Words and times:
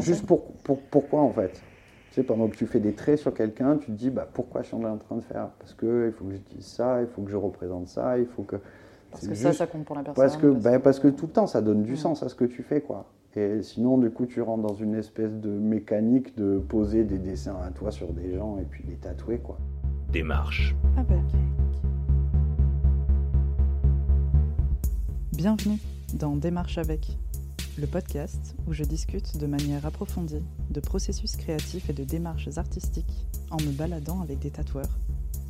juste 0.00 0.26
pour, 0.26 0.52
pour, 0.64 0.80
pourquoi 0.82 1.20
en 1.20 1.32
fait? 1.32 1.62
Tu 2.08 2.14
sais, 2.14 2.22
pendant 2.24 2.48
que 2.48 2.56
tu 2.56 2.66
fais 2.66 2.80
des 2.80 2.92
traits 2.92 3.20
sur 3.20 3.32
quelqu'un, 3.32 3.76
tu 3.76 3.86
te 3.86 3.92
dis 3.92 4.10
bah, 4.10 4.28
pourquoi 4.32 4.62
je 4.62 4.68
suis 4.68 4.76
en 4.76 4.96
train 4.96 5.16
de 5.16 5.22
faire? 5.22 5.48
Parce 5.58 5.74
qu'il 5.74 6.12
faut 6.16 6.24
que 6.24 6.32
je 6.32 6.56
dise 6.56 6.66
ça, 6.66 7.00
il 7.00 7.06
faut 7.06 7.22
que 7.22 7.30
je 7.30 7.36
représente 7.36 7.88
ça, 7.88 8.18
il 8.18 8.26
faut 8.26 8.42
que. 8.42 8.56
Parce 9.10 9.26
que 9.26 9.34
ça, 9.34 9.52
ça 9.52 9.66
compte 9.66 9.84
pour 9.84 9.96
la 9.96 10.02
personne. 10.02 10.22
Parce 10.22 10.36
que, 10.36 10.46
bah, 10.46 10.78
parce 10.78 10.98
que 11.00 11.08
tout 11.08 11.26
le 11.26 11.32
temps, 11.32 11.46
ça 11.46 11.60
donne 11.62 11.82
du 11.82 11.96
sens 11.96 12.22
à 12.22 12.28
ce 12.28 12.34
que 12.34 12.44
tu 12.44 12.62
fais. 12.62 12.80
quoi. 12.80 13.06
Et 13.36 13.62
sinon, 13.62 13.96
du 13.98 14.10
coup, 14.10 14.26
tu 14.26 14.42
rentres 14.42 14.66
dans 14.66 14.74
une 14.74 14.96
espèce 14.96 15.34
de 15.34 15.50
mécanique 15.50 16.36
de 16.36 16.58
poser 16.58 17.04
des 17.04 17.18
dessins 17.18 17.56
à 17.64 17.70
toi 17.70 17.92
sur 17.92 18.12
des 18.12 18.34
gens 18.34 18.58
et 18.58 18.64
puis 18.64 18.84
les 18.88 18.96
tatouer. 18.96 19.38
quoi. 19.38 19.56
Démarche. 20.12 20.74
Ah 20.96 21.04
bah. 21.08 21.14
Bienvenue 25.32 25.78
dans 26.12 26.34
Démarche 26.36 26.76
avec, 26.78 27.16
le 27.78 27.86
podcast 27.86 28.54
où 28.66 28.72
je 28.72 28.84
discute 28.84 29.36
de 29.36 29.46
manière 29.46 29.86
approfondie 29.86 30.42
de 30.70 30.80
processus 30.80 31.36
créatifs 31.36 31.88
et 31.88 31.92
de 31.92 32.04
démarches 32.04 32.56
artistiques 32.56 33.26
en 33.50 33.56
me 33.62 33.70
baladant 33.70 34.20
avec 34.20 34.38
des 34.38 34.50
tatoueurs, 34.50 34.98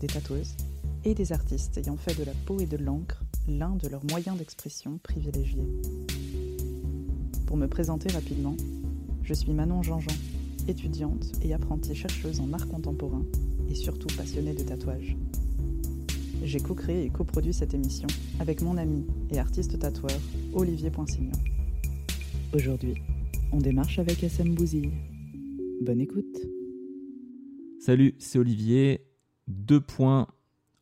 des 0.01 0.07
tatoueuses 0.07 0.57
et 1.05 1.15
des 1.15 1.33
artistes 1.33 1.79
ayant 1.79 1.97
fait 1.97 2.19
de 2.19 2.25
la 2.25 2.33
peau 2.47 2.59
et 2.61 2.67
de 2.67 2.77
l'encre 2.77 3.25
l'un 3.49 3.75
de 3.77 3.89
leurs 3.89 4.05
moyens 4.11 4.37
d'expression 4.37 4.99
privilégiés. 5.03 5.67
Pour 7.47 7.57
me 7.57 7.67
présenter 7.67 8.13
rapidement, 8.13 8.57
je 9.23 9.35
suis 9.35 9.53
Manon 9.53 9.83
Jean-Jean, 9.83 10.15
étudiante 10.69 11.33
et 11.43 11.55
apprentie 11.55 11.95
chercheuse 11.95 12.41
en 12.41 12.53
art 12.53 12.69
contemporain 12.69 13.25
et 13.69 13.75
surtout 13.75 14.15
passionnée 14.17 14.55
de 14.55 14.63
tatouage. 14.63 15.17
J'ai 16.43 16.61
co-créé 16.61 17.05
et 17.05 17.11
coproduit 17.11 17.53
cette 17.53 17.75
émission 17.75 18.09
avec 18.39 18.63
mon 18.63 18.77
ami 18.77 19.07
et 19.31 19.39
artiste 19.39 19.79
tatoueur 19.79 20.19
Olivier 20.55 20.91
Poinsignon. 20.91 21.33
Aujourd'hui, 22.53 22.95
on 23.53 23.59
démarche 23.59 24.01
avec 24.01 24.25
SM 24.25 24.57
Bouzille. 24.57 24.91
Bonne 25.83 26.01
écoute. 26.01 26.37
Salut, 27.79 28.17
c'est 28.19 28.41
Olivier. 28.41 29.07
Deux 29.47 29.81
points 29.81 30.27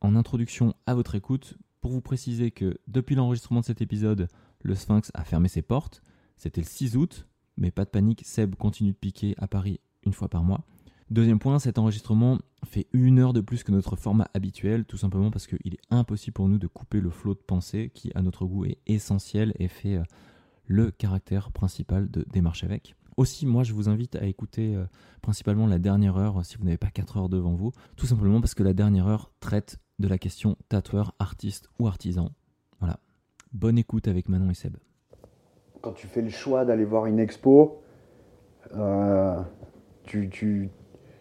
en 0.01 0.17
introduction 0.17 0.73
à 0.87 0.95
votre 0.95 1.15
écoute 1.15 1.59
pour 1.83 1.91
vous 1.91 2.01
préciser 2.01 2.51
que 2.51 2.79
depuis 2.87 3.17
l'enregistrement 3.17 3.61
de 3.61 3.67
cet 3.67 3.83
épisode, 3.83 4.29
le 4.63 4.75
Sphinx 4.75 5.11
a 5.13 5.25
fermé 5.25 5.49
ses 5.49 5.61
portes. 5.61 6.03
C'était 6.39 6.63
le 6.63 6.67
6 6.67 6.97
août, 6.97 7.27
mais 7.59 7.71
pas 7.71 7.85
de 7.85 7.91
panique, 7.91 8.23
Seb 8.25 8.55
continue 8.55 8.93
de 8.93 8.97
piquer 8.97 9.35
à 9.37 9.47
Paris 9.47 9.79
une 10.07 10.15
fois 10.15 10.29
par 10.29 10.45
mois. 10.45 10.65
Deuxième 11.11 11.39
point, 11.39 11.59
cet 11.59 11.77
enregistrement 11.77 12.39
fait 12.65 12.87
une 12.95 13.19
heure 13.19 13.35
de 13.35 13.43
plus 13.43 13.63
que 13.63 13.73
notre 13.73 13.95
format 13.95 14.31
habituel, 14.33 14.87
tout 14.87 14.97
simplement 14.97 15.31
parce 15.31 15.47
qu'il 15.47 15.75
est 15.75 15.83
impossible 15.91 16.33
pour 16.33 16.49
nous 16.49 16.59
de 16.59 16.67
couper 16.67 17.03
le 17.03 17.11
flot 17.11 17.35
de 17.35 17.41
pensée 17.41 17.91
qui, 17.93 18.11
à 18.15 18.23
notre 18.23 18.47
goût, 18.47 18.65
est 18.65 18.79
essentiel 18.87 19.53
et 19.59 19.69
fait 19.69 19.97
euh, 19.97 20.03
le 20.69 20.91
caractère 20.91 21.51
principal 21.51 22.09
de 22.11 22.25
Démarche 22.31 22.63
avec. 22.63 22.95
Aussi, 23.17 23.47
moi, 23.47 23.65
je 23.65 23.73
vous 23.73 23.89
invite 23.89 24.15
à 24.15 24.27
écouter 24.27 24.77
euh, 24.77 24.85
principalement 25.23 25.67
la 25.67 25.79
dernière 25.79 26.17
heure 26.17 26.45
si 26.45 26.57
vous 26.57 26.65
n'avez 26.65 26.77
pas 26.77 26.91
4 26.91 27.17
heures 27.17 27.29
devant 27.29 27.55
vous, 27.55 27.73
tout 27.97 28.07
simplement 28.07 28.41
parce 28.41 28.55
que 28.55 28.63
la 28.63 28.75
dernière 28.75 29.09
heure 29.09 29.33
traite 29.41 29.79
de 29.99 30.07
la 30.07 30.19
question 30.19 30.57
tatoueur, 30.69 31.15
artiste 31.19 31.69
ou 31.81 31.89
artisan. 31.89 32.31
Voilà. 32.79 33.01
Bonne 33.53 33.77
écoute 33.77 34.07
avec 34.07 34.29
Manon 34.29 34.51
et 34.51 34.55
Seb. 34.55 34.77
Quand 35.81 35.93
tu 35.93 36.07
fais 36.07 36.23
le 36.23 36.31
choix 36.31 36.65
d'aller 36.65 36.85
voir 36.85 37.07
une 37.07 37.19
expo, 37.19 37.81
euh, 38.77 39.41
tu, 40.05 40.29
tu, 40.29 40.69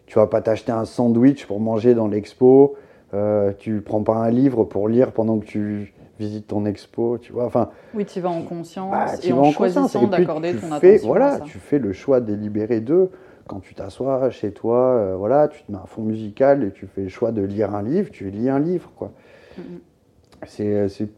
tu 0.06 0.14
vas 0.14 0.26
pas 0.26 0.40
t'acheter 0.40 0.70
un 0.70 0.84
sandwich 0.84 1.46
pour 1.46 1.58
manger 1.58 1.94
dans 1.94 2.06
l'expo. 2.06 2.76
Euh, 3.14 3.52
tu 3.58 3.80
prends 3.80 4.02
pas 4.02 4.16
un 4.16 4.30
livre 4.30 4.64
pour 4.64 4.88
lire 4.88 5.12
pendant 5.12 5.38
que 5.38 5.46
tu 5.46 5.94
visites 6.18 6.46
ton 6.46 6.64
expo, 6.66 7.18
tu 7.18 7.32
vois. 7.32 7.46
Enfin, 7.46 7.70
oui, 7.94 8.04
tu 8.04 8.20
vas 8.20 8.30
en 8.30 8.42
conscience 8.42 8.90
bah, 8.90 9.06
et 9.22 9.32
en, 9.32 9.50
choisissant 9.50 10.06
d'accorder 10.06 10.54
ton 10.54 10.68
fais, 10.78 10.94
attention. 10.94 11.08
Voilà, 11.08 11.40
tu 11.40 11.58
fais 11.58 11.78
le 11.78 11.92
choix 11.92 12.20
délibéré 12.20 12.80
d'eux. 12.80 13.10
Quand 13.46 13.60
tu 13.60 13.74
t'assois 13.74 14.30
chez 14.30 14.52
toi, 14.52 14.78
euh, 14.78 15.16
voilà, 15.16 15.48
tu 15.48 15.62
te 15.62 15.72
mets 15.72 15.78
un 15.78 15.86
fond 15.86 16.02
musical 16.02 16.64
et 16.64 16.70
tu 16.70 16.86
fais 16.86 17.02
le 17.02 17.08
choix 17.08 17.32
de 17.32 17.42
lire 17.42 17.74
un 17.74 17.82
livre, 17.82 18.10
tu 18.10 18.30
lis 18.30 18.50
un 18.50 18.58
livre, 18.58 18.90
quoi. 18.96 19.12
Mm 19.56 19.62
-hmm. 19.62 21.08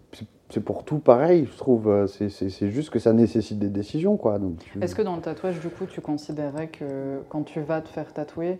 C'est 0.50 0.60
pour 0.64 0.84
tout 0.84 0.98
pareil, 0.98 1.46
je 1.50 1.56
trouve. 1.56 1.88
Euh, 1.88 2.06
c'est 2.06 2.70
juste 2.70 2.91
que 2.91 2.98
ça 2.98 3.12
nécessite 3.12 3.58
des 3.58 3.69
décisions, 3.69 4.16
quoi. 4.16 4.38
Est-ce 4.80 4.94
que 4.94 5.02
dans 5.02 5.16
le 5.16 5.22
tatouage, 5.22 5.60
du 5.60 5.69
coup, 5.69 5.86
tu 5.86 6.00
considérais 6.00 6.69
que 6.69 7.20
quand 7.28 7.44
tu 7.44 7.60
vas 7.60 7.80
te 7.80 7.88
faire 7.88 8.12
tatouer, 8.12 8.58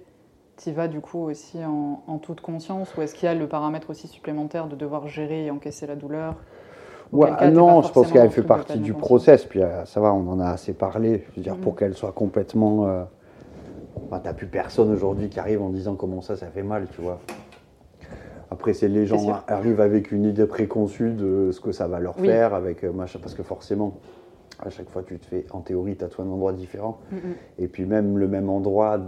tu 0.62 0.72
vas 0.72 0.88
du 0.88 1.00
coup 1.00 1.19
aussi 1.21 1.59
en, 1.65 2.19
toute 2.19 2.41
conscience 2.41 2.94
ou 2.97 3.03
est-ce 3.03 3.15
qu'il 3.15 3.26
y 3.26 3.28
a 3.28 3.34
le 3.34 3.47
paramètre 3.47 3.91
aussi 3.91 4.09
supplémentaire 4.09 4.66
de 4.66 4.76
devoir 4.76 5.09
gérer 5.09 5.47
et 5.47 5.50
encaisser 5.50 5.87
la 5.87 5.97
douleur? 5.97 6.34
Ouais, 7.12 7.50
Non, 7.50 7.82
je 7.82 7.91
pense 7.91 8.12
qu'elle 8.12 8.31
fait 8.31 8.43
partie 8.43 8.78
du 8.78 8.94
process. 8.94 9.44
Puis 9.44 9.62
euh, 9.62 9.84
ça 9.84 10.00
va, 10.00 10.12
on 10.12 10.28
en 10.28 10.38
a 10.38 10.48
assez 10.48 10.72
parlé. 10.72 11.25
Je 11.31 11.37
veux 11.37 11.43
dire, 11.43 11.56
pour 11.56 11.72
mm. 11.72 11.76
qu'elle 11.76 11.94
soit 11.94 12.12
complètement. 12.12 12.87
Euh... 12.87 13.03
Bah, 14.10 14.21
T'as 14.22 14.32
plus 14.32 14.47
personne 14.47 14.93
aujourd'hui 14.93 15.28
qui 15.28 15.41
arrive 15.41 15.62
en 15.62 15.71
disant 15.71 15.94
comment 15.94 16.21
ça, 16.21 16.37
ça 16.37 16.47
fait 16.47 16.62
mal, 16.62 16.87
tu 16.94 17.00
vois. 17.00 17.19
Après, 18.50 18.72
c'est 18.72 18.88
les 18.88 19.06
gens 19.06 19.42
arrivent 19.47 19.81
avec 19.81 20.10
une 20.12 20.25
idée 20.25 20.47
préconçue 20.47 21.10
de 21.10 21.50
ce 21.53 21.60
que 21.60 21.72
ça 21.72 21.87
va 21.87 22.00
leur 22.00 22.16
faire, 22.16 22.53
avec 22.53 22.84
euh, 22.84 22.92
machin, 22.92 23.19
parce 23.22 23.34
que 23.34 23.42
forcément, 23.42 23.94
à 24.62 24.71
chaque 24.71 24.91
fois, 24.91 25.03
tu 25.03 25.19
te 25.19 25.26
fais, 25.26 25.47
en 25.53 25.60
théorie, 25.60 25.97
tatouer 25.97 26.25
un 26.25 26.28
endroit 26.31 26.53
différent. 26.53 26.98
Mm 27.10 27.16
-hmm. 27.16 27.62
Et 27.62 27.69
puis 27.69 27.84
même 27.87 28.19
le 28.19 28.28
même 28.28 28.48
endroit 28.48 28.98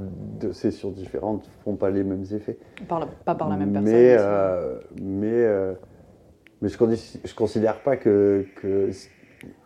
de 0.41 0.53
sessions 0.53 0.91
différentes 0.91 1.45
ne 1.47 1.63
font 1.65 1.77
pas 1.77 1.91
les 1.91 2.05
mêmes 2.05 2.25
effets. 2.33 2.59
Par 2.89 3.07
pas 3.25 3.35
par 3.35 3.49
la 3.49 3.57
même 3.57 3.73
personne. 3.73 3.93
Mais, 3.93 4.17
euh, 4.19 4.79
mais, 5.01 5.27
euh, 5.31 5.75
mais 6.61 6.69
je 6.69 6.85
ne 6.85 7.35
considère 7.35 7.83
pas 7.83 7.97
que... 7.97 8.47
que... 8.61 8.91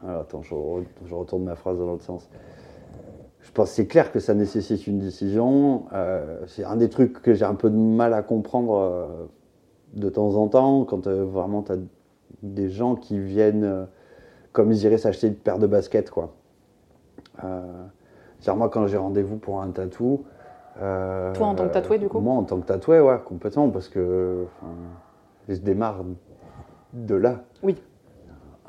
Alors, 0.02 0.22
attends, 0.22 0.42
je, 0.42 0.54
je, 1.04 1.14
retourne 1.14 1.44
ma 1.44 1.54
phrase 1.54 1.78
dans 1.78 1.86
l'autre 1.86 2.04
sens. 2.04 2.28
Je 3.40 3.52
pense 3.52 3.70
c'est 3.70 3.86
clair 3.86 4.10
que 4.10 4.20
ça 4.20 4.34
nécessite 4.34 4.86
une 4.86 4.98
décision. 4.98 5.84
Euh, 5.92 6.40
c'est 6.46 6.64
un 6.64 6.76
des 6.76 6.88
trucs 6.88 7.22
que 7.22 7.32
j'ai 7.34 7.44
un 7.44 7.54
peu 7.54 7.70
de 7.70 7.76
mal 7.76 8.12
à 8.14 8.22
comprendre 8.22 8.74
de 9.94 10.08
temps 10.10 10.34
en 10.42 10.48
temps, 10.48 10.84
quand 10.84 11.06
vraiment 11.06 11.62
tu 11.62 11.72
as 11.72 11.78
des 12.42 12.68
gens 12.70 12.96
qui 12.96 13.18
viennent 13.18 13.86
comme 14.56 14.72
ils 14.72 14.82
iraient 14.84 14.96
s'acheter 14.96 15.26
une 15.26 15.34
paire 15.34 15.58
de 15.58 15.66
baskets, 15.66 16.10
quoi. 16.10 16.32
Euh, 17.44 17.60
moi, 18.54 18.70
quand 18.70 18.86
j'ai 18.86 18.96
rendez-vous 18.96 19.36
pour 19.36 19.60
un 19.60 19.68
tatou. 19.68 20.24
Euh, 20.80 21.34
Toi, 21.34 21.48
en 21.48 21.54
tant 21.54 21.68
que 21.68 21.74
tatoué, 21.74 21.98
du 21.98 22.08
coup 22.08 22.20
Moi, 22.20 22.34
en 22.34 22.42
tant 22.42 22.58
que 22.58 22.66
tatoué, 22.66 23.00
ouais, 23.00 23.18
complètement, 23.22 23.68
parce 23.68 23.88
que 23.88 24.46
je 25.46 25.56
démarre 25.56 26.04
de 26.94 27.14
là. 27.16 27.42
Oui. 27.62 27.76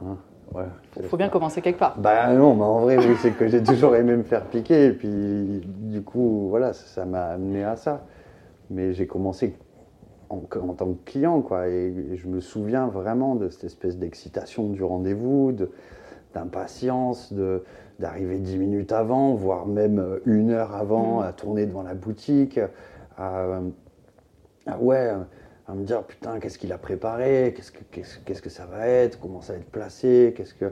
Hein, 0.04 0.18
ouais, 0.54 0.66
Il 0.98 1.04
faut 1.04 1.16
bien 1.16 1.30
commencer 1.30 1.62
quelque 1.62 1.80
part. 1.80 1.98
Bah 1.98 2.34
non, 2.34 2.54
mais 2.56 2.64
en 2.64 2.80
vrai, 2.82 2.98
oui, 2.98 3.16
c'est 3.22 3.32
que 3.32 3.48
j'ai 3.48 3.64
toujours 3.64 3.96
aimé 3.96 4.18
me 4.18 4.24
faire 4.24 4.44
piquer, 4.44 4.88
et 4.88 4.92
puis 4.92 5.62
du 5.64 6.02
coup, 6.02 6.48
voilà, 6.50 6.74
ça 6.74 7.06
m'a 7.06 7.28
amené 7.28 7.64
à 7.64 7.78
ça. 7.78 8.02
Mais 8.70 8.92
j'ai 8.92 9.08
commencé 9.08 9.56
en, 10.30 10.38
en, 10.38 10.74
tant 10.74 10.94
que 10.94 11.10
client, 11.10 11.42
quoi. 11.42 11.68
Et, 11.68 11.94
et, 12.12 12.16
je 12.18 12.28
me 12.28 12.40
souviens 12.40 12.88
vraiment 12.88 13.36
de 13.36 13.50
cette 13.50 13.64
espèce 13.66 13.98
d'excitation 13.98 14.70
du 14.70 14.84
rendez-vous, 14.84 15.54
d'impatience, 16.34 17.34
d'arriver 18.00 18.38
dix 18.38 18.58
minutes 18.58 18.92
avant, 18.92 19.34
voire 19.34 19.66
même 19.66 20.20
une 20.26 20.52
heure 20.52 20.76
avant, 20.76 21.20
mmh. 21.20 21.24
à 21.24 21.34
tourner 21.34 21.66
devant 21.66 21.84
la 21.84 21.96
boutique, 21.96 22.60
à, 23.18 23.60
à 24.68 24.78
ouais, 24.80 25.12
à 25.68 25.74
me 25.74 25.84
dire 25.84 26.04
putain, 26.04 26.40
qu'est-ce 26.40 26.58
qu'il 26.58 26.72
a 26.72 26.78
préparé, 26.78 27.54
qu'est-ce 27.56 27.72
que, 27.72 27.84
qu'est-ce, 27.92 28.20
qu'est-ce 28.20 28.42
que 28.42 28.50
ça 28.50 28.66
va 28.66 28.88
être, 28.88 29.20
comment 29.20 29.42
ça 29.42 29.54
va 29.54 29.60
être 29.60 29.72
placé, 29.72 30.34
qu'est-ce 30.36 30.54
que. 30.54 30.72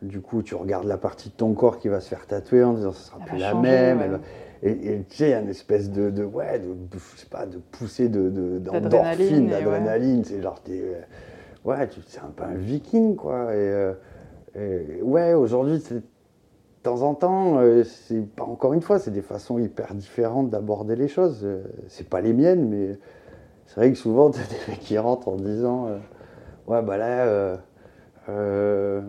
Du 0.00 0.20
coup, 0.20 0.42
tu 0.42 0.56
regardes 0.56 0.86
la 0.88 0.96
partie 0.98 1.28
de 1.28 1.34
ton 1.34 1.52
corps 1.54 1.78
qui 1.78 1.86
va 1.86 2.00
se 2.00 2.08
faire 2.08 2.26
tatouer 2.26 2.64
en 2.64 2.72
disant 2.72 2.90
ça 2.90 3.04
sera 3.06 3.18
Elle 3.20 3.26
plus 3.28 3.38
la 3.38 3.52
changer, 3.52 3.70
même. 3.70 3.98
ouais. 3.98 4.04
elle 4.06 4.10
va- 4.10 4.20
et, 4.62 4.70
et 4.70 5.04
tu 5.08 5.16
sais, 5.16 5.34
une 5.34 5.48
espèce 5.48 5.90
de, 5.90 6.10
de 6.10 6.24
ouais, 6.24 6.58
de, 6.58 6.66
de- 6.68 6.98
je 7.14 7.20
sais 7.20 7.26
pas, 7.26 7.46
de 7.46 7.58
poussée 7.58 8.08
de, 8.08 8.30
de- 8.30 8.58
D'adrénaline, 8.58 9.48
d'endorphine, 9.48 9.66
ouais. 9.66 10.24
C'est 10.24 10.40
genre, 10.42 10.60
t'es, 10.62 10.80
euh, 10.80 11.00
ouais, 11.64 11.88
tu- 11.88 12.00
c'est 12.06 12.20
un 12.20 12.30
peu 12.34 12.44
un 12.44 12.54
viking, 12.54 13.16
quoi. 13.16 13.54
Et, 13.54 13.58
euh, 13.58 13.94
et 14.56 15.02
ouais, 15.02 15.34
aujourd'hui, 15.34 15.80
c'est 15.80 15.96
de 15.96 16.02
temps 16.82 17.02
en 17.02 17.14
temps, 17.14 17.58
euh, 17.60 17.84
c'est 17.84 18.22
pas 18.36 18.44
encore 18.44 18.72
une 18.74 18.82
fois, 18.82 18.98
c'est 18.98 19.10
des 19.12 19.22
façons 19.22 19.58
hyper 19.58 19.94
différentes 19.94 20.50
d'aborder 20.50 20.96
les 20.96 21.08
choses. 21.08 21.46
C'est 21.88 22.08
pas 22.08 22.20
les 22.20 22.32
miennes, 22.32 22.68
mais 22.68 22.98
c'est 23.66 23.76
vrai 23.76 23.92
que 23.92 23.98
souvent, 23.98 24.30
t'as 24.32 24.40
des 24.44 24.72
mecs 24.72 24.80
qui 24.80 24.98
rentrent 24.98 25.28
en 25.28 25.36
disant, 25.36 25.88
euh, 25.88 25.98
ouais, 26.68 26.82
bah 26.82 26.96
là. 26.98 27.26
euh, 27.26 27.56
euh, 28.28 29.00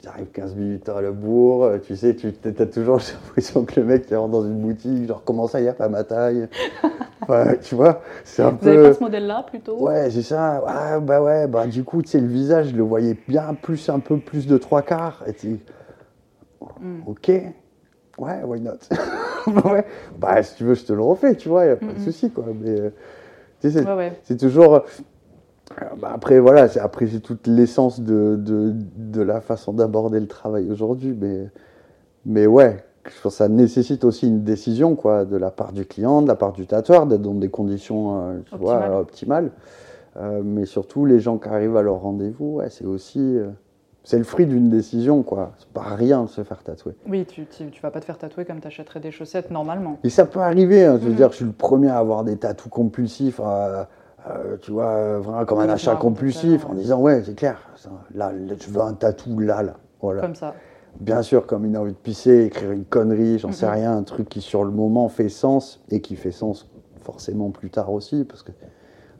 tu 0.00 0.08
arrives 0.08 0.30
15 0.32 0.54
minutes 0.54 0.88
à 0.88 1.00
la 1.00 1.10
bourre, 1.10 1.64
euh, 1.64 1.78
tu 1.78 1.96
sais, 1.96 2.14
tu 2.14 2.32
as 2.44 2.66
toujours 2.66 2.98
l'impression 3.26 3.64
que 3.64 3.80
le 3.80 3.86
mec 3.86 4.06
qui 4.06 4.14
rentre 4.14 4.32
dans 4.32 4.44
une 4.44 4.60
boutique, 4.60 5.06
genre 5.06 5.22
comment 5.24 5.46
ça, 5.46 5.58
a 5.58 5.72
pas 5.72 5.88
ma 5.88 6.04
taille? 6.04 6.48
Enfin, 7.20 7.56
Tu 7.60 7.74
vois, 7.74 8.00
c'est 8.24 8.42
un 8.42 8.52
Vous 8.52 8.58
peu. 8.58 8.70
n'avez 8.70 8.82
pas 8.88 8.94
ce 8.94 9.00
modèle-là 9.04 9.44
plutôt? 9.46 9.76
Ouais, 9.80 10.08
c'est 10.10 10.22
ça. 10.22 10.62
Ah, 10.66 10.98
bah 10.98 11.20
ouais, 11.22 11.46
bah 11.46 11.66
du 11.66 11.84
coup, 11.84 12.00
tu 12.00 12.08
sais, 12.08 12.20
le 12.20 12.26
visage, 12.26 12.68
je 12.68 12.76
le 12.76 12.82
voyais 12.82 13.16
bien 13.26 13.52
plus, 13.54 13.90
un 13.90 13.98
peu 13.98 14.18
plus 14.18 14.46
de 14.46 14.56
trois 14.56 14.80
quarts. 14.82 15.24
Et 15.26 15.34
tu 15.34 15.58
Mm. 16.80 17.00
ok, 17.06 17.28
ouais, 18.18 18.42
why 18.44 18.60
not 18.60 18.78
ouais. 19.70 19.84
Bah, 20.18 20.42
si 20.42 20.56
tu 20.56 20.64
veux, 20.64 20.74
je 20.74 20.84
te 20.84 20.92
le 20.92 21.02
refais, 21.02 21.34
tu 21.36 21.48
vois, 21.48 21.64
il 21.64 21.68
n'y 21.68 21.72
a 21.72 21.76
pas 21.76 21.86
de 21.92 21.98
souci, 21.98 22.30
quoi. 22.30 22.44
Mais 22.60 22.70
euh, 22.70 22.90
tu 23.60 23.70
sais, 23.70 23.80
c'est 23.80 23.86
Ouais, 23.86 23.94
ouais. 23.94 24.20
c'est 24.24 24.36
toujours. 24.36 24.84
Bah, 26.00 26.10
après, 26.14 26.38
voilà, 26.38 26.68
c'est- 26.68 26.80
après, 26.80 27.06
c'est 27.06 27.20
toute 27.20 27.46
l'essence 27.46 28.00
de, 28.00 28.36
de, 28.36 28.72
de 28.96 29.22
la 29.22 29.40
façon 29.40 29.72
d'aborder 29.72 30.20
le 30.20 30.26
travail 30.28 30.70
aujourd'hui. 30.70 31.16
Mais, 31.18 31.48
mais 32.26 32.46
ouais, 32.46 32.84
je 33.06 33.20
pense 33.22 33.32
que 33.34 33.38
ça 33.38 33.48
nécessite 33.48 34.04
aussi 34.04 34.26
une 34.28 34.42
décision 34.44 34.94
quoi, 34.96 35.24
de 35.24 35.36
la 35.36 35.50
part 35.50 35.72
du 35.72 35.84
client, 35.86 36.22
de 36.22 36.28
la 36.28 36.34
part 36.36 36.52
du 36.52 36.66
tatoueur, 36.66 37.06
d'être 37.06 37.22
dans 37.22 37.34
des 37.34 37.48
conditions 37.48 38.20
euh, 38.28 38.38
tu 38.46 38.56
vois, 38.56 39.00
Optimales. 39.00 39.50
Euh, 40.16 40.42
mais 40.44 40.64
surtout, 40.66 41.04
les 41.04 41.20
gens 41.20 41.38
qui 41.38 41.48
arrivent 41.48 41.76
à 41.76 41.82
leur 41.82 42.00
rendez-vous, 42.00 42.56
ouais, 42.56 42.70
c'est 42.70 42.84
aussi. 42.86 43.20
euh, 43.20 43.48
c'est 44.04 44.16
le 44.18 44.24
fruit 44.24 44.46
d'une 44.46 44.70
décision, 44.70 45.22
quoi. 45.22 45.52
C'est 45.58 45.68
pas 45.68 45.94
rien 45.94 46.22
de 46.24 46.28
se 46.28 46.42
faire 46.42 46.62
tatouer. 46.62 46.94
Oui, 47.06 47.26
tu, 47.26 47.44
tu, 47.44 47.66
tu 47.68 47.82
vas 47.82 47.90
pas 47.90 48.00
te 48.00 48.06
faire 48.06 48.16
tatouer 48.16 48.46
comme 48.46 48.58
tu 48.58 48.66
achèterais 48.66 49.00
des 49.00 49.10
chaussettes 49.10 49.50
normalement. 49.50 49.98
Et 50.02 50.08
ça 50.08 50.24
peut 50.24 50.40
arriver, 50.40 50.82
hein, 50.86 50.96
je 50.98 51.04
veux 51.04 51.10
Mhm. 51.10 51.16
dire, 51.16 51.30
je 51.30 51.36
suis 51.36 51.44
le 51.44 51.52
premier 51.52 51.88
à 51.88 51.98
avoir 51.98 52.24
des 52.24 52.36
tatous 52.38 52.70
compulsifs, 52.70 53.38
euh, 53.44 53.84
euh, 54.26 54.56
tu 54.60 54.72
vois, 54.72 54.88
euh, 54.90 55.20
vraiment 55.20 55.44
comme 55.44 55.60
un 55.60 55.68
achat 55.68 55.96
compulsif, 55.96 56.66
en 56.66 56.74
disant, 56.74 57.00
ouais, 57.00 57.22
c'est 57.24 57.34
clair, 57.34 57.60
ça, 57.76 57.90
là, 58.14 58.32
là, 58.32 58.54
je 58.58 58.70
veux 58.70 58.80
un 58.80 58.94
tatou 58.94 59.38
là, 59.38 59.62
là. 59.62 59.74
Voilà. 60.00 60.22
Comme 60.22 60.34
ça. 60.34 60.54
Bien 61.00 61.22
sûr, 61.22 61.46
comme 61.46 61.64
une 61.64 61.76
envie 61.76 61.92
de 61.92 61.96
pisser, 61.96 62.44
écrire 62.46 62.72
une 62.72 62.84
connerie, 62.84 63.38
j'en 63.38 63.52
sais 63.52 63.68
rien, 63.68 63.96
un 63.96 64.02
truc 64.02 64.28
qui 64.28 64.40
sur 64.40 64.64
le 64.64 64.70
moment 64.70 65.08
fait 65.08 65.28
sens 65.28 65.80
et 65.90 66.00
qui 66.00 66.16
fait 66.16 66.32
sens 66.32 66.68
forcément 67.02 67.50
plus 67.50 67.70
tard 67.70 67.92
aussi, 67.92 68.24
parce 68.24 68.42
que 68.42 68.50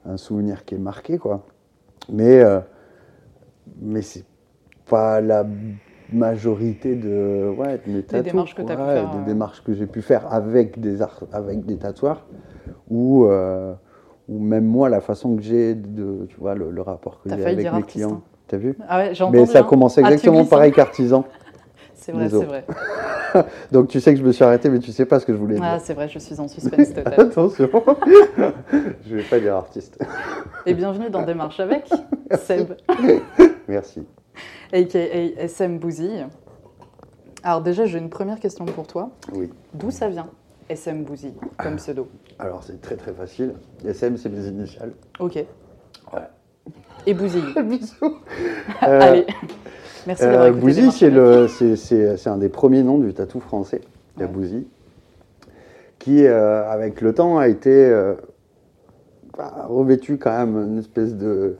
un 0.05 0.17
souvenir 0.17 0.65
qui 0.65 0.75
est 0.75 0.79
marqué, 0.79 1.19
quoi. 1.19 1.45
Mais, 2.11 2.41
euh, 2.43 2.61
mais 3.81 4.03
c'est 4.03 4.25
pas 4.89 5.21
la 5.21 5.47
majorité 6.13 6.97
de, 6.97 7.53
ouais, 7.57 7.79
de 7.87 7.93
mes 7.93 8.03
tatous, 8.03 8.25
démarches 8.33 8.55
que 8.55 8.63
pu 8.63 8.83
Ouais, 8.83 8.95
faire, 8.95 9.11
Des 9.11 9.19
euh. 9.19 9.25
démarches 9.25 9.63
que 9.63 9.73
j'ai 9.75 9.87
pu 9.87 10.03
faire 10.03 10.33
avec 10.33 10.81
des, 10.81 11.03
art- 11.03 11.25
avec 11.33 11.65
des 11.67 11.77
tatoueurs, 11.77 12.27
euh, 12.91 13.75
ou 14.29 14.39
même 14.39 14.65
moi, 14.65 14.89
la 14.89 15.01
façon 15.01 15.37
que 15.37 15.43
j'ai 15.43 15.75
de, 15.75 16.27
tu 16.29 16.37
vois, 16.39 16.55
le, 16.55 16.71
le 16.71 16.83
rapport 16.83 17.21
que 17.23 17.29
j'ai 17.31 17.43
avec 17.45 17.57
mes 17.59 17.67
artiste, 17.67 17.89
clients. 17.91 18.11
hein. 18.13 18.23
T'as 18.47 18.57
vu 18.57 18.77
Ah 18.89 18.99
ouais, 18.99 19.13
Mais 19.31 19.47
ça 19.47 19.61
hein. 19.61 19.63
commence 19.65 19.99
Ah, 19.99 20.03
exactement 20.03 20.41
glisses, 20.41 20.51
pareil 20.51 20.71
hein. 20.71 20.75
qu'artisan. 20.75 21.25
C'est 21.95 22.13
vrai, 22.13 22.29
c'est 22.31 22.45
vrai. 22.45 22.65
Donc 23.73 23.89
tu 23.89 24.01
sais 24.01 24.15
que 24.15 24.19
je 24.21 24.25
me 24.25 24.33
suis 24.33 24.43
arrêté, 24.43 24.71
mais 24.71 24.79
tu 24.79 24.93
sais 24.93 25.05
pas 25.05 25.21
ce 25.21 25.27
que 25.27 25.35
je 25.35 25.39
voulais 25.39 25.57
dire. 25.57 25.65
Ah, 25.67 25.79
c'est 25.79 25.93
vrai, 25.93 26.09
je 26.09 26.19
suis 26.19 26.41
en 26.41 26.49
suspense 26.49 26.95
total. 26.95 27.13
Attention, 27.21 27.69
je 29.07 29.15
vais 29.17 29.23
pas 29.25 29.39
dire 29.39 29.55
artiste. 29.57 30.03
Et 30.65 30.73
bienvenue 30.73 31.11
dans 31.11 31.23
Démarche 31.27 31.61
avec 31.61 31.91
Seb, 32.39 32.73
Merci. 33.69 34.07
aka 34.73 34.99
SM 34.99 35.79
Bouzille. 35.79 36.29
Alors 37.43 37.61
déjà, 37.61 37.85
j'ai 37.85 37.99
une 37.99 38.09
première 38.09 38.41
question 38.41 38.65
pour 38.65 38.87
toi. 38.87 39.11
Oui. 39.35 39.51
D'où 39.75 39.91
ça 39.91 40.09
vient? 40.09 40.29
SM 40.69 41.03
Bouzille 41.05 41.35
comme 41.57 41.77
pseudo 41.77 42.09
Alors 42.39 42.63
c'est 42.63 42.81
très 42.81 42.97
très 42.97 43.13
facile. 43.13 43.55
SM 43.87 44.17
c'est 44.17 44.29
mes 44.29 44.47
initiales. 44.47 44.93
Ok. 45.21 45.45
Et 47.07 47.15
Bouzille. 47.15 47.43
Bisous. 47.65 48.17
Allez. 48.81 49.27
Merci 50.07 50.23
d'avoir 50.25 50.43
Euh, 50.43 50.49
écouté 50.49 50.61
Bouzy, 50.63 50.91
c'est 50.93 51.11
le, 51.11 51.49
c'est, 51.49 51.77
c'est- 51.77 52.17
c'est 52.17 52.29
un 52.31 52.39
des 52.39 52.49
premiers 52.49 52.83
noms 52.83 52.99
du 52.99 53.13
tatou 53.15 53.41
français, 53.41 53.81
la 54.17 54.27
Ouais. 54.27 54.31
Bouzy, 54.33 54.67
qui 55.99 56.25
euh, 56.27 56.69
avec 56.71 57.01
le 57.01 57.13
temps 57.15 57.39
a 57.39 57.49
été 57.49 57.71
euh, 57.71 58.15
bah, 59.37 59.67
revêtu 59.69 60.19
quand 60.19 60.31
même 60.37 60.57
une 60.73 60.79
espèce 60.79 61.15
de, 61.15 61.57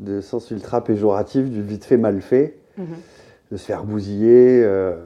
de 0.00 0.20
sens 0.20 0.50
ultra 0.50 0.82
péjoratif 0.84 1.48
du 1.50 1.62
vite 1.62 1.84
fait 1.84 1.96
mal 1.96 2.20
fait. 2.20 2.56
Mhm. 2.78 2.86
de 3.50 3.56
se 3.58 3.66
faire 3.66 3.84
bousiller. 3.84 4.62
euh, 4.64 4.96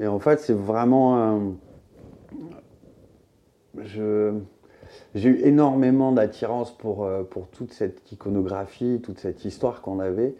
et 0.00 0.06
en 0.08 0.18
fait, 0.18 0.40
c'est 0.40 0.52
vraiment. 0.56 1.16
un- 1.22 1.52
je, 3.84 4.34
j'ai 5.14 5.28
eu 5.30 5.40
énormément 5.44 6.12
d'attirance 6.12 6.76
pour, 6.76 7.04
euh, 7.04 7.22
pour 7.24 7.48
toute 7.48 7.72
cette 7.72 8.10
iconographie, 8.12 9.00
toute 9.02 9.18
cette 9.18 9.44
histoire 9.44 9.80
qu'on 9.82 10.00
avait. 10.00 10.34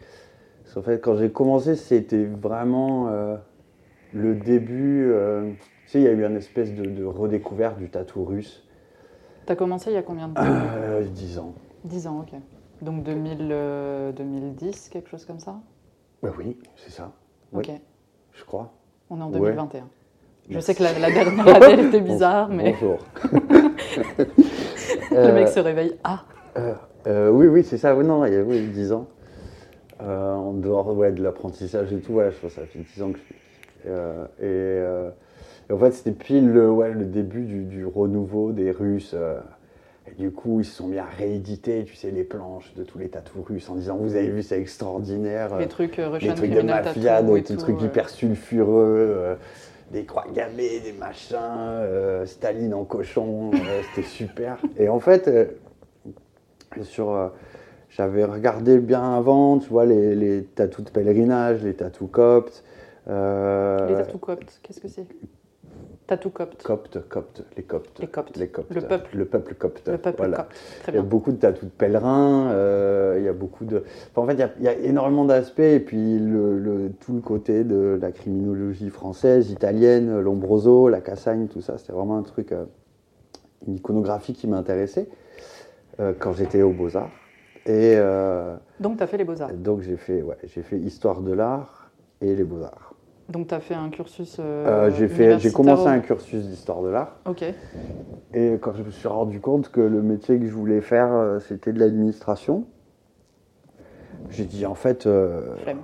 Qu'en 0.73 0.81
fait, 0.81 0.99
quand 0.99 1.15
j'ai 1.15 1.31
commencé, 1.31 1.75
c'était 1.75 2.25
vraiment 2.25 3.07
euh, 3.09 3.37
le 4.13 4.35
début. 4.35 5.11
euh, 5.11 5.51
tu 5.85 5.91
sais, 5.91 5.99
il 6.01 6.03
y 6.03 6.07
a 6.07 6.11
eu 6.11 6.25
une 6.25 6.35
espèce 6.35 6.73
de, 6.73 6.83
de 6.83 7.03
redécouverte 7.05 7.77
du 7.77 7.89
tatou 7.89 8.25
russe. 8.25 8.67
T'as 9.45 9.55
commencé 9.55 9.91
il 9.91 9.93
y 9.93 9.97
a 9.97 10.03
combien 10.03 10.27
de 10.27 10.33
temps 10.33 10.43
Euh, 10.45 11.03
10 11.05 11.39
ans. 11.39 11.53
10 11.85 12.07
ans, 12.07 12.19
ok. 12.19 12.37
Donc 12.81 13.03
2000, 13.03 13.49
euh, 13.51 14.11
2010, 14.11 14.89
quelque 14.89 15.09
chose 15.09 15.25
comme 15.25 15.39
ça? 15.39 15.59
Bah 16.21 16.31
oui, 16.37 16.57
c'est 16.75 16.91
ça. 16.91 17.13
Ok. 17.53 17.71
Je 18.33 18.43
crois. 18.43 18.73
On 19.09 19.19
est 19.19 19.23
en 19.23 19.31
Ouais. 19.31 19.55
2021. 20.49 20.59
Je 20.59 20.59
sais 20.59 20.75
que 20.75 20.83
la, 20.83 20.97
la 20.99 21.11
dernière 21.11 21.79
était 21.87 22.01
bizarre, 22.01 22.49
mais 22.49 22.73
Bonjour. 22.79 22.99
le 25.11 25.33
mec 25.33 25.47
se 25.49 25.59
réveille. 25.59 25.95
Ah, 26.03 26.23
Euh, 26.57 26.73
euh, 27.07 27.29
oui, 27.29 27.47
oui, 27.47 27.63
c'est 27.63 27.77
ça. 27.77 27.95
Oui, 27.95 28.05
non, 28.05 28.25
il 28.25 28.33
y 28.33 28.37
a 28.37 28.41
oui, 28.41 28.61
10 28.67 28.91
ans. 28.93 29.07
Euh, 30.01 30.33
en 30.33 30.53
dehors 30.53 30.95
ouais, 30.95 31.11
de 31.11 31.23
l'apprentissage 31.23 31.91
et 31.91 31.97
tout, 31.97 32.13
voilà, 32.13 32.29
je 32.29 32.37
pense 32.37 32.53
que 32.53 32.61
ça 32.61 32.67
fait 32.67 32.79
10 32.79 33.01
ans 33.03 33.11
que 33.11 33.17
je 33.17 33.23
suis. 33.23 33.35
Euh, 33.87 34.25
et, 34.39 34.43
euh, 34.43 35.09
et 35.69 35.73
en 35.73 35.77
fait, 35.77 35.91
c'était 35.91 36.11
pile 36.11 36.49
le, 36.49 36.69
ouais, 36.71 36.91
le 36.91 37.05
début 37.05 37.43
du, 37.45 37.63
du 37.63 37.85
renouveau 37.85 38.51
des 38.51 38.71
Russes. 38.71 39.13
euh, 39.15 39.39
et 40.09 40.15
du 40.21 40.31
coup, 40.31 40.61
ils 40.61 40.65
se 40.65 40.73
sont 40.75 40.87
mis 40.87 40.99
à 40.99 41.05
rééditer, 41.17 41.83
tu 41.83 41.95
sais, 41.95 42.11
les 42.11 42.23
planches 42.23 42.73
de 42.75 42.83
tous 42.83 42.97
les 42.97 43.09
tatous 43.09 43.43
russes 43.45 43.69
en 43.69 43.75
disant 43.75 43.97
Vous 43.97 44.15
avez 44.15 44.29
vu, 44.29 44.41
c'est 44.41 44.59
extraordinaire. 44.59 45.53
euh, 45.53 45.59
les 45.59 45.67
trucs 45.67 45.99
euh, 45.99 46.17
les 46.19 46.33
trucs 46.33 46.51
de 46.51 46.61
mafia, 46.61 47.21
des 47.21 47.43
trucs 47.43 47.81
euh. 47.81 47.85
hyper 47.85 48.07
sulfureux, 48.09 48.95
euh, 49.17 49.35
des 49.91 50.05
croix 50.05 50.25
gammées, 50.33 50.79
des 50.79 50.93
machins, 50.93 51.37
euh, 51.37 52.25
Staline 52.25 52.73
en 52.73 52.83
cochon, 52.83 53.51
euh, 53.53 53.81
c'était 53.93 54.07
super. 54.07 54.57
Et 54.77 54.89
en 54.89 54.99
fait, 54.99 55.27
euh, 55.27 55.45
j'avais 57.89 58.25
regardé 58.25 58.79
bien 58.79 59.15
avant, 59.15 59.59
tu 59.59 59.69
vois, 59.69 59.85
les, 59.85 60.15
les 60.15 60.43
tatous 60.43 60.85
de 60.85 60.89
pèlerinage, 60.89 61.63
les 61.63 61.73
tatous 61.73 62.09
coptes. 62.11 62.63
Les 63.07 63.13
tattoo 63.95 64.17
coptes, 64.17 64.59
qu'est-ce 64.63 64.81
que 64.81 64.89
c'est? 64.89 65.07
Tattoo 66.07 66.29
copte. 66.29 66.63
Coptes, 66.63 66.99
coptes, 67.09 67.43
les 67.57 67.63
coptes. 67.63 67.99
Les 67.99 68.07
coptes. 68.07 68.37
Les 68.37 68.47
coptes. 68.47 68.73
Le 68.73 68.79
peuple. 68.81 69.17
Le 69.17 69.25
peuple 69.25 69.53
copte. 69.55 69.87
Le 69.89 69.97
peuple 69.97 70.17
voilà. 70.17 70.37
copte. 70.37 70.55
Très 70.83 70.91
Il 70.93 70.95
y 70.95 70.97
a 70.97 71.01
bien. 71.01 71.09
beaucoup 71.09 71.31
de 71.33 71.37
tatous 71.37 71.65
de 71.65 71.69
pèlerins, 71.69 72.49
euh, 72.51 73.15
il 73.19 73.25
y 73.25 73.27
a 73.27 73.33
beaucoup 73.33 73.65
de... 73.65 73.83
enfin, 74.11 74.21
en 74.21 74.25
fait, 74.27 74.33
il 74.35 74.39
y 74.39 74.43
a, 74.43 74.49
il 74.57 74.63
y 74.63 74.67
a 74.69 74.73
énormément 74.87 75.25
d'aspects, 75.25 75.59
et 75.59 75.81
puis 75.81 76.17
le, 76.17 76.57
le- 76.59 76.91
tout 77.01 77.11
le 77.13 77.19
côté 77.19 77.65
de 77.65 77.99
la 78.01 78.11
criminologie 78.13 78.89
française, 78.89 79.51
italienne, 79.51 80.19
l'ombroso, 80.21 80.87
la 80.87 81.01
cassagne, 81.01 81.47
tout 81.47 81.59
ça, 81.61 81.77
c'était 81.77 81.91
vraiment 81.93 82.17
un 82.17 82.23
truc, 82.23 82.53
euh, 82.53 82.63
une 83.67 83.75
iconographie 83.75 84.33
qui 84.33 84.47
m'intéressait 84.47 85.09
euh, 85.99 86.13
quand 86.17 86.31
j'étais 86.31 86.61
aux 86.61 86.71
Beaux-Arts. 86.71 87.11
Et 87.65 87.95
euh, 87.97 88.55
Donc, 88.79 88.95
tu 88.95 89.03
as 89.03 89.07
fait 89.07 89.17
les 89.17 89.25
beaux-arts. 89.25 89.51
donc 89.51 89.81
j'ai 89.81 89.97
fait, 89.97 90.21
ouais, 90.21 90.37
j'ai 90.45 90.61
fait 90.61 90.77
Histoire 90.77 91.19
de 91.19 91.33
l'art 91.33 91.91
et 92.21 92.33
les 92.33 92.45
Beaux-Arts. 92.45 92.86
Donc, 93.29 93.47
tu 93.47 93.53
as 93.53 93.59
fait 93.59 93.73
un 93.75 93.89
cursus. 93.89 94.37
euh, 94.39 94.89
Euh, 94.89 95.37
j'ai 95.39 95.51
commencé 95.51 95.87
un 95.87 95.99
cursus 95.99 96.45
d'Histoire 96.45 96.81
de 96.81 96.89
l'art. 96.89 97.17
Ok. 97.25 97.43
Et 98.33 98.57
quand 98.61 98.73
je 98.73 98.83
me 98.83 98.91
suis 98.91 99.07
rendu 99.07 99.39
compte 99.41 99.69
que 99.69 99.81
le 99.81 100.01
métier 100.01 100.39
que 100.39 100.45
je 100.45 100.53
voulais 100.53 100.81
faire, 100.81 101.11
euh, 101.11 101.39
c'était 101.39 101.73
de 101.73 101.79
l'administration, 101.79 102.65
j'ai 104.29 104.45
dit 104.45 104.65
en 104.65 104.75
fait. 104.75 105.05
euh, 105.05 105.55
Flemme. 105.63 105.81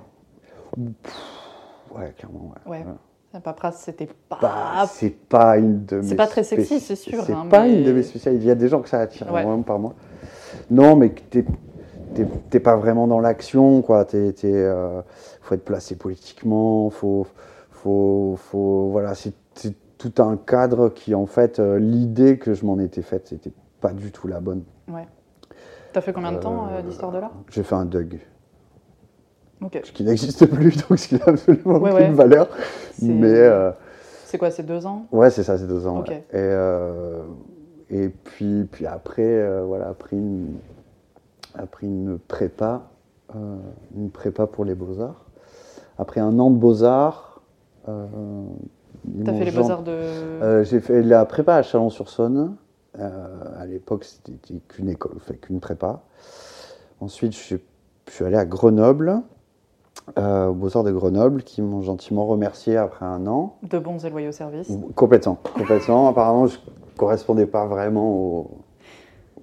ouais, 1.94 2.12
clairement. 2.16 2.52
Ouais. 2.66 2.78
Ouais. 2.78 2.84
Ouais. 2.84 2.92
La 3.32 3.40
paperasse, 3.40 3.80
c'était 3.82 4.08
pas. 4.28 4.38
Bah, 4.40 4.84
c'est 4.88 5.10
pas 5.10 5.56
une 5.58 5.84
de 5.84 5.96
mes. 5.96 6.02
C'est 6.04 6.14
pas 6.14 6.28
très 6.28 6.44
sexy, 6.44 6.78
c'est 6.78 6.94
sûr, 6.94 7.24
C'est 7.24 7.32
hein, 7.32 7.46
pas 7.50 7.62
mais- 7.64 7.78
une 7.80 7.84
de 7.84 7.92
mes 7.92 8.02
spécialités. 8.04 8.44
Il 8.44 8.46
y 8.46 8.50
a 8.50 8.54
des 8.54 8.68
gens 8.68 8.80
que 8.80 8.88
ça 8.88 9.00
attire 9.00 9.26
Ouais. 9.32 9.42
vraiment 9.42 9.62
par 9.62 9.78
moi. 9.80 9.94
Non, 10.70 10.94
mais 10.94 11.10
que 11.10 11.20
t'es- 11.22 11.44
t'es 12.50 12.60
pas 12.60 12.76
vraiment 12.76 13.06
dans 13.06 13.20
l'action, 13.20 13.82
quoi. 13.82 14.04
T'es, 14.04 14.32
t'es, 14.32 14.52
euh, 14.52 15.00
faut 15.42 15.54
être 15.54 15.64
placé 15.64 15.96
politiquement, 15.96 16.90
faut, 16.90 17.26
faut, 17.70 18.36
faut, 18.38 18.88
voilà, 18.90 19.14
c'est 19.14 19.32
tout 19.98 20.12
un 20.22 20.36
cadre 20.36 20.90
qui, 20.90 21.14
en 21.14 21.26
fait, 21.26 21.58
euh, 21.58 21.78
l'idée 21.78 22.38
que 22.38 22.52
je 22.54 22.66
m'en 22.66 22.78
étais 22.78 23.00
faite, 23.02 23.28
c'était 23.28 23.52
pas 23.80 23.92
du 23.92 24.12
tout 24.12 24.28
la 24.28 24.40
bonne. 24.40 24.62
Ouais. 24.88 25.06
T'as 25.92 26.00
fait 26.00 26.12
combien 26.12 26.32
de 26.32 26.38
temps 26.38 26.66
euh, 26.66 26.78
Euh, 26.78 26.82
d'histoire 26.82 27.12
de 27.12 27.18
l'art? 27.18 27.32
J'ai 27.50 27.62
fait 27.62 27.74
un 27.74 27.84
Doug, 27.84 28.18
Ok. 29.62 29.80
ce 29.84 29.92
qui 29.92 30.04
n'existe 30.04 30.46
plus, 30.46 30.76
donc 30.88 30.98
ce 30.98 31.08
qui 31.08 31.14
n'a 31.14 31.24
absolument 31.26 31.78
Ouais, 31.78 31.92
aucune 31.92 32.06
ouais. 32.08 32.12
valeur. 32.12 32.48
C'est- 32.92 33.06
Mais 33.06 33.28
euh, 33.32 33.70
C'est 34.26 34.36
quoi, 34.38 34.50
c'est 34.50 34.64
deux 34.64 34.84
ans? 34.84 35.06
Ouais, 35.12 35.30
c'est 35.30 35.42
ça, 35.44 35.56
c'est 35.56 35.66
deux 35.66 35.86
ans. 35.86 36.00
Ok. 36.00 36.08
ouais. 36.08 36.24
Et, 36.32 36.36
euh, 36.36 37.22
et 37.90 38.08
puis, 38.08 38.64
puis 38.70 38.86
après, 38.86 39.22
euh, 39.24 39.62
voilà, 39.64 39.88
après 39.88 40.16
une, 40.16 40.54
après 41.54 41.86
une 41.86 42.18
prépa, 42.18 42.82
euh, 43.34 43.56
une 43.96 44.10
prépa 44.10 44.46
pour 44.46 44.64
les 44.64 44.74
beaux-arts. 44.74 45.24
Après 45.98 46.20
un 46.20 46.38
an 46.38 46.50
de 46.50 46.56
beaux-arts, 46.56 47.42
euh, 47.88 48.06
T'as 49.24 49.34
fait 49.34 49.44
les 49.44 49.50
beaux-arts 49.50 49.82
de. 49.82 49.90
Euh, 49.92 50.64
j'ai 50.64 50.80
fait 50.80 51.02
la 51.02 51.24
prépa 51.26 51.56
à 51.56 51.62
Chalon-sur-Saône. 51.62 52.56
Euh, 52.98 53.26
à 53.58 53.66
l'époque, 53.66 54.04
c'était 54.04 54.58
qu'une 54.68 54.88
école, 54.88 55.18
qu'une 55.40 55.60
prépa. 55.60 56.02
Ensuite, 57.00 57.32
je 57.32 57.38
suis, 57.38 57.60
je 58.08 58.12
suis 58.12 58.24
allé 58.24 58.36
à 58.36 58.44
Grenoble, 58.44 59.20
euh, 60.18 60.46
aux 60.46 60.54
Beaux-Arts 60.54 60.84
de 60.84 60.92
Grenoble, 60.92 61.42
qui 61.42 61.60
m'ont 61.60 61.82
gentiment 61.82 62.24
remercié 62.26 62.76
après 62.76 63.04
un 63.04 63.26
an. 63.26 63.56
de 63.68 63.78
bons 63.78 64.04
et 64.04 64.10
loyaux 64.10 64.32
services. 64.32 64.72
Complètement, 64.94 65.38
complètement. 65.56 66.08
Apparemment, 66.08 66.46
je 66.46 66.58
correspondais 66.96 67.46
pas 67.46 67.66
vraiment 67.66 68.10
au, 68.12 68.50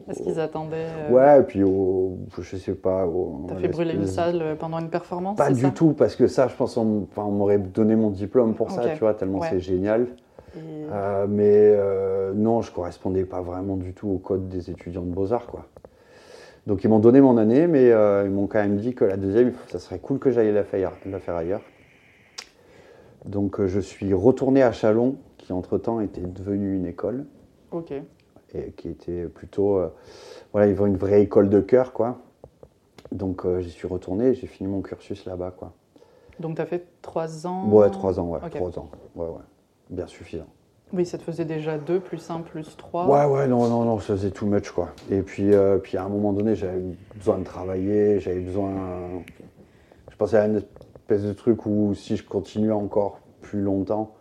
Est-ce 0.10 0.24
qu'ils 0.24 0.40
attendaient 0.40 0.88
euh, 1.10 1.12
Ouais, 1.12 1.40
et 1.40 1.44
puis 1.44 1.64
au, 1.64 2.18
je 2.40 2.56
sais 2.58 2.74
pas. 2.74 3.08
T'as 3.48 3.56
fait 3.56 3.68
brûler 3.68 3.94
une 3.94 4.08
salle 4.08 4.42
euh, 4.42 4.56
pendant 4.56 4.80
une 4.80 4.90
performance 4.90 5.38
Pas 5.38 5.52
du 5.52 5.62
ça 5.62 5.72
tout, 5.72 5.94
parce 5.94 6.16
que 6.16 6.28
ça, 6.28 6.48
je 6.48 6.56
pense, 6.56 6.78
on, 6.78 6.84
m- 6.84 7.06
enfin, 7.12 7.24
on 7.24 7.32
m'aurait 7.32 7.58
donné 7.60 7.96
mon 7.96 8.10
diplôme 8.10 8.54
pour 8.56 8.72
ça, 8.72 8.90
tu 8.90 9.00
vois, 9.00 9.14
tellement 9.14 9.40
Ouais. 9.40 9.48
c'est 9.50 9.60
génial. 9.60 10.08
Et- 10.56 10.60
Euh, 10.92 11.26
mais 11.30 11.46
euh, 11.54 12.34
non, 12.34 12.62
je 12.62 12.72
correspondais 12.72 13.24
pas 13.24 13.42
vraiment 13.42 13.78
du 13.78 13.94
tout 13.94 14.10
au 14.10 14.18
code 14.18 14.50
des 14.50 14.70
étudiants 14.70 15.04
de 15.04 15.14
beaux-arts, 15.14 15.48
quoi. 15.48 15.68
Donc 16.68 16.84
ils 16.84 16.90
m'ont 16.90 17.00
donné 17.00 17.22
mon 17.22 17.38
année, 17.38 17.66
mais 17.68 17.88
ils 17.90 18.30
m'ont 18.32 18.48
quand 18.48 18.60
même 18.62 18.78
dit 18.78 18.94
que 18.94 19.06
la 19.06 19.18
deuxième, 19.18 19.54
ça 19.68 19.80
serait 19.80 20.00
cool 20.00 20.20
que 20.20 20.30
j'aille 20.32 20.52
la 20.52 20.64
faire, 20.64 20.92
la 21.06 21.20
faire 21.20 21.36
ailleurs. 21.36 21.62
Donc 23.26 23.66
je 23.66 23.80
suis 23.80 24.14
retourné 24.14 24.62
à 24.64 24.72
Chalon, 24.72 25.16
qui 25.38 25.54
entre-temps 25.54 26.02
était 26.02 26.22
devenu 26.22 26.76
une 26.76 26.86
école, 26.86 27.26
Ok. 27.72 27.94
Et 28.56 28.72
qui 28.72 28.90
était 28.90 29.26
plutôt... 29.26 29.78
euh, 29.78 29.90
voilà, 30.52 30.68
ils 30.68 30.82
ont 30.82 30.86
une 30.86 30.98
vraie 30.98 31.22
école 31.22 31.50
de 31.50 31.60
chœur, 31.62 31.94
quoi. 31.94 32.20
Donc 33.12 33.46
euh, 33.46 33.60
j'y 33.62 33.70
suis 33.70 33.88
retourné 33.88 34.28
et 34.28 34.34
j'ai 34.34 34.48
fini 34.48 34.70
mon 34.70 34.82
cursus 34.82 35.26
là-bas, 35.26 35.52
quoi. 35.52 35.74
Donc 36.40 36.58
t'as 36.58 36.66
fait 36.66 36.86
trois 37.02 37.46
ans 37.46 37.68
Ouais, 37.70 37.90
trois 37.90 38.20
ans, 38.20 38.30
ouais, 38.30 38.40
Ok. 38.44 38.52
trois 38.52 38.80
ans. 38.80 38.90
Ouais, 39.16 39.28
ouais. 39.28 39.42
Bien 39.90 40.08
suffisant. 40.08 40.48
Oui, 40.94 41.06
ça 41.06 41.18
te 41.18 41.24
faisait 41.24 41.46
déjà 41.46 41.78
deux, 41.78 42.00
plus 42.02 42.30
un, 42.30 42.42
plus 42.42 42.76
trois. 42.76 43.08
Ouais, 43.08 43.26
ouais, 43.26 43.48
non, 43.48 43.68
non, 43.70 43.86
non, 43.86 44.00
ça 44.00 44.14
faisait 44.16 44.32
too 44.32 44.46
much, 44.46 44.72
quoi. 44.72 44.90
Et 45.10 45.22
puis, 45.22 45.54
euh, 45.54 45.78
puis 45.78 45.98
à 45.98 46.04
un 46.04 46.10
moment 46.10 46.34
donné, 46.34 46.56
j'avais 46.56 46.82
besoin 47.16 47.38
de 47.38 47.44
travailler, 47.46 48.20
j'avais 48.20 48.42
besoin. 48.42 48.74
Je 50.10 50.16
pensais 50.18 50.38
à 50.38 50.46
une 50.48 50.58
espèce 50.58 51.24
de 51.24 51.34
truc 51.34 51.66
où 51.66 51.94
si 51.94 52.18
je 52.18 52.26
continuais 52.26 52.74
encore 52.74 53.20
plus 53.42 53.62
longtemps, 53.62 54.16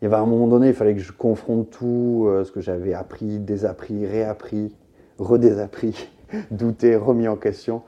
il 0.00 0.04
y 0.04 0.06
avait 0.06 0.16
un 0.16 0.26
moment 0.26 0.46
donné, 0.46 0.68
il 0.68 0.74
fallait 0.74 0.94
que 0.94 1.00
je 1.00 1.12
confronte 1.12 1.70
tout 1.70 2.24
euh, 2.28 2.44
ce 2.44 2.52
que 2.52 2.60
j'avais 2.60 2.94
appris, 2.94 3.38
désappris, 3.38 4.06
réappris, 4.06 4.74
redésappris, 5.18 6.08
douté, 6.50 6.96
remis 6.96 7.28
en 7.28 7.36
question. 7.36 7.82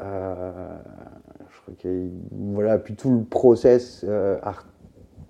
Euh, 0.00 0.68
je 1.50 1.60
crois 1.62 1.74
que 1.82 2.06
voilà, 2.32 2.78
puis 2.78 2.94
tout 2.94 3.10
le 3.18 3.24
process 3.24 4.04
euh, 4.08 4.38
art- 4.42 4.66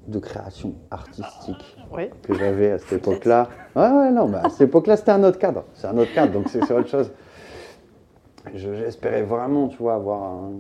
de 0.07 0.19
création 0.19 0.75
artistique 0.91 1.77
Oui. 1.93 2.11
que 2.23 2.35
j'avais 2.35 2.73
à 2.73 2.79
cette 2.79 2.93
époque-là. 3.01 3.49
Ouais, 3.77 3.89
ouais, 3.91 4.11
non, 4.11 4.29
bah, 4.29 4.43
à 4.45 4.49
cette 4.51 4.69
époque-là, 4.69 4.97
c'était 4.97 5.11
un 5.13 5.23
autre 5.25 5.39
cadre. 5.39 5.65
C'est 5.75 5.87
un 5.87 5.97
autre 5.99 6.13
cadre, 6.15 6.33
donc 6.33 6.49
c'est 6.49 6.63
autre 6.73 6.89
chose. 6.89 7.11
Je- 8.55 8.75
J'espérais 8.75 9.23
vraiment, 9.23 9.69
tu 9.69 9.77
vois, 9.79 9.95
avoir 9.95 10.23
un- 10.23 10.51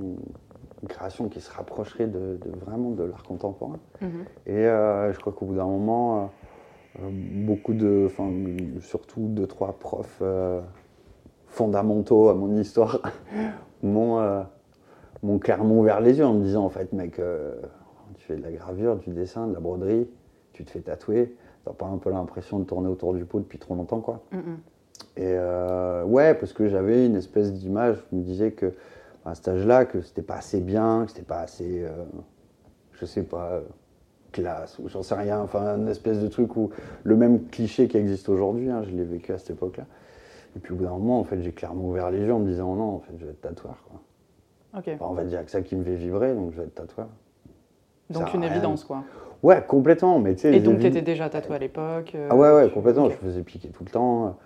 une 0.83 0.89
création 0.89 1.29
qui 1.29 1.41
se 1.41 1.51
rapprocherait 1.51 2.07
de, 2.07 2.39
de- 2.41 2.51
vraiment 2.65 2.91
de 2.91 3.05
l'art 3.05 3.23
contemporain. 3.25 3.79
Mhm. 4.01 4.25
Et 4.47 4.53
euh, 4.67 5.13
je 5.13 5.19
crois 5.19 5.33
qu'au 5.33 5.47
bout 5.47 5.55
d'un 5.57 5.67
moment, 5.67 6.19
euh, 6.19 6.27
euh, 7.03 7.09
beaucoup 7.13 7.75
de, 7.75 8.05
enfin, 8.07 8.31
surtout 8.81 9.23
deux, 9.29 9.47
trois 9.47 9.73
profs 9.79 10.19
euh, 10.23 10.61
fondamentaux 11.49 12.29
à 12.29 12.35
mon 12.35 12.55
histoire 12.57 13.01
m'ont 13.83 15.39
clairement 15.41 15.79
ouvert 15.79 16.01
les 16.01 16.19
yeux 16.19 16.27
en 16.27 16.35
me 16.35 16.43
disant, 16.45 16.65
en 16.65 16.71
fait, 16.71 16.93
mec, 16.93 17.21
tu 18.17 18.25
fais 18.27 18.37
de 18.37 18.43
la 18.43 18.53
gravure, 18.53 18.97
du 18.97 19.11
dessin, 19.11 19.47
de 19.49 19.55
la 19.55 19.61
broderie, 19.61 20.09
tu 20.53 20.65
te 20.65 20.71
fais 20.71 20.81
tatouer, 20.81 21.35
t'as 21.65 21.73
pas 21.73 21.87
un 21.87 21.99
peu 21.99 22.11
l'impression 22.11 22.59
de 22.59 22.65
tourner 22.65 22.89
autour 22.89 23.15
du 23.15 23.25
pot 23.25 23.41
depuis 23.41 23.59
trop 23.59 23.75
longtemps, 23.75 24.01
quoi. 24.01 24.21
Mhm. 24.33 24.59
Et 25.17 25.37
ouais, 26.07 26.35
parce 26.35 26.53
que 26.53 26.69
j'avais 26.69 27.07
une 27.07 27.17
espèce 27.17 27.53
d'image, 27.53 27.97
je 28.11 28.17
me 28.17 28.23
disais 28.23 28.53
que 28.53 28.73
à 29.29 29.35
cet 29.35 29.49
âge-là, 29.49 29.85
que 29.85 30.01
c'était 30.03 30.23
pas 30.23 30.37
assez 30.37 30.61
bien, 30.61 31.05
que 31.05 31.11
c'était 31.13 31.23
pas 31.27 31.41
assez, 31.41 31.83
euh, 31.85 32.05
je 32.93 33.05
sais 33.07 33.23
pas, 33.23 33.51
euh, 33.53 33.61
classe, 34.33 34.79
ou 34.79 34.89
j'en 34.89 35.03
sais 35.03 35.15
rien, 35.15 35.41
enfin, 35.41 35.77
une 35.77 35.89
espèce 35.89 36.21
de 36.21 36.29
truc 36.29 36.57
où 36.57 36.71
le 37.05 37.17
même 37.17 37.47
cliché 37.47 37.89
qui 37.89 37.97
existe 37.97 38.29
aujourd'hui, 38.29 38.71
hein, 38.71 38.83
je 38.85 38.91
l'ai 38.91 39.05
vécu 39.05 39.33
à 39.33 39.39
cette 39.39 39.51
époque-là. 39.51 39.85
Et 40.57 40.61
puis 40.61 40.73
au 40.73 40.77
bout 40.77 40.85
d'un 40.85 40.91
moment, 40.91 41.21
en 41.21 41.25
fait, 41.25 41.41
j'ai 41.43 41.53
clairement 41.53 41.89
ouvert 41.89 42.11
les 42.11 42.19
yeux 42.21 42.33
en 42.33 42.39
me 42.39 42.49
disant 42.49 42.75
non, 42.75 42.97
en 42.97 42.99
fait, 43.01 43.13
je 43.19 43.25
vais 43.25 43.31
être 43.33 43.41
tatoueur. 43.41 43.77
Quoi. 43.89 44.01
Ok. 44.81 44.89
Enfin, 44.95 45.07
on 45.11 45.15
va 45.15 45.25
dire 45.25 45.45
que 45.45 45.51
ça 45.51 45.63
qui 45.63 45.77
me 45.77 45.85
fait 45.85 45.95
vibrer, 45.95 46.35
donc 46.35 46.53
je 46.53 46.59
vais 46.59 46.65
être 46.65 46.75
tatoueur. 46.75 47.09
Donc 48.11 48.29
ça 48.29 48.37
une 48.37 48.45
évidence, 48.45 48.85
quoi. 48.85 49.05
Ouais, 49.43 49.63
complètement, 49.67 50.19
mais 50.19 50.35
tu 50.35 50.43
sais. 50.43 50.57
Et 50.57 50.61
donc 50.61 50.79
évi- 50.79 50.83
t'étais 50.83 51.03
déjà 51.03 51.29
tatoué 51.29 51.57
à 51.57 51.59
l'époque 51.59 52.13
euh, 52.15 52.29
Ah 52.31 52.37
ouais, 52.37 52.53
ouais, 52.53 52.71
complètement, 52.71 53.09
je 53.09 53.15
faisais 53.17 53.43
piquer 53.43 53.69
tout 53.69 53.85
le 53.85 53.91
temps. 53.91 54.37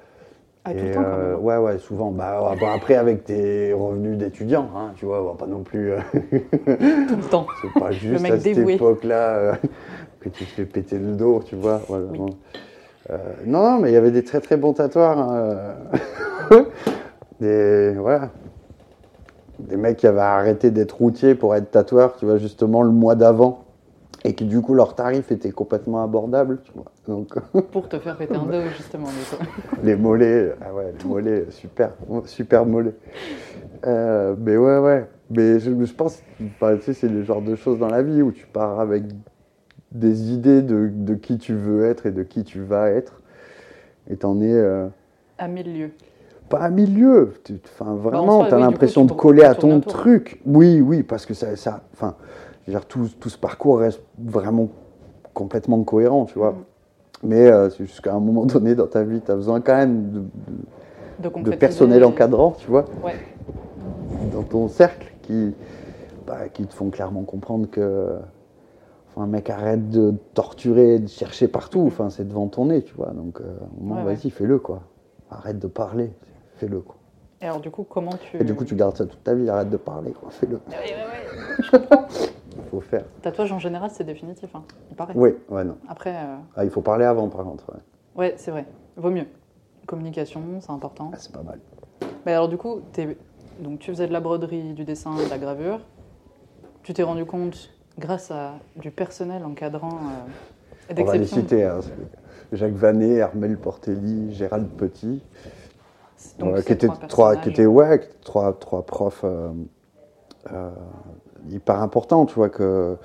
Ah, 0.65 0.71
tout 0.73 0.79
Et, 0.79 0.83
le 0.89 0.95
temps, 0.95 1.03
quand 1.03 1.09
euh, 1.09 1.35
même. 1.37 1.45
ouais, 1.45 1.57
ouais, 1.57 1.79
souvent. 1.79 2.11
Bah, 2.13 2.57
après, 2.73 2.95
avec 2.95 3.25
tes 3.25 3.73
revenus 3.73 4.17
d'étudiant, 4.17 4.69
hein, 4.77 4.93
tu 4.95 5.07
vois, 5.07 5.21
on 5.23 5.33
va 5.33 5.35
pas 5.35 5.47
non 5.47 5.63
plus. 5.63 5.93
euh, 5.93 5.99
Tout 7.09 7.17
le 7.17 7.29
temps. 7.31 7.47
c'est 7.63 7.81
pas 7.81 7.91
juste 7.91 8.25
à 8.25 8.39
cette 8.39 8.43
dévoué. 8.55 8.75
époque-là 8.75 9.29
euh, 9.37 9.55
que 10.21 10.29
tu 10.29 10.45
te 10.45 10.51
fais 10.51 10.65
péter 10.65 10.99
le 10.99 11.13
dos, 11.15 11.43
tu 11.45 11.57
vois. 11.57 11.81
voilà, 11.89 12.05
Oui. 12.13 12.19
bon. 12.19 12.27
Euh, 13.11 13.17
non, 13.45 13.63
non, 13.65 13.79
mais 13.81 13.91
il 13.91 13.95
y 13.95 13.97
avait 13.97 14.13
des 14.13 14.23
très 14.23 14.41
très 14.41 14.57
bons 14.57 14.73
tatoueurs. 14.73 15.19
hein, 15.19 15.35
euh, 16.53 16.63
des, 17.41 17.95
voilà. 17.99 18.29
Des 19.59 19.77
mecs 19.77 19.97
qui 19.97 20.07
avaient 20.07 20.21
arrêté 20.21 20.71
d'être 20.71 20.93
routiers 20.97 21.35
pour 21.35 21.55
être 21.57 21.71
tatoueurs, 21.73 22.15
tu 22.17 22.25
vois, 22.27 22.37
justement 22.39 22.83
le 22.83 22.91
mois 22.91 23.17
d'avant. 23.17 23.65
Et 24.25 24.35
qui, 24.35 24.45
du 24.45 24.61
coup, 24.61 24.75
leur 24.75 24.95
tarif 24.95 25.33
était 25.33 25.51
complètement 25.51 26.03
abordable, 26.05 26.61
tu 26.65 26.71
vois. 26.75 26.85
Donc. 27.09 27.35
Pour 27.73 27.89
te 27.89 27.99
faire 27.99 28.17
péter 28.17 28.37
un 28.37 28.45
dos, 28.47 28.63
justement. 28.77 29.09
Les 29.83 29.97
mollets, 29.97 30.55
ah 30.61 30.73
ouais, 30.73 30.93
les 30.97 31.05
mollets, 31.09 31.47
super, 31.51 31.91
super 32.27 32.65
mollets. 32.65 32.95
Euh, 33.85 34.37
mais 34.39 34.57
ouais, 34.57 34.79
ouais. 34.79 35.07
Mais 35.31 35.59
je, 35.59 35.71
je 35.85 35.93
pense, 35.93 36.23
enfin, 36.45 36.77
tu 36.77 36.83
sais, 36.83 36.93
c'est 36.95 37.09
le 37.09 37.23
genre 37.25 37.43
de 37.43 37.57
choses 37.57 37.79
dans 37.81 37.89
la 37.89 38.03
vie 38.03 38.23
où 38.23 38.31
tu 38.31 38.47
pars 38.47 38.79
avec 38.79 39.05
des 39.91 40.31
idées 40.33 40.63
de, 40.63 40.89
de 40.93 41.15
qui 41.15 41.39
tu 41.39 41.55
veux 41.55 41.85
être 41.85 42.07
et 42.07 42.13
de 42.13 42.23
qui 42.23 42.45
tu 42.45 42.61
vas 42.61 42.91
être. 42.91 43.21
Et 44.09 44.17
t'en 44.17 44.41
es 44.41 44.53
euh, 44.53 44.87
À 45.39 45.49
mille 45.49 45.77
lieues. 45.77 45.91
pas 46.49 46.59
à 46.61 46.71
milieu. 46.71 47.33
Tu- 47.45 47.55
Enfin, 47.65 47.95
vraiment, 47.95 48.41
soi, 48.41 48.49
t'as 48.51 48.57
oui, 48.57 48.63
l'impression 48.63 49.05
de 49.05 49.13
coller 49.13 49.43
à 49.45 49.55
ton 49.55 49.81
truc. 49.81 50.41
Oui, 50.47 50.81
oui, 50.81 51.03
parce 51.03 51.27
que 51.27 51.35
ça, 51.35 51.57
ça 51.57 51.83
enfin, 51.95 52.15
dire, 52.71 52.87
tout, 52.87 53.09
tout 53.21 53.29
ce 53.29 53.39
parcours 53.39 53.79
reste 53.81 54.03
vraiment 54.19 54.69
complètement 55.35 55.83
cohérent, 55.85 56.25
tu 56.27 56.39
vois. 56.39 56.53
Mhm. 56.53 56.59
Mais 57.25 57.51
euh, 57.51 57.71
c'est 57.71 57.85
jusqu'à 57.87 58.15
un 58.15 58.21
moment 58.21 58.45
donné 58.47 58.75
dans 58.75 58.87
ta 58.87 59.03
vie, 59.05 59.21
tu 59.21 59.31
as 59.31 59.37
besoin 59.37 59.61
quand 59.61 59.77
même 59.77 60.11
de, 60.11 60.19
de- 60.19 60.25
De, 61.19 61.23
de 61.25 61.29
concrétiser 61.29 61.57
personnel 61.59 62.05
encadrant, 62.05 62.53
tu 62.59 62.69
vois, 62.69 62.85
Ouais. 63.05 63.15
dans 64.33 64.43
ton 64.43 64.67
cercle 64.69 65.13
qui, 65.23 65.55
bah, 66.27 66.49
qui 66.53 66.67
te 66.67 66.75
font 66.75 66.91
clairement 66.91 67.23
comprendre 67.23 67.69
que 67.71 68.17
enfin, 69.15 69.27
mec, 69.27 69.51
arrête 69.51 69.89
de 69.91 70.15
torturer, 70.35 70.99
de 70.99 71.07
chercher 71.09 71.47
partout, 71.47 71.85
enfin, 71.87 72.11
c'est 72.11 72.27
devant 72.27 72.49
ton 72.49 72.67
nez, 72.67 72.83
tu 72.83 72.95
vois. 72.95 73.11
Donc, 73.11 73.41
euh, 73.41 73.45
ouais. 73.83 74.03
vas-y, 74.05 74.31
fais-le, 74.31 74.59
quoi. 74.59 74.81
Arrête 75.31 75.59
de 75.59 75.67
parler, 75.69 76.11
fais-le, 76.57 76.81
quoi. 76.81 76.97
Et 77.41 77.45
alors, 77.45 77.61
du 77.61 77.71
coup, 77.71 77.85
comment 77.89 78.13
tu. 78.21 78.39
Et 78.41 78.45
du 78.45 78.55
coup, 78.55 78.65
tu 78.65 78.75
gardes 78.75 78.97
ça 78.97 79.05
toute 79.07 79.23
ta 79.23 79.35
vie, 79.35 79.49
arrête 79.49 79.71
de 79.71 79.77
parler, 79.77 80.13
quoi. 80.13 80.31
Fais-le. 80.31 80.57
Ouais, 80.57 80.75
ouais, 81.75 81.79
ouais. 81.79 82.29
Faut 82.73 82.81
faire. 82.81 83.05
Tatouage 83.21 83.53
en 83.53 83.59
général, 83.59 83.91
c'est 83.93 84.03
définitif, 84.03 84.49
hein. 84.55 84.65
il 84.91 84.97
paraît. 84.97 85.13
Oui, 85.15 85.35
ouais, 85.51 85.63
non. 85.63 85.77
Après, 85.91 86.11
euh, 86.17 86.37
Ah, 86.57 86.65
il 86.65 86.71
faut 86.71 86.81
parler 86.81 87.05
avant, 87.05 87.29
par 87.29 87.45
contre. 87.45 87.71
Ouais. 87.71 87.81
ouais, 88.17 88.35
c'est 88.39 88.51
vrai. 88.51 88.65
Vaut 88.97 89.11
mieux. 89.11 89.27
Communication, 89.87 90.41
c'est 90.61 90.71
important. 90.71 91.11
Ah, 91.13 91.17
c'est 91.19 91.33
pas 91.33 91.43
mal. 91.43 91.59
Mais 92.25 92.33
alors, 92.33 92.49
du 92.49 92.57
coup, 92.57 92.81
donc, 93.61 93.79
tu 93.81 93.91
faisais 93.91 94.07
de 94.07 94.13
la 94.15 94.21
broderie, 94.21 94.73
du 94.73 94.85
dessin, 94.85 95.15
de 95.17 95.29
la 95.29 95.37
gravure. 95.37 95.81
Tu 96.83 96.95
t'es 96.95 97.03
rendu 97.03 97.27
compte, 97.27 97.69
grâce 97.99 98.31
à 98.31 98.55
du 98.77 98.91
personnel 98.91 99.45
encadrant 99.45 99.99
euh, 100.89 100.95
et 100.97 101.03
On 101.03 101.05
va 101.05 101.17
les 101.19 101.27
citer. 101.27 101.65
hein. 101.65 101.81
Jacques 102.53 102.73
Vanet, 102.73 103.21
Armel 103.21 103.59
Portelli, 103.59 104.33
Gérald 104.35 104.69
Petit. 104.71 105.23
Donc, 106.39 106.57
ces 106.57 106.65
qui 106.65 106.73
étaient 106.73 106.87
trois 106.87 107.07
trois, 107.07 107.37
qui 107.37 107.51
personnages. 107.51 107.59
étaient 107.59 107.67
ouais, 107.67 108.01
trois, 108.25 108.53
trois 108.59 108.87
profs 108.87 109.25
euh, 109.25 109.51
euh, 110.53 110.71
hyper 111.51 111.81
importants, 111.83 112.27
tu 112.27 112.35
vois, 112.35 112.49
que, 112.49 112.97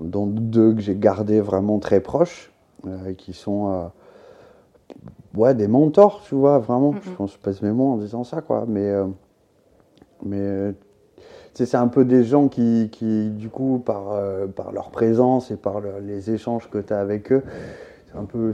dont 0.00 0.26
deux 0.26 0.74
que 0.74 0.80
j'ai 0.80 0.96
gardés 0.96 1.40
vraiment 1.40 1.78
très 1.78 2.00
proches, 2.00 2.52
euh, 2.86 3.12
qui 3.14 3.32
sont 3.32 3.70
euh, 3.70 3.86
ouais, 5.36 5.54
des 5.54 5.68
mentors, 5.68 6.22
tu 6.24 6.34
vois, 6.34 6.58
vraiment. 6.58 6.92
Mhm. 6.92 7.00
Je 7.02 7.10
pense 7.12 7.32
que 7.32 7.38
je 7.38 7.42
pèse 7.42 7.62
mes 7.62 7.72
mots 7.72 7.92
en 7.92 7.96
disant 7.96 8.24
ça, 8.24 8.40
quoi. 8.42 8.64
Mais, 8.68 8.88
euh, 8.90 9.06
mais 10.24 10.72
c'est 11.54 11.74
un 11.76 11.88
peu 11.88 12.04
des 12.04 12.22
gens 12.24 12.48
qui, 12.48 12.90
qui 12.92 13.30
du 13.30 13.48
coup, 13.48 13.80
par, 13.84 14.20
par 14.54 14.72
leur 14.72 14.90
présence 14.90 15.50
et 15.50 15.56
par 15.56 15.80
le- 15.80 16.00
les 16.00 16.30
échanges 16.30 16.68
que 16.68 16.78
tu 16.78 16.92
as 16.92 17.00
avec 17.00 17.32
eux, 17.32 17.42
c'est 18.10 18.18
un 18.18 18.24
peu. 18.24 18.52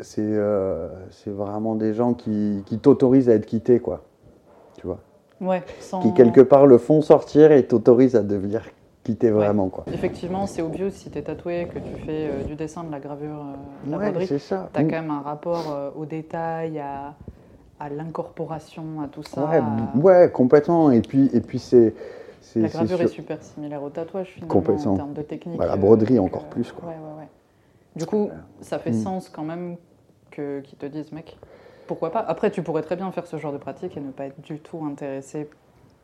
C'est 0.00 1.30
vraiment 1.30 1.74
des 1.76 1.94
gens 1.94 2.14
qui, 2.14 2.62
qui 2.66 2.78
t'autorisent 2.78 3.28
à 3.28 3.34
être 3.34 3.46
quitté, 3.46 3.78
quoi. 3.80 4.02
Ouais, 5.40 5.62
sans... 5.80 6.00
Qui, 6.00 6.12
quelque 6.14 6.40
part, 6.42 6.66
le 6.66 6.78
font 6.78 7.00
sortir 7.02 7.52
et 7.52 7.66
t'autorisent 7.66 8.16
à 8.16 8.22
devenir 8.22 8.62
quitté 9.04 9.30
vraiment, 9.30 9.68
quoi. 9.68 9.84
Effectivement, 9.92 10.46
c'est 10.46 10.62
obvious 10.62 10.90
si 10.90 11.08
t'es 11.10 11.22
tatoué, 11.22 11.66
que 11.72 11.78
tu 11.78 11.94
fais 12.04 12.28
euh, 12.28 12.44
du 12.44 12.54
dessin, 12.54 12.84
de 12.84 12.90
la 12.92 13.00
gravure, 13.00 13.40
euh, 13.40 13.86
de 13.86 13.90
la 13.92 13.98
Ouais, 13.98 14.04
broderie. 14.04 14.26
c'est 14.26 14.38
ça. 14.38 14.68
T'as 14.72 14.82
Mm. 14.82 14.86
quand 14.90 14.96
même 15.02 15.10
un 15.10 15.22
rapport 15.22 15.64
euh, 15.72 15.90
au 15.96 16.04
détail, 16.04 16.78
à, 16.78 17.14
à 17.78 17.88
l'incorporation, 17.88 19.00
à 19.02 19.08
tout 19.08 19.22
ça. 19.22 19.46
Ouais, 19.46 19.56
à- 19.56 19.98
ouais, 19.98 20.30
complètement. 20.30 20.90
Et 20.90 21.00
puis, 21.00 21.30
et 21.32 21.40
puis 21.40 21.58
c'est. 21.58 21.94
La 22.56 22.68
gravure 22.68 23.00
est 23.00 23.06
super 23.08 23.42
similaire 23.42 23.82
au 23.82 23.90
tatouage 23.90 24.28
finalement 24.28 24.54
Complètement. 24.54 24.92
en 24.92 24.96
termes 24.96 25.12
de 25.14 25.22
technique. 25.22 25.58
Bah, 25.58 25.66
la 25.66 25.74
euh, 25.74 25.76
broderie, 25.76 26.18
encore 26.18 26.44
plus, 26.44 26.72
quoi. 26.72 26.88
Ouais, 26.88 26.94
ouais, 26.94 27.20
ouais. 27.20 27.28
Du 27.96 28.06
coup, 28.06 28.28
ça 28.60 28.78
fait 28.78 28.90
Mm. 28.92 29.02
sens 29.02 29.28
quand 29.28 29.44
même 29.44 29.76
que 30.30 30.60
qu'ils 30.60 30.78
te 30.78 30.86
disent, 30.86 31.12
mec, 31.12 31.38
pourquoi 31.90 32.12
pas 32.12 32.20
Après, 32.20 32.52
tu 32.52 32.62
pourrais 32.62 32.82
très 32.82 32.94
bien 32.94 33.10
faire 33.10 33.26
ce 33.26 33.36
genre 33.36 33.52
de 33.52 33.58
pratique 33.58 33.96
et 33.96 34.00
ne 34.00 34.12
pas 34.12 34.26
être 34.26 34.40
du 34.40 34.60
tout 34.60 34.78
intéressé 34.88 35.50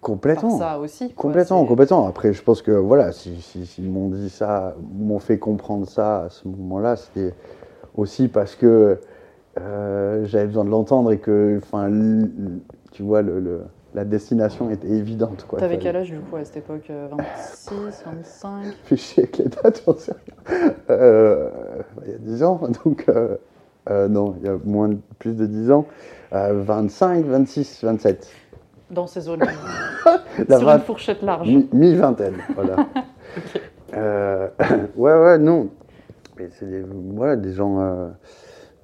Complètement. 0.01 0.59
par 0.59 0.59
ça 0.75 0.79
aussi. 0.81 1.13
quoi. 1.15 1.23
Complètement, 1.23 1.65
complètement. 1.65 2.09
Après, 2.09 2.33
je 2.33 2.43
pense 2.43 2.61
que 2.61 2.73
voilà, 2.73 3.13
si, 3.13 3.41
si- 3.41 3.67
s'ils 3.67 3.89
m'ont 3.89 4.09
dit 4.09 4.29
ça, 4.29 4.75
m'ont 4.99 5.21
fait 5.21 5.39
comprendre 5.39 5.87
ça 5.89 6.25
à 6.25 6.29
ce 6.29 6.49
moment-là, 6.49 6.97
c'était 6.97 7.35
aussi 7.97 8.27
parce 8.27 8.57
que 8.57 8.99
euh, 9.61 10.25
j'avais 10.25 10.47
besoin 10.47 10.65
de 10.65 10.71
l'entendre 10.71 11.13
et 11.13 11.19
que, 11.19 11.61
enfin, 11.63 11.89
tu 12.91 13.05
vois, 13.05 13.23
le, 13.23 13.39
le- 13.39 13.63
la 13.95 14.05
destination 14.05 14.69
était 14.71 14.89
évidente. 14.89 15.47
quoi. 15.49 15.61
T'avais 15.61 15.79
quel 15.79 15.95
âge 15.95 16.11
du 16.11 16.19
coup 16.19 16.35
à 16.35 16.45
cette 16.45 16.57
époque 16.57 16.91
euh, 16.91 17.07
26, 17.17 18.03
25 18.05 18.65
Fais 18.85 18.97
chier 18.97 19.23
avec 19.23 19.39
les 19.39 19.45
dates, 19.45 19.83
j'en 19.87 19.97
sais 19.97 20.13
rien. 20.13 20.73
Euh, 20.91 21.49
il 22.05 22.11
y 22.11 22.15
a 22.15 22.19
10 22.19 22.43
ans, 22.43 22.61
donc 22.85 23.05
euh, 23.09 23.37
euh, 23.91 24.09
non, 24.09 24.37
il 24.41 24.47
y 24.47 24.49
a 24.49 24.57
moins 24.65 24.89
de- 24.89 24.99
plus 25.19 25.35
de 25.35 25.47
10 25.47 25.71
ans. 25.71 25.87
Euh, 26.33 26.63
25, 26.63 27.25
26, 27.25 27.85
27. 27.85 28.29
Dans 28.91 29.07
ces 29.07 29.21
zones-là. 29.23 29.51
La 30.49 30.59
Sur 30.59 30.67
vingt- 30.69 30.77
une 30.77 30.83
fourchette 30.83 31.23
large. 31.23 31.49
Mi- 31.49 31.69
Mi-vingtaine, 31.73 32.37
voilà. 32.55 32.77
Euh, 33.95 34.49
ouais, 34.97 35.13
ouais, 35.15 35.39
non. 35.39 35.71
Mais 36.39 36.49
c'est 36.53 36.69
des, 36.69 36.83
voilà, 37.15 37.37
des 37.37 37.53
gens, 37.53 37.81
euh, 37.81 38.09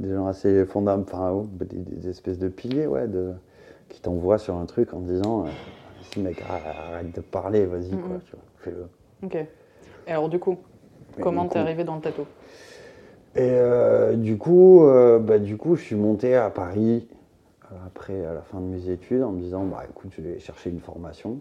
des 0.01 0.15
gens 0.15 0.27
assez 0.27 0.65
fondamentaux, 0.65 1.11
enfin, 1.15 1.31
oh, 1.33 1.47
des, 1.65 1.77
des 1.77 2.09
espèces 2.09 2.39
de 2.39 2.49
piliers, 2.49 2.87
ouais, 2.87 3.09
de, 3.09 3.33
qui 3.89 4.01
t'envoient 4.01 4.39
sur 4.39 4.57
un 4.57 4.65
truc 4.67 4.95
en 4.95 5.01
disant, 5.01 5.45
euh, 5.45 5.49
si 6.13 6.21
mec, 6.21 6.43
arrête 6.49 7.15
de 7.15 7.21
parler, 7.21 7.67
vas-y, 7.67 7.91
quoi, 7.91 8.17
fais-le. 8.59 8.87
Ok. 9.25 9.35
Et 9.35 10.11
alors 10.11 10.29
du 10.29 10.39
coup, 10.39 10.57
comment 11.21 11.45
t'es 11.47 11.55
coup- 11.55 11.59
arrivé 11.59 11.85
dans 11.85 11.97
le 11.97 12.01
tatou? 12.01 12.23
Et 13.35 13.49
euh, 13.51 14.15
du 14.15 14.37
coup, 14.37 14.85
euh, 14.85 15.19
bah, 15.19 15.39
du 15.39 15.57
coup, 15.57 15.75
je 15.77 15.83
suis 15.83 15.97
monté 15.97 16.37
à 16.37 16.51
Paris 16.51 17.09
euh, 17.71 17.75
après, 17.87 18.25
à 18.27 18.35
la 18.35 18.43
fin 18.43 18.61
de 18.61 18.67
mes 18.67 18.91
études, 18.91 19.23
en 19.23 19.33
me 19.33 19.41
disant, 19.41 19.65
bah 19.65 19.85
écoute, 19.89 20.11
je 20.15 20.21
vais 20.21 20.39
chercher 20.39 20.69
une 20.71 20.81
formation. 20.81 21.41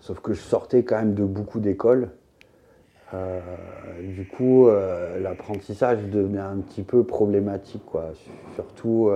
Sauf 0.00 0.20
que 0.20 0.32
je 0.34 0.40
sortais 0.40 0.84
quand 0.84 0.96
même 0.96 1.14
de 1.14 1.24
beaucoup 1.24 1.60
d'écoles. 1.60 2.10
Du 4.00 4.26
coup, 4.26 4.68
l'apprentissage 5.20 6.02
devenait 6.08 6.40
un 6.40 6.56
petit 6.56 6.82
peu 6.82 7.04
problématique, 7.04 7.84
quoi. 7.84 8.06
Surtout 8.54 9.10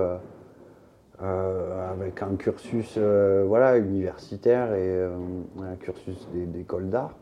avec 1.19 2.21
un 2.21 2.35
cursus, 2.35 2.97
voilà, 2.97 3.77
universitaire 3.77 4.75
et 4.75 5.03
un 5.03 5.75
cursus 5.77 6.29
d'é- 6.31 6.45
d'école 6.45 6.89
d'art. 6.89 7.17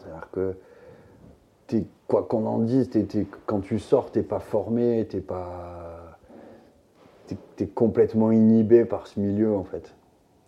C'est-à-dire 0.00 0.28
que 0.32 0.56
t'es- 1.66 1.86
quoi 2.08 2.22
qu'on 2.24 2.46
en 2.46 2.58
dise, 2.58 2.90
t'es- 2.90 3.06
quand 3.46 3.60
tu 3.60 3.78
sors, 3.78 4.10
t'es 4.10 4.22
pas 4.22 4.40
formé, 4.40 5.06
t'es 5.08 5.20
pas, 5.20 6.18
t'es, 7.56 7.66
complètement 7.66 8.30
inhibé 8.32 8.84
par 8.84 9.06
ce 9.06 9.18
milieu 9.20 9.54
en 9.54 9.64
fait. 9.64 9.94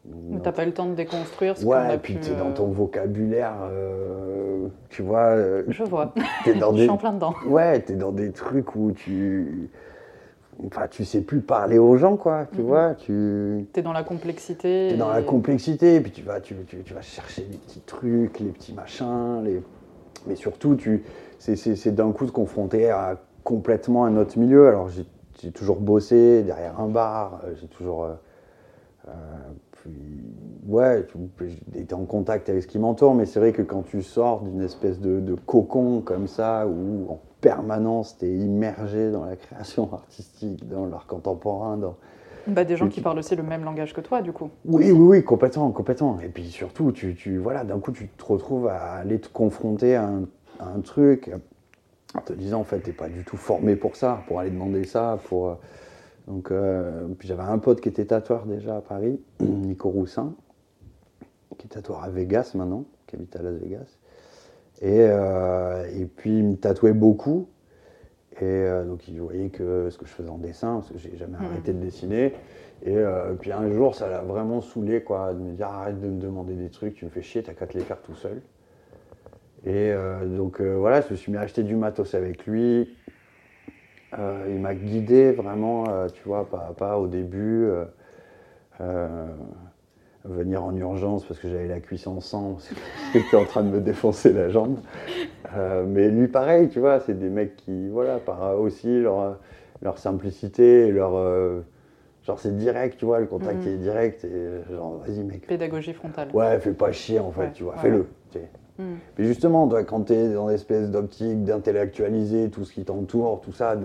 Donc, 0.05 0.43
T'as 0.43 0.53
pas 0.53 0.63
eu 0.63 0.67
le 0.67 0.75
temps 0.75 0.87
de 0.87 0.95
déconstruire 0.95 1.57
ce 1.57 1.65
ouais, 1.65 1.95
et 1.95 1.99
puis 1.99 2.15
pu, 2.15 2.21
t'es 2.21 2.35
dans 2.37 2.51
euh, 2.51 2.55
ton 2.55 2.67
vocabulaire, 2.69 3.55
euh, 3.63 4.69
tu 4.89 5.03
vois, 5.03 5.31
euh, 5.31 5.65
Je 5.69 5.83
vois. 5.83 6.13
t'es 6.45 6.55
dans 6.55 6.71
Je 6.73 6.77
des, 6.77 6.83
suis 6.83 6.91
en 6.91 6.97
plein 6.97 7.13
dedans. 7.13 7.35
ouais, 7.49 7.81
t'es 7.81 7.95
dans 7.95 8.13
des 8.13 8.31
trucs 8.31 8.77
où 8.77 8.93
tu, 8.93 9.69
enfin, 10.65 10.87
tu 10.89 11.05
sais 11.05 11.23
plus 11.23 11.41
parler 11.41 11.79
aux 11.79 11.97
gens 11.97 12.17
quoi, 12.17 12.47
tu 12.53 12.61
Mhm. 12.61 12.67
vois, 12.67 12.95
tu, 12.95 13.67
T'es 13.73 13.83
dans 13.83 13.93
la 13.93 14.05
complexité. 14.05 14.89
T'es 14.91 14.97
dans 14.97 15.11
la 15.11 15.23
et- 15.23 15.25
complexité, 15.25 15.97
et 15.97 16.01
puis 16.01 16.13
tu 16.13 16.23
vas, 16.23 16.41
tu, 16.41 16.55
tu- 16.69 16.83
tu 16.85 16.95
vas 16.95 17.03
chercher 17.03 17.45
les 17.51 17.57
petits 17.59 17.81
trucs, 17.81 18.39
les 18.39 18.51
petits 18.51 18.75
machins, 18.75 19.43
les... 19.45 19.61
mais 20.29 20.37
surtout, 20.37 20.77
tu, 20.77 21.03
c'est, 21.39 21.95
d'un 21.95 22.13
coup 22.13 22.27
de 22.27 22.31
confronter 22.31 22.91
à 22.91 23.21
complètement 23.45 24.05
un 24.05 24.17
autre 24.17 24.39
milieu. 24.39 24.69
Alors 24.69 24.89
j'ai, 24.89 25.07
toujours 25.53 25.81
bossé 25.81 26.43
derrière 26.43 26.81
un 26.81 26.89
bar, 26.89 27.41
euh, 27.45 27.55
j'ai 27.61 27.69
toujours. 27.69 28.05
euh, 28.05 28.15
euh, 29.09 29.13
puis, 29.73 29.93
ouais, 30.67 31.07
tu- 31.07 31.19
été 31.79 31.95
en 31.95 32.05
contact 32.07 32.49
avec 32.49 32.63
ce 32.63 32.67
qui 32.69 32.79
m'entoure, 32.79 33.15
mais 33.15 33.27
c'est 33.27 33.39
vrai 33.41 33.53
que 33.53 33.63
quand 33.63 33.83
tu 33.83 34.03
sors 34.03 34.43
d'une 34.43 34.63
espèce 34.63 35.01
de, 35.01 35.21
de 35.21 35.35
cocon 35.35 36.01
comme 36.01 36.27
ça, 36.27 36.67
où 36.67 37.07
en 37.11 37.21
permanence 37.41 38.19
t'es 38.19 38.31
immergé 38.33 39.11
dans 39.13 39.25
la 39.25 39.37
création 39.37 39.91
artistique, 39.95 40.69
dans 40.69 40.87
l'art 40.87 41.07
contemporain, 41.07 41.77
dans, 41.77 41.97
Bah, 42.47 42.65
des 42.65 42.77
gens 42.77 42.89
qui 42.89 43.01
tu- 43.01 43.03
parlent 43.03 43.19
aussi 43.19 43.37
le 43.37 43.43
même 43.45 43.63
langage 43.65 43.93
que 43.93 44.01
toi, 44.01 44.23
du 44.23 44.33
coup. 44.33 44.51
oui, 44.65 44.91
oui, 44.91 45.19
oui, 45.19 45.25
complètement, 45.25 45.71
complètement. 45.71 46.19
Et 46.21 46.29
puis 46.29 46.51
surtout, 46.51 46.91
tu, 46.93 47.15
tu 47.15 47.39
voilà, 47.39 47.65
d'un 47.65 47.79
coup, 47.79 47.93
tu 47.93 48.09
te 48.09 48.25
retrouves 48.25 48.67
à 48.67 48.95
aller 48.95 49.21
te 49.21 49.29
confronter 49.29 49.95
à 49.95 50.05
un, 50.09 50.23
à 50.23 50.27
un 50.61 50.81
truc 50.81 51.31
en 52.15 52.21
te 52.21 52.33
disant, 52.33 52.61
en 52.61 52.65
fait, 52.65 52.81
t'es 52.81 52.93
pas 52.93 53.09
du 53.09 53.25
tout 53.25 53.37
formé 53.37 53.77
pour 53.77 53.97
ça, 53.97 54.23
pour 54.27 54.41
aller 54.41 54.51
demander 54.51 54.85
ça, 54.85 55.19
pour. 55.29 55.49
euh, 55.51 55.55
Donc, 56.27 56.51
euh, 56.51 57.07
puis 57.19 57.29
j'avais 57.29 57.43
un 57.43 57.59
pote 57.59 57.81
qui 57.81 57.89
était 57.89 58.07
tatoueur 58.07 58.47
déjà 58.47 58.77
à 58.77 58.81
Paris, 58.81 59.21
Nico 59.41 59.89
Roussin, 59.91 60.35
qui 61.59 61.67
est 61.67 61.71
tatoueur 61.71 62.03
à 62.03 62.09
Vegas 62.11 62.53
maintenant, 62.55 62.85
qui 63.07 63.17
habite 63.17 63.35
à 63.37 63.43
Las 63.43 63.55
Vegas. 63.55 63.99
Et, 64.83 65.01
euh, 65.09 65.87
et 65.95 66.05
puis 66.07 66.39
il 66.39 66.45
me 66.45 66.57
tatouait 66.57 66.93
beaucoup. 66.93 67.49
Et 68.39 68.45
euh, 68.45 68.85
donc 68.85 69.09
il 69.09 69.19
voyait 69.21 69.49
que 69.49 69.89
ce 69.91 69.97
que 69.97 70.05
je 70.05 70.11
faisais 70.13 70.29
en 70.29 70.37
dessin, 70.39 70.75
parce 70.81 70.91
que 70.91 70.99
j'ai 70.99 71.17
jamais 71.17 71.39
Mhm. 71.39 71.45
arrêté 71.47 71.73
de 71.73 71.79
dessiner. 71.81 72.35
Et 72.83 72.95
euh, 72.97 73.33
puis 73.35 73.53
un 73.53 73.71
jour, 73.71 73.95
ça 73.95 74.09
l'a 74.09 74.21
vraiment 74.21 74.61
saoulé, 74.61 75.03
quoi, 75.03 75.33
de 75.33 75.39
me 75.39 75.53
dire 75.55 75.69
arrête 75.69 75.99
de 76.01 76.09
me 76.09 76.21
demander 76.21 76.55
des 76.55 76.69
trucs, 76.69 76.95
tu 76.95 77.05
me 77.07 77.11
fais 77.11 77.23
chier, 77.23 77.43
t'as 77.43 77.55
qu'à 77.55 77.67
te 77.67 77.77
les 77.79 77.85
faire 77.85 78.01
tout 78.03 78.15
seul. 78.15 78.43
Et 79.65 79.91
euh, 79.93 80.25
donc 80.27 80.61
euh, 80.61 80.75
voilà, 80.77 81.01
je 81.01 81.11
me 81.11 81.17
suis 81.17 81.33
mis 81.33 81.39
à 81.39 81.43
acheter 81.43 81.63
du 81.63 81.77
matos 81.77 82.15
avec 82.15 82.47
lui. 82.47 82.97
Euh, 84.19 84.47
il 84.49 84.61
m'a 84.61 84.75
guidé 84.75 85.33
vraiment, 85.33 85.85
euh, 85.89 86.09
tu 86.09 86.23
vois, 86.25 86.49
pas 86.49 86.69
à 86.71 86.73
pas 86.75 86.99
au 86.99 87.07
début. 87.09 87.65
euh, 87.67 87.85
euh, 88.81 89.27
venir 90.25 90.65
en 90.65 90.75
urgence 90.77 91.25
parce 91.25 91.39
que 91.41 91.49
j'avais 91.49 91.69
la 91.69 91.81
cuisse 91.81 92.07
en 92.07 92.21
sang, 92.21 92.55
parce 92.55 92.69
que 92.69 92.75
j'étais 93.15 93.37
en 93.37 93.45
train 93.45 93.63
de 93.63 93.69
me 93.71 93.81
défoncer 93.81 94.33
la 94.33 94.49
jambe. 94.49 94.79
Euh, 95.57 95.85
mais 95.87 96.09
lui, 96.09 96.29
pareil, 96.29 96.69
tu 96.69 96.81
vois, 96.81 97.01
c'est 97.01 97.19
des 97.19 97.31
mecs 97.31 97.57
qui, 97.57 97.89
voilà, 97.89 98.19
par 98.19 98.59
aussi 98.61 99.01
leur, 99.01 99.39
leur 99.83 99.99
simplicité, 99.99 100.91
leur. 100.91 101.15
euh, 101.17 101.61
genre, 102.25 102.41
c'est 102.41 102.57
direct, 102.57 102.99
tu 102.99 103.05
vois, 103.05 103.21
le 103.21 103.27
contact 103.27 103.67
Mhm. 103.67 103.73
est 103.73 103.77
direct, 103.77 104.25
et 104.25 104.75
genre, 104.75 104.99
vas-y, 104.99 105.23
mec. 105.23 105.47
Pédagogie 105.47 105.93
frontale. 105.93 106.29
Ouais, 106.35 106.59
fais 106.59 106.73
pas 106.73 106.93
chier, 106.93 107.21
en 107.21 107.31
fait, 107.31 107.43
Ouais, 107.43 107.53
tu 107.53 107.63
vois, 107.63 107.75
ouais. 107.75 107.81
fais-le. 107.81 108.07
Tu. 108.77 108.83
Hmm. 108.83 108.97
Mais 109.19 109.25
justement, 109.25 109.67
toi, 109.69 109.85
quand 109.85 110.03
tu 110.05 110.13
es 110.13 110.29
dans 110.33 110.49
l'espèce 110.49 110.91
d'optique 110.91 111.45
d'intellectualiser 111.45 112.51
tout 112.51 112.65
ce 112.65 112.73
qui 112.73 112.85
t'entoure, 112.85 113.41
tout 113.41 113.53
ça, 113.53 113.77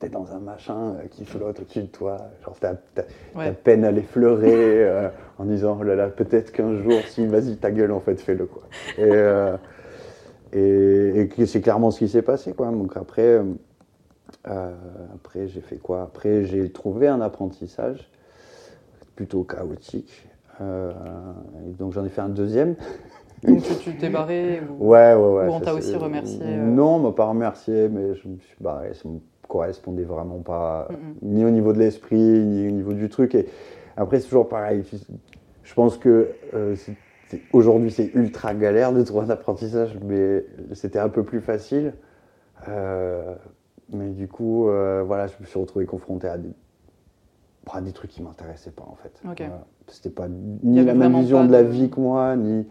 tu 0.00 0.06
es 0.06 0.08
dans 0.08 0.32
un 0.32 0.38
machin 0.40 0.94
euh, 0.96 1.06
qui 1.10 1.24
flotte 1.24 1.60
au-dessus 1.60 1.82
de 1.82 1.86
toi. 1.86 2.16
Genre, 2.44 2.56
Ouais. 2.62 3.46
t'as 3.46 3.52
peine 3.52 3.84
à 3.84 3.90
l'effleurer 3.90 4.52
euh, 4.84 5.08
en 5.38 5.44
disant, 5.44 5.78
oh 5.80 5.82
là 5.84 5.94
là, 5.94 6.08
peut-être 6.08 6.52
qu'un 6.52 6.74
jour, 6.76 7.00
si, 7.08 7.26
vas-y, 7.26 7.56
ta 7.56 7.70
gueule, 7.70 7.92
en 7.92 8.00
fait, 8.00 8.20
fais-le, 8.20 8.46
quoi. 8.46 8.62
Et, 8.98 9.02
euh, 9.04 9.56
et, 10.52 11.20
et 11.20 11.28
que 11.28 11.46
c'est 11.46 11.60
clairement 11.60 11.90
ce 11.90 11.98
qui 11.98 12.08
s'est 12.08 12.22
passé, 12.22 12.52
quoi. 12.52 12.70
Donc 12.70 12.96
après, 12.96 13.40
euh, 14.48 14.74
après 15.14 15.48
j'ai 15.48 15.60
fait 15.60 15.76
quoi? 15.76 16.02
Après, 16.02 16.44
j'ai 16.44 16.70
trouvé 16.70 17.08
un 17.08 17.20
apprentissage 17.20 18.10
plutôt 19.16 19.42
chaotique. 19.42 20.28
Euh, 20.60 20.92
donc 21.78 21.92
j'en 21.92 22.04
ai 22.04 22.08
fait 22.08 22.20
un 22.20 22.28
deuxième. 22.28 22.76
Donc 23.44 23.62
tu- 23.80 23.94
t'es 23.94 24.08
barré 24.08 24.60
ou... 24.60 24.88
Ouais, 24.88 25.14
ouais, 25.14 25.14
ouais. 25.14 25.48
Ou 25.48 25.52
on 25.52 25.60
t'a 25.60 25.74
aussi 25.74 25.94
remercié, 25.94 26.40
euh. 26.42 26.66
Non, 26.66 26.96
on 26.96 26.98
m'a 27.00 27.12
pas 27.12 27.26
remercié, 27.26 27.88
mais 27.88 28.14
je 28.14 28.28
me 28.28 28.38
suis 28.38 28.56
barré. 28.60 28.94
Ça 28.94 29.08
me 29.08 29.18
correspondait 29.48 30.04
vraiment 30.04 30.38
pas, 30.38 30.88
ni 31.22 31.44
au 31.44 31.50
niveau 31.50 31.72
de 31.72 31.78
l'esprit, 31.78 32.16
ni 32.16 32.66
au 32.66 32.70
niveau 32.70 32.92
du 32.92 33.08
truc. 33.08 33.34
Et 33.34 33.46
après, 33.96 34.18
c'est 34.20 34.26
toujours 34.26 34.48
pareil. 34.48 34.82
Je 35.62 35.74
pense 35.74 35.96
que 35.96 36.30
euh, 36.54 36.74
aujourd'hui, 37.52 37.90
c'est 37.90 38.14
ultra 38.14 38.54
galère 38.54 38.92
de 38.92 39.02
trouver 39.02 39.26
un 39.26 39.30
apprentissage, 39.30 39.96
mais 40.04 40.44
c'était 40.72 40.98
un 40.98 41.08
peu 41.08 41.22
plus 41.22 41.40
facile. 41.40 41.94
Euh, 42.68 43.34
mais 43.92 44.10
du 44.10 44.28
coup, 44.28 44.68
euh, 44.68 45.02
voilà, 45.06 45.26
je 45.26 45.34
me 45.40 45.46
suis 45.46 45.58
retrouvé 45.58 45.86
confronté 45.86 46.26
à 46.28 46.38
des, 46.38 47.92
trucs 47.92 48.10
qui 48.10 48.22
m'intéressaient 48.22 48.70
pas, 48.70 48.86
en 48.88 48.96
fait. 48.96 49.20
Ok. 49.24 49.38
Voilà. 49.38 49.66
C'était 49.88 50.10
pas 50.10 50.28
ni 50.28 50.82
la 50.82 50.94
même 50.94 51.14
vision 51.20 51.44
de 51.44 51.52
la 51.52 51.62
vie 51.62 51.90
que 51.90 52.00
moi, 52.00 52.36
ni 52.36 52.66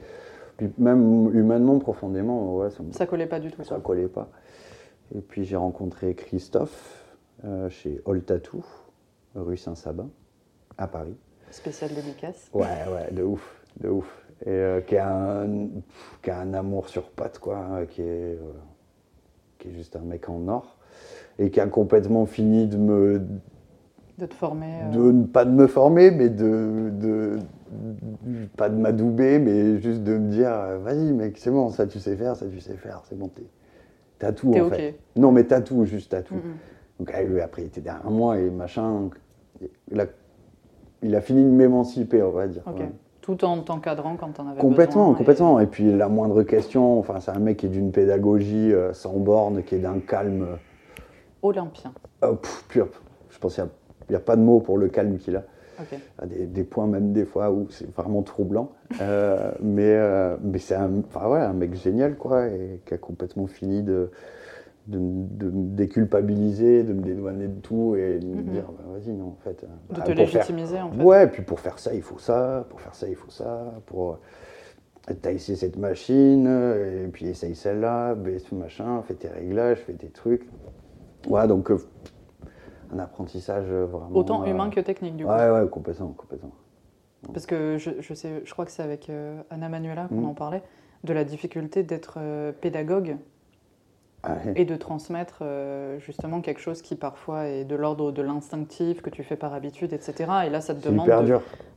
puis 0.58 0.72
même 0.78 1.30
humainement, 1.36 1.80
profondément, 1.80 2.58
ouais, 2.58 2.70
ça 2.70 2.84
Ça 2.92 3.06
collait 3.06 3.26
pas 3.28 3.40
du 3.40 3.52
tout. 3.52 3.64
ça 3.64 3.80
collait 3.80 4.08
pas. 4.08 4.30
Et 5.16 5.20
puis 5.22 5.44
j'ai 5.46 5.56
rencontré 5.56 6.16
Christophe 6.16 7.04
euh, 7.46 7.70
chez 7.70 8.02
All 8.08 8.22
Tattoo, 8.24 8.64
rue 9.36 9.58
Saint-Sabin, 9.58 10.10
à 10.78 10.88
Paris. 10.88 11.16
Spécial 11.52 11.92
dédicace. 11.94 12.50
Ouais, 12.54 12.62
ouais, 12.62 13.12
de 13.12 13.24
ouf, 13.24 13.62
de 13.80 13.90
ouf. 13.90 14.20
Et 14.46 14.50
euh, 14.50 14.82
qui, 14.82 14.98
a 14.98 15.42
un, 15.42 15.48
pff, 15.68 16.20
qui 16.22 16.30
a 16.32 16.40
un 16.40 16.54
amour 16.54 16.90
sur 16.90 17.10
pattes, 17.12 17.40
quoi, 17.40 17.58
hein, 17.58 17.86
qui 17.86 18.02
est, 18.02 18.06
euh, 18.36 18.38
qui 19.60 19.70
est 19.70 19.74
juste 19.74 19.96
un 19.96 20.02
mec 20.02 20.28
en 20.30 20.48
or. 20.48 20.78
Et 21.40 21.50
qui 21.50 21.60
a 21.60 21.68
complètement 21.68 22.26
fini 22.26 22.68
de 22.68 22.78
me. 22.78 23.22
De 24.18 24.26
te 24.26 24.34
former. 24.34 24.82
euh, 24.84 24.92
De, 24.92 25.12
ne- 25.12 25.26
pas 25.26 25.46
de 25.46 25.52
me 25.52 25.68
former, 25.68 26.12
mais 26.12 26.30
de 26.30 26.90
de- 26.92 27.40
pas 28.58 28.70
de 28.70 28.76
m'adouber, 28.76 29.40
mais 29.40 29.80
juste 29.82 30.04
de 30.04 30.18
me 30.18 30.30
dire 30.30 30.52
euh, 30.52 30.78
vas-y, 30.80 31.12
mec, 31.14 31.38
c'est 31.38 31.52
bon, 31.52 31.70
ça 31.70 31.88
tu 31.88 32.00
sais 32.00 32.16
faire, 32.16 32.36
ça 32.36 32.46
tu 32.48 32.60
sais 32.60 32.76
faire, 32.76 33.02
c'est 33.10 33.18
bon, 33.18 33.28
t'es- 33.28 33.44
t'as 34.20 34.32
tout 34.32 34.54
en 34.54 34.66
ok. 34.68 34.74
fait. 34.76 35.00
Non, 35.16 35.32
mais 35.32 35.44
t'as 35.46 35.62
tout, 35.62 35.86
juste 35.86 36.12
t'as 36.12 36.22
tout. 36.22 36.36
Mhm. 36.36 36.42
Donc 37.00 37.12
ah, 37.14 37.24
lui, 37.24 37.42
après, 37.42 37.64
il 37.64 37.66
était 37.66 37.82
derrière 37.82 38.10
moi 38.10 38.38
et 38.40 38.50
machin. 38.50 39.10
Il 39.92 40.00
a, 40.00 40.06
il 41.02 41.16
a 41.16 41.22
fini 41.22 41.44
de 41.44 41.50
m'émanciper, 41.50 42.22
on 42.22 42.32
va 42.32 42.48
dire. 42.48 42.64
Ok. 42.66 42.80
ouais. 42.80 42.92
Tout 43.22 43.46
en 43.46 43.62
t'encadrant 43.62 44.18
quand 44.18 44.34
t'en 44.34 44.48
avais 44.50 44.60
Complètement, 44.60 45.06
besoin. 45.08 45.16
et- 45.16 45.18
complètement. 45.18 45.60
Et 45.62 45.68
puis 45.68 45.96
la 45.96 46.10
moindre 46.10 46.44
question, 46.44 47.00
enfin, 47.00 47.20
c'est 47.22 47.32
un 47.32 47.40
mec 47.40 47.58
qui 47.58 47.68
est 47.68 47.70
d'une 47.70 47.92
pédagogie 47.92 48.74
euh, 48.74 48.92
sans 48.94 49.14
borne, 49.14 49.64
qui 49.64 49.76
est 49.76 49.80
d'un 49.80 50.00
calme. 50.00 50.44
euh, 50.44 50.56
Olympien. 51.42 51.94
oh, 52.22 52.36
pff, 52.36 52.66
pur. 52.68 52.88
Je 53.30 53.38
pense 53.40 53.56
qu'il 53.56 53.64
n'y 54.10 54.16
a, 54.16 54.20
pas 54.20 54.36
de 54.36 54.42
mots 54.42 54.60
pour 54.60 54.78
le 54.78 54.90
calme 54.90 55.18
qu'il 55.18 55.36
a. 55.38 55.44
Ok. 55.80 56.00
à 56.20 56.26
des, 56.26 56.46
des 56.46 56.64
points 56.64 56.88
même 56.88 57.14
des 57.14 57.26
fois 57.26 57.52
où 57.52 57.68
c'est 57.70 57.90
vraiment 57.96 58.22
troublant. 58.22 58.72
Euh, 59.02 59.52
mais 59.62 59.94
euh, 59.96 60.38
mais 60.42 60.60
c'est 60.60 60.76
un, 60.76 60.90
ouais, 60.92 61.40
un 61.40 61.54
mec 61.54 61.74
génial, 61.76 62.16
quoi, 62.16 62.48
et 62.48 62.82
qui 62.86 62.94
a 62.94 62.98
complètement 62.98 63.48
fini 63.48 63.82
de, 63.82 64.12
de, 64.88 64.98
me 65.00 65.76
déculpabiliser, 65.76 66.84
de 66.84 66.94
me 66.94 67.02
dédouaner 67.02 67.48
de 67.48 67.60
tout 67.62 67.96
et 67.96 68.20
de 68.20 68.26
me 68.26 68.36
Mhm. 68.36 68.44
dire, 68.52 68.66
bah, 68.78 68.84
vas-y, 68.94 69.14
non, 69.14 69.28
en 69.28 69.38
fait. 69.44 69.64
euh, 69.64 69.68
De 69.90 69.96
bah, 70.00 70.02
te 70.02 70.12
faire- 70.14 70.16
légitimiser 70.16 70.80
en 70.82 70.92
fait. 70.92 71.04
Ouais, 71.04 71.28
puis 71.28 71.42
pour 71.44 71.60
faire 71.60 71.80
ça, 71.80 71.94
il 71.94 72.02
faut 72.02 72.20
ça, 72.20 72.66
pour 72.70 72.82
faire 72.82 72.96
ça, 72.96 73.08
il 73.08 73.16
faut 73.16 73.32
ça, 73.32 73.74
pour. 73.86 74.20
T'as 75.22 75.32
essayé 75.34 75.58
cette 75.58 75.76
machine, 75.76 76.48
et 76.48 77.08
puis 77.10 77.28
essaye 77.28 77.56
celle-là, 77.56 78.16
baisse 78.16 78.46
ce 78.50 78.56
machin, 78.56 79.02
fais 79.06 79.16
tes 79.16 79.28
réglages, 79.28 79.80
fais 79.80 79.92
tes 79.94 80.08
trucs. 80.08 80.48
Ouais, 81.28 81.46
donc 81.46 81.72
un 82.94 83.00
apprentissage 83.00 83.66
euh, 83.70 83.86
vraiment. 83.86 84.16
Autant 84.16 84.44
euh, 84.44 84.48
humain 84.48 84.70
que 84.70 84.80
technique 84.80 85.16
du 85.16 85.26
coup. 85.26 85.32
Ouais, 85.32 85.50
ouais, 85.50 85.68
complètement, 85.70 86.10
complètement. 86.10 86.52
Parce 87.34 87.46
que 87.46 87.78
je, 87.78 87.92
je 88.02 88.14
sais, 88.14 88.42
je 88.44 88.52
crois 88.52 88.66
que 88.66 88.72
c'est 88.72 88.84
avec 88.84 89.10
euh, 89.10 89.42
Anna 89.50 89.70
Manuela 89.70 90.08
qu'on 90.10 90.16
Mhm. 90.16 90.26
en 90.26 90.34
parlait, 90.34 90.62
de 91.04 91.14
la 91.14 91.24
difficulté 91.24 91.84
d'être 91.84 92.16
euh, 92.20 92.52
pédagogue 92.52 93.18
Ouais. 94.26 94.54
et 94.56 94.64
de 94.64 94.78
transmettre 94.78 95.40
euh, 95.42 96.00
justement 96.00 96.40
quelque 96.40 96.62
chose 96.62 96.82
qui 96.82 96.96
parfois 96.96 97.48
est 97.48 97.66
de 97.66 97.76
l'ordre 97.76 98.14
de 98.14 98.22
l'instinctif, 98.22 99.02
que 99.02 99.10
tu 99.10 99.22
fais 99.22 99.36
par 99.36 99.54
habitude, 99.54 99.92
etc. 99.92 100.14
Et 100.46 100.50
là, 100.50 100.62
ça 100.62 100.74
te 100.74 100.88
demande 100.88 101.10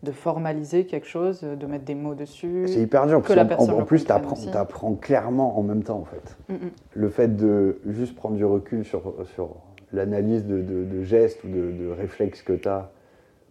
de, 0.05 0.13
formaliser 0.13 0.87
quelque 0.87 1.09
chose, 1.09 1.41
de 1.41 1.67
mettre 1.67 1.85
des 1.85 1.97
mots 1.97 2.15
dessus. 2.15 2.67
C'est 2.69 2.83
hyper 2.83 3.09
dur. 3.09 3.21
que 3.21 3.27
Parce 3.27 3.37
la 3.37 3.43
qu'en- 3.43 3.49
personne 3.49 3.71
en, 3.75 3.77
en 3.79 3.81
le 3.81 3.85
plus, 3.85 4.05
tu 4.05 4.13
apprends, 4.13 4.95
clairement 4.95 5.59
en 5.59 5.63
même 5.65 5.83
temps, 5.83 5.99
en 5.99 6.05
fait. 6.05 6.37
Mm, 6.49 6.55
mm. 6.67 6.71
Le 6.95 7.09
fait 7.09 7.37
de 7.37 7.81
juste 7.87 8.15
prendre 8.15 8.37
du 8.37 8.45
recul 8.45 8.85
sur, 8.85 9.13
sur 9.35 9.57
l'analyse 9.93 10.47
de, 10.47 10.63
de- 10.63 10.85
de 10.85 11.03
gestes 11.03 11.45
ou 11.45 11.49
de, 11.49 11.73
de 11.73 11.89
réflexes 11.91 12.43
que 12.43 12.53
tu 12.55 12.69
as, 12.69 12.91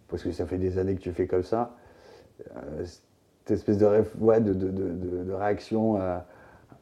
parce 0.08 0.22
que 0.22 0.32
ça 0.32 0.46
fait 0.46 0.58
des 0.58 0.78
années 0.78 0.96
que 0.96 1.00
tu 1.02 1.12
fais 1.12 1.26
comme 1.26 1.42
ça, 1.44 1.76
euh, 2.56 2.84
cette 2.84 3.52
espèce 3.58 3.78
de, 3.78 3.86
réf- 3.86 4.18
ouais, 4.20 4.40
de, 4.40 5.32
réaction 5.32 5.96
à- 5.96 6.26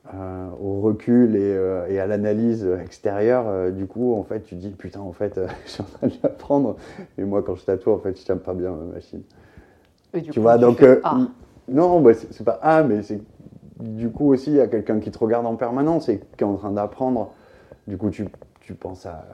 à- 0.07 0.51
au 0.61 0.81
recul 0.83 1.37
et, 1.37 1.41
euh, 1.43 1.87
et 1.89 2.01
à 2.01 2.07
l'analyse 2.07 2.67
extérieure, 2.83 3.47
euh, 3.49 3.71
du 3.71 3.87
coup, 3.87 4.15
en 4.15 4.25
fait, 4.25 4.43
tu 4.43 4.57
dis, 4.57 4.71
putain, 4.71 5.01
en 5.01 5.13
fait, 5.13 5.39
euh, 5.39 5.49
je 5.67 5.71
suis 5.73 5.83
en 5.83 5.87
train 5.87 6.09
de 6.09 6.15
l'apprendre. 6.23 6.77
Et 7.19 7.25
moi, 7.25 7.43
quand 7.43 7.57
je 7.57 7.65
tatoue, 7.65 7.93
en 7.93 7.99
fait, 7.99 8.19
je 8.19 8.25
tiens 8.25 8.37
pas 8.39 8.55
bien 8.55 8.73
ma 8.73 8.95
machine. 8.95 9.23
Et 10.15 10.21
du 10.23 10.33
Tu 10.33 10.41
coup, 10.41 10.41
vois, 10.41 10.59
donc. 10.59 10.83
fais, 10.83 10.85
euh, 10.85 11.01
ah, 11.03 11.29
Non, 11.69 12.01
bah, 12.01 12.15
c'est 12.15 12.33
c'est 12.33 12.45
pas 12.45 12.59
ah, 12.63 12.83
mais 12.83 13.03
c'est. 13.03 13.21
Du 13.81 14.11
coup, 14.11 14.33
aussi, 14.33 14.51
il 14.51 14.57
y 14.57 14.61
a 14.61 14.69
quelqu'un 14.69 15.01
qui 15.01 15.11
te 15.11 15.19
regarde 15.19 15.47
en 15.47 15.57
permanence 15.57 16.09
et 16.09 16.21
qui 16.37 16.45
est 16.45 16.47
en 16.47 16.57
train 16.57 16.73
d'apprendre. 16.73 17.33
Du 17.89 17.97
coup, 17.99 18.11
tu, 18.11 18.27
tu 18.65 18.75
penses 18.75 19.07
à, 19.07 19.25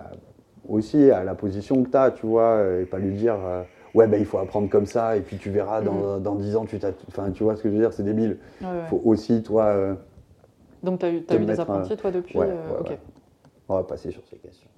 aussi 0.69 1.11
à 1.11 1.25
la 1.25 1.35
position 1.35 1.83
que 1.83 1.91
tu 1.91 1.97
as, 1.97 2.11
tu 2.11 2.27
vois, 2.27 2.63
et 2.81 2.85
pas 2.85 2.99
lui 2.99 3.15
dire 3.15 3.37
euh, 3.45 3.63
ouais, 3.95 4.07
bah, 4.07 4.17
il 4.19 4.27
faut 4.27 4.39
apprendre 4.39 4.69
comme 4.69 4.87
ça, 4.87 5.17
et 5.17 5.21
puis 5.21 5.37
tu 5.37 5.51
verras 5.51 5.81
dans, 5.83 6.19
dans 6.19 6.35
10 6.35 6.57
ans, 6.57 6.65
tu 6.65 6.79
t'as. 6.79 6.91
Enfin, 7.09 7.31
tu 7.31 7.43
vois 7.43 7.57
ce 7.57 7.63
que 7.63 7.69
je 7.71 7.75
veux 7.75 7.81
dire, 7.81 7.93
c'est 7.93 8.03
débile. 8.03 8.39
ouais, 8.61 8.67
ouais. 8.67 8.73
Il 8.85 8.89
faut 8.89 9.03
aussi, 9.05 9.43
toi. 9.43 9.65
euh, 9.67 9.95
Donc, 10.83 11.01
tu 11.01 11.07
as 11.07 11.11
eu, 11.11 11.21
des 11.21 11.39
mettre, 11.39 11.61
apprentis, 11.61 11.97
toi, 11.97 12.11
depuis 12.11 12.39
ouais, 12.39 12.47
euh. 12.49 12.97
On 13.69 13.77
va 13.77 13.85
passer 13.85 14.11
sur 14.11 14.23
ces 14.29 14.37
questions. 14.37 14.69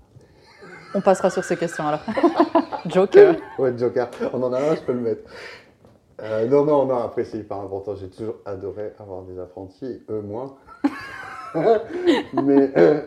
On 0.95 1.01
passera 1.01 1.31
sur 1.31 1.43
ces 1.45 1.57
questions 1.57 1.87
alors. 1.87 2.01
Joker. 2.87 3.37
Ouais, 3.59 3.73
Joker, 3.79 4.11
on 4.35 4.43
en 4.43 4.53
a 4.53 4.59
un, 4.61 4.75
je 4.75 4.83
peux 4.83 4.93
le 4.93 5.01
mettre. 5.01 5.23
Euh, 6.23 6.47
non, 6.47 6.65
non, 6.67 6.85
non, 6.85 6.99
après 6.99 7.25
c'est 7.25 7.39
hyper 7.39 7.57
important. 7.57 7.95
J'ai 7.97 8.09
toujours 8.09 8.37
adoré 8.45 8.93
avoir 8.99 9.23
des 9.23 9.39
apprentis, 9.41 10.03
eux 10.11 10.21
moins. 10.21 10.55
mais 11.55 12.71
euh, 12.77 13.01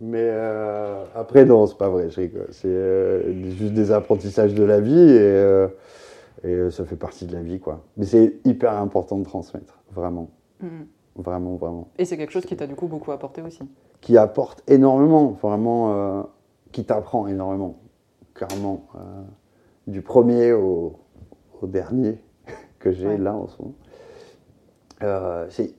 mais 0.00 0.28
euh, 0.30 1.04
après, 1.14 1.44
non, 1.44 1.66
c'est 1.66 1.78
pas 1.78 1.88
vrai, 1.88 2.10
je 2.10 2.20
rigole. 2.20 2.48
C'est 2.50 2.68
euh, 2.68 3.50
juste 3.50 3.74
des 3.74 3.92
apprentissages 3.92 4.54
de 4.54 4.64
la 4.64 4.80
vie 4.80 4.98
et, 4.98 5.18
euh, 5.20 5.68
et 6.42 6.70
ça 6.70 6.84
fait 6.84 6.96
partie 6.96 7.26
de 7.26 7.32
la 7.32 7.42
vie, 7.42 7.60
quoi. 7.60 7.82
Mais 7.96 8.04
c'est 8.04 8.34
hyper 8.44 8.72
important 8.72 9.18
de 9.18 9.24
transmettre, 9.24 9.78
vraiment. 9.92 10.30
Mm. 10.60 10.66
Vraiment, 11.16 11.54
vraiment. 11.56 11.88
Et 11.96 12.04
c'est 12.04 12.16
quelque 12.16 12.32
chose 12.32 12.44
qui 12.44 12.56
t'a 12.56 12.66
du 12.66 12.74
coup 12.74 12.88
beaucoup 12.88 13.12
apporté 13.12 13.40
aussi. 13.40 13.62
Qui 14.00 14.18
apporte 14.18 14.62
énormément, 14.68 15.28
vraiment, 15.40 16.28
qui 16.72 16.84
t'apprend 16.84 17.28
énormément, 17.28 17.76
clairement. 18.34 18.86
du 19.86 20.02
premier 20.02 20.52
au, 20.52 20.96
au 21.62 21.66
dernier 21.68 22.18
que 22.80 22.90
j'ai 22.90 23.06
Ouais. 23.06 23.18
là 23.18 23.34
en 23.34 23.46
ce 23.46 23.62
moment. 23.62 23.74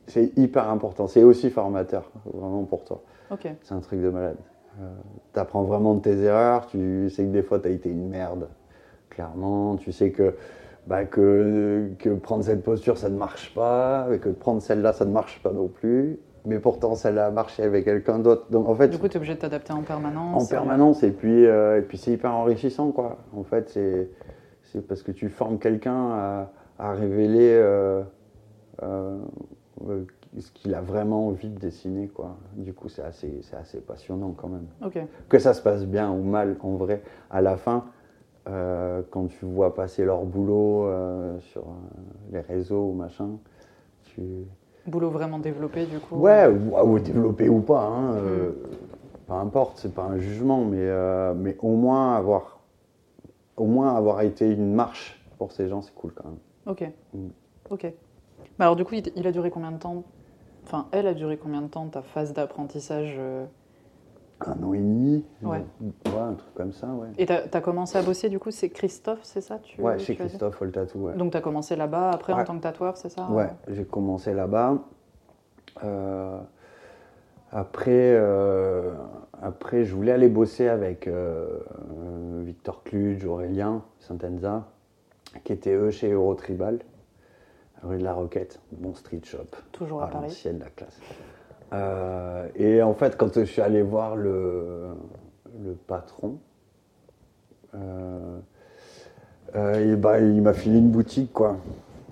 C'est 0.07 0.37
hyper 0.37 0.69
important, 0.69 1.07
c'est 1.07 1.23
aussi 1.23 1.49
formateur, 1.49 2.09
vraiment 2.33 2.63
pour 2.63 2.85
toi. 2.85 3.01
C'est 3.61 3.73
un 3.73 3.79
truc 3.79 4.01
de 4.01 4.09
malade. 4.09 4.37
tu 5.33 5.39
apprends 5.39 5.63
vraiment 5.63 5.95
de 5.95 6.01
tes 6.01 6.17
erreurs, 6.21 6.67
tu 6.67 7.09
sais 7.09 7.23
que 7.23 7.29
des 7.31 7.43
fois 7.43 7.59
tu 7.59 7.67
as 7.67 7.71
été 7.71 7.89
une 7.89 8.09
merde, 8.09 8.47
clairement. 9.09 9.75
Tu 9.77 9.91
sais 9.91 10.11
que, 10.11 10.35
bah, 10.87 11.05
que, 11.05 11.89
que 11.99 12.09
prendre 12.09 12.43
cette 12.43 12.63
posture 12.63 12.97
ça 12.97 13.09
ne 13.09 13.17
marche 13.17 13.53
pas, 13.55 14.07
et 14.13 14.19
que 14.19 14.29
prendre 14.29 14.61
celle-là 14.61 14.93
ça 14.93 15.05
ne 15.05 15.11
marche 15.11 15.41
pas 15.41 15.51
non 15.51 15.67
plus. 15.67 16.19
Mais 16.47 16.59
pourtant 16.59 16.93
celle-là 16.93 17.27
a 17.27 17.31
marché 17.31 17.63
avec 17.63 17.85
quelqu'un 17.85 18.19
d'autre. 18.19 18.45
Donc 18.51 18.69
en 18.69 18.75
fait, 18.75 18.89
Du 18.89 18.99
coup, 18.99 19.07
tu 19.07 19.13
es 19.13 19.17
obligé 19.17 19.33
de 19.33 19.39
t'adapter 19.39 19.73
en 19.73 19.81
permanence. 19.81 20.43
en 20.43 20.47
permanence 20.47 21.01
et 21.01 21.09
puis, 21.09 21.45
euh, 21.47 21.79
et 21.79 21.81
puis 21.81 21.97
c'est 21.97 22.11
hyper 22.11 22.35
enrichissant 22.35 22.91
quoi. 22.91 23.17
En 23.35 23.43
fait, 23.43 23.69
c'est 23.69 24.09
c'est 24.61 24.85
parce 24.87 25.01
que 25.01 25.11
tu 25.11 25.29
formes 25.29 25.57
quelqu'un 25.57 26.09
à, 26.11 26.51
à 26.77 26.91
révéler 26.93 27.53
euh, 27.53 28.03
euh, 28.83 29.17
euh, 29.89 30.03
ce 30.41 30.51
qu'il 30.51 30.73
a 30.73 30.81
vraiment 30.81 31.27
envie 31.27 31.49
de 31.49 31.57
dessiner 31.57 32.07
quoi. 32.07 32.37
Du 32.55 32.73
coup, 32.73 32.89
c'est 32.89 33.03
assez, 33.03 33.39
c'est 33.41 33.55
assez 33.55 33.79
passionnant 33.79 34.33
quand 34.35 34.49
même. 34.49 34.67
Que 35.29 35.39
ça 35.39 35.53
se 35.53 35.61
passe 35.61 35.85
bien 35.85 36.11
ou 36.11 36.23
mal 36.23 36.57
en 36.61 36.75
vrai, 36.75 37.01
à 37.29 37.41
la 37.41 37.57
fin, 37.57 37.85
euh, 38.47 39.01
quand 39.09 39.27
tu 39.27 39.45
vois 39.45 39.73
passer 39.73 40.05
leur 40.05 40.23
boulot 40.23 40.85
euh, 40.85 41.39
sur 41.39 41.63
euh, 41.63 42.31
les 42.31 42.41
réseaux 42.41 42.89
ou 42.89 42.93
machin, 42.93 43.29
tu, 44.03 44.21
Boulot 44.85 45.09
vraiment 45.09 45.39
développé 45.39 45.87
du 45.87 45.99
coup. 45.99 46.17
Ouais, 46.17 46.47
ou, 46.47 46.77
ou 46.77 46.99
développer 46.99 47.49
ou 47.49 47.61
pas, 47.61 47.81
hein, 47.81 48.13
euh, 48.17 48.51
peu 49.25 49.33
importe, 49.33 49.79
c'est 49.79 49.95
pas 49.95 50.03
un 50.03 50.19
jugement, 50.19 50.63
mais, 50.63 50.87
mais 51.35 51.57
au 51.59 51.75
moins 51.75 52.15
avoir, 52.15 52.59
au 53.57 53.65
moins 53.65 53.95
avoir 53.95 54.21
été 54.21 54.51
une 54.51 54.75
marche 54.75 55.19
pour 55.39 55.51
ces 55.51 55.67
gens, 55.67 55.81
c'est 55.81 55.95
cool 55.95 56.11
quand 56.13 56.25
même. 56.25 56.37
Ok. 56.67 56.91
Mm. 57.15 57.27
Ok. 57.71 57.93
Bah 58.59 58.65
alors 58.65 58.75
du 58.75 58.85
coup, 58.85 58.93
il 58.93 59.27
a 59.27 59.31
duré 59.31 59.49
combien 59.49 59.71
de 59.71 59.77
temps 59.77 60.03
Enfin, 60.65 60.87
elle 60.91 61.05
a 61.05 61.13
duré 61.13 61.37
combien 61.37 61.61
de 61.61 61.67
temps 61.67 61.87
ta 61.87 62.01
phase 62.01 62.33
d'apprentissage 62.33 63.17
euh, 63.19 63.45
Un 64.41 64.63
an 64.63 64.73
et 64.73 64.79
demi, 64.79 65.23
Ouais. 65.43 65.63
ouais, 66.07 66.19
un 66.19 66.33
truc 66.33 66.53
comme 66.55 66.71
ça, 66.73 66.87
ouais. 66.87 67.09
Et 67.19 67.27
t'as 67.27 67.43
as 67.53 67.61
commencé 67.61 67.97
à 67.99 68.01
bosser 68.01 68.29
du 68.29 68.39
coup, 68.39 68.49
c'est 68.49 68.69
Christophe, 68.69 69.19
c'est 69.21 69.41
ça 69.41 69.59
tu, 69.59 69.79
Ouais, 69.79 69.97
tu 69.97 70.05
chez 70.05 70.13
as 70.13 70.15
Christophe 70.15 70.59
Oltatou, 70.61 70.99
ouais. 70.99 71.13
Donc 71.13 71.31
t'as 71.33 71.41
commencé 71.41 71.75
là-bas, 71.75 72.09
après 72.11 72.33
en 72.33 72.43
tant 72.43 72.57
que 72.57 72.63
tatoueur, 72.63 72.97
c'est 72.97 73.09
ça 73.09 73.29
Ouais, 73.29 73.49
j'ai 73.67 73.85
commencé 73.85 74.33
là-bas. 74.33 74.79
Euh, 75.83 76.39
après, 77.51 78.13
euh, 78.15 78.93
après, 79.41 79.83
je 79.83 79.93
voulais 79.95 80.11
aller 80.13 80.29
bosser 80.29 80.67
avec 80.67 81.07
euh, 81.07 81.59
Victor 82.43 82.83
Cluge, 82.83 83.23
Aurélien 83.25 83.83
Santenza, 83.99 84.65
qui 85.43 85.53
étaient 85.53 85.75
eux 85.75 85.91
chez 85.91 86.11
Eurotribal, 86.11 86.79
rue 87.85 87.97
de 87.97 88.03
la 88.03 88.13
Roquette, 88.13 88.59
bon 88.71 88.93
street 88.93 89.21
shop, 89.23 89.55
Toujours 89.71 90.01
à 90.01 90.05
à 90.05 90.07
Paris. 90.07 90.23
l'ancienne, 90.29 90.59
la 90.59 90.69
classe. 90.69 90.99
Euh, 91.73 92.47
et 92.55 92.81
en 92.81 92.93
fait, 92.93 93.17
quand 93.17 93.33
je 93.35 93.43
suis 93.45 93.61
allé 93.61 93.81
voir 93.81 94.15
le, 94.15 94.89
le 95.63 95.73
patron, 95.73 96.37
euh, 97.73 98.39
euh, 99.55 99.93
et 99.93 99.95
bah, 99.95 100.19
il 100.19 100.41
m'a 100.41 100.53
filé 100.53 100.77
une 100.77 100.91
boutique, 100.91 101.33
quoi. 101.33 101.57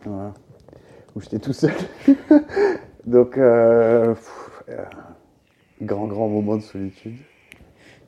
Voilà. 0.05 0.33
Où 1.15 1.21
j'étais 1.21 1.39
tout 1.39 1.53
seul. 1.53 1.71
Donc, 3.05 3.35
pff, 3.35 4.63
grand, 5.81 6.07
grand 6.07 6.27
moment 6.27 6.57
de 6.57 6.61
solitude. 6.61 7.17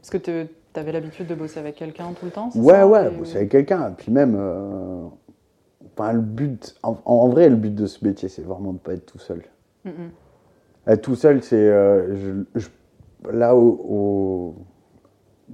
Parce 0.01 0.09
que 0.09 0.17
tu 0.17 0.31
avais 0.79 0.91
l'habitude 0.91 1.27
de 1.27 1.35
bosser 1.35 1.59
avec 1.59 1.75
quelqu'un 1.75 2.13
tout 2.13 2.25
le 2.25 2.31
temps 2.31 2.49
Ouais, 2.55 2.73
ça 2.73 2.87
ouais, 2.87 3.09
bosser 3.11 3.37
avec 3.37 3.49
quelqu'un. 3.49 3.91
Puis 3.97 4.11
même, 4.11 4.35
enfin, 5.97 6.13
le 6.13 6.21
but, 6.21 6.75
en, 6.83 6.97
en 7.05 7.27
vrai, 7.29 7.49
le 7.49 7.55
but 7.55 7.73
de 7.73 7.85
ce 7.85 8.03
métier, 8.05 8.29
c'est 8.29 8.41
vraiment 8.43 8.69
de 8.69 8.73
ne 8.73 8.79
pas 8.79 8.93
être 8.93 9.05
tout 9.05 9.19
seul. 9.19 9.41
Mm. 9.85 9.89
Être 10.87 11.01
tout 11.01 11.15
seul, 11.15 11.41
c'est 11.43 11.55
euh, 11.57 12.43
là, 13.31 13.55
où, 13.55 13.79
où- 13.87 14.55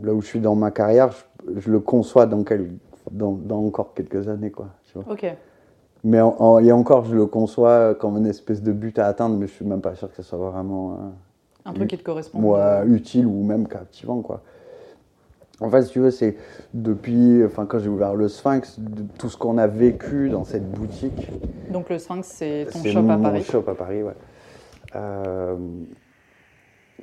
là 0.03 0.13
où 0.13 0.21
je 0.21 0.27
suis 0.27 0.39
dans 0.39 0.55
ma 0.55 0.71
carrière, 0.71 1.11
je, 1.11 1.59
je 1.59 1.71
le 1.71 1.79
conçois 1.79 2.25
dans, 2.25 2.43
quel- 2.43 2.71
dans, 3.11 3.31
dans 3.33 3.65
encore 3.65 3.93
quelques 3.93 4.27
années, 4.27 4.51
quoi. 4.51 4.67
Tu 4.85 4.97
vois. 4.97 5.13
Ok. 5.13 5.25
Mais 6.03 6.19
en- 6.19 6.35
en- 6.39 6.59
et 6.59 6.71
encore, 6.71 7.05
je 7.05 7.15
le 7.15 7.25
conçois 7.27 7.95
comme 7.95 8.17
une 8.17 8.25
espèce 8.27 8.61
de 8.61 8.71
but 8.71 8.97
à 8.99 9.07
atteindre, 9.07 9.37
mais 9.37 9.47
je 9.47 9.53
suis 9.53 9.65
même 9.65 9.81
pas 9.81 9.95
sûr 9.95 10.09
que 10.09 10.15
ce 10.15 10.23
soit 10.23 10.37
vraiment 10.37 11.13
Un 11.65 11.73
truc 11.73 11.89
qui 11.89 11.97
te 11.97 12.03
correspond. 12.03 12.39
moi, 12.39 12.59
euh, 12.59 12.85
utile 12.87 13.25
ou 13.27 13.43
même 13.43 13.67
captivant, 13.67 14.21
quoi. 14.21 14.41
En 15.61 15.69
fait, 15.69 15.83
si 15.83 15.91
tu 15.91 15.99
veux, 15.99 16.11
c'est 16.11 16.35
depuis, 16.73 17.43
enfin, 17.45 17.65
quand 17.65 17.79
j'ai 17.79 17.89
ouvert 17.89 18.15
le 18.15 18.27
Sphinx, 18.27 18.79
de 18.79 19.03
tout 19.17 19.29
ce 19.29 19.37
qu'on 19.37 19.57
a 19.57 19.67
vécu 19.67 20.29
dans 20.29 20.43
cette 20.43 20.69
boutique. 20.71 21.31
Donc 21.69 21.89
le 21.89 21.97
Sphinx, 21.99 22.27
c'est 22.27 22.67
ton 22.71 22.83
shop 22.83 22.99
à 22.99 23.17
mon 23.17 23.21
Paris. 23.21 23.43
shop 23.43 23.63
à 23.67 23.75
Paris, 23.75 24.03
ouais. 24.03 24.15
Euh, 24.95 25.55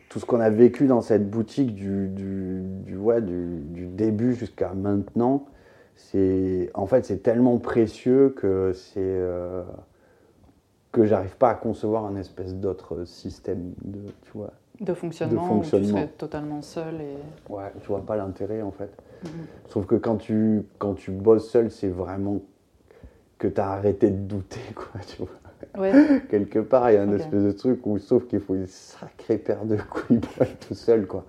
tout 0.09 0.19
ce 0.19 0.25
qu'on 0.27 0.41
a 0.41 0.51
vécu 0.51 0.87
dans 0.87 1.01
cette 1.01 1.31
boutique 1.31 1.75
du, 1.75 2.09
du, 2.09 2.63
du- 2.85 2.97
ouais, 2.97 3.21
du, 3.23 3.61
du 3.73 3.87
début 3.87 4.35
jusqu'à 4.35 4.73
maintenant, 4.75 5.47
c'est 5.95 6.71
en 6.75 6.87
fait 6.87 7.05
c'est 7.05 7.23
tellement 7.23 7.59
précieux 7.59 8.31
que 8.31 8.73
c'est 8.73 8.99
euh, 8.99 9.63
que 10.93 11.05
j'arrive 11.05 11.37
pas 11.37 11.51
à 11.51 11.55
concevoir 11.55 12.07
un 12.07 12.17
espèce 12.17 12.55
d'autre 12.55 13.05
système 13.05 13.73
de 13.85 13.99
tu 14.23 14.31
vois 14.35 14.53
De 14.81 14.95
fonctionnement, 14.95 15.49
De 15.49 15.55
où 15.55 15.63
tu 15.63 15.85
serais 15.85 16.07
totalement 16.07 16.63
seul 16.63 17.01
et. 17.01 17.53
ouais 17.53 17.73
je 17.83 17.89
vois 17.89 18.05
pas 18.05 18.17
l'intérêt 18.17 18.63
en 18.63 18.71
fait 18.71 18.91
je 19.65 19.71
trouve 19.71 19.87
que 19.87 19.97
quand 19.97 20.17
tu 20.17 20.63
quand 20.79 20.95
tu 20.95 21.11
bosses 21.11 21.49
seul 21.51 21.71
c'est 21.71 21.89
vraiment 21.89 22.41
que 23.39 23.49
tu 23.49 23.61
as 23.61 23.71
arrêté 23.71 24.11
de 24.11 24.17
douter 24.17 24.61
quoi 24.75 25.01
tu 25.07 25.19
vois 25.19 25.29
Ouais. 25.77 25.93
quelque 26.31 26.61
part, 26.61 26.91
il 26.91 26.95
y 26.95 26.97
a 26.97 27.03
un 27.03 27.13
espèce 27.13 27.43
de 27.43 27.51
truc 27.53 27.85
où 27.87 27.99
sauf 27.99 28.27
qu'il 28.27 28.41
faut 28.41 28.55
une 28.55 28.67
sacrée 28.69 29.39
paire 29.39 29.65
de 29.65 29.77
couilles 29.77 30.19
pour 30.19 30.43
être 30.43 30.59
tout 30.67 30.75
seul, 30.75 31.07
quoi. 31.07 31.25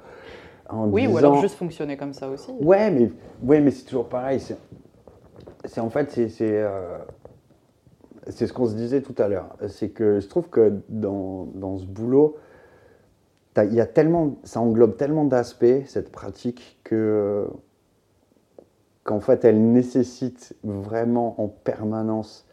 En 0.69 0.88
Oui, 0.88 1.07
ou 1.07 1.17
alors 1.17 1.41
juste 1.41 1.55
fonctionner 1.55 1.97
comme 1.97 2.13
ça 2.13 2.29
aussi. 2.29 2.51
Ouais, 2.59 2.89
mais, 2.91 3.12
ouais, 3.43 3.59
mais 3.59 3.71
c'est 3.71 3.85
toujours 3.85 4.07
pareil. 4.07 4.39
C'est, 4.39 4.57
c'est 5.65 5.81
en 5.81 5.89
fait, 5.89 6.12
c'est, 6.12 6.29
c'est, 6.29 6.62
euh, 6.62 6.97
c'est 8.27 8.45
ce 8.47 8.53
qu'on 8.53 8.67
se 8.67 8.75
disait 8.75 9.01
tout 9.01 9.15
à 9.17 9.27
l'heure. 9.27 9.55
C'est 9.67 9.89
que 9.89 10.19
je 10.19 10.27
trouve 10.27 10.47
que 10.49 10.73
dans, 10.89 11.45
dans 11.55 11.77
ce 11.77 11.85
boulot, 11.85 12.38
il 13.57 13.73
y 13.73 13.81
a 13.81 13.85
tellement, 13.85 14.38
ça 14.43 14.62
englobe 14.62 14.95
tellement 14.97 15.25
d'aspects, 15.25 15.85
cette 15.85 16.12
pratique, 16.12 16.79
que, 16.83 17.47
qu'en 19.03 19.19
fait, 19.19 19.43
elle 19.45 19.71
nécessite 19.71 20.55
vraiment 20.63 21.41
en 21.41 21.47
permanence 21.47 22.47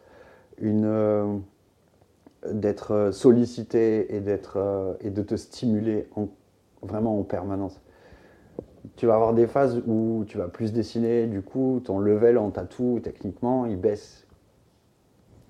une, 0.59 0.85
euh, 0.85 1.37
d'être 2.51 2.91
euh, 2.91 3.11
sollicité 3.11 4.15
et, 4.15 4.19
d'être, 4.19 4.57
euh, 4.57 4.93
et 5.01 5.09
de 5.09 5.21
te 5.21 5.35
stimuler 5.35 6.07
en- 6.15 6.27
vraiment 6.81 7.19
en 7.19 7.23
permanence 7.23 7.81
tu 8.95 9.05
vas 9.05 9.15
avoir 9.15 9.33
des 9.33 9.47
phases 9.47 9.83
où 9.85 10.23
tu 10.27 10.37
vas 10.37 10.47
plus 10.47 10.73
dessiner, 10.73 11.27
du 11.27 11.41
coup, 11.41 11.81
ton 11.83 11.99
level 11.99 12.37
en 12.37 12.49
tatou, 12.51 12.99
techniquement, 13.03 13.65
il 13.65 13.75
baisse. 13.75 14.25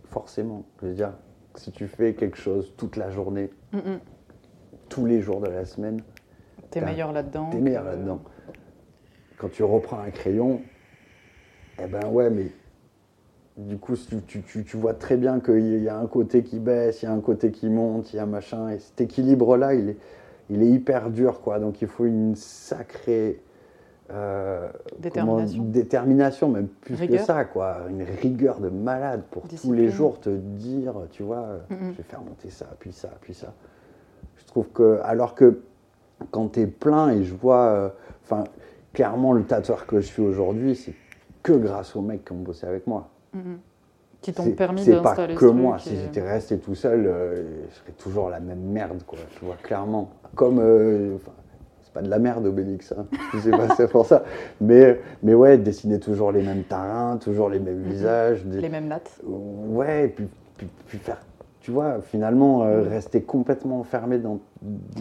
Forcément. 0.05 0.65
Je 0.81 0.88
veux 0.88 0.93
dire, 0.93 1.13
si 1.55 1.71
tu 1.71 1.88
fais 1.88 2.13
quelque 2.13 2.38
chose 2.38 2.73
toute 2.77 2.95
la 2.95 3.10
journée, 3.10 3.49
Mm, 3.73 3.77
mm. 3.77 3.99
Tous 4.89 5.06
les 5.06 5.21
jours 5.21 5.39
de 5.41 5.47
la 5.47 5.65
semaine, 5.65 6.02
T'es 6.69 6.82
meilleur 6.82 7.12
là-dedans. 7.13 7.50
t'es 7.52 7.60
meilleur 7.60 7.84
que- 7.84 7.89
là-dedans. 7.89 8.21
Quand 9.38 9.50
tu 9.50 9.63
reprends 9.63 10.00
un 10.00 10.10
crayon, 10.10 10.62
eh 11.82 11.86
ben 11.88 12.08
ouais, 12.12 12.30
mais 12.30 12.47
du 13.58 13.78
coup, 13.78 13.95
tu, 13.95 14.21
tu- 14.23 14.41
tu- 14.41 14.63
tu 14.63 14.78
vois 14.78 14.93
très 14.93 15.17
bien 15.17 15.39
qu'il 15.39 15.82
y 15.84 15.89
a 15.89 15.97
un 15.97 16.08
côté 16.08 16.43
qui 16.43 16.60
baisse, 16.60 17.02
il 17.02 17.06
y 17.06 17.08
a 17.08 17.12
un 17.12 17.19
côté 17.21 17.52
qui 17.52 17.69
monte, 17.69 18.13
il 18.13 18.17
y 18.17 18.19
a 18.19 18.23
un 18.23 18.28
machin, 18.28 18.69
et 18.69 18.80
cet 18.80 19.00
équilibre-là, 19.02 19.73
il 19.76 19.89
est, 19.89 19.97
il 20.50 20.62
est 20.63 20.69
hyper 20.69 21.10
dur, 21.10 21.41
quoi. 21.41 21.60
Donc 21.60 21.82
il 21.82 21.88
faut 21.88 22.06
une 22.06 22.36
sacrée 22.36 23.41
euh, 24.10 24.69
Détermination. 25.00 25.58
comment- 25.60 25.69
détermination, 25.71 26.50
même 26.50 26.67
plus 26.67 26.95
Rigueur. 26.95 27.19
que 27.19 27.26
ça, 27.26 27.43
quoi. 27.45 27.80
Une 27.89 28.04
rigueur 28.04 28.60
de 28.62 28.69
malade 28.69 29.23
pour 29.30 29.43
tous 29.50 29.73
les 29.73 29.89
jours 29.89 30.19
te 30.21 30.30
dire, 30.30 30.93
tu 31.12 31.23
vois, 31.23 31.60
je 31.69 31.76
vais 31.76 32.04
faire 32.04 32.21
monter 32.21 32.50
ça, 32.50 32.67
puis 32.80 32.93
ça, 32.93 33.10
puis 33.21 33.34
ça. 33.34 33.54
Trouve 34.58 34.70
que, 34.74 35.00
alors 35.04 35.36
que 35.36 35.60
quand 36.32 36.54
tu 36.54 36.62
es 36.62 36.65
plein 36.65 37.12
et 37.12 37.24
je 37.24 37.36
vois, 37.36 37.67
euh, 37.67 37.89
enfin, 38.24 38.46
clairement, 38.91 39.32
le 39.34 39.43
tatoueur 39.43 39.86
que 39.86 40.02
je 40.02 40.08
suis 40.08 40.24
aujourd'hui, 40.24 40.76
c'est 40.76 40.96
que 41.43 41.52
grâce 41.54 41.96
aux 41.96 42.02
mecs 42.02 42.26
qui 42.26 42.32
ont 42.32 42.38
bossé 42.39 42.65
avec 42.65 42.88
moi. 42.88 43.08
Mm, 43.36 43.38
mm. 43.38 43.58
Qui 44.20 44.34
t'ont 44.34 44.50
permis 44.54 44.82
c'est 44.82 44.93
pas 44.96 45.10
d'installer 45.10 45.36
que 45.36 45.46
truc 45.46 45.54
moi. 45.54 45.76
et- 45.78 45.80
Si 45.89 45.96
j'étais 45.96 46.28
resté 46.28 46.58
tout 46.58 46.74
seul, 46.74 47.06
euh, 47.06 47.43
je 47.70 47.76
serais 47.76 47.91
toujours 48.00 48.32
la 48.32 48.39
même 48.39 48.62
merde, 48.62 49.04
quoi. 49.06 49.20
Tu 49.38 49.46
vois, 49.46 49.58
clairement. 49.62 50.10
Comme, 50.34 50.58
euh, 50.60 51.17
c'est 51.84 51.93
pas 51.93 52.02
de 52.02 52.10
la 52.10 52.17
merde, 52.17 52.48
Obélix, 52.48 52.96
hein. 52.98 53.06
je 53.36 53.38
sais 53.38 53.52
pas, 53.52 53.76
c'est 53.76 53.91
pour 53.91 54.08
ça. 54.08 54.24
Mais, 54.60 55.00
mais 55.22 55.36
ouais, 55.36 55.60
dessiner 55.60 56.00
toujours 56.00 56.32
les 56.32 56.41
mêmes 56.41 56.63
tarins, 56.63 57.17
toujours 57.17 57.52
les 57.52 57.60
mêmes 57.60 57.84
visages. 57.84 58.43
des- 58.43 58.56
Mhm. 58.56 58.62
Les 58.63 58.70
mêmes 58.70 58.88
nattes. 58.88 59.22
Ouais, 59.24 60.06
et 60.06 60.08
puis, 60.08 60.28
puis, 60.58 60.67
puis 60.88 60.98
faire, 60.98 61.22
tu 61.67 61.73
vois, 61.73 61.99
finalement, 62.01 62.63
euh, 62.63 62.82
rester 62.84 63.21
complètement 63.21 63.82
enfermé 63.82 64.19
dans, 64.19 64.39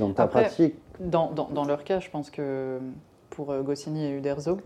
dans 0.01 0.11
ta 0.11 0.25
Après, 0.25 0.47
pratique. 0.47 0.75
Dans, 0.99 1.31
dans, 1.31 1.49
dans 1.49 1.65
leur 1.65 1.85
cas, 1.85 2.01
je 2.01 2.11
pense 2.11 2.29
que 2.29 2.81
pour 3.31 3.53
euh, 3.53 3.63
Goscinny 3.63 4.05
et 4.05 4.11
Uderzo, 4.17 4.59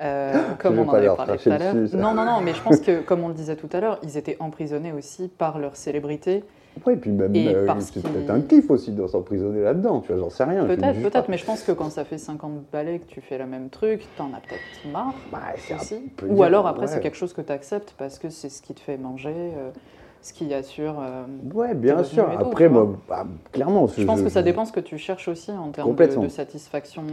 euh, 0.00 0.32
comme 0.58 0.80
on 0.80 0.88
en 0.88 0.94
avait 0.94 1.06
parlé 1.06 1.38
tout 1.38 1.48
à 1.48 1.58
l'heure. 1.58 1.74
Non, 1.94 2.12
non, 2.12 2.24
non, 2.24 2.40
mais 2.40 2.54
je 2.54 2.60
pense 2.60 2.80
que, 2.80 3.02
comme 3.02 3.22
on 3.22 3.28
le 3.28 3.34
disait 3.34 3.54
tout 3.54 3.68
à 3.72 3.78
l'heure, 3.78 4.00
ils 4.02 4.16
étaient 4.16 4.36
emprisonnés 4.40 4.92
aussi 4.92 5.28
par 5.28 5.60
leur 5.60 5.76
célébrité. 5.76 6.42
Ouais, 6.84 6.94
et 6.94 6.96
puis 6.96 7.12
même, 7.12 7.32
euh, 7.36 7.72
c'est 7.78 8.02
peut-être 8.02 8.30
un 8.30 8.40
kiff 8.40 8.68
aussi 8.68 8.90
de 8.90 9.06
s'emprisonner 9.06 9.62
là-dedans, 9.62 10.00
tu 10.00 10.08
vois, 10.12 10.20
j'en 10.20 10.30
sais 10.30 10.42
rien. 10.42 10.64
Peut-être, 10.64 11.02
peut-être, 11.02 11.28
mais 11.28 11.38
je 11.38 11.44
pense 11.44 11.62
que 11.62 11.70
quand 11.70 11.90
ça 11.90 12.04
fait 12.04 12.18
50 12.18 12.64
balais 12.72 12.98
que 12.98 13.06
tu 13.06 13.20
fais 13.20 13.38
le 13.38 13.46
même 13.46 13.68
truc, 13.68 14.04
t'en 14.16 14.26
as 14.34 14.40
peut-être 14.40 14.92
marre 14.92 15.14
Bah, 15.30 15.38
aussi. 15.76 16.00
peu 16.16 16.26
Ou 16.26 16.42
alors 16.42 16.66
après, 16.66 16.86
ouais. 16.86 16.88
c'est 16.88 17.00
quelque 17.00 17.16
chose 17.16 17.32
que 17.32 17.42
tu 17.42 17.52
acceptes 17.52 17.94
parce 17.96 18.18
que 18.18 18.28
c'est 18.28 18.48
ce 18.48 18.60
qui 18.60 18.74
te 18.74 18.80
fait 18.80 18.96
manger, 18.96 19.30
euh, 19.34 19.70
ce 20.22 20.32
qui 20.32 20.52
assure. 20.52 20.96
euh, 21.00 21.24
Ouais, 21.54 21.74
bien 21.74 22.02
sûr. 22.04 22.28
Après, 22.38 22.68
moi, 22.68 22.96
bah, 23.08 23.26
clairement. 23.52 23.86
Je 23.86 24.04
pense 24.04 24.22
que 24.22 24.28
ça 24.28 24.42
dépend 24.42 24.64
ce 24.64 24.72
que 24.72 24.80
tu 24.80 24.98
cherches 24.98 25.28
aussi 25.28 25.50
en 25.52 25.70
termes 25.70 25.94
de, 25.94 26.28
satisfaction 26.28 27.04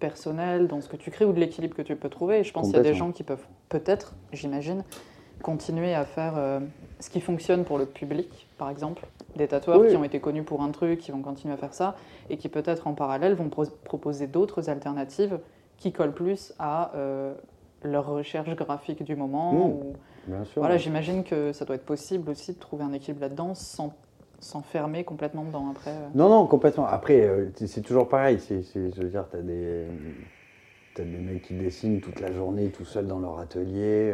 personnelle 0.00 0.68
dans 0.68 0.80
ce 0.80 0.88
que 0.88 0.96
tu 0.96 1.10
crées 1.10 1.24
ou 1.24 1.32
de 1.32 1.40
l'équilibre 1.40 1.74
que 1.76 1.82
tu 1.82 1.96
peux 1.96 2.08
trouver. 2.08 2.40
Et 2.40 2.44
je 2.44 2.52
pense 2.52 2.66
qu'il 2.68 2.76
y 2.76 2.80
a 2.80 2.82
des 2.82 2.94
gens 2.94 3.10
qui 3.12 3.22
peuvent 3.22 3.44
peut-être, 3.68 4.14
j'imagine, 4.32 4.84
continuer 5.42 5.94
à 5.94 6.04
faire 6.04 6.34
euh, 6.36 6.60
ce 7.00 7.10
qui 7.10 7.20
fonctionne 7.20 7.64
pour 7.64 7.78
le 7.78 7.86
public, 7.86 8.48
par 8.58 8.70
exemple. 8.70 9.06
Des 9.36 9.46
tatoueurs 9.46 9.80
Oui. 9.80 9.88
qui 9.88 9.96
ont 9.96 10.04
été 10.04 10.20
connus 10.20 10.42
pour 10.42 10.62
un 10.62 10.70
truc, 10.70 10.98
qui 10.98 11.12
vont 11.12 11.20
continuer 11.22 11.54
à 11.54 11.56
faire 11.56 11.74
ça, 11.74 11.96
et 12.30 12.36
qui 12.36 12.48
peut-être 12.48 12.86
en 12.88 12.94
parallèle 12.94 13.34
vont 13.34 13.48
pro- 13.48 13.66
proposer 13.84 14.26
d'autres 14.26 14.68
alternatives 14.68 15.38
qui 15.76 15.92
collent 15.92 16.14
plus 16.14 16.52
à 16.58 16.90
euh, 16.96 17.34
leur 17.84 18.06
recherche 18.08 18.50
graphique 18.56 19.04
du 19.04 19.14
moment. 19.14 19.52
Mm. 19.52 19.60
ou- 19.60 19.92
Bien 20.28 20.44
sûr. 20.44 20.60
Voilà, 20.62 20.76
j'imagine 20.76 21.24
que 21.24 21.52
ça 21.52 21.64
doit 21.64 21.76
être 21.76 21.84
possible 21.86 22.30
aussi 22.30 22.52
de 22.52 22.58
trouver 22.58 22.84
un 22.84 22.92
équilibre 22.92 23.22
là-dedans 23.22 23.54
sans 23.54 23.94
s'enfermer 24.40 25.02
complètement 25.02 25.42
dedans 25.44 25.70
après. 25.72 25.90
euh. 25.90 26.08
Non, 26.14 26.28
non, 26.28 26.46
complètement. 26.46 26.86
Après, 26.86 27.22
euh, 27.22 27.46
c'est- 27.56 27.80
toujours 27.80 28.08
pareil. 28.08 28.38
C'est, 28.38 28.62
c'est- 28.62 28.94
je 28.94 29.02
veux 29.02 29.08
dire, 29.08 29.24
t'as 29.30 29.40
des, 29.40 29.86
t'as 30.94 31.02
des 31.02 31.18
mecs 31.18 31.42
qui 31.42 31.54
dessinent 31.54 32.00
toute 32.00 32.20
la 32.20 32.30
journée 32.32 32.68
tout 32.68 32.84
seuls 32.84 33.06
dans 33.06 33.18
leur 33.18 33.38
atelier. 33.40 34.12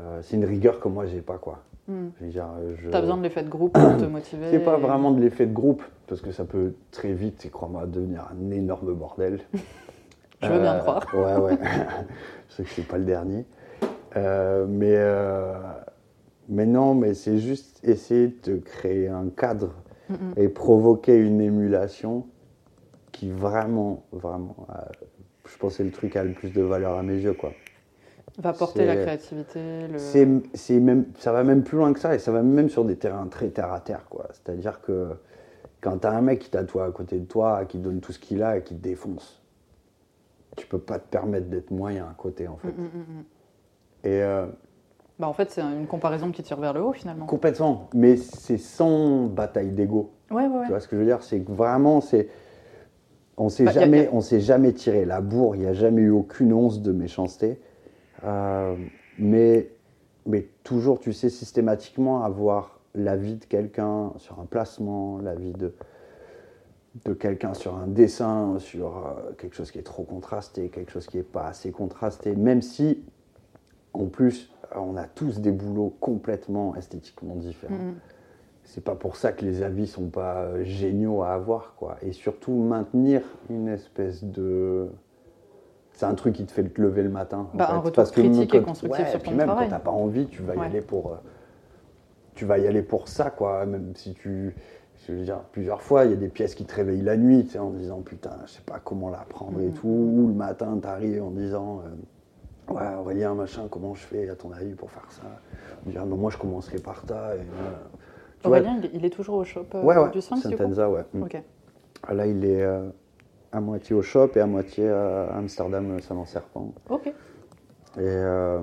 euh, 0.00 0.20
c'est 0.22 0.36
une 0.36 0.44
rigueur 0.44 0.78
que 0.80 0.88
moi, 0.88 1.06
j'ai 1.06 1.20
pas, 1.20 1.38
quoi. 1.38 1.62
Hmm. 1.88 2.08
Je 2.20 2.24
veux 2.24 2.30
dire, 2.30 2.46
je... 2.82 2.90
T'as 2.90 3.00
besoin 3.00 3.16
de 3.16 3.22
l'effet 3.22 3.42
de 3.44 3.48
groupe 3.48 3.72
pour 3.72 3.96
te 3.96 4.04
motiver. 4.10 4.50
C'est 4.50 4.58
pas 4.64 4.76
et- 4.76 4.80
vraiment 4.80 5.10
de 5.12 5.20
l'effet 5.20 5.46
de 5.46 5.52
groupe, 5.52 5.82
parce 6.06 6.20
que 6.20 6.32
ça 6.32 6.44
peut 6.44 6.74
très 6.90 7.12
vite, 7.12 7.44
et 7.46 7.48
crois-moi, 7.50 7.86
devenir 7.86 8.28
un 8.30 8.50
énorme 8.50 8.92
bordel. 8.94 9.40
Je 10.42 10.48
veux 10.48 10.60
bien 10.60 10.74
Euh, 10.74 10.80
croire. 10.80 11.06
Ouais, 11.14 11.36
ouais. 11.36 11.58
je 12.50 12.54
sais 12.54 12.62
que 12.64 12.70
c'est 12.70 12.86
pas 12.86 12.98
le 12.98 13.04
dernier. 13.04 13.44
Euh, 14.16 14.66
mais, 14.68 14.94
euh, 14.96 15.54
mais 16.48 16.66
non, 16.66 16.94
mais 16.94 17.14
c'est 17.14 17.38
juste 17.38 17.80
essayer 17.82 18.36
de 18.44 18.56
créer 18.56 19.08
un 19.08 19.28
cadre 19.28 19.74
Mm, 20.08 20.14
et 20.36 20.48
provoquer 20.48 21.16
une 21.16 21.40
émulation 21.40 22.26
qui 23.12 23.30
vraiment, 23.30 24.04
vraiment, 24.12 24.66
euh, 24.70 24.74
je 25.46 25.56
pense 25.56 25.72
que 25.72 25.76
c'est 25.78 25.84
le 25.84 25.90
truc 25.90 26.12
qui 26.12 26.18
a 26.18 26.24
le 26.24 26.32
plus 26.32 26.50
de 26.50 26.60
valeur 26.60 26.98
à 26.98 27.02
mes 27.02 27.16
yeux, 27.16 27.32
quoi. 27.32 27.52
Va 28.38 28.52
porter 28.52 28.84
la 28.84 28.96
créativité. 28.96 29.86
Le... 29.86 29.98
C'est, 29.98 30.28
c'est 30.54 30.80
même, 30.80 31.06
ça 31.18 31.32
va 31.32 31.44
même 31.44 31.62
plus 31.62 31.78
loin 31.78 31.92
que 31.92 32.00
ça 32.00 32.14
et 32.14 32.18
ça 32.18 32.32
va 32.32 32.42
même 32.42 32.68
sur 32.68 32.84
des 32.84 32.96
terrains 32.96 33.28
très 33.28 33.48
terre 33.48 33.72
à 33.72 33.80
terre. 33.80 34.06
quoi. 34.10 34.26
C'est-à-dire 34.32 34.80
que 34.80 35.10
quand 35.80 35.98
tu 35.98 36.06
as 36.06 36.10
un 36.10 36.20
mec 36.20 36.40
qui 36.40 36.50
tatoue 36.50 36.80
à 36.80 36.90
côté 36.90 37.18
de 37.18 37.26
toi, 37.26 37.64
qui 37.64 37.78
donne 37.78 38.00
tout 38.00 38.12
ce 38.12 38.18
qu'il 38.18 38.42
a 38.42 38.58
et 38.58 38.62
qui 38.62 38.74
te 38.74 38.82
défonce, 38.82 39.40
tu 40.56 40.66
peux 40.66 40.80
pas 40.80 40.98
te 40.98 41.08
permettre 41.08 41.46
d'être 41.46 41.70
moyen 41.70 42.06
à 42.06 42.14
côté 42.14 42.48
en 42.48 42.56
fait. 42.56 42.72
Mm. 42.72 43.24
Et 44.04 44.22
euh, 44.22 44.46
Bah, 45.18 45.26
en 45.28 45.32
fait, 45.32 45.50
c'est 45.50 45.60
une 45.62 45.86
comparaison 45.86 46.30
qui 46.30 46.42
tire 46.42 46.60
vers 46.60 46.72
le 46.72 46.82
haut 46.82 46.92
finalement. 46.92 47.26
complètement, 47.26 47.88
mais 47.94 48.16
c'est 48.16 48.58
sans 48.58 49.24
bataille 49.26 49.70
d'ego. 49.70 50.10
Ouais, 50.30 50.46
ouais, 50.46 50.48
ouais. 50.58 50.62
Tu 50.64 50.70
vois 50.70 50.80
ce 50.80 50.88
que 50.88 50.96
je 50.96 51.00
veux 51.00 51.06
dire? 51.06 51.22
C'est 51.22 51.40
que 51.40 51.50
vraiment, 51.52 52.00
c'est. 52.00 52.28
On 53.36 53.48
s'est 53.48 53.64
Bah, 53.64 53.72
jamais, 53.72 54.06
a- 54.06 54.10
on 54.12 54.20
s'est 54.20 54.40
jamais 54.40 54.72
tiré 54.72 55.04
la 55.04 55.20
bourre. 55.20 55.56
Il 55.56 55.62
n'y 55.62 55.66
a 55.66 55.72
jamais 55.72 56.02
eu 56.02 56.10
aucune 56.10 56.52
once 56.52 56.80
de 56.80 56.92
méchanceté. 56.92 57.60
Euh, 58.24 58.76
mais, 59.18 59.70
mais 60.26 60.46
toujours, 60.62 61.00
tu 61.00 61.12
sais, 61.12 61.30
systématiquement 61.30 62.22
avoir 62.22 62.78
l'avis 62.94 63.34
de 63.34 63.44
quelqu'un 63.44 64.12
sur 64.18 64.38
un 64.38 64.44
placement, 64.46 65.18
l'avis 65.18 65.52
de 65.52 65.74
de 67.04 67.12
quelqu'un 67.12 67.54
sur 67.54 67.74
un 67.76 67.88
dessin, 67.88 68.54
sur 68.60 68.96
euh, 68.98 69.32
quelque 69.36 69.56
chose 69.56 69.72
qui 69.72 69.78
est 69.80 69.82
trop 69.82 70.04
contrasté, 70.04 70.68
quelque 70.68 70.92
chose 70.92 71.06
qui 71.08 71.16
n'est 71.16 71.22
pas 71.24 71.46
assez 71.48 71.72
contrasté, 71.72 72.36
même 72.36 72.62
si, 72.62 73.02
en 73.94 74.06
plus, 74.06 74.50
on 74.76 74.96
a 74.96 75.04
tous 75.04 75.40
des 75.40 75.52
boulots 75.52 75.94
complètement 76.00 76.74
esthétiquement 76.76 77.36
différents 77.36 77.74
Mm, 77.74 77.90
mm. 77.90 77.94
c'est 78.64 78.82
pas 78.84 78.94
pour 78.94 79.16
ça 79.16 79.32
que 79.32 79.44
les 79.44 79.62
avis 79.62 79.86
sont 79.86 80.08
pas 80.08 80.42
euh, 80.42 80.64
géniaux 80.64 81.22
à 81.22 81.30
avoir 81.34 81.74
quoi 81.76 81.96
et 82.02 82.12
surtout 82.12 82.52
maintenir 82.52 83.22
une 83.50 83.68
espèce 83.68 84.24
de 84.24 84.88
c'est 85.92 86.06
un 86.06 86.14
truc 86.14 86.34
qui 86.34 86.44
te 86.44 86.50
fait 86.50 86.64
te 86.64 86.80
lever 86.82 87.02
le 87.04 87.08
matin. 87.08 87.46
en 87.54 87.56
Bah, 87.56 87.68
un 87.70 87.80
fait. 87.82 87.92
Parce 87.94 88.10
que 88.10 88.20
critique 88.20 88.50
quand- 88.50 88.58
et 88.58 88.62
constructif 88.62 89.04
ouais, 89.04 89.10
sur 89.10 89.20
puis 89.20 89.30
ton 89.30 89.36
même 89.36 89.46
travail. 89.46 89.66
quand 89.66 89.70
t'as 89.70 89.78
pas 89.78 89.92
envie, 89.92 90.26
tu 90.26 90.42
vas 90.42 90.56
y 90.56 90.58
aller 90.60 90.80
pour. 90.80 91.12
euh, 91.12 91.16
tu 92.34 92.44
vas 92.46 92.58
y 92.58 92.66
aller 92.66 92.82
pour 92.82 93.06
ça, 93.08 93.30
quoi. 93.30 93.64
Même 93.66 93.92
si 93.94 94.14
tu. 94.14 94.56
Je 95.06 95.12
veux 95.12 95.22
dire, 95.22 95.40
plusieurs 95.52 95.82
fois, 95.82 96.04
il 96.06 96.10
y 96.10 96.14
a 96.14 96.16
des 96.16 96.28
pièces 96.28 96.54
qui 96.54 96.64
te 96.64 96.74
réveillent 96.74 97.02
la 97.02 97.16
nuit, 97.16 97.44
tu 97.44 97.50
sais, 97.52 97.58
en 97.58 97.70
disant 97.70 98.00
putain, 98.00 98.30
je 98.46 98.52
sais 98.52 98.62
pas 98.64 98.80
comment 98.82 99.10
la 99.10 99.18
prendre 99.18 99.60
et 99.60 99.66
Mhm. 99.66 99.72
tout. 99.74 99.88
Ou 99.88 100.26
le 100.28 100.34
matin, 100.34 100.78
t'arrives 100.82 101.22
en 101.22 101.30
disant. 101.30 101.82
euh, 101.86 101.90
Ouais, 102.70 102.94
Aurélien, 102.98 103.34
machin, 103.34 103.68
comment 103.70 103.94
je 103.94 104.02
fais 104.02 104.28
à 104.28 104.34
ton 104.36 104.50
avis 104.52 104.74
pour 104.74 104.90
faire 104.90 105.06
ça? 105.10 105.22
On 105.86 105.90
dirait, 105.90 106.04
mais 106.06 106.16
moi 106.16 106.30
je 106.30 106.38
commencerai 106.38 106.78
par 106.78 107.02
ta. 107.04 107.36
Et. 107.36 107.40
Tu 107.40 108.48
vois, 108.48 108.58
Aurélien, 108.58 108.76
il, 108.78 108.86
est- 108.86 108.90
il 108.94 109.04
est 109.04 109.10
toujours 109.10 109.36
au 109.36 109.44
shop 109.44 109.66
euh, 109.74 109.82
ouais, 109.82 109.96
ouais, 109.96 110.10
du 110.10 110.20
coup? 110.20 110.36
Saint-Enza, 110.36 110.88
ouais. 110.88 111.04
Mm. 111.12 111.24
Ah, 112.06 112.14
Là, 112.14 112.26
il 112.26 112.44
est 112.44 112.62
euh, 112.62 112.88
à 113.52 113.60
moitié 113.60 113.94
au 113.94 114.02
shop 114.02 114.30
et 114.36 114.40
à 114.40 114.46
moitié 114.46 114.88
à 114.88 115.34
Amsterdam, 115.36 115.92
euh, 115.92 116.00
Salon-Serpent. 116.00 116.72
Ok. 116.88 117.06
Et 117.06 117.12
euh, 118.00 118.60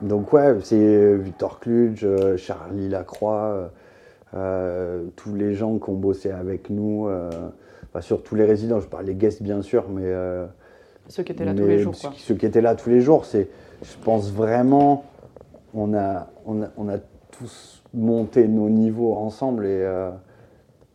donc, 0.00 0.32
ouais, 0.32 0.56
c'est 0.62 1.14
Victor 1.16 1.60
Kluge, 1.60 2.06
Charlie 2.36 2.88
Lacroix, 2.88 3.70
tous 4.32 5.34
les 5.34 5.54
gens 5.54 5.78
qui 5.78 5.90
ont 5.90 5.94
bossé 5.94 6.30
avec 6.30 6.70
nous, 6.70 7.08
enfin, 7.84 8.00
sur 8.00 8.22
tous 8.22 8.34
les 8.34 8.44
résidents, 8.44 8.80
je 8.80 8.88
parle 8.88 9.04
les 9.04 9.14
guests 9.14 9.42
bien 9.42 9.60
sûr, 9.62 9.88
mais. 9.90 10.10
Euh, 11.08 11.12
Ceux 11.12 11.22
qui 11.22 11.32
étaient 11.32 11.44
là 11.44 11.54
tous 11.54 11.66
les 11.66 11.78
jours, 11.78 11.94
ceux 11.94 12.08
quoi. 12.08 12.16
qui- 12.16 12.22
Ceux 12.22 12.34
qui 12.34 12.46
étaient 12.46 12.60
là 12.60 12.74
tous 12.74 12.90
les 12.90 13.00
jours, 13.00 13.24
c'est, 13.24 13.48
je 13.82 13.96
pense 14.04 14.30
vraiment, 14.30 15.04
on 15.74 15.94
a, 15.94 16.28
on 16.46 16.62
a, 16.62 16.66
on 16.76 16.88
a 16.88 16.98
tous 17.30 17.82
monté 17.94 18.46
nos 18.48 18.68
niveaux 18.68 19.14
ensemble 19.14 19.64
et, 19.66 19.68
euh, 19.82 20.10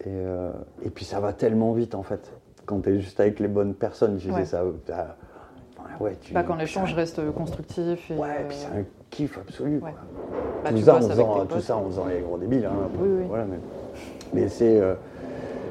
et, 0.01 0.07
euh, 0.09 0.51
et 0.83 0.89
puis 0.89 1.05
ça 1.05 1.19
va 1.19 1.33
tellement 1.33 1.73
vite 1.73 1.95
en 1.95 2.03
fait. 2.03 2.31
Quand 2.65 2.79
tu 2.81 2.89
es 2.91 2.99
juste 2.99 3.19
avec 3.19 3.39
les 3.39 3.47
bonnes 3.47 3.73
personnes, 3.73 4.19
sais, 4.29 4.33
Ouais. 4.33 4.45
ça. 4.45 4.63
t'as- 4.85 5.15
ouais, 5.99 6.15
tu, 6.21 6.33
Bah, 6.33 6.43
quand 6.43 6.55
l'échange 6.55 6.93
reste 6.93 7.19
constructif 7.33 8.09
et. 8.11 8.15
Ouais, 8.15 8.27
euh, 8.29 8.47
puis 8.47 8.57
c'est 8.57 8.67
un 8.79 8.83
kiff 9.09 9.37
absolu. 9.37 9.79
ouais. 9.79 9.93
bah, 10.63 10.69
tout, 10.69 10.77
ça, 10.79 10.95
en 10.95 11.01
faisant, 11.01 11.39
tout 11.41 11.47
potes. 11.47 11.61
ça 11.61 11.77
en 11.77 11.85
faisant 11.85 12.05
les 12.07 12.19
gros 12.21 12.37
débiles. 12.37 12.65
hein. 12.65 12.89
Oui, 12.99 13.09
oui. 13.19 13.25
Voilà, 13.27 13.45
mais 13.45 13.57
mais 14.33 14.47
c'est, 14.47 14.79
euh, 14.79 14.95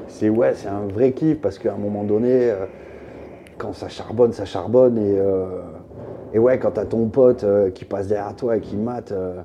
c'est, 0.07 0.29
ouais, 0.29 0.53
c'est 0.55 0.67
un 0.69 0.85
vrai 0.87 1.11
kiff 1.13 1.41
parce 1.41 1.57
qu'à 1.59 1.73
un 1.73 1.77
moment 1.77 2.03
donné, 2.03 2.49
euh, 2.51 2.65
quand 3.63 3.73
ça 3.73 3.87
charbonne, 3.87 4.33
ça 4.33 4.43
charbonne. 4.45 4.97
Et, 4.97 5.17
euh, 5.17 5.61
et 6.33 6.39
ouais, 6.39 6.59
quand 6.59 6.71
t'as 6.71 6.85
ton 6.85 7.07
pote 7.07 7.43
euh, 7.45 7.71
qui 7.71 7.85
passe 7.85 8.07
derrière 8.07 8.35
toi 8.35 8.57
et 8.57 8.59
qui 8.61 8.75
mate, 8.75 9.13
euh, 9.13 9.41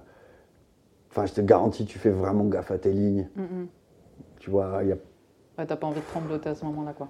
enfin, 1.11 1.24
je 1.26 1.35
te 1.35 1.40
garantis, 1.40 1.85
tu 1.87 1.98
fais 2.00 2.11
vraiment 2.11 2.44
gaffe 2.44 2.72
à 2.72 2.78
tes 2.78 2.90
lignes. 2.92 3.28
Mm, 3.37 3.42
mm. 3.42 3.66
Tu 4.40 4.50
vois, 4.50 4.81
il 4.83 4.88
y 4.88 4.92
a 4.92 4.96
Ouais, 5.59 5.66
t'as 5.66 5.76
pas 5.76 5.87
envie 5.87 6.00
de 6.00 6.07
trembloter 6.07 6.48
à 6.50 6.54
ce 6.54 6.64
moment-là, 6.66 6.92
quoi. 6.96 7.09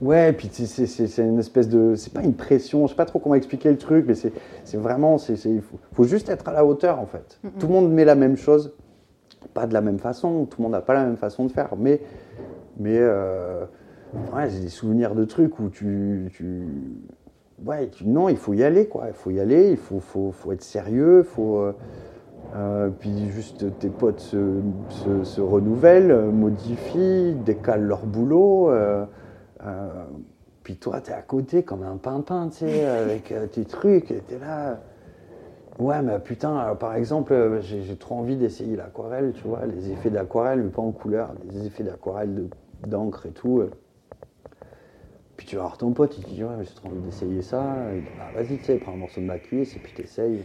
Ouais, 0.00 0.30
et 0.30 0.32
puis 0.32 0.48
c'est- 0.52 0.66
c'est 0.66 0.86
c'est- 0.86 1.06
c'est 1.08 1.22
une 1.26 1.38
espèce 1.40 1.68
de. 1.68 1.94
C'est 1.96 2.12
pas 2.12 2.22
une 2.22 2.34
pression, 2.34 2.86
je 2.86 2.90
sais 2.92 2.96
pas 2.96 3.04
trop 3.06 3.18
comment 3.18 3.34
expliquer 3.34 3.70
le 3.70 3.78
truc, 3.78 4.04
mais 4.06 4.14
c'est 4.14 4.32
c'est 4.64 4.76
vraiment. 4.76 5.18
c'est 5.18 5.36
faut, 5.36 5.78
faut 5.92 6.04
juste 6.04 6.28
être 6.28 6.46
à 6.48 6.52
la 6.52 6.64
hauteur 6.64 6.98
en 7.00 7.06
fait. 7.06 7.38
Mhm. 7.42 7.50
Tout 7.58 7.66
le 7.66 7.72
monde 7.72 7.92
met 7.92 8.04
la 8.04 8.14
même 8.14 8.36
chose, 8.36 8.72
pas 9.54 9.66
de 9.66 9.74
la 9.74 9.80
même 9.80 9.98
façon, 9.98 10.44
tout 10.46 10.58
le 10.60 10.62
monde 10.64 10.72
n'a 10.72 10.80
pas 10.80 10.94
la 10.94 11.04
même 11.04 11.16
façon 11.16 11.44
de 11.46 11.52
faire, 11.52 11.70
mais. 11.76 12.00
Mais. 12.78 12.96
euh, 12.98 13.64
ouais, 14.32 14.50
j'ai 14.50 14.60
des 14.60 14.68
souvenirs 14.68 15.14
de 15.14 15.24
trucs 15.24 15.58
où 15.58 15.68
tu. 15.70 16.30
tu 16.32 16.66
ouais, 17.64 17.88
tu- 17.90 18.06
non, 18.06 18.28
il 18.28 18.36
faut 18.36 18.54
y 18.54 18.62
aller 18.64 18.88
quoi, 18.88 19.08
il 19.08 19.14
faut 19.14 19.30
y 19.30 19.40
aller, 19.40 19.70
il 19.70 19.76
faut, 19.76 20.00
faut, 20.00 20.32
faut 20.32 20.52
être 20.52 20.62
sérieux, 20.62 21.22
faut. 21.22 21.58
euh, 21.58 21.72
euh, 22.54 22.90
puis 22.90 23.30
juste 23.30 23.78
tes 23.78 23.90
potes 23.90 24.20
se, 24.20 24.62
se, 24.90 25.24
se 25.24 25.40
renouvellent, 25.40 26.10
euh, 26.12 26.32
modifient, 26.32 27.34
décalent 27.36 27.84
leur 27.86 28.06
boulot. 28.06 28.70
euh, 28.70 29.06
euh, 29.64 30.04
puis 30.64 30.76
toi, 30.78 31.00
t'es 31.00 31.12
à 31.12 31.22
côté 31.22 31.62
comme 31.64 31.82
un 31.82 31.96
pimpin, 31.98 32.48
tu 32.50 32.58
sais, 32.58 32.84
avec 32.86 33.34
tes 33.52 33.64
trucs, 33.66 34.10
et 34.12 34.22
t'es 34.22 34.38
là. 34.38 34.82
Ouais, 35.78 36.02
mais 36.02 36.18
putain, 36.20 36.74
par 36.76 36.94
exemple, 36.96 37.60
j'ai 37.62 37.96
trop 37.96 38.16
envie 38.16 38.36
d'essayer 38.36 38.76
l'aquarelle, 38.76 39.32
tu 39.34 39.46
vois, 39.46 39.64
les 39.66 39.90
effets 39.92 40.10
d'aquarelle, 40.10 40.62
mais 40.62 40.70
pas 40.70 40.82
en 40.82 40.92
couleur, 40.92 41.34
les 41.44 41.66
effets 41.66 41.84
d'aquarelle 41.84 42.34
de- 42.34 42.50
d'encre 42.82 43.26
et 43.26 43.32
tout. 43.32 43.62
Puis 45.38 45.46
tu 45.46 45.54
vas 45.56 45.62
voir 45.62 45.78
ton 45.78 45.92
pote, 45.92 46.18
il 46.18 46.24
te 46.24 46.30
dit, 46.30 46.42
ouais, 46.42 46.50
mais 46.58 46.64
j'ai 46.64 46.74
trop 46.74 46.88
envie 46.88 47.00
d'essayer 47.00 47.42
ça. 47.42 47.64
Il 47.94 48.02
dit, 48.02 48.08
bah, 48.18 48.24
vas-y, 48.34 48.58
tu 48.58 48.64
sais, 48.64 48.74
prends 48.76 48.92
un 48.92 48.96
morceau 48.96 49.20
de 49.20 49.26
ma 49.26 49.38
cuisse 49.38 49.74
et 49.76 49.78
puis 49.78 49.92
t'essayes. 49.92 50.42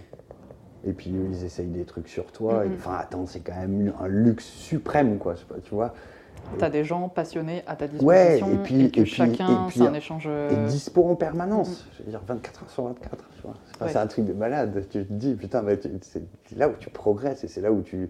Et 0.85 0.93
puis 0.93 1.09
ils 1.09 1.43
essayent 1.43 1.65
des 1.65 1.83
trucs 1.83 2.07
sur 2.07 2.31
toi. 2.31 2.63
Mhm. 2.63 2.73
Enfin, 2.75 2.97
attends, 2.99 3.25
c'est 3.25 3.39
quand 3.39 3.55
même 3.55 3.91
un 3.99 4.07
luxe 4.07 4.45
suprême, 4.45 5.17
quoi, 5.17 5.33
pas, 5.49 5.55
tu 5.63 5.73
vois. 5.73 5.93
T'as 6.59 6.69
des 6.69 6.83
gens 6.83 7.09
passionnés 7.09 7.63
à 7.65 7.75
ta 7.75 7.87
disposition 7.87 8.05
Ouais, 8.47 8.53
et 8.53 8.57
puis- 8.63 8.91
que 8.91 9.01
et 9.01 9.05
chacun, 9.05 9.65
et 9.65 9.67
puis- 9.67 9.79
c'est 9.79 9.87
un 9.87 9.93
échange. 9.93 10.27
Et 10.27 10.29
euh, 10.29 10.65
dispo 10.67 11.07
en 11.07 11.15
permanence. 11.15 11.87
Je 11.97 12.03
veux 12.03 12.09
dire, 12.11 12.21
24 12.27 12.63
heures 12.63 12.69
sur 12.69 12.83
24. 12.83 13.25
tu 13.35 13.41
vois. 13.43 13.53
Enfin, 13.75 13.85
Ouais. 13.85 13.91
C'est 13.91 13.97
un 13.97 14.07
truc 14.07 14.25
de 14.25 14.33
malade. 14.33 14.85
Tu 14.91 15.05
te 15.05 15.13
dis, 15.13 15.33
putain, 15.33 15.63
mais 15.63 15.79
tu- 15.79 15.89
c'est 16.03 16.21
là 16.57 16.67
où 16.69 16.73
tu 16.79 16.89
progresses 16.91 17.43
et 17.43 17.47
c'est 17.47 17.61
là 17.61 17.71
où 17.71 17.81
tu. 17.81 18.09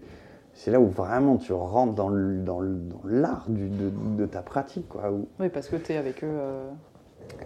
C'est 0.54 0.70
là 0.70 0.80
où 0.80 0.86
vraiment 0.86 1.36
tu 1.36 1.52
rentres 1.52 1.94
dans 1.94 2.08
le- 2.08 2.38
dans 2.38 2.60
le- 2.60 2.78
dans 2.78 3.00
l'art 3.04 3.44
du- 3.48 3.68
de, 3.68 3.90
de 4.16 4.26
ta 4.26 4.40
pratique, 4.42 4.88
quoi. 4.88 5.10
Où 5.10 5.26
Oui, 5.40 5.48
parce 5.48 5.68
que 5.68 5.76
t'es 5.76 5.96
avec 5.96 6.22
eux 6.22 6.28
euh, 6.30 6.70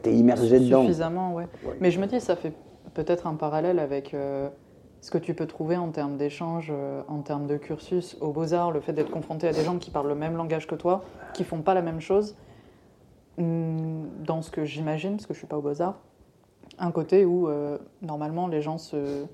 t'es 0.02 0.14
immergé 0.14 0.60
dedans. 0.60 0.82
suffisamment, 0.82 1.34
ouais. 1.34 1.48
Ouais. 1.66 1.76
Mais 1.80 1.90
je 1.90 2.00
me 2.00 2.06
dis, 2.06 2.20
ça 2.20 2.36
fait 2.36 2.52
peut-être 2.94 3.26
un 3.26 3.34
parallèle 3.34 3.78
avec 3.78 4.12
euh, 4.12 4.48
ce 5.00 5.10
que 5.10 5.18
tu 5.18 5.32
peux 5.34 5.46
trouver 5.46 5.76
en 5.76 5.88
termes 5.90 6.16
d'échange, 6.18 6.68
euh, 6.70 7.00
en 7.08 7.20
termes 7.20 7.46
de 7.46 7.56
cursus 7.56 8.16
aux 8.20 8.32
Beaux-Arts, 8.32 8.72
le 8.72 8.80
fait 8.80 8.92
d'être 8.92 9.10
confronté 9.10 9.48
à 9.48 9.52
des 9.52 9.62
gens 9.62 9.78
qui 9.78 9.90
parlent 9.90 10.08
le 10.08 10.14
même 10.14 10.36
langage 10.36 10.66
que 10.66 10.74
toi, 10.74 11.02
qui 11.32 11.44
font 11.44 11.62
pas 11.62 11.74
la 11.74 11.82
même 11.82 12.00
chose. 12.00 12.34
Hum, 13.38 14.08
Dans 14.26 14.42
ce 14.42 14.50
que 14.50 14.64
j'imagine, 14.64 15.12
parce 15.12 15.26
que 15.26 15.32
je 15.34 15.38
suis 15.38 15.46
pas 15.46 15.56
aux 15.56 15.62
Beaux-Arts, 15.62 15.98
un 16.78 16.90
côté 16.90 17.24
où 17.24 17.48
euh, 17.48 17.78
normalement 18.02 18.48
les 18.48 18.60
gens 18.60 18.76
se, 18.78 19.24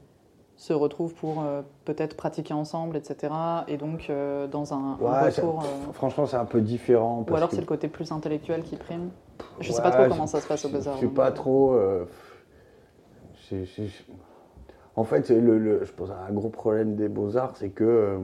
se 0.57 0.73
retrouvent 0.73 1.15
pour 1.15 1.43
euh, 1.43 1.63
peut-être 1.85 2.17
pratiquer 2.17 2.55
ensemble, 2.55 2.97
etc. 2.97 3.33
Et 3.69 3.77
donc 3.77 4.09
euh, 4.09 4.47
dans 4.47 4.73
un, 4.73 4.97
Ouais, 5.01 5.29
retour. 5.29 5.63
euh, 5.63 5.93
Franchement, 5.93 6.27
c'est 6.27 6.37
un 6.37 6.45
peu 6.45 6.61
différent. 6.61 7.25
ou 7.29 7.35
alors 7.35 7.49
que- 7.49 7.55
c'est 7.57 7.61
le 7.61 7.67
côté 7.67 7.89
plus 7.89 8.13
intellectuel 8.13 8.63
qui 8.63 8.77
prime. 8.77 9.11
Je 9.61 9.73
sais 9.73 9.79
Ouais, 9.79 9.83
pas 9.83 9.91
trop 9.91 10.09
comment 10.09 10.27
ça 10.27 10.41
se 10.41 10.47
passe 10.47 10.65
au 10.65 10.69
Beaux-Arts. 10.69 10.95
Je 10.97 11.01
sais 11.01 11.07
donc, 11.07 11.15
pas 11.15 11.33
trop. 11.33 11.77
En 14.97 15.05
fait, 15.05 15.29
le, 15.31 15.59
le- 15.59 15.85
je 15.85 15.93
pense 15.93 16.11
un 16.11 16.33
gros 16.33 16.51
problème 16.51 16.95
des 16.95 17.09
beaux-arts, 17.09 17.57
c'est 17.57 17.71
que 17.71 18.19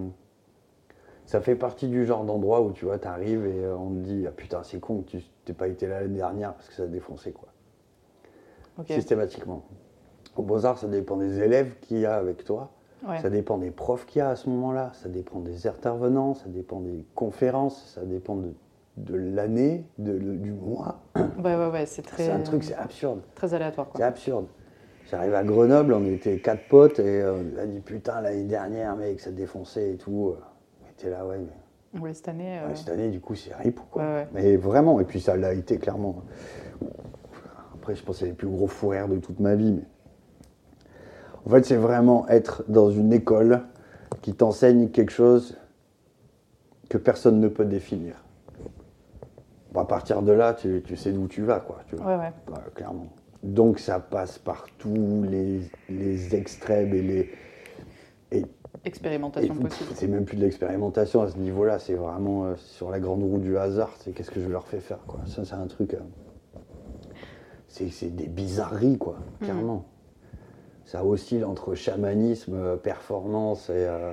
ça 1.26 1.40
fait 1.40 1.56
partie 1.56 1.88
du 1.88 2.06
genre 2.06 2.24
d'endroit 2.24 2.60
où 2.60 2.72
tu 2.72 2.84
vois, 2.84 2.98
t'arrives 2.98 3.44
et 3.46 3.66
on 3.66 3.90
te 3.90 3.98
dit 4.06 4.24
ah 4.28 4.30
putain, 4.30 4.62
c'est 4.62 4.78
con 4.80 5.02
que 5.02 5.10
tu 5.18 5.22
t'es 5.44 5.52
pas 5.52 5.68
été 5.68 5.86
là 5.86 6.00
l'année 6.00 6.16
dernière 6.16 6.54
parce 6.54 6.68
que 6.68 6.74
ça 6.74 6.84
a 6.84 6.86
défoncé 6.86 7.32
quoi. 7.32 7.48
ok. 8.78 8.86
Systématiquement. 8.88 9.64
Au 10.36 10.42
beaux-arts, 10.42 10.78
ça 10.78 10.86
dépend 10.86 11.16
des 11.16 11.40
élèves 11.40 11.74
qu'il 11.80 11.98
y 11.98 12.06
a 12.06 12.14
avec 12.14 12.44
toi. 12.44 12.70
Ouais. 13.06 13.18
Ça 13.20 13.30
dépend 13.30 13.58
des 13.58 13.70
profs 13.70 14.04
qu'il 14.06 14.18
y 14.20 14.22
a 14.22 14.28
à 14.30 14.36
ce 14.36 14.48
moment-là, 14.50 14.90
ça 14.94 15.08
dépend 15.08 15.40
des 15.40 15.66
intervenants, 15.66 16.34
ça 16.34 16.48
dépend 16.48 16.80
des 16.80 17.04
conférences, 17.14 17.92
ça 17.94 18.02
dépend 18.04 18.36
de, 18.36 18.52
de 18.98 19.14
l'année, 19.16 19.84
de- 19.98 20.18
du 20.18 20.52
mois. 20.52 21.00
Ouais, 21.42 21.56
ouais, 21.56 21.68
ouais, 21.70 21.86
c'est 21.86 22.02
très, 22.02 22.24
C'est 22.26 22.30
un 22.30 22.40
truc, 22.40 22.62
c'est 22.64 22.74
absurde. 22.74 23.20
très 23.34 23.54
aléatoire. 23.54 23.88
C'est 23.96 24.02
absurde. 24.02 24.46
J'arrive 25.10 25.34
à 25.34 25.42
Grenoble, 25.42 25.94
on 25.94 26.04
était 26.04 26.38
quatre 26.38 26.68
potes 26.68 26.98
et 27.00 27.22
euh, 27.22 27.42
on 27.56 27.58
a 27.58 27.66
dit 27.66 27.80
putain 27.80 28.20
l'année 28.20 28.44
dernière 28.44 28.94
mec 28.96 29.18
ça 29.20 29.30
défonçait 29.32 29.92
et 29.94 29.96
tout. 29.96 30.34
On 30.84 30.90
était 30.92 31.10
là 31.10 31.26
ouais 31.26 31.38
mais 31.38 32.00
Oui, 32.00 32.14
cette 32.14 32.28
année. 32.28 32.60
euh, 32.60 32.68
ouais, 32.68 32.74
cette 32.76 32.90
année 32.90 33.08
du 33.08 33.18
coup 33.20 33.34
c'est 33.34 33.52
ripou 33.56 33.82
quoi. 33.90 34.02
ouais, 34.02 34.08
ouais. 34.14 34.28
Mais 34.34 34.56
vraiment 34.56 35.00
et 35.00 35.04
puis 35.04 35.20
ça 35.20 35.36
l'a 35.36 35.52
été 35.54 35.78
clairement. 35.78 36.22
Après 37.74 37.94
je 37.94 38.04
pense 38.04 38.16
que 38.16 38.20
c'est 38.20 38.26
les 38.26 38.32
plus 38.34 38.48
gros 38.48 38.68
rires 38.88 39.08
de 39.08 39.16
toute 39.16 39.40
ma 39.40 39.54
vie 39.56 39.72
mais 39.72 39.82
en 41.46 41.50
fait 41.50 41.64
c'est 41.64 41.76
vraiment 41.76 42.28
être 42.28 42.64
dans 42.68 42.90
une 42.90 43.12
école 43.12 43.62
qui 44.22 44.34
t'enseigne 44.34 44.88
quelque 44.90 45.12
chose 45.12 45.56
que 46.88 46.98
personne 46.98 47.40
ne 47.40 47.48
peut 47.48 47.64
définir. 47.64 48.14
Bon, 49.72 49.80
à 49.80 49.84
partir 49.84 50.22
de 50.22 50.32
là 50.32 50.54
tu, 50.54 50.82
tu 50.84 50.96
sais 50.96 51.12
d'où 51.12 51.28
tu 51.28 51.42
vas 51.42 51.60
quoi. 51.60 51.78
Tu 51.86 51.96
vois. 51.96 52.16
Ouais, 52.16 52.16
ouais. 52.16 52.32
Clairement. 52.74 53.06
Donc 53.42 53.78
ça 53.78 54.00
passe 54.00 54.38
par 54.38 54.66
tous 54.78 55.22
les, 55.28 55.60
les 55.88 56.34
extrêmes 56.34 56.92
et 56.94 57.02
les. 57.02 57.30
et- 58.32 58.38
et- 58.38 58.46
Expérimentation 58.84 59.54
possible. 59.54 59.90
c'est 59.94 60.06
même 60.08 60.24
plus 60.24 60.36
de 60.36 60.42
l'expérimentation 60.42 61.22
à 61.22 61.28
ce 61.28 61.36
niveau-là, 61.38 61.78
c'est 61.78 61.94
vraiment 61.94 62.44
euh, 62.46 62.54
sur 62.56 62.90
la 62.90 62.98
grande 63.00 63.22
roue 63.22 63.38
du 63.38 63.56
hasard, 63.58 63.90
c'est 63.98 64.12
qu'est-ce 64.12 64.30
que 64.30 64.40
je 64.40 64.48
leur 64.48 64.66
fais 64.66 64.80
faire 64.80 65.00
quoi. 65.06 65.20
Ça 65.26 65.44
c'est 65.44 65.54
un 65.54 65.66
truc. 65.66 65.94
euh, 65.94 65.98
c'est 67.68 68.14
des 68.14 68.26
bizarreries 68.26 68.98
quoi, 68.98 69.16
Mhm. 69.40 69.46
clairement. 69.46 69.84
Ça 70.90 71.04
oscille 71.04 71.44
entre 71.44 71.76
chamanisme, 71.76 72.54
euh, 72.56 72.76
performance 72.76 73.70
et, 73.70 73.74
euh, 73.86 74.10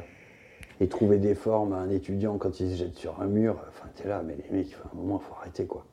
et 0.80 0.88
trouver 0.88 1.18
des 1.18 1.34
formes 1.34 1.74
à 1.74 1.78
un 1.78 1.90
étudiant 1.90 2.38
quand 2.38 2.60
il 2.60 2.70
se 2.70 2.76
jette 2.76 2.94
sur 2.96 3.20
un 3.20 3.26
mur. 3.26 3.56
Enfin 3.70 3.90
t'es 3.96 4.08
là, 4.08 4.22
mais 4.24 4.38
les 4.52 4.56
mecs, 4.56 4.74
à 4.74 4.96
un 4.96 5.02
moment 5.02 5.18
faut 5.18 5.34
arrêter 5.42 5.66
quoi. 5.66 5.86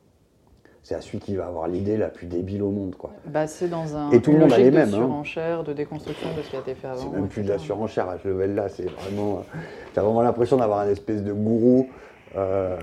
C'est 0.83 0.93
à 0.93 1.01
celui 1.01 1.17
qui 1.17 1.35
va 1.35 1.47
avoir 1.47 1.67
l'idée 1.67 1.97
la 1.97 2.09
plus 2.09 2.27
débile 2.27 2.61
au 2.61 2.69
monde 2.69 2.93
quoi. 2.95 3.09
Bah, 3.25 3.47
c'est 3.47 3.67
dans 3.67 3.97
un, 3.97 4.11
Et 4.11 4.21
tout 4.21 4.31
le 4.31 4.37
monde 4.37 4.53
a 4.53 4.59
les 4.59 4.69
mêmes, 4.69 4.91
de 4.91 4.95
hein. 4.95 4.99
surenchère, 4.99 5.63
de 5.63 5.73
déconstruction 5.73 6.27
de 6.37 6.43
ce 6.43 6.51
qui 6.51 6.55
a 6.55 6.59
été 6.59 6.75
fait 6.75 6.87
avant. 6.87 7.01
C'est 7.01 7.09
même 7.09 7.29
plus 7.29 7.41
de 7.41 7.49
la 7.49 7.57
surenchère 7.57 8.07
à 8.07 8.19
ce 8.19 8.27
level-là, 8.27 8.69
c'est 8.69 8.87
vraiment. 8.87 9.37
euh, 9.39 9.57
T'as 9.95 10.03
vraiment 10.03 10.21
l'impression 10.21 10.57
d'avoir 10.57 10.81
un 10.81 10.89
espèce 10.89 11.23
de 11.23 11.33
gourou. 11.33 11.87
euh, 12.35 12.77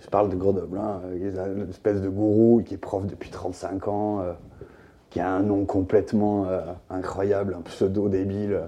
je 0.00 0.08
parle 0.08 0.30
de 0.30 0.36
Grenoble, 0.36 0.78
hein, 0.78 1.02
euh, 1.04 1.18
il 1.54 1.60
une 1.62 1.68
espèce 1.68 2.00
de 2.00 2.08
gourou 2.08 2.62
qui 2.64 2.72
est 2.72 2.78
prof 2.78 3.04
depuis 3.04 3.28
35 3.28 3.86
ans, 3.88 4.20
euh, 4.20 4.32
qui 5.18 5.22
a 5.22 5.32
un 5.32 5.42
nom 5.42 5.64
complètement 5.64 6.44
euh, 6.46 6.60
incroyable, 6.90 7.56
un 7.58 7.62
pseudo 7.62 8.08
débile. 8.08 8.60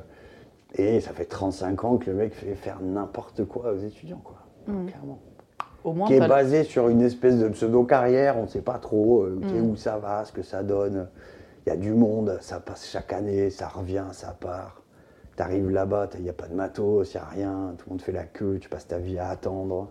Et 0.74 1.00
ça 1.00 1.12
fait 1.12 1.24
35 1.26 1.84
ans 1.84 1.96
que 1.96 2.10
le 2.10 2.16
mec 2.16 2.34
fait 2.34 2.56
faire 2.56 2.80
n'importe 2.82 3.44
quoi 3.44 3.70
aux 3.72 3.78
étudiants, 3.78 4.20
quoi. 4.24 4.38
Mhm. 4.66 4.86
Clairement. 4.88 5.18
Au 5.84 5.92
moins, 5.92 6.08
Qui 6.08 6.14
est 6.14 6.26
basé 6.26 6.64
sur 6.64 6.88
une 6.88 7.02
espèce 7.02 7.38
de 7.38 7.48
pseudo-carrière, 7.50 8.36
on 8.36 8.42
ne 8.42 8.46
sait 8.48 8.62
pas 8.62 8.78
trop 8.78 9.22
euh, 9.22 9.38
Mm. 9.40 9.70
où 9.70 9.76
ça 9.76 9.98
va, 9.98 10.24
ce 10.24 10.32
que 10.32 10.42
ça 10.42 10.64
donne. 10.64 11.06
Il 11.64 11.68
y 11.70 11.72
a 11.72 11.76
du 11.76 11.92
monde, 11.92 12.36
ça 12.40 12.58
passe 12.58 12.88
chaque 12.90 13.12
année, 13.12 13.50
ça 13.50 13.68
revient, 13.68 14.06
ça 14.10 14.36
part. 14.40 14.82
Tu 15.36 15.42
arrives 15.44 15.70
là-bas, 15.70 16.08
il 16.16 16.22
n'y 16.24 16.30
a 16.30 16.32
pas 16.32 16.48
de 16.48 16.54
matos, 16.54 17.14
il 17.14 17.16
n'y 17.16 17.22
a 17.22 17.26
rien, 17.28 17.74
tout 17.78 17.84
le 17.86 17.90
monde 17.92 18.02
fait 18.02 18.10
la 18.12 18.24
queue, 18.24 18.58
tu 18.60 18.68
passes 18.68 18.88
ta 18.88 18.98
vie 18.98 19.20
à 19.20 19.28
attendre. 19.28 19.86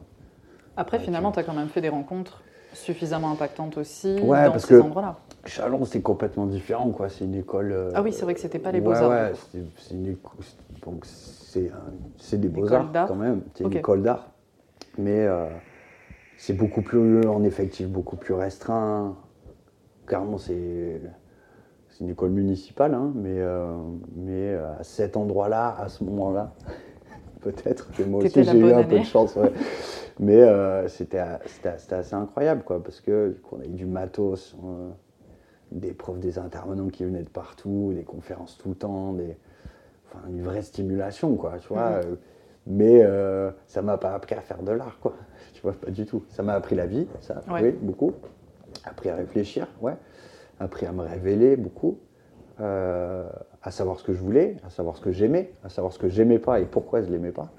Après, 0.75 0.97
Ouais, 0.97 1.03
finalement, 1.05 1.31
tu 1.31 1.39
as 1.39 1.43
quand 1.43 1.53
même 1.53 1.69
fait 1.69 1.79
des 1.81 1.87
rencontres 1.89 2.41
suffisamment 2.73 3.31
impactantes 3.31 3.77
aussi 3.77 4.19
Ouais, 4.21 4.45
dans 4.45 4.51
parce 4.51 4.65
ces 4.65 4.79
endroits-là. 4.81 5.17
Chalon, 5.45 5.85
c'est 5.85 6.01
complètement 6.01 6.45
différent, 6.45 6.89
quoi. 6.91 7.09
C'est 7.09 7.25
une 7.25 7.35
école. 7.35 7.71
euh, 7.71 7.91
Ah 7.95 8.01
oui, 8.01 8.11
c'est 8.13 8.23
vrai 8.23 8.33
que 8.33 8.39
c'était 8.39 8.59
pas 8.59 8.71
les 8.71 8.79
ouais, 8.79 8.85
beaux-arts, 8.85 9.09
Ouais, 9.09 9.31
c'est- 9.51 9.93
une 9.93 10.15
donc 10.85 11.05
c'est 11.05 11.71
un- 11.71 12.37
des 12.37 12.47
beaux-arts 12.49 12.91
quand 13.07 13.15
même. 13.15 13.41
C'est 13.55 13.63
une 13.63 13.73
école 13.77 14.03
d'art. 14.03 14.29
Mais 14.97 15.25
euh, 15.25 15.45
c'est 16.35 16.53
beaucoup 16.53 16.81
plus, 16.81 17.25
en 17.27 17.43
effectif, 17.43 17.87
beaucoup 17.87 18.15
plus 18.17 18.33
restreint. 18.33 19.15
Carrément, 20.07 20.37
c'est 20.37 21.01
c'est 21.89 22.03
une 22.03 22.11
école 22.11 22.29
municipale, 22.29 22.93
hein, 22.93 23.11
mais, 23.15 23.39
euh, 23.39 23.75
mais 24.15 24.53
à 24.53 24.83
cet 24.83 25.17
endroit-là, 25.17 25.75
à 25.79 25.89
ce 25.89 26.03
moment-là, 26.03 26.53
peut-être 27.41 27.91
que 27.93 28.03
moi 28.03 28.23
aussi 28.23 28.43
j'ai 28.43 28.57
eu 28.57 28.71
un 28.71 28.83
peu 28.83 28.99
de 28.99 29.03
chance. 29.03 29.35
ouais. 29.35 29.51
mais 30.19 30.41
euh, 30.41 30.87
c'était 30.87 31.19
assez 31.19 32.13
incroyable, 32.13 32.63
quoi, 32.63 32.83
parce 32.83 33.01
que 33.01 33.37
on 33.51 33.59
a 33.61 33.65
eu 33.65 33.69
du 33.69 33.85
matos. 33.85 34.55
euh, 34.65 34.89
des 35.71 35.93
profs, 35.93 36.19
des 36.19 36.39
intervenants 36.39 36.87
qui 36.89 37.03
venaient 37.03 37.23
de 37.23 37.29
partout, 37.29 37.91
des 37.93 38.03
conférences 38.03 38.57
tout 38.57 38.69
le 38.69 38.75
temps, 38.75 39.13
des... 39.13 39.37
enfin, 40.07 40.19
une 40.27 40.41
vraie 40.41 40.61
stimulation, 40.63 41.35
quoi, 41.35 41.57
tu 41.59 41.67
vois. 41.67 42.01
Euh, 42.03 42.15
Mais 42.65 43.01
euh, 43.03 43.51
ça 43.67 43.81
m'a 43.81 43.97
pas 43.97 44.13
appris 44.13 44.35
à 44.35 44.41
faire 44.41 44.61
de 44.63 44.71
l'art, 44.71 44.97
quoi. 44.99 45.13
Tu 45.53 45.61
vois, 45.61 45.73
pas 45.73 45.91
du 45.91 46.05
tout. 46.05 46.23
Ça 46.29 46.41
m'a 46.41 46.53
appris 46.53 46.75
la 46.75 46.85
vie, 46.85 47.07
ça, 47.21 47.41
Ouais. 47.51 47.61
oui, 47.61 47.71
beaucoup. 47.81 48.13
Appris 48.85 49.09
à 49.09 49.15
réfléchir, 49.15 49.67
ouais. 49.81 49.93
Appris 50.59 50.85
à 50.85 50.91
me 50.91 51.03
révéler, 51.03 51.55
beaucoup. 51.57 51.99
Euh, 52.61 53.29
à 53.63 53.71
savoir 53.71 53.99
ce 53.99 54.03
que 54.03 54.13
je 54.13 54.19
voulais, 54.21 54.55
à 54.65 54.69
savoir 54.69 54.95
ce 54.95 55.01
que 55.01 55.11
j'aimais, 55.11 55.51
à 55.63 55.69
savoir 55.69 55.91
ce 55.93 55.99
que 55.99 56.07
j'aimais 56.09 56.39
pas 56.39 56.59
et 56.59 56.65
pourquoi 56.65 57.01
je 57.01 57.09
l'aimais 57.09 57.31
pas. 57.31 57.49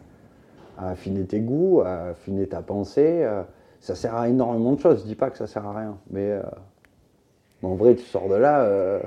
À 0.79 0.91
affiner 0.91 1.25
tes 1.25 1.41
goûts, 1.41 1.83
à 1.85 2.11
affiner 2.11 2.47
ta 2.47 2.63
pensée. 2.63 3.21
euh, 3.23 3.43
ça 3.81 3.95
sert 3.95 4.15
à 4.15 4.29
énormément 4.29 4.73
de 4.73 4.81
choses. 4.81 5.01
Je 5.03 5.07
dis 5.07 5.15
pas 5.15 5.31
que 5.31 5.39
ça 5.39 5.47
sert 5.47 5.65
à 5.67 5.73
rien, 5.79 5.97
mais 6.11 6.31
euh, 6.31 6.43
mais 7.63 7.69
en 7.69 7.75
vrai, 7.75 7.95
tu 7.95 8.05
sors 8.05 8.29
de 8.29 8.35
là, 8.35 8.61
euh, 8.63 9.01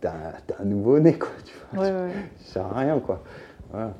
t'as 0.00 0.12
un 0.60 0.64
nouveau-né, 0.64 1.18
quoi. 1.18 1.28
Tu 1.44 1.54
vois, 1.72 1.82
Ouais, 1.84 1.90
ouais, 1.92 2.02
ouais. 2.06 2.12
ça 2.40 2.52
sert 2.54 2.66
à 2.66 2.78
rien, 2.78 2.98
quoi. 3.00 3.20
Voilà. 3.70 3.92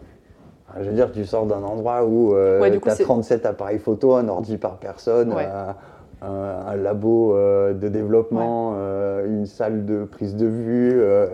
Je 0.81 0.89
veux 0.89 0.95
dire, 0.95 1.13
tu 1.13 1.25
sors 1.27 1.45
d'un 1.47 1.63
endroit 1.63 2.05
où 2.07 2.35
euh, 2.35 2.61
Ouais, 2.61 2.79
tu 2.79 2.89
as 2.89 2.95
c'est- 2.97 3.05
37 3.05 3.45
appareils 3.45 3.79
photo, 3.79 4.15
un 4.15 4.27
ordi 4.29 4.57
par 4.57 4.79
personne, 4.79 5.33
Ouais. 5.35 5.45
un, 5.45 5.77
un- 6.23 6.67
un 6.73 6.77
labo 6.77 7.35
euh, 7.35 7.73
de 7.73 7.89
développement, 7.89 8.75
euh, 8.77 9.27
une 9.27 9.47
salle 9.47 9.85
de 9.85 10.05
prise 10.05 10.37
de 10.37 10.47
vue, 10.47 10.93
euh, 10.95 11.27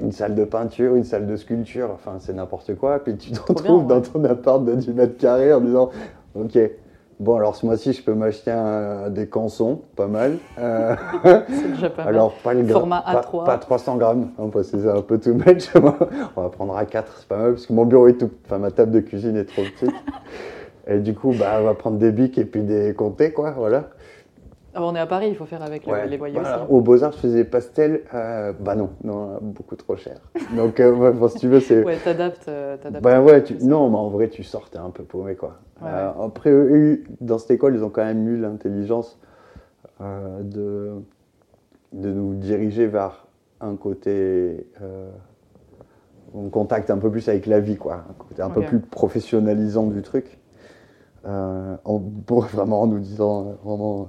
une 0.00 0.12
salle 0.12 0.34
de 0.34 0.44
peinture, 0.44 0.94
une 0.94 1.04
salle 1.04 1.26
de 1.26 1.36
sculpture, 1.36 1.90
enfin, 1.94 2.12
c'est 2.18 2.34
n'importe 2.34 2.74
quoi. 2.76 2.98
Puis 2.98 3.16
tu 3.16 3.32
te 3.32 3.40
retrouves 3.40 3.86
bien, 3.86 3.96
dans 3.96 4.02
ton 4.02 4.24
appart 4.24 4.64
de 4.64 4.74
10 4.74 4.92
mètres 4.92 5.16
carrés 5.16 5.52
en 5.52 5.60
disant 5.60 5.90
Ok, 6.34 6.58
bon, 7.20 7.36
alors 7.36 7.54
ce 7.56 7.64
mois-ci, 7.64 7.92
je 7.92 8.02
peux 8.02 8.14
m'acheter 8.14 8.52
des 9.10 9.26
cançons, 9.28 9.80
pas 9.96 10.08
mal. 10.08 10.36
C'est 10.58 11.72
déjà 11.72 11.88
pas 11.90 12.04
mal. 12.04 12.14
alors, 12.14 12.34
pas 12.42 12.54
le 12.54 12.64
Format 12.66 13.02
pas, 13.02 13.20
A3. 13.22 13.44
pas 13.44 13.58
300 13.58 13.96
grammes, 13.96 14.28
hein, 14.38 14.48
parce 14.52 14.70
que 14.70 14.78
c'est 14.80 14.90
un 14.90 15.00
peu 15.02 15.18
too 15.18 15.34
much. 15.34 15.70
On 16.36 16.42
va 16.42 16.48
prendre 16.50 16.76
à 16.76 16.84
4, 16.84 17.16
c'est 17.20 17.28
pas 17.28 17.36
mal, 17.38 17.52
parce 17.52 17.66
que 17.66 17.72
mon 17.72 17.84
bureau 17.84 18.08
est 18.08 18.14
tout. 18.18 18.30
Enfin, 18.44 18.58
ma 18.58 18.70
table 18.70 18.90
de 18.92 19.00
cuisine 19.00 19.36
est 19.36 19.44
trop 19.44 19.62
petite. 19.62 19.94
Et 20.86 20.98
du 20.98 21.14
coup, 21.14 21.32
bah, 21.38 21.56
on 21.60 21.64
va 21.64 21.74
prendre 21.74 21.98
des 21.98 22.12
bics 22.12 22.36
et 22.38 22.44
puis 22.44 22.62
des 22.62 22.94
comtés, 22.94 23.32
quoi, 23.32 23.52
voilà. 23.52 23.90
Ah, 24.74 24.82
on 24.84 24.94
est 24.94 24.98
à 24.98 25.06
Paris, 25.06 25.28
il 25.28 25.36
faut 25.36 25.46
faire 25.46 25.62
avec 25.62 25.86
Ouais, 25.86 26.06
les 26.08 26.16
voyous 26.16 26.34
voilà. 26.34 26.62
aussi. 26.62 26.72
Au 26.72 26.80
Beaux-Arts, 26.80 27.12
je 27.12 27.18
faisais 27.18 27.44
pastel, 27.44 28.02
euh, 28.12 28.52
bah 28.58 28.74
non, 28.74 28.90
non, 29.04 29.38
beaucoup 29.40 29.76
trop 29.76 29.96
cher. 29.96 30.16
Donc, 30.56 30.80
euh, 30.80 31.12
bon, 31.12 31.28
si 31.28 31.38
tu 31.38 31.48
veux, 31.48 31.60
c'est. 31.60 31.84
Ouais, 31.84 31.96
t'adaptes. 31.96 32.48
euh, 32.48 32.76
t'adaptes. 32.76 33.02
Ben 33.04 33.22
ouais, 33.22 33.42
tu- 33.44 33.56
non, 33.62 33.88
mais 33.88 33.96
en 33.96 34.08
vrai, 34.08 34.28
tu 34.28 34.42
sortais 34.42 34.78
un 34.78 34.90
peu 34.90 35.04
paumé, 35.04 35.36
quoi. 35.36 35.60
Ouais, 35.80 35.88
Euh, 35.90 36.10
après, 36.24 36.50
eux, 36.50 37.04
dans 37.20 37.38
cette 37.38 37.52
école, 37.52 37.76
ils 37.76 37.84
ont 37.84 37.88
quand 37.90 38.04
même 38.04 38.26
eu 38.28 38.36
l'intelligence 38.36 39.18
euh, 40.00 40.42
de, 40.42 40.94
de 41.92 42.10
nous 42.10 42.34
diriger 42.34 42.86
vers 42.88 43.26
un 43.60 43.76
côté, 43.76 44.66
euh, 44.82 45.08
un 46.36 46.48
contact 46.48 46.90
un 46.90 46.98
peu 46.98 47.10
plus 47.12 47.28
avec 47.28 47.46
la 47.46 47.60
vie, 47.60 47.76
quoi. 47.76 48.04
Un 48.10 48.14
côté 48.18 48.42
un 48.42 48.50
peu 48.50 48.62
plus 48.62 48.80
professionnalisant 48.80 49.86
du 49.86 50.02
truc. 50.02 50.38
Euh, 51.26 51.76
en, 51.84 52.00
pour 52.00 52.42
vraiment 52.44 52.82
en 52.82 52.86
nous 52.86 52.98
disant, 52.98 53.46
euh, 53.48 53.52
vraiment, 53.64 54.08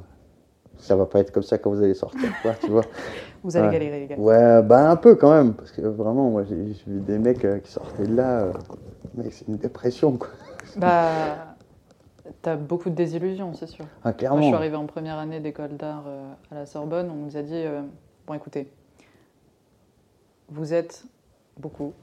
ça 0.78 0.96
va 0.96 1.06
pas 1.06 1.20
être 1.20 1.32
comme 1.32 1.44
ça 1.44 1.58
quand 1.58 1.70
vous 1.72 1.82
allez 1.82 1.94
sortir, 1.94 2.30
quoi, 2.42 2.54
tu 2.56 2.70
vois. 2.72 2.82
Vous 3.44 3.56
allez 3.56 3.68
Ouais. 3.68 3.74
galérer, 3.74 4.00
les 4.02 4.08
gars. 4.08 4.16
Ouais, 4.18 4.64
bah 4.64 4.90
un 4.90 4.96
peu 4.96 5.16
quand 5.16 5.32
même, 5.32 5.54
parce 5.54 5.72
que 5.72 5.82
vraiment, 5.82 6.32
moi 6.32 6.44
j'ai 6.46 6.56
vu 6.56 7.00
des 7.00 7.20
mecs 7.20 7.46
euh, 7.46 7.60
qui 7.60 7.72
sortaient 7.72 8.08
de 8.08 8.16
là, 8.16 8.40
euh, 8.42 8.54
mec, 9.14 9.32
c'est 9.32 9.48
une 9.48 9.58
dépression 9.58 10.18
quoi. 10.18 10.30
Bah, 10.78 11.56
t'as 12.42 12.56
beaucoup 12.56 12.90
de 12.90 12.96
désillusions, 12.96 13.54
c'est 13.54 13.68
sûr. 13.68 13.86
Ah, 14.04 14.10
Moi, 14.10 14.14
clairement. 14.18 14.42
je 14.42 14.48
suis 14.48 14.56
arrivée 14.56 14.76
en 14.76 14.88
première 14.88 15.20
année 15.20 15.40
d'école 15.40 15.78
d'art 15.78 16.06
euh, 16.08 16.34
à 16.52 16.56
la 16.56 16.66
Sorbonne. 16.66 17.12
On 17.12 17.26
nous 17.26 17.38
a 17.38 17.44
dit 17.44 17.54
euh, 17.54 17.84
Bon, 18.26 18.34
écoutez, 18.34 18.68
vous 20.50 20.74
êtes 20.74 21.04
beaucoup. 21.60 21.94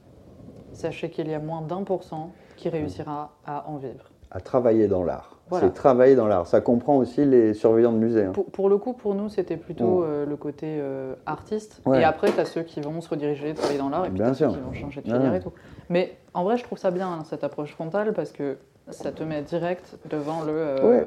Sachez 0.72 1.10
qu'il 1.10 1.28
y 1.28 1.34
a 1.34 1.40
moins 1.40 1.60
d'un 1.60 1.82
pour 1.82 2.04
cent 2.04 2.30
qui 2.56 2.68
réussira 2.68 3.32
à 3.44 3.68
en 3.68 3.78
vivre. 3.78 4.11
À 4.34 4.40
travailler 4.40 4.88
dans 4.88 5.04
l'art. 5.04 5.36
Voilà. 5.50 5.66
C'est 5.66 5.74
travailler 5.74 6.16
dans 6.16 6.26
l'art. 6.26 6.46
Ça 6.46 6.62
comprend 6.62 6.96
aussi 6.96 7.24
les 7.26 7.52
surveillants 7.52 7.92
de 7.92 7.98
musée. 7.98 8.24
hein. 8.24 8.32
Pour, 8.32 8.46
pour 8.46 8.68
le 8.70 8.78
coup, 8.78 8.94
pour 8.94 9.14
nous, 9.14 9.28
c'était 9.28 9.58
plutôt 9.58 10.00
Mm. 10.00 10.04
euh, 10.06 10.26
le 10.26 10.36
côté 10.36 10.78
euh, 10.80 11.14
artiste. 11.26 11.82
Ouais. 11.84 12.00
Et 12.00 12.04
après, 12.04 12.32
tu 12.32 12.40
as 12.40 12.46
ceux 12.46 12.62
qui 12.62 12.80
vont 12.80 13.00
se 13.02 13.10
rediriger, 13.10 13.52
travailler 13.52 13.78
dans 13.78 13.90
l'art, 13.90 14.06
et 14.06 14.08
puis 14.08 14.16
Bien 14.18 14.28
t'as 14.28 14.34
ceux 14.34 14.48
sûr. 14.48 14.54
qui 14.54 14.60
vont 14.60 14.72
changer 14.72 15.02
de 15.02 15.06
filière 15.06 15.30
ouais. 15.32 15.36
et 15.36 15.40
tout. 15.40 15.52
Mais 15.90 16.16
en 16.32 16.44
vrai, 16.44 16.56
je 16.56 16.64
trouve 16.64 16.78
ça 16.78 16.90
bien, 16.90 17.08
hein, 17.08 17.24
cette 17.28 17.44
approche 17.44 17.72
frontale, 17.74 18.14
parce 18.14 18.32
que 18.32 18.56
ça 18.88 19.12
te 19.12 19.22
met 19.22 19.42
direct 19.42 19.98
devant 20.08 20.42
le 20.44 20.52
euh, 20.54 20.88
Ouais. 21.00 21.06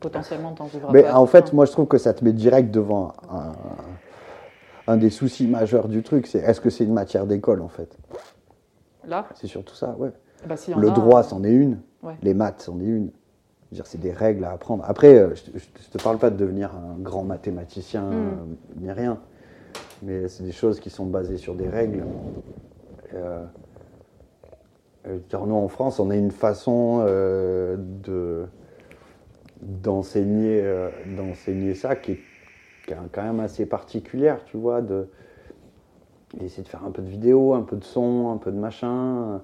potentiellement 0.00 0.52
t'en 0.52 0.66
vivras 0.66 0.92
Mais 0.92 1.04
pas. 1.04 1.14
en 1.18 1.26
fait, 1.26 1.52
moi 1.54 1.64
je 1.64 1.72
trouve 1.72 1.86
que 1.86 1.96
ça 1.98 2.12
te 2.12 2.22
met 2.22 2.32
direct 2.34 2.70
devant 2.70 3.12
un, 3.32 3.52
un 4.92 4.96
des 4.98 5.10
soucis 5.10 5.46
majeurs 5.46 5.88
du 5.88 6.02
truc, 6.02 6.26
c'est 6.26 6.38
est-ce 6.40 6.60
que 6.60 6.68
c'est 6.68 6.84
une 6.84 6.92
matière 6.92 7.24
d'école 7.26 7.62
en 7.62 7.68
fait? 7.68 7.96
Là, 9.06 9.26
C'est 9.34 9.46
surtout 9.46 9.74
ça, 9.74 9.94
ouais. 9.98 10.10
bah, 10.46 10.56
en 10.74 10.78
Le 10.78 10.88
a, 10.88 10.92
droit, 10.92 11.22
c'en 11.22 11.42
est 11.42 11.50
une. 11.52 11.78
Ouais. 12.02 12.14
Les 12.22 12.34
maths, 12.34 12.62
c'en 12.62 12.80
est 12.80 12.84
une. 12.84 13.10
C'est 13.84 14.00
des 14.00 14.12
règles 14.12 14.44
à 14.44 14.50
apprendre. 14.50 14.82
Après, 14.86 15.16
euh, 15.16 15.34
je, 15.34 15.58
je 15.58 15.88
te- 15.96 16.02
parle 16.02 16.18
pas 16.18 16.30
de 16.30 16.36
devenir 16.36 16.74
un 16.74 16.96
grand 16.98 17.22
mathématicien 17.22 18.02
Mm. 18.02 18.12
euh, 18.14 18.34
ni 18.80 18.90
rien, 18.90 19.20
mais 20.02 20.26
c'est 20.28 20.42
des 20.42 20.50
choses 20.52 20.80
qui 20.80 20.90
sont 20.90 21.06
basées 21.06 21.36
sur 21.36 21.54
des 21.54 21.68
règles. 21.68 22.04
Euh, 23.14 23.44
nous, 25.32 25.54
en 25.54 25.68
France, 25.68 26.00
on 26.00 26.10
a 26.10 26.16
une 26.16 26.30
façon 26.32 27.04
euh, 27.06 27.76
de 27.78 28.46
d'enseigner 29.62 30.60
euh, 30.62 30.88
d'enseigner 31.16 31.74
ça 31.74 31.94
qui 31.94 32.12
est, 32.12 32.20
qui 32.86 32.92
est 32.92 32.96
quand 33.12 33.22
même 33.22 33.40
assez 33.40 33.66
particulière, 33.66 34.42
tu 34.46 34.56
vois, 34.56 34.80
de 34.80 35.06
essayer 36.40 36.62
de 36.62 36.68
faire 36.68 36.84
un 36.84 36.90
peu 36.90 37.02
de 37.02 37.08
vidéo, 37.08 37.54
un 37.54 37.62
peu 37.62 37.76
de 37.76 37.84
son, 37.84 38.30
un 38.32 38.36
peu 38.36 38.50
de 38.52 38.58
machin. 38.58 39.42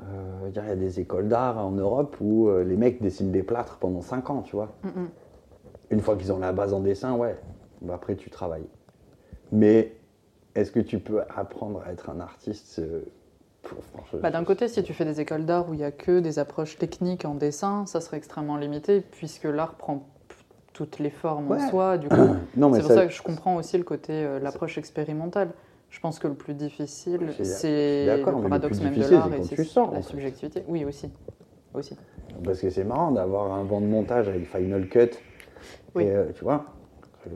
Euh, 0.00 0.48
il 0.48 0.54
y 0.56 0.58
a 0.58 0.76
des 0.76 1.00
écoles 1.00 1.28
d'art 1.28 1.58
en 1.58 1.70
Europe 1.70 2.16
où 2.20 2.48
euh, 2.48 2.64
les 2.64 2.76
mecs 2.76 3.00
dessinent 3.00 3.30
des 3.30 3.42
plâtres 3.42 3.76
pendant 3.78 4.00
5 4.00 4.28
ans, 4.30 4.42
tu 4.42 4.56
vois. 4.56 4.72
Mm, 4.82 4.88
mm. 4.88 5.08
Une 5.90 6.00
fois 6.00 6.16
qu'ils 6.16 6.32
ont 6.32 6.38
la 6.38 6.52
base 6.52 6.74
en 6.74 6.80
dessin, 6.80 7.14
ouais, 7.14 7.36
bah 7.80 7.94
après 7.94 8.16
tu 8.16 8.28
travailles. 8.30 8.66
Mais 9.52 9.94
est-ce 10.54 10.72
que 10.72 10.80
tu 10.80 10.98
peux 10.98 11.22
apprendre 11.36 11.82
à 11.86 11.92
être 11.92 12.10
un 12.10 12.20
artiste 12.20 12.80
Bah, 14.20 14.30
D'un 14.30 14.44
côté, 14.44 14.68
si 14.68 14.82
tu 14.82 14.92
fais 14.92 15.04
des 15.04 15.20
écoles 15.20 15.44
d'art 15.44 15.68
où 15.68 15.74
il 15.74 15.78
n'y 15.78 15.84
a 15.84 15.92
que 15.92 16.20
des 16.20 16.38
approches 16.38 16.76
techniques 16.78 17.24
en 17.24 17.34
dessin, 17.34 17.86
ça 17.86 18.00
serait 18.00 18.16
extrêmement 18.16 18.56
limité, 18.56 19.00
puisque 19.00 19.44
l'art 19.44 19.74
prend 19.74 20.06
toutes 20.72 20.98
les 20.98 21.10
formes 21.10 21.52
en 21.52 21.70
soi. 21.70 21.98
Du 21.98 22.08
coup, 22.08 22.16
c'est 22.54 22.60
pour 22.60 22.82
ça- 22.82 22.94
ça 22.94 23.06
que 23.06 23.12
je 23.12 23.22
comprends 23.22 23.56
aussi 23.56 23.78
le 23.78 23.84
côté, 23.84 24.12
euh, 24.12 24.40
l'approche 24.40 24.76
expérimentale. 24.78 25.50
Je 25.94 26.00
pense 26.00 26.18
que 26.18 26.26
le 26.26 26.34
plus 26.34 26.54
difficile, 26.54 27.20
c'est 27.44 28.04
le 28.16 28.22
paradoxe 28.24 28.80
même 28.80 28.94
de 28.96 29.00
l'art 29.00 29.28
c'est 29.30 29.38
et 29.38 29.64
c'est 29.64 29.76
la 29.76 29.92
fait. 29.92 30.02
subjectivité. 30.02 30.64
Oui, 30.66 30.84
aussi. 30.84 31.08
aussi. 31.72 31.96
Parce 32.42 32.58
que 32.60 32.68
c'est 32.68 32.82
marrant 32.82 33.12
d'avoir 33.12 33.52
un 33.52 33.62
banc 33.62 33.80
de 33.80 33.86
montage 33.86 34.28
avec 34.28 34.44
Final 34.48 34.88
Cut. 34.88 35.10
Oui. 35.94 36.02
Et 36.02 36.10
euh, 36.10 36.32
tu 36.34 36.42
vois, 36.42 36.64
euh, 37.28 37.30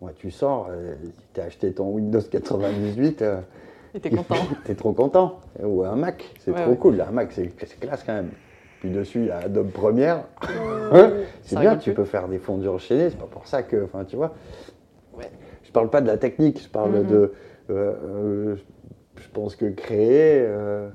ouais, 0.00 0.12
tu 0.14 0.30
sors, 0.30 0.68
euh, 0.70 0.94
tu 1.34 1.40
as 1.40 1.44
acheté 1.44 1.72
ton 1.72 1.88
Windows 1.90 2.20
98, 2.20 3.22
euh, 3.22 3.40
Et 3.94 4.00
t'es 4.00 4.10
content. 4.10 4.36
t'es 4.64 4.76
trop 4.76 4.92
content. 4.92 5.40
Ou 5.60 5.82
un 5.82 5.96
Mac, 5.96 6.32
c'est 6.38 6.52
Ouais, 6.52 6.62
trop 6.62 6.76
cool. 6.76 7.00
Un 7.00 7.10
Mac, 7.10 7.32
c'est 7.32 7.50
c'est 7.66 7.80
classe 7.80 8.04
quand 8.04 8.14
même. 8.14 8.30
Puis 8.78 8.90
dessus, 8.90 9.22
il 9.22 9.26
y 9.26 9.30
a 9.32 9.38
Adobe 9.38 9.72
Premiere. 9.72 10.22
c'est 11.42 11.56
Ça 11.56 11.60
bien, 11.60 11.70
rigole 11.70 11.78
tu 11.82 11.90
plus. 11.90 11.94
peux 11.96 12.04
faire 12.04 12.28
des 12.28 12.38
fondus 12.38 12.68
enchaînés, 12.68 13.10
c'est 13.10 13.18
pas 13.18 13.26
pour 13.26 13.48
ça 13.48 13.64
que. 13.64 13.82
Enfin, 13.84 14.04
tu 14.04 14.14
vois. 14.14 14.34
Je 15.70 15.72
parle 15.72 15.88
pas 15.88 16.00
de 16.00 16.08
la 16.08 16.16
technique, 16.18 16.60
je 16.64 16.68
parle 16.68 16.96
Mhm. 16.96 17.06
de. 17.06 17.32
euh, 17.70 17.94
euh, 18.04 18.56
je 19.14 19.28
pense 19.32 19.54
que 19.54 19.66
créer, 19.66 20.40
euh, 20.40 20.88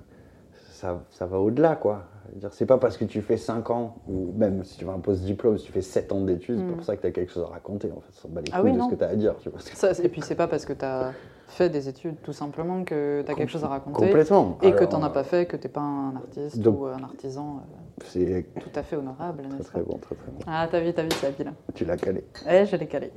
ça, 0.71 1.01
ça 1.11 1.25
va 1.25 1.39
au-delà, 1.39 1.77
quoi. 1.77 2.03
C'est 2.51 2.65
pas 2.65 2.77
parce 2.77 2.97
que 2.97 3.05
tu 3.05 3.21
fais 3.21 3.37
5 3.37 3.69
ans, 3.69 3.95
ou 4.09 4.33
même 4.35 4.65
si 4.65 4.77
tu 4.77 4.83
fais 4.83 4.91
un 4.91 4.99
post-diplôme, 4.99 5.57
si 5.57 5.67
tu 5.67 5.71
fais 5.71 5.81
7 5.81 6.11
ans 6.11 6.19
d'études, 6.19 6.57
c'est 6.57 6.63
Mhm. 6.65 6.71
pour 6.75 6.83
ça 6.83 6.97
que 6.97 7.01
tu 7.01 7.07
as 7.07 7.11
quelque 7.11 7.31
chose 7.31 7.43
à 7.49 7.53
raconter. 7.53 7.89
En 7.95 8.01
fait, 8.01 8.11
ça 8.11 8.27
bat 8.27 8.41
les 8.41 8.49
Ah 8.51 8.59
couilles 8.59 8.71
oui, 8.71 8.77
de 8.77 8.81
ce 8.83 8.89
que 8.89 8.95
tu 8.95 9.03
as 9.05 9.07
à 9.07 9.15
dire. 9.15 9.35
Tu 9.39 9.47
vois. 9.49 9.61
Ça, 9.61 9.91
et 10.03 10.09
puis 10.09 10.21
c'est 10.21 10.35
pas 10.35 10.47
parce 10.49 10.65
que 10.65 10.73
tu 10.73 10.83
as 10.83 11.13
fait 11.47 11.69
des 11.69 11.87
études 11.87 12.15
tout 12.21 12.33
simplement 12.33 12.83
que 12.83 13.23
tu 13.25 13.31
as 13.31 13.35
quelque 13.35 13.51
chose 13.51 13.63
à 13.63 13.67
raconter. 13.67 14.05
Complètement. 14.05 14.57
Et 14.61 14.71
que 14.71 14.83
tu 14.83 14.91
n'en 14.93 15.03
as 15.03 15.09
pas 15.09 15.23
fait, 15.23 15.45
que 15.45 15.55
tu 15.57 15.67
n'es 15.67 15.73
pas 15.73 15.81
un 15.81 16.15
artiste 16.15 16.59
Donc- 16.59 16.81
ou 16.81 16.85
un 16.85 17.03
artisan 17.03 17.61
C'est 18.05 18.31
euh, 18.31 18.41
tout 18.59 18.69
à 18.75 18.83
fait 18.83 18.95
honorable, 18.95 19.43
très 19.49 19.63
très 19.63 19.81
bon, 19.81 19.97
très 19.97 20.15
très 20.15 20.31
bon. 20.31 20.39
Ah, 20.47 20.67
t'as 20.69 20.79
vu, 20.79 20.93
t'as 20.93 21.03
vu, 21.03 21.09
c'est 21.19 21.27
habile. 21.27 21.53
Tu 21.73 21.85
l'as 21.85 21.97
calé. 21.97 22.23
Eh, 22.49 22.65
je 22.65 22.75
l'ai 22.75 22.87
calé. 22.87 23.11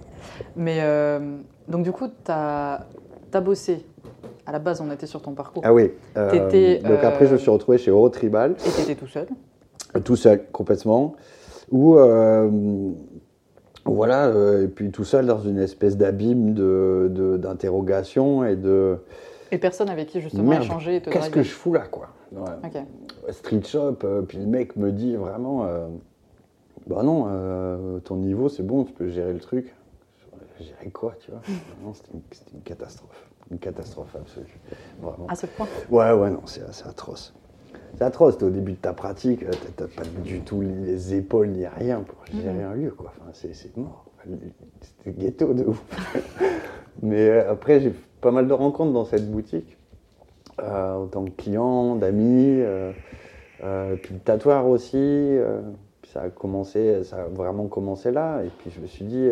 Mais 0.56 0.78
euh, 0.80 1.38
donc 1.68 1.82
du 1.82 1.92
coup, 1.92 2.08
tu 2.08 2.30
as, 2.30 2.86
bossé. 3.42 3.84
À 4.46 4.52
la 4.52 4.58
base, 4.58 4.80
on 4.80 4.90
était 4.90 5.06
sur 5.06 5.20
ton 5.20 5.32
parcours. 5.34 5.62
Ah 5.64 5.74
oui. 5.74 5.90
euh, 6.16 6.80
donc 6.80 7.04
après, 7.04 7.26
je 7.26 7.32
me 7.32 7.36
euh, 7.36 7.38
suis 7.38 7.50
retrouvé 7.50 7.76
chez 7.78 7.90
Eurotribal. 7.90 8.56
Et 8.66 8.70
tu 8.70 8.80
étais 8.82 8.94
tout 8.94 9.06
seul. 9.06 9.26
tout 10.04 10.16
seul 10.16 10.46
complètement 10.50 11.14
ou 11.70 11.96
euh, 11.96 12.50
voilà 13.94 14.26
euh, 14.26 14.64
et 14.64 14.68
puis 14.68 14.90
tout 14.90 15.04
seul 15.04 15.26
dans 15.26 15.40
une 15.40 15.58
espèce 15.58 15.96
d'abîme 15.96 16.54
de, 16.54 17.08
de- 17.10 17.36
d'interrogation 17.36 18.44
et 18.44 18.56
de 18.56 18.98
Et 19.50 19.58
personne 19.58 19.88
avec 19.90 20.08
qui 20.08 20.20
justement 20.20 20.50
Merde, 20.50 20.64
échanger 20.64 20.96
et 20.96 21.00
te 21.00 21.10
qu'est-ce 21.10 21.30
que 21.30 21.42
je 21.42 21.50
fous 21.50 21.72
là 21.72 21.86
quoi 21.90 22.08
Ouais. 22.32 23.32
Street 23.32 23.62
shop 23.64 23.98
euh, 24.04 24.22
puis 24.22 24.38
le 24.38 24.46
mec 24.46 24.76
me 24.76 24.92
dit 24.92 25.16
vraiment 25.16 25.64
euh, 25.64 25.86
bah 26.86 27.02
non 27.02 28.00
ton 28.04 28.16
niveau 28.16 28.48
c'est 28.48 28.62
bon 28.62 28.84
tu 28.84 28.92
peux 28.92 29.08
gérer 29.08 29.32
le 29.32 29.40
truc 29.40 29.74
gérer 30.60 30.90
quoi 30.90 31.14
tu 31.20 31.30
vois? 31.30 31.40
Non 31.84 31.94
c'était 31.94 32.12
une, 32.12 32.22
une 32.54 32.62
catastrophe 32.62 33.28
une 33.50 33.58
catastrophe 33.58 34.14
absolue 34.16 34.46
vraiment 35.00 35.26
À 35.28 35.34
ce 35.34 35.46
point? 35.46 35.66
Ouais, 35.90 36.12
ouais, 36.12 36.30
non, 36.30 36.42
c'est 36.46 36.62
atroce. 36.86 37.32
C'est 37.96 38.04
atroce, 38.04 38.38
t'es 38.38 38.44
au 38.44 38.50
début 38.50 38.72
de 38.72 38.76
ta 38.76 38.92
pratique, 38.92 39.42
euh, 39.42 39.50
t'as 39.76 39.86
pas 39.86 40.02
du 40.24 40.40
tout 40.40 40.60
les 40.60 41.14
épaules 41.14 41.48
ni 41.48 41.66
rien 41.66 42.00
pour 42.00 42.18
gérer 42.26 42.62
un 42.62 42.74
lieu, 42.74 42.90
quoi. 42.90 43.12
Enfin, 43.16 43.30
c'est 43.32 43.54
c'est 43.54 43.76
mort. 43.76 44.04
C'était 44.80 45.18
ghetto 45.18 45.54
de 45.54 45.64
ouf. 45.64 45.82
Mais 47.02 47.28
euh, 47.28 47.52
après, 47.52 47.80
j'ai 47.80 47.92
pas 48.20 48.30
mal 48.30 48.48
de 48.48 48.52
rencontres 48.52 48.92
dans 48.92 49.04
cette 49.04 49.30
boutique, 49.30 49.76
euh, 50.60 50.94
en 50.94 51.06
tant 51.06 51.24
que 51.24 51.30
client, 51.30 51.94
d'amis, 51.96 52.60
euh, 52.60 52.92
euh, 53.62 53.96
puis 53.96 54.14
le 54.14 54.20
tatoueur 54.20 54.66
aussi. 54.66 55.38
puis 56.02 56.10
ça 56.10 56.22
a 56.22 56.28
commencé, 56.30 57.04
ça 57.04 57.22
a 57.22 57.28
vraiment 57.28 57.66
commencé 57.66 58.10
là. 58.10 58.42
Et 58.42 58.50
puis 58.58 58.70
je 58.70 58.80
me 58.80 58.86
suis 58.86 59.04
dit, 59.04 59.28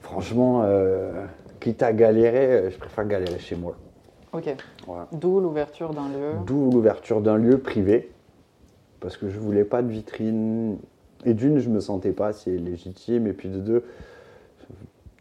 franchement, 0.00 0.64
quitte 1.60 1.82
à 1.82 1.92
galérer, 1.92 2.70
je 2.70 2.78
préfère 2.78 3.06
galérer 3.06 3.38
chez 3.38 3.56
moi. 3.56 3.76
Ok. 4.32 4.54
Voilà. 4.86 5.08
D'où 5.12 5.40
l'ouverture 5.40 5.92
d'un 5.92 6.08
lieu. 6.08 6.32
D'où 6.46 6.70
l'ouverture 6.70 7.20
d'un 7.20 7.36
lieu 7.36 7.58
privé, 7.58 8.10
parce 9.00 9.16
que 9.16 9.28
je 9.28 9.38
voulais 9.38 9.64
pas 9.64 9.82
de 9.82 9.88
vitrine. 9.88 10.78
Et 11.26 11.34
d'une, 11.34 11.58
je 11.58 11.68
me 11.68 11.80
sentais 11.80 12.12
pas 12.12 12.28
assez 12.28 12.56
légitime, 12.56 13.26
et 13.26 13.32
puis 13.34 13.48
de 13.50 13.58
deux, 13.58 13.84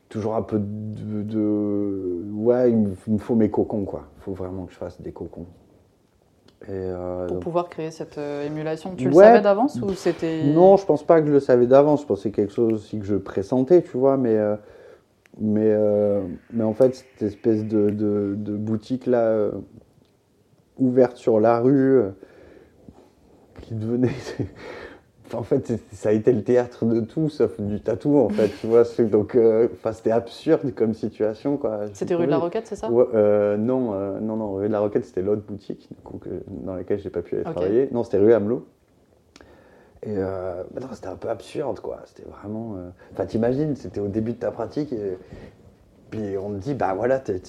toujours 0.10 0.36
un 0.36 0.41
peu 0.41 0.57
de. 0.60 1.24
de- 1.24 2.24
ouais, 2.34 2.72
il 2.72 2.78
me 2.78 2.91
il 3.07 3.14
me 3.14 3.18
faut 3.20 3.36
mes 3.36 3.49
cocons, 3.49 3.84
quoi. 3.86 4.03
Il 4.18 4.22
faut 4.24 4.34
vraiment 4.34 4.66
que 4.66 4.72
je 4.74 4.78
fasse 4.78 5.01
des 5.01 5.12
cocons. 5.12 5.45
Et 6.64 6.72
euh, 6.72 7.26
Pour 7.28 7.36
donc- 7.36 7.43
pouvoir 7.43 7.70
créer 7.70 7.89
cette 7.91 8.18
euh, 8.18 8.45
émulation. 8.45 8.93
Tu 8.95 9.05
le 9.07 9.14
savais 9.14 9.41
d'avance 9.41 9.82
ou 9.82 9.93
c'était. 9.93 10.43
non, 10.43 10.78
je 10.78 10.86
pense 10.86 11.03
pas 11.03 11.20
que 11.22 11.28
je 11.28 11.32
le 11.32 11.39
savais 11.39 11.68
d'avance. 11.68 12.01
Je 12.01 12.05
pensais 12.05 12.32
quelque 12.32 12.53
chose 12.53 12.74
aussi 12.74 12.99
que 12.99 13.05
je 13.05 13.16
pressentais, 13.16 13.82
tu 13.82 13.97
vois. 13.97 14.18
Mais, 14.18 14.38
euh, 14.38 14.55
mais, 15.39 15.71
euh, 15.71 16.21
mais 16.53 16.63
en 16.63 16.73
fait, 16.73 16.95
cette 16.95 17.21
espèce 17.21 17.65
de, 17.65 17.89
de, 17.89 18.35
de 18.37 18.55
boutique 18.57 19.05
là, 19.05 19.23
euh, 19.23 19.51
ouverte 20.77 21.17
sur 21.17 21.39
la 21.39 21.59
rue, 21.59 21.97
euh, 21.99 22.09
qui 23.61 23.75
devenait. 23.75 24.09
En 25.31 25.43
fait, 25.43 25.79
ça 25.91 26.09
a 26.09 26.11
été 26.11 26.33
le 26.33 26.43
théâtre 26.43 26.85
de 26.87 27.01
tout, 27.01 27.29
sauf 27.29 27.61
du 27.61 27.79
tatou, 27.81 28.17
en 28.17 28.29
fait, 28.29 28.49
tu 28.59 28.65
vois. 28.65 28.81
Donc, 29.11 29.37
enfin, 29.73 29.93
c'était 29.93 30.09
absurde 30.09 30.73
comme 30.73 30.95
situation, 30.95 31.55
quoi. 31.55 31.81
C'était 31.93 32.15
rue 32.15 32.25
de 32.25 32.31
la 32.31 32.39
Roquette, 32.39 32.65
c'est 32.65 32.75
ça? 32.75 32.89
Ouais, 32.89 33.05
euh, 33.13 33.55
non, 33.55 33.91
non, 34.21 34.37
non, 34.37 34.55
rue 34.55 34.65
de 34.69 34.71
la 34.71 34.79
Roquette, 34.79 35.05
c'était 35.05 35.21
l'autre 35.21 35.43
boutique 35.47 35.87
du 35.95 36.01
coup, 36.01 36.17
que- 36.17 36.41
dans 36.65 36.73
laquelle 36.73 36.97
j'ai 36.99 37.11
pas 37.11 37.21
pu 37.21 37.35
aller 37.35 37.43
travailler. 37.43 37.89
Non, 37.91 38.03
c'était 38.03 38.17
rue 38.17 38.33
Hamelot. 38.33 38.65
Et 40.03 40.13
euh, 40.15 40.63
non, 40.79 40.87
c'était 40.93 41.07
un 41.07 41.15
peu 41.15 41.29
absurde, 41.29 41.79
quoi. 41.81 41.99
C'était 42.05 42.27
vraiment. 42.29 42.75
euh, 42.77 42.89
Enfin, 43.13 43.25
t'imagines, 43.25 43.75
c'était 43.75 43.99
au 43.99 44.07
début 44.07 44.31
de 44.33 44.37
ta 44.37 44.49
pratique, 44.51 44.93
et 44.93 45.17
puis 46.09 46.37
on 46.37 46.51
te 46.51 46.55
dit, 46.57 46.73
bah 46.73 46.93
voilà, 46.93 47.19
t'es- 47.19 47.41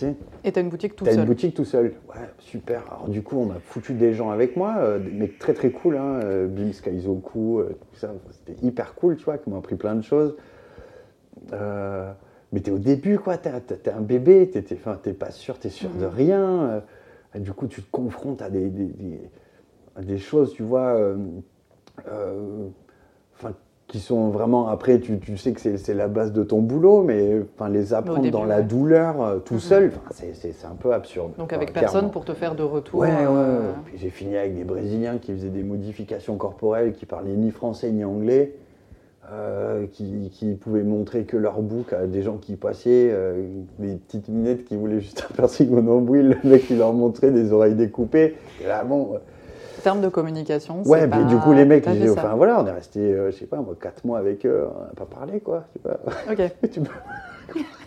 Et 0.43 0.51
t'as 0.53 0.61
une 0.61 0.69
boutique 0.69 0.97
tout 0.97 1.05
t'as 1.05 1.13
seul. 1.13 1.21
une 1.21 1.27
boutique 1.27 1.55
tout 1.55 1.65
seul. 1.65 1.95
Ouais, 2.09 2.29
super. 2.39 2.83
Alors 2.93 3.09
du 3.09 3.23
coup, 3.23 3.37
on 3.39 3.51
a 3.51 3.61
foutu 3.61 3.95
des 3.95 4.13
gens 4.15 4.31
avec 4.31 4.57
moi, 4.57 4.75
euh, 4.79 4.99
des 4.99 5.11
mecs 5.13 5.39
très 5.39 5.55
très 5.55 5.71
cool, 5.71 5.97
hein, 5.97 6.21
euh, 6.25 6.49
Bim 6.49 6.73
Skaizoku, 6.73 7.61
euh, 7.61 7.79
tout 7.93 7.99
ça. 7.99 8.13
C'était 8.33 8.67
hyper 8.67 8.95
cool, 8.97 9.17
tu 9.17 9.25
vois, 9.25 9.39
qui 9.39 9.49
m'ont 9.49 9.59
appris 9.59 9.77
plein 9.77 9.95
de 9.95 10.03
choses. 10.03 10.37
Euh, 11.53 12.13
mais 12.53 12.61
t'es 12.61 12.71
au 12.73 12.79
début, 12.79 13.19
quoi. 13.19 13.37
T'es 13.39 13.51
un 13.93 14.01
bébé, 14.01 14.51
t'es 14.51 15.13
pas 15.13 15.31
sûr, 15.31 15.59
t'es 15.59 15.69
sûr 15.71 15.91
de 15.91 16.05
Mhm. 16.07 16.13
rien. 16.13 16.63
euh, 16.65 16.81
et 17.37 17.39
du 17.39 17.53
coup, 17.53 17.69
tu 17.69 17.81
te 17.81 17.91
confrontes 17.93 18.43
à 18.43 18.51
des, 18.51 18.69
des, 18.69 18.87
des- 18.87 19.31
à 19.95 20.03
des 20.03 20.19
choses, 20.19 20.53
tu 20.53 20.65
vois. 20.65 20.95
Euh, 22.09 22.67
enfin, 23.37 23.53
qui 23.89 23.99
sont 23.99 24.29
vraiment 24.29 24.69
après 24.69 25.01
tu, 25.01 25.19
tu 25.19 25.37
sais 25.37 25.53
que 25.53 25.61
c'est 25.77 25.95
la 25.95 26.07
base 26.07 26.33
de 26.33 26.45
ton 26.45 26.61
boulot 26.61 27.03
mais 27.03 27.41
enfin 27.57 27.69
les 27.69 27.93
apprendre 27.93 28.21
début, 28.21 28.31
dans 28.31 28.45
la 28.45 28.63
douleur 28.63 29.21
euh, 29.21 29.39
tout 29.39 29.55
Mhm. 29.55 29.61
seul 29.61 29.93
enfin, 29.97 30.15
c'est- 30.33 30.65
un 30.65 30.77
peu 30.79 30.93
absurde 30.93 31.33
Donc 31.39 31.47
Enfin, 31.49 31.57
avec 31.57 31.73
clairement. 31.73 31.91
personne 31.93 32.11
pour 32.13 32.25
te 32.25 32.33
faire 32.35 32.55
de 32.55 32.63
retour. 32.63 33.01
ouais 33.01 33.09
ouais, 33.09 33.15
euh. 33.29 33.73
Puis 33.87 33.99
j'ai 33.99 34.11
fini 34.11 34.37
avec 34.37 34.55
des 34.57 34.63
brésiliens 34.65 35.19
qui 35.19 35.33
faisaient 35.33 35.49
des 35.49 35.65
modifications 35.65 36.37
corporelles 36.37 36.93
qui 36.93 37.05
parlaient 37.07 37.35
ni 37.37 37.51
français 37.51 37.91
ni 37.91 38.05
anglais 38.05 38.55
euh, 39.33 39.87
qui, 39.93 40.31
qui 40.33 40.55
pouvaient 40.55 40.83
montrer 40.83 41.25
que 41.25 41.37
leur 41.37 41.61
bouc 41.61 41.93
à 41.93 42.07
des 42.07 42.23
gens 42.23 42.37
qui 42.37 42.57
passaient 42.57 43.15
des 43.79 43.95
petites 43.97 44.29
minettes 44.29 44.65
qui 44.65 44.77
voulaient 44.77 45.01
juste 45.01 45.27
un 45.31 45.35
piercing 45.35 45.73
au 45.77 45.81
nombril 45.83 46.39
le 46.43 46.49
mec 46.49 46.65
il 46.71 46.79
leur 46.79 46.93
montrait 46.93 47.31
des 47.33 47.53
oreilles 47.53 47.75
découpées 47.75 48.37
et 48.63 48.67
là 48.69 48.83
bon 48.85 49.19
En 49.81 49.83
terme 49.83 50.01
de 50.03 50.09
communication, 50.09 50.83
Ouais, 50.85 51.09
pas 51.09 51.23
du 51.25 51.37
coup, 51.39 51.53
les 51.53 51.65
mecs, 51.65 51.89
disaient, 51.89 52.11
enfin 52.11 52.35
voilà, 52.35 52.63
on 52.63 52.67
est 52.67 52.73
resté, 52.73 53.01
euh, 53.01 53.31
je 53.31 53.37
sais 53.37 53.47
pas, 53.47 53.57
moi, 53.57 53.75
4 53.81 54.05
mois 54.05 54.19
avec 54.19 54.45
eux, 54.45 54.67
on 54.77 54.81
n'a 54.83 54.93
pas 54.95 55.07
parlé, 55.07 55.41
quoi. 55.41 55.65
Tu 55.73 55.81
vois. 55.83 55.99
Ok. 56.31 56.53
Tu 56.71 56.81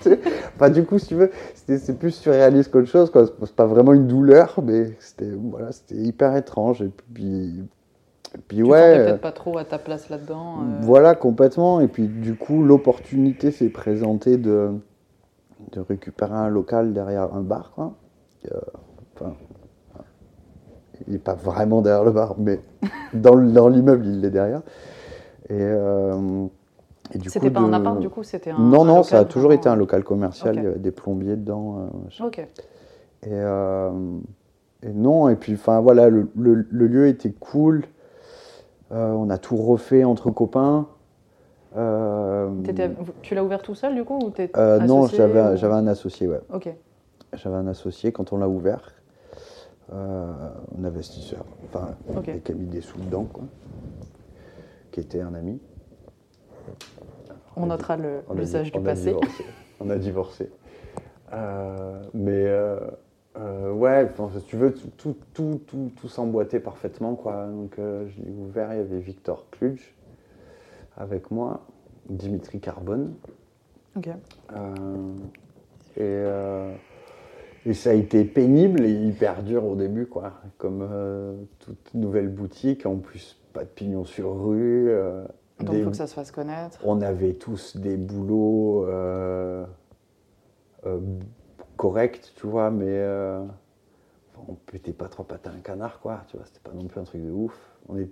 enfin, 0.56 0.70
du 0.70 0.84
coup, 0.84 1.00
si 1.00 1.08
tu 1.08 1.16
veux, 1.16 1.32
c'est 1.54 1.98
plus 1.98 2.12
surréaliste 2.12 2.72
qu'autre 2.72 2.88
chose, 2.90 3.10
quoi. 3.10 3.26
C'est 3.46 3.56
pas 3.56 3.66
vraiment 3.66 3.94
une 3.94 4.08
douleur, 4.08 4.60
mais 4.62 4.92
c'était 5.00 5.32
voilà, 5.32 5.72
c'était 5.72 5.96
hyper 5.96 6.36
étrange. 6.36 6.82
Et 6.82 6.92
puis, 7.14 7.64
et 8.36 8.38
puis 8.48 8.58
Tu 8.58 8.64
ouais. 8.64 9.06
peut-être 9.06 9.22
pas 9.22 9.32
trop 9.32 9.58
à 9.58 9.64
ta 9.64 9.78
place 9.78 10.10
là-dedans. 10.10 10.58
euh, 10.58 10.82
Voilà, 10.82 11.16
complètement. 11.16 11.80
Et 11.80 11.88
puis, 11.88 12.08
du 12.08 12.36
coup, 12.36 12.64
l'opportunité 12.64 13.52
s'est 13.52 13.70
présentée 13.70 14.36
de, 14.38 14.72
de 15.72 15.80
récupérer 15.80 16.34
un 16.34 16.50
local 16.50 16.92
derrière 16.94 17.34
un 17.34 17.42
bar, 17.42 17.72
quoi. 17.76 17.94
Euh, 18.52 18.60
Enfin, 19.16 19.36
il 21.08 21.14
n'est 21.14 21.20
pas 21.20 21.34
vraiment 21.36 21.82
derrière 21.82 22.04
le 22.04 22.12
bar, 22.12 22.36
mais 22.38 22.60
dans, 23.14 23.36
le- 23.36 23.52
dans 23.52 23.68
l'immeuble, 23.68 24.06
il 24.06 24.24
est 24.26 24.30
derrière. 24.30 24.62
Et, 25.50 25.54
euh, 25.60 26.46
et 27.14 27.18
du 27.18 27.30
C'était 27.30 27.50
pas 27.50 27.60
un 27.62 27.74
appart 27.74 28.00
du 28.00 28.10
coup, 28.10 28.24
c'était 28.24 28.52
un. 28.52 28.60
Non, 28.60 28.82
un 28.84 28.86
non, 28.86 29.04
ça 29.04 29.20
a 29.20 29.26
toujours 29.26 29.54
été 29.54 29.68
un 29.70 29.76
local 29.76 30.04
commercial. 30.04 30.56
Il 30.56 30.64
y 30.64 30.68
avait 30.68 30.80
des 30.80 30.92
plombiers 30.92 31.36
dedans. 31.36 31.88
euh. 32.22 32.26
Ok. 32.26 32.40
Et, 32.40 32.48
euh, 33.32 33.92
et 34.82 34.92
non, 34.94 35.30
et 35.30 35.36
puis 35.36 35.54
enfin 35.54 35.80
voilà, 35.82 36.10
le, 36.10 36.30
le- 36.38 36.66
le 36.70 36.88
lieu 36.88 37.08
était 37.08 37.32
cool. 37.32 37.86
Euh, 38.92 39.12
on 39.12 39.30
a 39.30 39.38
tout 39.38 39.56
refait 39.58 40.04
entre 40.04 40.30
copains. 40.30 40.88
Tu 43.22 43.36
l'as 43.36 43.44
ouvert 43.44 43.62
tout 43.62 43.76
seul 43.76 43.96
du 43.96 44.04
coup 44.04 44.16
ou 44.20 44.30
non, 44.86 45.08
j'avais 45.18 45.42
ou- 45.54 45.58
j'avais 45.58 45.74
un 45.74 45.88
associé, 45.88 46.28
ouais. 46.28 46.42
Ok. 46.54 46.70
J'avais 47.34 47.56
un 47.56 47.68
associé 47.68 48.12
quand 48.12 48.32
on 48.34 48.38
l'a 48.38 48.48
ouvert. 48.48 48.92
Euh, 49.94 50.50
un 50.80 50.84
investisseur, 50.86 51.46
enfin, 51.66 51.96
Ok. 52.16 52.42
qui 52.44 52.52
a 52.52 52.56
mis 52.56 52.66
des 52.66 52.82
sous 52.82 52.98
dedans, 53.00 53.26
quoi. 53.26 53.44
Qui 54.92 55.02
était 55.02 55.22
un 55.22 55.34
ami. 55.36 55.60
On 57.56 57.68
notera 57.68 57.98
l'usage 58.34 58.72
du 58.72 58.78
on 58.80 58.82
a 58.82 58.86
passé. 58.86 59.10
divorcé. 59.10 59.44
On 59.80 59.90
a 59.90 59.98
divorcé. 59.98 60.50
Euh, 61.34 62.02
mais 62.14 62.46
euh, 62.48 62.80
euh, 63.38 63.72
ouais, 63.72 64.10
si 64.40 64.44
tu 64.46 64.56
veux, 64.56 64.74
tout, 64.74 64.90
tout, 64.98 65.16
tout, 65.34 65.62
tout, 65.68 65.92
tout 65.96 66.08
s'emboîtait 66.08 66.60
parfaitement. 66.60 67.14
Quoi. 67.16 67.46
Donc 67.48 67.76
je 67.78 68.22
l'ai 68.24 68.32
ouvert, 68.32 68.74
il 68.74 68.78
y 68.78 68.82
avait 68.82 69.00
Victor 69.00 69.46
Kluge 69.52 69.94
avec 70.98 71.30
moi, 71.30 71.66
Dimitri 72.10 72.60
Carbone. 72.60 73.14
Ok. 73.96 74.08
Et, 74.08 76.00
euh, 76.00 76.74
et 77.66 77.74
ça 77.74 77.92
a 77.92 77.94
été 77.94 78.24
pénible 78.26 78.86
et 78.86 78.92
hyper 78.92 79.44
dur 79.44 79.66
au 79.66 79.76
début, 79.76 80.06
quoi. 80.06 80.34
Comme 80.58 80.88
euh, 80.90 81.36
toute 81.60 81.94
nouvelle 81.94 82.30
boutique, 82.30 82.86
en 82.86 82.98
plus 82.98 83.40
pas 83.54 83.62
de 83.64 83.70
pignon 83.70 84.04
sur 84.06 84.44
rue. 84.46 84.90
euh, 84.90 85.24
Donc 85.60 85.70
il 85.70 85.78
des- 85.78 85.84
faut 85.84 85.92
que 85.92 85.96
ça 85.98 86.08
se 86.08 86.14
fasse 86.14 86.32
connaître. 86.32 86.80
on 86.84 87.02
avait 87.02 87.34
tous 87.34 87.78
des 87.78 87.98
boulots, 87.98 88.86
euh, 88.88 89.66
correct, 91.78 92.34
tu 92.36 92.48
vois, 92.48 92.72
mais 92.72 93.02
on 94.48 94.54
pétait 94.56 94.92
pas 94.92 95.08
trop 95.08 95.24
patin 95.24 95.52
un 95.58 95.62
canard, 95.62 96.00
quoi, 96.00 96.22
tu 96.28 96.38
vois, 96.38 96.46
c'était 96.46 96.60
pas 96.68 96.76
non 96.76 96.86
plus 96.88 97.00
un 97.00 97.04
truc 97.04 97.24
de 97.26 97.32
ouf. 97.32 97.58
On 97.88 97.98
est 97.98 98.10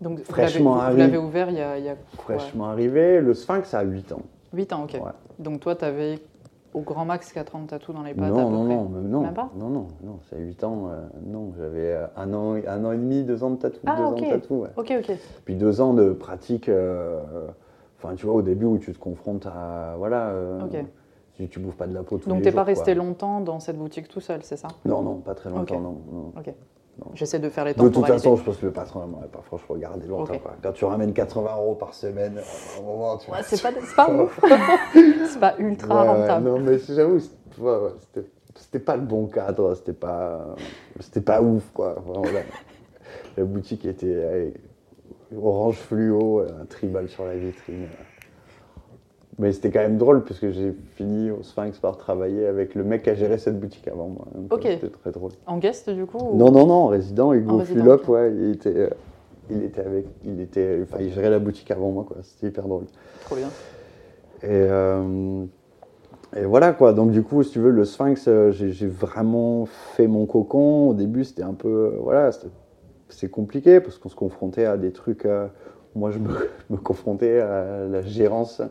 Donc, 0.00 0.20
Fraîchement 0.24 0.74
vous 0.90 0.96
l'avez 0.96 1.18
ouvert 1.18 1.50
il 1.50 1.56
y 1.58 1.60
a, 1.60 1.78
y 1.78 1.94
fraîchement 2.14 2.66
arrivé. 2.70 3.20
Le 3.20 3.32
Sphinx 3.34 3.72
a 3.74 3.82
8 3.82 4.12
ans. 4.12 4.22
8 4.52 4.72
ans, 4.72 4.84
ok. 4.84 4.94
Ouais. 4.94 5.12
Donc 5.38 5.60
toi, 5.60 5.76
tu 5.76 5.84
avais 5.84 6.18
au 6.76 6.80
grand 6.82 7.06
max 7.06 7.32
4 7.32 7.56
ans 7.56 7.62
de 7.62 7.66
tatou 7.68 7.92
dans 7.94 8.02
les 8.02 8.12
pattes 8.12 8.24
à 8.24 8.28
non, 8.28 8.50
peu 8.50 8.54
non, 8.54 8.64
près 8.66 8.76
non, 8.76 8.88
non, 9.08 9.20
Même 9.22 9.34
pas 9.34 9.48
non, 9.58 9.70
non, 9.70 9.86
non, 10.04 10.18
c'est 10.28 10.38
8 10.38 10.62
ans, 10.62 10.88
euh, 10.90 11.00
non, 11.24 11.52
j'avais 11.58 11.92
euh, 11.92 12.06
un 12.16 12.34
an, 12.34 12.54
un 12.66 12.84
an 12.84 12.92
et 12.92 12.98
demi, 12.98 13.24
deux 13.24 13.42
ans 13.42 13.50
de 13.50 13.56
tatou, 13.56 13.80
Ah, 13.86 13.96
deux 13.96 14.02
ok. 14.02 14.12
ans 14.12 14.20
de 14.22 14.28
tatou, 14.28 14.54
ouais. 14.56 14.68
Ok, 14.76 14.92
ok. 14.98 15.16
Puis 15.46 15.54
deux 15.56 15.80
ans 15.80 15.94
de 15.94 16.12
pratique, 16.12 16.68
euh, 16.68 17.48
enfin, 17.98 18.14
tu 18.14 18.26
vois, 18.26 18.34
au 18.34 18.42
début 18.42 18.66
où 18.66 18.76
tu 18.76 18.92
te 18.92 18.98
confrontes 18.98 19.46
à, 19.46 19.94
voilà, 19.96 20.28
euh, 20.28 20.60
Ok. 20.66 20.84
tu, 21.34 21.48
tu 21.48 21.58
bouffes 21.60 21.76
pas 21.76 21.86
de 21.86 21.94
la 21.94 22.02
peau 22.02 22.18
tous 22.18 22.28
Donc 22.28 22.38
les 22.40 22.44
t'es 22.44 22.50
jours, 22.50 22.56
pas 22.60 22.64
resté 22.64 22.94
quoi. 22.94 23.04
longtemps 23.04 23.40
dans 23.40 23.58
cette 23.58 23.78
boutique 23.78 24.08
tout 24.08 24.20
seul, 24.20 24.42
c'est 24.42 24.58
ça? 24.58 24.68
Non, 24.84 25.00
non, 25.00 25.14
pas 25.16 25.34
très 25.34 25.48
longtemps, 25.48 25.76
Ok. 25.76 25.82
non, 25.82 25.96
non. 26.12 26.32
J'essaie 27.14 27.38
de 27.38 27.48
faire 27.50 27.64
les 27.64 27.74
De 27.74 27.88
toute 27.88 28.06
façon, 28.06 28.36
je 28.36 28.42
pense 28.42 28.56
que 28.56 28.66
le 28.66 28.72
patron 28.72 29.00
ne 29.06 29.06
m'aurait 29.12 29.28
pas 29.28 29.42
franchement 29.42 29.74
regardé 29.74 30.06
longtemps. 30.06 30.38
Quoi. 30.38 30.54
Quand 30.62 30.72
tu 30.72 30.84
ramènes 30.84 31.12
80 31.12 31.56
euros 31.56 31.74
par 31.74 31.92
semaine, 31.94 32.38
à 32.38 32.80
un 32.80 32.82
moment, 32.82 33.18
tu 33.18 33.30
Ouais, 33.30 33.38
c'est 33.42 33.60
pas, 33.62 33.72
pas 33.94 34.10
ouf. 34.10 34.40
c'est 34.94 35.40
pas 35.40 35.54
ultra 35.58 36.02
Ouais, 36.02 36.08
rentable. 36.08 36.46
non, 36.48 36.58
mais 36.60 36.78
j'avoue, 36.78 37.20
c'était 37.20 38.26
c'était 38.58 38.78
pas 38.78 38.96
le 38.96 39.02
bon 39.02 39.26
cadre, 39.26 39.74
c'était 39.74 39.92
pas, 39.92 40.54
c'était 41.00 41.20
pas 41.20 41.42
ouf, 41.42 41.62
quoi. 41.74 41.96
Vraiment, 42.06 42.24
la, 42.24 42.40
la 43.36 43.44
boutique 43.44 43.84
était 43.84 44.24
allez, 44.24 44.54
orange 45.36 45.76
fluo, 45.76 46.40
un 46.40 46.64
tribal 46.64 47.08
sur 47.08 47.26
la 47.26 47.36
vitrine. 47.36 47.88
Mais 49.38 49.52
c'était 49.52 49.70
quand 49.70 49.80
même 49.80 49.98
drôle, 49.98 50.24
puisque 50.24 50.50
j'ai 50.50 50.74
fini 50.94 51.30
au 51.30 51.42
Sphinx 51.42 51.78
par 51.78 51.98
travailler 51.98 52.46
avec 52.46 52.74
le 52.74 52.84
mec 52.84 53.02
qui 53.02 53.10
a 53.10 53.14
géré 53.14 53.36
cette 53.36 53.60
boutique 53.60 53.86
avant 53.86 54.08
moi. 54.08 54.26
Donc, 54.34 54.52
Ok. 54.52 54.62
C'était 54.62 54.88
très 54.88 55.10
drôle. 55.10 55.32
En 55.46 55.58
guest, 55.58 55.90
du 55.90 56.06
coup 56.06 56.18
ou- 56.18 56.36
Non, 56.36 56.50
non, 56.50 56.66
non, 56.66 56.86
résident, 56.86 57.34
Hugo 57.34 57.50
En 57.52 57.58
résident, 57.58 57.82
Fulop, 57.82 58.02
ok. 58.04 58.08
ouais, 58.08 58.32
il 58.34 58.50
était, 58.52 58.74
euh, 58.74 58.88
il 59.50 59.62
était 59.64 59.82
avec, 59.82 60.06
il 60.24 60.40
était, 60.40 60.78
enfin, 60.82 60.98
il 61.02 61.12
gérait 61.12 61.28
la 61.28 61.38
boutique 61.38 61.70
avant 61.70 61.90
moi, 61.90 62.04
quoi. 62.08 62.16
C'était 62.22 62.46
hyper 62.48 62.66
drôle. 62.66 62.84
Trop 63.26 63.36
bien. 63.36 63.48
Et, 64.42 64.48
euh, 64.50 65.44
et 66.34 66.44
voilà 66.44 66.72
quoi, 66.72 66.94
donc 66.94 67.10
du 67.10 67.22
coup, 67.22 67.42
si 67.42 67.50
tu 67.52 67.58
veux, 67.58 67.70
le 67.70 67.84
Sphinx, 67.84 68.24
euh, 68.28 68.52
j'ai 68.52 68.86
vraiment 68.86 69.66
fait 69.66 70.06
mon 70.06 70.24
cocon. 70.24 70.88
Au 70.88 70.94
début, 70.94 71.24
c'était 71.24 71.42
un 71.42 71.54
peu. 71.54 71.98
voilà, 72.00 72.30
c'est 73.10 73.30
compliqué 73.30 73.80
parce 73.80 73.98
qu'on 73.98 74.08
se 74.08 74.16
confrontait 74.16 74.64
à 74.64 74.78
des 74.78 74.92
trucs. 74.92 75.28
moi, 75.94 76.10
je 76.10 76.18
me, 76.18 76.30
je 76.70 76.74
me 76.74 76.78
confrontais 76.78 77.38
à 77.40 77.84
la 77.86 78.00
gérance. 78.00 78.62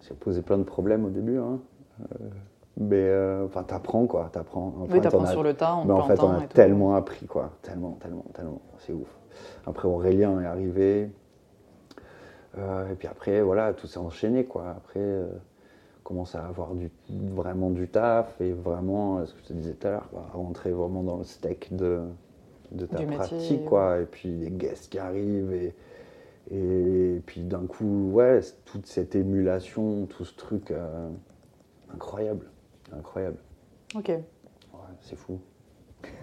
Ça 0.00 0.14
posait 0.18 0.42
plein 0.42 0.58
de 0.58 0.62
problèmes 0.64 1.04
au 1.04 1.10
début. 1.10 1.38
hein. 1.38 1.58
Euh, 2.00 2.28
mais 2.78 2.96
euh, 2.96 3.44
enfin, 3.44 3.62
t'apprends 3.62 4.06
quoi, 4.06 4.30
t'apprends. 4.32 4.72
Enfin, 4.80 4.94
oui, 4.94 5.00
t'apprends 5.02 5.26
sur 5.26 5.42
le 5.42 5.52
tas, 5.54 5.74
en 5.74 5.84
mais 5.84 5.92
en 5.92 6.06
fait, 6.06 6.18
on 6.22 6.30
a 6.30 6.40
tellement 6.46 6.94
appris, 6.94 7.26
quoi. 7.26 7.50
Tellement, 7.62 7.98
tellement, 8.00 8.24
tellement. 8.32 8.60
C'est 8.78 8.92
ouf. 8.94 9.08
Après, 9.66 9.86
Aurélien 9.86 10.40
est 10.40 10.46
arrivé. 10.46 11.10
Euh, 12.58 12.90
et 12.90 12.94
puis 12.94 13.06
après, 13.06 13.42
voilà, 13.42 13.72
tout 13.74 13.86
s'est 13.86 13.98
enchaîné, 13.98 14.44
quoi. 14.44 14.70
Après, 14.70 15.00
euh, 15.00 15.26
commence 16.04 16.34
à 16.34 16.44
avoir 16.44 16.74
du, 16.74 16.90
vraiment 17.10 17.70
du 17.70 17.86
taf 17.86 18.40
et 18.40 18.52
vraiment, 18.52 19.24
ce 19.26 19.34
que 19.34 19.40
je 19.42 19.48
te 19.48 19.52
disais 19.52 19.74
tout 19.74 19.86
à 19.86 19.90
l'heure, 19.90 20.08
quoi, 20.10 20.26
rentrer 20.32 20.72
vraiment 20.72 21.02
dans 21.02 21.18
le 21.18 21.24
steak 21.24 21.76
de, 21.76 22.00
de 22.72 22.86
ta 22.86 22.96
Du 22.96 23.06
métier, 23.06 23.18
pratique, 23.18 23.64
quoi. 23.66 23.98
Et 24.00 24.06
puis 24.06 24.30
les 24.30 24.50
guests 24.50 24.90
qui 24.90 24.98
arrivent 24.98 25.52
et, 25.52 25.74
et 26.50 27.20
puis 27.26 27.42
d'un 27.42 27.66
coup, 27.66 28.10
ouais, 28.12 28.40
toute 28.64 28.86
cette 28.86 29.14
émulation, 29.14 30.06
tout 30.06 30.24
ce 30.24 30.34
truc 30.36 30.70
euh, 30.70 31.08
incroyable, 31.94 32.46
incroyable. 32.96 33.36
Ok. 33.94 34.08
Ouais, 34.08 34.22
c'est 35.00 35.16
fou. 35.16 35.38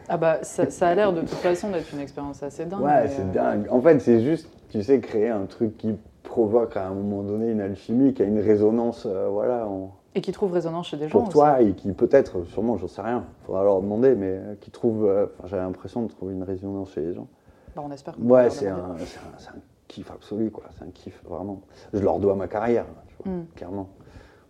Ah 0.10 0.18
bah, 0.18 0.40
ça, 0.44 0.70
ça 0.70 0.88
a 0.90 0.96
l'air 0.96 1.14
de 1.14 1.22
toute 1.22 1.30
façon 1.30 1.70
d'être 1.70 1.94
une 1.94 2.00
expérience 2.00 2.44
assez 2.44 2.66
dingue. 2.66 2.82
Ouais, 2.82 3.04
mais, 3.04 3.08
c'est 3.10 3.22
euh, 3.22 3.32
dingue. 3.32 3.68
En 3.70 3.82
fait, 3.82 4.00
c'est 4.00 4.22
juste, 4.22 4.50
tu 4.70 4.82
sais, 4.84 5.00
créer 5.00 5.30
un 5.30 5.46
truc 5.46 5.78
qui 5.78 5.96
provoque 6.24 6.76
à 6.76 6.88
un 6.88 6.94
moment 6.94 7.24
donné 7.24 7.52
une 7.52 7.62
alchimie, 7.62 8.14
qui 8.14 8.22
a 8.22 8.26
une 8.26 8.40
résonance, 8.40 9.06
euh, 9.06 9.30
voilà, 9.30 9.66
en- 9.68 9.96
Et 10.16 10.22
qui 10.22 10.32
trouve 10.32 10.52
résonance 10.52 10.88
chez 10.88 10.98
des 10.98 11.08
gens 11.08 11.12
pour 11.20 11.22
aussi. 11.24 11.32
toi 11.32 11.62
et 11.62 11.74
qui 11.74 11.92
peut-être, 11.94 12.44
sûrement, 12.46 12.76
j'en 12.78 12.88
sais 12.88 13.02
rien, 13.02 13.26
faudra 13.46 13.64
leur 13.64 13.82
demander, 13.82 14.16
mais 14.16 14.32
euh, 14.32 14.56
qui 14.60 14.72
trouve, 14.72 15.30
j'ai 15.46 15.56
l'impression 15.56 16.04
de 16.04 16.08
trouver 16.10 16.34
une 16.34 16.44
résonance 16.44 16.92
chez 16.92 17.02
les 17.02 17.14
gens. 17.14 17.28
Bah, 17.76 17.84
on 17.86 17.92
espère. 17.92 18.16
Ouais, 18.20 18.50
un, 18.68 18.96
c'est 19.38 19.50
un 19.50 19.62
kiff 19.88 20.12
absolu, 20.12 20.52
quoi. 20.52 20.66
C'est 20.78 20.84
un 20.86 20.90
kiff, 20.92 21.22
vraiment. 21.24 21.62
Je 21.94 22.00
leur 22.00 22.20
dois 22.20 22.36
ma 22.36 22.48
carrière, 22.48 22.86
tu 23.08 23.16
vois, 23.24 23.34
Mm. 23.34 23.46
clairement. 23.56 23.90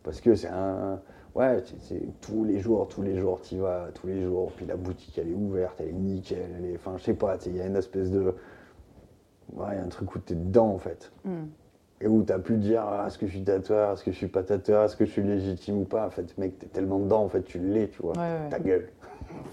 Parce 0.04 0.22
que 0.22 0.36
c'est 0.36 0.48
un. 0.50 1.00
Ouais, 1.36 1.62
c'est- 1.82 2.02
tous 2.22 2.44
les 2.46 2.60
jours, 2.60 2.88
tous 2.88 3.04
les 3.04 3.16
jours, 3.18 3.42
tu 3.42 3.58
vas, 3.58 3.90
tous 3.94 4.08
les 4.08 4.24
jours. 4.24 4.52
Puis 4.56 4.66
la 4.66 4.76
boutique, 4.76 5.18
elle 5.20 5.30
est 5.30 5.36
ouverte, 5.36 5.76
elle 5.80 5.90
est 5.90 5.94
nickel. 5.94 6.50
Elle 6.58 6.66
est, 6.66 6.76
enfin, 6.76 6.94
je 6.98 7.04
sais 7.04 7.14
pas, 7.14 7.38
tu 7.38 7.46
sais, 7.46 7.50
il 7.52 7.58
y 7.58 7.62
a 7.62 7.68
une 7.68 7.76
espèce 7.76 8.10
de. 8.10 8.34
Ouais, 9.54 9.68
il 9.74 9.76
y 9.78 9.80
a 9.80 9.84
un 9.84 9.88
truc 9.90 10.14
où 10.16 10.20
tu 10.20 10.34
es 10.34 10.36
dedans, 10.36 10.70
en 10.74 10.78
fait. 10.80 11.12
Mm. 11.26 11.32
Et 12.02 12.08
où 12.08 12.24
tu 12.24 12.34
pu 12.42 12.58
dire, 12.58 12.84
ah, 12.88 13.06
est-ce 13.08 13.18
que 13.18 13.26
je 13.28 13.32
suis 13.32 13.44
tatoueur, 13.44 13.94
est-ce 13.94 14.04
que 14.04 14.12
je 14.12 14.18
suis 14.18 14.28
pas 14.28 14.44
tatoueur, 14.44 14.84
est-ce 14.84 14.96
que 14.96 15.06
je 15.06 15.12
suis 15.12 15.24
légitime 15.24 15.80
ou 15.80 15.84
pas. 15.86 16.06
En 16.08 16.10
fait, 16.12 16.38
mec, 16.38 16.60
t'es 16.60 16.68
tellement 16.68 17.00
dedans, 17.00 17.24
en 17.24 17.30
fait, 17.30 17.42
tu 17.44 17.60
l'es, 17.60 17.88
tu 17.90 18.02
vois. 18.02 18.14
Ouais, 18.14 18.20
ouais. 18.44 18.50
Ta 18.50 18.60
gueule. 18.60 18.90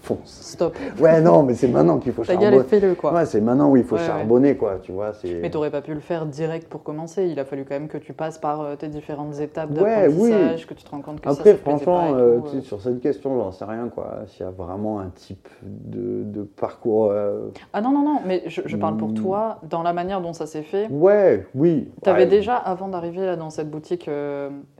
Fonce. 0.02 0.20
Stop. 0.52 0.76
Ouais, 1.00 1.22
non, 1.22 1.42
mais 1.44 1.54
c'est 1.54 1.66
maintenant 1.66 1.96
qu'il 1.98 2.12
faut 2.12 2.22
Ta 2.24 2.32
charbonner. 2.34 2.56
gueule, 2.58 2.64
fais-le 2.66 2.94
quoi. 2.94 3.14
Ouais, 3.14 3.24
c'est 3.24 3.40
maintenant 3.40 3.70
où 3.70 3.76
il 3.78 3.84
faut 3.84 3.94
Ouais, 3.94 4.02
ouais. 4.02 4.06
charbonner, 4.06 4.54
quoi, 4.54 4.78
tu 4.82 4.92
vois. 4.92 5.14
c'est- 5.14 5.40
Mais 5.40 5.48
t'aurais 5.48 5.70
pas 5.70 5.80
pu 5.80 5.94
le 5.94 6.00
faire 6.00 6.26
direct 6.26 6.68
pour 6.68 6.82
commencer. 6.82 7.26
Il 7.26 7.40
a 7.40 7.46
fallu 7.46 7.64
quand 7.64 7.72
même 7.74 7.88
que 7.88 7.96
tu 7.96 8.12
passes 8.12 8.36
par 8.36 8.60
euh, 8.60 8.76
tes 8.76 8.88
différentes 8.88 9.40
étapes 9.40 9.70
Ouais, 9.70 10.08
oui. 10.08 10.28
d'apprentissage, 10.30 10.66
que 10.66 10.74
tu 10.74 10.84
te 10.84 10.90
rends 10.90 11.00
compte 11.00 11.22
que 11.22 11.28
Après, 11.30 11.52
ça, 11.52 11.56
ça 11.56 11.62
franchement, 11.62 12.12
pas 12.12 12.18
euh, 12.18 12.38
tout, 12.40 12.56
euh. 12.56 12.60
sur 12.60 12.82
cette 12.82 13.00
question, 13.00 13.34
j'en 13.38 13.50
sais 13.50 13.64
rien, 13.64 13.88
quoi. 13.88 14.18
S'il 14.26 14.44
y 14.44 14.48
a 14.48 14.52
vraiment 14.52 15.00
un 15.00 15.08
type 15.08 15.48
de, 15.62 16.22
de 16.24 16.42
parcours. 16.42 17.08
euh, 17.10 17.48
Ah 17.72 17.80
non, 17.80 17.90
non, 17.92 18.02
non, 18.04 18.20
mais 18.26 18.42
je, 18.46 18.60
je 18.66 18.76
parle 18.76 18.98
pour 18.98 19.08
Hmm. 19.08 19.14
toi, 19.14 19.58
dans 19.70 19.82
la 19.82 19.94
manière 19.94 20.20
dont 20.20 20.34
ça 20.34 20.44
s'est 20.46 20.64
fait. 20.64 20.86
Ouais, 20.90 21.46
oui. 21.54 21.88
T'avais 22.02 22.26
déjà, 22.26 22.56
avant 22.56 22.88
d'arriver 22.88 23.24
là 23.24 23.36
dans 23.36 23.48
cette 23.48 23.70
boutique 23.70 24.10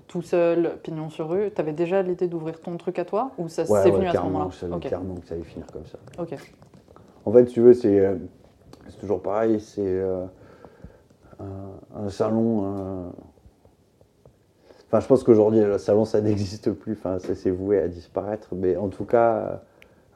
tout 0.09 0.23
seul, 0.23 0.79
pignon 0.83 1.11
sur 1.11 1.29
rue, 1.29 1.51
t'avais 1.51 1.73
déjà 1.73 2.03
l'idée 2.03 2.29
d'ouvrir 2.29 2.61
ton 2.61 2.77
truc 2.77 2.99
à 2.99 3.05
toi 3.05 3.33
Ou 3.39 3.49
ça 3.49 3.65
s'est 3.65 3.73
ouais, 3.73 3.91
venu 3.91 4.07
à 4.07 4.13
ce 4.13 4.19
moment-là 4.19 4.49
je 4.51 4.57
savais 4.57 4.79
clairement 4.81 5.15
que 5.17 5.27
ça 5.27 5.35
allait 5.35 5.45
finir 5.45 5.67
comme 5.73 5.87
ça. 5.87 5.99
ok. 6.19 6.35
En 7.27 7.33
fait, 7.33 7.47
si 7.47 7.55
tu 7.55 7.61
veux, 7.63 7.73
c'est 7.75 7.99
euh, 8.01 8.17
c'est 8.89 8.99
toujours 9.01 9.23
pareil. 9.23 9.59
C'est 9.61 9.81
euh, 9.83 10.25
un, 11.41 12.05
un 12.05 12.11
salon. 12.11 12.63
euh, 12.65 13.11
Enfin, 14.89 15.01
je 15.01 15.07
pense 15.09 15.25
qu'aujourd'hui, 15.25 15.61
le 15.61 15.79
salon, 15.79 16.05
ça 16.05 16.21
n'existe 16.23 16.71
plus. 16.73 16.93
Enfin, 16.93 17.19
ça 17.19 17.35
s'est 17.35 17.51
voué 17.51 17.79
à 17.81 17.89
disparaître. 17.89 18.49
Mais 18.55 18.77
en 18.77 18.89
tout 18.89 19.05
cas, 19.07 19.63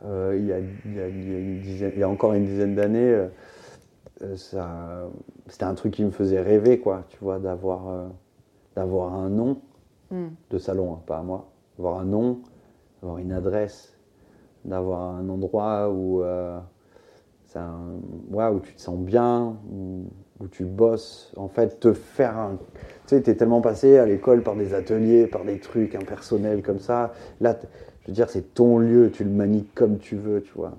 euh, 0.05 0.36
il, 0.39 0.47
y 0.47 0.53
a, 0.53 0.59
il 0.59 0.95
y 0.95 1.01
a- 1.01 1.09
il 1.09 1.32
y 1.32 1.34
a 1.34 1.39
une 1.39 1.61
dizaine- 1.61 1.93
il 1.95 2.01
y 2.01 2.03
a 2.03 2.09
encore 2.09 2.34
une 2.34 2.45
dizaine 2.45 2.74
d'années, 2.74 3.26
euh, 4.22 4.36
c'était 5.49 5.64
un 5.64 5.74
truc 5.74 5.95
qui 5.95 6.05
me 6.05 6.11
faisait 6.11 6.41
rêver, 6.41 6.78
quoi. 6.78 7.05
Tu 7.09 7.18
vois, 7.20 7.39
d'avoir 7.39 7.89
euh, 7.89 8.07
d'avoir 8.76 9.14
un 9.14 9.28
nom 9.28 9.61
De 10.50 10.59
salon, 10.59 10.94
hein, 10.94 11.02
pas 11.06 11.18
à 11.18 11.22
moi. 11.22 11.48
Avoir 11.78 11.98
un 12.00 12.04
nom, 12.04 12.40
avoir 13.02 13.18
une 13.18 13.32
adresse, 13.32 13.96
d'avoir 14.64 15.14
un 15.16 15.28
endroit 15.28 15.90
où, 15.90 16.22
euh, 16.22 16.59
ouais, 18.30 18.48
où 18.48 18.61
tu 18.61 18.74
te 18.74 18.80
sens 18.80 18.98
bien, 18.98 19.56
où, 19.70 20.04
où 20.40 20.48
tu 20.48 20.64
bosses. 20.64 21.32
En 21.36 21.48
fait, 21.48 21.80
te 21.80 21.92
faire 21.92 22.36
un. 22.38 22.56
Tu 23.06 23.16
sais, 23.16 23.22
tu 23.22 23.30
es 23.30 23.34
tellement 23.36 23.61
passé 23.61 23.98
à 23.98 24.06
l'école 24.06 24.42
par 24.42 24.56
des 24.56 24.74
ateliers, 24.74 25.26
par 25.26 25.44
des 25.44 25.59
trucs 25.59 25.94
impersonnels 25.94 26.62
comme 26.62 26.78
ça. 26.80 27.12
Là, 27.40 27.56
je 28.02 28.09
veux 28.09 28.12
dire, 28.14 28.30
c'est 28.30 28.54
ton 28.54 28.78
lieu, 28.78 29.11
tu 29.11 29.24
le 29.24 29.30
manies 29.30 29.64
comme 29.74 29.98
tu 29.98 30.16
veux, 30.16 30.42
tu 30.42 30.52
vois. 30.54 30.72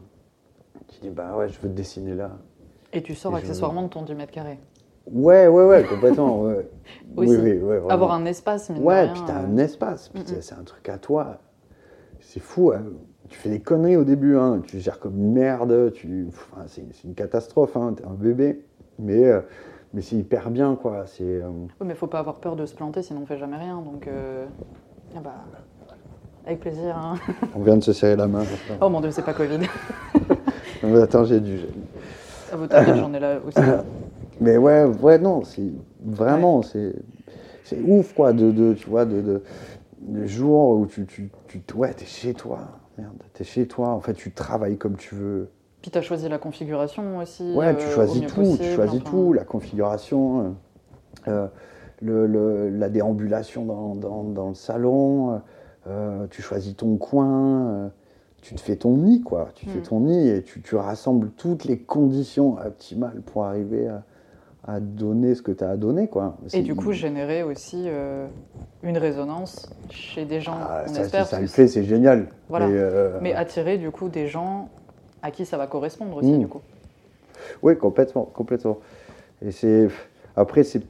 Tu 0.89 0.99
dis, 1.01 1.09
bah 1.09 1.35
ouais, 1.37 1.49
je 1.49 1.59
veux 1.59 1.69
te 1.69 1.73
dessiner 1.75 2.15
là. 2.15 2.31
Et 2.93 3.03
tu 3.03 3.13
sors 3.13 3.33
Et 3.33 3.35
je- 3.35 3.43
accessoirement 3.43 3.83
de 3.83 3.89
ton 3.89 4.01
10 4.01 4.15
mètres 4.15 4.31
carrés. 4.31 4.59
Ouais, 5.11 5.47
ouais, 5.47 5.65
ouais, 5.65 5.83
complètement. 5.83 6.41
ouais. 6.43 6.69
Aussi. 7.15 7.29
Oui, 7.37 7.37
oui, 7.37 7.51
ouais, 7.53 7.77
vraiment. 7.77 7.89
Avoir 7.89 8.11
un 8.13 8.25
espace, 8.25 8.69
de 8.71 8.79
Ouais, 8.79 9.01
rien, 9.03 9.13
puis 9.13 9.21
t'as 9.25 9.41
euh, 9.41 9.45
un 9.47 9.57
espace, 9.57 10.09
puis 10.09 10.23
c'est 10.41 10.55
un 10.55 10.63
truc 10.63 10.87
à 10.89 10.97
toi. 10.97 11.37
C'est 12.21 12.39
fou, 12.39 12.71
hein. 12.71 12.83
tu 13.29 13.37
fais 13.37 13.49
des 13.49 13.59
conneries 13.59 13.97
au 13.97 14.03
début, 14.03 14.37
hein. 14.37 14.61
tu 14.65 14.79
gères 14.79 14.99
comme 14.99 15.17
une 15.17 15.33
merde, 15.33 15.91
tu... 15.93 16.27
enfin, 16.29 16.63
c'est 16.67 16.83
c'est 16.93 17.07
une 17.07 17.15
catastrophe, 17.15 17.75
hein. 17.77 17.93
t'es 17.97 18.05
un 18.05 18.13
bébé, 18.13 18.63
mais, 18.99 19.25
euh, 19.25 19.41
mais 19.93 20.01
c'est 20.01 20.15
hyper 20.15 20.49
bien, 20.51 20.75
quoi. 20.75 21.05
C'est, 21.07 21.23
euh, 21.23 21.49
Oui, 21.81 21.87
mais 21.87 21.95
faut 21.95 22.07
pas 22.07 22.19
avoir 22.19 22.35
peur 22.39 22.55
de 22.55 22.65
se 22.65 22.75
planter, 22.75 23.01
sinon 23.01 23.21
on 23.23 23.25
fait 23.25 23.37
jamais 23.37 23.57
rien. 23.57 23.81
Donc, 23.81 24.07
euh, 24.07 24.45
ah 25.15 25.19
bah, 25.23 25.33
avec 26.45 26.59
plaisir. 26.61 26.95
hein. 26.97 27.15
On 27.55 27.61
vient 27.61 27.77
de 27.77 27.83
se 27.83 27.93
serrer 27.93 28.15
la 28.15 28.27
main. 28.27 28.43
Oh 28.81 28.89
mon 28.89 29.01
dieu, 29.01 29.11
c'est 29.11 29.25
pas 29.25 29.33
Covid. 29.33 29.57
Non, 29.59 30.89
mais 30.89 30.99
attends, 31.01 31.23
j'ai 31.25 31.39
du 31.39 31.57
gel. 31.57 31.69
À 32.51 32.55
votre 32.55 32.75
avis, 32.75 32.99
j'en 32.99 33.13
ai 33.13 33.19
là 33.19 33.37
aussi. 33.45 33.59
Mais 34.39 34.57
ouais, 34.57 34.85
ouais, 34.85 35.17
non, 35.17 35.43
c'est 35.43 35.69
vraiment, 36.03 36.61
c'est, 36.61 36.93
c'est 37.63 37.79
ouf, 37.81 38.13
quoi, 38.13 38.33
de, 38.33 38.51
de, 38.51 38.73
tu 38.73 38.89
vois, 38.89 39.05
de, 39.05 39.21
de, 39.21 39.43
de 40.01 40.25
jours 40.25 40.79
où 40.79 40.85
tu, 40.85 41.05
tu, 41.05 41.29
tu 41.47 41.61
ouais, 41.75 41.93
t'es 41.93 42.05
chez 42.05 42.33
toi, 42.33 42.59
merde, 42.97 43.11
t'es 43.33 43.43
chez 43.43 43.67
toi, 43.67 43.89
en 43.89 43.99
fait, 43.99 44.13
tu 44.13 44.31
travailles 44.31 44.77
comme 44.77 44.95
tu 44.95 45.15
veux. 45.15 45.49
Puis 45.81 45.91
t'as 45.91 46.01
choisi 46.01 46.27
la 46.29 46.37
configuration 46.37 47.17
aussi. 47.19 47.53
Ouais, 47.55 47.67
euh, 47.67 47.75
tu 47.75 47.87
au 47.87 47.91
choisis 47.91 48.21
tout, 48.27 48.35
possible, 48.35 48.57
tu 48.59 48.69
choisis 48.75 49.01
enfin. 49.01 49.09
tout, 49.09 49.33
la 49.33 49.43
configuration, 49.43 50.39
euh, 51.27 51.31
euh, 51.31 51.47
le, 52.01 52.27
le- 52.27 52.69
la 52.69 52.89
déambulation 52.89 53.65
dans, 53.65 53.95
dans- 53.95 54.23
dans 54.23 54.49
le 54.49 54.55
salon, 54.55 55.41
euh, 55.87 56.27
tu 56.29 56.41
choisis 56.41 56.75
ton 56.77 56.95
coin, 56.97 57.67
euh, 57.67 57.89
tu 58.41 58.55
te 58.55 58.61
fais 58.61 58.77
ton 58.77 58.95
nid, 58.97 59.21
quoi. 59.21 59.49
Tu 59.55 59.65
fais 59.65 59.79
Mm. 59.79 59.83
ton 59.83 59.99
nid 60.01 60.29
et 60.29 60.43
tu, 60.43 60.61
tu 60.61 60.75
rassembles 60.77 61.29
toutes 61.31 61.65
les 61.65 61.77
conditions 61.79 62.57
optimales 62.57 63.21
pour 63.25 63.43
arriver 63.43 63.87
à, 63.89 64.03
à 64.75 64.79
donner 64.79 65.33
ce 65.35 65.41
que 65.41 65.51
tu 65.51 65.63
as 65.63 65.69
à 65.69 65.77
donner, 65.77 66.07
quoi. 66.07 66.37
Et 66.53 66.61
du 66.61 66.75
coup, 66.75 66.91
générer 66.91 67.41
aussi 67.43 67.85
euh, 67.87 68.27
une 68.83 68.97
résonance 68.97 69.67
chez 69.89 70.25
des 70.25 70.41
gens, 70.41 70.57
Ah, 70.61 70.83
on 70.87 70.93
ça, 70.93 71.01
espère. 71.01 71.25
si 71.25 71.31
ça 71.31 71.41
le 71.41 71.47
fait, 71.47 71.67
c'est 71.67 71.83
génial. 71.83 72.27
Voilà. 72.49 72.67
Mais, 72.67 72.73
euh, 72.77 73.17
Mais 73.21 73.33
attirer 73.33 73.77
du 73.77 73.89
coup 73.89 74.09
des 74.09 74.27
gens 74.27 74.69
à 75.23 75.31
qui 75.31 75.45
ça 75.45 75.57
va 75.57 75.65
correspondre 75.67 76.17
aussi, 76.17 76.31
Mm. 76.33 76.39
du 76.39 76.47
coup. 76.47 76.61
Oui, 77.63 77.77
complètement, 77.77 78.25
complètement. 78.25 78.77
Et 79.41 79.51
c'est 79.51 79.87
après 80.35 80.63
c'est 80.63 80.83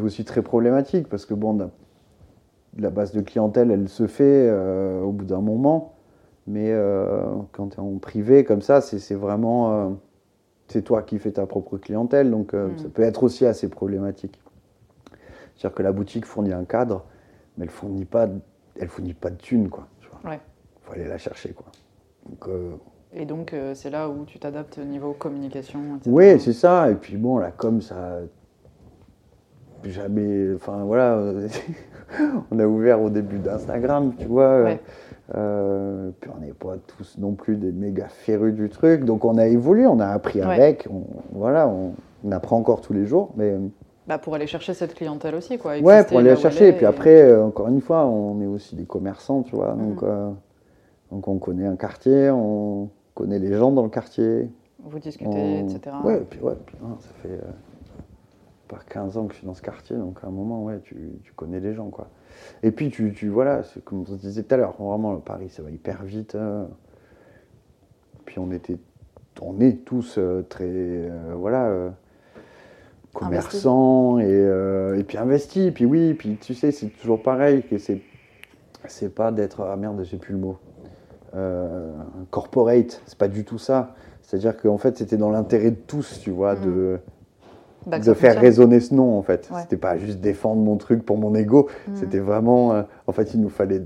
aussi 0.00 0.24
très 0.24 0.42
problématique 0.42 1.08
parce 1.08 1.24
que 1.24 1.34
bon, 1.34 1.70
la 2.78 2.90
base 2.90 3.12
de 3.12 3.20
clientèle, 3.20 3.70
elle 3.70 3.88
se 3.88 4.06
fait 4.06 4.24
euh, 4.50 5.02
au 5.02 5.12
bout 5.12 5.24
d'un 5.24 5.40
moment, 5.40 5.94
mais 6.46 6.74
quand 7.52 7.68
tu 7.68 7.76
es 7.76 7.80
en 7.80 7.98
privé 7.98 8.42
comme 8.44 8.62
ça, 8.62 8.80
c'est 8.80 9.14
vraiment 9.14 9.96
c'est 10.70 10.82
toi 10.82 11.02
qui 11.02 11.18
fais 11.18 11.32
ta 11.32 11.46
propre 11.46 11.78
clientèle, 11.78 12.30
donc 12.30 12.54
euh, 12.54 12.68
Mm. 12.68 12.78
ça 12.78 12.88
peut 12.88 13.02
être 13.02 13.22
aussi 13.22 13.46
assez 13.46 13.68
problématique. 13.68 14.40
C'est-à-dire 15.56 15.74
que 15.76 15.82
la 15.82 15.92
boutique 15.92 16.24
fournit 16.24 16.52
un 16.52 16.64
cadre, 16.64 17.04
mais 17.58 17.64
elle 17.64 17.70
fournit 17.70 18.04
pas, 18.04 18.28
elle 18.78 18.88
fournit 18.88 19.14
pas 19.14 19.30
de 19.30 19.36
thunes, 19.36 19.68
quoi. 19.68 19.86
Ouais. 20.24 20.40
Faut 20.82 20.92
aller 20.92 21.06
la 21.06 21.18
chercher, 21.18 21.52
quoi. 21.52 21.66
Donc, 22.28 22.48
euh, 22.48 22.72
Et 23.12 23.24
donc, 23.26 23.52
euh, 23.52 23.74
c'est 23.74 23.90
là 23.90 24.08
où 24.08 24.24
tu 24.24 24.38
t'adaptes 24.38 24.78
au 24.78 24.84
niveau 24.84 25.12
communication, 25.12 25.80
etc. 25.96 26.10
Oui, 26.12 26.38
c'est 26.40 26.52
ça. 26.52 26.90
Et 26.90 26.94
puis 26.94 27.16
bon, 27.16 27.38
la 27.38 27.50
com, 27.50 27.80
ça. 27.80 28.20
Jamais. 29.84 30.54
Enfin 30.54 30.84
voilà. 30.84 31.18
on 32.50 32.58
a 32.58 32.66
ouvert 32.66 33.00
au 33.00 33.08
début 33.10 33.38
d'Instagram, 33.38 34.14
tu 34.18 34.26
vois. 34.26 34.62
Ouais. 34.62 34.80
Euh, 35.34 36.10
puis 36.20 36.30
on 36.36 36.40
n'est 36.40 36.52
pas 36.52 36.76
tous 36.96 37.16
non 37.18 37.32
plus 37.34 37.56
des 37.56 37.72
méga 37.72 38.08
férus 38.08 38.54
du 38.54 38.68
truc. 38.68 39.04
Donc 39.04 39.24
on 39.24 39.38
a 39.38 39.46
évolué, 39.46 39.86
on 39.86 40.00
a 40.00 40.06
appris 40.08 40.40
Ouais. 40.40 40.46
avec. 40.54 40.86
On, 40.90 41.02
voilà, 41.32 41.68
on, 41.68 41.92
on 42.24 42.32
apprend 42.32 42.56
encore 42.58 42.80
tous 42.80 42.92
les 42.92 43.06
jours. 43.06 43.30
Mais 43.36 43.56
Bah, 44.06 44.18
pour 44.18 44.34
aller 44.34 44.46
chercher 44.46 44.74
cette 44.74 44.94
clientèle 44.94 45.34
aussi, 45.34 45.56
quoi. 45.58 45.78
ouais, 45.78 46.04
pour 46.04 46.18
aller 46.18 46.30
la 46.30 46.36
chercher. 46.36 46.68
Et 46.68 46.72
puis 46.72 46.86
après, 46.86 47.22
euh, 47.22 47.44
encore 47.44 47.68
une 47.68 47.80
fois, 47.80 48.06
on 48.06 48.40
est 48.40 48.46
aussi 48.46 48.74
des 48.76 48.84
commerçants, 48.86 49.42
tu 49.42 49.54
vois. 49.54 49.72
Donc, 49.72 50.02
Mhm. 50.02 50.08
euh, 50.08 50.30
donc 51.12 51.28
on 51.28 51.38
connaît 51.38 51.66
un 51.66 51.76
quartier, 51.76 52.30
on 52.30 52.88
connaît 53.14 53.38
les 53.38 53.52
gens 53.54 53.70
dans 53.72 53.82
le 53.84 53.88
quartier. 53.90 54.50
Vous 54.82 54.98
discutez, 54.98 55.28
On- 55.62 55.68
etc. 55.68 55.96
Ouais, 56.04 56.16
et 56.16 56.20
puis 56.20 56.40
ouais, 56.40 56.54
puis, 56.66 56.76
hein, 56.82 56.96
ça 57.00 57.08
fait 57.22 57.40
pas 58.68 58.78
15 58.88 59.16
ans 59.18 59.26
que 59.26 59.32
je 59.34 59.38
suis 59.38 59.46
dans 59.46 59.54
ce 59.54 59.62
quartier, 59.62 59.96
donc 59.96 60.18
à 60.22 60.28
un 60.28 60.30
moment, 60.30 60.62
ouais, 60.64 60.78
tu, 60.82 60.96
tu 61.24 61.32
connais 61.34 61.60
les 61.60 61.74
gens, 61.74 61.88
quoi. 61.90 62.06
Et 62.62 62.70
puis, 62.70 62.90
tu, 62.90 63.12
tu 63.12 63.28
voilà, 63.28 63.62
comme 63.84 64.00
on 64.02 64.06
se 64.06 64.14
disait 64.14 64.42
tout 64.42 64.54
à 64.54 64.58
l'heure, 64.58 64.74
vraiment, 64.80 65.12
le 65.12 65.20
Paris, 65.20 65.48
ça 65.50 65.62
va 65.62 65.70
hyper 65.70 66.02
vite. 66.04 66.34
hein. 66.34 66.68
Puis 68.24 68.38
on 68.38 68.52
était, 68.52 68.76
on 69.40 69.58
est 69.60 69.84
tous 69.84 70.16
euh, 70.18 70.42
très, 70.48 70.64
euh, 70.68 71.32
voilà, 71.34 71.66
euh, 71.66 71.90
commerçants 73.12 74.20
et, 74.20 74.98
et 74.98 75.02
puis 75.02 75.18
investis. 75.18 75.72
Puis 75.72 75.84
oui, 75.84 76.14
puis 76.14 76.36
tu 76.40 76.54
sais, 76.54 76.70
c'est 76.70 76.88
toujours 76.88 77.22
pareil, 77.22 77.64
que 77.64 77.78
c'est, 77.78 78.02
c'est 78.86 79.12
pas 79.12 79.32
d'être, 79.32 79.62
ah 79.62 79.76
merde, 79.76 80.02
j'ai 80.04 80.16
plus 80.16 80.34
le 80.34 80.38
mot. 80.38 80.58
Corporate, 82.30 83.02
c'est 83.06 83.18
pas 83.18 83.28
du 83.28 83.44
tout 83.44 83.58
ça. 83.58 83.94
C'est-à-dire 84.22 84.56
qu'en 84.56 84.78
fait, 84.78 84.96
c'était 84.96 85.16
dans 85.16 85.30
l'intérêt 85.30 85.72
de 85.72 85.76
tous, 85.76 86.20
tu 86.20 86.30
vois, 86.30 86.54
de, 86.54 87.00
Bah, 87.86 87.98
de 87.98 88.04
faire 88.04 88.14
fonctionne. 88.14 88.38
résonner 88.42 88.80
ce 88.80 88.94
nom, 88.94 89.16
en 89.18 89.22
fait. 89.22 89.48
Ouais. 89.50 89.62
C'était 89.62 89.76
pas 89.78 89.96
juste 89.96 90.20
défendre 90.20 90.60
mon 90.60 90.76
truc 90.76 91.04
pour 91.04 91.16
mon 91.16 91.34
ego. 91.34 91.68
Mhm. 91.88 91.96
C'était 91.96 92.18
vraiment. 92.18 92.72
euh, 92.74 92.82
en 93.06 93.12
fait, 93.12 93.32
il 93.34 93.40
nous 93.40 93.48
fallait. 93.48 93.82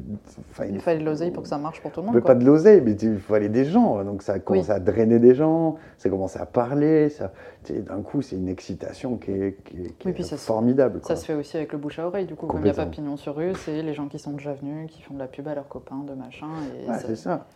enfin, 0.51 0.65
Il 0.69 0.81
fallait 0.81 0.99
de 0.99 1.05
l'oseille 1.05 1.31
pour 1.31 1.43
que 1.45 1.49
ça 1.49 1.59
marche 1.59 1.81
pour 1.81 1.93
tout 1.93 2.01
le 2.01 2.07
monde. 2.07 2.15
mais 2.17 2.21
quoi. 2.21 2.33
pas 2.33 2.35
de 2.35 2.45
l'oseille, 2.45 2.81
mais 2.85 2.93
il 2.93 3.19
fallait 3.19 3.49
des 3.49 3.65
gens. 3.65 4.03
Donc 4.03 4.23
ça 4.23 4.35
a 4.35 4.39
commencé 4.41 4.71
à 4.71 4.81
drainer 4.81 5.19
des 5.21 5.35
gens, 5.35 5.77
ça 5.99 6.09
a 6.09 6.11
commencé 6.11 6.39
à 6.41 6.47
parler. 6.47 7.09
Ça, 7.09 7.33
d'un 7.71 8.03
coup, 8.03 8.21
c'est 8.21 8.37
une 8.37 8.49
excitation 8.49 9.17
qui 9.17 9.31
est, 9.31 9.57
qui 9.65 9.77
est- 9.77 9.99
qui 9.99 10.07
Oui, 10.07 10.11
est 10.11 10.15
puis 10.15 10.25
ça 10.25 10.37
se- 10.37 10.45
formidable. 10.45 11.01
Ça 11.05 11.15
se 11.17 11.25
fait 11.25 11.35
aussi 11.35 11.57
avec 11.57 11.73
le 11.73 11.79
bouche 11.79 11.99
à 12.01 12.07
oreille, 12.07 12.27
du 12.27 12.35
coup. 12.35 12.47
Comme 12.47 12.61
il 12.61 12.65
n'y 12.65 12.71
a 12.71 12.75
pas 12.75 12.87
pignon 12.87 13.17
sur 13.17 13.37
rue, 13.37 13.53
c'est 13.65 13.81
les 13.83 13.95
gens 13.95 14.09
qui 14.09 14.19
sont 14.19 14.33
déjà 14.33 14.53
venus, 14.55 14.91
qui 14.91 15.03
font 15.03 15.15
de 15.15 15.19
la 15.21 15.29
pub 15.29 15.47
à 15.47 15.55
leurs 15.55 15.69
copains, 15.69 16.03
de 16.07 16.15
machin. 16.15 16.47
Et 16.85 16.91
Ouais, 16.91 16.99
ça- 16.99 17.07
c'est 17.07 17.17
ça. 17.17 17.47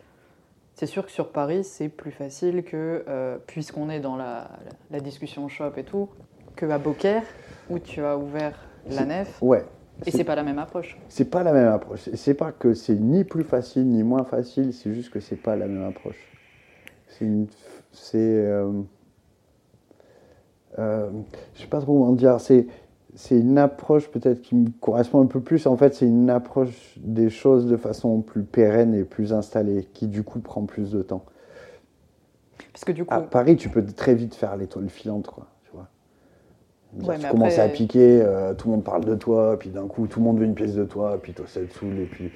C'est 0.79 0.87
sûr 0.87 1.05
que 1.05 1.11
sur 1.11 1.33
Paris, 1.33 1.65
c'est 1.65 1.89
plus 1.89 2.13
facile 2.13 2.63
que, 2.63 3.05
euh, 3.09 3.37
puisqu'on 3.49 3.91
est 3.91 3.99
dans 3.99 4.17
la, 4.17 4.49
la 4.93 5.01
discussion 5.01 5.49
shop 5.49 5.73
et 5.77 5.83
tout, 5.83 6.09
que 6.55 6.67
à 6.67 6.79
Beaucaire, 6.79 7.25
où 7.69 7.81
tu 7.81 8.01
as 8.05 8.17
ouvert 8.17 8.57
la 8.89 9.05
nef, 9.05 9.43
Ouais. 9.43 9.65
et 10.07 10.13
c'est 10.13 10.23
pas 10.23 10.37
la 10.37 10.45
même 10.45 10.61
approche. 10.61 10.97
C'est 11.09 11.29
pas 11.29 11.43
la 11.43 11.53
même 11.53 11.67
approche. 11.67 12.09
C'est- 12.15 12.35
pas 12.35 12.53
que 12.53 12.75
c'est 12.75 12.95
ni 12.95 13.25
plus 13.25 13.43
facile 13.43 13.89
ni 13.89 14.05
moins 14.05 14.23
facile, 14.23 14.73
c'est 14.73 14.95
juste 14.95 15.11
que 15.13 15.19
c'est 15.19 15.35
pas 15.35 15.57
la 15.57 15.67
même 15.67 15.85
approche. 15.85 16.17
C'est 17.09 17.25
une. 17.25 17.49
C'est. 17.91 18.17
euh, 18.19 18.71
euh, 20.79 21.11
je 21.55 21.63
sais 21.63 21.67
pas 21.67 21.81
trop 21.81 21.99
comment 21.99 22.13
dire. 22.13 22.41
C'est. 22.41 22.69
C'est 23.15 23.39
une 23.39 23.59
approche 23.59 24.09
peut-être 24.09 24.43
qui 24.43 24.55
me 24.55 24.69
correspond 24.81 25.23
un 25.23 25.27
peu 25.27 25.41
plus. 25.41 25.67
En 25.67 25.77
fait, 25.77 25.95
c'est 25.95 26.07
une 26.07 26.31
approche 26.31 26.95
des 26.99 27.31
choses 27.31 27.67
de 27.67 27.77
façon 27.77 28.21
plus 28.21 28.43
pérenne 28.43 28.95
et 28.95 29.05
plus 29.05 29.33
installée, 29.33 29.89
qui 29.95 30.07
du 30.07 30.23
coup 30.23 30.41
prend 30.41 30.65
plus 30.65 30.91
de 30.93 31.03
temps. 31.03 31.25
Parce 32.73 32.85
que 32.85 32.93
du 32.93 33.05
coup, 33.05 33.15
À 33.15 33.21
Paris, 33.21 33.57
tu 33.57 33.69
peux 33.71 33.85
très 33.85 34.15
vite 34.15 34.35
faire 34.35 34.57
l'étoile 34.57 34.89
filante, 34.89 35.27
quoi. 35.27 35.47
Tu 35.65 35.71
vois. 35.73 35.89
Ouais, 37.09 37.19
tu 37.19 37.27
commences 37.29 37.55
après- 37.55 37.63
à 37.63 37.69
piquer, 37.69 38.21
euh, 38.23 38.55
tout 38.55 38.69
le 38.69 38.75
monde 38.75 38.85
parle 38.85 39.05
de 39.05 39.15
toi, 39.15 39.59
puis 39.59 39.71
d'un 39.71 39.87
coup, 39.89 40.07
tout 40.07 40.21
le 40.21 40.25
monde 40.25 40.39
veut 40.39 40.45
une 40.45 40.55
pièce 40.55 40.75
de 40.75 40.85
toi, 40.85 41.19
puis 41.21 41.33
toi, 41.33 41.47
ça 41.49 41.61
te 41.61 41.73
saoule, 41.73 41.99
et 42.01 42.07
puis, 42.07 42.31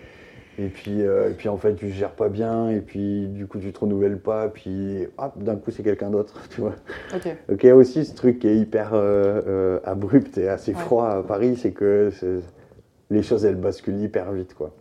et 0.58 0.68
puis, 0.68 1.02
euh, 1.02 1.30
et 1.30 1.34
puis 1.34 1.48
en 1.48 1.56
fait, 1.56 1.74
tu 1.74 1.88
gères 1.90 2.12
pas 2.12 2.28
bien, 2.28 2.68
et 2.68 2.80
puis 2.80 3.26
du 3.28 3.46
coup, 3.46 3.58
tu 3.58 3.72
te 3.72 3.80
renouvelles 3.80 4.18
pas, 4.18 4.48
puis 4.48 5.06
hop, 5.16 5.32
d'un 5.42 5.56
coup, 5.56 5.70
c'est 5.70 5.82
quelqu'un 5.82 6.10
d'autre, 6.10 6.40
tu 6.50 6.60
vois. 6.60 6.74
ok, 7.14 7.36
Donc 7.48 7.62
il 7.62 7.66
y 7.66 7.70
a 7.70 7.76
aussi 7.76 8.04
ce 8.04 8.14
truc 8.14 8.38
qui 8.40 8.48
est 8.48 8.56
hyper 8.58 8.90
euh, 8.92 9.40
euh, 9.46 9.80
abrupt 9.84 10.36
et 10.38 10.48
assez 10.48 10.72
Ouais. 10.72 10.78
froid 10.78 11.08
à 11.08 11.22
Paris, 11.22 11.56
c'est 11.56 11.72
que 11.72 12.10
les 13.10 13.22
choses, 13.22 13.44
elles 13.44 13.56
basculent 13.56 14.00
hyper 14.00 14.32
vite, 14.32 14.54
quoi. 14.54 14.72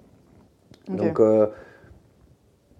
Donc, 0.89 1.21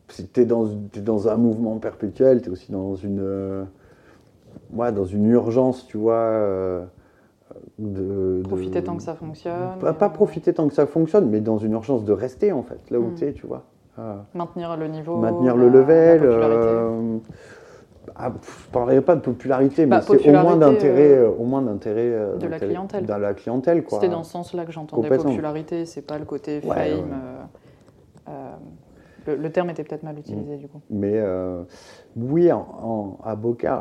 si 0.10 0.28
tu 0.28 0.42
es 0.42 0.46
dans, 0.46 0.68
t'es 0.92 1.00
dans 1.00 1.30
un 1.30 1.38
mouvement 1.38 1.78
perpétuel, 1.78 2.42
tu 2.42 2.50
es 2.50 2.52
aussi 2.52 2.72
dans 2.72 2.96
une, 2.96 3.66
ouais, 4.74 4.92
dans 4.92 5.06
une 5.06 5.30
urgence, 5.30 5.88
tu 5.88 5.98
vois. 5.98 6.86
Euh, 7.82 8.42
de- 8.42 8.48
profiter 8.48 8.84
tant 8.84 8.96
que 8.98 9.04
ça 9.04 9.16
fonctionne. 9.16 9.80
Pas, 9.80 9.90
euh, 10.06 10.10
profiter 10.10 10.54
tant 10.54 10.68
que 10.68 10.74
ça 10.74 10.86
fonctionne, 10.86 11.30
mais 11.30 11.40
dans 11.40 11.58
une 11.58 11.74
urgence 11.74 12.04
de 12.06 12.14
rester, 12.14 12.52
en 12.52 12.64
fait, 12.64 12.80
là 12.90 13.00
où 13.00 13.08
Mm. 13.10 13.16
tu 13.16 13.26
es, 13.26 13.34
tu 13.34 13.46
vois. 13.48 13.64
Ah. 13.98 14.24
Maintenir 14.34 14.78
le 14.78 14.88
niveau. 14.88 15.18
Maintenir 15.18 15.56
le 15.58 15.70
level. 15.70 16.22
euh, 16.24 17.18
ah, 18.16 18.32
pff, 18.32 18.66
je 18.68 18.72
parlerai 18.72 19.02
pas 19.02 19.16
de 19.16 19.22
popularité, 19.22 19.86
Bah, 19.86 19.98
mais 20.10 20.18
c'est 20.18 20.30
au 20.30 20.32
moins 20.34 20.56
d'intérêt, 20.58 21.12
euh, 21.18 21.28
euh, 21.28 21.36
au 21.40 21.44
moins 21.44 21.62
d'intérêt 21.62 22.10
euh, 22.12 22.38
de 22.38 22.48
la 22.48 22.60
clientèle. 22.60 23.06
Dans 23.06 23.18
la 23.18 23.34
clientèle, 23.34 23.84
quoi. 23.84 24.00
C'était 24.00 24.12
dans 24.12 24.24
ce 24.24 24.32
sens-là 24.32 24.66
que 24.66 24.72
j'entendais 24.72 25.10
popularité, 25.10 25.86
c'est 25.86 26.02
pas 26.02 26.18
le 26.18 26.26
côté 26.26 26.62
Ouais, 26.64 26.76
fame. 26.76 26.76
ouais. 26.76 27.06
Euh, 29.28 29.32
euh, 29.32 29.36
le, 29.36 29.42
le 29.44 29.52
terme 29.52 29.70
était 29.70 29.84
peut-être 29.84 30.04
mal 30.04 30.18
utilisé 30.20 30.58
du 30.58 30.68
coup. 30.68 30.82
Mais 30.90 31.14
euh, 31.16 31.64
oui, 32.16 32.52
en- 32.52 32.60
en- 32.60 33.18
à 33.24 33.36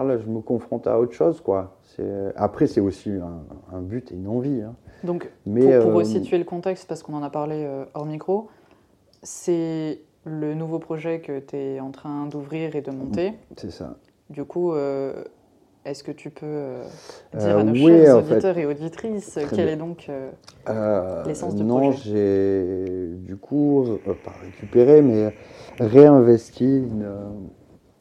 là, 0.04 0.18
je 0.18 0.26
me 0.26 0.40
confronte 0.40 0.86
à 0.86 0.98
autre 0.98 1.12
chose, 1.12 1.40
quoi. 1.40 1.76
Après, 2.36 2.66
c'est 2.66 2.80
aussi 2.80 3.10
un, 3.10 3.42
un 3.76 3.80
but 3.80 4.10
et 4.12 4.14
une 4.14 4.28
envie. 4.28 4.62
hein. 4.62 4.74
Donc, 5.04 5.30
Mais, 5.46 5.60
pour, 5.78 5.90
pour 5.90 5.90
euh, 5.92 5.98
resituer 5.98 6.38
le 6.38 6.44
contexte, 6.44 6.88
parce 6.88 7.02
qu'on 7.02 7.14
en 7.14 7.22
a 7.22 7.30
parlé 7.30 7.64
euh, 7.64 7.84
hors 7.94 8.06
micro, 8.06 8.48
c'est 9.22 10.00
le 10.24 10.54
nouveau 10.54 10.78
projet 10.78 11.20
que 11.20 11.38
tu 11.40 11.56
es 11.56 11.80
en 11.80 11.90
train 11.90 12.26
d'ouvrir 12.26 12.76
et 12.76 12.82
de 12.82 12.90
monter. 12.90 13.34
C'est 13.56 13.70
ça. 13.70 13.96
Du 14.28 14.44
coup, 14.44 14.72
euh, 14.72 15.24
est-ce 15.84 16.04
que 16.04 16.12
tu 16.12 16.30
peux 16.30 16.44
euh, 16.46 16.84
dire 17.34 17.56
Euh, 17.56 17.60
à 17.60 17.64
nos 17.64 17.72
oui, 17.72 17.86
chers 17.86 18.16
en 18.16 18.22
fait. 18.22 18.32
auditeurs 18.32 18.58
et 18.58 18.66
auditrices 18.66 19.30
Très 19.32 19.44
quel 19.46 19.64
bien. 19.66 19.74
est 19.74 19.76
donc 19.76 20.06
euh, 20.08 20.30
Euh, 20.68 21.24
L'essence 21.24 21.54
du 21.54 21.64
non, 21.64 21.78
projet? 21.90 21.98
j'ai 22.04 23.06
du 23.18 23.36
coup, 23.36 23.86
pas 24.24 24.32
récupéré, 24.42 25.02
mais 25.02 25.34
réinvesti 25.78 26.64
une, 26.64 27.06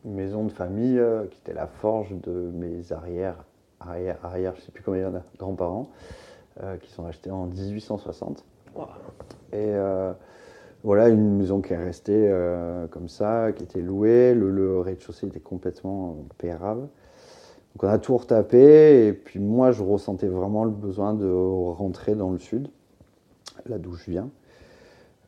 maison 0.05 0.45
de 0.45 0.51
famille 0.51 0.99
qui 1.29 1.39
était 1.39 1.53
la 1.53 1.67
forge 1.67 2.15
de 2.23 2.31
mes 2.53 2.91
arrières, 2.91 3.43
arrière, 3.79 4.17
arrière, 4.23 4.53
je 4.55 4.61
sais 4.61 4.71
plus 4.71 4.81
combien 4.81 5.01
il 5.01 5.03
y 5.03 5.07
en 5.07 5.15
a, 5.15 5.23
grands-parents, 5.37 5.89
qui 6.81 6.89
sont 6.91 7.05
achetés 7.05 7.31
en 7.31 7.45
1860. 7.47 8.43
Wow. 8.75 8.85
Et 9.53 9.73
voilà, 10.83 11.09
une 11.09 11.35
maison 11.37 11.59
qui 11.61 11.73
est 11.73 11.77
restée 11.77 12.27
euh, 12.29 12.87
comme 12.87 13.09
ça, 13.09 13.51
qui 13.51 13.63
était 13.63 13.81
louée. 13.81 14.33
Le, 14.33 14.49
le 14.49 14.79
rez-de-chaussée 14.79 15.27
était 15.27 15.39
complètement 15.41 16.15
pérave. 16.37 16.87
Donc 17.75 17.83
on 17.83 17.87
a 17.87 17.97
tout 17.97 18.17
retapé. 18.17 19.07
Et 19.07 19.13
puis 19.13 19.39
moi, 19.39 19.71
je 19.71 19.83
ressentais 19.83 20.27
vraiment 20.27 20.63
le 20.63 20.71
besoin 20.71 21.13
de 21.13 21.29
rentrer 21.31 22.15
dans 22.15 22.31
le 22.31 22.39
sud, 22.39 22.69
là 23.67 23.77
d'où 23.77 23.93
je 23.95 24.11
viens. 24.11 24.29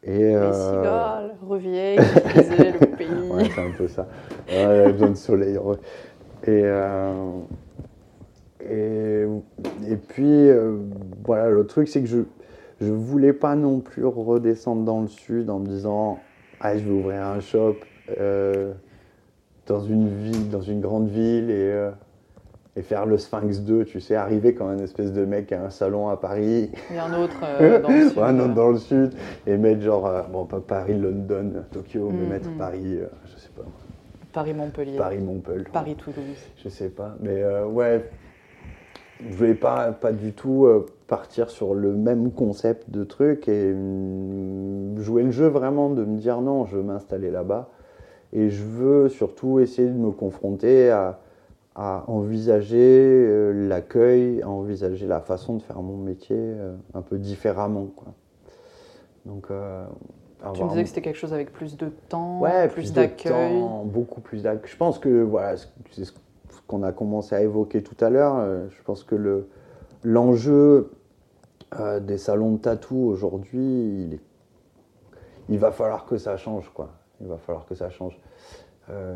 Et, 0.03 0.35
euh, 0.35 0.51
cigales 0.51 1.31
le 2.81 2.97
pays. 2.97 3.29
Ouais, 3.29 3.49
c'est 3.53 3.61
un 3.61 3.71
peu 3.77 3.87
ça. 3.87 4.07
A 4.49 4.91
besoin 4.91 5.09
de 5.09 5.15
soleil. 5.15 5.57
ouais. 5.57 5.77
Et, 6.43 6.61
euh, 6.63 7.39
et, 8.67 9.25
et 9.87 9.95
puis, 9.95 10.49
euh, 10.49 10.77
voilà, 11.23 11.49
le 11.49 11.67
truc, 11.67 11.87
c'est 11.87 12.01
que 12.01 12.07
je, 12.07 12.21
je 12.81 12.91
voulais 12.91 13.33
pas 13.33 13.55
non 13.55 13.79
plus 13.79 14.05
redescendre 14.05 14.83
dans 14.83 15.01
le 15.01 15.07
sud 15.07 15.51
en 15.51 15.59
me 15.59 15.67
disant 15.67 16.17
ah 16.59 16.77
je 16.77 16.83
vais 16.83 16.91
ouvrir 16.91 17.23
un 17.25 17.39
shop 17.39 17.75
euh, 18.19 18.73
dans 19.67 19.81
une 19.81 20.07
ville, 20.07 20.49
dans 20.49 20.61
une 20.61 20.81
grande 20.81 21.07
ville 21.09 21.49
et, 21.49 21.71
euh, 21.71 21.91
et 22.78 22.82
faire 22.82 23.05
le 23.05 23.17
Sphinx 23.17 23.59
2, 23.61 23.84
tu 23.84 23.99
sais, 23.99 24.15
arriver 24.15 24.53
comme 24.53 24.69
un 24.69 24.78
espèce 24.78 25.11
de 25.11 25.26
mec 25.26 25.51
à 25.51 25.65
un 25.65 25.69
salon 25.69 26.07
à 26.07 26.15
Paris. 26.15 26.72
Et 26.93 26.97
un 26.97 27.13
autre 27.22 27.36
euh, 27.43 27.80
dans 27.82 27.89
le 27.89 28.07
sud. 28.09 28.17
Ouais, 28.17 28.24
un 28.24 28.39
autre 28.39 28.53
dans 28.53 28.69
le 28.69 28.78
sud 28.78 29.13
et 29.45 29.57
mettre 29.57 29.82
genre 29.82 30.07
euh, 30.07 30.22
bon 30.32 30.45
pas 30.45 30.61
Paris, 30.61 30.97
London, 30.97 31.51
Tokyo, 31.72 32.09
mais 32.11 32.26
Mm, 32.26 32.30
mettre 32.30 32.49
mm. 32.49 32.57
Paris, 32.57 32.97
euh, 32.97 33.07
je 33.26 33.39
sais 33.39 33.49
pas, 33.55 33.63
Paris-Montpellier. 34.32 34.97
Paris, 34.97 35.19
Montpellier. 35.19 35.65
Paris-Toulouse. 35.74 36.38
Je 36.63 36.69
sais 36.69 36.89
pas, 36.89 37.15
mais 37.19 37.43
euh, 37.43 37.65
ouais, 37.65 38.09
je 39.30 39.36
voulais 39.36 39.53
pas, 39.53 39.91
pas 39.91 40.13
du 40.13 40.32
tout 40.34 40.65
euh, 40.65 40.86
partir 41.07 41.49
sur 41.49 41.74
le 41.74 41.91
même 41.93 42.32
concept 42.32 42.89
de 42.89 43.03
truc 43.03 43.49
et 43.49 43.72
hum, 43.74 44.95
jouer 44.97 45.24
le 45.24 45.32
jeu 45.32 45.47
vraiment 45.47 45.89
de 45.89 46.05
me 46.05 46.17
dire 46.17 46.39
non, 46.41 46.65
je 46.65 46.78
veux 46.78 46.84
m'installer 46.84 47.32
là-bas 47.32 47.69
et 48.34 48.49
je 48.49 48.63
veux 48.63 49.09
surtout 49.09 49.59
essayer 49.59 49.89
de 49.89 49.93
me 49.93 50.11
confronter 50.11 50.89
à, 50.89 51.19
à 51.76 52.03
envisager 52.07 52.78
euh, 52.80 53.67
l'accueil, 53.67 54.41
à 54.41 54.49
envisager 54.49 55.07
la 55.07 55.22
façon 55.22 55.55
de 55.55 55.61
faire 55.61 55.82
mon 55.82 55.97
métier 55.97 56.36
euh, 56.38 56.76
un 56.93 57.01
peu 57.01 57.17
différemment. 57.17 57.88
Quoi. 57.95 58.13
Donc, 59.26 59.45
euh, 59.51 59.86
Tu 60.53 60.63
me 60.63 60.69
disais 60.69 60.84
que 60.84 60.89
c'était 60.89 61.01
quelque 61.01 61.17
chose 61.17 61.34
avec 61.34 61.53
plus 61.53 61.78
de 61.78 61.89
temps, 62.09 62.39
Ouais, 62.41 62.67
plus, 62.67 62.91
d'accueil. 62.93 63.61
beaucoup 63.86 64.19
plus 64.22 64.43
d'accueil. 64.43 64.69
Je 64.69 64.78
pense 64.78 64.99
que 64.99 65.22
voilà, 65.22 65.55
ce- 65.57 65.67
c'est 65.91 66.03
ce 66.05 66.11
qu'on 66.67 66.84
a 66.84 66.91
commencé 66.91 67.36
à 67.36 67.41
évoquer 67.41 67.84
tout 67.84 68.03
à 68.03 68.09
l'heure. 68.09 68.67
Je 68.69 68.82
pense 68.84 69.03
que 69.03 69.15
le 69.15 69.47
l'enjeu 70.03 70.91
euh, 71.80 71.99
des 72.01 72.17
salons 72.17 72.53
de 72.53 72.57
tatou 72.57 72.97
aujourd'hui, 72.97 74.03
il, 74.07 74.13
est- 74.15 74.19
il 75.47 75.57
va 75.59 75.72
falloir 75.72 76.05
que 76.05 76.17
ça 76.17 76.36
change, 76.36 76.69
quoi. 76.74 76.89
Il 77.22 77.28
va 77.28 77.38
falloir 77.38 77.65
que 77.65 77.76
ça 77.76 77.89
change. 77.89 78.19
Euh, 78.91 79.15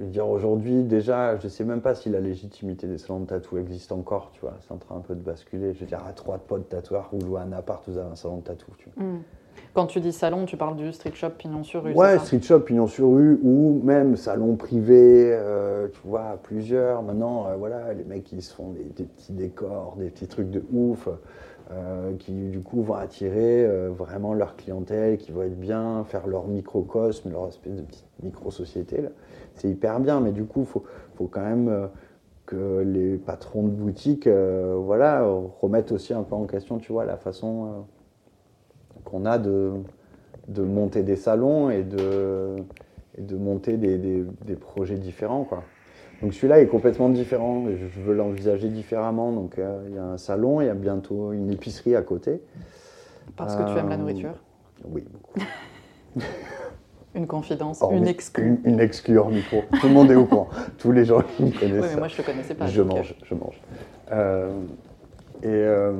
dire 0.00 0.28
aujourd'hui, 0.28 0.84
déjà, 0.84 1.36
je 1.38 1.48
sais 1.48 1.64
même 1.64 1.80
pas 1.80 1.94
si 1.94 2.08
la 2.08 2.20
légitimité 2.20 2.86
des 2.86 2.98
salons 2.98 3.20
de 3.20 3.26
tatou 3.26 3.58
existe 3.58 3.92
encore, 3.92 4.30
tu 4.32 4.40
vois. 4.40 4.54
C'est 4.60 4.72
en 4.72 4.76
train 4.76 4.96
un 4.96 5.00
peu 5.00 5.14
de 5.14 5.20
basculer. 5.20 5.74
Je 5.74 5.80
veux 5.80 5.86
dire, 5.86 6.02
à 6.06 6.12
trois 6.12 6.38
potes 6.38 6.68
tatoueurs, 6.68 7.08
vous 7.12 7.26
louez 7.26 7.40
un 7.40 7.52
appart, 7.52 7.82
vous 7.88 7.98
avez 7.98 8.10
un 8.10 8.16
salon 8.16 8.38
de 8.38 8.42
tatou, 8.42 8.70
tu 8.78 8.88
vois. 8.94 9.04
Hmm. 9.04 9.22
Quand 9.74 9.86
tu 9.86 10.00
dis 10.00 10.12
salon, 10.12 10.44
tu 10.44 10.56
parles 10.56 10.76
du 10.76 10.92
street 10.92 11.14
shop 11.14 11.30
Pignon 11.30 11.64
sur 11.64 11.82
rue. 11.82 11.92
Ouais, 11.92 12.18
street 12.20 12.42
shop, 12.42 12.60
pignon 12.60 12.86
sur 12.86 13.10
rue, 13.10 13.40
ou 13.42 13.80
même 13.84 14.16
salon 14.16 14.56
privé, 14.56 15.30
euh, 15.32 15.88
tu 15.88 16.00
vois, 16.04 16.38
plusieurs. 16.42 17.02
Maintenant, 17.02 17.46
euh, 17.46 17.56
voilà, 17.56 17.92
les 17.92 18.04
mecs, 18.04 18.30
ils 18.32 18.42
se 18.42 18.54
font 18.54 18.70
des, 18.70 18.84
des 18.84 19.04
petits 19.04 19.32
décors, 19.32 19.96
des 19.98 20.10
petits 20.10 20.28
trucs 20.28 20.50
de 20.50 20.62
ouf, 20.72 21.08
euh, 21.70 22.14
qui 22.18 22.32
du 22.50 22.60
coup 22.60 22.82
vont 22.82 22.94
attirer 22.94 23.64
euh, 23.64 23.90
vraiment 23.90 24.34
leur 24.34 24.56
clientèle, 24.56 25.18
qui 25.18 25.32
vont 25.32 25.42
être 25.42 25.58
bien, 25.58 26.04
faire 26.04 26.26
leur 26.26 26.46
microcosme, 26.46 27.30
leur 27.30 27.48
espèce 27.48 27.74
de 27.76 27.82
petite 27.82 28.06
micro-société. 28.22 29.02
C'est 29.54 29.68
hyper 29.68 30.00
bien, 30.00 30.20
mais 30.20 30.32
du 30.32 30.44
coup, 30.44 30.60
il 30.60 30.66
faut, 30.66 30.84
faut 31.16 31.26
quand 31.26 31.42
même 31.42 31.68
euh, 31.68 31.86
que 32.46 32.80
les 32.80 33.16
patrons 33.16 33.62
de 33.64 33.68
boutique, 33.70 34.26
voilà, 34.26 35.22
remettent 35.60 35.92
aussi 35.92 36.14
un 36.14 36.22
peu 36.22 36.34
en 36.34 36.46
question, 36.46 36.78
tu 36.78 36.92
vois, 36.92 37.04
la 37.04 37.18
façon 37.18 37.84
qu'on 39.04 39.26
a 39.26 39.36
de, 39.38 39.72
de 40.48 40.62
monter 40.62 41.02
des 41.02 41.16
salons 41.16 41.68
et 41.68 41.82
de, 41.82 42.56
de 43.18 43.36
monter 43.36 43.76
des, 43.76 43.98
des- 43.98 44.24
des 44.46 44.56
projets 44.56 44.96
différents. 44.96 45.44
Quoi. 45.44 45.62
Donc 46.22 46.34
celui-là 46.34 46.60
est 46.60 46.66
complètement 46.66 47.08
différent, 47.08 47.64
je 47.68 48.00
veux 48.00 48.14
l'envisager 48.14 48.68
différemment. 48.68 49.30
Donc 49.32 49.58
euh, 49.58 49.84
il 49.88 49.94
y 49.94 49.98
a 49.98 50.04
un 50.04 50.18
salon, 50.18 50.60
il 50.60 50.66
y 50.66 50.70
a 50.70 50.74
bientôt 50.74 51.32
une 51.32 51.50
épicerie 51.50 51.94
à 51.94 52.02
côté. 52.02 52.40
Parce 53.36 53.54
que 53.54 53.62
tu 53.72 53.78
aimes 53.78 53.88
la 53.88 53.94
Euh, 53.94 53.98
nourriture. 53.98 54.34
Oui, 54.84 55.04
beaucoup. 55.10 55.38
Une 57.14 57.26
confidence, 57.26 57.82
une 57.90 58.06
exclue. 58.06 58.60
Une, 58.64 58.74
une 58.74 58.80
exclue 58.80 59.18
hors 59.18 59.30
micro. 59.30 59.64
Tout 59.80 59.88
le 59.88 59.94
monde 59.94 60.10
est 60.10 60.14
au 60.14 60.26
courant. 60.26 60.48
Tous 60.78 60.92
les 60.92 61.04
gens 61.04 61.20
qui 61.22 61.42
me 61.42 61.50
connaissent. 61.50 61.82
Oui, 61.84 61.88
mais 61.94 61.96
moi 61.96 62.06
je 62.08 62.18
le 62.18 62.22
connaissais 62.22 62.54
pas. 62.54 62.66
je 62.66 62.82
donc, 62.82 62.92
euh, 62.92 62.96
mange, 62.96 63.14
je 63.24 63.34
mange. 63.34 63.60
Euh, 64.12 64.50
et 65.42 65.46
euh, 65.46 65.92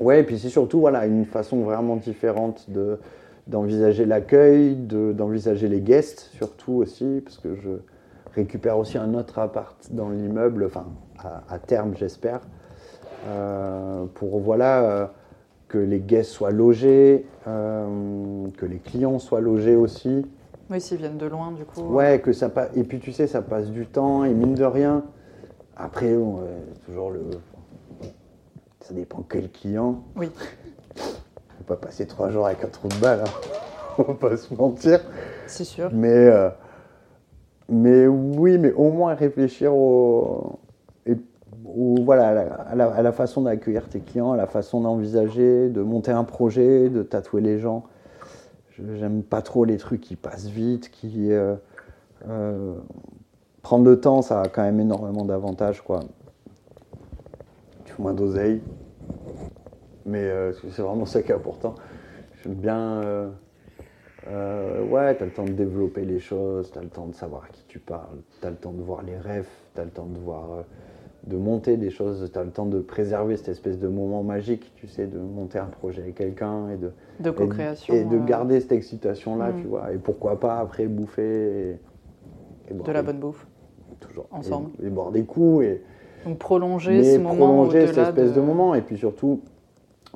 ouais, 0.00 0.20
et 0.20 0.22
puis 0.24 0.38
c'est 0.38 0.48
surtout 0.48 0.80
voilà 0.80 1.06
une 1.06 1.26
façon 1.26 1.60
vraiment 1.62 1.96
différente 1.96 2.68
de 2.70 2.98
d'envisager 3.46 4.04
l'accueil, 4.06 4.74
de- 4.74 5.12
d'envisager 5.12 5.68
les 5.68 5.80
guests 5.80 6.30
surtout 6.32 6.72
aussi, 6.74 7.20
parce 7.24 7.38
que 7.38 7.54
je 7.56 7.70
récupère 8.34 8.78
aussi 8.78 8.98
un 8.98 9.14
autre 9.14 9.38
appart 9.38 9.76
dans 9.90 10.10
l'immeuble, 10.10 10.64
enfin 10.66 10.86
à, 11.18 11.42
à 11.54 11.58
terme 11.58 11.94
j'espère, 11.96 12.40
euh, 13.26 14.04
pour 14.14 14.40
voilà 14.40 14.84
euh, 14.84 15.06
que 15.68 15.78
les 15.78 16.00
guests 16.00 16.32
soient 16.32 16.50
logés, 16.50 17.26
euh, 17.46 18.46
que 18.56 18.66
les 18.66 18.78
clients 18.78 19.18
soient 19.18 19.40
logés 19.40 19.76
aussi. 19.76 20.26
Oui, 20.70 20.80
s'ils 20.80 20.98
viennent 20.98 21.18
de 21.18 21.26
loin, 21.26 21.52
du 21.52 21.64
coup. 21.64 21.82
Ouais, 21.82 22.20
que 22.20 22.32
ça 22.32 22.48
passe. 22.48 22.70
Et 22.76 22.84
puis 22.84 22.98
tu 22.98 23.12
sais, 23.12 23.26
ça 23.26 23.42
passe 23.42 23.70
du 23.70 23.86
temps 23.86 24.24
et 24.24 24.32
mine 24.32 24.54
de 24.54 24.64
rien. 24.64 25.04
Après, 25.76 26.14
bon, 26.14 26.40
euh, 26.40 26.60
toujours 26.86 27.10
le. 27.10 27.22
Ça 28.80 28.94
dépend 28.94 29.24
quel 29.28 29.50
client. 29.50 30.02
Oui. 30.16 30.30
Faut 30.96 31.64
pas 31.66 31.76
passer 31.76 32.06
trois 32.06 32.30
jours 32.30 32.46
avec 32.46 32.64
un 32.64 32.68
trou 32.68 32.88
de 32.88 32.96
balle. 32.96 33.20
Hein. 33.24 33.30
On 33.98 34.02
va 34.02 34.14
pas 34.14 34.36
se 34.36 34.52
mentir. 34.54 35.00
C'est 35.46 35.64
sûr. 35.64 35.90
Mais, 35.92 36.30
mais 37.68 38.06
oui, 38.06 38.58
mais 38.58 38.72
au 38.72 38.90
moins 38.90 39.14
réfléchir 39.14 39.74
au, 39.74 40.58
voilà, 41.74 42.28
à, 42.68 42.74
la, 42.74 43.12
façon 43.12 43.42
d'accueillir 43.42 43.88
tes 43.88 44.00
clients, 44.00 44.32
à 44.32 44.36
la 44.36 44.46
façon 44.46 44.80
d'envisager, 44.80 45.68
de 45.70 45.80
monter 45.80 46.10
un 46.10 46.24
projet, 46.24 46.90
de 46.90 47.02
tatouer 47.02 47.40
les 47.40 47.58
gens. 47.58 47.84
J'aime 48.96 49.22
pas 49.22 49.42
trop 49.42 49.64
les 49.64 49.76
trucs 49.76 50.00
qui 50.00 50.16
passent 50.16 50.48
vite, 50.48 50.90
qui. 50.90 51.32
euh, 51.32 51.54
euh, 52.28 52.74
prendre 53.62 53.84
le 53.84 54.00
temps, 54.00 54.22
ça 54.22 54.42
a 54.42 54.48
quand 54.48 54.62
même 54.62 54.80
énormément 54.80 55.24
d'avantages, 55.24 55.82
quoi. 55.82 56.00
Tu 57.84 57.92
fais 57.92 58.02
moins 58.02 58.14
d'oseille, 58.14 58.60
mais 60.04 60.24
euh, 60.24 60.52
c'est 60.52 60.82
vraiment 60.82 61.06
ça 61.06 61.22
qui 61.22 61.30
est 61.30 61.34
important. 61.34 61.74
J'aime 62.42 62.54
bien. 62.54 63.30
Euh, 64.28 64.84
ouais, 64.86 65.16
tu 65.16 65.22
as 65.22 65.26
le 65.26 65.32
temps 65.32 65.44
de 65.44 65.50
développer 65.52 66.04
les 66.04 66.18
choses, 66.20 66.70
tu 66.72 66.78
as 66.78 66.82
le 66.82 66.88
temps 66.88 67.06
de 67.06 67.14
savoir 67.14 67.44
à 67.44 67.48
qui 67.52 67.64
tu 67.68 67.78
parles, 67.78 68.18
tu 68.40 68.46
as 68.46 68.50
le 68.50 68.56
temps 68.56 68.72
de 68.72 68.82
voir 68.82 69.02
les 69.02 69.16
rêves, 69.16 69.48
tu 69.74 69.80
as 69.80 69.84
le 69.84 69.90
temps 69.90 70.06
de 70.06 70.18
voir, 70.18 70.44
euh, 70.52 70.62
de 71.26 71.36
monter 71.36 71.76
des 71.76 71.90
choses, 71.90 72.30
tu 72.32 72.38
as 72.38 72.44
le 72.44 72.50
temps 72.50 72.66
de 72.66 72.80
préserver 72.80 73.36
cette 73.36 73.48
espèce 73.48 73.78
de 73.78 73.88
moment 73.88 74.22
magique, 74.22 74.72
tu 74.76 74.86
sais, 74.86 75.06
de 75.06 75.18
monter 75.18 75.58
un 75.58 75.66
projet 75.66 76.02
avec 76.02 76.14
quelqu'un 76.16 76.70
et 76.70 76.76
de, 76.76 76.92
De 77.20 77.30
co-création. 77.30 77.94
et 77.94 78.04
de 78.04 78.16
euh, 78.16 78.24
garder 78.24 78.60
cette 78.60 78.72
excitation-là, 78.72 79.50
Mm. 79.52 79.60
tu 79.60 79.66
vois, 79.66 79.92
et 79.92 79.98
pourquoi 79.98 80.38
pas 80.38 80.58
après 80.60 80.86
bouffer 80.86 81.70
et, 81.70 82.70
et 82.70 82.74
boire 82.74 82.86
de 82.86 82.92
la 82.92 83.00
des- 83.02 83.06
bonne 83.06 83.18
bouffe. 83.20 83.46
toujours, 84.00 84.26
ensemble. 84.30 84.70
Et, 84.84 84.88
boire 84.88 85.10
des 85.10 85.24
coups 85.24 85.64
et, 85.64 85.82
Donc 86.24 86.38
prolonger 86.38 86.98
mais 86.98 87.14
ce 87.16 87.18
moment 87.18 87.34
prolonger 87.36 87.86
cette 87.88 87.98
espèce 87.98 88.32
de... 88.32 88.40
moment 88.40 88.74
et 88.76 88.82
puis 88.82 88.96
surtout 88.96 89.40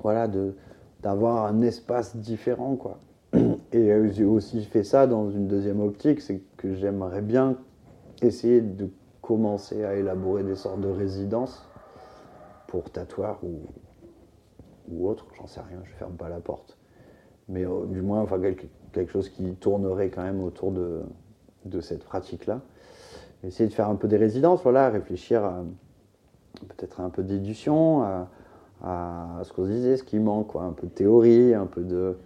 voilà 0.02 0.28
de 0.28 0.54
d'avoir 1.02 1.46
un 1.46 1.62
espace 1.62 2.16
différent 2.16 2.76
quoi 2.76 2.98
et 3.34 3.92
euh, 3.92 4.08
j'ai 4.10 4.24
aussi 4.24 4.64
fait 4.64 4.84
ça 4.84 5.06
dans 5.06 5.30
une 5.30 5.48
deuxième 5.48 5.80
optique 5.80 6.20
c'est 6.20 6.40
que 6.56 6.74
j'aimerais 6.74 7.22
bien 7.22 7.56
essayer 8.22 8.60
de 8.60 8.88
commencer 9.20 9.84
à 9.84 9.94
élaborer 9.94 10.42
des 10.42 10.54
sortes 10.54 10.80
de 10.80 10.88
résidences 10.88 11.68
pour 12.68 12.90
tatoueurs 12.90 13.40
ou 14.88 15.08
autre 15.08 15.26
j'en 15.36 15.46
sais 15.46 15.60
rien 15.60 15.80
je 15.84 15.92
ferme 15.94 16.14
pas 16.14 16.28
la 16.28 16.40
porte. 16.40 16.78
Mais 17.48 17.64
euh, 17.64 17.86
du 17.86 18.02
moins 18.02 18.22
enfin 18.22 18.40
quelque, 18.40 19.10
chose 19.10 19.28
qui 19.28 19.54
tournerait 19.54 20.08
quand 20.08 20.22
même 20.22 20.42
autour 20.42 20.72
de 20.72 21.80
cette 21.80 22.04
pratique 22.04 22.46
là 22.46 22.60
essayer 23.44 23.68
de 23.68 23.74
faire 23.74 23.88
un 23.88 23.96
peu 23.96 24.08
des 24.08 24.16
résidences 24.16 24.62
voilà 24.62 24.88
réfléchir 24.88 25.44
à 25.44 25.64
peut-être 26.64 27.00
un 27.00 27.10
peu 27.10 27.22
d'édition, 27.22 28.02
à, 28.02 28.28
ce 29.42 29.52
qu'on 29.52 29.66
disait, 29.66 29.96
ce 29.96 30.04
qui 30.04 30.18
manque, 30.18 30.48
quoi, 30.48 30.62
un 30.62 30.72
peu 30.72 30.86
de 30.86 30.92
théorie, 30.92 31.54
un 31.54 31.66
peu 31.66 31.82
de, 31.82 32.16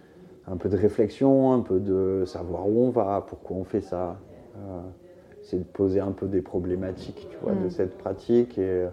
un 0.51 0.57
peu 0.57 0.69
de 0.69 0.77
réflexion, 0.77 1.53
un 1.53 1.61
peu 1.61 1.79
de 1.79 2.23
savoir 2.25 2.67
où 2.67 2.85
on 2.85 2.89
va, 2.89 3.23
pourquoi 3.27 3.57
on 3.57 3.63
fait 3.63 3.81
ça. 3.81 4.17
Euh, 4.57 4.79
c'est 5.43 5.57
de 5.57 5.63
poser 5.63 5.99
un 5.99 6.11
peu 6.11 6.27
des 6.27 6.41
problématiques 6.41 7.27
tu 7.29 7.37
vois, 7.41 7.53
de 7.53 7.67
Mm. 7.67 7.71
cette 7.71 7.97
pratique 7.97 8.57
et, 8.57 8.85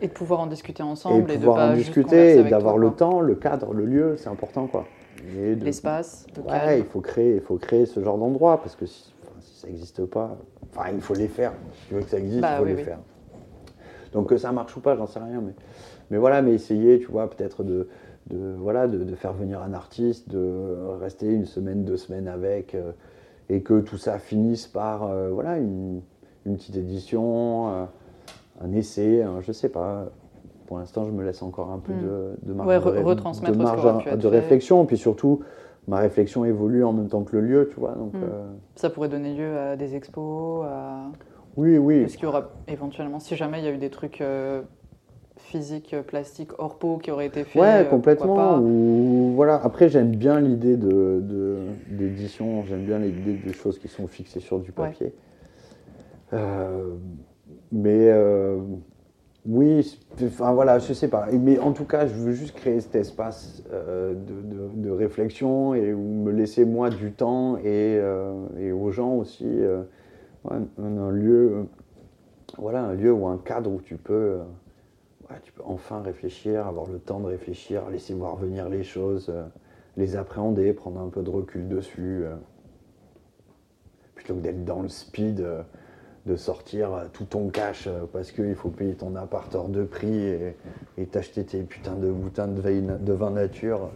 Et 0.00 0.08
de 0.08 0.12
pouvoir 0.12 0.40
en 0.40 0.46
discuter 0.46 0.82
et 0.82 0.86
ensemble 0.86 1.30
et, 1.30 1.34
pouvoir 1.34 1.56
de 1.56 1.60
pas 1.60 1.70
en 1.72 1.74
discuter 1.74 2.38
et 2.38 2.44
d'avoir 2.44 2.78
le 2.78 2.88
quoi. 2.88 2.96
temps, 2.96 3.20
le 3.20 3.34
cadre, 3.34 3.74
le 3.74 3.84
lieu, 3.84 4.16
c'est 4.16 4.28
important 4.28 4.66
quoi. 4.66 4.88
De- 5.26 5.64
L'espace, 5.64 6.26
le 6.36 6.42
Ouais, 6.50 6.78
il 6.78 6.84
faut 6.86 7.00
créer, 7.00 7.34
il 7.34 7.40
faut 7.40 7.56
créer 7.56 7.86
ce 7.86 8.02
genre 8.02 8.16
d'endroit 8.16 8.58
parce 8.62 8.76
que 8.76 8.86
si, 8.86 9.12
enfin, 9.24 9.34
si 9.40 9.60
ça 9.60 9.66
n'existe 9.68 10.04
pas, 10.06 10.36
enfin 10.74 10.90
il 10.94 11.00
faut 11.00 11.14
les 11.14 11.28
faire. 11.28 11.52
Si 11.82 11.88
tu 11.88 11.94
veux 11.94 12.00
que 12.00 12.08
ça 12.10 12.18
existe, 12.18 12.42
Bah 12.42 12.54
il 12.54 12.56
faut 12.58 12.64
oui, 12.64 12.70
les 12.70 12.76
oui. 12.76 12.82
faire. 12.84 12.98
Donc 14.12 14.28
que 14.28 14.36
ça 14.38 14.52
marche 14.52 14.76
ou 14.76 14.80
pas, 14.80 14.96
j'en 14.96 15.06
sais 15.06 15.20
rien, 15.20 15.40
mais, 15.40 15.52
mais 16.10 16.18
voilà, 16.18 16.40
mais 16.42 16.52
essayer, 16.54 16.98
tu 16.98 17.06
vois, 17.06 17.28
peut-être 17.28 17.62
de, 17.62 17.88
de, 18.30 18.54
voilà, 18.58 18.86
de, 18.86 18.98
de 19.04 19.14
faire 19.14 19.32
venir 19.32 19.60
un 19.62 19.72
artiste, 19.74 20.30
de 20.30 20.76
rester 21.00 21.26
une 21.26 21.46
semaine, 21.46 21.84
deux 21.84 21.96
semaines 21.96 22.28
avec, 22.28 22.74
euh, 22.74 22.92
et 23.48 23.60
que 23.62 23.80
tout 23.80 23.98
ça 23.98 24.18
finisse 24.18 24.66
par, 24.66 25.04
euh, 25.04 25.30
voilà, 25.30 25.58
une, 25.58 26.00
une 26.46 26.56
petite 26.56 26.76
édition, 26.76 27.68
euh, 27.70 27.84
un 28.62 28.72
essai, 28.72 29.22
un- 29.22 29.40
je 29.40 29.52
sais 29.52 29.68
pas. 29.68 30.06
pour 30.66 30.78
l'instant, 30.78 31.04
je 31.04 31.10
me 31.10 31.24
laisse 31.24 31.42
encore 31.42 31.72
un 31.72 31.80
peu 31.80 31.92
Mm. 31.92 32.00
de, 32.00 32.30
de 32.44 32.52
marge, 32.52 32.68
Ouais, 32.68 32.78
de, 32.78 32.80
re- 32.84 33.56
marge 33.56 34.16
de 34.16 34.26
réflexion. 34.28 34.86
Puis 34.86 34.96
surtout, 34.98 35.40
ma 35.88 35.98
réflexion 35.98 36.44
évolue 36.44 36.84
en 36.84 36.92
même 36.92 37.08
temps 37.08 37.24
que 37.24 37.34
le 37.36 37.42
lieu, 37.42 37.68
tu 37.74 37.80
vois. 37.80 37.96
Donc, 37.96 38.14
Mm. 38.14 38.18
euh, 38.22 38.46
Ça 38.76 38.88
pourrait 38.88 39.08
donner 39.08 39.34
lieu 39.34 39.58
à 39.58 39.74
des 39.76 39.96
expos, 39.96 40.64
à... 40.64 41.06
oui, 41.56 41.76
oui. 41.76 42.02
Est-ce 42.02 42.14
qu'il 42.14 42.22
y 42.26 42.28
aura 42.28 42.50
éventuellement, 42.68 43.18
si 43.18 43.34
jamais 43.34 43.58
il 43.58 43.64
y 43.64 43.66
a 43.68 43.72
eu 43.72 43.78
des 43.78 43.90
trucs 43.90 44.20
physiques, 45.50 45.92
euh, 45.94 46.02
plastiques, 46.02 46.52
hors 46.58 46.76
pot 46.76 46.98
qui 46.98 47.10
auraient 47.10 47.26
été 47.26 47.44
faits 47.44 47.60
Ouais, 47.60 47.68
euh, 47.86 47.90
complètement. 47.90 48.34
pas 48.36 48.60
Ou 48.60 49.32
voilà. 49.34 49.60
Après, 49.62 49.88
j'aime 49.88 50.14
bien 50.14 50.40
l'idée 50.40 50.76
de 50.76 51.20
de- 51.22 51.66
d'édition. 51.88 52.64
j'aime 52.68 52.84
bien 52.84 52.98
l'idée 52.98 53.34
des 53.34 53.52
choses 53.52 53.78
qui 53.78 53.88
sont 53.88 54.06
fixées 54.06 54.40
sur 54.40 54.60
du 54.60 54.70
papier. 54.72 55.12
Euh, 56.32 56.94
mais 57.72 58.08
euh, 58.10 58.58
oui, 59.44 59.98
enfin 60.22 60.52
voilà, 60.52 60.78
je 60.78 60.92
sais 60.92 61.08
pas. 61.08 61.26
Mais 61.32 61.58
en 61.58 61.72
tout 61.72 61.84
cas, 61.84 62.06
je 62.06 62.14
veux 62.14 62.32
juste 62.32 62.54
créer 62.54 62.80
cet 62.80 62.94
espace 62.94 63.62
euh, 63.72 64.14
de, 64.14 64.54
de- 64.54 64.82
de 64.86 64.90
réflexion 64.90 65.74
et 65.74 65.92
où 65.92 66.00
me 66.24 66.30
laisser 66.30 66.64
moi 66.64 66.90
du 66.90 67.10
temps 67.12 67.56
et, 67.64 68.00
et 68.58 68.70
aux 68.72 68.90
gens 68.92 69.14
aussi 69.14 69.46
ouais, 70.44 70.56
un, 70.78 70.98
un 70.98 71.10
lieu, 71.10 71.66
voilà, 72.58 72.84
un 72.84 72.94
lieu 72.94 73.12
ou 73.12 73.26
un 73.26 73.38
cadre 73.38 73.70
où 73.72 73.80
tu 73.80 73.96
peux. 73.96 74.38
Ouais, 75.30 75.36
tu 75.44 75.52
peux 75.52 75.62
enfin 75.64 76.02
réfléchir, 76.02 76.66
avoir 76.66 76.86
le 76.88 76.98
temps 76.98 77.20
de 77.20 77.26
réfléchir, 77.26 77.88
laisser 77.90 78.14
voir 78.14 78.36
venir 78.36 78.68
les 78.68 78.82
choses, 78.82 79.26
euh, 79.28 79.44
les 79.96 80.16
appréhender, 80.16 80.72
prendre 80.72 81.00
un 81.00 81.08
peu 81.08 81.22
de 81.22 81.30
recul 81.30 81.68
dessus. 81.68 82.22
euh. 82.24 82.34
plutôt 84.14 84.34
que 84.34 84.40
d'être 84.40 84.64
dans 84.64 84.82
le 84.82 84.88
speed, 84.88 85.40
euh, 85.40 85.62
de 86.26 86.36
sortir 86.36 86.90
tout 87.14 87.24
ton 87.24 87.48
cash 87.48 87.88
parce 88.12 88.30
qu'il 88.32 88.54
faut 88.54 88.68
payer 88.68 88.94
ton 88.94 89.16
appart 89.16 89.52
hors 89.54 89.68
de 89.70 89.84
prix 89.84 90.18
et 90.26 90.54
et 90.98 91.06
t'acheter 91.06 91.44
tes 91.44 91.62
putains 91.62 91.94
de 91.94 92.10
boutins 92.10 92.46
de, 92.46 92.60
veille- 92.60 92.82
de 93.00 93.12
vin 93.14 93.30
nature. 93.30 93.88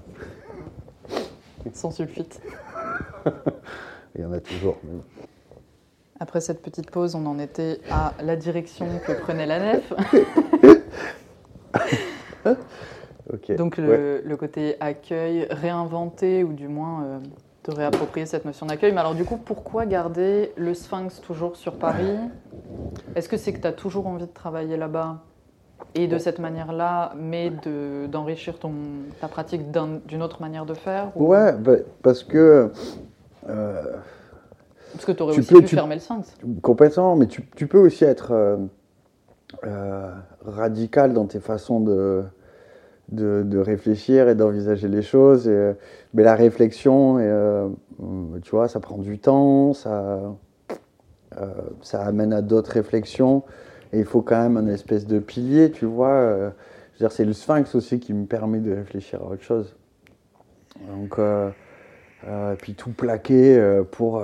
Sans 1.75 1.91
sulfite. 1.91 2.41
Il 4.15 4.23
y 4.23 4.25
en 4.25 4.33
a 4.33 4.41
toujours. 4.41 4.79
Après 6.21 6.41
cette 6.41 6.63
petite 6.63 6.91
pause, 6.91 7.15
on 7.15 7.27
en 7.27 7.39
était 7.39 7.81
à 7.91 8.15
la 8.23 8.37
direction 8.37 8.87
que 9.07 9.13
prenait 9.13 9.47
la 9.47 9.59
nef. 9.75 9.93
Donc 13.57 13.79
le, 13.79 13.89
Ouais. 13.89 14.23
le 14.25 14.37
côté 14.37 14.77
accueil, 14.81 15.47
réinventer 15.51 16.45
ou 16.45 16.53
du 16.53 16.69
moins 16.69 17.05
euh, 17.05 17.19
de 17.65 17.75
réapproprier 17.75 18.27
cette 18.27 18.45
notion 18.45 18.67
d'accueil. 18.67 18.93
Mais 18.93 19.01
alors 19.01 19.15
du 19.15 19.25
coup, 19.25 19.39
pourquoi 19.39 19.87
garder 19.87 20.53
le 20.57 20.75
Sphinx 20.75 21.21
toujours 21.23 21.57
sur 21.57 21.75
Paris? 21.75 22.17
Est-ce 23.17 23.29
que 23.29 23.37
c'est 23.39 23.53
que 23.55 23.61
tu 23.61 23.67
as 23.67 23.73
toujours 23.73 24.07
envie 24.07 24.27
de 24.27 24.31
travailler 24.33 24.77
là-bas? 24.77 25.21
Et 25.97 26.07
de 26.09 26.19
cette 26.19 26.39
manière-là, 26.41 27.13
mais 27.17 27.51
de- 27.51 28.07
d'enrichir 28.07 28.59
ton 28.59 28.73
ta 29.21 29.29
pratique 29.29 29.71
d'un- 29.71 30.01
d'une 30.07 30.23
autre 30.23 30.41
manière 30.41 30.67
de 30.67 30.75
faire 30.75 31.11
ou- 31.17 31.27
Ouais, 31.29 31.53
bah, 31.53 31.77
parce 32.03 32.25
que. 32.25 32.71
euh, 33.49 33.83
Parce 34.93 35.05
que 35.05 35.13
tu 35.13 35.23
aurais 35.23 35.39
aussi 35.39 35.53
peux- 35.53 35.61
pu 35.61 35.67
tu- 35.67 35.75
fermer 35.77 35.95
le 35.97 36.01
Sphinx. 36.01 36.35
Complètement, 36.63 37.17
mais 37.17 37.27
tu, 37.27 37.47
tu 37.57 37.67
peux 37.69 37.79
aussi 37.79 38.05
être 38.05 38.33
euh, 38.33 38.57
euh, 39.65 40.11
radical 40.45 41.13
dans 41.13 41.27
tes 41.27 41.41
façons 41.41 41.81
de, 41.81 42.25
de, 43.11 43.59
réfléchir 43.59 44.29
et 44.29 44.35
d'envisager 44.35 44.89
les 44.89 45.03
choses. 45.03 45.45
euh, 45.47 45.75
mais 46.13 46.23
la 46.23 46.35
réflexion, 46.35 47.19
euh, 47.19 47.69
tu 48.43 48.51
vois, 48.51 48.69
ça 48.69 48.81
prend 48.81 48.99
du 48.99 49.19
temps, 49.19 49.73
ça, 49.73 50.21
ça 51.83 52.03
amène 52.03 52.33
à 52.33 52.43
d'autres 52.43 52.73
réflexions. 52.73 53.43
Et 53.93 54.01
il 54.01 54.05
faut 54.05 54.23
quand 54.23 54.41
même 54.43 54.57
un 54.57 54.67
espèce 54.67 55.07
de 55.07 55.19
pilier, 55.19 55.71
tu 55.71 55.85
vois. 55.87 56.53
je 56.95 56.99
dire, 56.99 57.13
c'est 57.13 57.25
le 57.25 57.33
sphinx 57.33 57.75
aussi 57.75 58.01
qui 58.01 58.13
me 58.13 58.27
permet 58.27 58.59
de 58.59 58.73
réfléchir 58.73 59.23
à 59.23 59.27
autre 59.31 59.43
chose. 59.43 59.77
Donc, 60.89 61.19
puis 62.59 62.75
tout 62.75 62.91
plaquer 62.91 63.83
pour 63.91 64.23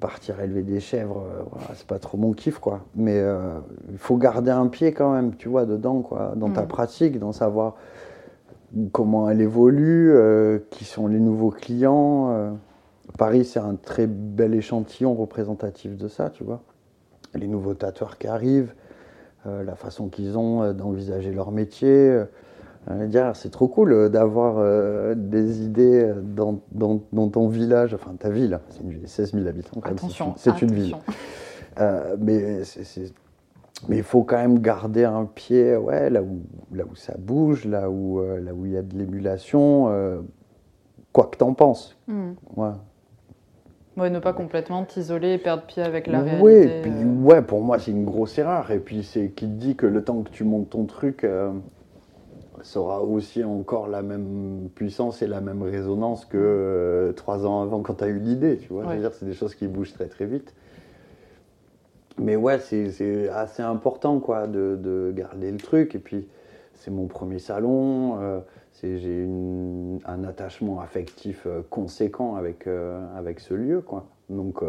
partir 0.00 0.40
élever 0.40 0.62
des 0.62 0.80
chèvres, 0.80 1.18
euh, 1.18 1.42
voilà, 1.52 1.68
c'est 1.74 1.86
pas 1.86 1.98
trop 1.98 2.18
mon 2.18 2.32
kiff, 2.32 2.58
quoi. 2.58 2.80
Mais 2.96 3.18
euh, 3.18 3.58
il 3.92 3.98
faut 3.98 4.16
garder 4.16 4.50
un 4.50 4.66
pied 4.66 4.92
quand 4.92 5.12
même, 5.12 5.36
tu 5.36 5.48
vois, 5.48 5.66
dedans, 5.66 6.00
quoi, 6.00 6.32
dans 6.36 6.50
ta 6.50 6.62
Mm. 6.62 6.68
pratique, 6.68 7.18
dans 7.18 7.32
savoir 7.32 7.76
comment 8.92 9.28
elle 9.28 9.40
évolue, 9.40 10.10
euh, 10.12 10.58
qui 10.70 10.84
sont 10.84 11.06
les 11.06 11.20
nouveaux 11.20 11.50
clients. 11.50 12.30
euh. 12.30 12.50
Paris, 13.18 13.44
c'est 13.44 13.60
un 13.60 13.74
très 13.74 14.06
bel 14.06 14.54
échantillon 14.54 15.14
représentatif 15.14 15.96
de 15.96 16.08
ça, 16.08 16.30
tu 16.30 16.44
vois. 16.44 16.60
Les 17.34 17.46
nouveaux 17.46 17.74
tatoueurs 17.74 18.18
qui 18.18 18.26
arrivent, 18.26 18.72
la 19.44 19.74
façon 19.74 20.08
qu'ils 20.08 20.36
ont 20.36 20.72
d'envisager 20.72 21.32
leur 21.32 21.50
métier. 21.50 22.22
Euh, 22.90 23.06
dire, 23.06 23.32
c'est 23.34 23.50
trop 23.50 23.68
cool 23.68 23.92
euh, 23.92 24.08
d'avoir 24.08 24.56
euh, 24.58 25.14
des 25.14 25.62
idées 25.64 26.12
dans, 26.22 26.60
dans- 26.72 27.02
dans 27.12 27.28
ton 27.28 27.48
village, 27.48 27.92
enfin 27.94 28.14
ta 28.18 28.30
ville, 28.30 28.58
c'est 28.70 28.80
une 28.82 28.90
ville, 28.90 29.08
16 29.08 29.32
000 29.34 29.46
habitants 29.46 29.80
c'est 29.84 29.90
Attention, 29.90 30.26
une- 30.28 30.32
c'est 30.36 30.62
une, 30.62 30.72
ville. 30.72 30.96
Euh, 31.80 32.16
mais 33.88 33.96
il 33.98 34.02
faut 34.02 34.22
quand 34.24 34.36
même 34.38 34.58
garder 34.60 35.04
un 35.04 35.24
pied 35.24 35.76
ouais, 35.76 36.10
là, 36.10 36.22
où, 36.22 36.40
là 36.74 36.84
où 36.90 36.94
ça 36.96 37.14
bouge, 37.18 37.64
là 37.64 37.90
où 37.90 38.20
euh, 38.20 38.40
là 38.40 38.52
où 38.54 38.66
il 38.66 38.72
y 38.72 38.76
a 38.76 38.82
de 38.82 38.96
l'émulation, 38.96 39.90
quoi 41.12 41.26
que 41.30 41.36
t'en 41.36 41.54
penses. 41.54 41.96
Hmm. 42.08 42.32
Ouais. 42.56 42.70
Ouais, 43.96 44.08
ne 44.08 44.18
pas 44.18 44.32
complètement 44.32 44.84
t'isoler 44.84 45.32
et 45.34 45.38
perdre 45.38 45.64
pied 45.64 45.82
avec 45.82 46.06
la 46.06 46.20
réalité. 46.20 46.80
Puis, 46.82 46.92
ouais, 47.22 47.42
pour 47.42 47.60
moi, 47.60 47.78
c'est 47.78 47.90
une 47.90 48.04
grosse 48.04 48.38
erreur. 48.38 48.70
Et 48.70 48.78
puis, 48.78 49.02
c'est 49.02 49.28
qui 49.30 49.46
te 49.46 49.50
dit 49.52 49.74
que 49.76 49.84
le 49.86 50.02
temps 50.02 50.22
que 50.22 50.30
tu 50.30 50.44
montes 50.44 50.70
ton 50.70 50.84
truc, 50.84 51.24
euh, 51.24 51.50
ça 52.62 52.80
aura 52.80 53.02
aussi 53.02 53.42
encore 53.44 53.88
la 53.88 54.02
même 54.02 54.68
puissance 54.74 55.22
et 55.22 55.26
la 55.26 55.40
même 55.40 55.62
résonance 55.62 56.24
que 56.24 56.36
euh, 56.38 57.12
trois 57.12 57.46
ans 57.46 57.62
avant 57.62 57.80
quand 57.80 57.94
tu 57.94 58.04
as 58.04 58.08
eu 58.08 58.18
l'idée. 58.18 58.58
Tu 58.58 58.68
vois, 58.72 58.84
Ouais. 58.86 59.00
c'est 59.12 59.24
des 59.24 59.34
choses 59.34 59.54
qui 59.54 59.66
bougent 59.66 59.92
très 59.94 60.06
très 60.06 60.26
vite. 60.26 60.54
Mais 62.18 62.36
ouais, 62.36 62.58
c'est 62.58 63.28
assez 63.30 63.62
important 63.62 64.20
quoi, 64.20 64.46
de, 64.46 64.78
de 64.80 65.12
garder 65.14 65.50
le 65.50 65.56
truc. 65.58 65.94
Et 65.94 65.98
puis, 65.98 66.28
c'est 66.74 66.90
mon 66.90 67.06
premier 67.06 67.38
salon. 67.38 68.18
euh, 68.20 68.40
J'ai 68.82 69.26
un 70.06 70.24
attachement 70.24 70.80
affectif 70.80 71.44
euh, 71.46 71.62
conséquent 71.70 72.34
avec, 72.36 72.66
euh, 72.66 73.00
avec 73.16 73.40
ce 73.40 73.54
lieu. 73.54 73.80
Quoi. 73.80 74.06
Donc, 74.28 74.62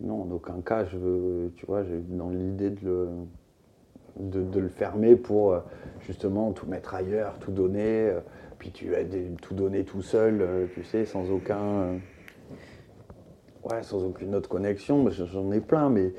non, 0.00 0.22
en 0.22 0.30
aucun 0.30 0.60
cas, 0.64 0.84
je 0.84 0.96
veux, 0.96 1.52
tu 1.56 1.66
vois, 1.66 1.82
j'ai 1.82 1.98
dans 2.08 2.30
l'idée 2.30 2.70
de 2.70 2.84
le, 2.84 3.08
de, 4.18 4.42
de 4.42 4.60
le 4.60 4.68
fermer 4.68 5.16
pour 5.16 5.52
euh, 5.52 5.60
justement 6.00 6.52
tout 6.52 6.66
mettre 6.66 6.94
ailleurs, 6.94 7.38
tout 7.40 7.50
donner, 7.52 8.08
euh, 8.08 8.20
puis 8.58 8.70
tu 8.70 8.94
as 8.94 9.00
tout 9.40 9.54
donner 9.54 9.84
tout 9.84 10.02
seul, 10.02 10.40
euh, 10.40 10.66
tu 10.74 10.82
sais, 10.84 11.04
sans 11.04 11.30
aucun, 11.30 11.98
ouais, 13.64 13.82
sans 13.82 14.04
aucune 14.04 14.34
autre 14.34 14.48
connexion. 14.48 15.08
J'en 15.10 15.52
ai 15.52 15.60
plein, 15.60 15.90
mais, 15.90 16.12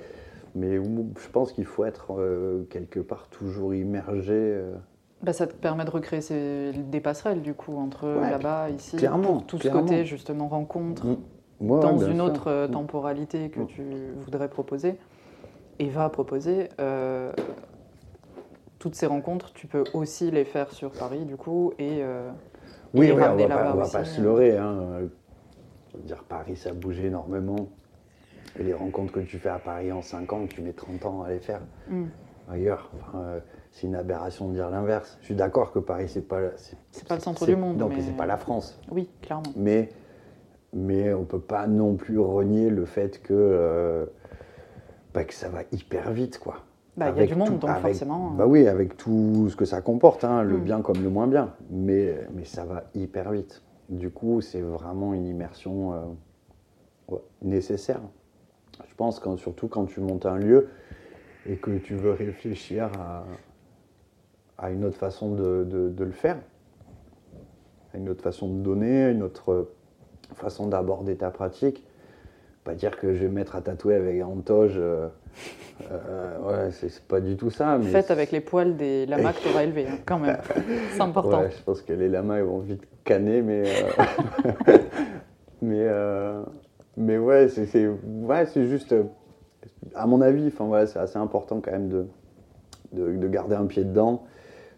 mais 0.56 0.76
je 0.76 1.30
pense 1.32 1.52
qu'il 1.52 1.66
faut 1.66 1.86
être 1.86 2.14
euh, 2.18 2.64
quelque 2.70 3.00
part 3.00 3.28
toujours 3.30 3.74
immergé. 3.74 4.34
euh, 4.34 4.74
Bah, 5.22 5.34
ça 5.34 5.48
te 5.48 5.54
permet 5.54 5.84
de 5.84 5.90
recréer 5.92 6.22
ces- 6.22 6.72
des 6.72 7.02
passerelles 7.02 7.42
du 7.42 7.54
coup 7.54 7.76
entre 7.76 8.06
Ouais, 8.08 8.32
là-bas, 8.32 8.70
ici, 8.70 8.96
clairement, 8.96 9.42
tout, 9.42 9.58
ce 9.58 9.64
clairement. 9.64 9.82
côté 9.82 10.06
justement 10.06 10.48
rencontre 10.48 11.06
Mm. 11.06 11.16
Ouais, 11.62 11.82
dans 11.82 11.98
une 11.98 12.16
sûr. 12.16 12.26
autre 12.26 12.68
Mm. 12.68 12.72
temporalité 12.72 13.50
que 13.50 13.60
Mm. 13.60 13.66
tu 13.68 13.84
voudrais 14.24 14.48
proposer 14.48 14.96
et 15.80 15.90
va 15.90 16.08
proposer. 16.10 16.70
euh, 16.80 17.34
toutes 18.80 18.96
ces 18.96 19.06
rencontres, 19.06 19.54
tu 19.54 19.68
peux 19.68 19.84
aussi 19.94 20.32
les 20.32 20.46
faire 20.46 20.72
sur 20.72 20.92
Paris 20.92 21.26
du 21.26 21.36
coup 21.36 21.74
et 21.78 22.00
euh, 22.02 22.30
Oui, 22.94 23.08
et 23.08 23.12
on 23.12 23.16
ramener 23.18 23.46
va 23.46 23.56
pas, 23.56 23.64
là-bas 23.64 23.72
on 23.74 23.78
va 23.78 23.84
aussi, 23.84 23.92
pas 23.94 24.00
euh. 24.00 24.06
se 24.06 24.22
leurrer. 24.22 24.58
Hein. 24.58 25.02
Dire, 26.06 26.24
Paris, 26.24 26.56
ça 26.56 26.70
a 26.70 26.74
bougé 26.74 27.08
énormément. 27.08 27.68
Et 28.60 28.64
les 28.64 28.74
rencontres 28.74 29.12
que 29.12 29.20
tu 29.20 29.38
fais 29.38 29.50
à 29.50 29.60
Paris 29.60 29.92
en 29.92 30.02
5 30.02 30.32
ans, 30.34 30.48
tu 30.48 30.62
mets 30.62 30.74
30 30.74 31.06
ans 31.06 31.24
à 31.24 31.30
les 31.30 31.40
faire 31.40 31.62
Mm. 31.90 32.06
ailleurs. 32.50 32.90
Enfin, 33.02 33.20
euh, 33.20 33.40
c'est 33.72 33.88
une 33.88 33.96
aberration 33.96 34.48
de 34.50 34.54
dire 34.54 34.70
l'inverse. 34.70 35.18
Je 35.22 35.26
suis 35.26 35.36
d'accord 35.36 35.72
que 35.72 35.80
Paris, 35.80 36.08
c'est 36.08 36.28
pas. 36.28 36.40
C'est 36.92 37.08
pas 37.08 37.16
le 37.16 37.22
centre 37.22 37.46
du 37.46 37.56
monde, 37.56 37.78
Non, 37.78 37.90
mais- 37.90 38.02
c'est 38.02 38.16
pas 38.16 38.26
la 38.26 38.38
France. 38.38 38.80
oui, 38.92 39.10
clairement. 39.22 39.52
Mais, 39.56 39.90
mais 40.74 41.14
on 41.14 41.26
peut 41.26 41.40
pas 41.42 41.68
non 41.68 41.96
plus 41.96 42.18
renier 42.20 42.70
le 42.70 42.86
fait 42.86 43.22
que, 43.22 43.34
euh, 43.34 44.06
bah, 45.14 45.24
que 45.26 45.34
ça 45.34 45.50
va 45.50 45.62
hyper 45.72 46.12
vite, 46.12 46.40
quoi. 46.40 46.58
Bah, 47.00 47.12
il 47.16 47.20
y 47.20 47.24
a 47.24 47.26
du 47.28 47.36
monde, 47.36 47.48
tout- 47.48 47.58
donc 47.58 47.70
avec- 47.70 47.82
forcément. 47.82 48.32
Bah 48.32 48.46
oui, 48.48 48.68
avec 48.68 48.98
tout 48.98 49.48
ce 49.50 49.56
que 49.56 49.66
ça 49.66 49.82
comporte, 49.82 50.24
hein, 50.24 50.44
le 50.44 50.58
Mm. 50.58 50.64
bien 50.64 50.82
comme 50.82 51.02
le 51.02 51.10
moins 51.10 51.28
bien. 51.28 51.54
Mais, 51.72 52.28
mais 52.34 52.46
ça 52.46 52.66
va 52.66 52.84
hyper 52.94 53.32
vite. 53.32 53.62
Du 53.90 54.10
coup, 54.12 54.42
c'est 54.42 54.62
vraiment 54.62 55.14
une 55.14 55.26
immersion 55.26 55.94
euh, 55.94 57.16
nécessaire. 57.42 58.02
Je 58.88 58.94
pense, 58.96 59.20
quand, 59.20 59.38
surtout 59.38 59.68
quand 59.68 59.86
tu 59.86 60.00
montes 60.00 60.26
un 60.26 60.38
lieu 60.38 60.68
et 61.48 61.56
que 61.58 61.78
tu 61.78 61.96
veux 61.96 62.12
réfléchir 62.12 62.90
à, 63.00 63.26
à 64.58 64.72
une 64.72 64.84
autre 64.86 64.98
façon 64.98 65.34
de, 65.34 65.66
de- 65.70 65.90
de 65.90 66.04
le 66.04 66.12
faire, 66.12 66.38
à 67.94 67.98
une 67.98 68.10
autre 68.10 68.22
façon 68.22 68.48
de 68.54 68.60
donner, 68.62 69.10
une 69.10 69.24
autre 69.24 69.70
façon 70.34 70.68
d'aborder 70.68 71.16
ta 71.16 71.32
pratique. 71.32 71.84
pas 72.64 72.76
dire 72.76 72.98
que 73.00 73.14
je 73.16 73.22
vais 73.22 73.30
me 73.30 73.34
mettre 73.36 73.56
à 73.56 73.62
tatouer 73.62 73.96
avec 73.96 74.22
un 74.22 74.30
toge. 74.46 74.76
euh, 74.78 75.08
euh, 75.92 76.38
ouais, 76.40 76.72
c'est 76.72 77.02
pas 77.04 77.22
du 77.22 77.36
tout 77.38 77.50
ça. 77.50 77.78
Mais 77.78 77.86
Faites 77.86 78.12
avec 78.12 78.32
les 78.32 78.42
poils 78.42 78.76
des 78.76 79.06
lamas 79.06 79.34
que 79.34 79.42
tu 79.42 79.50
auras 79.50 79.64
élevés, 79.64 79.88
hein, 79.88 79.98
quand 80.06 80.20
même. 80.20 80.38
C'est 80.92 81.02
important. 81.02 81.42
Ouais, 81.42 81.52
je 81.52 81.64
pense 81.64 81.82
que 81.82 81.94
les 81.94 82.10
lamas 82.10 82.40
ils 82.40 82.44
vont 82.44 82.60
vite 82.60 82.84
canner, 83.04 83.42
mais. 83.42 83.64
euh, 83.66 84.78
mais, 85.62 85.86
euh, 85.88 86.42
mais 86.98 87.18
ouais, 87.18 87.48
c'est 87.48 87.88
ouais, 87.88 88.46
juste. 88.56 88.94
À 89.96 90.06
mon 90.06 90.22
avis, 90.22 90.50
voilà, 90.60 90.86
c'est 90.86 91.00
assez 91.00 91.18
important 91.18 91.62
quand 91.62 91.72
même 91.72 91.90
de, 91.90 92.06
de, 92.94 93.16
de 93.16 93.28
garder 93.28 93.56
un 93.56 93.66
pied 93.66 93.84
dedans 93.84 94.24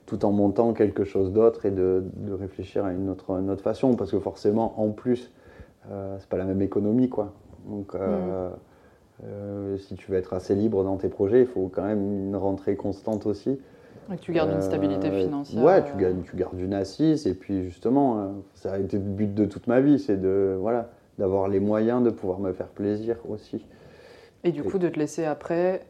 tout 0.05 0.23
en 0.25 0.31
montant 0.31 0.73
quelque 0.73 1.03
chose 1.03 1.31
d'autre 1.31 1.65
et 1.65 1.71
de, 1.71 2.03
de 2.15 2.33
réfléchir 2.33 2.85
à 2.85 2.91
une 2.91 3.09
autre, 3.09 3.31
une 3.31 3.49
autre 3.49 3.63
façon 3.63 3.95
parce 3.95 4.11
que 4.11 4.19
forcément, 4.19 4.79
en 4.81 4.89
plus, 4.89 5.31
euh, 5.89 6.17
c'est 6.19 6.29
pas 6.29 6.37
la 6.37 6.45
même 6.45 6.61
économie 6.61 7.09
quoi. 7.09 7.33
Donc. 7.65 7.95
euh, 7.95 8.49
euh, 9.23 9.77
si 9.77 9.95
tu 9.95 10.11
veux 10.11 10.17
être 10.17 10.33
assez 10.33 10.55
libre 10.55 10.83
dans 10.83 10.97
tes 10.97 11.09
projets, 11.09 11.41
il 11.41 11.47
faut 11.47 11.69
quand 11.73 11.83
même 11.83 12.27
une 12.29 12.35
rentrée 12.35 12.75
constante 12.75 13.25
aussi. 13.25 13.59
Et 14.11 14.15
que 14.15 14.21
tu 14.21 14.31
gardes 14.33 14.51
une 14.51 14.61
stabilité 14.61 15.09
Euh, 15.09 15.23
financière. 15.23 15.63
Ouais, 15.63 15.83
tu, 15.83 15.95
gardes, 15.97 16.23
tu 16.23 16.35
gardes 16.35 16.59
une 16.59 16.73
assise 16.73 17.27
et 17.27 17.33
puis 17.33 17.63
justement, 17.63 18.19
euh, 18.19 18.27
ça 18.55 18.73
a 18.73 18.79
été 18.79 18.97
le 18.97 19.03
but 19.03 19.33
de 19.33 19.45
toute 19.45 19.67
ma 19.67 19.79
vie, 19.79 19.99
c'est 19.99 20.19
de 20.19 20.57
voilà, 20.59 20.89
d'avoir 21.19 21.47
les 21.47 21.59
moyens 21.59 22.03
de 22.03 22.09
pouvoir 22.09 22.39
me 22.39 22.51
faire 22.51 22.67
plaisir 22.67 23.17
aussi. 23.29 23.65
Et 24.43 24.51
du 24.51 24.63
coup, 24.63 24.79
de 24.79 24.89
te 24.89 24.97
laisser 24.97 25.23
après 25.25 25.81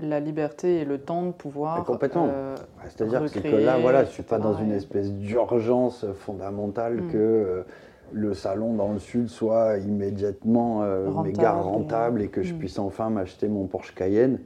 la 0.00 0.18
liberté 0.20 0.78
et 0.80 0.84
le 0.84 0.98
temps 0.98 1.24
de 1.24 1.32
pouvoir. 1.32 1.84
Complètement. 1.84 2.28
euh, 2.30 2.54
Ouais, 2.54 2.88
C'est-à-dire 2.88 3.30
que 3.30 3.48
là, 3.48 3.78
voilà, 3.78 4.04
je 4.04 4.10
suis 4.10 4.22
pas 4.22 4.38
dans 4.38 4.54
une 4.54 4.72
espèce 4.72 5.12
d'urgence 5.12 6.06
fondamentale 6.14 7.02
Mm. 7.02 7.12
que 7.12 7.64
le 8.12 8.34
salon 8.34 8.74
dans 8.74 8.92
le 8.92 8.98
sud 8.98 9.28
soit 9.28 9.78
immédiatement 9.78 10.82
euh, 10.82 11.06
Rentable 11.08 11.28
méga 11.28 11.52
rentable 11.52 12.22
et 12.22 12.28
que 12.28 12.42
je 12.42 12.54
puisse 12.54 12.78
enfin 12.78 13.10
m'acheter 13.10 13.48
mon 13.48 13.66
Porsche 13.66 13.94
Cayenne. 13.94 14.38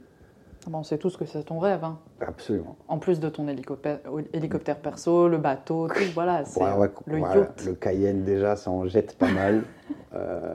Bon, 0.67 0.77
on 0.79 0.83
sait 0.83 0.97
tous 0.97 1.17
que 1.17 1.25
c'est 1.25 1.43
ton 1.43 1.59
rêve. 1.59 1.83
hein. 1.83 1.97
Absolument. 2.21 2.77
En 2.87 2.97
plus 2.97 3.19
de 3.19 3.27
ton 3.27 3.47
hélicoptère, 3.49 3.99
hélicoptère 4.31 4.77
perso, 4.77 5.27
le 5.27 5.37
bateau, 5.37 5.87
tout, 5.89 5.93
voilà, 6.13 6.45
c'est 6.45 6.63
Ouais, 6.63 6.71
ouais, 6.77 6.89
le 7.05 7.17
voilà, 7.17 7.35
yacht. 7.41 7.65
le 7.65 7.73
Cayenne 7.73 8.23
déjà, 8.23 8.55
ça 8.55 8.71
en 8.71 8.85
jette 8.87 9.17
pas 9.17 9.31
mal. 9.31 9.63
Euh, 10.15 10.53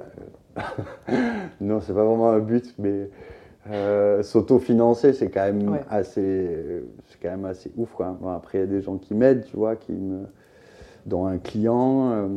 non, 1.61 1.81
c'est 1.81 1.93
pas 1.93 2.05
vraiment 2.05 2.31
un 2.31 2.39
but, 2.39 2.75
mais 2.79 3.11
euh, 3.71 4.23
s'autofinancer, 4.23 5.13
c'est 5.13 5.31
quand 5.31 5.45
même 5.45 5.69
Ouais. 5.69 5.81
assez, 5.91 6.85
quand 7.21 7.31
même 7.31 7.45
assez 7.45 7.73
ouf. 7.77 7.93
Quoi. 7.93 8.17
Bon, 8.21 8.29
après, 8.31 8.59
il 8.59 8.61
y 8.61 8.65
a 8.65 8.67
des 8.69 8.81
gens 8.81 8.97
qui 8.97 9.15
m'aident, 9.15 9.45
tu 9.47 9.57
vois, 9.57 9.75
qui 9.77 9.93
me, 9.93 10.27
dont 11.07 11.27
un 11.27 11.39
client, 11.39 12.29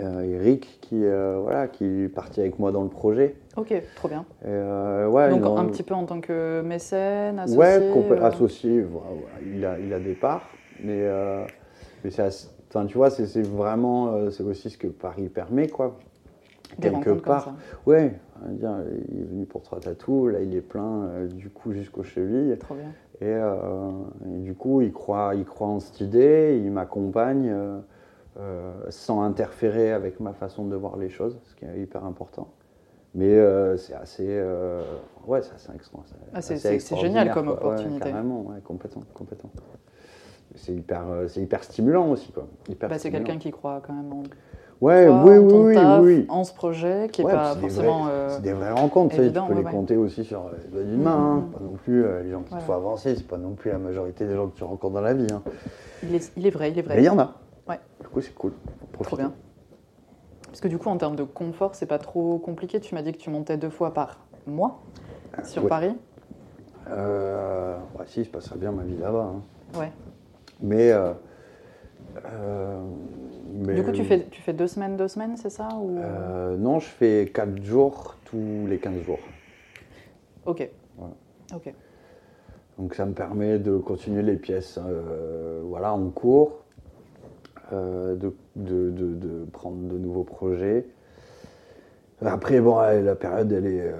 euh, 0.00 0.22
Eric, 0.22 0.78
qui, 0.80 1.04
euh, 1.04 1.38
voilà, 1.40 1.68
qui 1.68 1.84
est 1.84 2.08
parti 2.08 2.40
avec 2.40 2.58
moi 2.58 2.72
dans 2.72 2.82
le 2.82 2.88
projet. 2.88 3.36
Ok, 3.56 3.72
trop 3.94 4.08
bien. 4.08 4.24
Et, 4.42 4.48
euh, 4.48 5.08
ouais, 5.08 5.30
Donc 5.30 5.42
non, 5.42 5.56
un 5.56 5.66
petit 5.66 5.82
peu 5.82 5.94
en 5.94 6.04
tant 6.04 6.20
que 6.20 6.60
mécène, 6.62 7.38
associé 7.38 7.58
Ouais, 7.58 7.80
euh, 8.12 8.24
associé, 8.24 8.82
voilà, 8.82 9.10
voilà, 9.10 9.36
il, 9.54 9.64
a, 9.64 9.78
il 9.78 9.92
a 9.92 10.00
des 10.00 10.14
parts, 10.14 10.56
mais, 10.80 11.00
euh, 11.02 11.44
mais 12.04 12.10
c'est 12.10 12.22
assez- 12.22 12.48
enfin, 12.68 12.86
tu 12.86 12.96
vois, 12.98 13.10
c'est 13.10 13.26
c'est 13.26 13.46
vraiment, 13.46 14.08
euh, 14.08 14.30
c'est 14.30 14.42
aussi 14.42 14.70
ce 14.70 14.76
que 14.78 14.88
Paris 14.88 15.28
permet, 15.28 15.68
quoi. 15.68 15.96
des 16.78 16.90
quelque 16.90 17.12
part. 17.12 17.44
comme 17.44 17.54
ça. 17.54 17.60
Ouais, 17.86 18.12
dire, 18.50 18.74
il 19.08 19.20
est 19.20 19.24
venu 19.24 19.46
pour 19.46 19.62
trois 19.62 19.80
tatous, 19.80 20.32
là 20.32 20.40
il 20.42 20.54
est 20.54 20.60
plein 20.60 21.24
du 21.32 21.48
coup 21.48 21.72
jusqu'aux 21.72 22.02
chevilles, 22.02 22.56
Trop 22.58 22.74
bien. 22.74 22.92
et, 23.22 23.30
et 23.32 24.38
du 24.40 24.52
coup 24.54 24.82
il 24.82 24.92
croit, 24.92 25.32
il 25.36 25.44
croit 25.46 25.68
en 25.68 25.80
cette 25.80 26.00
idée, 26.00 26.60
il 26.62 26.70
m'accompagne 26.72 27.54
euh, 28.38 28.72
sans 28.90 29.22
interférer 29.22 29.92
avec 29.92 30.20
ma 30.20 30.32
façon 30.32 30.64
de 30.66 30.76
voir 30.76 30.96
les 30.96 31.08
choses, 31.08 31.38
ce 31.44 31.54
qui 31.54 31.64
est 31.64 31.80
hyper 31.80 32.04
important. 32.04 32.48
Mais 33.14 33.32
euh, 33.34 33.76
c'est 33.78 33.94
assez, 33.94 34.26
euh, 34.28 34.82
ouais, 35.26 35.40
c'est 35.42 35.54
assez 35.54 35.72
extra. 35.74 36.00
Ah, 36.34 36.42
c'est- 36.42 36.54
assez 36.54 36.78
c'est 36.80 36.96
génial 36.96 37.30
comme 37.32 37.46
quoi. 37.46 37.54
Ouais, 37.54 37.60
opportunité. 37.60 38.10
carrément, 38.10 38.42
ouais, 38.42 38.60
complètement, 38.62 39.02
complètement. 39.14 39.50
C'est 40.54 40.72
hyper, 40.74 41.02
c'est 41.28 41.40
hyper 41.40 41.64
stimulant 41.64 42.10
aussi, 42.10 42.30
quoi. 42.32 42.46
Bah, 42.80 42.98
c'est 42.98 43.10
quelqu'un 43.10 43.38
qui 43.38 43.50
croit 43.50 43.80
quand 43.86 43.92
même 43.94 44.12
en 44.12 44.22
Ouais, 44.82 45.06
toi, 45.06 45.22
oui, 45.24 45.38
en 45.38 45.40
oui, 45.40 45.48
ton 45.50 45.64
oui, 45.64 45.74
taf, 45.74 46.02
oui. 46.02 46.26
en 46.28 46.44
ce 46.44 46.52
projet, 46.52 47.08
qui 47.10 47.22
n'est 47.22 47.28
Ouais, 47.28 47.32
pas 47.32 47.54
c'est 47.54 47.60
des 47.62 47.68
forcément. 47.70 48.06
C'est 48.28 48.42
des 48.42 48.52
vraies 48.52 48.72
rencontres, 48.72 49.10
tu 49.10 49.16
sais, 49.16 49.22
tu 49.22 49.24
évident, 49.28 49.46
peux 49.46 49.54
les 49.54 49.62
compter 49.62 49.96
aussi 49.96 50.22
sur 50.22 50.50
les 50.62 50.68
doigts 50.70 50.82
d'une 50.82 51.02
main. 51.02 51.16
hein. 51.16 51.34
Mhm. 51.36 51.50
Pas 51.52 51.60
non 51.60 51.70
plus 51.82 52.02
les 52.02 52.30
gens 52.30 52.40
qu'il 52.40 52.48
Voilà. 52.50 52.64
faut 52.64 52.72
avancer, 52.74 53.14
c'est 53.16 53.26
pas 53.26 53.38
non 53.38 53.52
plus 53.52 53.70
la 53.70 53.78
majorité 53.78 54.26
des 54.26 54.34
gens 54.34 54.48
que 54.48 54.56
tu 54.56 54.64
rencontres 54.64 54.92
dans 54.94 55.00
la 55.00 55.14
vie. 55.14 55.26
hein. 55.32 55.42
il, 56.02 56.14
est, 56.14 56.30
il 56.36 56.46
est 56.46 56.50
vrai, 56.50 56.70
il 56.72 56.78
est 56.78 56.82
vrai. 56.82 56.96
Mais 56.96 57.02
il 57.02 57.06
y 57.06 57.08
en 57.08 57.18
a. 57.18 57.34
Ouais. 57.68 57.80
Du 58.00 58.08
coup, 58.08 58.20
c'est 58.20 58.34
cool. 58.34 58.52
Trop 59.02 59.16
bien. 59.16 59.32
Parce 60.46 60.60
que 60.60 60.68
du 60.68 60.78
coup, 60.78 60.88
en 60.88 60.96
termes 60.96 61.16
de 61.16 61.24
confort, 61.24 61.74
c'est 61.74 61.86
pas 61.86 61.98
trop 61.98 62.38
compliqué. 62.38 62.80
Tu 62.80 62.94
m'as 62.94 63.02
dit 63.02 63.12
que 63.12 63.18
tu 63.18 63.30
montais 63.30 63.56
deux 63.56 63.70
fois 63.70 63.92
par 63.92 64.20
mois 64.46 64.80
sur 65.44 65.64
ouais. 65.64 65.68
Paris. 65.68 65.94
Euh, 66.88 67.76
ouais, 67.98 68.04
si, 68.06 68.24
je 68.24 68.30
passerais 68.30 68.58
bien 68.58 68.72
ma 68.72 68.84
vie 68.84 68.96
là-bas. 68.96 69.32
hein. 69.34 69.78
Ouais. 69.78 69.92
Mais, 70.60 70.92
euh, 70.92 71.12
euh, 72.24 72.80
mais- 73.52 73.74
Du 73.74 73.82
coup, 73.82 73.92
tu 73.92 74.04
fais, 74.04 74.26
tu 74.30 74.40
fais 74.40 74.52
deux 74.52 74.68
semaines, 74.68 74.96
deux 74.96 75.08
semaines, 75.08 75.36
c'est 75.36 75.50
ça 75.50 75.68
ou... 75.74 75.98
Euh, 75.98 76.56
non, 76.56 76.78
je 76.78 76.86
fais 76.86 77.30
4 77.34 77.62
jours 77.62 78.14
tous 78.24 78.66
les 78.68 78.78
15 78.78 79.02
jours. 79.02 79.18
Ok. 80.46 80.70
Voilà. 80.96 81.14
Ok. 81.54 81.74
Donc 82.78 82.94
ça 82.94 83.04
me 83.04 83.12
permet 83.12 83.58
de 83.58 83.76
continuer 83.78 84.22
les 84.22 84.36
pièces 84.36 84.78
voilà, 85.64 85.92
en 85.92 86.08
cours, 86.10 86.64
de, 87.72 88.32
de- 88.56 88.90
de- 88.90 89.14
de 89.14 89.44
prendre 89.52 89.76
de 89.88 89.98
nouveaux 89.98 90.24
projets. 90.24 90.86
Après, 92.24 92.60
bon, 92.60 92.78
la 92.78 93.14
période, 93.14 93.50
elle 93.52 93.66
est, 93.66 93.80
euh, 93.80 93.92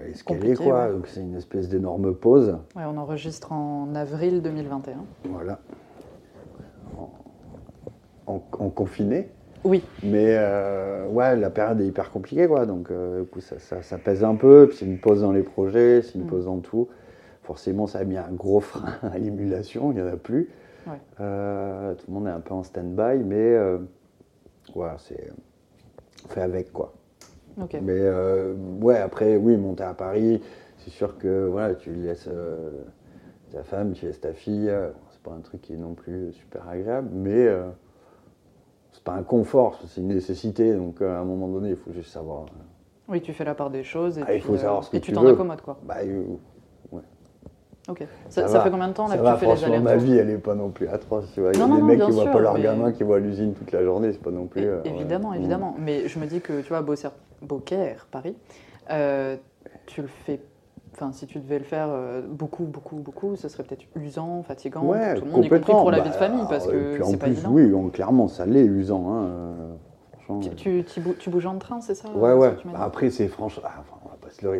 elle 0.00 0.10
est 0.10 0.14
quoi. 0.56 0.86
ouais. 0.86 0.92
Donc 0.92 1.06
c'est 1.08 1.20
une 1.20 1.36
espèce 1.36 1.68
d'énorme 1.68 2.14
pause. 2.14 2.56
Ouais, 2.76 2.82
on 2.86 2.96
enregistre 2.96 3.52
en 3.52 3.94
avril 3.94 4.40
2021. 4.42 4.94
Voilà. 5.30 5.58
En, 8.26 8.40
confiné. 8.70 9.28
Oui. 9.64 9.82
Mais 10.02 10.36
euh, 10.38 11.06
ouais, 11.08 11.36
la 11.36 11.50
période 11.50 11.80
est 11.80 11.86
hyper 11.86 12.10
compliquée, 12.10 12.46
quoi. 12.46 12.64
Donc, 12.66 12.90
euh, 12.90 13.20
du 13.22 13.26
coup, 13.26 13.40
ça, 13.40 13.58
ça- 13.58 13.82
ça 13.82 13.98
pèse 13.98 14.24
un 14.24 14.34
peu. 14.34 14.66
Puis 14.68 14.78
c'est 14.78 14.86
une 14.86 14.98
pause 14.98 15.20
dans 15.20 15.32
les 15.32 15.42
projets, 15.42 16.00
c'est 16.02 16.14
une 16.14 16.24
Mm. 16.24 16.28
pause 16.28 16.44
dans 16.46 16.58
tout. 16.58 16.88
Forcément, 17.42 17.86
ça 17.86 17.98
a 17.98 18.04
mis 18.04 18.16
un 18.16 18.32
gros 18.32 18.60
frein 18.60 18.94
à 19.02 19.18
l'émulation. 19.18 19.92
Il 19.92 19.96
n'y 19.96 20.02
en 20.02 20.06
a 20.12 20.16
plus. 20.16 20.48
Ouais. 20.86 21.00
Euh, 21.20 21.94
tout 21.94 22.04
le 22.08 22.14
monde 22.14 22.26
est 22.26 22.30
un 22.30 22.40
peu 22.40 22.54
en 22.54 22.62
stand-by, 22.62 23.22
mais 23.24 23.36
euh, 23.54 23.78
voilà, 24.74 24.96
c'est 24.98 25.30
on 26.24 26.28
fait 26.28 26.40
avec, 26.42 26.72
quoi. 26.72 26.92
Ok. 27.60 27.74
Mais 27.82 27.92
euh, 27.92 28.54
ouais, 28.80 28.98
après, 28.98 29.36
oui, 29.36 29.56
monter 29.56 29.84
à 29.84 29.94
Paris, 29.94 30.42
c'est 30.78 30.90
sûr 30.90 31.18
que 31.18 31.46
voilà, 31.46 31.74
tu 31.74 31.92
laisses 31.92 32.28
ta 33.52 33.62
femme, 33.62 33.92
tu 33.92 34.06
laisses 34.06 34.20
ta 34.20 34.32
fille. 34.32 34.70
c'est 35.10 35.22
pas 35.22 35.32
un 35.32 35.40
truc 35.40 35.60
qui 35.62 35.74
est 35.74 35.78
non 35.78 35.94
plus 35.94 36.32
super 36.32 36.68
agréable, 36.68 37.08
mais 37.12 37.48
c'est 38.92 39.04
pas 39.04 39.12
un 39.12 39.22
confort, 39.22 39.78
c'est 39.86 40.00
une 40.00 40.08
nécessité. 40.08 40.74
Donc 40.74 41.00
à 41.02 41.20
un 41.20 41.24
moment 41.24 41.48
donné, 41.48 41.70
il 41.70 41.76
faut 41.76 41.92
juste 41.92 42.10
savoir. 42.10 42.46
Oui, 43.06 43.20
tu 43.20 43.32
fais 43.34 43.44
la 43.44 43.54
part 43.54 43.70
des 43.70 43.84
choses 43.84 44.18
et, 44.18 44.22
Ah, 44.26 44.32
il 44.34 44.40
puis, 44.40 44.48
faut 44.48 44.56
savoir 44.56 44.82
ce 44.82 44.90
que 44.90 44.96
et 44.96 45.00
tu 45.00 45.12
t'en 45.12 45.26
accommodes 45.26 45.60
quoi. 45.60 45.78
bah, 45.82 45.96
Ok. 47.88 47.98
Ça, 48.30 48.42
Ça 48.42 48.48
ça 48.48 48.58
va. 48.58 48.64
fait 48.64 48.70
combien 48.70 48.88
de 48.88 48.92
temps 48.94 49.04
là 49.08 49.10
ça 49.10 49.16
que 49.18 49.22
va, 49.22 49.32
tu 49.34 49.40
fais 49.40 49.46
les 49.46 49.52
franchement, 49.56 49.80
ma 49.82 49.90
allers-retours 49.90 50.12
vie, 50.14 50.18
elle 50.18 50.30
est 50.30 50.38
pas 50.38 50.54
non 50.54 50.70
plus 50.70 50.88
atroce. 50.88 51.30
Tu 51.34 51.40
vois. 51.40 51.50
Il 51.52 51.58
y 51.58 51.62
a 51.62 51.66
Non, 51.66 51.74
des 51.74 51.80
non, 51.82 51.86
mecs 51.86 52.00
qui 52.00 52.10
voient 52.12 52.22
sûr, 52.24 52.32
pas 52.32 52.40
leur 52.40 52.54
mais- 52.54 52.62
gamin, 52.62 52.92
qui 52.92 53.02
voient 53.02 53.18
l'usine 53.18 53.52
toute 53.54 53.72
la 53.72 53.82
journée, 53.84 54.12
c'est 54.12 54.22
pas 54.22 54.30
non 54.30 54.46
plus. 54.46 54.62
É- 54.62 54.66
euh, 54.66 54.82
ouais. 54.82 54.90
évidemment, 54.90 55.30
Mm. 55.32 55.34
évidemment. 55.36 55.74
Mais 55.78 56.08
je 56.08 56.18
me 56.18 56.26
dis 56.26 56.40
que 56.40 56.60
tu 56.62 56.68
vois, 56.68 56.80
Beaucaire, 56.82 57.12
Beaucaire 57.42 58.06
Paris, 58.10 58.36
euh, 58.90 59.36
tu 59.86 60.00
le 60.02 60.08
fais. 60.08 60.40
Enfin, 60.94 61.10
si 61.12 61.26
tu 61.26 61.40
devais 61.40 61.58
le 61.58 61.64
faire 61.64 61.88
euh, 61.90 62.22
beaucoup, 62.26 62.64
beaucoup, 62.64 62.96
beaucoup, 62.96 63.34
ce 63.36 63.48
serait 63.48 63.64
peut-être 63.64 63.82
usant, 63.96 64.42
fatigant 64.44 64.82
Ouais, 64.82 65.14
pour 65.14 65.20
tout 65.22 65.26
le 65.26 65.32
monde, 65.32 65.44
y 65.44 65.48
compris 65.48 65.72
pour 65.72 65.90
la 65.90 65.98
vie 65.98 66.04
Bah, 66.04 66.10
de 66.10 66.14
famille, 66.14 66.44
parce 66.48 66.66
et 66.68 66.70
que 66.70 66.98
c'est 67.04 67.16
pas 67.16 67.26
plus, 67.26 67.32
évident. 67.32 67.50
oui, 67.52 67.72
on- 67.74 67.88
clairement, 67.90 68.28
ça 68.28 68.46
l'est 68.46 68.64
usant. 68.64 69.04
Hein, 69.12 69.30
Tu, 70.40 70.50
tu, 70.54 70.84
tu 70.84 71.00
bou- 71.00 71.14
tu 71.18 71.28
bouges 71.30 71.44
en 71.46 71.58
train, 71.58 71.80
c'est 71.82 71.94
ça 71.94 72.08
Ouais, 72.14 72.32
ouais. 72.32 72.54
Bah, 72.64 72.78
après, 72.82 73.10
c'est 73.10 73.28
franchement. 73.28 73.64
ah, 73.66 73.82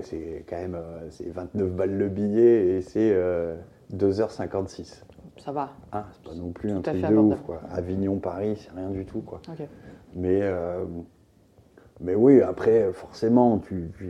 c'est 0.03 0.45
quand 0.49 0.57
même 0.57 0.75
euh, 0.77 1.11
c'est 1.11 1.29
29 1.31 1.71
balles 1.73 1.97
le 1.97 2.09
billet 2.09 2.77
et 2.77 2.83
c'est 2.83 3.11
euh, 3.13 3.57
2h56. 3.95 5.03
Ça 5.39 5.53
va. 5.53 5.71
Hein, 5.93 6.05
c'est 6.13 6.23
pas 6.31 6.35
non 6.37 6.51
plus 6.53 6.71
un 6.71 6.81
truc 6.93 7.03
de 7.11 7.17
ouf. 7.35 7.41
Quoi. 7.45 7.61
Avignon-Paris, 7.71 8.57
c'est 8.57 8.71
rien 8.79 8.91
du 8.91 9.05
tout. 9.05 9.21
Quoi. 9.21 9.41
Mais, 10.15 10.41
euh, 10.43 10.85
mais 12.01 12.15
oui, 12.15 12.41
après, 12.41 12.93
forcément, 12.93 13.59
tu. 13.59 13.91
tu, 13.99 14.09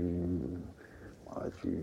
tu- 1.60 1.78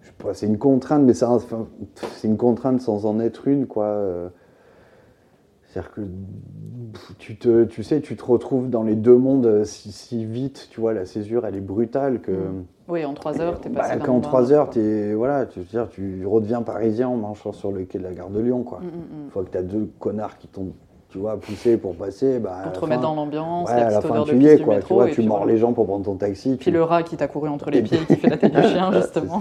je 0.00 0.06
sais 0.08 0.12
pas, 0.18 0.34
c'est 0.34 0.46
une 0.46 0.58
contrainte, 0.58 1.04
mais 1.04 1.14
c'est 1.14 2.26
une 2.28 2.36
contrainte 2.36 2.80
sans 2.80 3.06
en 3.06 3.20
être 3.20 3.46
une, 3.48 3.66
quoi. 3.66 4.30
C'est-à-dire 5.68 5.92
que 5.92 6.00
tu, 7.18 7.36
te, 7.36 7.64
tu 7.64 7.82
sais, 7.82 8.00
tu 8.00 8.16
te 8.16 8.24
retrouves 8.24 8.70
dans 8.70 8.82
les 8.82 8.94
deux 8.94 9.16
mondes 9.16 9.64
si, 9.64 9.92
si 9.92 10.24
vite, 10.24 10.68
tu 10.70 10.80
vois, 10.80 10.94
la 10.94 11.04
césure, 11.04 11.44
elle 11.46 11.56
est 11.56 11.60
brutale 11.60 12.20
que. 12.20 12.32
Mm. 12.32 12.64
Oui, 12.88 13.04
en 13.04 13.12
3 13.12 13.40
heures, 13.42 13.60
t'es 13.60 13.68
Bah, 13.68 13.80
passé 13.82 13.98
d'un 13.98 14.04
Qu'en 14.04 14.14
monde 14.14 14.24
à 14.24 14.26
un 14.28 14.30
3 14.30 14.42
autre, 14.44 14.52
heures, 14.54 14.70
t'es- 14.70 15.12
voilà, 15.12 15.44
tu, 15.44 15.60
dire, 15.60 15.88
tu 15.90 16.24
redeviens 16.24 16.62
parisien 16.62 17.08
en 17.08 17.16
marchant 17.16 17.52
sur 17.52 17.70
le 17.70 17.84
quai 17.84 17.98
de 17.98 18.04
la 18.04 18.12
gare 18.12 18.30
de 18.30 18.40
Lyon, 18.40 18.62
quoi. 18.62 18.78
Mm, 18.80 18.84
mm, 18.86 19.24
Une 19.26 19.30
fois 19.30 19.44
que 19.44 19.50
tu 19.50 19.58
as 19.58 19.62
deux 19.62 19.90
connards 19.98 20.38
qui 20.38 20.48
t'ont 20.48 20.68
tu 21.10 21.16
vois, 21.18 21.38
pousser 21.38 21.78
pour 21.78 21.94
passer. 21.94 22.38
Bah, 22.38 22.60
Pour 22.64 22.72
te 22.72 22.80
remettre 22.80 23.00
fin- 23.00 23.08
dans 23.08 23.14
l'ambiance, 23.14 23.68
Ouais, 23.70 23.76
la 23.76 23.86
à 23.86 23.90
la 23.90 24.00
fin, 24.02 24.24
tu 24.24 24.36
y 24.36 24.46
es, 24.46 24.58
quoi. 24.58 24.74
métro. 24.74 24.88
tu 24.88 24.92
vois, 24.94 25.06
tu 25.08 25.22
mords 25.22 25.38
voilà. 25.38 25.52
les 25.52 25.58
gens 25.58 25.72
pour 25.72 25.86
prendre 25.86 26.04
ton 26.04 26.16
taxi. 26.16 26.56
Puis 26.60 26.70
le 26.70 26.82
rat 26.82 27.02
qui 27.02 27.16
t'a 27.16 27.28
couru 27.28 27.48
entre 27.48 27.70
les 27.70 27.80
pieds, 27.82 27.98
qui 28.06 28.16
fait 28.16 28.28
la 28.28 28.36
tête 28.38 28.54
du 28.54 28.62
chien, 28.62 28.92
justement. 28.92 29.38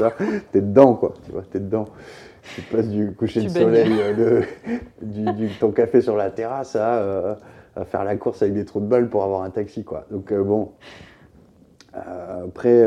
T'es 0.53 0.61
dedans, 0.61 0.93
quoi. 0.93 1.13
Tu 1.25 1.31
vois, 1.33 1.43
t'es 1.51 1.59
dedans. 1.59 1.85
Tu 2.55 2.61
passes 2.61 2.87
du 2.89 3.13
coucher 3.13 3.43
de 3.43 3.49
soleil, 3.49 3.91
euh, 4.19 4.41
du, 5.01 5.31
du- 5.33 5.49
ton 5.59 5.71
café 5.71 6.01
sur 6.01 6.15
la 6.15 6.29
terrasse 6.31 6.75
à, 6.75 6.95
euh, 6.99 7.35
à 7.75 7.85
faire 7.85 8.03
la 8.03 8.15
course 8.17 8.41
avec 8.41 8.53
des 8.53 8.65
trous 8.65 8.79
de 8.79 8.85
balles 8.87 9.09
pour 9.09 9.23
avoir 9.23 9.43
un 9.43 9.49
taxi, 9.49 9.83
quoi. 9.83 10.05
Donc, 10.11 10.31
euh, 10.31 10.43
bon. 10.43 10.71
Euh, 11.95 12.45
après, 12.45 12.85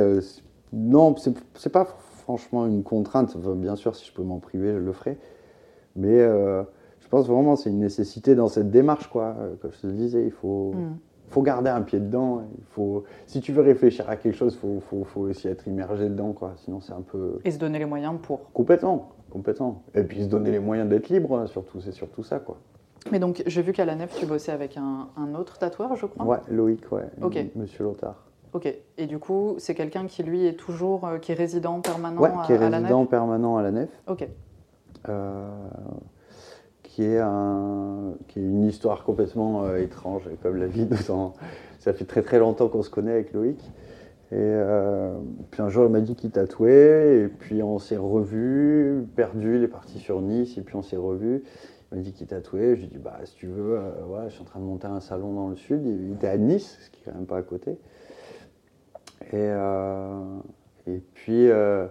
non, 0.72 1.14
c'est 1.54 1.70
pas 1.72 1.84
franchement 1.84 2.66
une 2.66 2.82
contrainte. 2.82 3.34
Enfin, 3.38 3.54
bien 3.54 3.76
sûr, 3.76 3.96
si 3.96 4.06
je 4.06 4.12
peux 4.12 4.22
m'en 4.22 4.38
priver, 4.38 4.72
je 4.72 4.78
le 4.78 4.92
ferai. 4.92 5.18
Mais 5.96 6.18
je 6.20 7.08
pense 7.08 7.26
vraiment 7.28 7.54
que 7.56 7.60
c'est 7.62 7.70
une 7.70 7.80
nécessité 7.80 8.34
dans 8.34 8.48
cette 8.48 8.70
démarche, 8.70 9.08
quoi. 9.08 9.36
Comme 9.60 9.72
je 9.72 9.80
te 9.80 9.86
le 9.86 9.92
disais, 9.94 10.24
il 10.24 10.30
faut, 10.30 10.72
Mm. 10.74 10.96
faut 11.28 11.42
garder 11.42 11.70
un 11.70 11.82
pied 11.82 11.98
dedans. 11.98 12.42
Il 12.58 12.64
faut, 12.70 13.04
si 13.26 13.40
tu 13.40 13.52
veux 13.52 13.62
réfléchir 13.62 14.08
à 14.08 14.14
quelque 14.16 14.36
chose, 14.36 14.54
il 14.54 14.60
faut, 14.60 14.80
faut, 14.88 15.04
faut 15.04 15.20
aussi 15.22 15.48
être 15.48 15.66
immergé 15.66 16.08
dedans, 16.08 16.32
quoi. 16.32 16.52
Sinon, 16.58 16.80
c'est 16.80 16.92
un 16.92 17.02
peu. 17.02 17.38
Et 17.44 17.50
se 17.50 17.58
donner 17.58 17.80
les 17.80 17.84
moyens 17.86 18.14
pour. 18.22 18.52
Complètement, 18.52 19.10
complètement. 19.30 19.82
Et 19.94 20.02
puis 20.02 20.22
se 20.24 20.28
donner 20.28 20.50
les 20.50 20.58
moyens 20.58 20.88
d'être 20.88 21.08
libre, 21.08 21.38
hein, 21.38 21.46
surtout, 21.46 21.80
c'est 21.80 21.92
surtout 21.92 22.22
ça, 22.22 22.38
quoi. 22.38 22.58
Mais 23.10 23.18
donc, 23.18 23.42
j'ai 23.46 23.62
vu 23.62 23.72
qu'à 23.72 23.86
la 23.86 23.94
nef, 23.94 24.14
tu 24.18 24.26
bossais 24.26 24.52
avec 24.52 24.76
un, 24.76 25.08
un 25.16 25.34
autre 25.34 25.56
tatoueur, 25.58 25.96
je 25.96 26.04
crois. 26.04 26.26
Ouais, 26.26 26.38
Loïc, 26.50 26.90
ouais. 26.92 27.04
Ok. 27.22 27.38
Monsieur 27.56 27.84
Lothar. 27.84 28.26
Ok. 28.52 28.66
Et 28.98 29.06
du 29.06 29.18
coup, 29.18 29.54
c'est 29.58 29.74
quelqu'un 29.74 30.06
qui, 30.06 30.22
lui, 30.22 30.44
est 30.46 30.52
toujours. 30.54 31.06
euh, 31.06 31.18
qui 31.18 31.32
est 31.32 31.34
résident 31.34 31.80
permanent 31.80 32.20
Ouais, 32.20 32.28
à, 32.36 32.42
qui 32.44 32.52
est 32.52 32.56
à 32.56 32.68
la 32.68 32.78
nef 32.80 32.88
résident 32.88 33.06
permanent 33.06 33.56
à 33.56 33.62
la 33.62 33.70
nef. 33.70 33.88
Ok. 34.06 34.28
euh, 35.08 35.48
qui 36.82 37.04
est 37.04 37.18
un, 37.20 38.14
qui 38.28 38.40
est 38.40 38.42
une 38.42 38.64
histoire 38.64 39.04
complètement 39.04 39.64
euh, 39.64 39.78
étrange, 39.78 40.24
comme 40.42 40.56
la 40.56 40.66
vie. 40.66 40.86
Dans, 41.08 41.32
ça 41.78 41.92
fait 41.94 42.04
très 42.04 42.20
très 42.22 42.38
longtemps 42.38 42.68
qu'on 42.68 42.82
se 42.82 42.90
connaît 42.90 43.12
avec 43.12 43.32
Loïc. 43.32 43.58
Et 44.32 44.36
euh, 44.36 45.18
puis 45.50 45.60
un 45.60 45.68
jour, 45.68 45.86
il 45.86 45.90
m'a 45.90 46.00
dit 46.00 46.14
qu'il 46.14 46.30
tatouait, 46.30 47.22
et 47.22 47.28
puis 47.28 47.62
on 47.62 47.78
s'est 47.78 47.96
revus, 47.96 49.04
perdu, 49.16 49.56
il 49.56 49.64
est 49.64 49.68
parti 49.68 49.98
sur 49.98 50.20
Nice, 50.20 50.56
et 50.56 50.62
puis 50.62 50.76
on 50.76 50.82
s'est 50.82 50.96
revus. 50.96 51.42
Il 51.90 51.98
m'a 51.98 52.02
dit 52.04 52.12
qu'il 52.12 52.28
tatouait, 52.28 52.76
je 52.76 52.82
lui 52.82 52.84
ai 52.84 52.88
dit, 52.88 52.98
bah 52.98 53.18
si 53.24 53.34
tu 53.34 53.46
veux, 53.48 53.76
euh, 53.76 54.04
ouais, 54.06 54.28
je 54.28 54.34
suis 54.34 54.42
en 54.42 54.44
train 54.44 54.60
de 54.60 54.64
monter 54.64 54.86
un 54.86 55.00
salon 55.00 55.32
dans 55.34 55.48
le 55.48 55.56
sud, 55.56 55.84
il 55.84 56.12
était 56.12 56.28
à 56.28 56.36
Nice, 56.36 56.78
ce 56.80 56.90
qui 56.90 57.00
est 57.00 57.10
quand 57.10 57.16
même 57.16 57.26
pas 57.26 57.38
à 57.38 57.42
côté. 57.42 57.78
Et, 59.22 59.34
euh, 59.34 60.38
et 60.86 61.02
puis, 61.14 61.50
euh, 61.50 61.86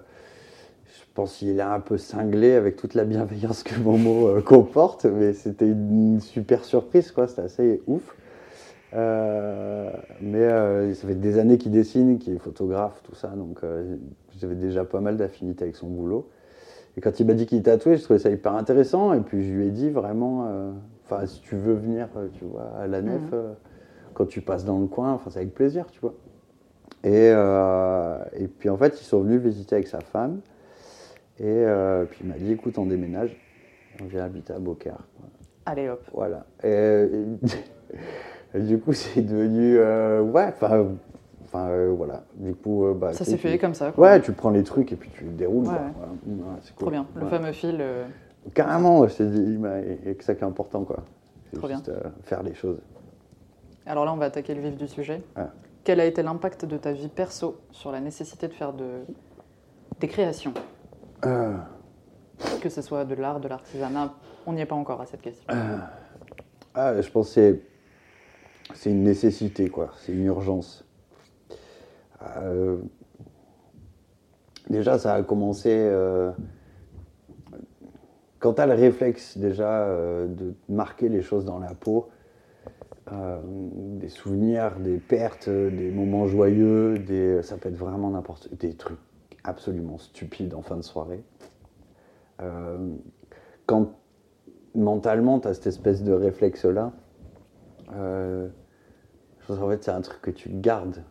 je 0.86 1.04
pense 1.14 1.38
qu'il 1.38 1.50
est 1.50 1.62
un 1.62 1.80
peu 1.80 1.98
cinglé 1.98 2.54
avec 2.54 2.76
toute 2.76 2.94
la 2.94 3.06
bienveillance 3.06 3.64
que 3.64 3.78
Momo 3.80 4.28
euh, 4.28 4.42
comporte, 4.42 5.06
mais 5.06 5.34
c'était 5.34 5.68
une 5.68 6.20
super 6.22 6.64
surprise, 6.64 7.12
quoi. 7.12 7.28
C'était 7.28 7.42
assez 7.42 7.82
ouf. 7.88 8.16
Euh, 8.94 9.92
mais 10.22 10.40
euh, 10.44 10.94
ça 10.94 11.08
fait 11.08 11.16
des 11.16 11.38
années 11.38 11.58
qu'il 11.58 11.72
dessine, 11.72 12.18
qu'il 12.18 12.34
est 12.34 12.40
photographe, 12.40 13.02
tout 13.04 13.14
ça, 13.14 13.28
donc 13.28 13.60
euh, 13.64 13.98
j'avais 14.40 14.56
déjà 14.56 14.84
pas 14.84 15.00
mal 15.00 15.16
d'affinités 15.16 15.64
avec 15.64 15.76
son 15.76 15.88
boulot. 15.88 16.30
Et 16.98 17.02
quand 17.02 17.20
il 17.20 17.28
m'a 17.28 17.34
dit 17.34 17.46
qu'il 17.46 17.62
tatouait, 17.62 17.98
je 17.98 18.04
trouvais 18.04 18.20
ça 18.20 18.30
hyper 18.30 18.56
intéressant. 18.56 19.14
Et 19.14 19.22
puis 19.22 19.44
je 19.48 19.54
lui 19.54 19.68
ai 19.68 19.72
dit 19.72 19.90
vraiment, 19.90 20.74
enfin, 21.06 21.26
si 21.28 21.40
tu 21.42 21.56
veux 21.56 21.76
venir, 21.76 22.10
tu 22.34 22.44
vois, 22.44 22.74
à 22.78 22.88
la 22.88 23.02
nef, 23.02 23.22
Mhm. 23.32 23.56
quand 24.16 24.26
tu 24.26 24.42
passes 24.42 24.66
dans 24.66 24.80
le 24.80 24.88
coin, 24.88 25.14
enfin, 25.14 25.30
c'est 25.30 25.40
avec 25.40 25.54
plaisir, 25.54 25.86
tu 25.92 26.00
vois. 26.02 26.16
Et, 27.04 27.28
et 28.42 28.48
puis 28.48 28.70
en 28.70 28.76
fait, 28.76 29.00
ils 29.00 29.06
sont 29.06 29.22
venus 29.22 29.40
visiter 29.40 29.76
avec 29.76 29.88
sa 29.88 30.02
femme. 30.02 30.42
Et 31.40 31.64
puis 32.10 32.22
il 32.24 32.28
m'a 32.28 32.38
dit, 32.38 32.52
écoute, 32.52 32.78
on 32.78 32.86
déménage, 32.88 33.38
on 34.02 34.06
vient 34.06 34.24
habiter 34.26 34.52
à 34.52 34.60
Beaucaire. 34.60 34.98
Allez 35.68 35.88
hop. 35.88 36.02
Voilà. 36.14 36.48
Et 36.64 37.08
du 38.56 38.80
coup, 38.80 38.94
c'est 38.94 39.22
devenu, 39.22 39.78
euh, 39.78 40.22
ouais, 40.22 40.48
enfin, 40.48 40.88
enfin, 41.44 41.68
euh, 41.70 41.94
voilà. 41.96 42.24
Du 42.36 42.54
coup, 42.56 42.86
euh, 42.86 42.94
bah, 42.94 43.14
Ça 43.14 43.26
s'est 43.26 43.38
fait 43.38 43.54
tu- 43.54 43.60
comme 43.60 43.74
ça. 43.74 43.92
quoi. 43.92 44.04
Ouais, 44.10 44.22
tu 44.22 44.32
prends 44.32 44.50
les 44.50 44.64
trucs 44.64 44.92
et 44.92 44.96
puis 44.96 45.10
tu 45.14 45.24
les 45.26 45.30
déroules. 45.32 45.66
Ouais. 45.68 45.74
Voilà. 45.74 46.52
Ouais, 46.52 46.58
c'est 46.62 46.76
cool. 46.76 46.80
Trop 46.82 46.92
bien. 46.92 47.06
Le 47.16 47.24
Ouais. 47.24 47.30
fameux 47.30 47.52
fil. 47.52 47.84
Carrément, 48.54 49.02
que 49.06 50.24
ça 50.24 50.34
qui 50.36 50.42
est 50.42 50.48
important, 50.48 50.84
quoi. 50.84 51.04
C'est 51.52 51.58
Trop 51.58 51.68
bien. 51.68 51.78
juste 51.78 51.90
euh, 51.90 52.00
faire 52.24 52.42
les 52.44 52.54
choses. 52.54 52.80
Alors 53.86 54.06
là, 54.06 54.14
on 54.14 54.18
va 54.18 54.26
attaquer 54.26 54.54
le 54.54 54.62
vif 54.62 54.78
du 54.78 54.88
sujet. 54.88 55.22
Quel 55.84 56.00
a 56.00 56.06
été 56.06 56.22
l'impact 56.22 56.66
de 56.66 56.78
ta 56.78 56.92
vie 56.92 57.08
perso 57.08 57.58
sur 57.72 57.92
la 57.92 58.00
nécessité 58.00 58.48
de 58.48 58.54
faire 58.54 58.74
de... 58.74 58.86
des 60.00 60.08
créations? 60.08 60.54
Que 62.62 62.70
ce 62.70 62.82
soit 62.82 63.04
de 63.06 63.16
l'art, 63.16 63.40
de 63.40 63.48
l'artisanat, 63.48 64.14
on 64.46 64.54
n'y 64.54 64.62
est 64.62 64.66
pas 64.66 64.76
encore 64.76 65.02
à 65.02 65.06
cette 65.06 65.22
question. 65.22 65.46
ah, 66.76 67.02
je 67.02 67.10
pense 67.10 67.34
que 67.34 67.60
c'est, 68.74 68.92
une 68.92 69.04
nécessité, 69.04 69.70
quoi. 69.70 69.92
C'est 70.00 70.14
une 70.14 70.26
urgence. 70.26 70.86
Euh, 72.38 72.78
déjà, 74.70 74.98
ça 74.98 75.14
a 75.16 75.24
commencé. 75.24 75.70
euh, 75.72 76.32
quand 78.40 78.54
tu 78.54 78.62
as 78.62 78.68
le 78.68 78.74
réflexe, 78.74 79.38
déjà, 79.38 79.84
euh, 79.84 80.28
de 80.28 80.54
marquer 80.70 81.10
les 81.10 81.22
choses 81.22 81.46
dans 81.46 81.60
la 81.60 81.74
peau, 81.74 82.10
des 83.12 84.10
souvenirs, 84.10 84.80
des 84.80 84.98
pertes, 84.98 85.50
des 85.50 85.90
moments 85.90 86.28
joyeux, 86.28 87.00
des, 87.00 87.42
ça 87.42 87.58
peut 87.58 87.70
être 87.70 87.76
vraiment 87.76 88.12
n'importe 88.12 88.54
des 88.54 88.76
trucs 88.76 89.00
absolument 89.44 89.98
stupides 89.98 90.54
en 90.54 90.62
fin 90.62 90.78
de 90.78 90.84
soirée. 90.84 91.24
Quand 93.66 93.94
mentalement 94.76 95.40
tu 95.40 95.48
as 95.48 95.56
cette 95.56 95.66
espèce 95.66 96.04
de 96.04 96.14
réflexe-là, 96.14 96.94
euh, 97.94 98.48
je 99.40 99.46
pense 99.48 99.58
qu'en 99.60 99.70
fait 99.70 99.84
c'est 99.84 99.92
un 99.92 100.02
truc 100.02 100.22
que 100.22 100.32
tu 100.32 100.50
gardes 100.50 101.04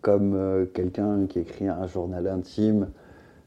comme 0.00 0.34
euh, 0.34 0.66
quelqu'un 0.66 1.26
qui 1.26 1.38
écrit 1.38 1.68
un 1.68 1.86
journal 1.86 2.26
intime 2.26 2.90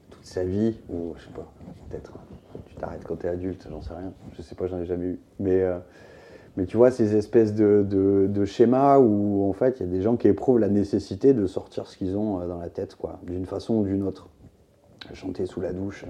toute 0.09 0.25
sa 0.25 0.43
vie, 0.43 0.79
ou 0.89 1.13
je 1.17 1.23
sais 1.25 1.33
pas, 1.33 1.51
peut-être 1.89 2.13
hein, 2.17 2.59
tu 2.65 2.75
t'arrêtes 2.75 3.03
quand 3.03 3.17
tu 3.17 3.25
es 3.27 3.29
adulte, 3.29 3.67
j'en 3.69 3.81
sais 3.81 3.93
rien, 3.93 4.13
je 4.35 4.41
sais 4.41 4.55
pas, 4.55 4.67
j'en 4.67 4.79
ai 4.79 4.85
jamais 4.85 5.05
eu. 5.05 5.19
Mais, 5.39 5.61
euh, 5.61 5.77
mais 6.55 6.65
tu 6.65 6.77
vois, 6.77 6.89
ces 6.89 7.15
espèces 7.15 7.53
de, 7.53 7.85
de- 7.87 8.27
de 8.29 8.45
schémas 8.45 8.97
où 8.99 9.47
en 9.47 9.53
fait 9.53 9.79
il 9.79 9.85
y 9.85 9.89
a 9.89 9.91
des 9.91 10.01
gens 10.01 10.15
qui 10.17 10.27
éprouvent 10.27 10.59
la 10.59 10.69
nécessité 10.69 11.33
de 11.33 11.45
sortir 11.45 11.85
ce 11.87 11.97
qu'ils 11.97 12.17
ont 12.17 12.39
dans 12.47 12.59
la 12.59 12.69
tête, 12.69 12.95
quoi, 12.95 13.19
d'une 13.23 13.45
façon 13.45 13.75
ou 13.75 13.83
d'une 13.83 14.03
autre. 14.03 14.29
Chanter 15.13 15.45
sous 15.45 15.61
la 15.61 15.71
douche, 15.73 16.05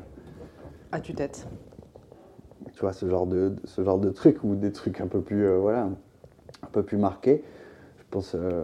À 0.91 0.99
tue-tête. 1.01 1.45
tu 2.73 2.79
vois, 2.81 2.93
ce 2.93 3.07
genre 3.09 3.27
de, 3.27 3.55
ce 3.65 3.83
genre 3.83 3.99
de 3.99 4.09
trucs 4.09 4.43
ou 4.43 4.55
des 4.55 4.71
trucs 4.71 5.01
un 5.01 5.07
peu 5.07 5.21
plus, 5.21 5.47
voilà, 5.57 5.89
un 6.63 6.67
peu 6.67 6.83
plus 6.83 6.97
marqués. 6.97 7.43
Je 7.99 8.03
pense, 8.09 8.35
euh, 8.35 8.63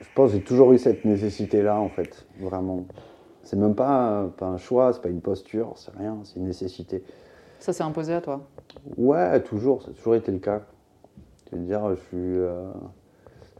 je 0.00 0.08
pense 0.14 0.30
que 0.30 0.36
j'ai 0.38 0.42
toujours 0.42 0.72
eu 0.72 0.78
cette 0.78 1.04
nécessité-là, 1.04 1.78
en 1.80 1.88
fait, 1.88 2.26
vraiment. 2.38 2.84
C'est 3.42 3.56
même 3.56 3.74
pas, 3.74 4.20
un- 4.20 4.28
pas 4.28 4.46
un 4.46 4.56
choix, 4.58 4.92
c'est 4.92 5.02
pas 5.02 5.08
une 5.08 5.20
posture, 5.20 5.72
c'est 5.76 5.92
rien, 5.96 6.18
c'est 6.24 6.36
une 6.36 6.46
nécessité. 6.46 7.02
Ça 7.58 7.72
s'est 7.72 7.82
imposé 7.82 8.14
à 8.14 8.20
toi? 8.20 8.40
Ouais, 8.96 9.40
toujours, 9.42 9.82
ça 9.82 9.90
a 9.90 9.94
toujours 9.94 10.14
été 10.14 10.30
le 10.32 10.38
cas. 10.38 10.62
Je 11.50 11.56
veux 11.56 11.64
dire, 11.64 11.88
je 11.90 11.94
suis 11.96 12.08
euh, 12.16 12.70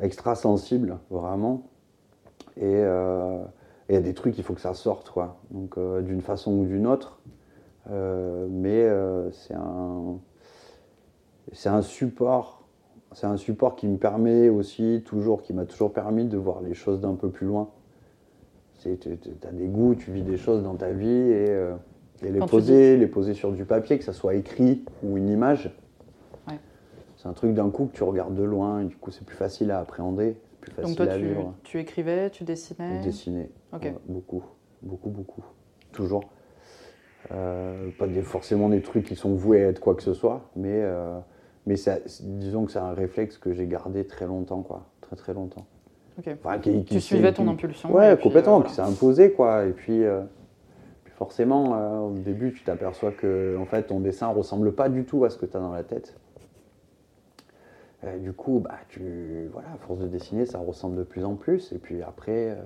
extra 0.01 0.35
sensible, 0.35 0.99
vraiment. 1.11 1.63
Et 2.57 2.63
euh, 2.65 3.43
et 3.89 3.95
il 3.95 3.97
y 3.97 3.99
a 3.99 4.03
des 4.03 4.15
trucs, 4.15 4.39
il 4.39 4.45
faut 4.45 4.55
que 4.55 4.61
ça 4.61 4.73
sorte, 4.75 5.11
quoi. 5.11 5.41
Donc, 5.51 5.77
euh, 5.77 6.01
d'une 6.01 6.21
façon 6.23 6.53
ou 6.53 6.65
d'une 6.65 6.87
autre. 6.87 7.19
Mais 7.89 8.89
c'est 9.33 9.55
un, 9.55 10.19
c'est 11.53 11.69
un 11.69 11.83
support. 11.83 12.63
C'est 13.13 13.27
un 13.27 13.37
support 13.37 13.75
qui 13.75 13.89
me 13.89 13.97
permet 13.97 14.49
aussi, 14.49 15.03
toujours, 15.05 15.43
qui 15.43 15.53
m'a 15.53 15.65
toujours 15.65 15.93
permis 15.93 16.27
de 16.27 16.37
voir 16.37 16.61
les 16.61 16.75
choses 16.75 17.01
d'un 17.01 17.15
peu 17.15 17.29
plus 17.29 17.47
loin. 17.47 17.69
Tu 18.81 18.89
as 18.89 19.53
des 19.53 19.67
goûts, 19.67 19.95
tu 19.95 20.11
vis 20.13 20.23
des 20.23 20.37
choses 20.37 20.63
dans 20.63 20.75
ta 20.75 20.93
vie 20.93 21.09
et, 21.09 21.51
euh, 21.51 21.75
et 22.23 22.31
les 22.31 22.39
Quand 22.39 22.47
poser, 22.47 22.97
les 22.97 23.09
poser 23.09 23.35
sur 23.35 23.53
du 23.53 23.65
papier, 23.65 23.99
que 23.99 24.05
ça 24.05 24.13
soit 24.13 24.35
écrit 24.37 24.85
ou 25.03 25.17
une 25.17 25.29
image. 25.29 25.77
Ouais. 26.49 26.59
C'est 27.17 27.29
un 27.29 27.33
truc 27.33 27.53
d'un 27.53 27.69
coup 27.69 27.87
que 27.87 27.97
tu 27.97 28.05
regardes 28.05 28.35
de 28.35 28.43
loin 28.45 28.81
et 28.81 28.85
du 28.85 28.97
coup 28.97 29.11
c'est 29.11 29.27
plus 29.27 29.37
facile 29.37 29.71
à 29.71 29.81
appréhender, 29.81 30.37
plus 30.61 30.71
facile 30.71 30.97
Donc 30.97 31.07
toi, 31.07 31.15
à 31.15 31.19
tu, 31.19 31.27
vivre. 31.27 31.55
tu 31.65 31.79
écrivais, 31.81 32.31
tu 32.31 32.45
dessinais. 32.45 33.51
Ok. 33.73 33.83
Ouais, 33.83 33.97
beaucoup, 34.07 34.45
beaucoup, 34.83 35.11
beaucoup. 35.11 35.45
Toujours. 35.93 36.25
Euh, 37.33 37.91
pas 37.99 38.07
des, 38.07 38.23
forcément 38.23 38.69
des 38.71 38.81
trucs 38.83 39.05
qui 39.07 39.15
sont 39.15 39.35
voués 39.35 39.63
à 39.65 39.69
être 39.69 39.81
quoi 39.81 39.95
que 39.95 40.03
ce 40.03 40.15
soit, 40.15 40.49
mais, 40.57 40.81
euh, 40.83 41.19
mais 41.67 41.77
ça- 41.77 41.99
disons 42.23 42.65
que 42.65 42.73
c'est 42.73 42.79
un 42.79 42.95
réflexe 42.95 43.37
que 43.39 43.53
j'ai 43.53 43.67
gardé 43.67 44.07
très 44.07 44.27
longtemps, 44.27 44.63
quoi. 44.63 44.87
Très 45.03 45.17
très 45.17 45.35
longtemps. 45.35 45.67
Ok. 46.19 46.35
Enfin, 46.43 46.59
qui- 46.59 46.85
qui 46.85 46.95
Tu 46.95 47.01
suivais 47.01 47.33
ton 47.33 47.45
qui- 47.45 47.51
impulsion. 47.51 47.95
Ouais, 47.95 48.15
puis, 48.17 48.23
complètement, 48.25 48.55
euh, 48.55 48.57
voilà. 48.61 48.69
qui 48.71 48.75
s'est 48.75 48.81
imposé, 48.83 49.33
quoi. 49.33 49.67
Et 49.67 49.73
puis, 49.73 50.03
puis 51.05 51.13
forcément, 51.15 52.07
au 52.09 52.13
début, 52.15 52.53
tu 52.53 52.65
t'aperçois 52.65 53.13
que 53.13 53.57
en 53.59 53.67
fait, 53.67 53.85
ton 53.85 54.01
dessin 54.01 54.29
ressemble 54.29 54.73
pas 54.73 54.89
du 54.89 55.05
tout 55.05 55.25
à 55.25 55.31
ce 55.31 55.37
que 55.37 55.47
tu 55.47 55.57
as 55.57 55.61
dans 55.61 55.73
la 55.73 55.85
tête. 55.85 56.17
Du 58.21 58.33
coup, 58.33 58.61
bah, 58.61 58.77
tu, 58.89 59.49
voilà, 59.53 59.69
à 59.75 59.77
force 59.77 60.01
de 60.01 60.07
dessiner, 60.09 60.47
ça 60.47 60.59
ressemble 60.59 60.97
de 60.97 61.03
plus 61.03 61.23
en 61.25 61.35
plus. 61.35 61.71
Et 61.73 61.79
puis 61.79 62.03
après, 62.03 62.57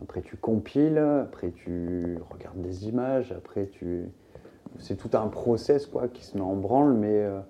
après 0.00 0.22
tu 0.22 0.36
compiles, 0.36 0.98
après 0.98 1.50
tu 1.50 2.18
regardes 2.30 2.60
des 2.60 2.88
images, 2.88 3.32
après 3.32 3.66
tu... 3.66 4.08
C'est 4.78 4.96
tout 4.96 5.10
un 5.12 5.28
process 5.28 5.86
quoi, 5.86 6.08
qui 6.08 6.24
se 6.24 6.34
met 6.36 6.42
en 6.42 6.56
branle, 6.56 6.94
mais, 6.94 7.20
euh, 7.20 7.40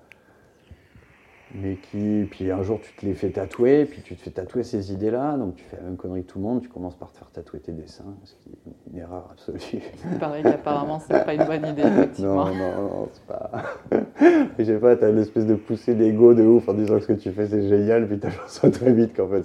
mais 1.55 1.77
qui, 1.77 2.27
puis 2.31 2.51
un 2.51 2.62
jour 2.62 2.81
tu 2.81 2.93
te 2.95 3.05
les 3.05 3.15
fais 3.15 3.31
tatouer, 3.31 3.85
puis 3.85 4.01
tu 4.03 4.16
te 4.16 4.23
fais 4.23 4.31
tatouer 4.31 4.62
ces 4.62 4.93
idées-là, 4.93 5.37
donc 5.37 5.57
tu 5.57 5.65
fais 5.65 5.77
la 5.77 5.83
même 5.83 5.97
connerie 5.97 6.24
que 6.24 6.33
tout 6.33 6.39
le 6.39 6.45
monde, 6.45 6.62
tu 6.62 6.69
commences 6.69 6.95
par 6.95 7.12
te 7.12 7.19
faire 7.19 7.31
tatouer 7.31 7.61
tes 7.61 7.73
dessins, 7.73 8.05
ce 8.24 8.35
qui 8.37 8.51
est 8.51 8.93
une 8.93 8.99
erreur 8.99 9.29
absolue. 9.31 9.83
Il 10.11 10.19
paraît 10.19 10.43
qu'apparemment 10.43 10.99
c'est 11.01 11.24
pas 11.24 11.35
une 11.35 11.45
bonne 11.45 11.66
idée, 11.66 11.83
effectivement. 11.83 12.47
Non, 12.47 12.55
non, 12.55 12.83
non, 12.83 13.09
c'est 13.12 13.24
pas. 13.24 13.51
Je 14.59 14.65
sais 14.65 14.79
pas, 14.79 14.97
t'as 14.97 15.11
une 15.11 15.19
espèce 15.19 15.47
de 15.47 15.55
poussée 15.55 15.95
d'ego 15.95 16.35
de 16.35 16.43
ouf 16.43 16.69
en 16.69 16.74
disant 16.74 16.97
que 16.97 17.03
ce 17.03 17.07
que 17.09 17.12
tu 17.15 17.31
fais 17.33 17.47
c'est 17.47 17.69
génial, 17.69 18.07
puis 18.07 18.19
t'aperçois 18.19 18.70
très 18.70 18.93
vite 18.93 19.15
qu'en 19.15 19.29
fait 19.29 19.45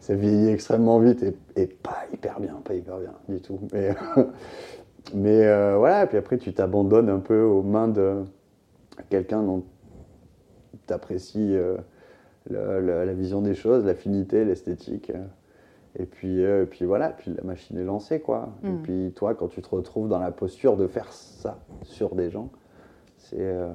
ça 0.00 0.14
vieillit 0.14 0.50
extrêmement 0.50 0.98
vite 0.98 1.22
et, 1.22 1.34
et, 1.60 1.66
pas 1.66 2.04
hyper 2.12 2.38
bien, 2.40 2.60
pas 2.64 2.74
hyper 2.74 2.98
bien 2.98 3.12
du 3.28 3.40
tout. 3.40 3.60
Mais, 3.72 3.94
mais 5.14 5.46
euh, 5.46 5.76
voilà, 5.78 6.06
puis 6.06 6.18
après 6.18 6.36
tu 6.36 6.52
t'abandonnes 6.52 7.08
un 7.08 7.20
peu 7.20 7.42
aux 7.42 7.62
mains 7.62 7.88
de 7.88 8.24
quelqu'un 9.08 9.42
dont 9.42 9.62
tu 10.86 10.92
apprécies 10.92 11.54
euh, 11.56 11.76
la, 12.50 13.12
vision 13.14 13.42
des 13.42 13.54
choses, 13.54 13.84
l'affinité, 13.84 14.44
l'esthétique. 14.44 15.12
Et 15.98 16.04
puis, 16.04 16.44
euh, 16.44 16.66
puis 16.66 16.84
voilà, 16.84 17.08
puis 17.10 17.32
la 17.34 17.42
machine 17.42 17.78
est 17.78 17.84
lancée, 17.84 18.20
quoi. 18.20 18.50
Et 18.64 18.68
Mm. 18.68 18.82
puis 18.82 19.12
toi, 19.16 19.34
quand 19.34 19.48
tu 19.48 19.62
te 19.62 19.68
retrouves 19.74 20.08
dans 20.08 20.18
la 20.18 20.30
posture 20.30 20.76
de 20.76 20.86
faire 20.86 21.10
ça 21.12 21.58
sur 21.82 22.14
des 22.14 22.30
gens, 22.30 22.50
c'est 23.18 23.36
euh, 23.40 23.70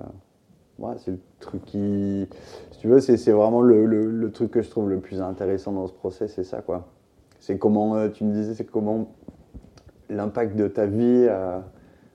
ouais, 0.79 0.93
le 1.07 1.17
truc 1.39 1.65
qui... 1.65 2.27
Si 2.71 2.79
tu 2.79 2.87
veux, 2.87 2.99
c'est 2.99 3.17
c'est 3.17 3.31
vraiment 3.31 3.61
le, 3.61 3.85
le- 3.85 4.09
le 4.11 4.31
truc 4.31 4.51
que 4.51 4.61
je 4.61 4.69
trouve 4.69 4.89
le 4.89 4.99
plus 4.99 5.19
intéressant 5.21 5.71
dans 5.71 5.87
ce 5.87 5.93
process, 5.93 6.33
c'est 6.35 6.43
ça, 6.43 6.61
quoi. 6.61 6.87
C'est 7.39 7.57
comment, 7.57 7.95
euh, 7.95 8.09
tu 8.09 8.23
me 8.23 8.33
disais, 8.33 8.53
c'est 8.53 8.65
comment 8.69 9.07
l'impact 10.09 10.55
de 10.55 10.67
ta 10.67 10.85
vie 10.85 11.27
à, 11.27 11.63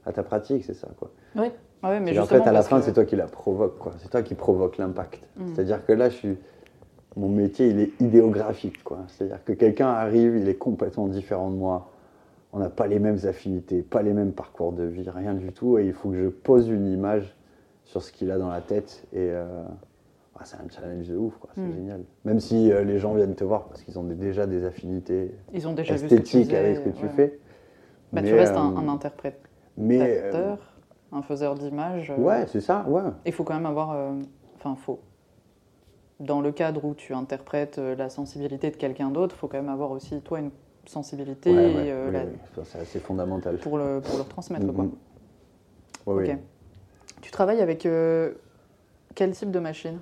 à 0.04 0.12
ta 0.12 0.22
pratique, 0.22 0.64
c'est 0.64 0.74
ça, 0.74 0.88
quoi. 0.98 1.10
Oui, 1.34 1.48
Ah 1.86 1.90
oui 1.92 2.00
mais 2.00 2.12
Et 2.14 2.18
en 2.18 2.22
justement. 2.22 2.42
fait, 2.42 2.48
à 2.48 2.52
la 2.52 2.62
fin, 2.62 2.78
que- 2.80 2.84
c'est 2.84 2.92
toi 2.92 3.04
qui 3.04 3.16
la 3.16 3.26
provoque, 3.26 3.78
quoi. 3.78 3.92
C'est 3.98 4.08
toi 4.10 4.22
qui 4.22 4.34
provoque 4.34 4.76
l'impact. 4.78 5.20
Mm. 5.36 5.42
C'est-à-dire 5.54 5.84
que 5.86 5.92
là, 5.92 6.08
je 6.08 6.14
suis... 6.16 6.36
mon 7.16 7.28
métier, 7.28 7.68
il 7.68 7.80
est 7.80 7.92
idéographique, 8.00 8.82
quoi. 8.82 8.98
C'est-à-dire 9.08 9.42
que 9.44 9.52
quelqu'un 9.52 9.88
arrive, 9.88 10.36
il 10.36 10.48
est 10.48 10.54
complètement 10.56 11.06
différent 11.06 11.50
de 11.50 11.56
moi. 11.56 11.90
On 12.52 12.58
n'a 12.58 12.70
pas 12.70 12.86
les 12.86 12.98
mêmes 12.98 13.18
affinités, 13.24 13.82
pas 13.82 14.02
les 14.02 14.12
mêmes 14.12 14.32
parcours 14.32 14.72
de 14.72 14.82
vie, 14.84 15.08
rien 15.08 15.34
du 15.34 15.52
tout. 15.52 15.78
Et 15.78 15.86
il 15.86 15.92
faut 15.92 16.10
que 16.10 16.16
je 16.16 16.28
pose 16.28 16.68
une 16.68 16.86
image 16.92 17.36
sur 17.84 18.02
ce 18.02 18.10
qu'il 18.10 18.30
a 18.32 18.38
dans 18.38 18.48
la 18.48 18.60
tête. 18.60 19.06
Et 19.12 19.18
euh, 19.30 19.46
ah, 20.38 20.42
c'est 20.44 20.56
un 20.56 20.68
challenge 20.68 21.06
de 21.08 21.16
ouf, 21.16 21.36
quoi. 21.38 21.50
C'est 21.54 21.60
Mm. 21.60 21.72
génial. 21.74 22.00
Même 22.24 22.40
si 22.40 22.72
euh, 22.72 22.82
les 22.82 22.98
gens 22.98 23.14
viennent 23.14 23.34
te 23.36 23.44
voir 23.44 23.64
parce 23.68 23.82
qu'ils 23.82 23.98
ont 23.98 24.02
déjà 24.04 24.46
des 24.46 24.64
affinités 24.64 25.32
Ils 25.54 25.68
ont 25.68 25.72
déjà 25.72 25.94
vu 25.94 26.00
ce 26.00 26.04
que 26.04 26.08
tu 26.08 26.14
esthétiques 26.22 26.46
faisais, 26.46 26.56
avec 26.58 26.76
ce 26.76 26.80
que 26.82 26.88
tu 26.90 27.04
ouais. 27.04 27.10
fais. 27.10 27.38
Bah, 28.12 28.20
Mais, 28.22 28.28
tu 28.28 28.34
restes 28.34 28.56
un, 28.56 28.72
euh, 28.72 28.76
un 28.78 28.88
interprète, 28.88 29.40
Mais 29.76 30.22
un 31.12 31.22
faiseur 31.22 31.54
d'images. 31.54 32.10
euh, 32.10 32.18
ouais, 32.18 32.46
c'est 32.48 32.60
ça, 32.60 32.84
ouais. 32.88 33.02
Il 33.24 33.32
faut 33.32 33.44
quand 33.44 33.54
même 33.54 33.66
avoir. 33.66 33.92
euh, 33.92 34.12
Enfin, 34.56 34.74
faux. 34.74 35.00
Dans 36.18 36.40
le 36.40 36.50
cadre 36.50 36.84
où 36.86 36.94
tu 36.94 37.12
interprètes 37.12 37.78
euh, 37.78 37.94
la 37.94 38.08
sensibilité 38.08 38.70
de 38.70 38.76
quelqu'un 38.76 39.10
d'autre, 39.10 39.34
il 39.36 39.38
faut 39.38 39.48
quand 39.48 39.58
même 39.58 39.68
avoir 39.68 39.90
aussi, 39.90 40.20
toi, 40.22 40.40
une 40.40 40.50
sensibilité 40.86 41.50
Ouais, 41.50 41.74
ouais, 41.74 42.02
oui, 42.06 42.12
la- 42.12 42.24
oui. 42.24 42.32
C'est 42.64 42.78
assez 42.78 42.98
fondamental. 43.00 43.58
pour, 43.58 43.76
le, 43.76 44.00
pour 44.00 44.16
le 44.18 44.24
transmettre. 44.24 44.72
quoi. 44.72 44.84
Mhm. 44.84 44.92
Ouais, 46.06 46.14
Ok. 46.14 46.28
oui. 46.30 46.36
Tu 47.20 47.30
travailles 47.30 47.60
avec 47.60 47.84
euh, 47.84 48.32
quel 49.14 49.32
type 49.32 49.50
de 49.50 49.58
machine? 49.58 49.98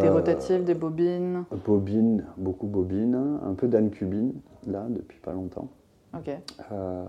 Des 0.00 0.08
Euh, 0.08 0.12
rotatives, 0.12 0.64
des 0.64 0.74
bobines? 0.74 1.44
Bobine, 1.64 2.24
beaucoup 2.36 2.66
bobine, 2.66 3.38
un 3.44 3.54
peu 3.54 3.68
cubine, 3.90 4.32
là, 4.66 4.86
depuis 4.90 5.18
pas 5.20 5.32
longtemps. 5.32 5.68
Ok. 6.16 6.30
Euh, 6.72 7.04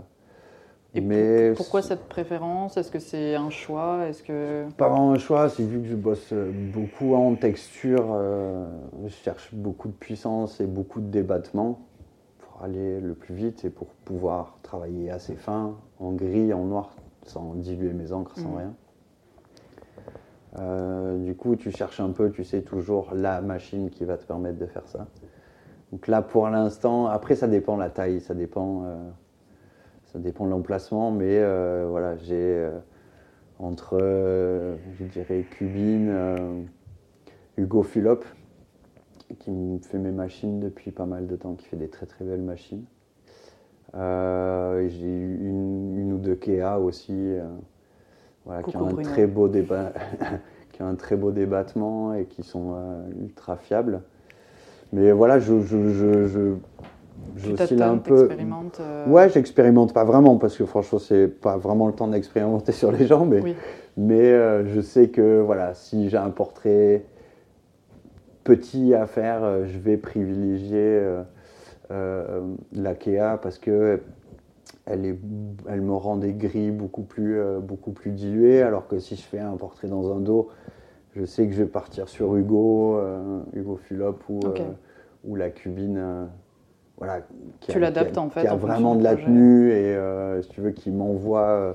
Et 0.95 1.01
pour- 1.01 1.07
mais 1.09 1.53
pourquoi 1.55 1.81
cette 1.81 2.07
préférence? 2.07 2.77
Est-ce 2.77 2.91
que 2.91 2.99
c'est 2.99 3.35
un 3.35 3.49
choix? 3.49 4.05
Est-ce 4.07 4.23
que 4.23 4.65
Pas 4.77 4.89
vraiment 4.89 5.11
un 5.11 5.18
choix, 5.18 5.49
c'est 5.49 5.64
vu 5.64 5.81
que 5.81 5.88
je 5.88 5.95
bosse 5.95 6.31
euh, 6.34 6.49
beaucoup 6.51 7.14
en 7.15 7.35
texture, 7.35 8.07
euh, 8.11 8.68
je 9.03 9.09
cherche 9.09 9.53
beaucoup 9.53 9.89
de 9.89 9.93
puissance 9.93 10.59
et 10.61 10.65
beaucoup 10.65 11.01
de 11.01 11.07
débattement 11.07 11.80
pour 12.39 12.64
aller 12.64 12.99
le 12.99 13.14
plus 13.14 13.35
vite 13.35 13.65
et 13.65 13.69
pour 13.69 13.88
pouvoir 13.88 14.57
travailler 14.64 15.11
assez 15.11 15.35
fin, 15.35 15.76
en 15.99 16.14
gris, 16.14 16.53
en 16.53 16.64
noir, 16.64 16.95
sans 17.23 17.53
diluer 17.55 17.93
mes 17.93 18.11
encres, 18.11 18.35
sans 18.38 18.49
Mhm. 18.51 18.57
rien. 18.57 18.73
Euh, 20.59 21.18
du 21.23 21.35
coup, 21.35 21.55
tu 21.55 21.69
cherches 21.72 21.99
un 21.99 22.09
peu, 22.11 22.31
tu 22.31 22.43
sais 22.43 22.61
toujours 22.61 23.09
la 23.14 23.41
machine 23.41 23.89
qui 23.89 24.05
va 24.05 24.18
te 24.18 24.26
permettre 24.26 24.57
de 24.57 24.65
faire 24.65 24.88
ça. 24.88 25.05
Donc 25.91 26.07
là, 26.07 26.22
pour 26.22 26.47
l'instant, 26.49 27.07
après, 27.07 27.35
ça 27.35 27.47
dépend 27.47 27.77
la 27.77 27.89
taille, 27.89 28.22
ça 28.22 28.34
dépend, 28.34 28.84
euh, 28.85 28.97
ça 30.18 30.23
dépend 30.23 30.45
de 30.45 30.49
l'emplacement, 30.49 31.11
mais 31.11 31.38
euh, 31.38 31.85
voilà, 31.88 32.18
j'ai 32.18 32.34
euh, 32.34 32.72
entre, 33.60 33.99
euh, 34.02 34.76
je 34.99 35.06
dirais, 35.06 35.45
Cubine, 35.52 36.65
Hugo 37.56 37.84
Philop, 37.84 38.26
qui 39.38 39.52
me 39.52 39.77
fait 39.77 39.99
mes 39.99 40.11
machines 40.11 40.60
depuis 40.60 40.89
pas 40.89 41.06
mal 41.06 41.27
de 41.27 41.35
temps, 41.35 41.53
qui 41.53 41.68
fait 41.68 41.77
des 41.77 41.89
très 41.89 42.07
très 42.07 42.26
belles 42.26 42.41
machines. 42.41 42.84
Euh, 43.94 44.88
j'ai 44.89 45.06
eu 45.07 45.48
une, 45.48 45.99
une 45.99 46.14
ou 46.14 46.18
deux 46.18 46.35
Kea 46.35 46.80
aussi, 46.81 47.14
euh, 47.14 47.45
voilà, 48.44 48.64
qui 48.64 48.76
ont 48.76 48.88
un 48.88 48.94
Bruno. 48.94 49.03
très 49.03 49.27
beau 49.27 49.48
débat, 49.48 49.94
qui 50.72 50.81
ont 50.81 50.88
un 50.88 50.95
très 50.95 51.15
beau 51.15 51.31
débattement 51.31 52.15
et 52.15 52.26
qui 52.26 52.41
sont 52.41 52.73
euh, 52.73 53.07
ultra 53.22 53.56
fiables. 53.56 54.02
Mais 54.94 55.11
voilà, 55.11 55.38
je, 55.38 55.60
je, 55.61 55.89
je, 55.89 56.26
je, 56.26 56.56
un 57.84 57.98
peu. 57.98 58.27
euh, 58.80 59.07
Ouais, 59.07 59.30
j'expérimente 59.30 59.94
pas 59.94 60.03
vraiment 60.03 60.38
parce 60.38 60.57
que 60.57 60.65
franchement, 60.65 60.99
c'est 60.99 61.27
pas 61.27 61.57
vraiment 61.57 61.88
le 61.88 61.94
temps 61.94 62.07
d'expérimenter 62.07 62.72
sur 62.73 62.91
les 62.91 63.06
gens, 63.06 63.26
mais, 63.26 63.41
Oui. 63.41 63.56
mais 63.98 64.31
euh, 64.31 64.65
je 64.68 64.81
sais 64.81 65.10
que 65.10 65.39
voilà, 65.41 65.73
si 65.73 66.10
j'ai 66.10 66.18
un 66.18 66.30
portrait 66.30 67.03
petit 68.44 68.94
à 68.94 69.06
faire, 69.07 69.44
euh, 69.44 69.65
je 69.65 69.77
vais 69.77 69.98
privilégier 69.98 70.77
euh, 70.77 71.23
euh, 71.91 72.41
la 72.72 72.95
Kea 72.95 73.38
parce 73.41 73.57
que 73.57 73.99
elle, 74.85 75.06
est, 75.06 75.19
elle 75.68 75.81
me 75.81 75.94
rend 75.94 76.15
des 76.15 76.34
gris 76.34 76.72
beaucoup 76.72 77.03
plus, 77.03 77.41
beaucoup 77.61 77.91
plus 77.91 78.11
dilués, 78.11 78.61
alors 78.61 78.88
que 78.88 78.99
si 78.99 79.18
je 79.18 79.22
fais 79.22 79.39
un 79.39 79.57
portrait 79.57 79.89
dans 79.89 80.15
un 80.15 80.22
dos, 80.22 80.48
je 81.14 81.26
sais 81.26 81.45
que 81.45 81.52
je 81.53 81.64
vais 81.64 81.69
partir 81.69 82.07
sur 82.07 82.35
Hugo, 82.38 82.98
Hugo 83.53 83.76
Fulop 83.76 84.23
ou 85.26 85.35
la 85.35 85.49
Cubine. 85.49 86.30
Voilà, 86.98 87.22
qui 87.60 87.72
Tu 87.72 87.80
l'adaptes, 87.80 88.18
en 88.18 88.30
fait, 88.30 88.41
Qui 88.41 88.48
a 88.48 88.53
en 88.53 88.57
vraiment 88.57 88.95
de 88.95 89.03
la 89.03 89.11
projet. 89.14 89.26
tenue 89.26 89.72
et 89.72 89.95
euh, 89.95 90.41
si 90.41 90.49
tu 90.49 90.61
veux, 90.61 90.72
qui 90.72 90.90
m'envoie 90.91 91.48
euh, 91.48 91.74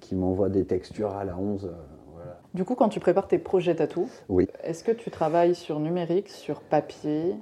qui 0.00 0.14
m'envoie 0.14 0.48
des 0.48 0.64
textures 0.64 1.14
à 1.16 1.24
la 1.24 1.36
11. 1.36 1.64
euh, 1.64 1.70
voilà. 2.14 2.38
Du 2.52 2.64
coup, 2.64 2.74
quand 2.74 2.88
tu 2.88 3.00
prépares 3.00 3.26
tes 3.26 3.38
projets 3.38 3.74
tatou, 3.74 4.08
Oui. 4.28 4.46
est-ce 4.62 4.84
que 4.84 4.92
tu 4.92 5.10
travailles 5.10 5.54
sur 5.54 5.80
numérique, 5.80 6.28
sur 6.28 6.60
papier? 6.60 7.34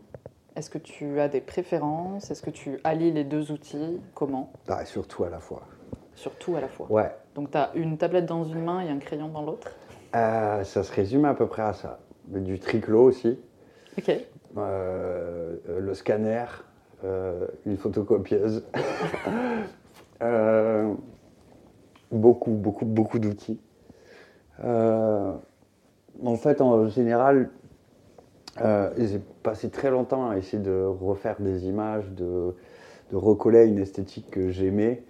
Est-ce 0.55 0.71
que 0.71 0.79
tu 0.79 1.19
as 1.19 1.29
des 1.29 1.41
préférences? 1.41 2.31
Est-ce 2.31 2.43
que 2.43 2.51
tu 2.51 2.79
allies 2.85 3.11
les 3.11 3.25
deux 3.25 3.51
outils? 3.53 4.01
Comment? 4.15 4.53
Ah, 4.69 4.85
surtout 4.85 5.25
à 5.25 5.31
la 5.31 5.41
fois. 5.41 5.63
Surtout 6.15 6.57
à 6.57 6.61
la 6.61 6.69
fois. 6.69 6.87
Ouais, 6.91 7.11
Donc, 7.35 7.51
tu 7.51 7.57
as 7.59 7.71
une 7.75 7.97
tablette 7.99 8.27
dans 8.27 8.45
une 8.45 8.63
main 8.63 8.81
et 8.83 8.91
un 8.91 8.99
crayon 8.99 9.29
dans 9.29 9.43
l'autre? 9.43 9.73
Euh, 10.15 10.63
ça 10.63 10.83
se 10.83 10.93
résume 10.93 11.25
à 11.25 11.33
peu 11.35 11.47
près 11.47 11.63
à 11.63 11.73
ça. 11.73 11.99
Du 12.27 12.59
triclo 12.61 13.03
aussi, 13.03 13.39
Ok. 13.99 14.13
le 14.57 15.95
scanner, 15.95 16.45
une 17.67 17.77
photocopieuse. 17.77 18.65
Euh, 20.23 20.95
beaucoup, 22.13 22.53
beaucoup, 22.53 22.85
beaucoup 22.85 23.19
d'outils. 23.19 23.59
Euh, 24.63 25.33
en 26.25 26.37
fait, 26.37 26.61
en 26.61 26.87
général, 26.89 27.51
euh, 28.61 28.91
j'ai 28.99 29.19
passé 29.43 29.71
très 29.71 29.91
longtemps 29.91 30.31
à 30.31 30.37
essayer 30.37 30.63
de 30.63 30.85
refaire 30.85 31.41
des 31.41 31.67
images, 31.67 32.09
de, 32.11 32.55
recoller 33.13 33.67
une 33.67 33.79
esthétique 33.79 34.31
que 34.31 34.51
j'aimais, 34.51 35.03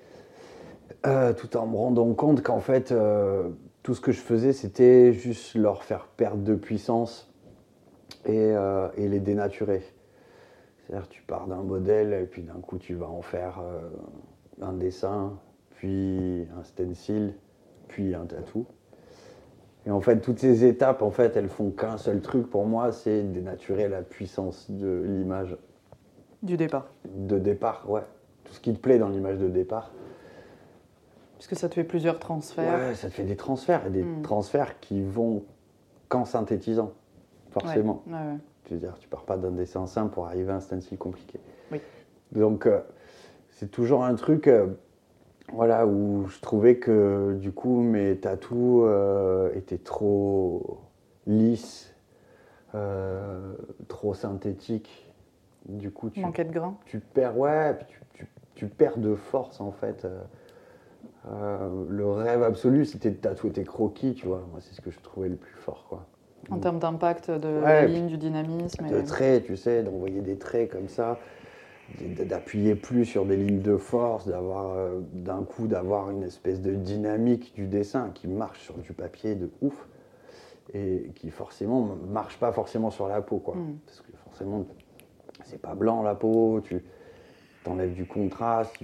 euh, 1.06 1.32
tout 1.32 1.56
en 1.56 1.66
me 1.66 1.77
rendant 1.77 2.12
compte 2.14 2.43
qu'en 2.43 2.59
fait, 2.59 2.90
euh, 2.90 3.48
tout 3.85 3.94
ce 3.94 4.01
que 4.01 4.10
je 4.10 4.20
faisais, 4.20 4.52
c'était 4.52 5.12
juste 5.12 5.55
leur 5.55 5.85
faire 5.85 6.09
perdre 6.16 6.43
de 6.43 6.56
puissance 6.56 7.32
euh, 8.28 8.89
et 8.97 9.06
les 9.06 9.20
dénaturer. 9.20 9.82
C'est-à-dire, 10.86 11.09
tu 11.09 11.22
pars 11.22 11.46
d'un 11.46 11.62
modèle 11.62 12.12
et 12.12 12.26
puis 12.26 12.42
d'un 12.42 12.60
coup, 12.60 12.78
tu 12.78 12.94
vas 12.94 13.09
en 13.09 13.22
faire 13.22 13.60
euh, 13.62 13.88
un 14.60 14.72
dessin, 14.72 15.38
puis 15.76 16.46
un 16.59 16.64
stencil, 16.64 17.34
puis 17.88 18.14
un 18.14 18.26
tatou. 18.26 18.66
Et 19.86 19.90
en 19.90 20.00
fait, 20.00 20.20
toutes 20.20 20.38
ces 20.38 20.64
étapes, 20.64 21.02
en 21.02 21.10
fait, 21.10 21.36
elles 21.36 21.48
font 21.48 21.70
qu'un 21.70 21.96
seul 21.98 22.20
truc 22.20 22.48
pour 22.48 22.66
moi, 22.66 22.92
c'est 22.92 23.22
dénaturer 23.22 23.88
la 23.88 24.02
puissance 24.02 24.70
de 24.70 25.02
l'image 25.06 25.56
Du 26.42 26.56
départ. 26.56 26.86
de 27.14 27.38
départ, 27.38 27.88
ouais. 27.90 28.02
Tout 28.44 28.52
ce 28.52 28.60
qui 28.60 28.72
te 28.72 28.78
plaît 28.78 28.98
dans 28.98 29.09
l'image 29.09 29.38
de 29.38 29.48
départ. 29.48 29.92
Puisque 31.38 31.56
ça 31.56 31.68
te 31.68 31.74
fait 31.74 31.84
plusieurs 31.84 32.18
transferts. 32.20 32.78
Ouais, 32.88 32.94
ça 32.94 33.09
te 33.09 33.14
fait 33.14 33.24
des 33.24 33.36
transferts, 33.36 33.86
et 33.86 33.90
des 33.90 34.04
Mm. 34.04 34.22
transferts 34.22 34.78
qui 34.80 35.02
vont 35.02 35.42
qu'en 36.09 36.24
synthétisant, 36.24 36.92
forcément. 37.50 38.02
Ouais, 38.06 38.12
ouais, 38.12 38.18
ouais. 38.18 38.38
Je 38.68 38.74
veux 38.74 38.80
dire, 38.80 38.94
tu 38.98 39.09
pars 39.09 39.24
pas 39.24 39.36
d'un 39.36 39.51
dessin 39.51 39.86
simple 39.86 40.12
pour 40.14 40.26
arriver 40.26 40.52
à 40.52 40.56
un 40.56 40.60
stencil 40.60 40.97
compliqué. 40.98 41.40
Oui. 41.70 41.80
Donc, 42.32 42.66
euh, 42.66 42.80
c'est 43.51 43.70
toujours 43.70 44.05
un 44.05 44.14
truc 44.14 44.47
euh, 44.48 44.68
voilà, 45.52 45.86
où 45.86 46.26
je 46.28 46.40
trouvais 46.40 46.76
que 46.76 47.36
du 47.40 47.52
coup, 47.52 47.80
mes 47.82 48.16
tatous 48.16 48.82
euh, 48.86 49.52
étaient 49.55 49.78
trop 49.78 50.78
lisses, 51.26 51.94
trop 53.89 54.14
synthétique. 54.14 55.12
Du 55.66 55.90
coup, 55.90 56.10
tu, 56.10 56.20
Manquait 56.20 56.44
de 56.44 56.52
grain. 56.52 56.74
tu 56.86 56.98
perds, 57.01 57.39
ouais, 57.39 57.76
tu, 57.89 58.01
tu- 58.14 58.26
tu 58.55 58.66
perds 58.66 58.98
de 58.98 59.14
force 59.14 59.60
en 59.60 59.70
fait. 59.72 60.06
Le 61.30 62.10
rêve 62.10 62.43
absolu, 62.43 62.84
c'était 62.84 63.10
de 63.10 63.16
tatouer 63.16 63.52
tes 63.52 63.64
croquis, 63.64 64.14
tu 64.14 64.26
vois. 64.26 64.43
Moi, 64.51 64.60
c'est 64.60 64.74
ce 64.74 64.80
que 64.80 64.90
je 64.90 64.98
trouvais 65.01 65.28
le 65.28 65.36
plus 65.36 65.55
fort, 65.55 65.86
quoi. 65.89 66.06
En 66.51 66.59
termes 66.59 66.78
d'impact 66.78 67.31
de 67.31 67.48
Ouais, 67.48 67.62
la 67.62 67.86
ligne, 67.86 68.06
du 68.09 68.19
dynamisme. 68.19 68.89
de 68.89 68.98
et- 68.98 69.05
traits, 69.05 69.44
tu 69.44 69.56
sais, 69.56 69.82
d'envoyer 69.82 70.20
des 70.20 70.36
traits 70.36 70.70
comme 70.70 70.89
ça, 70.89 71.19
d'appuyer 72.01 72.74
plus 72.74 73.05
sur 73.05 73.24
des 73.27 73.36
lignes 73.36 73.60
de 73.60 73.77
force, 73.77 74.27
d'avoir 74.27 74.77
euh, 74.77 75.01
d'un 75.12 75.43
coup 75.44 75.66
d'avoir 75.66 76.10
une 76.10 76.23
espèce 76.23 76.60
de 76.60 76.73
dynamique 76.74 77.55
du 77.55 77.66
dessin 77.66 78.10
qui 78.14 78.28
marche 78.28 78.60
sur 78.60 78.78
du 78.78 78.93
papier 78.93 79.35
de 79.35 79.51
ouf 79.60 79.86
et 80.74 81.10
qui 81.14 81.31
forcément 81.31 81.97
marche 82.10 82.39
pas 82.39 82.51
forcément 82.52 82.90
sur 82.90 83.09
la 83.09 83.20
peau, 83.20 83.39
quoi. 83.39 83.55
Mm. 83.56 83.77
Parce 83.86 84.01
que 84.01 84.12
forcément, 84.24 84.64
c'est 85.44 85.60
pas 85.60 85.74
blanc 85.74 86.02
la 86.02 86.14
peau, 86.14 86.60
tu 86.64 86.82
t'enlèves 87.64 87.93
du 87.94 88.06
contraste, 88.06 88.74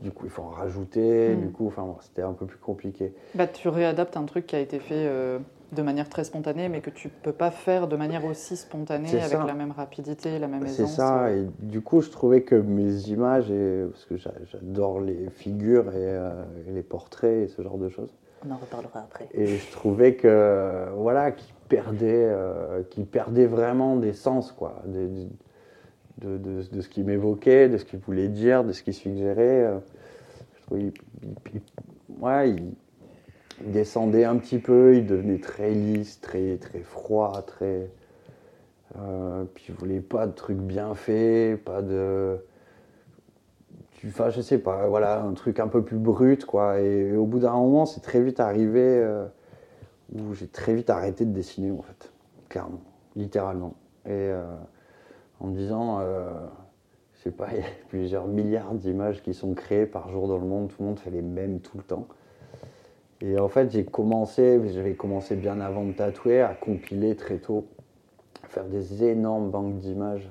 du 0.00 0.10
coup 0.10 0.24
il 0.26 0.30
faut 0.30 0.42
en 0.42 0.50
rajouter, 0.50 1.34
Mm. 1.34 1.40
du 1.40 1.48
coup, 1.50 1.66
enfin 1.66 1.82
bon, 1.82 1.96
c'était 2.00 2.22
un 2.22 2.32
peu 2.32 2.46
plus 2.46 2.58
compliqué. 2.58 3.12
Bah, 3.34 3.46
tu 3.46 3.68
réadaptes 3.68 4.16
un 4.16 4.24
truc 4.24 4.46
qui 4.46 4.54
a 4.56 4.60
été 4.60 4.78
fait 4.78 4.94
euh, 5.08 5.38
de 5.72 5.82
manière 5.82 6.08
très 6.08 6.24
spontanée, 6.24 6.68
mais 6.68 6.80
que 6.80 6.90
tu 6.90 7.08
peux 7.08 7.32
pas 7.32 7.50
faire 7.50 7.88
de 7.88 7.96
manière 7.96 8.24
aussi 8.24 8.56
spontanée, 8.56 9.08
C'est 9.08 9.20
avec 9.20 9.38
ça. 9.38 9.44
la 9.44 9.54
même 9.54 9.72
rapidité, 9.72 10.38
la 10.38 10.46
même 10.48 10.66
C'est 10.66 10.82
aisance. 10.82 10.92
ça, 10.94 11.24
euh. 11.26 11.42
et 11.44 11.46
du 11.64 11.80
coup, 11.80 12.00
je 12.02 12.10
trouvais 12.10 12.42
que 12.42 12.54
mes 12.54 13.08
images, 13.08 13.50
et, 13.50 13.84
parce 13.90 14.04
que 14.04 14.16
j'a- 14.16 14.32
j'adore 14.50 15.00
les 15.00 15.28
figures 15.30 15.88
et, 15.90 15.94
euh, 15.96 16.44
et 16.68 16.72
les 16.72 16.82
portraits 16.82 17.44
et 17.44 17.48
ce 17.48 17.62
genre 17.62 17.78
de 17.78 17.88
choses, 17.88 18.14
On 18.46 18.52
en 18.52 18.56
reparlera 18.56 19.00
après. 19.00 19.28
et 19.34 19.46
je 19.46 19.70
trouvais 19.72 20.14
que, 20.14 20.86
voilà, 20.94 21.32
qu'ils 21.32 21.54
perdaient, 21.68 22.28
euh, 22.28 22.82
qu'ils 22.88 23.06
perdaient 23.06 23.46
vraiment 23.46 23.96
des 23.96 24.12
sens, 24.12 24.52
quoi, 24.52 24.82
de, 24.86 25.08
de, 26.18 26.38
de- 26.38 26.62
de 26.62 26.80
ce 26.80 26.88
qu'ils 26.88 27.04
m'évoquaient, 27.04 27.68
de 27.68 27.76
ce 27.76 27.84
qu'ils 27.84 27.98
voulaient 27.98 28.28
dire, 28.28 28.62
de 28.62 28.72
ce 28.72 28.82
qu'ils 28.84 28.94
suggéraient. 28.94 29.64
euh. 29.64 29.78
Je 30.58 30.62
trouvais, 30.62 30.92
ils- 31.22 31.60
ouais, 32.20 32.50
ils, 32.50 32.72
ils 33.64 33.72
descendaient 33.72 34.24
un 34.24 34.36
petit 34.36 34.58
peu, 34.58 34.96
ils 34.96 35.06
devenaient 35.06 35.40
très 35.40 35.70
lisses, 35.70 36.20
très, 36.20 36.56
très 36.56 36.80
froids, 36.80 37.42
très... 37.46 37.90
Euh, 38.98 39.44
puis 39.54 39.64
je 39.68 39.72
voulais 39.72 40.00
pas 40.00 40.26
de 40.26 40.32
trucs 40.32 40.58
bien 40.58 40.94
faits, 40.94 41.62
pas 41.64 41.82
de. 41.82 42.38
Enfin, 44.06 44.30
je 44.30 44.40
sais 44.40 44.58
pas, 44.58 44.86
voilà, 44.88 45.22
un 45.22 45.32
truc 45.34 45.58
un 45.58 45.68
peu 45.68 45.82
plus 45.82 45.98
brut, 45.98 46.44
quoi. 46.44 46.80
Et, 46.80 47.16
au 47.16 47.26
bout 47.26 47.40
d'un 47.40 47.52
moment, 47.52 47.86
c'est 47.86 48.00
très 48.00 48.20
vite 48.22 48.40
arrivé 48.40 48.80
euh, 48.80 49.26
où 50.14 50.34
j'ai 50.34 50.46
très 50.46 50.74
vite 50.74 50.90
arrêté 50.90 51.24
de 51.24 51.32
dessiner, 51.32 51.70
en 51.72 51.82
fait, 51.82 52.12
clairement, 52.48 52.82
littéralement. 53.16 53.74
Et 54.04 54.10
euh, 54.12 54.44
en 55.40 55.48
me 55.48 55.56
disant, 55.56 55.98
euh, 56.00 56.30
je 57.14 57.22
sais 57.22 57.30
pas, 57.30 57.48
il 57.52 57.58
y 57.58 57.62
a 57.62 57.66
plusieurs 57.88 58.28
milliards 58.28 58.74
d'images 58.74 59.22
qui 59.22 59.34
sont 59.34 59.54
créées 59.54 59.86
par 59.86 60.10
jour 60.10 60.28
dans 60.28 60.38
le 60.38 60.46
monde, 60.46 60.68
tout 60.68 60.76
le 60.80 60.86
monde 60.86 60.98
fait 60.98 61.10
les 61.10 61.22
mêmes 61.22 61.60
tout 61.60 61.76
le 61.76 61.82
temps. 61.82 62.06
Et 63.22 63.38
en 63.38 63.48
fait, 63.48 63.70
j'ai 63.70 63.84
commencé, 63.84 64.60
j'avais 64.74 64.94
commencé 64.94 65.36
bien 65.36 65.60
avant 65.60 65.84
de 65.84 65.92
tatouer, 65.92 66.42
à 66.42 66.54
compiler 66.54 67.16
très 67.16 67.38
tôt 67.38 67.66
à 68.44 68.48
faire 68.48 68.64
des 68.64 69.04
énormes 69.04 69.50
banques 69.50 69.78
d'images, 69.78 70.28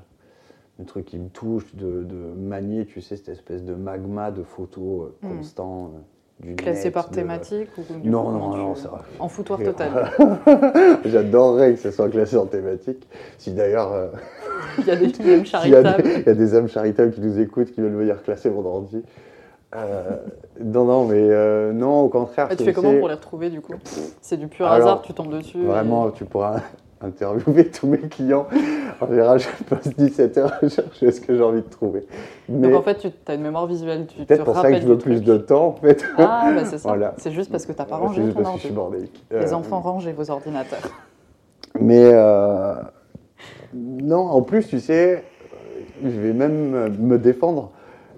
des 0.79 0.85
trucs 0.85 1.05
qui 1.05 1.17
me 1.17 1.29
touchent, 1.29 1.75
de, 1.75 2.03
de 2.03 2.15
manier, 2.15 2.85
tu 2.85 3.01
sais, 3.01 3.17
cette 3.17 3.29
espèce 3.29 3.63
de 3.63 3.73
magma 3.73 4.31
de 4.31 4.43
photos 4.43 5.09
euh, 5.23 5.27
Hmm. 5.27 5.37
constant. 5.37 5.85
euh, 5.95 5.99
du 6.41 6.53
Classé 6.55 6.85
net, 6.85 6.93
par 6.93 7.09
de- 7.09 7.15
thématique 7.15 7.69
ou 7.77 7.81
Non, 8.07 8.23
coup, 8.25 8.31
non, 8.31 8.57
non, 8.57 8.75
ça 8.75 8.89
va. 8.89 9.03
En 9.19 9.29
foutoir 9.29 9.57
total. 9.63 10.11
J'adorerais 11.05 11.73
que 11.75 11.79
ce 11.79 11.91
soit 11.91 12.09
classé 12.09 12.35
en 12.35 12.45
thématique. 12.45 13.07
Si 13.37 13.51
d'ailleurs, 13.53 13.93
euh, 13.93 14.07
Il 14.79 14.85
y 14.85 14.91
a 14.91 14.95
des 14.97 15.05
y, 15.05 15.31
a 15.31 15.43
charitables. 15.45 16.03
des- 16.03 16.09
il 16.19 16.25
y 16.25 16.29
a 16.29 16.33
des 16.33 16.55
âmes 16.55 16.67
charitables 16.67 17.11
qui 17.13 17.21
nous 17.21 17.39
écoutent, 17.39 17.71
qui 17.71 17.79
veulent 17.81 17.95
venir 17.95 18.21
classer 18.21 18.49
mon 18.49 18.65
ordi. 18.65 19.01
Euh, 19.75 20.17
non, 20.63 20.85
non, 20.85 21.05
mais 21.05 21.17
euh, 21.19 21.73
non, 21.73 22.01
au 22.01 22.09
contraire. 22.09 22.47
Ah, 22.49 22.55
tu 22.55 22.63
fais 22.63 22.73
comment 22.73 22.93
pour 22.97 23.07
les 23.09 23.15
retrouver 23.15 23.49
du 23.49 23.59
coup 23.61 23.73
C'est 24.21 24.37
du 24.37 24.47
pur 24.47 24.65
Alors, 24.67 24.87
hasard, 24.87 25.01
tu 25.01 25.13
tombes 25.13 25.31
dessus. 25.33 25.57
et- 25.61 25.65
Vraiment, 25.65 26.09
tu 26.11 26.23
pourras 26.25 26.61
interviewer 27.01 27.69
tous 27.69 27.87
mes 27.87 27.97
clients. 27.99 28.47
En 29.01 29.07
général, 29.07 29.39
je 29.39 29.47
passe 29.69 29.93
17 29.95 30.37
heures 30.37 30.53
à 30.61 30.67
chercher 30.69 31.11
ce 31.11 31.19
que 31.19 31.35
j'ai 31.35 31.43
envie 31.43 31.61
de 31.61 31.67
trouver. 31.69 32.07
Mais 32.47 32.69
Donc 32.69 32.79
en 32.79 32.83
fait, 32.83 32.95
tu 32.95 33.07
as 33.27 33.33
une 33.33 33.41
mémoire 33.41 33.67
visuelle, 33.67 34.05
tu 34.07 34.19
te 34.19 34.23
peut-être 34.23 34.45
pour 34.45 34.55
ça 34.55 34.71
que 34.71 34.79
je 34.79 34.87
veux 34.87 34.97
plus 34.97 35.15
truc. 35.15 35.25
de 35.25 35.37
temps, 35.37 35.65
en 35.67 35.73
fait. 35.73 36.05
Ah, 36.17 36.51
bah 36.55 36.63
c'est 36.63 36.77
ça. 36.77 36.87
Voilà. 36.87 37.13
C'est 37.17 37.31
juste 37.31 37.51
parce 37.51 37.65
que 37.65 37.73
t'as 37.73 37.83
pas 37.85 37.97
C'est 37.97 38.05
rangé 38.05 38.21
ton 38.29 38.41
parce 38.41 38.55
que 38.55 38.61
je 38.61 38.67
suis 38.67 38.67
ordi. 38.69 38.75
bordélique. 38.75 39.25
Les 39.31 39.51
Euh, 39.53 39.55
enfants 39.57 39.81
rangez 39.81 40.13
vos 40.13 40.31
ordinateurs. 40.31 40.79
Mais 41.81 42.09
euh, 42.13 42.75
non, 43.73 44.19
en 44.29 44.41
plus, 44.41 44.65
tu 44.67 44.79
sais, 44.79 45.25
je 46.01 46.07
vais 46.07 46.31
même 46.33 46.95
me 46.97 47.17
défendre 47.17 47.71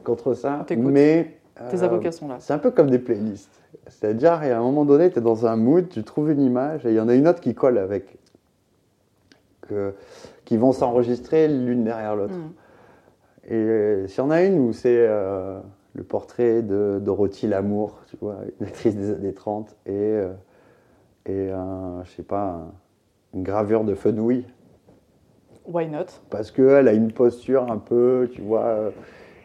contre 0.03 0.35
ça. 0.35 0.65
Mais 0.77 1.36
Tes 1.69 1.81
euh, 1.81 1.85
avocats 1.85 2.11
sont 2.11 2.27
là. 2.27 2.37
C'est 2.39 2.53
un 2.53 2.57
peu 2.57 2.71
comme 2.71 2.89
des 2.89 2.99
playlists. 2.99 3.61
C'est-à-dire, 3.87 4.33
a 4.33 4.43
un 4.43 4.61
moment 4.61 4.85
donné, 4.85 5.11
tu 5.11 5.19
es 5.19 5.21
dans 5.21 5.45
un 5.45 5.55
mood, 5.55 5.89
tu 5.89 6.03
trouves 6.03 6.31
une 6.31 6.41
image 6.41 6.85
et 6.85 6.89
il 6.89 6.95
y 6.95 6.99
en 6.99 7.07
a 7.09 7.15
une 7.15 7.27
autre 7.27 7.41
qui 7.41 7.53
colle 7.53 7.77
avec. 7.77 8.17
Que, 9.61 9.93
qui 10.45 10.55
vont 10.55 10.71
s'enregistrer 10.71 11.47
l'une 11.47 11.83
derrière 11.83 12.15
l'autre. 12.15 12.33
Hmm. 12.35 12.51
Et 13.49 13.55
euh, 13.55 14.07
s'il 14.07 14.19
y 14.19 14.21
en 14.21 14.31
a 14.31 14.43
une 14.43 14.59
où 14.59 14.71
c'est 14.71 15.05
euh, 15.07 15.59
le 15.93 16.03
portrait 16.03 16.61
de 16.61 16.99
Dorothy 17.03 17.47
Lamour, 17.47 17.99
tu 18.09 18.17
vois, 18.21 18.37
une 18.59 18.67
actrice 18.67 18.95
des 18.95 19.11
années 19.11 19.33
30, 19.33 19.75
et, 19.85 19.91
euh, 19.91 20.31
et 21.25 21.51
un, 21.51 22.03
je 22.05 22.11
sais 22.11 22.23
pas, 22.23 22.43
un- 22.43 22.71
une 23.33 23.43
gravure 23.43 23.83
de 23.83 23.93
Fenouil, 23.93 24.45
Why 25.67 25.87
not? 25.89 26.05
Parce 26.29 26.49
qu'elle 26.51 26.87
a 26.87 26.93
une 26.93 27.11
posture 27.11 27.69
un 27.69 27.77
peu, 27.77 28.29
tu 28.31 28.41
vois, 28.41 28.91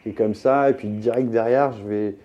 qui 0.03 0.11
est 0.11 0.13
comme 0.13 0.35
ça, 0.35 0.71
et 0.71 0.75
puis 0.75 0.89
direct 0.89 1.31
derrière, 1.31 1.73
je 1.73 1.85
vais. 1.85 2.17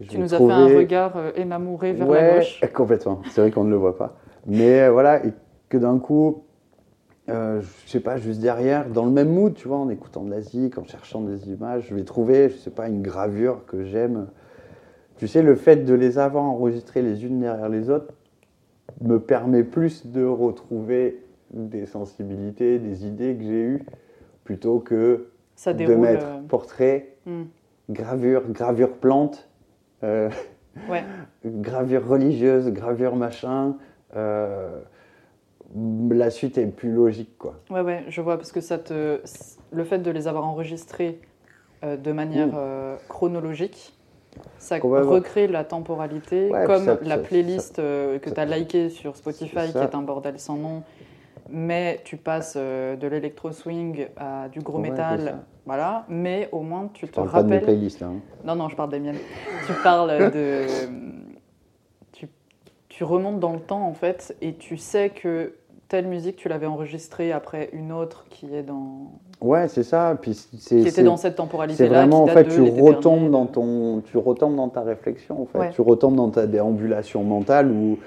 Je 0.00 0.08
Tu 0.08 0.16
vais 0.16 0.22
nous 0.22 0.34
as 0.34 0.38
fait 0.38 0.50
un 0.50 0.66
regard 0.66 1.16
euh, 1.16 1.30
émamouré 1.36 1.92
vers 1.92 2.08
ouais, 2.08 2.22
la 2.22 2.38
gauche. 2.38 2.60
complètement. 2.74 3.22
C'est 3.30 3.40
vrai 3.40 3.50
qu'on 3.50 3.64
ne 3.64 3.70
le 3.70 3.76
voit 3.76 3.96
pas. 3.96 4.16
Mais 4.46 4.82
euh, 4.82 4.90
voilà, 4.90 5.24
et 5.24 5.32
que 5.68 5.78
d'un 5.78 5.98
coup, 5.98 6.42
euh, 7.28 7.60
je 7.84 7.90
sais 7.90 8.00
pas, 8.00 8.16
juste 8.16 8.40
derrière, 8.40 8.88
dans 8.88 9.04
le 9.04 9.12
même 9.12 9.28
mood, 9.32 9.54
tu 9.54 9.68
vois, 9.68 9.78
en 9.78 9.88
écoutant 9.88 10.22
de 10.22 10.30
la 10.30 10.40
zik, 10.40 10.76
en 10.78 10.84
cherchant 10.84 11.20
des 11.20 11.50
images, 11.50 11.86
je 11.88 11.94
vais 11.94 12.04
trouver, 12.04 12.48
je 12.48 12.56
sais 12.56 12.70
pas, 12.70 12.88
une 12.88 13.00
gravure 13.00 13.64
que 13.66 13.84
j'aime. 13.84 14.26
Tu 15.16 15.28
sais, 15.28 15.42
le 15.42 15.54
fait 15.54 15.84
de 15.84 15.94
les 15.94 16.18
avoir 16.18 16.42
enregistrées 16.44 17.02
les 17.02 17.24
unes 17.24 17.40
derrière 17.40 17.68
les 17.68 17.90
autres 17.90 18.12
me 19.00 19.20
permet 19.20 19.62
plus 19.62 20.06
de 20.06 20.24
retrouver 20.24 21.22
des 21.52 21.86
sensibilités, 21.86 22.78
des 22.78 23.06
idées 23.06 23.36
que 23.36 23.44
j'ai 23.44 23.62
eues, 23.62 23.82
plutôt 24.44 24.80
que 24.80 25.28
Ça 25.54 25.72
de 25.72 25.94
mettre 25.94 26.26
euh, 26.26 26.40
portrait, 26.48 27.11
hmm. 27.26 27.44
gravure, 27.90 28.42
gravure 28.50 28.92
plante, 28.96 29.48
euh, 30.04 30.30
Ouais. 30.88 31.04
gravure 31.44 32.06
religieuse, 32.06 32.70
gravure 32.70 33.16
machin. 33.16 33.76
euh, 34.16 34.80
la 36.10 36.30
suite 36.30 36.58
est 36.58 36.66
plus 36.66 36.92
logique, 36.92 37.38
quoi. 37.38 37.58
Ouais, 37.70 37.80
ouais, 37.80 38.04
je 38.08 38.20
vois, 38.20 38.36
parce 38.36 38.52
que 38.52 38.60
ça 38.60 38.78
te... 38.78 39.20
le 39.70 39.84
fait 39.84 39.98
de 39.98 40.10
les 40.10 40.28
avoir 40.28 40.46
enregistrés 40.46 41.18
euh, 41.84 41.96
de 41.96 42.12
manière 42.12 42.48
Mm. 42.48 42.98
chronologique, 43.08 43.94
ça 44.58 44.78
recrée 44.80 45.46
la 45.48 45.64
temporalité, 45.64 46.50
Ouais, 46.50 46.64
comme 46.66 46.84
ça- 46.84 46.98
la 47.02 47.16
ça- 47.16 47.22
playlist 47.22 47.76
que 47.76 48.30
tu 48.30 48.38
as 48.40 48.44
likée 48.44 48.90
sur 48.90 49.16
Spotify, 49.16 49.72
qui 49.72 49.78
est 49.78 49.94
un 49.94 50.02
bordel 50.02 50.38
sans 50.38 50.56
nom, 50.56 50.82
mais 51.48 52.00
tu 52.04 52.16
passes 52.18 52.56
de 52.56 53.06
l'électro-swing 53.06 54.08
à 54.18 54.48
du 54.50 54.60
gros 54.60 54.78
Ouais, 54.78 54.90
métal. 54.90 55.38
Voilà, 55.66 56.04
mais 56.08 56.48
au 56.52 56.60
moins 56.60 56.88
tu 56.92 57.06
Je 57.06 57.10
te 57.12 57.16
parle 57.16 57.30
pas 57.30 57.42
de 57.42 57.48
mes 57.48 57.54
rappelles... 57.58 57.74
playlists, 57.76 58.02
hein. 58.02 58.14
Non, 58.44 58.56
non, 58.56 58.68
je 58.68 58.76
parle 58.76 58.90
des 58.90 59.00
miennes. 59.00 59.18
tu 59.66 59.72
parles 59.82 60.30
de. 60.32 60.66
Tu, 62.12 62.28
tu 62.88 63.04
remontes 63.04 63.40
dans 63.40 63.52
le 63.52 63.60
temps, 63.60 63.86
en 63.86 63.94
fait, 63.94 64.36
et 64.42 64.54
tu 64.54 64.76
sais 64.76 65.10
que 65.10 65.54
telle 65.88 66.06
musique, 66.06 66.36
tu 66.36 66.48
l'avais 66.48 66.66
enregistrée 66.66 67.32
après 67.32 67.68
une 67.72 67.92
autre 67.92 68.24
qui 68.30 68.54
est 68.54 68.62
dans. 68.62 69.12
Ouais, 69.40 69.68
c'est 69.68 69.82
ça. 69.82 70.16
Puis 70.20 70.34
c'est, 70.34 70.76
qui 70.76 70.80
était 70.82 70.90
c'est- 70.90 71.02
dans 71.02 71.16
cette 71.16 71.32
c'est 71.32 71.36
temporalité-là. 71.36 71.90
vraiment, 72.00 72.22
en 72.24 72.26
qui 72.26 72.32
fait, 72.32 72.44
de 72.44 72.50
tu 72.50 72.60
retombes 72.82 73.30
dans 73.30 73.46
ton, 73.46 74.00
tu 74.00 74.16
retombes 74.18 74.56
dans 74.56 74.68
ta 74.68 74.80
réflexion, 74.82 75.42
en 75.42 75.46
fait. 75.46 75.58
Ouais. 75.58 75.70
Tu 75.70 75.80
retombes 75.80 76.16
dans 76.16 76.30
ta 76.30 76.46
déambulation 76.46 77.22
mentale 77.24 77.70
où, 77.70 77.98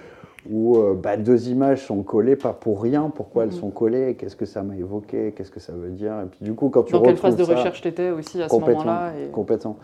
où 0.49 0.77
euh, 0.77 0.93
bah, 0.93 1.17
deux 1.17 1.49
images 1.49 1.85
sont 1.85 2.03
collées, 2.03 2.35
pas 2.35 2.53
pour 2.53 2.81
rien. 2.81 3.09
Pourquoi 3.09 3.43
elles 3.43 3.49
Mhm. 3.49 3.55
sont 3.55 3.69
collées? 3.71 4.15
Qu'est-ce 4.15 4.35
que 4.35 4.45
ça 4.45 4.63
m'a 4.63 4.75
évoqué? 4.75 5.33
Qu'est-ce 5.35 5.51
que 5.51 5.59
ça 5.59 5.73
veut 5.73 5.89
dire? 5.89 6.19
Et 6.21 6.25
puis 6.27 6.39
du 6.43 6.53
coup, 6.53 6.69
quand 6.69 6.83
tu 6.83 6.93
Dans 6.93 7.01
quelle 7.01 7.17
phase 7.17 7.35
de 7.35 7.43
ça- 7.43 7.55
recherche 7.55 7.81
t'étais 7.81 8.11
aussi 8.11 8.41
à 8.41 8.49
ce 8.49 8.55
moment-là 8.59 9.13
et... 9.17 9.31
complètement. 9.31 9.77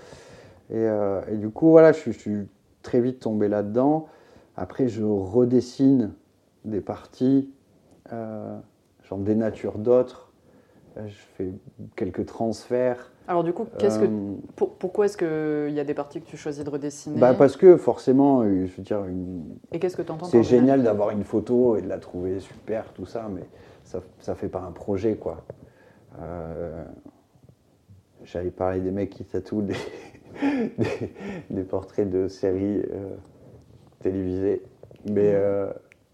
Et, 0.69 0.75
euh, 0.77 1.21
et 1.31 1.35
du 1.37 1.49
coup, 1.49 1.69
voilà, 1.71 1.91
je, 1.91 1.99
suis- 1.99 2.13
je 2.13 2.19
suis 2.19 2.47
très 2.83 3.01
vite 3.01 3.19
tombé 3.19 3.47
là-dedans. 3.47 4.07
Après, 4.55 4.87
je 4.87 5.03
redessine 5.03 6.11
des 6.65 6.81
parties, 6.81 7.49
euh, 8.13 8.57
j'en 9.03 9.17
dénature 9.17 9.77
d'autres. 9.77 10.31
Euh, 10.97 11.07
Je 11.07 11.15
fais 11.37 11.51
quelques 11.95 12.25
transferts. 12.25 13.11
Alors, 13.31 13.45
du 13.45 13.53
coup, 13.53 13.65
qu'est-ce 13.77 13.97
que. 13.97 14.03
Euh, 14.03 14.35
pour- 14.57 14.75
pourquoi 14.75 15.05
est-ce 15.05 15.15
qu'il 15.15 15.73
y 15.73 15.79
a 15.79 15.85
des 15.85 15.93
parties 15.93 16.19
que 16.19 16.25
tu 16.27 16.35
choisis 16.35 16.65
de 16.65 16.69
redessiner 16.69 17.17
bah, 17.17 17.33
Parce 17.33 17.55
que 17.55 17.77
forcément, 17.77 18.41
euh, 18.41 18.65
je 18.65 18.75
veux 18.75 18.83
dire, 18.83 19.05
une- 19.05 19.55
Et 19.71 19.79
qu'est-ce 19.79 19.95
que 19.95 20.01
tu 20.01 20.11
entends 20.11 20.25
c'est 20.25 20.43
génial 20.43 20.83
d'avoir 20.83 21.11
une 21.11 21.23
photo 21.23 21.77
et 21.77 21.81
de 21.81 21.87
la 21.87 21.97
trouver 21.97 22.41
super, 22.41 22.91
tout 22.91 23.05
ça, 23.05 23.29
mais 23.33 23.43
ça, 23.85 24.01
ça 24.19 24.35
fait 24.35 24.49
pas 24.49 24.59
un 24.59 24.73
projet, 24.73 25.15
quoi. 25.15 25.45
Euh, 26.19 26.83
J'avais 28.25 28.51
parlé 28.51 28.81
des 28.81 28.91
mecs 28.91 29.11
qui 29.11 29.23
tatouent 29.23 29.61
des, 29.61 29.75
des, 30.77 31.13
des 31.49 31.63
portraits 31.63 32.09
de 32.09 32.27
séries 32.27 32.81
euh, 32.91 33.15
télévisées. 34.03 34.61
Mais 35.09 35.31
euh, 35.35 35.71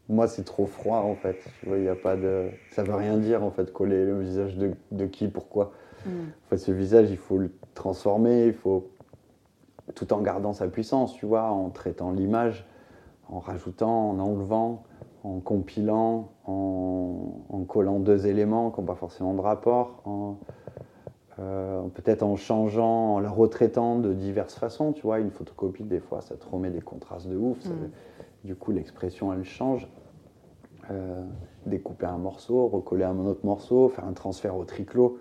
moi, 0.07 0.27
c'est 0.27 0.43
trop 0.43 0.67
froid, 0.67 0.99
en 0.99 1.15
fait. 1.15 1.43
Il 1.65 1.83
y 1.83 1.89
a 1.89 1.95
pas 1.95 2.15
de... 2.15 2.45
Ça 2.69 2.83
veut 2.83 2.93
rien 2.93 3.17
dire, 3.17 3.43
en 3.43 3.49
fait, 3.49 3.73
coller 3.73 4.05
le 4.05 4.19
visage 4.19 4.55
de, 4.55 4.69
de 4.91 5.05
qui, 5.07 5.27
pourquoi. 5.27 5.71
Mm. 6.07 6.53
En 6.53 6.57
ce 6.57 6.71
visage, 6.71 7.09
il 7.11 7.17
faut 7.17 7.37
le 7.37 7.51
transformer, 7.73 8.47
il 8.47 8.53
faut 8.53 8.87
tout 9.95 10.11
en 10.13 10.21
gardant 10.21 10.53
sa 10.53 10.67
puissance, 10.67 11.13
tu 11.13 11.25
vois, 11.25 11.43
en 11.51 11.69
traitant 11.69 12.11
l'image, 12.11 12.65
en 13.29 13.39
rajoutant, 13.39 14.09
en 14.11 14.19
enlevant, 14.19 14.83
en 15.23 15.39
compilant, 15.39 16.29
en, 16.45 17.33
en 17.49 17.63
collant 17.63 17.99
deux 17.99 18.27
éléments 18.27 18.71
qui 18.71 18.79
n'ont 18.79 18.85
pas 18.87 18.95
forcément 18.95 19.33
de 19.33 19.41
rapport, 19.41 20.01
en, 20.05 20.37
euh, 21.39 21.81
peut-être 21.93 22.23
en 22.23 22.35
changeant, 22.35 23.15
en 23.15 23.19
la 23.19 23.29
retraitant 23.29 23.99
de 23.99 24.13
diverses 24.13 24.55
façons, 24.55 24.91
tu 24.93 25.01
vois, 25.03 25.19
une 25.19 25.31
photocopie, 25.31 25.83
des 25.83 25.99
fois, 25.99 26.21
ça 26.21 26.35
te 26.35 26.45
remet 26.49 26.69
des 26.69 26.81
contrastes 26.81 27.27
de 27.27 27.37
ouf, 27.37 27.61
ça- 27.61 27.69
Mm. 27.69 27.89
du 28.45 28.55
coup, 28.55 28.71
l'expression, 28.71 29.31
elle 29.33 29.43
change. 29.43 29.87
Euh, 30.89 31.21
découper 31.65 32.05
un 32.05 32.17
morceau, 32.17 32.67
recoller 32.69 33.03
un 33.03 33.19
autre 33.25 33.41
morceau, 33.45 33.89
faire 33.89 34.05
un 34.05 34.13
transfert 34.13 34.55
au 34.55 34.63
triclo. 34.63 35.17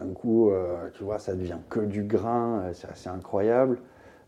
D'un 0.00 0.12
coup, 0.12 0.50
euh, 0.50 0.88
tu 0.94 1.04
vois, 1.04 1.18
ça 1.18 1.34
devient 1.34 1.58
que 1.68 1.80
du 1.80 2.02
grain, 2.02 2.60
euh, 2.60 2.70
c'est 2.72 2.88
assez 2.88 3.08
incroyable. 3.08 3.78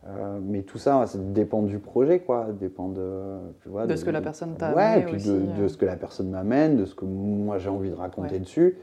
Euh, 0.08 0.38
mais 0.40 0.62
tout 0.62 0.78
ça, 0.78 1.04
ça 1.06 1.18
dépend 1.18 1.62
du 1.62 1.80
projet, 1.80 2.20
quoi. 2.20 2.48
Dépend 2.60 2.88
de, 2.88 3.38
tu 3.62 3.68
vois, 3.68 3.86
De 3.86 3.96
ce 3.96 4.04
que 4.04 4.10
la 4.10 4.20
personne 4.20 4.54
t'a 4.54 4.72
ouais, 4.74 4.82
amené 4.82 5.02
et 5.02 5.04
puis 5.06 5.16
aussi, 5.16 5.28
de, 5.28 5.34
euh. 5.34 5.62
de 5.62 5.68
ce 5.68 5.76
que 5.76 5.84
la 5.84 5.96
personne 5.96 6.30
m'amène, 6.30 6.76
de 6.76 6.84
ce 6.84 6.94
que 6.94 7.04
moi 7.04 7.58
j'ai 7.58 7.68
envie 7.70 7.90
de 7.90 7.94
raconter 7.96 8.34
Ouais. 8.34 8.40
dessus. 8.40 8.76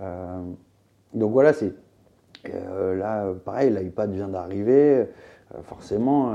Euh, 0.00 0.40
donc 1.14 1.32
voilà, 1.32 1.52
c'est 1.52 1.72
là, 2.44 3.32
pareil, 3.44 3.70
l'iPad 3.70 4.12
vient 4.12 4.28
d'arriver. 4.28 5.06
Forcément, 5.64 6.32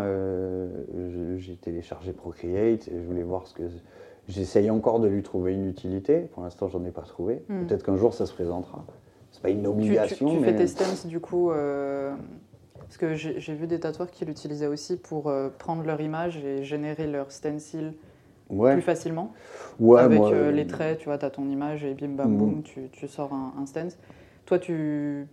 j'ai 1.38 1.56
téléchargé 1.56 2.12
Procreate 2.14 2.88
et 2.90 3.00
je 3.02 3.06
voulais 3.08 3.24
voir 3.24 3.48
ce 3.48 3.54
que. 3.54 3.64
J'essaye 4.28 4.70
encore 4.70 5.00
de 5.00 5.08
lui 5.08 5.24
trouver 5.24 5.54
une 5.54 5.70
utilité. 5.70 6.20
Pour 6.34 6.44
l'instant, 6.44 6.68
j'en 6.68 6.84
ai 6.84 6.92
pas 6.92 7.04
trouvé. 7.04 7.46
Hmm. 7.48 7.66
Peut-être 7.66 7.84
qu'un 7.84 7.96
jour, 7.96 8.14
ça 8.14 8.26
se 8.26 8.34
présentera. 8.34 8.84
C'est 9.38 9.44
pas 9.44 9.50
une 9.50 9.60
Tu, 9.60 9.66
tu- 9.66 9.70
obligation, 9.70 10.28
tu 10.32 10.40
mais 10.40 10.52
fais 10.52 10.56
tes 10.56 10.68
stems 10.68 11.08
du 11.10 11.20
coup 11.20 11.52
euh, 11.52 12.12
parce 12.80 12.98
que 12.98 13.14
j'ai 13.16 13.54
vu 13.54 13.68
des 13.68 13.80
tatoueurs 13.80 14.10
qui 14.10 14.26
l'utilisaient 14.26 14.66
aussi 14.68 14.98
pour 14.98 15.28
euh, 15.30 15.50
prendre 15.50 15.84
leur 15.84 16.02
image 16.02 16.38
et 16.44 16.64
générer 16.64 17.06
leur 17.06 17.32
stencil 17.32 17.94
ouais, 18.50 18.74
plus 18.74 18.82
facilement 18.82 19.34
ouais, 19.80 20.02
avec 20.02 20.20
moi, 20.20 20.32
euh, 20.32 20.52
les 20.52 20.66
traits, 20.66 20.98
tu 21.00 21.06
vois, 21.06 21.18
tu 21.20 21.26
as 21.26 21.30
ton 21.30 21.48
image 21.50 21.84
et 21.84 21.94
bim 21.94 22.10
bam 22.10 22.32
Mhm. 22.32 22.38
boum, 22.38 22.64
tu, 22.64 22.90
tu 22.92 23.08
sors 23.08 23.32
un, 23.34 23.54
un 23.62 23.66
stance. 23.68 23.98
Toi, 24.48 24.58
tu 24.58 25.28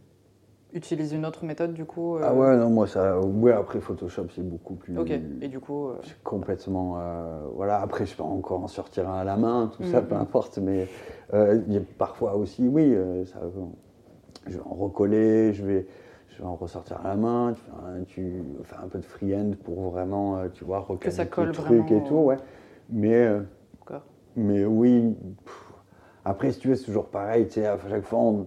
utilises 0.74 1.12
une 1.12 1.24
autre 1.24 1.44
méthode 1.44 1.72
du 1.72 1.84
coup 1.84 2.18
Ah 2.20 2.34
ouais, 2.34 2.56
non, 2.56 2.68
moi 2.68 2.86
ça. 2.86 3.18
Ouais, 3.20 3.52
après 3.52 3.80
Photoshop, 3.80 4.26
c'est 4.34 4.46
beaucoup 4.46 4.74
plus. 4.74 4.98
Ok, 4.98 5.10
et 5.40 5.48
du 5.48 5.60
coup, 5.60 5.90
C'est 6.02 6.22
complètement. 6.22 6.98
voilà, 7.54 7.80
après, 7.80 8.04
je 8.04 8.14
peux 8.14 8.22
encore 8.22 8.62
en 8.62 8.68
sortir 8.68 9.08
un 9.08 9.20
à 9.20 9.24
la 9.24 9.36
main, 9.36 9.70
tout 9.74 9.84
ça, 9.84 10.02
Mhm. 10.02 10.08
peu 10.08 10.16
importe. 10.16 10.58
Mais 10.58 10.86
il 11.32 11.72
y 11.72 11.76
a 11.76 11.80
parfois 11.98 12.34
aussi, 12.36 12.66
oui, 12.68 12.94
ça, 13.26 13.40
je 14.46 14.56
vais 14.58 14.64
en 14.64 14.74
recoller, 14.74 15.52
je 15.52 15.64
vais, 15.64 15.86
je 16.30 16.38
vais 16.38 16.44
en 16.44 16.56
ressortir 16.56 17.00
à 17.04 17.08
la 17.08 17.16
main, 17.16 17.54
tu 17.54 17.60
fais 17.62 17.70
un, 17.72 18.02
tu 18.04 18.42
fais 18.64 18.76
un 18.82 18.88
peu 18.88 18.98
de 18.98 19.04
freehand 19.04 19.52
pour 19.64 19.90
vraiment, 19.90 20.38
euh, 20.38 20.48
tu 20.52 20.64
vois, 20.64 20.80
recaler 20.80 21.14
ça 21.14 21.24
le 21.24 21.52
truc 21.52 21.90
et 21.90 22.02
tout, 22.04 22.14
ouais. 22.16 22.36
Mais, 22.90 23.14
euh, 23.14 23.40
mais 24.36 24.64
oui, 24.64 25.14
pff, 25.44 25.72
après, 26.24 26.50
si 26.52 26.58
tu 26.58 26.68
veux, 26.68 26.74
c'est 26.74 26.86
toujours 26.86 27.06
pareil, 27.06 27.46
tu 27.46 27.54
sais, 27.54 27.66
à 27.66 27.78
chaque 27.88 28.04
fois, 28.04 28.18
on 28.18 28.46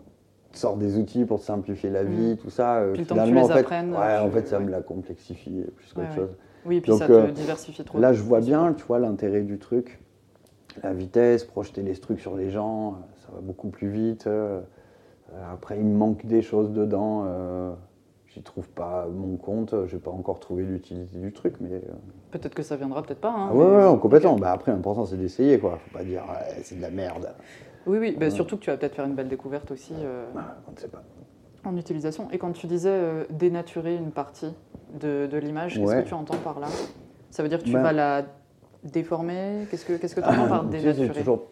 sort 0.51 0.77
des 0.77 0.97
outils 0.97 1.25
pour 1.25 1.41
simplifier 1.41 1.89
la 1.89 2.03
vie, 2.03 2.37
tout 2.37 2.49
ça. 2.49 2.77
euh, 2.77 2.93
Puis 2.93 3.01
le 3.01 3.07
temps 3.07 3.15
que 3.15 3.19
tu 3.21 3.25
finalement, 3.27 3.47
les 3.47 3.51
en 3.51 3.55
fait, 3.55 3.61
apprennes, 3.61 3.91
ouais, 3.91 4.17
en 4.17 4.29
fait, 4.31 4.47
ça 4.47 4.59
me 4.59 4.69
la 4.69 4.81
complexifie 4.81 5.63
plus 5.75 5.93
qu'autre 5.93 6.09
Ouais, 6.09 6.15
chose. 6.15 6.35
oui, 6.65 6.81
puis 6.81 6.91
Donc, 6.91 6.99
ça 6.99 7.07
te 7.07 7.31
diversifie 7.31 7.83
trop. 7.83 7.99
Là, 7.99 8.13
je 8.13 8.21
vois 8.21 8.39
bien, 8.41 8.73
tu 8.73 8.83
vois, 8.85 8.99
l'intérêt 8.99 9.41
du 9.41 9.57
truc. 9.59 9.99
La 10.83 10.93
vitesse, 10.93 11.43
projeter 11.43 11.81
les 11.81 11.93
trucs 11.95 12.19
sur 12.19 12.35
les 12.35 12.49
gens, 12.49 12.97
ça 13.25 13.29
va 13.33 13.39
beaucoup 13.41 13.69
plus 13.69 13.87
vite. 13.89 14.27
Euh, 15.33 15.53
Après, 15.53 15.77
il 15.77 15.85
me 15.85 15.95
manque 15.97 16.25
des 16.25 16.41
choses 16.41 16.71
dedans. 16.71 17.23
euh, 17.25 17.73
J'y 18.27 18.43
trouve 18.43 18.69
pas 18.69 19.07
mon 19.07 19.37
compte. 19.37 19.73
Je 19.87 19.95
n'ai 19.95 20.01
pas 20.01 20.11
encore 20.11 20.39
trouvé 20.39 20.63
l'utilité 20.63 21.17
du 21.17 21.31
truc, 21.33 21.55
mais. 21.59 21.71
euh, 21.71 21.79
Peut-être 22.31 22.53
que 22.53 22.61
ça 22.61 22.75
viendra, 22.75 23.01
peut-être 23.01 23.21
pas. 23.21 23.29
hein, 23.31 23.47
ah 23.49 23.55
ouais, 23.55 23.65
mais- 23.65 23.75
ouais, 23.77 23.91
ouais, 23.91 23.99
complètement. 23.99 24.35
Bah, 24.35 24.51
après, 24.51 24.71
l'important, 24.71 25.05
c'est 25.05 25.17
d'essayer, 25.17 25.57
quoi. 25.59 25.79
Faut 25.85 25.97
pas 25.97 26.03
dire, 26.03 26.23
ouais, 26.29 26.59
c'est 26.63 26.75
de 26.75 26.81
la 26.81 26.91
merde. 26.91 27.33
Oui, 27.87 27.97
oui, 27.99 28.15
bah, 28.19 28.29
surtout 28.29 28.57
que 28.57 28.63
tu 28.63 28.69
vas 28.69 28.77
peut-être 28.77 28.95
faire 28.95 29.05
une 29.05 29.15
belle 29.15 29.29
découverte 29.29 29.71
aussi 29.71 29.93
Ah, 30.35 30.55
on 30.67 30.71
ne 30.73 30.77
sait 30.77 30.89
pas. 30.89 31.01
en 31.63 31.75
utilisation. 31.77 32.27
Et 32.31 32.37
quand 32.37 32.51
tu 32.51 32.67
disais 32.67 32.89
euh, 32.91 33.23
dénaturer 33.31 33.95
une 33.95 34.11
partie 34.11 34.53
de, 34.99 35.25
de 35.25 35.37
l'image, 35.37 35.75
qu'est-ce 35.79 35.95
que 36.03 36.07
tu 36.07 36.13
entends 36.13 36.37
par 36.37 36.59
là? 36.59 36.67
Ça 37.31 37.43
veut 37.43 37.49
dire 37.49 37.59
que 37.59 37.63
tu 37.65 37.73
Ben- 37.73 37.81
vas 37.81 37.93
la 37.93 38.23
déformer? 38.83 39.65
Qu'est-ce 39.71 39.85
que 39.85 39.93
qu'est-ce 39.93 40.15
que 40.15 40.21
tu 40.21 40.27
entends 40.29 40.47
par 40.47 40.63
c'est 40.63 40.69
dénaturer? 40.81 41.07
toujours. 41.19 41.47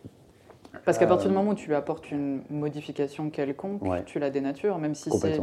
Parce 0.84 0.98
qu'à 0.98 1.08
partir 1.08 1.30
du 1.30 1.36
euh, 1.36 1.40
moment 1.40 1.52
où 1.52 1.56
tu 1.56 1.68
lui 1.68 1.76
apportes 1.76 2.12
une 2.12 2.42
modification 2.50 3.30
quelconque, 3.30 3.82
Ouais. 3.84 4.04
tu 4.06 4.20
la 4.20 4.30
dénatures, 4.30 4.78
même 4.78 4.96
si 4.96 5.10
c'est 5.12 5.40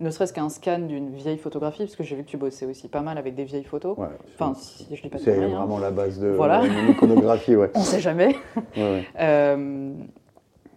ne 0.00 0.10
serait-ce 0.10 0.32
qu'un 0.32 0.48
scan 0.48 0.80
d'une 0.80 1.10
vieille 1.14 1.38
photographie, 1.38 1.84
parce 1.84 1.94
que 1.94 2.02
j'ai 2.02 2.16
vu 2.16 2.24
que 2.24 2.28
tu 2.28 2.36
bossais 2.36 2.66
aussi 2.66 2.88
pas 2.88 3.02
mal 3.02 3.18
avec 3.18 3.36
des 3.36 3.44
vieilles 3.44 3.62
photos. 3.62 3.96
Ouais, 3.96 4.08
Enfin, 4.34 4.52
si 4.56 4.88
je 4.96 5.00
dis 5.00 5.08
pas 5.08 5.18
de 5.18 5.22
c'est 5.22 5.36
hein. 5.44 5.46
vraiment 5.48 5.78
la 5.78 5.92
base 5.92 6.18
de 6.18 6.28
Voilà. 6.30 6.62
de 6.62 6.68
mon 6.68 6.90
iconographie, 6.90 7.54
ouais. 7.54 7.70
On 7.76 7.82
sait 7.82 8.00
jamais. 8.00 8.34
Ouais. 8.76 9.04
Euh, 9.20 9.92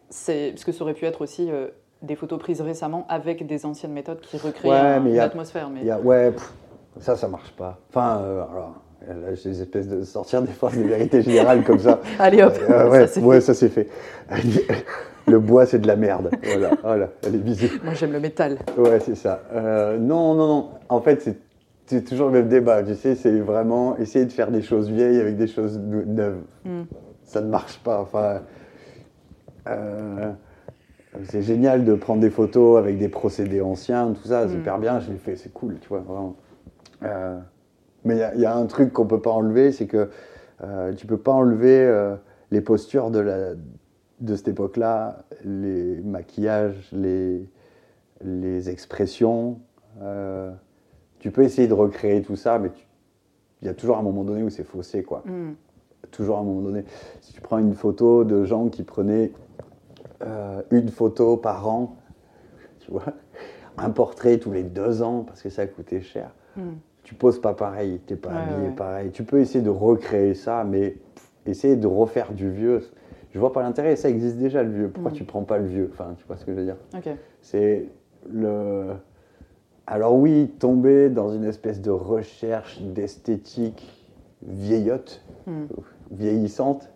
c'est 0.10 0.52
parce 0.52 0.64
que 0.64 0.72
ça 0.72 0.84
aurait 0.84 0.94
pu 0.94 1.06
être 1.06 1.22
aussi 1.22 1.50
euh, 1.50 1.70
des 2.04 2.16
photos 2.16 2.38
prises 2.40 2.62
récemment 2.62 3.08
avec 3.10 3.48
des 3.48 3.66
anciennes 3.66 3.94
méthodes 3.94 4.20
qui 4.22 4.38
recréent 4.38 4.72
un- 4.74 5.00
mais 5.00 5.12
y 5.14 5.20
a- 5.20 6.00
ouais, 6.00 6.32
pff, 6.32 6.54
ça, 7.00 7.16
ça 7.16 7.28
marche 7.28 7.52
pas. 7.54 7.80
Enfin, 7.90 8.20
euh, 8.22 8.44
alors, 8.52 8.76
là, 9.08 9.34
j'ai 9.36 9.50
des 9.52 9.62
espèces 9.62 9.88
de 9.88 10.04
sortir 10.04 10.42
des 10.42 10.52
phrases 10.52 10.78
de 10.78 10.84
vérité 10.84 11.22
générale 11.22 11.64
comme 11.64 11.80
ça. 11.80 12.00
allez 12.20 12.42
hop, 12.44 12.54
Euh, 12.70 12.90
ouais, 12.90 13.00
ça, 13.02 13.08
c'est 13.08 13.22
ouais, 13.22 13.36
fait. 13.36 13.42
ça 13.42 13.54
c'est 13.54 13.70
fait. 13.70 13.88
Le 15.28 15.40
bois, 15.40 15.66
c'est 15.66 15.80
de 15.80 15.88
la 15.88 15.96
merde. 15.96 16.30
Voilà, 16.44 16.70
voilà, 16.84 17.10
allez, 17.26 17.40
bisous. 17.40 17.68
Moi 17.84 17.94
j'aime 17.96 18.12
le 18.12 18.20
métal. 18.20 18.60
Ouais, 18.78 19.00
c'est 19.00 19.16
ça. 19.16 19.42
Euh, 19.54 19.98
non, 19.98 20.36
non, 20.36 20.48
non. 20.48 20.70
En 20.88 21.02
fait, 21.02 21.20
c'est- 21.22 21.38
c'est 21.88 22.04
toujours 22.04 22.28
le 22.28 22.34
même 22.34 22.48
débat. 22.48 22.84
Tu 22.84 22.94
sais, 22.94 23.16
c'est 23.16 23.40
vraiment 23.40 23.98
essayer 23.98 24.26
de 24.26 24.32
faire 24.32 24.52
des 24.52 24.62
choses 24.62 24.88
vieilles 24.90 25.20
avec 25.20 25.36
des 25.38 25.48
choses 25.48 25.80
neuves. 25.80 26.42
Hmm. 26.64 26.84
Ça 27.24 27.42
ne 27.42 27.48
marche 27.50 27.80
pas. 27.84 28.02
Enfin, 28.02 28.42
euh, 29.68 30.32
c'est 31.24 31.42
génial 31.42 31.86
de 31.86 31.96
prendre 31.96 32.22
des 32.22 32.30
photos 32.30 32.78
avec 32.78 32.98
des 33.00 33.10
procédés 33.10 33.62
anciens, 33.62 34.14
tout 34.14 34.28
ça, 34.28 34.48
c'est 34.48 34.56
Mm. 34.56 34.60
hyper 34.60 34.78
bien. 34.80 35.00
Je 35.00 35.12
l'ai 35.12 35.18
fait, 35.18 35.36
c'est 35.38 35.52
cool, 35.54 35.78
tu 35.82 35.88
vois, 35.90 36.00
vraiment. 36.00 36.36
Euh, 37.04 37.40
mais 38.06 38.16
il 38.16 38.20
y 38.20 38.24
a- 38.24 38.36
il 38.36 38.42
y, 38.42 38.46
a 38.46 38.56
un 38.56 38.66
truc 38.68 38.94
qu'on 38.94 39.06
peut 39.08 39.22
pas 39.22 39.32
enlever, 39.32 39.72
c'est 39.72 39.88
que 39.88 40.10
euh, 40.64 40.94
tu 40.94 41.06
peux 41.08 41.18
pas 41.18 41.34
enlever 41.34 41.80
euh, 41.82 42.16
les 42.52 42.62
postures 42.62 43.12
de, 43.12 43.20
la, 43.20 43.54
de 44.22 44.36
cette 44.36 44.48
époque-là, 44.48 45.26
les 45.44 46.02
maquillages, 46.02 46.90
les, 46.94 47.50
les 48.24 48.70
expressions. 48.70 49.60
euh, 50.02 50.52
tu 51.20 51.32
peux 51.32 51.44
essayer 51.44 51.68
de 51.68 51.74
recréer 51.74 52.22
tout 52.22 52.36
ça, 52.36 52.60
mais 52.60 52.70
il 53.62 53.68
y 53.68 53.70
a 53.70 53.74
toujours 53.74 53.98
un 53.98 54.04
moment 54.04 54.24
donné 54.24 54.44
où 54.44 54.50
c'est 54.50 54.64
faussé, 54.64 55.04
quoi 55.04 55.24
Hmm. 55.26 55.54
toujours 56.12 56.38
à 56.38 56.42
un 56.42 56.44
moment 56.44 56.62
donné. 56.62 56.86
Si 57.22 57.34
tu 57.34 57.42
prends 57.42 57.58
une 57.58 57.74
photo 57.74 58.24
de 58.24 58.44
gens 58.46 58.70
qui 58.70 58.84
prenaient 58.84 59.32
euh, 60.22 60.62
une 60.72 60.90
photo 60.90 61.36
par 61.36 61.68
an, 61.68 61.98
tu 62.80 62.92
vois, 62.92 63.04
un 63.78 63.90
portrait 63.90 64.38
tous 64.38 64.52
les 64.52 64.64
deux 64.64 65.02
ans 65.02 65.24
parce 65.24 65.42
que 65.42 65.50
ça 65.50 65.66
coûtait 65.68 66.02
cher, 66.02 66.32
Hmm. 66.56 66.76
Tu 67.06 67.16
poses 67.16 67.40
pas 67.40 67.54
pareil, 67.54 68.02
t'es 68.06 68.16
pas 68.18 68.30
Ouais, 68.30 68.36
habillé 68.36 68.68
ouais. 68.70 68.76
pareil. 68.76 69.12
Tu 69.12 69.24
peux 69.24 69.40
essayer 69.40 69.64
de 69.64 69.70
recréer 69.70 70.34
ça, 70.34 70.66
mais 70.66 70.90
pff, 71.16 71.32
essayer 71.46 71.76
de 71.78 71.88
refaire 71.88 72.34
du 72.34 72.50
vieux, 72.52 72.82
je 73.32 73.40
vois 73.40 73.54
pas 73.54 73.62
l'intérêt. 73.62 73.96
Ça 73.96 74.10
existe 74.10 74.38
déjà 74.38 74.62
le 74.64 74.72
vieux. 74.72 74.90
Pourquoi 74.90 75.12
Mm. 75.12 75.16
tu 75.16 75.24
prends 75.24 75.44
pas 75.44 75.58
le 75.60 75.66
vieux? 75.68 75.90
Enfin, 75.94 76.16
tu 76.18 76.26
vois 76.28 76.36
ce 76.36 76.44
que 76.46 76.52
je 76.52 76.58
veux 76.58 76.66
dire? 76.66 76.78
Ok. 76.96 77.10
c'est 77.42 77.86
le. 78.30 78.88
Alors 79.88 80.16
oui, 80.16 80.52
tomber 80.60 81.10
dans 81.10 81.30
une 81.32 81.44
espèce 81.46 81.80
de 81.80 81.92
recherche 81.92 82.82
d'esthétique 82.82 84.04
vieillotte, 84.42 85.22
Hmm. 85.46 85.66
vieillissante. 86.12 86.90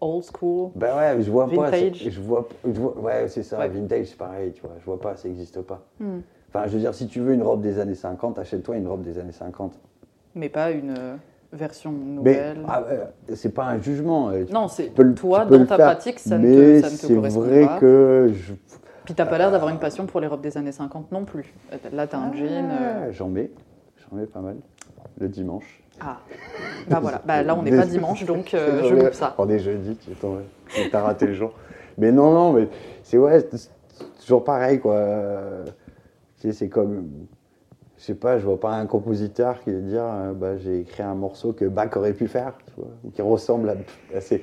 Old 0.00 0.22
school. 0.24 0.70
Ben 0.76 0.96
ouais, 0.96 1.20
je 1.22 1.30
vois 1.30 1.48
pas. 1.50 1.70
Vintage. 1.70 2.04
c'est- 2.04 2.10
Je 2.10 2.20
vois, 2.20 2.46
je 2.64 2.80
vois- 2.80 2.96
ouais, 3.00 3.26
c'est 3.26 3.42
ça. 3.42 3.58
Ouais. 3.58 3.68
Vintage, 3.68 4.06
c'est 4.06 4.16
pareil, 4.16 4.52
tu 4.52 4.60
vois. 4.62 4.70
Je 4.78 4.84
vois 4.84 5.00
pas, 5.00 5.16
ça 5.16 5.26
n'existe 5.26 5.60
pas. 5.62 5.82
Hmm. 5.98 6.20
Enfin, 6.48 6.66
je 6.66 6.72
veux 6.72 6.78
dire, 6.78 6.94
si 6.94 7.06
tu 7.08 7.20
veux 7.20 7.34
une 7.34 7.42
robe 7.42 7.60
des 7.60 7.78
années 7.78 7.94
50, 7.94 8.38
achète-toi 8.38 8.76
une 8.76 8.88
robe 8.88 9.02
des 9.02 9.18
années 9.18 9.32
50. 9.32 9.72
Mais 10.34 10.48
pas 10.48 10.70
une 10.70 10.94
euh, 10.98 11.14
version 11.52 11.92
nouvelle. 11.92 12.58
ah, 12.68 12.82
ouais, 12.82 13.34
c'est 13.34 13.52
pas 13.54 13.64
un 13.66 13.80
jugement. 13.80 14.30
euh, 14.30 14.44
non, 14.50 14.68
c'est 14.68 14.92
toi 15.14 15.44
dans 15.44 15.66
ta 15.66 15.76
faire, 15.76 15.86
pratique, 15.86 16.18
ça 16.18 16.38
ne 16.38 16.46
te, 16.46 16.80
ça 16.82 16.90
ne 16.90 16.96
te 16.96 17.00
c'est 17.06 17.14
correspond 17.14 17.40
vrai 17.40 17.66
pas. 17.66 17.78
que 17.78 18.30
je, 18.32 18.54
Puis 19.04 19.14
t'as 19.14 19.26
pas 19.26 19.36
l'air 19.38 19.50
d'avoir 19.50 19.70
une 19.70 19.78
passion 19.78 20.06
pour 20.06 20.20
les 20.20 20.26
robes 20.26 20.40
des 20.40 20.56
années 20.56 20.72
50 20.72 21.12
non 21.12 21.24
plus. 21.24 21.52
Là, 21.92 22.06
t'as 22.06 22.18
un 22.18 22.32
jean. 22.32 22.46
euh, 22.70 23.04
Ah, 23.08 23.10
J'en 23.12 23.28
mets, 23.28 23.50
j'en 24.10 24.16
mets 24.16 24.26
pas 24.26 24.40
mal 24.40 24.56
le 25.20 25.28
dimanche. 25.28 25.82
Ah, 26.00 26.18
bah 26.88 27.00
voilà. 27.00 27.20
Bah, 27.26 27.42
là, 27.42 27.56
on 27.56 27.62
n'est 27.62 27.76
pas 27.76 27.84
dimanche, 27.86 28.24
donc 28.24 28.54
euh, 28.54 28.84
je 28.84 28.94
loupe 28.94 29.14
ça. 29.14 29.34
On 29.36 29.48
est 29.48 29.58
jeudi, 29.58 29.96
tu 29.96 30.96
as 30.96 31.00
raté 31.02 31.26
le 31.26 31.34
jour. 31.34 31.52
Mais 31.98 32.12
non, 32.12 32.32
non, 32.32 32.52
mais 32.52 32.68
c'est 33.02 33.18
ouais, 33.18 33.44
toujours 34.20 34.44
pareil, 34.44 34.78
quoi. 34.78 35.04
C'est 36.38 36.68
comme. 36.68 37.08
Je 37.96 38.04
sais 38.04 38.14
pas, 38.14 38.38
je 38.38 38.44
vois 38.44 38.60
pas 38.60 38.74
un 38.74 38.86
compositeur 38.86 39.60
qui 39.60 39.72
va 39.72 39.80
dire 39.80 40.04
euh, 40.04 40.32
bah, 40.32 40.56
j'ai 40.56 40.80
écrit 40.80 41.02
un 41.02 41.14
morceau 41.14 41.52
que 41.52 41.64
Bach 41.64 41.96
aurait 41.96 42.12
pu 42.12 42.28
faire, 42.28 42.56
tu 42.68 42.74
vois, 42.76 42.90
ou 43.02 43.10
qui 43.10 43.22
ressemble 43.22 43.70
à. 43.70 44.20
c'est, 44.20 44.42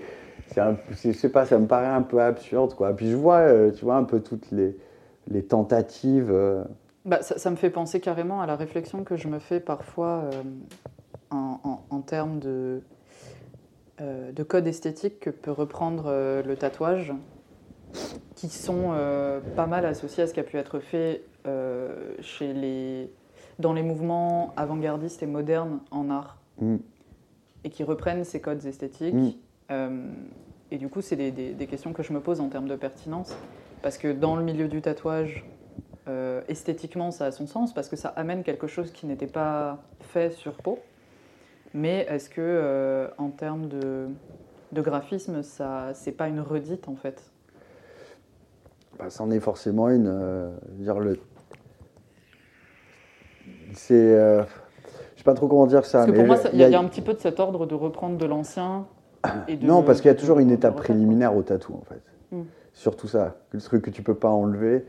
je 0.54 1.12
sais 1.14 1.30
pas, 1.30 1.46
ça 1.46 1.58
me 1.58 1.66
paraît 1.66 1.88
un 1.88 2.02
peu 2.02 2.22
absurde, 2.22 2.74
quoi. 2.74 2.94
Puis 2.94 3.10
je 3.10 3.16
vois, 3.16 3.38
euh, 3.38 3.72
tu 3.72 3.86
vois, 3.86 3.96
un 3.96 4.04
peu 4.04 4.20
toutes 4.20 4.52
les, 4.52 4.76
les 5.30 5.44
tentatives. 5.44 6.34
Bah, 7.06 7.22
ça, 7.22 7.50
me 7.50 7.56
fait 7.56 7.70
penser 7.70 8.02
carrément 8.02 8.42
à 8.42 8.46
la 8.46 8.58
réflexion 8.58 9.04
que 9.06 9.16
je 9.16 9.30
me 9.30 9.40
fais 9.40 9.62
parfois 9.62 10.30
en, 11.32 12.02
termes 12.02 12.40
de, 12.40 12.82
euh, 14.02 14.34
de 14.34 14.44
code 14.44 14.68
esthétique 14.68 15.22
que 15.22 15.30
peut 15.30 15.52
reprendre 15.52 16.06
euh, 16.08 16.44
le 16.44 16.58
tatouage, 16.58 17.14
qui 18.36 18.50
sont 18.50 18.92
euh, 18.92 19.40
pas 19.56 19.68
mal 19.68 19.86
associés 19.86 20.24
à 20.24 20.28
ce 20.28 20.34
qui 20.34 20.40
a 20.40 20.44
pu 20.44 20.58
être 20.58 20.80
fait 20.80 21.24
chez 22.22 22.54
les, 22.54 23.12
dans 23.60 23.74
les 23.74 23.84
mouvements 23.84 24.54
avant-gardistes 24.58 25.22
et 25.22 25.28
modernes 25.28 25.80
en 25.92 26.10
art, 26.10 26.40
mm. 26.60 26.78
et 27.64 27.70
qui 27.70 27.84
reprennent 27.84 28.24
ces 28.24 28.42
codes 28.42 28.66
esthétiques. 28.66 29.38
Mm. 29.70 30.10
et 30.72 30.78
du 30.78 30.90
coup, 30.90 31.02
c'est 31.02 31.16
des, 31.16 31.32
des, 31.32 31.68
questions 31.68 31.94
que 31.94 32.02
je 32.02 32.14
me 32.14 32.20
pose 32.20 32.42
en 32.42 32.50
termes 32.50 32.68
de 32.68 32.76
pertinence, 32.76 33.36
parce 33.84 34.00
que 34.00 34.12
dans 34.12 34.36
le 34.36 34.44
milieu 34.44 34.68
du 34.68 34.82
tatouage, 34.82 35.46
esthétiquement, 36.48 37.12
ça 37.12 37.26
a 37.26 37.32
son 37.32 37.46
sens, 37.46 37.74
parce 37.74 37.90
que 37.90 37.96
ça 37.96 38.10
amène 38.10 38.44
quelque 38.44 38.66
chose 38.66 38.92
qui 38.92 39.06
n'était 39.06 39.28
pas 39.28 39.84
fait 40.00 40.32
sur 40.32 40.54
peau. 40.54 40.80
Mais 41.76 42.08
est-ce 42.10 42.30
que, 42.30 42.40
euh, 42.40 43.10
en 43.18 43.30
termes 43.30 43.68
de, 43.68 44.08
de 44.72 44.82
graphisme, 44.82 45.44
ça, 45.44 45.94
c'est 45.94 46.14
pas 46.14 46.30
une 46.30 46.40
redite 46.40 46.88
en 46.88 46.96
fait? 46.96 47.22
Bah, 48.98 49.10
C'en 49.10 49.32
est 49.32 49.40
forcément 49.40 49.90
une. 49.90 50.08
Euh, 50.08 50.50
dire 50.74 51.00
le. 51.00 51.20
C'est. 53.74 53.94
Euh, 53.94 54.44
je 55.14 55.20
sais 55.20 55.24
pas 55.24 55.34
trop 55.34 55.48
comment 55.48 55.68
dire 55.68 55.86
ça. 55.86 56.00
Parce 56.00 56.12
que 56.12 56.16
pour 56.16 56.26
moi, 56.26 56.38
il 56.54 56.60
y, 56.60 56.64
a 56.64 56.80
un 56.80 56.86
petit 56.86 57.02
peu 57.02 57.14
de 57.14 57.20
cet 57.20 57.40
ordre 57.40 57.66
de 57.66 57.76
reprendre 57.76 58.18
de 58.18 58.26
l'ancien. 58.26 58.88
non, 59.62 59.84
parce 59.84 60.02
qu'il 60.02 60.10
y 60.10 60.14
a 60.14 60.16
toujours 60.16 60.40
une 60.40 60.52
étape 60.52 60.76
préliminaire 60.76 61.36
au 61.36 61.42
tatou 61.42 61.74
en 61.74 61.84
fait. 61.84 62.02
Hmm. 62.32 62.44
Surtout 62.74 63.08
ça, 63.08 63.36
le 63.52 63.62
truc 63.62 63.84
que 63.84 63.90
tu 63.90 64.04
peux 64.04 64.16
pas 64.16 64.30
enlever. 64.30 64.86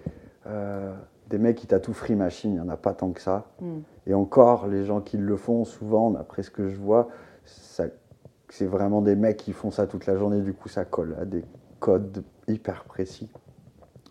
Euh, 0.47 0.93
des 1.29 1.39
mecs 1.39 1.57
qui 1.57 1.67
tatouent 1.67 1.93
free 1.93 2.15
machine, 2.15 2.53
il 2.53 2.55
n'y 2.55 2.61
en 2.61 2.69
a 2.69 2.77
pas 2.77 2.93
tant 2.93 3.11
que 3.11 3.21
ça. 3.21 3.47
Hmm. 3.61 3.81
Et 4.07 4.15
encore, 4.15 4.69
les 4.69 4.85
gens 4.85 5.01
qui 5.01 5.17
le 5.17 5.37
font, 5.37 5.65
souvent, 5.65 6.11
d'après 6.11 6.45
ce 6.45 6.51
que 6.51 6.69
je 6.69 6.77
vois, 6.77 7.09
c'est 7.45 8.67
vraiment 8.67 9.03
des 9.03 9.17
mecs 9.17 9.37
qui 9.37 9.53
font 9.53 9.71
ça 9.71 9.87
toute 9.87 10.07
la 10.07 10.17
journée, 10.17 10.41
du 10.41 10.53
coup 10.53 10.69
ça 10.69 10.85
colle 10.85 11.17
à 11.21 11.25
des 11.25 11.45
codes 11.81 12.23
hyper 12.47 12.85
précis. 12.85 13.29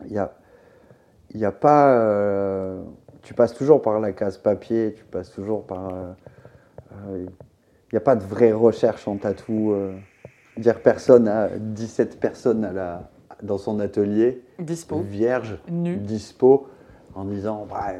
Il 0.05 0.11
n'y 0.11 0.17
a, 0.17 0.33
y 1.33 1.45
a 1.45 1.51
pas... 1.51 1.93
Euh, 1.97 2.81
tu 3.21 3.33
passes 3.33 3.53
toujours 3.53 3.81
par 3.81 3.99
la 3.99 4.11
case 4.11 4.37
papier, 4.37 4.93
tu 4.95 5.03
passes 5.05 5.31
toujours 5.31 5.65
par... 5.65 5.93
Euh, 5.93 6.11
euh, 6.91 7.25
il 7.91 7.95
n'y 7.95 7.97
a 7.97 8.01
pas 8.01 8.15
de 8.15 8.23
vraie 8.23 8.51
recherche 8.51 9.07
en 9.07 9.17
tatou. 9.17 9.73
dire 10.57 10.81
personne 10.81 11.27
a 11.27 11.49
17 11.49 12.19
personnes 12.19 12.65
à 12.65 12.73
la, 12.73 13.09
dans 13.41 13.57
son 13.57 13.79
atelier. 13.79 14.43
Dispo. 14.59 14.99
Vierge. 14.99 15.59
Nu. 15.69 15.97
Dispo 15.97 16.67
en 17.13 17.25
disant 17.25 17.67
bah, 17.69 17.93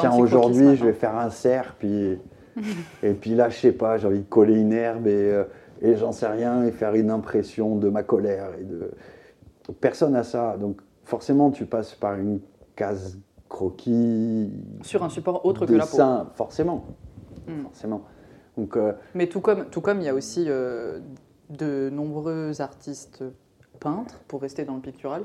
tiens, 0.00 0.14
aujourd'hui 0.14 0.76
je 0.76 0.84
vais 0.84 0.92
faire 0.92 1.16
un 1.16 1.30
cerf, 1.30 1.76
puis, 1.78 2.18
et 3.02 3.12
puis 3.12 3.34
là, 3.34 3.48
je 3.48 3.56
sais 3.58 3.72
pas, 3.72 3.98
j'ai 3.98 4.06
envie 4.06 4.20
de 4.20 4.28
coller 4.28 4.58
une 4.58 4.72
herbe 4.72 5.06
et, 5.06 5.32
euh, 5.32 5.44
et 5.80 5.96
j'en 5.96 6.12
sais 6.12 6.26
rien, 6.26 6.64
et 6.64 6.72
faire 6.72 6.94
une 6.94 7.10
impression 7.10 7.76
de 7.76 7.88
ma 7.88 8.02
colère. 8.02 8.48
Et 8.60 8.64
de... 8.64 8.90
Personne 9.80 10.12
n'a 10.12 10.22
ça. 10.22 10.56
Donc 10.58 10.80
forcément, 11.06 11.50
tu 11.50 11.64
passes 11.64 11.94
par 11.94 12.16
une 12.16 12.40
case 12.74 13.18
croquis. 13.48 14.52
Sur 14.82 15.02
un 15.02 15.08
support 15.08 15.46
autre 15.46 15.64
que 15.64 15.72
la 15.72 15.86
peau. 15.86 15.96
Forcément. 16.34 16.84
Hmm. 17.48 17.62
forcément. 17.62 18.02
Donc, 18.58 18.76
euh, 18.76 18.92
Mais 19.14 19.28
tout 19.28 19.40
comme, 19.40 19.66
tout 19.70 19.80
comme 19.80 20.00
il 20.00 20.04
y 20.04 20.08
a 20.08 20.14
aussi 20.14 20.44
euh, 20.48 21.00
de 21.48 21.88
nombreux 21.90 22.60
artistes 22.60 23.24
peintres, 23.80 24.20
pour 24.28 24.42
rester 24.42 24.64
dans 24.64 24.74
le 24.74 24.80
pictural, 24.80 25.24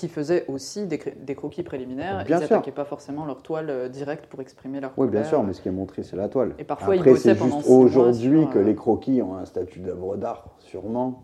qui 0.00 0.08
faisaient 0.08 0.46
aussi 0.48 0.86
des, 0.86 1.34
croquis 1.34 1.62
préliminaires. 1.62 2.24
Bien 2.24 2.38
ils 2.38 2.40
n'attaquaient 2.40 2.70
pas 2.70 2.86
forcément 2.86 3.26
leur 3.26 3.42
toile 3.42 3.68
euh, 3.68 3.88
directe 3.88 4.26
pour 4.26 4.40
exprimer 4.40 4.80
leur 4.80 4.92
Oui, 4.96 5.08
bien 5.08 5.24
sûr, 5.24 5.42
mais 5.42 5.52
ce 5.52 5.60
qui 5.60 5.68
est 5.68 5.72
montré, 5.72 6.02
c'est 6.02 6.16
la 6.16 6.28
toile. 6.28 6.54
Et 6.58 6.64
parfois, 6.64 6.94
Après, 6.94 6.98
ils 6.98 7.12
bossaient 7.12 7.34
pendant 7.34 7.60
aujourd'hui 7.62 8.46
que 8.48 8.58
euh, 8.58 8.64
les 8.64 8.74
croquis 8.74 9.20
ont 9.20 9.36
un 9.36 9.44
statut 9.44 9.80
d'œuvre 9.80 10.16
d'art, 10.16 10.46
sûrement, 10.58 11.22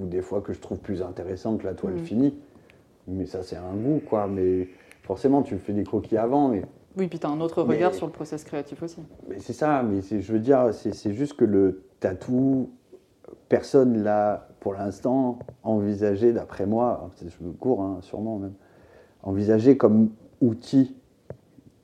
ou 0.00 0.06
des 0.06 0.22
fois 0.22 0.40
que 0.40 0.52
je 0.52 0.60
trouve 0.60 0.78
plus 0.78 1.02
intéressant 1.02 1.56
que 1.56 1.64
la 1.64 1.74
toile 1.74 1.94
mm. 1.94 2.04
finie. 2.04 2.34
Mais 3.06 3.26
ça, 3.26 3.42
c'est 3.42 3.56
un 3.56 3.74
goût, 3.74 4.00
quoi. 4.08 4.26
Mais 4.26 4.68
forcément, 5.02 5.42
tu 5.42 5.56
fais 5.58 5.72
des 5.72 5.84
croquis 5.84 6.16
avant, 6.16 6.48
mais 6.48 6.62
oui, 6.96 7.06
puis 7.06 7.18
tu 7.18 7.26
as 7.26 7.30
un 7.30 7.40
autre 7.40 7.62
regard 7.62 7.94
sur 7.94 8.06
le 8.06 8.12
process 8.12 8.42
créatif 8.44 8.82
aussi. 8.82 9.00
Mais 9.28 9.38
c'est 9.38 9.52
ça, 9.52 9.82
mais 9.82 10.00
je 10.02 10.32
veux 10.32 10.40
dire, 10.40 10.70
c'est 10.72 11.12
juste 11.12 11.34
que 11.34 11.44
le 11.44 11.84
tatou, 12.00 12.70
personne 13.48 14.02
l'a 14.02 14.48
pour 14.58 14.74
l'instant 14.74 15.38
envisagé, 15.62 16.32
d'après 16.32 16.66
moi, 16.66 17.10
c'est 17.16 17.28
cours 17.58 17.82
hein, 17.82 17.98
sûrement 18.02 18.38
même, 18.38 18.54
envisagé 19.22 19.76
comme 19.76 20.10
outil 20.40 20.96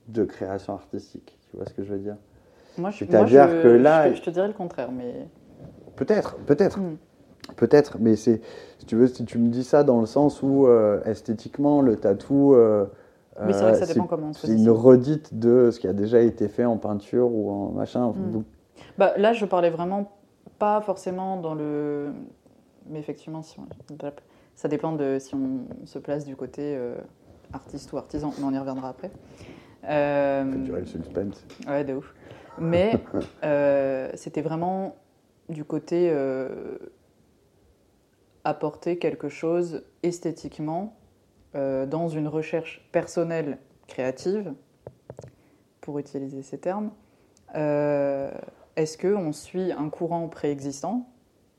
de 0.08 0.24
création 0.24 0.74
artistique. 0.74 1.38
Tu 1.50 1.56
vois 1.56 1.66
ce 1.66 1.72
que 1.72 1.84
je 1.84 1.92
veux 1.92 1.98
dire 1.98 2.16
Moi, 2.76 2.90
je, 2.90 2.98
C'est-à-dire 2.98 3.48
que 3.62 3.68
là, 3.68 4.12
je, 4.12 4.20
te 4.20 4.30
dirais 4.30 4.48
le 4.48 4.54
contraire, 4.54 4.90
mais 4.90 5.28
peut-être, 5.94 6.36
peut-être, 6.38 6.80
hmm. 6.80 6.96
Peut-être, 7.54 7.98
mais 8.00 8.16
c'est, 8.16 8.40
si 8.78 8.86
tu 8.86 8.96
veux, 8.96 9.06
si 9.06 9.24
tu 9.24 9.38
me 9.38 9.48
dis 9.48 9.64
ça 9.64 9.84
dans 9.84 10.00
le 10.00 10.06
sens 10.06 10.42
où 10.42 10.66
euh, 10.66 11.02
esthétiquement, 11.04 11.80
le 11.80 11.96
tatou. 11.96 12.54
Euh, 12.54 12.86
mais 13.44 13.52
c'est 13.52 13.60
vrai 13.60 13.72
que 13.72 13.78
ça 13.78 13.84
euh, 13.84 13.94
dépend 13.94 14.06
comment 14.06 14.32
C'est 14.32 14.52
une 14.52 14.70
redite 14.70 15.38
de 15.38 15.70
ce 15.70 15.78
qui 15.78 15.88
a 15.88 15.92
déjà 15.92 16.20
été 16.20 16.48
fait 16.48 16.64
en 16.64 16.78
peinture 16.78 17.30
ou 17.30 17.50
en 17.50 17.70
machin. 17.70 18.08
Hmm. 18.08 18.42
Bah, 18.98 19.12
là, 19.16 19.32
je 19.32 19.44
parlais 19.44 19.70
vraiment 19.70 20.12
pas 20.58 20.80
forcément 20.80 21.36
dans 21.36 21.54
le 21.54 22.12
mais 22.88 22.98
effectivement, 22.98 23.42
si 23.42 23.56
ça 24.54 24.68
dépend 24.68 24.92
de 24.92 25.18
si 25.18 25.34
on 25.34 25.66
se 25.84 25.98
place 25.98 26.24
du 26.24 26.36
côté 26.36 26.74
euh, 26.76 26.96
artiste 27.52 27.92
ou 27.92 27.98
artisan, 27.98 28.32
mais 28.38 28.44
on 28.44 28.52
y 28.52 28.58
reviendra 28.58 28.88
après. 28.88 29.10
Euh, 29.88 30.44
le 30.44 30.86
suspense. 30.86 31.44
Ouais, 31.66 31.84
de 31.84 31.94
ouf. 31.94 32.14
Mais 32.58 32.98
euh, 33.44 34.10
c'était 34.14 34.42
vraiment 34.42 34.96
du 35.48 35.64
côté 35.64 36.12
apporter 38.46 38.98
quelque 38.98 39.28
chose 39.28 39.84
esthétiquement 40.02 40.96
dans 41.54 42.08
une 42.08 42.28
recherche 42.28 42.86
personnelle 42.92 43.56
créative, 43.88 44.52
pour 45.80 45.98
utiliser 45.98 46.42
ces 46.42 46.58
termes. 46.58 46.90
Est-ce 48.76 48.98
qu'on 48.98 49.32
suit 49.32 49.72
un 49.72 49.88
courant 49.88 50.28
préexistant? 50.28 51.08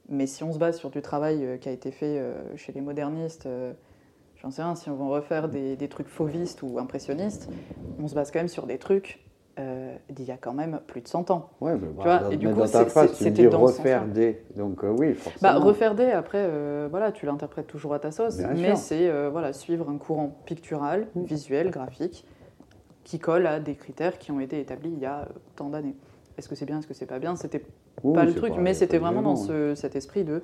Mais 0.07 0.27
si 0.27 0.43
on 0.43 0.53
se 0.53 0.59
base 0.59 0.77
sur 0.77 0.91
du 0.91 1.01
travail 1.01 1.43
euh, 1.43 1.57
qui 1.57 1.67
a 1.67 1.71
été 1.71 1.91
fait 1.91 2.19
euh, 2.19 2.55
chez 2.55 2.71
les 2.71 2.79
modernistes, 2.79 3.47
euh, 3.47 3.73
j'en 4.35 4.51
sais 4.51 4.61
rien, 4.61 4.75
si 4.75 4.89
on 4.89 4.95
veut 4.95 5.11
refaire 5.11 5.49
des, 5.49 5.75
des, 5.75 5.89
trucs 5.89 6.07
fauvistes 6.07 6.61
ou 6.61 6.79
impressionnistes, 6.79 7.49
on 7.99 8.07
se 8.07 8.15
base 8.15 8.31
quand 8.31 8.39
même 8.39 8.47
sur 8.47 8.67
des 8.67 8.77
trucs 8.77 9.26
d'il 10.09 10.25
y 10.25 10.31
a 10.31 10.37
quand 10.37 10.53
même 10.53 10.79
plus 10.87 11.01
de 11.01 11.07
100 11.07 11.31
ans. 11.31 11.49
Ouais, 11.61 11.73
mais 11.73 11.87
tu 11.87 12.03
vois, 12.03 12.31
et 12.31 12.37
du 12.37 12.47
coup, 12.49 12.61
c'était 12.65 13.47
refaire 13.47 14.05
des. 14.05 14.43
Donc 14.55 14.83
oui, 14.83 15.13
forcément. 15.13 15.41
Bah, 15.41 15.59
refaire 15.59 15.95
des, 15.95 16.11
après, 16.11 16.49
voilà, 16.89 17.11
tu 17.11 17.25
l'interprètes 17.25 17.67
toujours 17.67 17.93
à 17.93 17.99
ta 17.99 18.11
sauce, 18.11 18.37
mais 18.55 18.75
c'est 18.75 19.11
voilà, 19.29 19.53
suivre 19.53 19.89
un 19.89 19.97
courant 19.97 20.37
pictural, 20.45 21.07
mm. 21.15 21.23
visuel, 21.23 21.71
graphique, 21.71 22.25
qui 23.03 23.19
colle 23.19 23.47
à 23.47 23.59
des 23.59 23.75
critères 23.75 24.17
qui 24.17 24.31
ont 24.31 24.39
été 24.39 24.59
établis 24.59 24.91
il 24.91 24.99
y 24.99 25.05
a 25.05 25.27
tant 25.55 25.69
d'années. 25.69 25.95
Est-ce 26.37 26.49
que 26.49 26.55
c'est 26.55 26.65
bien, 26.65 26.79
est-ce 26.79 26.87
que 26.87 26.93
c'est 26.93 27.07
pas 27.07 27.19
bien 27.19 27.35
C'était 27.35 27.63
pas 28.03 28.25
le 28.25 28.33
truc, 28.33 28.53
mais 28.59 28.73
c'était 28.73 28.99
vraiment 28.99 29.21
dans 29.21 29.75
cet 29.75 29.95
esprit 29.95 30.23
de 30.23 30.43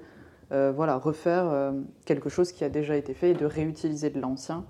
euh, 0.52 0.72
voilà, 0.76 0.98
refaire 0.98 1.45
euh, 1.48 1.72
quelque 2.06 2.30
chose 2.30 2.52
qui 2.52 2.64
a 2.64 2.69
déjà 2.69 2.95
été 2.95 3.14
fait 3.14 3.31
et 3.31 3.34
de 3.34 3.45
réutiliser 3.45 4.10
de 4.10 4.19
l'ancien 4.19 4.65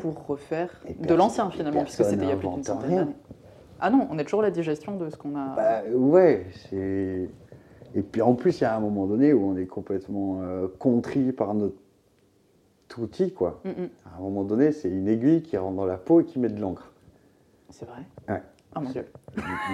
pour 0.00 0.26
refaire 0.26 0.70
de 0.98 1.14
l'ancien 1.14 1.50
finalement, 1.50 1.82
puisque 1.82 2.04
c'était 2.04 2.24
il 2.24 2.28
y 2.28 2.32
a 2.32 2.36
plus 2.36 2.48
d'une 2.48 2.64
centaine 2.64 2.94
d'années. 2.94 3.16
Ah 3.80 3.90
non, 3.90 4.06
on 4.10 4.18
est 4.18 4.24
toujours 4.24 4.42
la 4.42 4.50
digestion 4.50 4.96
de 4.96 5.10
ce 5.10 5.16
qu'on 5.16 5.34
a. 5.36 5.54
Bah, 5.54 5.82
ouais, 5.92 6.46
c'est. 6.70 7.28
Et 7.94 8.02
puis 8.02 8.22
en 8.22 8.34
plus, 8.34 8.60
il 8.60 8.62
y 8.62 8.66
a 8.66 8.76
un 8.76 8.80
moment 8.80 9.06
donné 9.06 9.32
où 9.32 9.46
on 9.46 9.56
est 9.56 9.66
complètement 9.66 10.40
euh, 10.42 10.68
contrit 10.78 11.32
par 11.32 11.54
notre 11.54 11.76
outil, 12.98 13.32
quoi. 13.32 13.60
Mm, 13.64 13.68
mm. 13.68 13.88
À 14.06 14.18
un 14.18 14.20
moment 14.20 14.44
donné, 14.44 14.72
c'est 14.72 14.88
une 14.88 15.08
aiguille 15.08 15.42
qui 15.42 15.56
rentre 15.56 15.76
dans 15.76 15.86
la 15.86 15.96
peau 15.96 16.20
et 16.20 16.24
qui 16.24 16.38
met 16.38 16.48
de 16.48 16.60
l'encre. 16.60 16.92
C'est 17.70 17.86
vrai? 17.86 18.02
Ouais. 18.28 18.42
Oh 18.76 18.80
mon 18.80 18.90
dieu. 18.90 19.06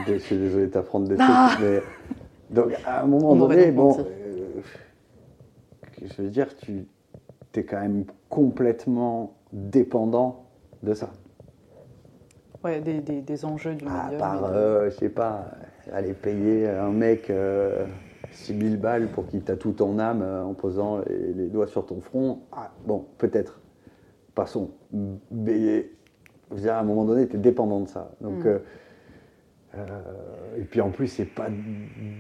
Je 0.06 0.18
suis 0.18 0.36
désolé 0.36 0.66
de 0.66 0.70
t'apprendre 0.72 1.08
des 1.08 1.16
ah 1.20 1.50
trucs, 1.52 1.66
mais. 1.66 1.82
Donc, 2.50 2.72
à 2.84 3.02
un 3.02 3.06
moment 3.06 3.36
donné, 3.36 3.70
bon. 3.70 3.96
Euh, 4.00 4.60
je 6.02 6.22
veux 6.22 6.30
dire, 6.30 6.56
tu 6.56 6.86
es 7.54 7.64
quand 7.64 7.80
même 7.80 8.04
complètement 8.28 9.36
dépendant 9.52 10.44
de 10.82 10.94
ça. 10.94 11.10
Ouais, 12.62 12.80
des, 12.80 13.00
des- 13.00 13.22
des 13.22 13.44
enjeux 13.44 13.74
du 13.74 13.86
À 13.86 14.06
milieu. 14.06 14.18
part, 14.18 14.42
mais- 14.50 14.56
euh, 14.56 14.90
je 14.90 14.96
sais 14.96 15.08
pas, 15.08 15.46
aller 15.92 16.12
payer 16.12 16.68
un 16.68 16.90
mec 16.90 17.30
euh, 17.30 17.86
6000 18.32 18.76
balles 18.78 19.08
pour 19.08 19.26
qu'il 19.26 19.42
tatoue 19.42 19.72
ton 19.72 19.98
âme 19.98 20.22
euh, 20.22 20.44
en 20.44 20.52
posant 20.54 20.98
les, 21.08 21.32
les 21.32 21.46
doigts 21.48 21.66
sur 21.66 21.86
ton 21.86 22.00
front. 22.00 22.40
Ah, 22.52 22.70
bon, 22.86 23.06
peut-être. 23.18 23.60
Passons. 24.34 24.70
Mais 25.30 25.88
à 26.66 26.78
un 26.78 26.82
moment 26.82 27.04
donné, 27.04 27.26
tu 27.28 27.36
es 27.36 27.38
dépendant 27.38 27.80
de 27.80 27.88
ça. 27.88 28.12
Donc, 28.20 28.44
Mm. 28.44 28.48
euh, 28.48 28.58
et 30.58 30.64
puis 30.64 30.80
en 30.80 30.90
plus, 30.90 31.06
c'est 31.06 31.32
pas 31.32 31.48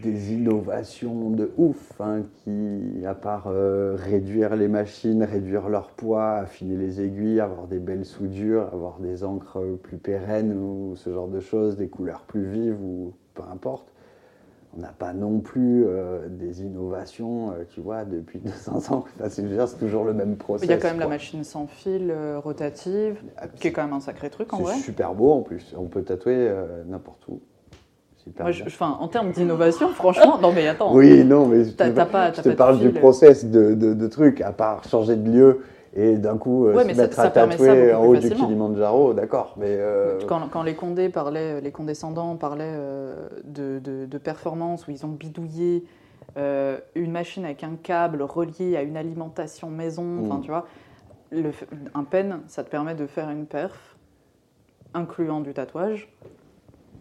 des 0.02 0.32
innovations 0.32 1.30
de 1.30 1.50
ouf 1.56 2.00
hein, 2.00 2.22
qui, 2.36 3.04
à 3.04 3.14
part 3.14 3.48
euh, 3.48 3.96
réduire 3.96 4.54
les 4.54 4.68
machines, 4.68 5.24
réduire 5.24 5.68
leur 5.68 5.90
poids, 5.90 6.34
affiner 6.36 6.76
les 6.76 7.00
aiguilles, 7.00 7.40
avoir 7.40 7.66
des 7.66 7.80
belles 7.80 8.04
soudures, 8.04 8.68
avoir 8.72 9.00
des 9.00 9.24
encres 9.24 9.60
plus 9.82 9.96
pérennes 9.96 10.52
ou 10.52 10.94
ce 10.94 11.12
genre 11.12 11.28
de 11.28 11.40
choses, 11.40 11.76
des 11.76 11.88
couleurs 11.88 12.22
plus 12.22 12.44
vives 12.44 12.80
ou 12.80 13.14
peu 13.34 13.42
importe. 13.50 13.92
On 14.76 14.80
n'a 14.82 14.92
pas 14.96 15.12
non 15.12 15.40
plus 15.40 15.84
euh, 15.84 16.28
des 16.28 16.62
innovations, 16.62 17.50
euh, 17.50 17.64
tu 17.68 17.80
vois, 17.80 18.04
depuis 18.04 18.38
200 18.44 18.92
ans. 18.94 19.04
Enfin, 19.18 19.28
c'est 19.28 19.42
c'est 19.66 19.78
toujours 19.78 20.04
le 20.04 20.14
même 20.14 20.36
process. 20.36 20.68
Il 20.68 20.70
y 20.70 20.74
a 20.74 20.76
quand 20.76 20.88
même 20.88 21.00
la 21.00 21.08
machine 21.08 21.42
sans 21.42 21.66
fil 21.66 22.10
euh, 22.10 22.38
rotative, 22.38 23.16
qui 23.58 23.68
est 23.68 23.72
quand 23.72 23.82
même 23.82 23.92
un 23.92 24.00
sacré 24.00 24.30
truc 24.30 24.52
en 24.52 24.58
C'est 24.58 24.62
vrai. 24.62 24.74
super 24.76 25.14
beau 25.14 25.32
en 25.32 25.40
plus. 25.42 25.74
On 25.76 25.86
peut 25.86 26.02
tatouer 26.02 26.50
n'importe 26.86 27.26
où. 27.28 27.40
Moi, 28.38 28.52
je- 28.52 28.64
enfin, 28.64 28.96
en 29.00 29.08
termes 29.08 29.32
d'innovation, 29.32 29.88
franchement, 29.94 30.38
non 30.40 30.52
mais 30.52 30.68
attends. 30.68 30.94
Oui, 30.94 31.24
non, 31.24 31.46
mais 31.46 31.64
je 31.64 31.70
T'as- 31.70 31.90
te, 31.90 32.10
pas- 32.10 32.32
je 32.32 32.50
parle 32.50 32.78
du 32.78 32.90
process 32.90 33.44
de, 33.46 33.74
de, 33.74 33.94
de 33.94 34.06
trucs, 34.06 34.40
à 34.42 34.52
part 34.52 34.84
changer 34.84 35.16
de 35.16 35.28
lieu 35.28 35.60
et 35.94 36.16
d'un 36.16 36.38
coup 36.38 36.66
euh, 36.66 36.74
Ouais, 36.74 36.82
se 36.82 37.00
mettre 37.00 37.14
ça 37.14 37.22
à 37.22 37.24
ça 37.26 37.30
tatouer 37.30 37.92
en 37.94 38.04
haut 38.06 38.16
du. 38.16 38.30
Kilimanjaro, 38.30 39.12
d'accord, 39.12 39.54
mais 39.56 39.66
euh, 39.68 40.18
Quand, 40.28 40.48
quand 40.48 40.62
les 40.62 40.74
Condés 40.74 41.08
parlaient, 41.08 41.60
les 41.60 41.72
condescendants 41.72 42.36
parlaient 42.36 42.74
euh, 42.76 43.28
de, 43.44 43.80
de, 43.82 44.06
de 44.06 44.18
performance 44.18 44.86
où 44.86 44.92
ils 44.92 45.04
ont 45.04 45.08
bidouillé 45.10 45.84
euh, 46.36 46.78
une 46.94 47.10
machine 47.10 47.44
avec 47.44 47.64
un 47.64 47.74
câble 47.82 48.22
relié 48.22 48.76
à 48.76 48.82
une 48.82 48.96
alimentation 48.96 49.68
maison, 49.68 50.20
enfin 50.24 50.38
Mm. 50.38 50.42
tu 50.42 50.48
vois, 50.50 50.66
le 51.32 51.50
un 51.94 52.04
pen, 52.04 52.40
ça 52.46 52.62
te 52.62 52.70
permet 52.70 52.94
de 52.94 53.06
faire 53.06 53.28
une 53.30 53.46
perf, 53.46 53.96
incluant 54.94 55.40
du 55.40 55.52
tatouage, 55.54 56.12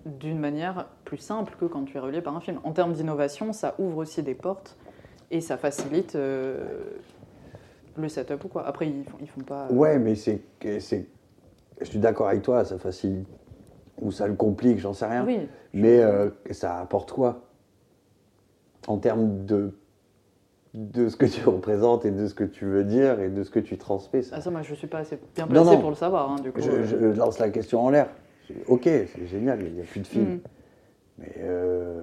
d'une 0.06 0.40
manière 0.40 0.88
plus 1.06 1.18
simple 1.18 1.56
que 1.60 1.66
quand 1.66 1.84
tu 1.86 1.98
es 1.98 2.00
relié 2.00 2.22
par 2.22 2.36
un 2.36 2.40
film. 2.40 2.60
En 2.64 2.72
termes 2.72 2.94
d'innovation, 2.94 3.54
ça 3.54 3.76
ouvre 3.78 3.98
aussi 3.98 4.24
des 4.24 4.34
portes 4.36 4.78
et 5.30 5.42
ça 5.42 5.58
facilite 5.58 6.16
euh, 6.16 6.58
le 7.98 8.10
setup 8.10 8.44
ou 8.46 8.48
quoi. 8.48 8.66
Après, 8.66 8.88
ils 8.88 9.04
font, 9.04 9.18
ils 9.22 9.28
font 9.28 9.42
pas. 9.42 9.68
euh, 9.70 9.74
ouais, 9.74 10.00
mais 10.00 10.16
c'est, 10.16 10.42
c'est, 10.80 11.08
je 11.80 11.86
suis 11.86 12.00
d'accord 12.00 12.28
avec 12.28 12.42
toi, 12.42 12.64
ça 12.66 12.78
facilite 12.78 13.28
ou 14.02 14.12
ça 14.12 14.28
le 14.28 14.36
complique, 14.36 14.80
j'en 14.80 14.94
sais 14.94 15.06
rien. 15.06 15.26
Oui, 15.26 15.40
Mais 15.74 16.00
euh, 16.00 16.30
ça 16.52 16.80
apporte 16.80 17.12
quoi? 17.12 17.42
En 18.88 18.98
termes 18.98 19.46
de 19.46 19.74
de 20.74 21.10
ce 21.10 21.16
que 21.16 21.26
tu 21.26 21.44
représentes 21.50 22.06
et 22.06 22.12
de 22.12 22.28
ce 22.28 22.34
que 22.34 22.44
tu 22.44 22.66
veux 22.66 22.84
dire 22.84 23.20
et 23.20 23.30
de 23.30 23.44
ce 23.44 23.50
que 23.50 23.60
tu 23.60 23.78
transmets. 23.78 24.22
Ça. 24.22 24.36
Ah, 24.38 24.42
ça, 24.42 24.52
moi, 24.52 24.62
je 24.62 24.76
suis 24.76 24.88
pas 24.88 25.00
assez 25.00 25.20
bien 25.36 25.48
placé 25.48 25.72
non. 25.72 25.82
pour 25.82 25.90
le 25.90 25.96
savoir, 25.96 26.32
hein, 26.32 26.36
du 26.42 26.52
coup. 26.52 26.62
Je, 26.62 26.70
euh. 26.72 26.84
je 26.86 27.18
lance 27.18 27.40
la 27.40 27.50
question 27.50 27.84
en 27.84 27.90
l'air. 27.90 28.10
Ok, 28.68 28.84
c'est 28.86 29.28
génial, 29.28 29.62
il 29.62 29.74
n'y 29.74 29.82
a 29.82 29.84
plus 29.84 30.00
de 30.00 30.08
film. 30.08 30.26
Mm. 30.36 30.40
Mais 31.20 31.36
euh, 31.40 32.02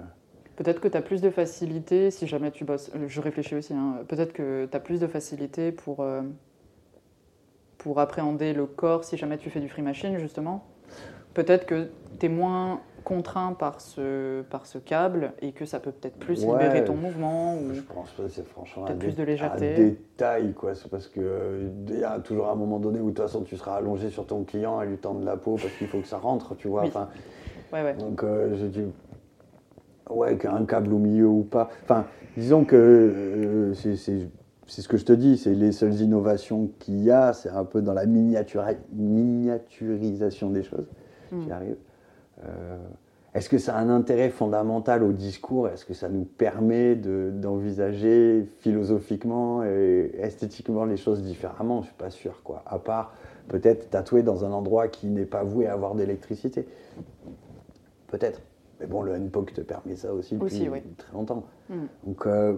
Peut-être 0.56 0.80
que 0.80 0.88
tu 0.88 0.96
as 0.96 1.02
plus 1.02 1.20
de 1.20 1.30
facilité 1.30 2.10
si 2.10 2.26
jamais 2.26 2.50
tu 2.50 2.64
bosses. 2.64 2.90
euh, 2.96 3.04
Je 3.08 3.20
réfléchis 3.20 3.54
aussi. 3.54 3.74
hein, 3.74 3.96
Peut-être 4.08 4.32
que 4.32 4.66
tu 4.70 4.76
as 4.76 4.80
plus 4.80 5.00
de 5.00 5.06
facilité 5.06 5.70
pour, 5.72 6.00
euh, 6.00 6.22
pour 7.78 8.00
appréhender 8.00 8.52
le 8.52 8.66
corps 8.66 9.04
si 9.04 9.16
jamais 9.16 9.36
tu 9.38 9.50
fais 9.50 9.60
du 9.60 9.68
free 9.68 9.82
machine, 9.82 10.18
justement. 10.18 10.64
Peut-être 11.34 11.66
que 11.66 11.88
tu 12.18 12.26
es 12.26 12.28
moins 12.30 12.80
contraint 13.04 13.52
par 13.52 13.80
ce, 13.80 14.42
par 14.42 14.66
ce 14.66 14.78
câble 14.78 15.32
et 15.40 15.52
que 15.52 15.64
ça 15.64 15.78
peut 15.78 15.92
peut-être 15.92 16.16
plus 16.18 16.44
Ouais. 16.44 16.52
libérer 16.54 16.84
ton 16.84 16.94
mouvement. 16.96 17.54
Ou... 17.56 17.72
Je 17.74 17.80
pense 17.82 18.10
pas, 18.12 18.24
c'est 18.28 18.44
franchement 18.48 18.86
un, 18.86 18.94
plus 18.96 19.14
de 19.14 19.22
légèreté. 19.22 19.74
un 19.74 19.78
détail, 19.90 20.54
quoi. 20.54 20.74
C'est 20.74 20.88
parce 20.90 21.06
que 21.06 21.20
euh, 21.20 21.68
il 21.88 21.98
y 22.00 22.02
a 22.04 22.18
toujours 22.18 22.48
un 22.48 22.56
moment 22.56 22.78
donné 22.80 22.98
où 22.98 23.10
de 23.10 23.14
toute 23.14 23.24
façon 23.24 23.42
tu 23.42 23.56
seras 23.56 23.76
allongé 23.76 24.08
sur 24.10 24.26
ton 24.26 24.42
client 24.42 24.78
à 24.78 24.84
lui 24.86 24.96
tendre 24.96 25.22
la 25.24 25.36
peau 25.36 25.54
parce 25.56 25.72
qu'il 25.74 25.86
faut 25.86 26.00
que 26.00 26.08
ça 26.08 26.18
rentre, 26.18 26.56
tu 26.56 26.66
vois. 26.68 26.82
Oui. 26.82 26.88
Enfin, 26.88 27.08
Ouais, 27.72 27.82
ouais. 27.82 27.94
donc 27.94 28.22
euh, 28.22 28.56
je 28.56 28.66
dis, 28.66 28.84
ouais, 30.10 30.36
qu'un 30.36 30.64
câble 30.64 30.92
au 30.92 30.98
milieu 30.98 31.26
ou 31.28 31.42
pas. 31.42 31.68
Enfin, 31.84 32.06
disons 32.36 32.64
que 32.64 32.76
euh, 32.76 33.74
c'est- 33.74 33.96
c'est 33.96 34.28
c'est 34.68 34.82
ce 34.82 34.88
que 34.88 34.96
je 34.96 35.04
te 35.04 35.12
dis, 35.12 35.38
c'est 35.38 35.54
les 35.54 35.70
seules 35.70 35.94
innovations 36.00 36.68
qu'il 36.80 37.00
y 37.04 37.12
a, 37.12 37.32
c'est 37.32 37.50
un 37.50 37.64
peu 37.64 37.82
dans 37.82 37.92
la 37.92 38.04
miniatura- 38.04 38.74
miniaturisation 38.92 40.50
des 40.50 40.64
choses. 40.64 40.88
J'y 41.30 41.48
Mm. 41.48 41.52
arrive. 41.52 41.76
Euh, 42.44 42.76
Est-ce 43.34 43.48
que 43.50 43.58
ça 43.58 43.76
a 43.76 43.80
un 43.80 43.90
intérêt 43.90 44.30
fondamental 44.30 45.02
au 45.02 45.12
discours? 45.12 45.68
Est-ce 45.68 45.84
que 45.84 45.92
ça 45.92 46.08
nous 46.08 46.24
permet 46.24 46.96
de- 46.96 47.30
d'envisager 47.34 48.46
philosophiquement 48.60 49.62
et 49.62 50.10
esthétiquement 50.18 50.86
les 50.86 50.96
choses 50.96 51.22
différemment? 51.22 51.82
Je 51.82 51.88
suis 51.88 51.96
pas 51.96 52.08
sûr, 52.10 52.42
quoi. 52.42 52.62
À 52.66 52.78
part 52.78 53.12
peut-être 53.48 53.90
tatouer 53.90 54.22
dans 54.22 54.44
un 54.46 54.52
endroit 54.52 54.88
qui 54.88 55.08
n'est 55.08 55.26
pas 55.26 55.44
voué 55.44 55.66
à 55.66 55.74
avoir 55.74 55.94
d'électricité. 55.94 56.66
Peut-être. 58.08 58.40
Mais 58.80 58.86
bon, 58.86 59.02
le 59.02 59.14
NPOC 59.14 59.54
te 59.54 59.60
permet 59.62 59.96
ça 59.96 60.12
aussi 60.12 60.34
depuis 60.34 60.46
Aussi, 60.46 60.68
oui. 60.68 60.80
très 60.98 61.12
longtemps. 61.14 61.44
Mm. 61.70 61.74
Donc, 62.06 62.26
euh, 62.26 62.54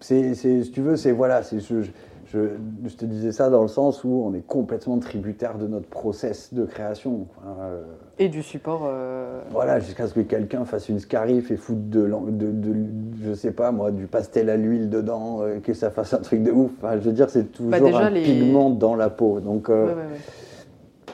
c'est, 0.00 0.34
c'est- 0.34 0.64
si 0.64 0.70
tu 0.70 0.80
veux, 0.80 0.96
c'est 0.96 1.12
voilà, 1.12 1.42
je, 1.42 1.58
je, 1.58 2.38
je 2.86 2.96
te 2.96 3.04
disais 3.04 3.30
ça 3.32 3.50
dans 3.50 3.62
le 3.62 3.68
sens 3.68 4.02
où 4.04 4.08
on 4.26 4.32
est 4.34 4.40
complètement 4.46 4.98
tributaire 4.98 5.58
de 5.58 5.66
notre 5.68 5.86
process 5.88 6.54
de 6.54 6.64
création. 6.64 7.26
Enfin, 7.38 7.56
euh, 7.60 7.82
Et 8.18 8.28
du 8.30 8.42
support. 8.42 8.82
euh, 8.86 9.42
voilà, 9.50 9.78
jusqu'à 9.78 10.08
ce 10.08 10.14
que 10.14 10.20
quelqu'un 10.20 10.64
fasse 10.64 10.88
une 10.88 10.98
scarif 10.98 11.50
et 11.50 11.56
foute 11.56 11.90
de, 11.90 12.00
l'en- 12.02 12.22
de, 12.22 12.50
de- 12.50 12.74
je 13.22 13.34
sais 13.34 13.52
pas 13.52 13.70
moi, 13.70 13.90
du 13.90 14.06
pastel 14.06 14.48
à 14.50 14.56
l'huile 14.56 14.88
dedans, 14.88 15.42
euh, 15.42 15.60
que 15.60 15.74
ça 15.74 15.90
fasse 15.90 16.14
un 16.14 16.20
truc 16.20 16.42
de 16.42 16.50
ouf. 16.50 16.70
Enfin, 16.78 16.94
je 16.94 17.02
veux 17.02 17.12
dire, 17.12 17.28
c'est 17.28 17.52
toujours 17.52 17.70
Bah, 17.72 17.80
déjà, 17.80 18.06
un 18.06 18.10
les- 18.10 18.22
pigment 18.22 18.70
dans 18.70 18.94
la 18.96 19.10
peau. 19.10 19.38
Donc, 19.40 19.68
ouais, 19.68 19.74
ouais, 19.74 19.92
ouais. 19.92 20.18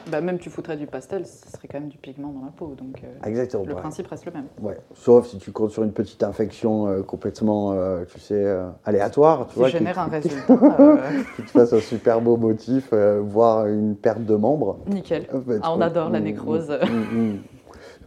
Bah, 0.07 0.21
même 0.21 0.39
tu 0.39 0.49
foutrais 0.49 0.77
du 0.77 0.87
pastel, 0.87 1.25
ce 1.25 1.51
serait 1.51 1.67
quand 1.67 1.79
même 1.79 1.89
du 1.89 1.97
pigment 1.97 2.29
dans 2.29 2.45
la 2.45 2.51
peau. 2.51 2.73
Donc 2.77 3.01
euh, 3.03 3.27
exactement. 3.27 3.63
le 3.65 3.75
principe 3.75 4.07
reste 4.07 4.25
le 4.25 4.31
même. 4.31 4.45
Ouais. 4.61 4.77
Sauf 4.95 5.27
si 5.27 5.37
tu 5.37 5.51
comptes 5.51 5.71
sur 5.71 5.83
une 5.83 5.91
petite 5.91 6.23
infection 6.23 6.87
euh, 6.87 7.01
complètement, 7.03 7.73
euh, 7.73 8.05
tu 8.05 8.19
sais, 8.19 8.45
aléatoire, 8.85 9.47
tu 9.47 9.53
Qui 9.53 9.59
vois, 9.59 9.67
génère 9.69 9.93
qui, 9.95 9.99
un 9.99 10.05
résultat. 10.05 10.57
qui 11.35 11.41
te 11.43 11.51
fasse 11.51 11.73
un 11.73 11.79
super 11.81 12.21
beau 12.21 12.37
motif, 12.37 12.93
voire 12.93 13.67
une 13.67 13.95
perte 13.95 14.23
de 14.25 14.35
membres. 14.35 14.79
nickel. 14.87 15.27
Ah, 15.61 15.73
on 15.75 15.81
adore 15.81 16.09
la 16.09 16.19
Mm, 16.19 16.23
nécrose. 16.23 16.67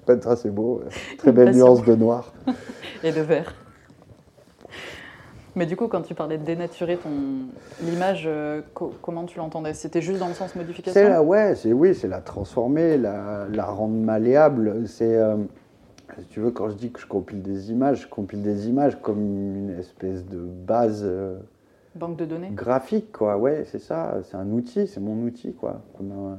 peut 0.07 0.13
être 0.15 0.27
assez 0.29 0.51
beau. 0.51 0.83
Très 1.19 1.31
belle 1.33 1.55
nuance 1.55 1.85
de 1.85 1.95
noir. 1.95 2.33
et 3.05 3.13
de 3.13 3.21
verre. 3.21 3.55
Mais 5.55 5.67
du 5.67 5.77
coup, 5.77 5.87
quand 5.89 6.03
tu 6.03 6.15
parlais 6.15 6.39
de 6.39 6.45
dénaturer 6.45 6.97
ton 6.97 7.11
l'image, 7.83 8.25
euh, 8.27 8.63
co- 8.73 8.93
comment 9.03 9.25
tu 9.25 9.39
l'entendais? 9.39 9.75
C'était 9.75 10.01
juste 10.01 10.19
dans 10.19 10.29
le 10.29 10.35
sens 10.35 10.55
modification? 10.57 10.93
C'est 10.95 11.09
la, 11.09 11.23
ouais, 11.23 11.55
c'est 11.55 11.73
oui, 11.75 11.95
c'est 11.95 12.09
la 12.09 12.21
transformer, 12.23 12.97
la, 12.97 13.47
la 13.53 13.65
rendre 13.67 13.95
malléable. 13.95 14.87
C'est, 14.87 15.15
euh, 15.17 15.37
si 16.19 16.25
tu 16.27 16.41
veux, 16.41 16.51
quand 16.53 16.71
je 16.71 16.75
dis 16.77 16.91
que 16.91 16.99
je 17.01 17.07
compile 17.07 17.43
des 17.43 17.71
images, 17.71 18.03
je 18.03 18.09
compile 18.09 18.43
des 18.43 18.69
images 18.69 18.99
comme 19.01 19.21
une 19.21 19.77
espèce 19.79 20.25
de 20.27 20.39
base 20.39 21.03
euh, 21.05 21.39
Banque 21.95 22.17
de 22.17 22.25
données 22.25 22.49
graphique, 22.53 23.13
quoi. 23.13 23.37
Ouais, 23.37 23.65
c'est 23.71 23.79
ça. 23.79 24.15
C'est 24.25 24.37
un 24.37 24.51
outil, 24.51 24.87
c'est 24.87 25.01
mon 25.01 25.23
outil, 25.27 25.53
quoi. 25.53 25.83
Comme 25.99 26.13
un- 26.13 26.39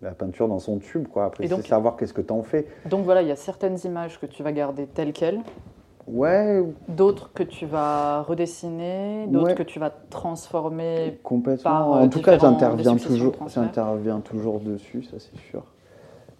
la 0.00 0.12
peinture 0.12 0.48
dans 0.48 0.58
son 0.58 0.78
tube, 0.78 1.06
quoi. 1.08 1.26
Après, 1.26 1.44
c'est 1.46 1.50
donc- 1.54 1.66
savoir 1.66 1.96
qu'est-ce 1.98 2.14
que 2.14 2.22
t'en 2.22 2.42
fais. 2.42 2.66
Donc 2.86 3.04
voilà, 3.04 3.20
il 3.20 3.28
y 3.28 3.32
a 3.32 3.36
certaines 3.36 3.76
images 3.84 4.18
que 4.18 4.24
tu 4.24 4.42
vas 4.42 4.52
garder 4.52 4.86
telles 4.86 5.12
quelles, 5.12 5.40
Ouais, 6.06 6.62
d'autres 6.88 7.32
que 7.32 7.42
tu 7.42 7.66
vas 7.66 8.22
redessiner, 8.22 9.26
d'autres 9.28 9.46
Ouais. 9.48 9.54
que 9.54 9.62
tu 9.62 9.78
vas 9.78 9.90
transformer. 9.90 11.20
Complètement. 11.22 11.62
par, 11.70 11.92
euh, 11.92 12.00
en 12.04 12.08
tout 12.08 12.20
cas, 12.22 12.38
j'interviens 12.38 12.96
toujours, 12.96 13.34
j'interviens 13.48 14.20
toujours 14.20 14.60
dessus, 14.60 15.02
ça 15.04 15.18
c'est 15.18 15.36
sûr. 15.50 15.64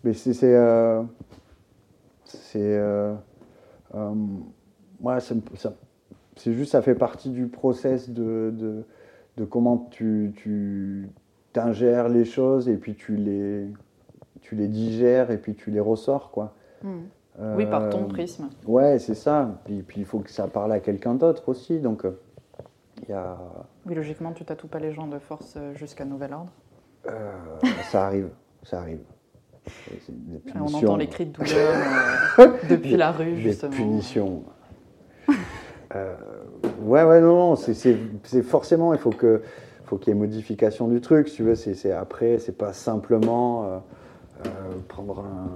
Mais 0.03 0.12
c'est, 0.15 0.32
c'est, 0.35 0.55
euh, 0.55 1.03
euh, 2.57 3.15
euh, 3.95 4.15
ça 5.20 5.35
ça- 5.57 5.73
c'est 6.37 6.53
juste, 6.55 6.73
ça 6.73 6.81
fait 6.82 6.95
partie 6.95 7.28
du 7.31 7.47
process 7.47 8.09
de, 8.11 8.53
de, 8.57 8.85
de 9.37 9.45
comment 9.45 9.89
tu, 9.91 10.32
tu 10.37 11.11
t'ingères 11.53 12.09
les 12.09 12.24
choses 12.24 12.69
et 12.69 12.77
puis 12.77 12.95
tu 12.95 13.15
les, 13.16 13.66
tu 14.41 14.55
les 14.57 14.69
digères 14.69 15.31
et 15.31 15.37
puis 15.39 15.55
tu 15.55 15.70
les 15.70 15.81
ressors, 15.81 16.31
quoi. 16.31 16.55
Hmm. 16.82 17.03
Oui, 17.57 17.67
par 17.67 17.89
ton 17.89 18.05
Euh, 18.05 18.09
prisme. 18.09 18.49
Ouais, 18.67 18.99
c'est 18.99 19.15
ça. 19.15 19.49
Puis, 19.65 19.83
puis 19.83 20.01
il 20.01 20.05
faut 20.05 20.19
que 20.21 20.31
ça 20.31 20.47
parle 20.47 20.73
à 20.73 20.81
quelqu'un 20.81 21.15
d'autre 21.15 21.49
aussi, 21.49 21.79
donc 21.79 22.05
euh, 22.05 22.11
il 23.03 23.09
y 23.11 23.12
a. 23.12 23.39
Oui, 23.87 23.95
logiquement, 23.95 24.33
tu 24.33 24.45
tatoues 24.45 24.67
pas 24.69 24.79
les 24.79 24.93
gens 24.93 25.07
de 25.07 25.19
force 25.19 25.55
euh, 25.57 25.75
jusqu'à 25.75 26.05
nouvel 26.05 26.33
ordre. 26.35 26.53
Euh, 27.09 27.33
ça 27.91 28.07
arrive, 28.07 28.29
ça 28.62 28.81
arrive. 28.81 29.01
Des 30.09 30.41
on 30.57 30.65
entend 30.75 30.97
les 30.97 31.07
cris 31.07 31.27
de 31.27 31.33
douleur 31.33 31.75
euh, 32.39 32.49
depuis 32.69 32.97
la 32.97 33.12
rue, 33.12 33.33
Des 33.35 33.41
justement. 33.41 33.73
punitions. 33.73 34.43
Euh, 35.95 36.15
ouais, 36.83 37.05
ouais, 37.05 37.21
non, 37.21 37.37
non, 37.51 37.57
c'est- 37.57 37.97
forcément, 38.43 38.93
il 38.95 38.99
faut 38.99 39.11
que 39.11 39.43
faut 39.85 39.97
qu'il 39.99 40.12
y 40.15 40.17
ait 40.17 40.19
modification 40.21 40.87
du 40.89 41.01
truc, 41.01 41.29
si 41.29 41.37
tu 41.37 41.43
veux, 41.43 41.57
c'est 41.57 41.75
c'est 41.75 41.91
après, 41.93 42.39
c'est 42.39 42.57
pas 42.57 42.73
simplement 42.73 43.83
prendre, 44.89 45.21
un, 45.21 45.51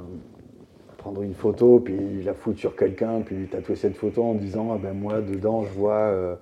prendre 1.05 1.20
une 1.20 1.35
photo, 1.35 1.81
puis 1.81 2.22
la 2.22 2.32
foutre 2.32 2.59
sur 2.59 2.76
quelqu'un, 2.76 3.20
puis 3.20 3.47
tatouer 3.47 3.76
cette 3.76 3.94
photo 3.94 4.22
en 4.24 4.32
disant 4.35 4.72
ah 4.72 4.78
ben 4.82 4.94
moi 4.94 5.20
dedans 5.20 5.62
je 5.62 5.70
vois 5.74 5.98
euh, 5.98 6.35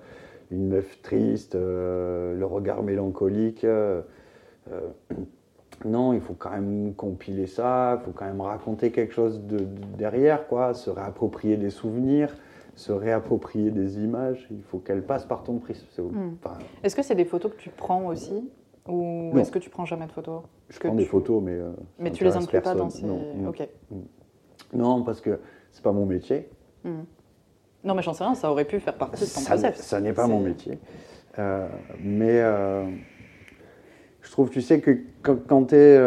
une 0.51 0.69
meuf 0.69 1.01
triste, 1.01 1.55
euh, 1.55 2.33
le 2.39 2.45
regard 2.45 2.81
mélancolique. 2.81 3.65
euh, 3.65 4.01
non, 5.83 6.13
il 6.13 6.21
faut 6.21 6.33
quand 6.33 6.51
même 6.51 6.93
compiler 6.93 7.45
ça, 7.45 7.99
il 7.99 8.05
faut 8.05 8.11
quand 8.11 8.23
même 8.25 8.39
raconter 8.39 8.91
quelque 8.91 9.13
chose 9.13 9.41
de, 9.45 9.57
de- 9.57 9.65
derrière, 9.97 10.47
quoi, 10.47 10.73
se 10.73 10.89
réapproprier 10.89 11.57
des 11.57 11.69
souvenirs, 11.71 12.33
se 12.75 12.93
réapproprier 12.93 13.69
des 13.69 13.99
images. 13.99 14.47
Il 14.49 14.63
faut 14.63 14.77
qu'elles 14.77 15.03
passent 15.03 15.25
par 15.25 15.43
ton 15.43 15.57
prisme. 15.57 15.85
Mm. 16.01 16.35
enfin, 16.41 16.57
Est-ce 16.83 16.95
que 16.95 17.01
c'est 17.03 17.15
des 17.15 17.25
photos 17.25 17.51
que 17.51 17.57
tu 17.57 17.69
prends 17.69 18.05
aussi 18.05 18.49
Ou 18.87 19.37
est-ce 19.37 19.51
que 19.51 19.59
tu 19.59 19.69
prends 19.69 19.83
jamais 19.83 20.05
de 20.07 20.13
photos? 20.13 20.43
Je 20.69 20.79
prends 20.79 20.95
des 20.95 21.03
photos, 21.05 21.43
mais. 21.43 21.59
Mais 21.99 22.11
tu 22.11 22.23
les 22.23 22.37
inclus 22.37 22.61
pas 22.61 22.75
dans 22.75 22.89
ces. 22.89 23.05
Non. 23.05 23.19
Non, 23.35 23.51
parce 25.05 25.21
que 25.21 25.39
c'est 25.71 25.83
pas 25.83 25.91
mon 25.91 26.05
métier. 26.05 26.49
Non, 27.83 27.95
mais 27.95 28.01
j'en 28.01 28.13
sais 28.13 28.23
rien, 28.23 28.35
ça 28.35 28.51
aurait 28.51 28.65
pu 28.65 28.79
faire 28.79 28.95
partie 28.95 29.21
de 29.25 29.29
ton 29.29 29.39
Ça, 29.41 29.51
process. 29.55 29.77
ça 29.77 29.99
n'est 30.01 30.13
pas 30.13 30.27
mon 30.27 30.39
métier. 30.39 30.79
Euh, 31.39 31.67
mais 31.99 32.39
euh, 32.41 32.85
je 34.21 34.31
trouve, 34.31 34.49
tu 34.49 34.61
sais, 34.61 34.79
que 34.79 34.97
quand, 35.21 35.37
quand 35.47 35.65
tu 35.69 35.75
es 35.75 35.99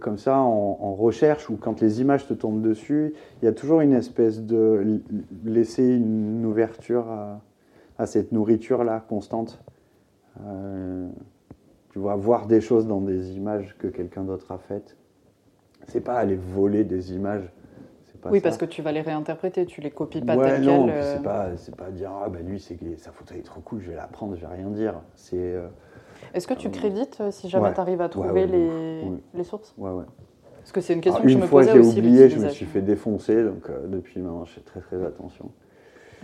comme 0.00 0.18
ça 0.18 0.38
en, 0.38 0.78
en 0.80 0.94
recherche 0.94 1.48
ou 1.50 1.56
quand 1.56 1.80
les 1.80 2.00
images 2.00 2.26
te 2.26 2.34
tombent 2.34 2.62
dessus, 2.62 3.14
il 3.40 3.44
y 3.44 3.48
a 3.48 3.52
toujours 3.52 3.80
une 3.80 3.92
espèce 3.94 4.42
de 4.42 5.00
laisser 5.44 5.84
une 5.96 6.44
ouverture 6.44 7.08
à, 7.10 7.40
à 7.98 8.06
cette 8.06 8.32
nourriture-là 8.32 9.04
constante. 9.08 9.62
Euh, 10.44 11.08
tu 11.92 11.98
vois, 11.98 12.16
voir 12.16 12.46
des 12.46 12.60
choses 12.60 12.86
dans 12.86 13.00
des 13.00 13.32
images 13.36 13.76
que 13.78 13.86
quelqu'un 13.86 14.24
d'autre 14.24 14.50
a 14.50 14.58
faites. 14.58 14.96
C'est 15.88 16.00
pas 16.00 16.14
aller 16.14 16.36
voler 16.36 16.84
des 16.84 17.12
images. 17.12 17.52
C'est 18.22 18.28
pas 18.28 18.30
Oui, 18.30 18.38
ça. 18.38 18.42
parce 18.44 18.56
que 18.56 18.64
tu 18.64 18.82
vas 18.82 18.92
les 18.92 19.00
réinterpréter, 19.00 19.66
tu 19.66 19.80
les 19.80 19.90
copies 19.90 20.20
pas 20.20 20.36
ouais, 20.36 20.44
telles 20.52 20.62
non, 20.64 20.86
puis 20.86 20.94
euh. 20.94 21.16
c'est 21.16 21.22
pas, 21.22 21.56
c'est 21.56 21.74
pas 21.74 21.90
dire 21.90 22.10
ah 22.24 22.28
ben 22.28 22.46
lui 22.46 22.60
c'est 22.60 22.78
sa 22.98 23.10
photo 23.10 23.34
est 23.34 23.42
trop 23.42 23.60
cool, 23.60 23.80
je 23.82 23.90
vais 23.90 23.96
la 23.96 24.06
prendre, 24.06 24.36
je 24.36 24.40
vais 24.42 24.46
rien 24.54 24.68
dire. 24.68 24.94
C'est 25.16 25.36
euh, 25.36 25.66
Est-ce 26.32 26.46
que 26.46 26.54
tu 26.54 26.68
Euh, 26.68 26.70
crédites 26.70 27.18
euh, 27.20 27.30
si 27.32 27.48
jamais 27.48 27.68
ouais. 27.68 27.74
tu 27.74 27.80
arrives 27.80 28.00
à 28.00 28.08
trouver 28.08 28.30
ouais, 28.30 28.46
les... 28.46 29.02
oui. 29.04 29.18
les 29.34 29.44
sources? 29.44 29.74
Ouais 29.76 29.90
ouais. 29.90 30.04
Parce 30.60 30.70
que 30.72 30.80
c'est 30.80 30.92
une 30.94 31.00
question 31.00 31.16
Alors, 31.18 31.24
que 31.24 31.28
je 31.30 31.34
une 31.36 31.42
me 31.42 31.46
fois 31.48 31.60
posais 31.62 31.72
j'ai 31.72 31.78
aussi. 31.80 31.98
oublié, 31.98 32.28
je 32.30 32.38
me 32.38 32.48
suis 32.48 32.66
fait 32.66 32.82
défoncer, 32.82 33.42
donc 33.42 33.68
euh, 33.68 33.86
depuis 33.88 34.20
maintenant 34.20 34.44
je 34.44 34.52
fais 34.52 34.60
très 34.60 34.80
très 34.80 35.04
attention. 35.04 35.50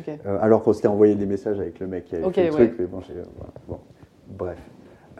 Euh, 0.08 0.38
alors 0.40 0.62
qu'on 0.62 0.72
s'était 0.72 0.86
envoyé 0.86 1.16
des 1.16 1.26
messages 1.26 1.58
avec 1.58 1.80
le 1.80 1.88
mec 1.88 2.04
qui 2.04 2.14
avait 2.14 2.24
Ok, 2.24 2.34
fait 2.34 2.44
le 2.46 2.50
ouais. 2.54 2.66
truc, 2.68 2.76
mais 2.78 2.86
bon, 2.86 3.00
j'ai- 3.00 3.14
voilà, 3.14 3.52
bon. 3.66 3.80
bref. 4.28 4.58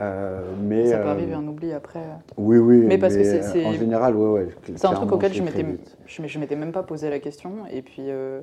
Euh, 0.01 0.41
mais 0.62 0.87
Ça 0.89 0.99
peut 0.99 1.09
euh, 1.09 1.11
arriver 1.11 1.35
un 1.35 1.47
oubli 1.47 1.73
après. 1.73 2.03
Oui 2.37 2.59
oui. 2.59 2.85
Mais 2.87 2.99
parce 2.99 3.16
que 3.16 3.25
c'est- 3.25 3.41
euh, 3.43 3.51
c'est- 3.53 3.65
en 3.66 3.73
général 3.73 4.15
ouais 4.16 4.29
ouais. 4.29 4.49
C'est 4.77 4.87
un 4.87 4.93
truc 4.93 5.11
auquel 5.12 5.33
je 5.33 5.43
m'étais, 5.43 5.65
je, 6.07 6.39
m'étais 6.39 6.57
même 6.57 6.73
pas 6.73 6.83
posé 6.85 7.11
la 7.11 7.19
question. 7.19 7.66
Et 7.73 7.83
puis, 7.83 8.03
euh, 8.11 8.41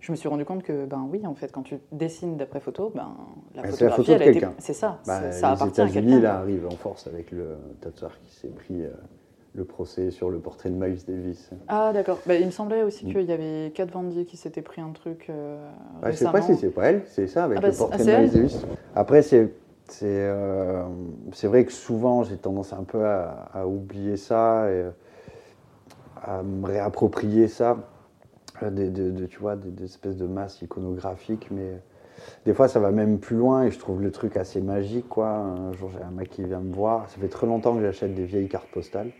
je 0.00 0.12
me 0.12 0.16
suis 0.16 0.28
rendu 0.28 0.44
compte 0.44 0.62
que, 0.62 0.86
ben 0.86 1.06
oui, 1.10 1.26
en 1.26 1.34
fait, 1.34 1.52
quand 1.52 1.62
tu 1.62 1.76
dessines 1.92 2.36
d'après 2.36 2.60
photo, 2.60 2.90
ben, 2.94 3.08
la 3.54 3.62
Bah, 3.62 3.68
c'est 3.70 3.84
la 3.84 3.90
photographie, 3.90 4.02
photo 4.12 4.12
été- 4.14 4.24
quelqu'un. 4.40 4.52
C'est 4.58 4.72
ça, 4.72 4.98
Bah, 5.06 5.20
c'est- 5.20 5.32
ça 5.32 5.48
les 5.50 5.54
appartient 5.62 5.80
à 5.82 5.88
quelqu'un. 5.88 6.20
là 6.20 6.38
arrivent 6.38 6.66
en 6.66 6.76
force 6.76 7.06
avec 7.06 7.30
le 7.32 7.56
tatoueur 7.80 8.18
qui 8.22 8.34
s'est 8.34 8.48
pris 8.48 8.82
euh, 8.82 8.88
le 9.54 9.64
procès 9.64 10.10
sur 10.10 10.30
le 10.30 10.38
portrait 10.40 10.68
de 10.70 10.74
Miles 10.74 10.98
Davis. 11.06 11.50
Ah, 11.68 11.92
d'accord. 11.94 12.18
Bah, 12.26 12.34
il 12.34 12.44
me 12.46 12.50
semblait 12.50 12.82
aussi 12.82 13.06
Mm. 13.06 13.12
qu'il 13.12 13.22
y 13.22 13.32
avait 13.32 13.70
Kat 13.74 13.84
Von 13.86 14.04
D 14.04 14.24
qui 14.24 14.36
s'était 14.36 14.62
pris 14.62 14.80
un 14.80 14.90
truc 14.90 15.26
euh, 15.30 15.56
Ouais, 16.02 16.12
je 16.12 16.16
sais 16.16 16.24
pas 16.24 16.42
si 16.42 16.56
c'est 16.56 16.70
pas 16.70 16.86
elle, 16.90 17.02
c'est 17.06 17.26
ça 17.28 17.44
avec 17.44 17.58
Ah 17.58 17.60
bah, 17.60 17.66
le 17.68 17.72
c'est- 17.72 17.78
portrait 17.78 17.98
ah, 18.00 18.04
de 18.04 18.10
c'est 18.10 18.20
Miles 18.20 18.32
Davis. 18.32 18.66
Après, 18.96 19.22
c'est 19.22 19.52
c'est 19.88 20.06
euh, 20.06 20.84
vrai 21.44 21.64
que 21.64 21.72
souvent 21.72 22.22
j'ai 22.24 22.36
tendance 22.36 22.72
un 22.72 22.84
peu 22.84 23.04
à, 23.06 23.66
oublier 23.66 24.16
ça 24.16 24.70
et 24.70 24.84
à 26.22 26.42
me 26.42 26.66
réapproprier 26.66 27.48
ça, 27.48 27.76
euh, 28.62 28.70
de, 28.70 28.88
de- 29.10 29.26
tu 29.26 29.38
vois, 29.38 29.56
des, 29.56 29.84
espèces 29.84 30.16
de 30.16 30.26
masses 30.26 30.62
iconographiques, 30.62 31.48
mais 31.50 31.78
des 32.46 32.54
fois 32.54 32.68
ça 32.68 32.80
va 32.80 32.90
même 32.90 33.18
plus 33.18 33.36
loin 33.36 33.64
et 33.64 33.70
je 33.70 33.78
trouve 33.78 34.00
le 34.00 34.10
truc 34.10 34.36
assez 34.36 34.60
magique 34.60 35.08
quoi. 35.08 35.28
Un 35.28 35.72
jour 35.74 35.90
j'ai 35.90 36.02
un 36.02 36.10
mec 36.10 36.30
qui 36.30 36.42
vient 36.44 36.60
me 36.60 36.72
voir, 36.72 37.08
ça 37.10 37.18
fait 37.18 37.28
très 37.28 37.46
longtemps 37.46 37.74
que 37.74 37.82
j'achète 37.82 38.14
des 38.14 38.24
vieilles 38.24 38.48
cartes 38.48 38.68
postales 38.68 39.10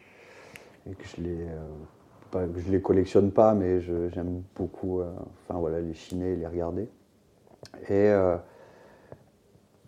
et 0.91 0.95
que 0.95 1.05
je 1.05 1.23
les 1.23 1.43
euh, 1.43 2.47
je 2.57 2.71
les 2.71 2.81
collectionne 2.81 3.31
pas, 3.31 3.55
mais 3.55 3.81
j'aime 3.81 4.43
beaucoup, 4.57 5.01
euh, 5.01 5.11
enfin 5.49 5.59
voilà, 5.59 5.81
les 5.81 5.95
chiner, 5.95 6.33
et 6.33 6.37
les 6.37 6.47
regarder. 6.47 6.89
Et 7.89 7.93
euh, 7.93 8.37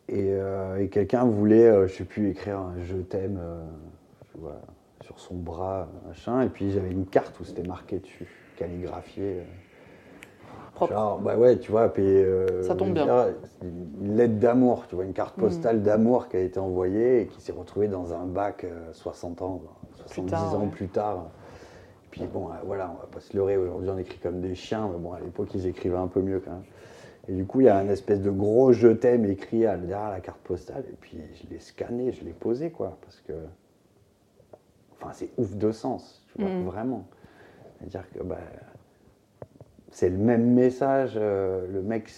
et, 0.08 0.30
euh, 0.32 0.78
et 0.80 0.88
quelqu'un 0.88 1.24
voulait, 1.24 1.66
euh, 1.68 1.86
je 1.88 1.94
sais 1.94 2.04
plus, 2.04 2.30
écrire 2.30 2.58
un 2.58 2.74
je 2.84 2.96
t'aime, 2.96 3.38
euh, 3.42 4.50
sur 5.00 5.18
son 5.18 5.34
bras, 5.34 5.88
machin. 6.06 6.42
Et 6.42 6.48
puis 6.48 6.70
j'avais 6.70 6.90
une 6.90 7.06
carte 7.06 7.38
où 7.40 7.44
c'était 7.44 7.66
marqué 7.66 7.98
dessus, 7.98 8.26
calligraphié. 8.56 9.40
euh, 9.40 9.42
Propre. 10.74 10.92
Genre, 10.92 11.18
bah 11.20 11.36
ouais, 11.38 11.58
tu 11.58 11.70
vois, 11.70 11.88
puis. 11.90 12.04
Ça 12.62 12.74
tombe 12.76 12.92
bien. 12.92 13.04
dire, 13.06 13.34
Une 13.62 14.14
lettre 14.16 14.34
d'amour, 14.38 14.86
tu 14.88 14.94
vois, 14.94 15.04
une 15.04 15.14
carte 15.14 15.36
Mhm. 15.38 15.44
postale 15.44 15.82
d'amour 15.82 16.28
qui 16.28 16.36
a 16.36 16.40
été 16.40 16.60
envoyée 16.60 17.22
et 17.22 17.26
qui 17.28 17.40
s'est 17.40 17.52
retrouvée 17.52 17.88
dans 17.88 18.12
un 18.12 18.26
bac 18.26 18.64
euh, 18.64 18.92
60 18.92 19.40
ans, 19.40 19.62
70 19.94 20.30
tard, 20.30 20.54
ans 20.54 20.64
ouais. 20.64 20.68
plus 20.70 20.88
tard. 20.88 21.30
Puis 22.10 22.26
bon, 22.26 22.48
voilà, 22.64 22.90
on 22.94 23.00
va 23.00 23.06
pas 23.10 23.20
se 23.20 23.34
leurrer, 23.36 23.56
aujourd'hui 23.56 23.90
on 23.90 23.98
écrit 23.98 24.18
comme 24.18 24.40
des 24.40 24.54
chiens, 24.54 24.88
mais 24.92 24.98
bon, 24.98 25.12
à 25.12 25.20
l'époque 25.20 25.48
ils 25.54 25.66
écrivaient 25.66 25.96
un 25.96 26.06
peu 26.08 26.20
mieux 26.20 26.40
quand 26.40 26.50
même. 26.52 26.62
Et 27.28 27.32
du 27.32 27.44
coup, 27.44 27.60
il 27.60 27.64
y 27.66 27.68
a 27.68 27.76
un 27.76 27.88
espèce 27.88 28.20
de 28.20 28.30
gros 28.30 28.72
je 28.72 28.88
t'aime 28.88 29.24
écrit 29.24 29.66
à- 29.66 29.76
derrière 29.76 30.10
la 30.10 30.20
carte 30.20 30.40
postale, 30.40 30.84
et 30.88 30.96
puis 31.00 31.18
je 31.34 31.48
l'ai 31.52 31.58
scanné, 31.58 32.12
je 32.12 32.24
l'ai 32.24 32.32
posé, 32.32 32.70
quoi, 32.70 32.98
parce 33.02 33.20
que. 33.20 33.32
Enfin, 35.00 35.12
c'est 35.12 35.30
ouf 35.36 35.54
de 35.56 35.72
sens, 35.72 36.24
tu 36.28 36.40
vois, 36.40 36.50
Mhm. 36.50 36.64
vraiment. 36.66 37.04
C'est-à-dire 37.78 38.04
que, 38.12 38.22
bah, 38.22 38.38
c'est 39.90 40.08
le 40.08 40.16
même 40.16 40.52
message, 40.54 41.14
euh, 41.16 41.66
le 41.70 41.82
mec 41.82 42.10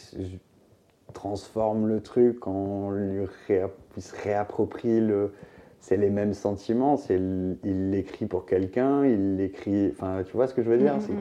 transforme 1.15 1.89
le 1.89 2.01
truc, 2.01 2.47
on 2.47 2.91
lui 2.91 3.25
il 3.97 4.03
se 4.03 4.15
réapproprie 4.23 5.01
le. 5.01 5.33
C'est 5.81 5.97
les 5.97 6.11
mêmes 6.11 6.35
sentiments, 6.35 6.97
c'est 6.97 7.17
il 7.65 7.91
l'écrit 7.91 8.27
pour 8.27 8.47
quelqu'un, 8.47 9.05
il 9.05 9.37
l'écrit. 9.37 9.91
Enfin, 9.93 10.23
tu 10.25 10.33
vois 10.33 10.49
ce 10.49 10.55
que 10.55 10.63
je 10.63 10.69
veux 10.69 10.79
dire 10.79 10.97
Mm, 10.97 11.13
mm, 11.15 11.19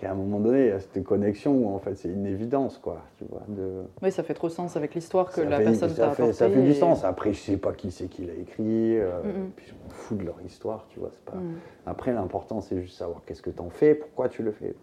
qu'à 0.00 0.10
un 0.10 0.14
moment 0.14 0.38
donné, 0.40 0.60
il 0.60 0.66
y 0.68 0.70
a 0.70 0.80
cette 0.80 1.02
connexion 1.04 1.52
où 1.54 1.74
en 1.74 1.78
fait 1.78 1.94
c'est 1.94 2.08
une 2.08 2.26
évidence, 2.26 2.78
quoi. 2.78 3.02
Tu 3.18 3.24
vois, 3.30 3.42
de... 3.48 3.82
Oui, 4.02 4.12
ça 4.12 4.22
fait 4.22 4.34
trop 4.34 4.48
sens 4.48 4.76
avec 4.76 4.94
l'histoire 4.94 5.26
que 5.28 5.36
ça 5.36 5.44
la 5.44 5.56
fait, 5.58 5.64
personne 5.64 5.88
t'a 5.88 5.94
fait, 5.94 6.02
apporté. 6.22 6.32
ça 6.32 6.48
fait 6.50 6.62
du 6.62 6.74
sens. 6.74 7.04
Après, 7.04 7.32
je 7.32 7.40
sais 7.40 7.56
pas 7.56 7.72
qui 7.72 7.90
c'est 7.90 8.08
qui 8.08 8.24
l'a 8.26 8.34
écrit, 8.34 8.98
euh, 8.98 9.22
Mm, 9.22 9.50
puis 9.56 9.66
je 9.68 9.72
m'en 9.72 9.90
fous 9.90 10.14
de 10.16 10.24
leur 10.24 10.36
histoire, 10.44 10.86
tu 10.90 11.00
vois. 11.00 11.10
c'est 11.12 11.24
Pas... 11.24 11.38
Mm. 11.38 11.54
Après, 11.86 12.12
l'important, 12.12 12.60
c'est 12.60 12.80
juste 12.80 12.96
savoir 12.98 13.22
qu'est-ce 13.26 13.42
que 13.42 13.50
tu 13.50 13.60
en 13.60 13.70
fais, 13.70 13.94
pourquoi 13.94 14.28
tu 14.28 14.42
le 14.42 14.52
fais. 14.52 14.74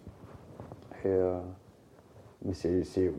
Et, 1.06 1.08
euh, 1.08 1.38
Mais 2.46 2.54
c'est. 2.54 2.84
c'est- 2.84 3.12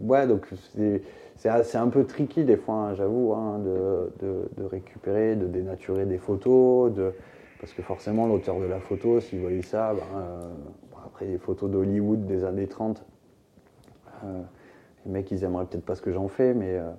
Ouais, 0.00 0.26
donc 0.26 0.46
c'est 0.74 1.02
c'est 1.36 1.76
un- 1.78 1.88
peu 1.88 2.04
tricky 2.04 2.44
des 2.44 2.56
fois, 2.56 2.74
hein, 2.74 2.94
j'avoue, 2.94 3.34
hein, 3.34 3.58
de, 3.58 4.10
de- 4.24 4.48
de 4.56 4.64
récupérer, 4.64 5.34
de 5.36 5.46
dénaturer 5.46 6.06
des 6.06 6.18
photos, 6.18 6.92
de... 6.94 7.12
parce 7.60 7.72
que 7.72 7.82
forcément, 7.82 8.26
l'auteur 8.26 8.58
de 8.60 8.64
la 8.64 8.78
photo, 8.80 9.20
s'il 9.20 9.40
voyait 9.40 9.62
ça, 9.62 9.92
ben, 9.92 10.00
euh, 10.18 10.40
après 11.22 11.30
les 11.30 11.38
photos 11.38 11.70
d'Hollywood 11.70 12.26
des 12.26 12.44
années 12.44 12.66
30, 12.66 13.04
euh, 14.24 14.42
les 15.06 15.12
mecs, 15.12 15.30
ils 15.30 15.44
aimeraient 15.44 15.66
peut-être 15.66 15.84
pas 15.84 15.94
ce 15.94 16.02
que 16.02 16.12
j'en 16.12 16.28
fais, 16.28 16.54
mais. 16.54 16.76
euh, 16.76 16.90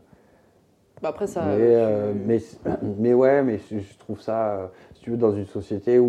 Bah, 1.01 1.09
après, 1.09 1.27
ça. 1.27 1.43
mais, 1.45 1.75
euh, 1.75 2.13
mais, 2.13 2.39
mais 2.97 3.13
ouais, 3.13 3.43
mais 3.43 3.57
je 3.69 3.79
je 3.79 3.97
trouve 3.97 4.21
ça, 4.21 4.71
si 4.93 5.01
tu 5.01 5.11
veux, 5.11 5.17
dans 5.17 5.33
une 5.35 5.45
société 5.45 5.99
où 5.99 6.05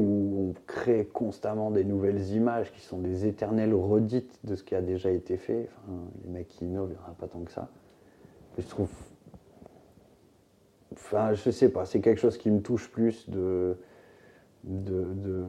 on 0.51 0.55
crée 0.67 1.07
constamment 1.13 1.71
des 1.71 1.85
nouvelles 1.85 2.29
images 2.31 2.73
qui 2.73 2.81
sont 2.81 2.99
des 2.99 3.27
éternelles 3.27 3.75
redites 3.75 4.39
de 4.45 4.55
ce 4.55 4.63
qui 4.63 4.75
a 4.75 4.81
déjà 4.83 5.11
été 5.11 5.37
fait, 5.37 5.69
enfin, 5.87 5.99
les 6.25 6.31
mecs 6.31 6.49
qui 6.49 6.65
innovent, 6.67 6.91
il 6.91 6.99
n'y 6.99 7.09
en 7.09 7.11
a 7.13 7.15
pas 7.15 7.27
tant 7.27 7.41
que 7.41 7.51
ça. 7.53 7.69
Mais 8.57 8.63
je 8.63 8.69
trouve. 8.69 8.91
Enfin, 10.93 11.33
je 11.35 11.51
sais 11.51 11.69
pas, 11.71 11.85
c'est 11.85 12.01
quelque 12.01 12.21
chose 12.21 12.39
qui 12.39 12.51
me 12.51 12.61
touche 12.61 12.89
plus 12.91 13.29
de. 13.29 13.77
de, 14.65 15.05
de- 15.15 15.45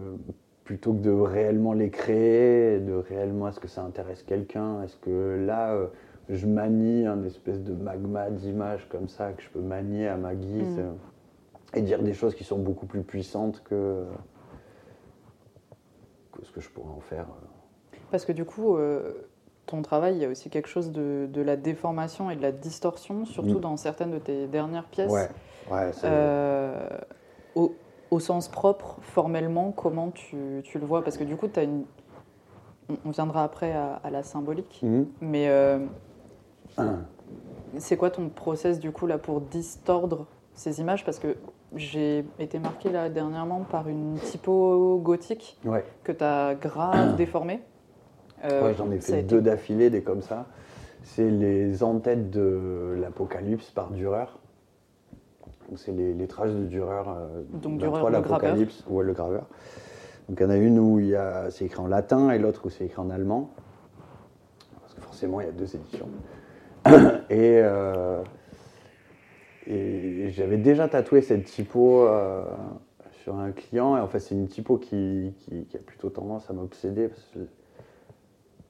plutôt 0.66 0.92
que 0.94 1.00
de 1.00 1.12
réellement 1.12 1.72
les 1.74 1.90
créer, 1.90 2.80
de 2.80 2.94
réellement 2.94 3.48
est-ce 3.48 3.60
que 3.62 3.68
ça 3.70 3.82
intéresse 3.84 4.24
quelqu'un, 4.24 4.84
est-ce 4.84 4.98
que 4.98 5.44
là. 5.46 5.72
euh, 5.74 5.88
je 6.28 6.48
manie 6.48 7.06
un 7.06 7.24
espèce 7.24 7.62
de 7.64 7.72
magma 7.76 8.32
d'images 8.32 8.88
comme 8.90 9.08
ça 9.08 9.32
que 9.34 9.44
je 9.44 9.50
peux 9.50 9.60
manier 9.62 10.08
à 10.08 10.18
ma 10.18 10.34
guise 10.34 10.80
Mm. 10.80 11.78
et 11.78 11.82
dire 11.84 12.02
des 12.02 12.14
choses 12.14 12.34
qui 12.34 12.44
sont 12.44 12.58
beaucoup 12.58 12.88
plus 12.88 13.04
puissantes 13.04 13.62
que, 13.64 14.04
que 16.32 16.44
ce 16.44 16.52
que 16.52 16.62
je 16.62 16.70
pourrais 16.70 16.90
en 16.96 17.00
faire. 17.00 17.26
euh. 17.28 17.98
Parce 18.10 18.26
que 18.26 18.32
du 18.32 18.44
coup, 18.44 18.76
euh, 18.76 19.14
ton 19.68 19.84
travail, 19.84 20.16
il 20.16 20.22
y 20.22 20.26
a 20.26 20.30
aussi 20.30 20.50
quelque 20.50 20.68
chose 20.68 20.92
de, 20.92 21.28
de 21.32 21.42
la 21.44 21.58
déformation 21.58 22.32
et 22.32 22.36
de 22.36 22.42
la 22.42 22.52
distorsion, 22.52 23.26
surtout 23.26 23.58
Mm. 23.60 23.62
dans 23.62 23.78
certaines 23.78 24.12
de 24.12 24.18
tes 24.20 24.48
dernières 24.48 24.86
pièces. 24.86 25.12
Ouais, 25.12 25.30
ouais, 25.72 25.92
Euh, 26.06 26.88
au, 27.54 27.76
au 28.16 28.20
sens 28.20 28.48
propre, 28.48 28.98
formellement, 29.02 29.72
comment 29.72 30.10
tu, 30.12 30.38
tu 30.64 30.80
le 30.80 30.86
vois? 30.86 31.04
Parce 31.04 31.18
que 31.18 31.24
du 31.24 31.36
coup, 31.36 31.48
tu 31.48 31.60
as 31.60 31.64
une. 31.64 31.84
on- 33.06 33.10
viendra 33.12 33.44
après 33.44 33.72
à, 33.74 34.00
à 34.04 34.10
la 34.10 34.24
symbolique. 34.24 34.80
Mhm. 34.84 35.08
Mais 35.22 35.48
euh, 35.50 35.80
Ah. 36.78 36.84
c'est 37.78 37.98
quoi 37.98 38.10
ton 38.12 38.30
process 38.30 38.80
du 38.80 38.92
coup 38.92 39.08
là 39.08 39.18
pour 39.18 39.42
distordre 39.42 40.28
ces 40.54 40.80
images? 40.82 41.04
Parce 41.04 41.20
que 41.20 41.36
j'ai 41.76 42.24
été 42.40 42.60
marqué 42.60 42.90
là 42.90 43.10
dernièrement 43.10 43.62
par 43.70 43.88
une 43.90 44.16
typo 44.20 44.98
gothique 45.04 45.60
Ouais. 45.66 45.84
que 46.04 46.12
tu 46.12 46.24
as 46.24 46.56
grave 46.56 47.16
déformée. 47.18 47.62
Euh, 48.44 48.64
Ouais, 48.64 48.74
j'en 48.76 48.92
ai 48.92 49.00
fait 49.00 49.20
été- 49.20 49.24
deux 49.24 49.42
d'affilée, 49.42 49.90
des 49.90 50.04
comme 50.04 50.22
ça. 50.22 50.46
C'est 51.04 51.30
les 51.30 51.84
en-têtes 51.84 52.30
de 52.32 52.96
l'Apocalypse 53.00 53.70
par 53.72 53.90
Dürer. 53.92 54.26
C'est 55.76 55.92
les, 55.92 56.14
les 56.14 56.28
traces 56.28 56.54
de 56.54 56.66
Dürer. 56.66 57.04
euh, 57.08 57.42
Donc, 57.52 57.62
Dürer, 57.80 58.02
l'Apocalypse, 58.40 58.84
ouais, 58.88 59.04
le 59.04 59.14
graveur. 59.14 59.46
Donc 60.30 60.40
il 60.40 60.44
y 60.44 60.46
en 60.46 60.50
a 60.50 60.58
une 60.58 60.80
où 60.80 61.00
il 61.00 61.08
y 61.08 61.16
a- 61.16 61.50
c'est 61.52 61.66
écrit 61.66 61.80
en 61.80 61.88
latin 61.88 62.32
et 62.32 62.40
l'autre 62.40 62.66
où 62.66 62.70
c'est 62.70 62.86
écrit 62.86 63.00
en 63.00 63.10
allemand. 63.10 63.50
Parce 64.82 64.94
que 64.96 65.02
forcément, 65.02 65.40
il 65.42 65.46
y 65.48 65.50
a 65.50 65.54
deux 65.54 65.76
éditions. 65.76 66.08
et 67.30 67.60
euh, 67.64 68.22
et 69.68 70.30
j'avais 70.32 70.58
déjà 70.58 70.88
tatoué 70.88 71.22
cette 71.22 71.46
typo 71.46 72.06
euh, 72.08 72.44
sur 73.24 73.36
un 73.38 73.52
client. 73.52 73.98
Et 73.98 74.00
en 74.00 74.08
fait, 74.08 74.20
c'est 74.20 74.36
une 74.36 74.48
typo 74.48 74.78
qui, 74.78 75.34
qui- 75.40 75.66
qui 75.66 75.78
a 75.78 75.80
plutôt 75.80 76.10
tendance 76.10 76.50
à 76.50 76.54
m'obséder. 76.54 77.08
Parce 77.08 77.26
que 77.34 77.40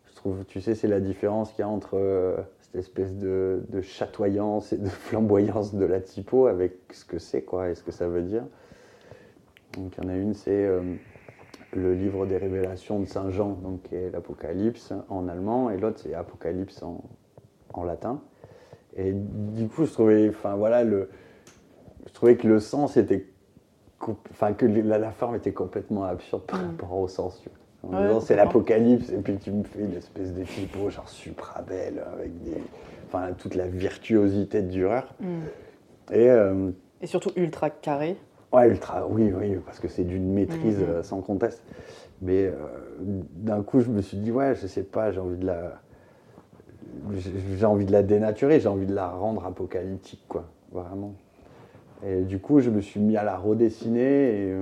je 0.09 0.15
trouve, 0.15 0.45
tu 0.45 0.61
sais, 0.61 0.75
c'est 0.75 0.87
la 0.87 0.99
différence 1.01 1.51
qu'il 1.51 1.59
y 1.59 1.63
a 1.63 1.69
entre 1.69 1.91
euh, 1.97 2.35
cette 2.75 2.85
espèce 2.85 3.15
de, 3.15 3.63
de 3.69 3.81
chatoyance 3.81 4.73
et 4.73 4.77
de 4.77 4.89
flamboyance 4.89 5.73
de 5.75 5.85
la 5.85 6.01
typo 6.01 6.47
avec 6.47 6.73
ce 6.91 7.05
que 7.05 7.19
c'est, 7.19 7.41
quoi, 7.43 7.69
et 7.69 7.75
ce 7.75 7.83
que 7.83 7.91
ça 7.91 8.07
veut 8.07 8.21
dire. 8.23 8.43
Donc, 9.77 9.93
il 9.97 10.03
y 10.03 10.07
en 10.07 10.09
a 10.09 10.15
une, 10.15 10.33
c'est 10.33 10.65
euh, 10.65 10.81
le 11.73 11.93
livre 11.93 12.25
des 12.25 12.37
révélations 12.37 12.99
de 12.99 13.05
Saint 13.05 13.29
Jean, 13.29 13.51
donc 13.63 13.83
qui 13.83 13.95
est 13.95 14.09
l'Apocalypse 14.09 14.93
en 15.09 15.27
allemand, 15.27 15.69
et 15.69 15.77
l'autre, 15.77 15.99
c'est 16.01 16.13
Apocalypse 16.13 16.83
en, 16.83 17.01
en 17.73 17.83
latin. 17.83 18.21
Et 18.97 19.11
du 19.13 19.67
coup, 19.67 19.85
je 19.85 19.91
trouvais, 19.91 20.29
enfin 20.29 20.55
voilà, 20.55 20.83
le, 20.83 21.09
je 22.07 22.13
trouvais 22.13 22.35
que 22.37 22.47
le 22.47 22.59
sens 22.59 22.95
était, 22.97 23.25
enfin 24.31 24.53
que 24.53 24.65
la, 24.65 24.97
la 24.97 25.11
forme 25.11 25.35
était 25.35 25.53
complètement 25.53 26.03
absurde 26.05 26.43
par 26.43 26.61
Mm. 26.61 26.65
rapport 26.67 26.97
au 26.97 27.07
sens. 27.07 27.39
tu 27.41 27.49
vois. 27.49 27.57
En 27.87 27.95
Ouais, 27.95 28.07
disant, 28.07 28.19
c'est 28.19 28.35
l'apocalypse, 28.35 29.09
et 29.11 29.17
puis 29.17 29.37
tu 29.37 29.51
me 29.51 29.63
fais 29.63 29.81
une 29.81 29.93
espèce 29.93 30.33
de 30.33 30.43
typo 30.43 30.89
genre 30.89 31.07
supra 31.09 31.61
belle 31.61 32.03
avec 32.13 32.31
des, 32.43 32.57
enfin 33.07 33.27
toute 33.37 33.55
la 33.55 33.67
virtuosité 33.67 34.61
de 34.61 34.69
Dürer. 34.69 35.01
Mm. 35.19 35.25
Et 36.13 36.29
euh, 36.29 36.71
Et 37.01 37.07
surtout 37.07 37.31
ultra 37.35 37.69
carré. 37.69 38.17
Ouais, 38.51 38.69
ultra, 38.69 39.05
oui, 39.07 39.31
oui, 39.37 39.57
parce 39.65 39.79
que 39.79 39.87
c'est 39.87 40.03
d'une 40.03 40.31
maîtrise 40.33 40.77
Mhm. 40.79 40.85
euh, 40.87 41.03
sans 41.03 41.21
conteste. 41.21 41.61
Mais 42.21 42.45
euh, 42.45 42.53
d'un 43.01 43.61
coup, 43.61 43.81
je 43.81 43.89
me 43.89 44.01
suis 44.01 44.17
dit, 44.17 44.31
ouais, 44.31 44.55
je 44.55 44.65
sais 44.67 44.83
pas, 44.83 45.11
j'ai 45.11 45.19
envie 45.19 45.37
de 45.37 45.45
la. 45.45 45.81
j'ai- 47.13 47.31
J'ai 47.57 47.65
envie 47.65 47.85
de 47.85 47.91
la 47.91 48.03
dénaturer, 48.03 48.59
j'ai 48.59 48.69
envie 48.69 48.85
de 48.87 48.95
la 48.95 49.09
rendre 49.09 49.45
apocalyptique, 49.45 50.23
quoi, 50.27 50.45
vraiment. 50.71 51.13
Et 52.05 52.21
du 52.21 52.39
coup, 52.39 52.59
je 52.61 52.69
me 52.69 52.81
suis 52.81 52.99
mis 52.99 53.15
à 53.17 53.23
la 53.23 53.37
redessiner 53.37 54.47
et. 54.49 54.55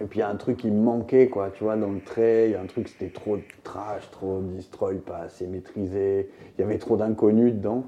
Et 0.00 0.04
puis 0.04 0.18
il 0.18 0.20
y 0.20 0.24
a 0.24 0.28
un 0.28 0.34
truc 0.36 0.56
qui 0.56 0.70
me 0.70 0.82
manquait, 0.82 1.28
quoi, 1.28 1.50
tu 1.50 1.64
vois, 1.64 1.76
dans 1.76 1.90
le 1.90 2.00
trait, 2.00 2.46
il 2.48 2.52
y 2.52 2.54
a 2.54 2.60
un 2.60 2.66
truc, 2.66 2.88
c'était 2.88 3.10
trop 3.12 3.38
trash, 3.62 4.10
trop 4.10 4.40
destroy, 4.40 4.96
pas 4.96 5.18
assez 5.18 5.46
maîtrisé, 5.46 6.30
il 6.58 6.60
y 6.60 6.64
avait 6.64 6.78
trop 6.78 6.96
d'inconnus 6.96 7.54
dedans. 7.54 7.84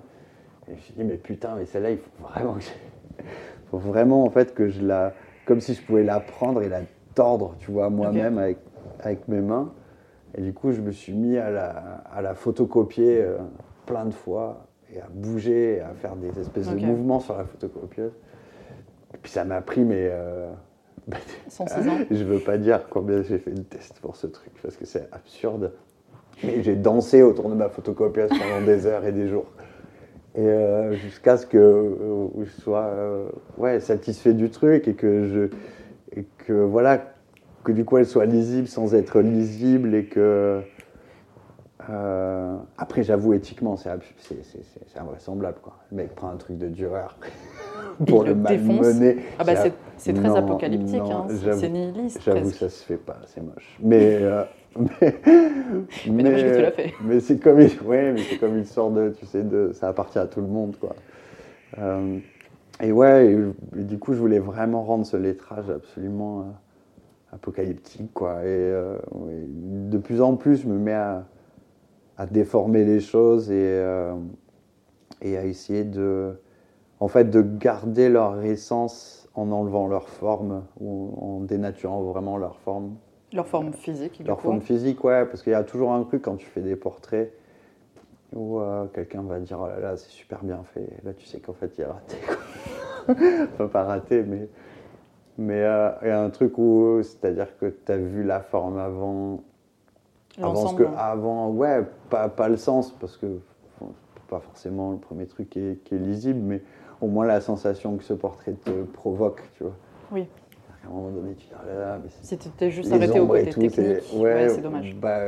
Et 0.69 0.73
je 0.73 0.77
me 0.77 0.81
suis 0.81 0.95
dit, 0.95 1.05
mais 1.05 1.17
putain, 1.17 1.55
mais 1.57 1.67
celle-là, 1.67 1.91
il 1.91 1.99
faut 1.99 2.29
vraiment 2.29 2.55
que 2.55 2.61
j'ai- 2.63 3.25
faut 3.71 3.79
vraiment 3.79 4.25
en 4.25 4.31
fait 4.31 4.55
que 4.55 4.69
je 4.69 4.85
la. 4.85 5.15
Comme 5.47 5.61
si 5.61 5.75
je 5.75 5.83
pouvais 5.83 6.03
la 6.05 6.19
prendre 6.21 6.63
et 6.63 6.69
la 6.69 6.81
tordre, 7.15 7.55
tu 7.59 7.71
vois, 7.71 7.89
moi-même 7.89 8.39
avec, 8.39 8.59
avec 9.01 9.29
mes 9.29 9.41
mains. 9.41 9.73
Et 10.37 10.43
du 10.43 10.53
coup, 10.53 10.73
je 10.73 10.81
me 10.81 10.91
suis 10.93 11.13
mis 11.13 11.37
à 11.39 11.51
la, 11.51 11.69
à 12.13 12.21
la 12.21 12.35
photocopier 12.35 13.23
euh, 13.23 13.39
plein 13.87 14.05
de 14.07 14.13
fois 14.15 14.67
et 14.93 15.01
à 15.01 15.07
bouger, 15.09 15.77
et 15.77 15.81
à 15.81 15.95
faire 15.95 16.15
des 16.17 16.39
espèces 16.39 16.67
de 16.69 16.79
mouvements 16.89 17.21
sur 17.21 17.37
la 17.39 17.45
photocopieuse. 17.45 18.13
Et 19.15 19.19
puis 19.19 19.31
ça 19.33 19.45
m'a 19.45 19.61
pris, 19.61 19.83
mais. 19.85 20.09
euh, 20.11 20.51
106 21.49 21.89
ans. 21.89 21.99
je 22.11 22.25
veux 22.25 22.41
pas 22.41 22.59
dire 22.59 22.89
combien 22.91 23.23
j'ai 23.23 23.39
fait 23.39 23.53
de 23.53 23.63
tests 23.63 24.01
pour 24.01 24.17
ce 24.17 24.27
truc 24.27 24.53
parce 24.63 24.77
que 24.77 24.85
c'est 24.85 25.09
absurde. 25.13 25.73
Mais 26.43 26.63
j'ai 26.63 26.77
dansé 26.77 27.23
autour 27.23 27.49
de 27.49 27.55
ma 27.55 27.69
photocopieuse 27.69 28.29
pendant 28.29 28.65
des 28.65 28.87
heures 28.87 29.05
et 29.07 29.13
des 29.13 29.29
jours. 29.29 29.47
Et 30.37 30.41
euh, 30.41 30.93
jusqu'à 30.93 31.39
ce 31.39 31.47
que 31.47 31.57
euh, 31.57 32.27
je 32.45 32.61
sois 32.61 32.85
euh, 32.85 33.29
ouais, 33.57 33.81
satisfait 33.81 34.35
du 34.35 34.51
truc 34.51 34.87
et 34.87 34.95
que 34.95 35.25
je 35.25 36.19
et 36.19 36.27
que 36.47 36.53
voilà 36.53 37.15
que 37.65 37.73
du 37.73 37.87
coup 37.87 37.97
elle 37.97 38.07
soit 38.07 38.27
lisible 38.27 38.69
sans 38.69 38.95
être 38.95 39.21
lisible 39.21 39.95
et 39.95 40.05
que 40.05 40.61
euh, 41.91 42.57
après 42.79 43.03
j'avoue 43.03 43.33
éthiquement 43.35 43.77
c'est 43.77 43.91
invraisemblable 44.99 45.59
quoi. 45.63 45.75
Le 45.91 45.99
mec 45.99 46.15
prend 46.15 46.29
un 46.31 46.37
truc 46.37 46.59
de 46.59 46.69
Dürer 46.69 47.07
pour 48.07 48.25
il 48.25 48.29
le 48.29 48.35
le 48.35 48.41
malmener. 48.41 49.17
Ah 49.39 49.45
bah 49.45 49.55
c'est- 49.57 50.13
très 50.13 50.29
Non, 50.29 50.37
apocalyptique, 50.37 51.01
hein. 51.01 51.27
c'est- 51.29 51.69
nihiliste 51.69 52.21
J'avoue, 52.23 52.51
ça 52.51 52.69
se 52.69 52.85
fait 52.85 52.97
pas, 52.97 53.19
c'est 53.27 53.41
moche. 53.43 53.77
Mais, 53.81 54.19
euh, 54.21 54.45
mais, 54.79 55.15
Mais 56.07 56.63
l'as 56.63 56.71
fait. 56.73 56.93
mais 57.03 57.21
c'est 57.21 57.39
comme, 57.39 57.61
une- 57.61 57.71
ouais, 57.87 58.13
mais 58.13 58.21
c'est 58.21 58.39
comme 58.39 58.57
une 58.57 58.65
sorte 58.65 58.95
de, 58.95 59.11
tu 59.11 59.25
sais, 59.27 59.43
de, 59.43 59.73
ça 59.73 59.89
appartient 59.89 60.19
à 60.19 60.27
tout 60.27 60.41
le 60.41 60.47
monde, 60.49 60.77
quoi. 60.79 60.95
Euh, 61.79 62.19
et 62.83 62.93
ouais, 62.93 63.33
et, 63.33 63.81
et 63.81 63.85
du 63.85 63.99
coup, 63.99 64.13
je 64.13 64.19
voulais 64.19 64.39
vraiment 64.39 64.83
rendre 64.85 65.07
ce 65.07 65.17
lettrage 65.17 65.71
absolument 65.71 66.41
euh, 66.41 67.35
apocalyptique, 67.35 68.13
quoi. 68.13 68.45
Et 68.45 68.73
de 69.15 69.99
plus 69.99 70.21
en 70.21 70.37
plus, 70.37 70.63
je 70.63 70.69
me 70.69 70.79
mets 70.79 70.93
à, 70.93 71.25
à 72.17 72.27
déformer 72.27 72.85
les 72.85 73.01
choses 73.01 73.51
et, 73.51 73.55
euh, 73.61 74.15
et 75.23 75.37
à 75.37 75.45
essayer 75.45 75.85
de, 75.85 76.41
en 77.01 77.09
fait, 77.09 77.25
de 77.31 77.43
garder 77.43 78.09
leur 78.09 78.43
essence 78.43 79.29
en 79.35 79.51
enlevant 79.53 79.87
leur 79.87 80.09
forme 80.09 80.65
ou 80.81 81.15
en 81.21 81.41
dénaturant 81.41 82.03
vraiment 82.03 82.37
leur 82.39 82.59
forme. 82.61 82.97
Leur 83.33 83.47
forme 83.47 83.73
physique, 83.73 84.23
Leur 84.25 84.37
coup. 84.37 84.45
forme 84.45 84.61
physique, 84.61 85.03
ouais, 85.05 85.27
parce 85.27 85.43
qu'il 85.43 85.53
y 85.53 85.57
a 85.57 85.65
toujours 85.65 85.93
un 85.93 86.03
truc 86.05 86.23
quand 86.23 86.37
tu 86.37 86.47
fais 86.47 86.63
des 86.63 86.77
portraits 86.77 87.33
où 88.35 88.61
euh, 88.61 88.87
quelqu'un 88.87 89.23
va 89.23 89.39
dire 89.41 89.59
oh 89.63 89.67
là 89.69 89.79
là, 89.79 89.97
c'est 89.97 90.11
super 90.11 90.43
bien 90.43 90.63
fait. 90.75 90.83
Et 90.83 91.05
là, 91.07 91.13
tu 91.13 91.27
sais 91.27 91.41
qu'en 91.41 91.53
fait, 91.53 91.73
il 91.79 91.85
a 91.85 91.93
raté. 91.93 92.17
quoi. 92.27 93.15
enfin, 93.55 93.67
pas 93.69 93.85
raté, 93.85 94.23
mais. 94.23 94.49
Mais 95.39 95.63
euh, 95.63 95.91
il 96.01 96.09
y 96.09 96.11
a 96.11 96.23
un 96.23 96.31
truc 96.31 96.57
où, 96.57 97.01
c'est-à-dire 97.03 97.59
que 97.59 97.67
tu 97.67 97.93
as 97.93 97.99
vu 97.99 98.23
la 98.25 98.41
forme 98.41 98.79
avant, 98.79 99.43
avant 100.43 100.67
ce 100.69 100.75
que 100.75 100.85
avant 100.99 101.51
ouais 101.51 101.83
pas, 102.11 102.29
pas 102.29 102.49
le 102.49 102.57
sens 102.57 102.93
parce 102.93 103.17
que 103.17 103.27
pas 104.29 104.41
forcément 104.41 104.91
le 104.93 104.99
premier 104.99 105.27
truc 105.27 105.51
qui 105.51 105.61
est, 105.61 105.83
qui 105.85 105.95
est 105.95 105.99
lisible 105.99 106.41
mais 106.41 106.63
au 107.01 107.07
moins 107.07 107.27
la 107.27 107.41
sensation 107.41 107.97
que 107.97 108.03
ce 108.05 108.13
portrait 108.15 108.53
te 108.53 108.83
provoque 108.83 109.43
tu 109.57 109.63
vois 109.65 109.73
Oui. 110.13 110.27
à 110.85 110.89
un 110.89 110.91
moment 110.93 111.11
donné 111.11 111.35
tu 111.35 111.47
dis 111.47 111.53
oh 111.55 111.67
là 111.67 111.75
là 111.79 111.99
mais 112.03 112.11
c'est 112.11 112.27
Si 112.27 112.39
tu 112.39 112.49
t'es 112.51 112.71
juste 112.71 112.93
arrêté 112.93 113.21
au 113.21 113.27
côté 113.27 113.51
tout, 113.51 113.61
technique, 113.61 114.01
c'est- 114.01 114.17
ouais, 114.17 114.49
c'est 114.49 114.63
dommage. 114.63 114.95
bah, 115.01 115.21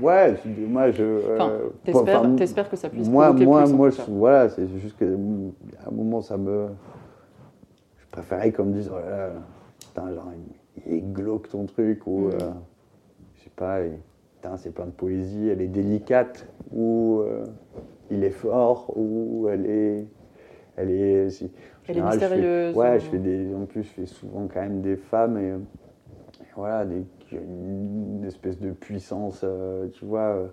ouais 0.00 0.36
c'est 0.42 0.48
dommage 0.60 0.96
euh, 1.00 1.34
Enfin, 1.34 1.50
euh, 1.50 1.68
T'espères 1.84 2.20
enfin, 2.20 2.36
t'espères 2.36 2.70
que 2.70 2.76
ça 2.76 2.88
puisse 2.88 3.08
moi 3.08 3.32
moi 3.32 3.64
plus, 3.64 3.72
moi 3.74 3.90
je- 3.90 4.02
voilà 4.08 4.48
c'est 4.50 4.68
juste 4.78 4.96
que 4.96 5.04
mm, 5.04 5.52
à 5.84 5.88
un 5.88 5.92
moment 5.92 6.20
ça 6.22 6.36
me 6.36 6.68
je 7.98 8.04
préférais 8.12 8.52
qu'on 8.52 8.64
me 8.66 8.72
dise 8.74 8.90
oh 8.94 8.98
là 8.98 9.10
là 9.28 9.32
putain 9.80 10.14
genre 10.14 10.30
il, 10.76 10.82
il 10.86 10.94
est 10.98 11.00
glauque 11.00 11.48
ton 11.48 11.66
truc 11.66 12.06
ou 12.06 12.28
Mm. 12.28 12.32
euh, 12.34 12.38
je 13.36 13.42
sais 13.44 13.50
pas 13.56 13.78
c'est 14.56 14.72
plein 14.72 14.86
de 14.86 14.90
poésie 14.90 15.48
elle 15.48 15.60
est 15.60 15.66
délicate 15.68 16.46
ou 16.72 17.20
euh, 17.20 17.44
il 18.10 18.24
est 18.24 18.30
fort 18.30 18.92
ou 18.96 19.48
elle 19.50 19.66
est 19.66 20.06
elle 20.76 20.90
est 20.90 21.30
si- 21.30 21.50
Elle 21.88 21.90
est 21.90 21.94
général, 21.94 22.12
je 22.14 22.18
fais- 22.18 22.24
mystérieuse, 22.36 22.76
ouais 22.76 22.96
ou- 22.96 22.98
je 23.00 23.04
fais 23.06 23.18
des 23.18 23.54
en 23.54 23.66
plus 23.66 23.82
je 23.82 23.88
fais 23.88 24.06
souvent 24.06 24.46
quand 24.52 24.60
même 24.60 24.80
des 24.80 24.96
femmes 24.96 25.38
et, 25.38 25.48
et 26.42 26.46
voilà 26.56 26.84
des, 26.84 27.02
qui 27.20 27.36
ont 27.36 27.40
une 28.18 28.24
espèce 28.24 28.58
de 28.58 28.70
puissance 28.70 29.42
euh, 29.44 29.88
tu 29.92 30.04
vois 30.04 30.20
euh, 30.34 30.46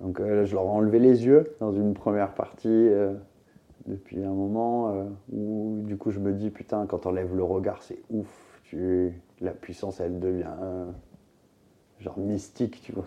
donc 0.00 0.18
là, 0.18 0.44
je 0.44 0.54
leur 0.54 0.64
ai 0.64 0.68
enlevé 0.68 0.98
les 0.98 1.24
yeux 1.26 1.54
dans 1.60 1.72
une 1.72 1.94
première 1.94 2.34
partie 2.34 2.88
depuis 3.86 4.22
un 4.24 4.32
moment 4.32 5.06
où 5.32 5.78
du 5.84 5.96
coup 5.96 6.10
je 6.10 6.18
me 6.18 6.32
dis 6.32 6.50
putain 6.50 6.86
quand 6.86 6.98
t'enlèves 6.98 7.34
le 7.36 7.44
regard 7.44 7.82
c'est 7.82 7.98
ouf 8.10 8.60
tu 8.64 9.12
la 9.40 9.52
puissance 9.52 10.00
elle 10.00 10.18
devient 10.18 10.46
genre 12.02 12.18
mystique 12.18 12.80
tu 12.82 12.92
vois. 12.92 13.06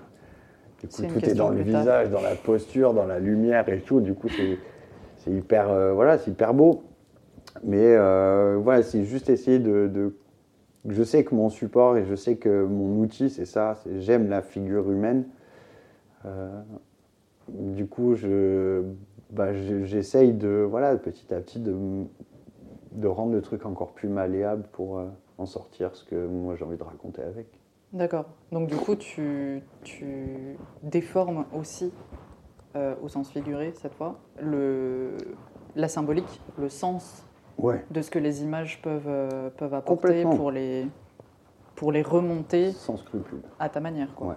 Du 0.82 0.88
coup 0.88 1.02
tout 1.08 1.20
est 1.30 1.34
dans 1.36 1.50
le 1.50 1.58
visage 1.80 2.10
dans 2.10 2.22
la 2.22 2.36
posture 2.36 2.94
dans 2.94 3.06
la 3.06 3.20
lumière 3.20 3.68
et 3.70 3.80
tout. 3.82 4.00
Du 4.02 4.14
coup 4.14 4.30
c'est 4.30 5.32
hyper 5.32 5.70
euh, 5.70 5.94
voilà 5.94 6.18
c'est 6.18 6.32
hyper 6.32 6.54
beau. 6.54 6.84
Mais 7.64 7.96
euh, 7.96 8.58
voilà 8.62 8.84
c'est 8.84 9.04
juste 9.06 9.30
essayer 9.30 9.60
de, 9.60 9.88
de- 9.88 10.16
je 10.88 11.04
sais 11.04 11.24
que 11.24 11.34
mon 11.34 11.50
support 11.50 11.98
et 11.98 12.06
je 12.06 12.16
sais 12.16 12.36
que 12.36 12.66
mon 12.66 13.00
outil 13.02 13.30
c'est 13.30 13.46
ça 13.46 13.80
j'aime 14.00 14.30
la 14.30 14.42
figure 14.42 14.92
humaine. 14.92 15.26
Euh, 16.26 16.62
du 17.50 17.86
coup, 17.86 18.16
je, 18.16 18.82
bah, 19.30 19.54
je- 19.54 19.84
j'essaye 19.86 20.34
de, 20.34 20.66
voilà, 20.68 20.96
petit 20.98 21.32
à 21.34 21.40
petit, 21.40 21.60
de, 21.60 21.76
de 22.94 23.08
rendre 23.08 23.34
le 23.34 23.42
truc 23.42 23.66
encore 23.68 23.92
plus 23.94 24.10
malléable 24.10 24.64
pour 24.72 24.98
euh, 24.98 25.06
en 25.38 25.46
sortir 25.46 25.96
ce 25.96 26.04
que 26.04 26.16
moi 26.26 26.56
j'ai 26.56 26.66
envie 26.66 26.78
de 26.78 26.84
raconter 26.84 27.22
avec. 27.22 27.46
D'accord. 27.96 28.26
Donc 28.52 28.68
du 28.68 28.76
coup, 28.76 28.96
tu, 28.98 29.64
tu 29.84 30.58
déformes 30.84 31.46
aussi, 31.58 31.94
euh, 32.76 32.94
au 33.02 33.08
sens 33.08 33.30
figuré 33.32 33.74
cette 33.82 33.94
fois, 33.96 34.20
le, 34.42 35.16
la 35.78 35.88
symbolique, 35.88 36.42
le 36.60 36.68
sens 36.70 37.26
Ouais, 37.58 37.86
de 37.90 38.02
ce 38.02 38.12
que 38.12 38.20
les 38.20 38.44
images 38.44 38.82
peuvent, 38.82 39.08
euh, 39.08 39.50
peuvent 39.50 39.74
apporter 39.74 40.24
pour 40.24 40.52
les, 40.52 40.86
pour 41.76 41.94
les 41.94 42.02
remonter 42.02 42.74
sans 42.74 42.98
scrupule. 42.98 43.40
à 43.60 43.70
ta 43.70 43.80
manière. 43.80 44.14
Quoi. 44.14 44.28
Ouais. 44.28 44.36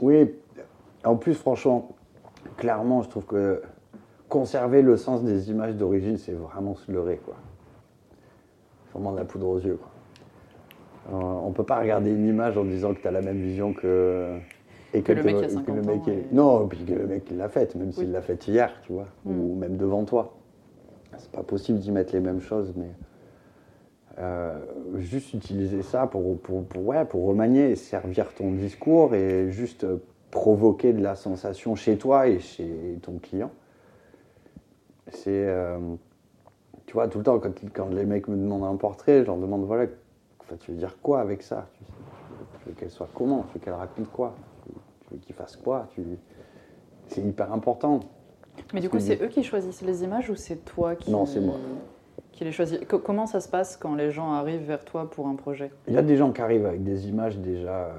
Oui, 0.00 0.34
en 1.04 1.16
plus, 1.16 1.34
franchement, 1.34 1.88
clairement, 2.56 3.02
je 3.02 3.08
trouve 3.08 3.26
que 3.26 3.60
conserver 4.28 4.80
le 4.80 4.96
sens 4.96 5.24
des 5.24 5.50
images 5.50 5.74
d'origine, 5.74 6.18
c'est 6.18 6.34
vraiment 6.34 6.76
se 6.76 6.92
leurrer, 6.92 7.16
quoi. 7.24 7.34
Vraiment 8.92 9.10
de 9.10 9.18
la 9.18 9.24
poudre 9.24 9.48
aux 9.48 9.58
yeux, 9.58 9.76
quoi. 9.76 9.90
Euh, 11.12 11.16
on 11.16 11.50
peut 11.52 11.64
pas 11.64 11.78
regarder 11.80 12.10
une 12.10 12.26
image 12.26 12.56
en 12.56 12.64
disant 12.64 12.94
que 12.94 13.00
tu 13.00 13.08
as 13.08 13.10
la 13.10 13.20
même 13.20 13.40
vision 13.40 13.72
que. 13.72 14.36
Et 14.94 15.02
Que 15.02 15.12
le 15.12 15.22
mec, 15.24 15.36
il 15.38 15.44
a 15.44 15.46
que 15.48 15.52
50 15.54 15.76
le 15.76 15.82
mec 15.82 16.00
ans, 16.02 16.04
est- 16.06 16.12
et- 16.14 16.26
Non, 16.34 16.66
puis 16.68 16.84
que 16.84 16.92
le 16.94 17.06
mec 17.06 17.24
l'a 17.30 17.48
faite, 17.48 17.74
même 17.74 17.92
s'il 17.92 18.12
l'a 18.12 18.22
faite 18.22 18.46
hier, 18.46 18.72
tu 18.82 18.92
vois, 18.92 19.06
Mm. 19.24 19.40
ou 19.40 19.54
même 19.56 19.76
devant 19.76 20.04
toi. 20.04 20.34
C'est 21.18 21.30
pas 21.32 21.42
possible 21.42 21.78
d'y 21.80 21.90
mettre 21.92 22.12
les 22.14 22.20
mêmes 22.20 22.40
choses, 22.40 22.72
mais 22.76 22.88
euh, 24.18 24.56
juste 24.98 25.34
utiliser 25.34 25.82
ça 25.82 26.06
pour, 26.06 26.38
pour, 26.38 26.64
pour, 26.64 26.86
ouais, 26.86 27.04
pour 27.04 27.26
remanier 27.26 27.70
et 27.70 27.76
servir 27.76 28.32
ton 28.34 28.52
discours 28.52 29.14
et 29.14 29.50
juste 29.50 29.82
euh, 29.84 29.96
provoquer 30.30 30.92
de 30.92 31.02
la 31.02 31.16
sensation 31.16 31.74
chez 31.74 31.96
toi 31.96 32.28
et 32.28 32.38
chez 32.38 32.98
ton 33.02 33.18
client. 33.18 33.50
C'est, 35.08 35.30
euh, 35.30 35.78
tu 36.86 36.92
vois, 36.94 37.08
tout 37.08 37.18
le 37.18 37.24
temps, 37.24 37.38
quand, 37.40 37.52
quand 37.72 37.88
les 37.92 38.04
mecs 38.06 38.28
me 38.28 38.36
demandent 38.36 38.64
un 38.64 38.76
portrait, 38.76 39.20
je 39.20 39.26
leur 39.26 39.36
demande, 39.36 39.64
voilà, 39.64 39.86
enfin, 40.54 40.64
tu 40.64 40.70
veux 40.72 40.76
dire 40.78 40.96
quoi 41.02 41.20
avec 41.20 41.42
ça? 41.42 41.68
Tu, 41.78 41.84
tu 42.62 42.68
veux 42.68 42.74
qu'elle 42.74 42.90
soit 42.90 43.08
comment? 43.14 43.44
Tu 43.48 43.54
veux 43.58 43.64
qu'elle 43.64 43.74
raconte 43.74 44.10
quoi? 44.10 44.34
Tu 44.66 45.14
veux- 45.14 45.20
qu'il 45.20 45.34
fasse 45.34 45.56
quoi? 45.56 45.88
Tu- 45.94 46.02
C'est 47.08 47.20
hyper 47.20 47.52
important. 47.52 48.00
Mais 48.72 48.80
du 48.80 48.88
coup, 48.88 48.98
c'est 48.98 49.20
eux 49.22 49.28
qui 49.28 49.42
choisissent 49.42 49.82
les 49.82 50.04
images 50.04 50.30
ou 50.30 50.34
c'est 50.36 50.64
toi 50.64 50.94
qui, 50.96 51.10
Non, 51.10 51.26
c'est 51.26 51.40
moi. 51.40 51.56
qui 52.32 52.44
les 52.44 52.52
choisis? 52.52 52.78
Co- 52.88 52.98
Comment 52.98 53.26
ça 53.26 53.40
se 53.40 53.48
passe 53.48 53.76
quand 53.76 53.94
les 53.94 54.10
gens 54.10 54.32
arrivent 54.32 54.64
vers 54.66 54.84
toi 54.84 55.08
pour 55.10 55.26
un 55.28 55.34
projet? 55.34 55.70
Il 55.86 55.94
y 55.94 55.98
a 55.98 56.02
des 56.02 56.16
gens 56.16 56.32
qui 56.32 56.40
arrivent 56.40 56.64
avec 56.66 56.82
des 56.82 57.08
images 57.08 57.38
déjà, 57.38 57.90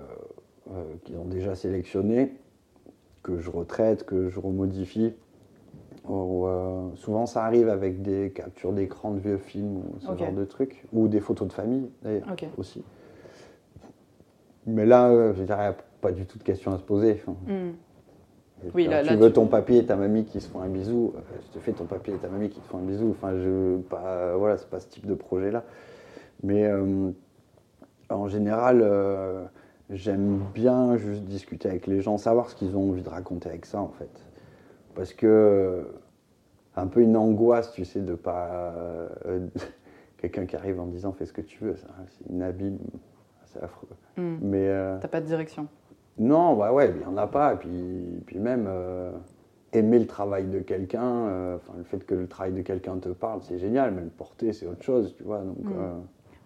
euh, 0.71 0.83
qu'ils 1.03 1.17
ont 1.17 1.25
déjà 1.25 1.55
sélectionnées, 1.55 2.33
que 3.21 3.39
je 3.39 3.49
retraite, 3.51 4.05
que 4.05 4.29
je 4.29 4.39
remodifie. 4.39 5.13
Euh, 6.09 6.89
souvent, 6.95 7.25
ça 7.25 7.43
arrive 7.45 7.69
avec 7.69 8.01
des 8.01 8.31
captures 8.31 8.73
d'écran 8.73 9.11
de 9.11 9.19
vieux 9.19 9.37
films 9.37 9.77
ou 9.77 9.99
ce 9.99 10.15
genre 10.15 10.31
de 10.31 10.45
trucs, 10.45 10.85
ou 10.93 11.07
des 11.07 11.19
photos 11.19 11.47
de 11.47 11.53
famille 11.53 11.89
d'ailleurs 12.03 12.27
Ok. 12.31 12.45
aussi. 12.57 12.83
Mais 14.67 14.85
là, 14.85 15.09
euh, 15.09 15.33
je 15.33 15.43
dirais, 15.43 15.57
il 15.63 15.67
n'y 15.69 15.73
a 15.73 15.77
pas 16.01 16.11
du 16.11 16.25
tout 16.25 16.37
de 16.37 16.43
question 16.43 16.73
à 16.73 16.77
se 16.77 16.83
poser. 16.83 17.19
Enfin, 17.21 17.35
Hmm. 17.47 17.71
Oui, 18.73 18.87
alors, 18.87 18.97
là- 18.97 19.03
tu 19.03 19.09
là, 19.09 19.15
veux 19.17 19.27
tu- 19.27 19.33
ton 19.33 19.47
papy 19.47 19.75
et 19.77 19.85
ta 19.85 19.95
mamie 19.95 20.25
qui 20.25 20.41
se 20.41 20.47
font 20.47 20.61
un 20.61 20.69
bisou, 20.69 21.13
euh, 21.15 21.19
je 21.45 21.51
te 21.51 21.59
fais 21.63 21.71
ton 21.73 21.85
papy 21.85 22.11
et 22.11 22.15
ta 22.17 22.29
mamie 22.29 22.49
qui 22.49 22.59
te 22.61 22.67
font 22.67 22.77
un 22.79 22.83
bisou. 22.83 23.11
Enfin, 23.11 23.33
je 23.37 23.77
pas, 23.81 24.01
euh, 24.05 24.35
voilà, 24.37 24.57
c'est 24.57 24.69
pas 24.69 24.79
ce 24.79 24.87
type 24.87 25.05
de 25.05 25.13
projet-là. 25.13 25.63
Mais 26.41 26.67
en 28.09 28.27
général, 28.27 28.87
j'aime 29.89 30.39
bien 30.53 30.97
juste 30.97 31.23
discuter 31.23 31.69
avec 31.69 31.85
les 31.87 32.01
gens, 32.01 32.17
savoir 32.17 32.49
ce 32.49 32.55
qu'ils 32.55 32.75
ont 32.75 32.89
envie 32.89 33.01
de 33.03 33.09
raconter 33.09 33.49
avec 33.49 33.65
ça, 33.65 33.79
en 33.81 33.89
fait. 33.99 34.24
Parce 34.95 35.13
que 35.13 35.27
euh, 35.27 35.83
un 36.75 36.87
peu 36.87 37.01
une 37.01 37.15
angoisse, 37.17 37.71
tu 37.73 37.85
sais, 37.85 37.99
de 38.01 38.15
pas 38.15 38.73
euh, 39.25 39.47
quelqu'un 40.17 40.45
qui 40.45 40.55
arrive 40.55 40.79
en 40.79 40.85
disant 40.87 41.11
fais 41.11 41.25
ce 41.25 41.33
que 41.33 41.41
tu 41.41 41.63
veux, 41.63 41.75
ça, 41.75 41.87
c'est 42.07 42.29
inhabile, 42.33 42.77
c'est 43.45 43.61
affreux. 43.61 43.87
Hmm. 44.17 44.37
Mais 44.41 44.67
euh, 44.69 44.97
T'as 45.01 45.07
pas 45.09 45.21
de 45.21 45.25
direction. 45.27 45.67
non, 46.17 46.55
bah 46.55 46.71
ouais, 46.73 46.89
il 46.91 46.97
n'y 46.97 47.05
en 47.05 47.17
a 47.17 47.27
pas. 47.27 47.53
Et 47.53 47.57
puis, 47.57 48.21
puis 48.25 48.39
même, 48.39 48.65
euh, 48.67 49.11
aimer 49.73 49.99
le 49.99 50.07
travail 50.07 50.45
de 50.45 50.59
quelqu'un, 50.59 51.55
enfin, 51.55 51.73
le 51.77 51.83
fait 51.83 52.05
que 52.05 52.15
le 52.15 52.27
travail 52.27 52.53
de 52.53 52.61
quelqu'un 52.61 52.97
te 52.97 53.09
parle, 53.09 53.41
c'est 53.43 53.57
génial, 53.59 53.91
mais 53.93 54.01
le 54.01 54.09
porter, 54.09 54.53
c'est 54.53 54.65
autre 54.67 54.83
chose, 54.83 55.13
tu 55.17 55.23
vois. 55.23 55.39
Donc, 55.39 55.57
Mm. 55.59 55.71
euh, 55.77 55.93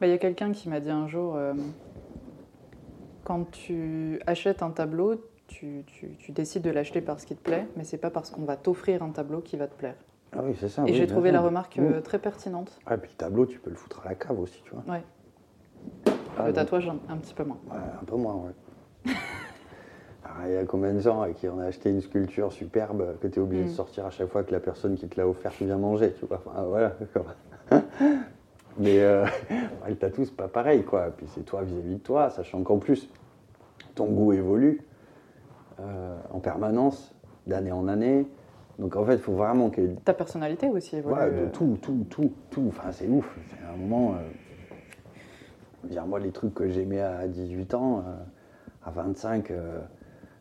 Bah, 0.02 0.08
Il 0.08 0.10
y 0.10 0.14
a 0.14 0.18
quelqu'un 0.18 0.52
qui 0.52 0.68
m'a 0.70 0.80
dit 0.80 0.90
un 0.90 1.08
jour, 1.08 1.36
euh, 1.36 1.54
quand 3.24 3.52
tu 3.52 4.20
achètes 4.26 4.64
un 4.64 4.72
tableau, 4.72 5.16
tu, 5.50 5.84
tu- 5.88 6.16
tu 6.18 6.32
décides 6.32 6.62
de 6.64 6.70
l'acheter 6.70 7.02
parce 7.02 7.26
qu'il 7.26 7.36
te 7.36 7.42
plaît, 7.44 7.68
mais 7.76 7.84
c'est 7.84 7.98
pas 7.98 8.10
parce 8.10 8.30
qu'on 8.32 8.44
va 8.46 8.56
t'offrir 8.56 9.04
un 9.04 9.10
tableau 9.10 9.42
qui 9.42 9.58
va 9.58 9.68
te 9.68 9.76
plaire. 9.76 9.96
Ah 10.34 10.40
oui, 10.44 10.56
c'est 10.60 10.70
ça. 10.70 10.84
Et 10.84 10.92
oui, 10.92 10.94
j'ai 10.94 11.08
trouvé 11.08 11.32
la 11.32 11.42
remarque 11.42 11.78
Mm. 11.78 11.82
euh, 11.84 12.02
très 12.02 12.20
pertinente. 12.20 12.80
Ah, 12.86 12.96
et 12.96 12.98
puis 12.98 13.12
le 13.12 13.18
tableau, 13.18 13.46
tu 13.46 13.60
peux 13.60 13.70
le 13.72 13.76
foutre 13.76 14.02
à 14.06 14.10
la 14.10 14.16
cave 14.16 14.40
aussi, 14.40 14.62
tu 14.64 14.72
vois. 14.74 14.84
Ouais. 14.96 15.04
Ah, 16.38 16.48
le 16.48 16.54
tatouage, 16.54 16.88
un, 16.88 17.00
un 17.12 17.18
petit 17.18 17.34
peu 17.34 17.44
moins. 17.44 17.58
Ouais, 17.70 17.78
un 18.02 18.06
peu 18.06 18.16
moins, 18.16 18.36
ouais. 18.36 19.14
Ah, 20.24 20.48
Il 20.48 20.54
y 20.54 20.58
a 20.58 20.64
combien 20.66 20.94
de 20.94 21.00
gens 21.00 21.22
à 21.22 21.32
qui 21.32 21.48
on 21.50 21.60
a 21.60 21.66
acheté 21.66 21.90
une 21.90 22.02
sculpture 22.02 22.54
superbe 22.54 23.18
que 23.20 23.28
tu 23.28 23.40
es 23.40 23.42
obligé 23.42 23.64
de 23.64 23.70
Mm. 23.70 23.74
sortir 23.74 24.06
à 24.06 24.12
chaque 24.12 24.28
fois 24.30 24.44
que 24.44 24.52
la 24.52 24.60
personne 24.60 24.96
qui 24.96 25.08
te 25.08 25.20
l'a 25.20 25.28
offert 25.28 25.52
vient 25.60 25.78
manger, 25.78 26.14
tu 26.20 26.26
vois. 26.28 26.42
Enfin, 26.46 26.64
voilà. 26.64 26.96
Mais 28.78 29.00
euh, 29.00 29.26
le 29.88 29.96
tatou, 29.96 30.26
c'est 30.26 30.36
pas 30.36 30.48
pareil, 30.48 30.84
quoi. 30.84 31.08
Puis 31.18 31.26
c'est 31.34 31.42
toi 31.44 31.64
vis-à-vis 31.64 31.96
de 31.96 32.00
toi, 32.00 32.30
sachant 32.30 32.62
qu'en 32.64 32.78
plus, 32.78 33.10
ton 33.96 34.06
goût 34.06 34.32
évolue 34.34 34.82
euh, 35.80 36.18
en 36.32 36.40
permanence, 36.40 37.16
d'année 37.48 37.72
en 37.72 37.88
année. 37.88 38.28
Donc 38.80 38.96
en 38.96 39.06
fait, 39.06 39.14
il 39.16 39.20
faut 39.20 39.34
vraiment 39.34 39.70
que 39.70 39.82
Ta 40.06 40.14
personnalité 40.14 40.68
aussi 40.70 40.96
évolue. 40.98 41.16
Ouais, 41.16 41.30
de 41.32 41.36
euh, 41.36 41.50
tout, 41.52 41.78
tout, 41.82 42.06
tout, 42.10 42.32
tout. 42.50 42.66
Enfin, 42.70 42.92
c'est 42.92 43.08
ouf. 43.08 43.38
C'est 43.50 43.66
un 43.66 43.76
moment. 43.76 44.14
euh, 44.14 45.88
dire, 45.88 46.06
moi, 46.06 46.20
les 46.20 46.32
trucs 46.32 46.54
que 46.54 46.70
j'aimais 46.70 47.02
à 47.02 47.28
18 47.28 47.74
ans, 47.74 48.00
euh, 48.00 48.16
à 48.86 48.92
25, 48.92 49.52
euh, 49.52 49.80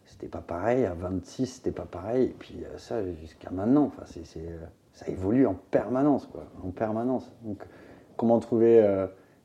c'était 0.04 0.28
pas 0.28 0.40
pareil. 0.40 0.84
À 0.84 0.94
26, 0.94 1.46
c'était 1.46 1.72
pas 1.72 1.86
pareil. 1.86 2.26
Et 2.26 2.34
puis 2.38 2.64
ça, 2.76 3.04
jusqu'à 3.20 3.50
maintenant, 3.50 3.84
enfin, 3.84 4.02
c'est, 4.06 4.24
ça 4.92 5.08
évolue 5.08 5.46
en 5.46 5.54
permanence, 5.54 6.26
quoi. 6.26 6.44
En 6.64 6.70
permanence. 6.70 7.32
Donc, 7.42 7.64
comment 8.16 8.38
trouver 8.40 8.84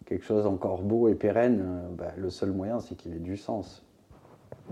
quelque 0.05 0.25
chose 0.25 0.45
encore 0.47 0.81
beau 0.81 1.07
et 1.07 1.15
pérenne 1.15 1.63
bah, 1.97 2.11
Le 2.17 2.29
seul 2.29 2.51
moyen, 2.51 2.79
c'est 2.79 2.95
qu'il 2.95 3.13
ait 3.13 3.19
du 3.19 3.37
sens. 3.37 3.85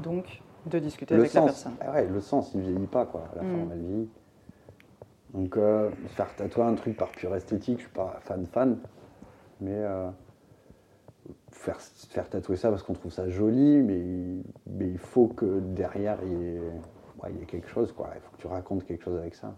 Donc, 0.02 0.41
de 0.65 0.79
discuter 0.79 1.15
Le 1.15 1.21
avec 1.21 1.33
la 1.33 1.41
sens, 1.41 1.51
personne. 1.51 1.73
ah 1.81 1.91
ouais, 1.93 2.07
le 2.07 2.21
sens, 2.21 2.51
il 2.53 2.61
vieillit 2.61 2.88
pas, 2.88 3.05
quoi. 3.05 3.23
La 3.35 3.43
Mm. 3.43 3.51
forme, 3.51 3.71
elle 3.73 3.79
vieillit. 3.79 4.09
Donc, 5.33 5.57
euh, 5.57 5.89
faire 6.09 6.35
tatouer 6.35 6.63
un 6.63 6.75
truc 6.75 6.97
par 6.97 7.09
pure 7.09 7.35
esthétique, 7.35 7.77
je 7.77 7.83
suis 7.83 7.93
pas 7.93 8.19
fan 8.21 8.45
fan, 8.45 8.77
mais 9.61 9.71
euh, 9.73 10.09
faire, 11.51 11.79
faire 11.79 12.29
tatouer 12.29 12.57
ça 12.57 12.69
parce 12.69 12.83
qu'on 12.83 12.93
trouve 12.93 13.11
ça 13.11 13.29
joli, 13.29 13.81
mais, 13.81 14.03
mais 14.67 14.89
il 14.89 14.97
faut 14.97 15.27
que 15.27 15.59
derrière, 15.59 16.17
il 16.23 16.31
y, 16.31 16.45
ait, 16.55 16.59
ouais, 17.23 17.29
il 17.31 17.39
y 17.39 17.41
ait 17.43 17.45
quelque 17.45 17.69
chose, 17.69 17.91
quoi. 17.93 18.09
Il 18.15 18.21
faut 18.21 18.31
que 18.35 18.41
tu 18.41 18.47
racontes 18.47 18.85
quelque 18.85 19.03
chose 19.05 19.17
avec 19.17 19.35
ça. 19.35 19.55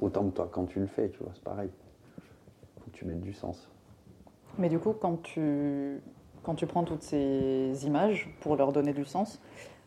Autant 0.00 0.24
que 0.28 0.34
toi, 0.34 0.48
quand 0.50 0.64
tu 0.66 0.80
le 0.80 0.86
fais, 0.86 1.10
tu 1.10 1.18
vois, 1.22 1.32
c'est 1.34 1.44
pareil. 1.44 1.70
Il 2.18 2.82
faut 2.82 2.90
que 2.90 2.96
tu 2.96 3.04
mettes 3.04 3.20
du 3.20 3.32
sens. 3.32 3.68
Mais 4.58 4.68
du 4.68 4.78
coup, 4.78 4.92
quand 4.94 5.22
tu, 5.22 6.00
quand 6.42 6.54
tu 6.54 6.66
prends 6.66 6.82
toutes 6.84 7.02
ces 7.02 7.86
images 7.86 8.28
pour 8.40 8.56
leur 8.56 8.72
donner 8.72 8.92
du 8.92 9.04
sens, 9.04 9.40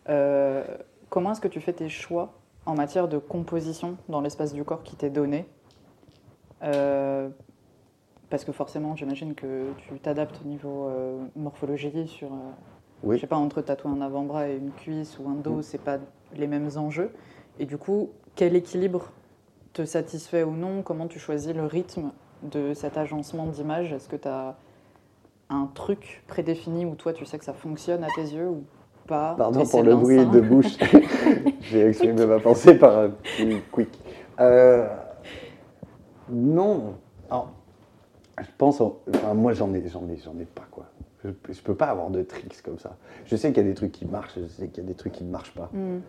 euh, 0.09 0.63
comment 1.09 1.31
est-ce 1.31 1.41
que 1.41 1.47
tu 1.47 1.61
fais 1.61 1.73
tes 1.73 1.89
choix 1.89 2.33
en 2.65 2.75
matière 2.75 3.07
de 3.07 3.17
composition 3.17 3.97
dans 4.09 4.21
l'espace 4.21 4.53
du 4.53 4.63
corps 4.63 4.83
qui 4.83 4.95
t'est 4.95 5.09
donné 5.09 5.45
Euh, 6.63 7.29
Parce 8.29 8.43
que 8.43 8.51
forcément, 8.51 8.95
j'imagine 8.95 9.35
que 9.35 9.71
tu 9.77 9.99
t'adaptes 9.99 10.41
au 10.43 10.47
niveau 10.47 10.87
euh, 10.87 11.23
morphologie 11.35 12.07
sur, 12.07 12.33
euh, 12.33 12.37
Oui. 13.03 13.17
je 13.17 13.21
sais 13.21 13.27
pas, 13.27 13.35
entre 13.35 13.61
tatouer 13.61 13.91
un 13.91 14.01
avant-bras 14.01 14.49
et 14.49 14.57
une 14.57 14.71
cuisse 14.71 15.19
ou 15.19 15.29
un 15.29 15.35
dos, 15.35 15.57
Mm. 15.57 15.61
c'est 15.61 15.81
pas 15.81 15.97
les 16.35 16.47
mêmes 16.47 16.69
enjeux. 16.75 17.11
Et 17.59 17.65
du 17.65 17.77
coup, 17.77 18.09
quel 18.35 18.55
équilibre 18.55 19.11
te 19.73 19.85
satisfait 19.85 20.43
ou 20.43 20.51
non? 20.51 20.81
Comment 20.81 21.07
tu 21.07 21.19
choisis 21.19 21.53
le 21.53 21.65
rythme 21.65 22.11
de 22.41 22.73
cet 22.73 22.97
agencement 22.97 23.45
d'images 23.45 23.93
Est-ce 23.93 24.09
que 24.09 24.15
tu 24.15 24.27
as 24.27 24.55
un 25.49 25.67
truc 25.67 26.23
prédéfini 26.27 26.85
où 26.85 26.95
toi 26.95 27.13
tu 27.13 27.25
sais 27.25 27.37
que 27.37 27.45
ça 27.45 27.53
fonctionne 27.53 28.03
à 28.03 28.07
tes 28.15 28.23
yeux 28.23 28.49
ou 28.49 28.63
pas 29.07 29.35
Pardon 29.37 29.61
Et 29.61 29.67
pour 29.69 29.83
le 29.83 29.95
bruit 29.95 30.25
de 30.25 30.39
bouche. 30.41 30.77
J'ai 31.61 31.87
exprimé 31.87 32.25
ma 32.25 32.39
pensée 32.39 32.75
par 32.77 32.97
un 32.97 33.09
petit 33.09 33.57
quick. 33.71 33.89
Euh, 34.39 34.87
non. 36.29 36.95
Alors, 37.29 37.51
je 38.39 38.47
pense. 38.57 38.81
en- 38.81 38.97
Enfin, 39.13 39.33
moi, 39.33 39.53
j'en 39.53 39.73
ai, 39.73 39.87
j'en 39.87 40.07
ai, 40.09 40.17
j'en 40.17 40.37
ai 40.39 40.45
pas 40.45 40.65
quoi. 40.71 40.85
Je, 41.23 41.29
je 41.51 41.61
peux 41.61 41.75
pas 41.75 41.87
avoir 41.87 42.09
de 42.09 42.21
tricks 42.21 42.61
comme 42.63 42.79
ça. 42.79 42.97
Je 43.25 43.35
sais 43.35 43.49
qu'il 43.51 43.63
y 43.63 43.65
a 43.65 43.69
des 43.69 43.75
trucs 43.75 43.91
qui 43.91 44.05
marchent. 44.05 44.37
Je 44.39 44.47
sais 44.47 44.67
qu'il 44.67 44.83
y 44.83 44.85
a 44.85 44.89
des 44.89 44.95
trucs 44.95 45.13
qui 45.13 45.23
ne 45.23 45.31
marchent 45.31 45.53
pas. 45.55 45.69
Hmm. 45.73 45.99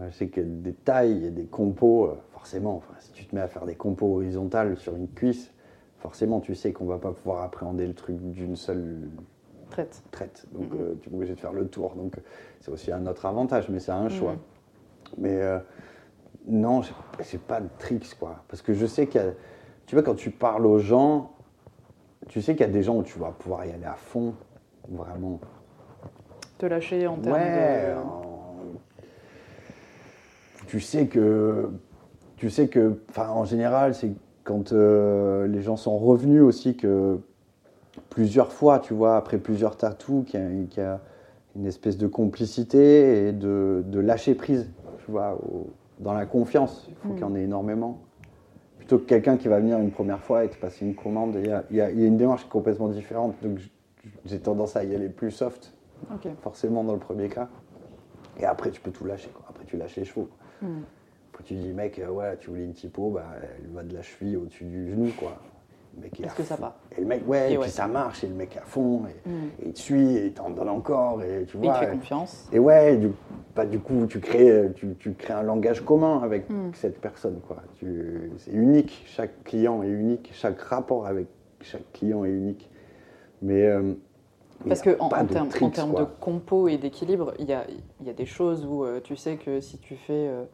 Euh, 0.00 0.08
Je 0.10 0.14
sais 0.16 0.28
qu'il 0.28 0.42
y 0.42 0.46
a 0.46 0.48
des 0.48 0.72
tailles, 0.72 1.26
a 1.26 1.30
des 1.30 1.44
compos. 1.44 2.06
euh, 2.06 2.14
Forcément, 2.32 2.76
enfin, 2.76 2.94
si 2.98 3.12
tu 3.12 3.24
te 3.24 3.34
mets 3.36 3.40
à 3.40 3.46
faire 3.48 3.66
des 3.66 3.76
compos 3.76 4.14
horizontales 4.16 4.76
sur 4.76 4.96
une 4.96 5.06
cuisse, 5.08 5.52
forcément, 6.00 6.40
tu 6.40 6.56
sais 6.56 6.72
qu'on 6.72 6.86
va 6.86 6.98
pas 6.98 7.12
pouvoir 7.12 7.42
appréhender 7.44 7.86
le 7.86 7.94
truc 7.94 8.16
d'une 8.20 8.56
seule 8.56 8.96
Traite. 9.72 10.02
traite. 10.10 10.46
Donc, 10.52 10.70
Mhm. 10.72 10.78
euh, 10.80 10.94
tu 11.00 11.08
es 11.10 11.14
obligé 11.14 11.34
de 11.34 11.40
faire 11.40 11.52
le 11.52 11.66
tour. 11.66 11.94
Donc, 11.94 12.16
c'est 12.60 12.70
aussi 12.70 12.92
un 12.92 13.06
autre 13.06 13.24
avantage, 13.26 13.68
mais 13.70 13.80
c'est 13.80 13.90
un 13.92 14.08
choix. 14.08 14.32
Mhm. 14.32 14.38
Mais 15.18 15.40
euh, 15.42 15.58
non, 16.46 16.82
j'ai 17.20 17.38
pas 17.38 17.60
de 17.60 17.68
tricks, 17.78 18.14
quoi. 18.18 18.36
Parce 18.48 18.62
que 18.62 18.74
je 18.74 18.86
sais 18.86 19.06
qu'il 19.06 19.20
y 19.20 19.24
a. 19.24 19.30
Tu 19.86 19.94
vois, 19.96 20.02
quand 20.02 20.14
tu 20.14 20.30
parles 20.30 20.66
aux 20.66 20.78
gens, 20.78 21.32
tu 22.28 22.40
sais 22.42 22.52
qu'il 22.54 22.66
y 22.66 22.68
a 22.68 22.72
des 22.72 22.82
gens 22.82 22.96
où 22.96 23.02
tu 23.02 23.18
vas 23.18 23.30
pouvoir 23.32 23.64
y 23.66 23.70
aller 23.72 23.84
à 23.84 23.94
fond, 23.94 24.34
vraiment. 24.88 25.40
Te 26.58 26.66
lâcher 26.66 27.06
en 27.06 27.16
termes 27.16 27.34
Ouais. 27.36 27.94
de. 27.94 27.98
en- 27.98 28.22
Tu 30.66 30.80
sais 30.80 31.06
que. 31.06 31.70
Tu 32.36 32.50
sais 32.50 32.68
que. 32.68 33.00
Enfin, 33.10 33.28
en 33.30 33.44
général, 33.44 33.94
c'est 33.94 34.12
quand 34.44 34.72
euh, 34.72 35.46
les 35.46 35.60
gens 35.62 35.76
sont 35.76 35.98
revenus 35.98 36.42
aussi, 36.42 36.76
que 36.76 37.18
plusieurs 38.12 38.52
fois, 38.52 38.78
tu 38.78 38.92
vois, 38.92 39.16
après 39.16 39.38
plusieurs 39.38 39.76
tatous, 39.76 40.24
qu'il 40.26 40.38
y, 40.76 40.80
a- 40.80 40.92
a 40.94 41.00
une 41.56 41.64
espèce 41.66 41.96
de 41.96 42.06
complicité 42.06 43.28
et 43.28 43.32
de, 43.32 43.82
de 43.86 44.00
lâcher 44.00 44.34
prise, 44.34 44.68
tu 45.04 45.10
vois, 45.10 45.34
au- 45.42 45.70
dans 45.98 46.12
la 46.12 46.26
confiance. 46.26 46.84
Il 46.88 46.94
faut 46.96 47.08
Mm. 47.08 47.12
qu'il 47.16 47.20
y 47.22 47.24
en 47.24 47.34
ait 47.34 47.42
énormément. 47.44 47.98
Plutôt 48.78 48.98
que 48.98 49.04
quelqu'un 49.04 49.36
qui 49.38 49.48
va 49.48 49.60
venir 49.60 49.78
une 49.78 49.90
première 49.90 50.20
fois 50.20 50.44
et 50.44 50.48
te 50.50 50.56
passer 50.56 50.84
une 50.84 50.94
commande, 50.94 51.36
il 51.38 51.46
y 51.46 51.50
a, 51.52 51.64
y 51.70 51.80
a- 51.80 51.90
y 51.90 52.02
a 52.02 52.06
une 52.06 52.18
démarche 52.18 52.44
complètement 52.50 52.88
différente. 52.88 53.34
Donc 53.42 53.58
j'ai 54.26 54.38
tendance 54.40 54.76
à 54.76 54.84
y 54.84 54.94
aller 54.94 55.08
plus 55.08 55.30
soft, 55.30 55.72
forcément 56.42 56.84
dans 56.84 56.92
le 56.92 56.98
premier 56.98 57.28
cas. 57.28 57.48
Et 58.38 58.44
après, 58.44 58.70
tu 58.70 58.80
peux 58.80 58.90
tout 58.90 59.04
lâcher. 59.06 59.30
quoi. 59.30 59.44
Après, 59.48 59.64
tu 59.64 59.76
lâches 59.78 59.96
les 59.96 60.04
chevaux. 60.04 60.28
Hmm. 60.60 60.80
Après, 61.32 61.44
tu 61.44 61.54
dis, 61.54 61.72
mec, 61.72 61.98
euh, 61.98 62.08
ouais, 62.10 62.36
tu 62.38 62.50
voulais 62.50 62.64
une 62.64 62.72
typo, 62.74 63.10
bah, 63.10 63.24
elle 63.40 63.70
va 63.70 63.82
de 63.84 63.94
la 63.94 64.02
cheville 64.02 64.36
au-dessus 64.36 64.64
du 64.64 64.90
genou, 64.90 65.10
quoi. 65.18 65.38
Le 65.96 66.02
mec, 66.02 66.18
il 66.18 66.24
est 66.24 66.28
Est-ce 66.28 66.34
que 66.36 66.42
ça 66.42 66.56
va 66.56 66.76
Et 66.96 67.00
le 67.00 67.06
mec, 67.06 67.22
ouais, 67.28 67.50
Et 67.50 67.54
et, 67.54 67.56
ouais. 67.58 67.62
puis 67.64 67.70
ça 67.70 67.86
marche, 67.86 68.24
et 68.24 68.26
le 68.28 68.34
mec 68.34 68.56
à 68.56 68.62
fond, 68.62 69.02
et, 69.06 69.28
Hmm. 69.28 69.48
et 69.62 69.66
il 69.68 69.72
te 69.74 69.78
suit, 69.78 70.16
et 70.16 70.26
il 70.26 70.32
t'en 70.32 70.50
donne 70.50 70.68
encore, 70.70 71.22
et 71.22 71.44
tu 71.46 71.56
Et 71.56 71.60
il 71.60 71.60
te 71.60 71.66
vois. 71.66 71.74
fait 71.74 71.90
confiance. 71.90 72.48
et 72.52 72.58
ouais, 72.58 72.96
du, 72.96 73.10
bah, 73.54 73.66
du 73.66 73.78
coup, 73.78 74.06
tu 74.06 74.18
crées, 74.20 74.70
tu, 74.74 74.94
tu 74.98 75.12
crées 75.12 75.34
un 75.34 75.42
langage 75.42 75.84
commun 75.84 76.20
avec 76.22 76.48
Mm. 76.48 76.70
cette 76.74 77.00
personne. 77.00 77.40
quoi. 77.46 77.58
C'est 78.38 78.50
unique, 78.52 79.02
chaque 79.06 79.44
client 79.44 79.82
est 79.82 79.88
unique, 79.88 80.30
chaque 80.32 80.60
rapport 80.62 81.06
avec 81.06 81.26
chaque 81.60 81.90
client 81.92 82.24
est 82.24 82.30
unique. 82.30 82.70
Mais, 83.42 83.66
euh, 83.66 83.92
Parce 84.66 84.84
y 84.84 84.88
a 84.88 84.94
que 84.94 85.00
en, 85.00 85.08
de 85.08 85.26
termes, 85.32 85.48
termes 85.72 85.90
quoi. 85.92 86.00
de 86.00 86.06
compo 86.20 86.68
et 86.68 86.78
d'équilibre, 86.78 87.34
il 87.38 87.46
y 87.48 87.52
a, 87.52 87.64
y 88.02 88.08
a 88.08 88.12
des 88.14 88.26
choses 88.26 88.64
où 88.64 88.84
euh, 88.84 89.00
tu 89.02 89.16
sais 89.16 89.36
que 89.36 89.60
si 89.60 89.78
tu 89.78 89.96
fais, 89.96 90.12
euh, 90.28 90.44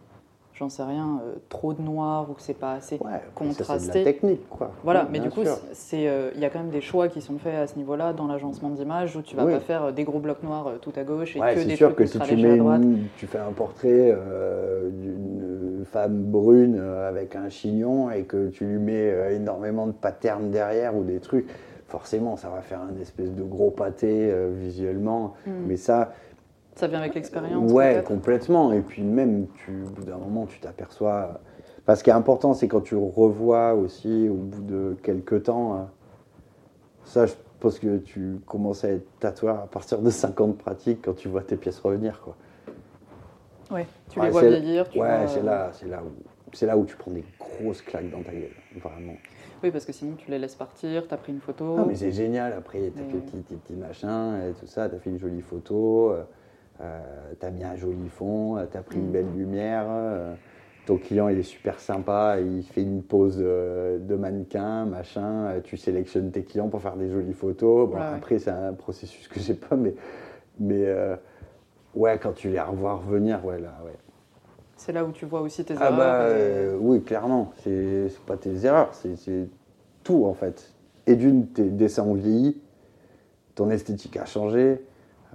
j'en 0.58 0.68
sais 0.68 0.82
rien, 0.82 1.20
euh, 1.24 1.34
trop 1.48 1.72
de 1.72 1.80
noir 1.80 2.28
ou 2.28 2.34
que 2.34 2.42
c'est 2.42 2.58
pas 2.58 2.72
assez 2.72 2.96
Ouais, 2.96 3.10
c'est 3.12 3.28
de 3.28 3.34
contrasté. 3.34 3.98
la 3.98 4.04
technique, 4.04 4.48
quoi. 4.48 4.72
Voilà, 4.82 5.06
mais 5.10 5.20
du 5.20 5.30
coup, 5.30 5.42
c'est, 5.72 6.08
euh, 6.08 6.30
il 6.34 6.40
y 6.40 6.44
a 6.44 6.50
quand 6.50 6.58
même 6.58 6.70
des 6.70 6.80
choix 6.80 7.06
qui 7.08 7.20
sont 7.20 7.38
faits 7.38 7.54
à 7.54 7.66
ce 7.68 7.76
niveau-là 7.76 8.12
dans 8.12 8.26
l'agencement 8.26 8.70
d'image 8.70 9.14
où 9.16 9.22
tu 9.22 9.36
vas 9.36 9.44
Oui. 9.44 9.52
pas 9.52 9.60
faire 9.60 9.84
euh, 9.84 9.92
des 9.92 10.02
gros 10.02 10.18
blocs 10.18 10.42
noirs 10.42 10.72
tout 10.82 10.92
à 10.96 11.04
gauche 11.04 11.36
et 11.36 11.40
Ouais, 11.40 11.54
que 11.54 11.60
c'est 11.60 11.66
des 11.66 11.76
sûr 11.76 11.88
trucs 11.94 11.98
que 11.98 12.06
si 12.06 12.18
tu 12.18 12.36
mets 12.36 12.52
à 12.54 12.56
droite. 12.56 12.82
une- 12.82 13.04
tu 13.16 13.26
fais 13.28 13.38
un 13.38 13.52
portrait 13.52 14.12
euh, 14.16 14.90
d'une 14.90 15.84
femme 15.84 16.22
brune 16.24 16.80
avec 17.08 17.36
un 17.36 17.48
chignon 17.48 18.10
et 18.10 18.24
que 18.24 18.48
tu 18.48 18.64
lui 18.64 18.78
mets 18.78 19.34
énormément 19.34 19.86
de 19.86 19.92
patterns 19.92 20.50
derrière 20.50 20.96
ou 20.96 21.04
des 21.04 21.20
trucs, 21.20 21.46
forcément 21.86 22.36
ça 22.36 22.48
va 22.48 22.60
faire 22.62 22.80
un 22.80 23.00
espèce 23.00 23.32
de 23.32 23.42
gros 23.44 23.70
pâté 23.70 24.30
visuellement. 24.60 25.34
Hmm. 25.46 25.52
Mais 25.68 25.76
ça, 25.76 26.12
Ça 26.78 26.86
vient 26.86 27.00
avec 27.00 27.14
l'expérience. 27.16 27.72
ouais, 27.72 28.04
complètement. 28.06 28.72
Et 28.72 28.80
puis 28.82 29.02
même, 29.02 29.48
tu, 29.64 29.82
au 29.82 29.88
bout 29.88 30.04
d'un 30.04 30.16
moment, 30.16 30.46
tu 30.46 30.60
t'aperçois. 30.60 31.40
Parce 31.84 31.98
ce 31.98 32.04
qui 32.04 32.10
est 32.10 32.12
important, 32.14 32.54
c'est 32.54 32.68
quand 32.68 32.82
tu 32.82 32.94
revois 32.94 33.74
aussi 33.74 34.28
au 34.28 34.34
bout 34.34 34.62
de 34.62 34.96
quelques 35.02 35.42
temps. 35.44 35.74
euh, 35.74 35.78
Ça, 37.04 37.26
je 37.26 37.32
pense 37.58 37.80
que 37.80 37.96
tu 37.98 38.38
commences 38.46 38.84
à 38.84 38.90
être 38.90 39.18
tatoueur 39.18 39.56
à 39.58 39.66
partir 39.66 39.98
de 40.00 40.10
50 40.10 40.56
pratiques 40.58 41.00
quand 41.04 41.14
tu 41.14 41.26
vois 41.26 41.42
tes 41.42 41.56
pièces 41.56 41.80
revenir, 41.80 42.20
quoi. 42.20 42.36
Ouais, 43.72 43.86
tu 44.10 44.20
Ouais, 44.20 44.26
les 44.26 44.30
vois 44.30 44.42
vieillir. 44.42 44.88
Tu 44.88 45.00
ouais, 45.00 45.08
vois, 45.18 45.26
c'est 45.26 45.40
euh, 45.40 45.42
là, 45.42 45.70
là 45.88 46.02
où, 46.04 46.64
là 46.66 46.76
où 46.78 46.84
tu 46.84 46.94
prends 46.96 47.10
des 47.10 47.24
grosses 47.40 47.82
claques 47.82 48.08
dans 48.10 48.22
ta 48.22 48.32
gueule, 48.32 48.54
vraiment. 48.76 49.16
Oui, 49.64 49.72
parce 49.72 49.84
que 49.84 49.92
sinon 49.92 50.14
tu 50.16 50.30
les 50.30 50.38
laisses 50.38 50.54
partir, 50.54 51.08
tu 51.08 51.12
as 51.12 51.16
pris 51.16 51.32
une 51.32 51.40
photo. 51.40 51.74
Ah, 51.78 51.84
mais 51.88 51.96
c'est 51.96 52.12
génial. 52.12 52.52
Après, 52.52 52.92
t'as 52.94 53.02
Mais- 53.02 53.10
fait 53.10 53.18
tes 53.18 53.36
petits, 53.38 53.56
petits 53.56 53.74
machins 53.74 54.40
et 54.48 54.52
tout 54.52 54.66
ça. 54.66 54.88
T'as 54.88 54.98
fait 54.98 55.10
une 55.10 55.18
jolie 55.18 55.42
photo. 55.42 56.10
euh, 56.12 56.20
euh, 56.20 56.22
t'as 57.40 57.50
mis 57.50 57.64
un 57.64 57.76
joli 57.76 58.08
fond. 58.08 58.56
euh, 58.56 58.66
T'as 58.70 58.82
pris 58.82 58.98
une 58.98 59.08
Mm. 59.08 59.12
belle 59.12 59.32
lumière. 59.36 59.86
euh, 59.88 60.34
ton 60.86 60.96
client, 60.96 61.28
il 61.28 61.38
est 61.38 61.42
super 61.42 61.80
sympa. 61.80 62.38
Il 62.40 62.62
fait 62.62 62.82
une 62.82 63.02
pose 63.02 63.36
euh, 63.40 63.98
de 63.98 64.14
mannequin, 64.14 64.86
machin. 64.86 65.46
euh, 65.48 65.60
tu 65.62 65.76
sélectionnes 65.76 66.30
tes 66.30 66.42
clients 66.44 66.68
pour 66.68 66.80
faire 66.80 66.96
des 66.96 67.10
jolies 67.10 67.34
photos. 67.34 67.88
Bon, 67.90 67.96
Ouais, 67.96 68.00
ouais. 68.00 68.16
après, 68.16 68.38
c'est 68.38 68.50
un 68.50 68.72
processus 68.72 69.28
que 69.28 69.38
j'ai 69.38 69.52
pas, 69.54 69.76
mais, 69.76 69.94
mais 70.58 70.86
euh, 70.86 71.14
ouais, 71.94 72.18
quand 72.18 72.32
tu 72.32 72.48
les 72.48 72.60
revois 72.60 72.94
revenir, 72.94 73.44
ouais, 73.44 73.60
là, 73.60 73.74
ouais. 73.84 73.92
C'est 74.76 74.92
là 74.92 75.04
où 75.04 75.10
tu 75.12 75.26
vois 75.26 75.40
aussi 75.42 75.64
tes 75.64 75.74
Ah 75.74 75.86
erreurs. 75.86 75.96
bah 75.98 76.28
et- 76.30 76.32
euh, 76.32 76.76
oui, 76.80 77.02
clairement. 77.02 77.52
C'est 77.62 78.08
pas 78.26 78.36
tes 78.38 78.64
erreurs, 78.64 78.94
c'est- 78.94 79.16
c'est 79.16 79.48
tout 80.04 80.24
en 80.24 80.32
fait. 80.34 80.72
Et 81.06 81.16
d'une, 81.16 81.48
tes 81.48 81.64
dessins 81.64 82.04
ont 82.04 82.14
vieilli, 82.14 82.60
ton 83.56 83.68
esthétique 83.70 84.16
a 84.16 84.24
changé, 84.24 84.80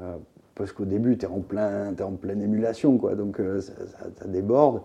euh, 0.02 0.16
parce 0.56 0.72
qu'au 0.72 0.86
début, 0.86 1.18
tu 1.18 1.26
es 1.26 1.30
en, 1.30 1.40
plein, 1.40 1.94
t'es 1.94 2.04
en 2.04 2.12
pleine 2.14 2.42
émulation, 2.42 2.98
quoi. 2.98 3.16
Donc 3.16 3.40
euh, 3.40 3.60
ça, 3.62 3.74
ça- 3.88 4.06
ça 4.16 4.28
déborde. 4.28 4.82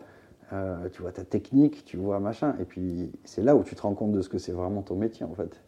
Euh, 0.55 0.89
tu 0.91 1.03
vois 1.03 1.13
ta 1.13 1.25
technique, 1.25 1.85
tu 1.85 1.99
vois 1.99 2.21
machin. 2.21 2.55
Et 2.61 2.65
puis 2.65 3.13
c'est 3.25 3.43
là 3.43 3.55
où 3.55 3.63
tu 3.63 3.75
te 3.75 3.83
rends 3.83 3.93
compte 3.95 4.13
de 4.13 4.23
ce 4.23 4.31
que 4.31 4.39
c'est 4.39 4.53
vraiment 4.53 4.81
ton 4.83 4.97
métier 4.97 5.27
en 5.27 5.35
fait. 5.35 5.61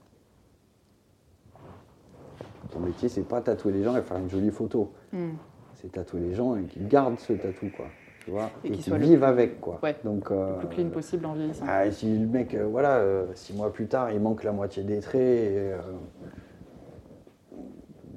Ton 2.70 2.80
métier, 2.80 3.08
c'est 3.08 3.22
pas 3.22 3.40
tatouer 3.40 3.72
les 3.72 3.82
gens 3.82 3.96
et 3.96 4.02
faire 4.02 4.16
une 4.16 4.30
jolie 4.30 4.50
photo. 4.50 4.92
Hmm. 5.12 5.30
C'est 5.74 5.92
tatouer 5.92 6.20
les 6.20 6.34
gens 6.34 6.56
et 6.56 6.62
qu'ils 6.64 6.86
gardent 6.88 7.18
ce 7.18 7.32
tatou, 7.32 7.66
quoi. 7.76 7.86
Tu 8.24 8.30
vois 8.30 8.50
Et 8.64 8.68
Et, 8.68 8.70
qu'ils 8.72 8.92
le 8.92 8.98
vivent 9.00 9.24
avec, 9.24 9.60
quoi. 9.60 9.80
Ouais, 9.82 9.96
Donc, 10.04 10.30
euh, 10.30 10.52
Le 10.52 10.58
plus 10.66 10.68
clean 10.76 10.88
possible 10.90 11.26
en 11.26 11.32
vieillissant. 11.34 11.64
ah, 11.68 11.90
si 11.90 12.16
le 12.18 12.26
mec, 12.26 12.54
euh, 12.54 12.66
voilà, 12.66 13.02
six 13.34 13.54
mois 13.54 13.72
plus 13.72 13.86
tard, 13.86 14.12
il 14.12 14.20
manque 14.20 14.44
la 14.44 14.52
moitié 14.52 14.82
des 14.82 15.00
traits. 15.00 15.20
et, 15.20 15.72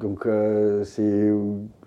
donc, 0.04 0.26
euh, 0.28 0.84
c'est, 0.84 1.02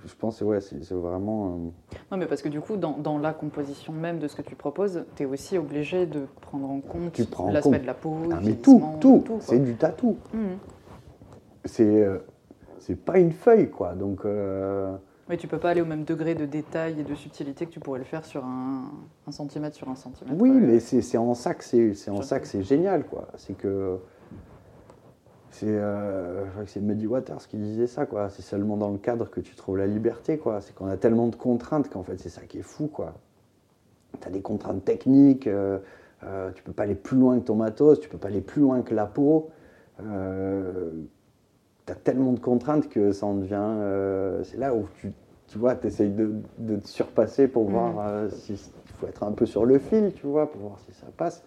je 0.07 0.15
pense, 0.19 0.41
ouais, 0.41 0.61
c'est 0.61 0.83
c'est 0.83 0.95
vraiment. 0.95 1.47
euh, 1.47 1.97
Non, 2.11 2.17
mais 2.17 2.27
parce 2.27 2.43
que 2.43 2.49
du 2.49 2.61
coup, 2.61 2.77
dans, 2.77 2.97
dans 2.99 3.19
la 3.19 3.33
composition 3.33 3.93
même 3.93 4.19
de 4.19 4.27
ce 4.27 4.35
que 4.37 4.43
tu 4.43 4.57
proposes, 4.57 5.05
tu 5.15 5.23
es 5.23 5.27
aussi 5.27 5.59
obligé 5.59 6.07
de 6.07 6.23
prendre 6.41 6.69
en 6.69 6.81
compte 6.81 7.13
Tu 7.13 7.25
prends 7.27 7.45
en 7.49 7.53
l'aspect 7.53 7.71
compte. 7.73 7.83
de 7.83 7.87
la 7.87 7.95
peau, 7.95 8.17
ah, 8.33 8.41
mais 8.43 8.55
tout, 8.55 8.83
tout, 9.01 9.23
c'est 9.41 9.59
du 9.61 9.75
tatou. 9.77 10.17
Mhm. 10.33 10.41
C'est, 11.67 11.85
euh, 12.05 12.19
c'est 12.79 12.97
pas 12.97 13.19
une 13.19 13.33
feuille, 13.33 13.71
quoi. 13.71 13.95
Donc, 13.95 14.25
euh, 14.25 14.95
Mais 15.29 15.37
tu 15.37 15.47
peux 15.49 15.59
pas 15.59 15.71
aller 15.71 15.81
au 15.83 15.87
même 15.87 16.05
degré 16.05 16.35
de 16.35 16.47
détail 16.47 17.01
et 17.01 17.05
de 17.05 17.15
subtilité 17.15 17.67
que 17.67 17.73
tu 17.73 17.81
pourrais 17.81 17.99
le 17.99 18.05
faire 18.05 18.25
sur 18.25 18.45
un, 18.45 18.85
un 19.27 19.33
centimètre 19.33 19.77
sur 19.77 19.89
un 19.89 19.97
centimètre. 19.97 20.37
oui, 20.41 20.51
mais 20.51 20.81
c'est, 20.81 21.03
c'est 21.03 21.19
en 21.19 21.35
ça 21.35 21.55
que 21.55 21.65
c'est, 21.65 21.93
en 22.11 22.21
que 22.21 22.47
c'est 22.47 22.63
génial, 22.63 23.05
quoi. 23.05 23.29
C'est 23.37 23.55
que. 23.57 23.99
C'est, 25.59 25.67
euh, 25.69 26.45
je 26.45 26.51
crois 26.51 26.65
que 26.65 26.71
c'est 26.71 26.81
Muddy 26.83 27.07
Waters 27.07 27.49
qui 27.49 27.57
disait 27.57 27.87
ça, 27.87 28.05
quoi. 28.05 28.29
C'est 28.29 28.43
seulement 28.43 28.77
dans 28.77 28.91
le 28.91 28.99
cadre 28.99 29.31
que 29.31 29.41
tu 29.41 29.55
trouves 29.55 29.79
la 29.79 29.87
liberté, 29.87 30.37
quoi. 30.37 30.61
C'est 30.61 30.75
qu'on 30.75 30.87
a 30.87 30.99
tellement 30.99 31.29
de 31.29 31.37
contraintes 31.37 31.89
qu'en 31.89 32.03
fait, 32.03 32.19
c'est 32.21 32.29
ça 32.29 32.43
qui 32.43 32.59
est 32.59 32.63
fou, 32.63 32.89
quoi. 32.89 33.15
Tu 34.21 34.29
as 34.29 34.31
des 34.31 34.43
contraintes 34.43 34.85
techniques, 34.85 35.47
euh, 35.47 35.79
euh, 36.25 36.51
tu 36.53 36.63
peux 36.63 36.73
pas 36.73 36.83
aller 36.83 36.95
plus 36.95 37.17
loin 37.17 37.39
que 37.39 37.45
ton 37.45 37.55
matos, 37.55 38.01
tu 38.01 38.09
peux 38.11 38.19
pas 38.19 38.29
aller 38.29 38.43
plus 38.43 38.61
loin 38.61 38.83
que 38.83 38.95
la 38.95 39.07
peau. 39.07 39.49
Euh, 40.03 40.91
tu 41.87 41.93
as 41.93 41.97
tellement 41.97 42.33
de 42.33 42.41
contraintes 42.41 42.89
que 42.91 43.13
ça 43.13 43.25
en 43.25 43.35
devient. 43.35 43.55
euh, 43.57 44.43
c'est 44.45 44.59
là 44.59 44.75
où 44.75 44.87
tu, 45.01 45.13
tu 45.47 45.57
vois, 45.59 45.75
tu 45.75 45.87
essayes 45.87 46.11
de, 46.11 46.33
de 46.59 46.77
te 46.77 46.87
surpasser 46.89 47.49
pour 47.49 47.65
Mhm. 47.65 47.71
voir 47.71 47.95
euh, 48.09 48.29
si. 48.29 48.53
Il 48.53 48.93
faut 49.01 49.07
être 49.07 49.23
un 49.25 49.33
peu 49.33 49.47
sur 49.47 49.65
le 49.65 49.79
fil, 49.79 50.13
tu 50.15 50.27
vois, 50.27 50.51
pour 50.51 50.61
voir 50.61 50.79
si 50.81 50.93
ça 50.93 51.07
passe. 51.17 51.43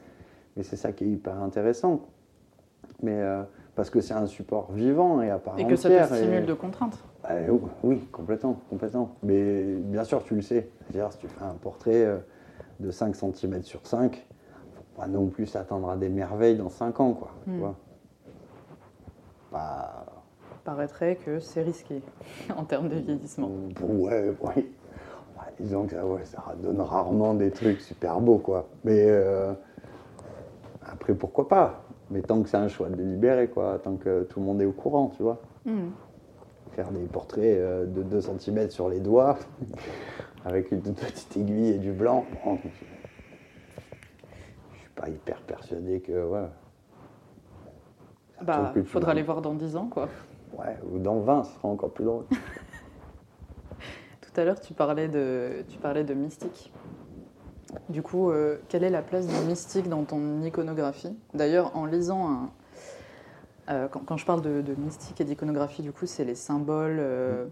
Mais 0.58 0.64
c'est 0.64 0.76
ça 0.78 0.92
qui 0.92 1.04
est 1.04 1.10
hyper 1.10 1.42
intéressant. 1.42 2.02
Mais 3.02 3.20
euh, 3.22 3.42
parce 3.80 3.90
que 3.90 4.02
c'est 4.02 4.14
un 4.14 4.28
support 4.28 4.74
vivant 4.74 5.22
et 5.22 5.30
à 5.30 5.40
part 5.40 5.58
Et 5.58 5.66
que 5.66 5.78
ça 5.78 5.88
te 5.88 5.94
entière. 5.94 6.14
et- 6.14 6.18
stimule 6.18 6.46
de 6.46 6.54
contraintes. 6.54 6.98
ah, 7.24 7.36
oui, 7.48 7.60
oui, 7.84 8.08
complètement, 8.12 8.60
complètement. 8.70 9.16
Mais 9.24 9.64
bien 9.64 10.04
sûr, 10.04 10.22
tu 10.26 10.36
le 10.36 10.42
sais. 10.42 10.68
C'est-à-dire, 10.82 11.14
si 11.14 11.20
tu 11.20 11.28
fais 11.30 11.46
un 11.46 11.54
portrait 11.54 12.04
euh, 12.04 12.18
de 12.82 12.92
5 12.92 13.16
cm 13.16 13.64
sur 13.64 13.80
5, 13.88 14.28
faut 14.76 15.02
pas 15.02 15.08
non 15.08 15.28
plus 15.28 15.46
s'attendre 15.46 15.90
à 15.90 15.96
des 15.96 16.10
merveilles 16.10 16.58
dans 16.58 16.68
5 16.68 17.00
ans, 17.00 17.14
quoi. 17.14 17.30
tu 17.46 17.52
Hmm. 17.52 17.60
vois. 17.60 17.76
Bah, 19.54 20.06
Paraîtrait 20.66 21.16
que 21.16 21.40
c'est 21.40 21.62
risqué 21.62 22.02
en 22.58 22.66
termes 22.66 22.90
de 22.90 22.96
vieillissement. 22.96 23.50
ouais, 23.82 24.36
oui. 24.42 24.54
Ouais, 25.38 25.54
disons 25.58 25.86
que 25.86 25.94
ça, 25.94 26.06
ouais, 26.06 26.26
ça 26.26 26.44
donne 26.62 26.82
rarement 26.82 27.34
des 27.34 27.52
trucs 27.52 27.80
super 27.80 28.20
beaux, 28.20 28.40
quoi. 28.40 28.68
Mais 28.84 29.06
euh, 29.08 29.54
après, 30.86 31.14
pourquoi 31.14 31.48
pas? 31.48 31.82
Mais 32.12 32.22
tant 32.22 32.42
que 32.42 32.50
c'est 32.50 32.58
un 32.58 32.68
choix 32.68 32.90
délibéré, 32.90 33.48
quoi. 33.48 33.80
Tant 33.84 33.96
que 33.96 34.24
tout 34.24 34.40
le 34.40 34.46
monde 34.46 34.62
est 34.62 34.66
au 34.66 34.72
courant, 34.72 35.12
tu 35.16 35.24
vois. 35.24 35.40
Mhm. 35.66 35.92
faire 36.72 36.92
des 36.92 37.06
portraits 37.06 37.44
euh, 37.44 37.86
de 37.86 38.04
2 38.04 38.22
cm 38.22 38.70
sur 38.70 38.90
les 38.90 39.00
doigts, 39.00 39.38
avec 40.46 40.72
une 40.72 40.82
toute 40.82 40.96
petite 41.00 41.36
aiguille 41.38 41.70
et 41.70 41.78
du 41.78 41.92
blanc. 41.92 42.26
Bon, 42.46 42.58
je 44.74 44.78
suis 44.80 44.90
pas 44.96 45.10
hyper 45.10 45.42
persuadé 45.42 46.00
que. 46.00 46.28
Ouais, 46.28 46.48
Bah, 48.42 48.72
que 48.74 48.84
faudra 48.84 49.14
les 49.14 49.24
voir 49.24 49.42
dans 49.42 49.54
10 49.54 49.76
ans, 49.76 49.88
quoi. 49.88 50.08
Ouais, 50.58 50.78
ou 50.92 50.98
dans 51.00 51.20
20, 51.20 51.44
ce 51.44 51.54
sera 51.56 51.68
encore 51.68 51.92
plus 51.92 52.06
drôle. 52.06 52.24
Tout 54.22 54.42
à 54.42 54.46
l'heure, 54.46 54.60
tu 54.60 54.74
parlais 54.74 55.08
de, 55.08 55.64
tu 55.68 55.78
parlais 55.78 56.04
de 56.04 56.14
mystique. 56.14 56.72
Du 57.90 58.02
coup, 58.02 58.32
euh, 58.32 58.58
quelle 58.70 58.84
est 58.84 58.90
la 58.90 59.02
place 59.02 59.28
du 59.28 59.48
mystique 59.48 59.90
dans 59.90 60.04
ton 60.04 60.42
iconographie 60.44 61.16
D'ailleurs, 61.34 61.76
en 61.76 61.86
lisant 61.86 62.28
un. 62.30 62.50
euh, 63.70 63.88
quand, 63.88 64.02
quand 64.06 64.18
je 64.18 64.26
parle 64.26 64.42
de, 64.42 64.62
de 64.62 64.74
mystique 64.76 65.22
et 65.22 65.24
d'iconographie, 65.24 65.82
du 65.84 65.92
coup, 65.92 66.06
c'est 66.08 66.26
les 66.26 66.36
symboles 66.36 66.98
euh, 67.00 67.46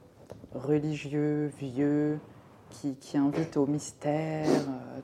religieux, 0.56 1.52
vieux, 1.60 2.18
qui, 2.69 2.95
qui 2.95 3.18
invite 3.18 3.56
au 3.56 3.65
mystère, 3.65 4.45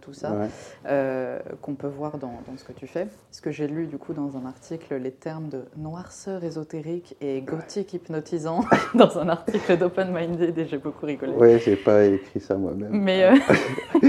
tout 0.02 0.12
ça, 0.14 0.34
Ouais. 0.34 1.40
qu'on 1.62 1.76
peut 1.76 1.88
voir 1.88 2.18
dans, 2.18 2.42
dans 2.46 2.58
ce 2.58 2.64
que 2.66 2.74
tu 2.74 2.88
fais. 2.88 3.08
Ce 3.32 3.40
que 3.42 3.52
j'ai 3.52 3.68
lu 3.68 3.88
du 3.88 3.98
coup 3.98 4.12
dans 4.14 4.36
un 4.36 4.46
article, 4.46 4.96
les 4.96 5.12
termes 5.12 5.48
de 5.48 5.64
noirceur 5.78 6.44
ésotérique 6.44 7.16
et 7.22 7.40
gothique 7.42 7.94
hypnotisant 7.94 8.66
dans 8.96 9.18
un 9.18 9.30
article 9.30 9.78
d'Open 9.78 10.12
Minded 10.12 10.58
et 10.58 10.66
j'ai 10.66 10.78
beaucoup 10.78 11.06
rigolé. 11.06 11.32
Ouais, 11.34 11.58
j'ai 11.60 11.78
pas 11.78 12.04
écrit 12.04 12.42
ça 12.42 12.56
moi-même. 12.58 12.90
Mais 12.92 13.34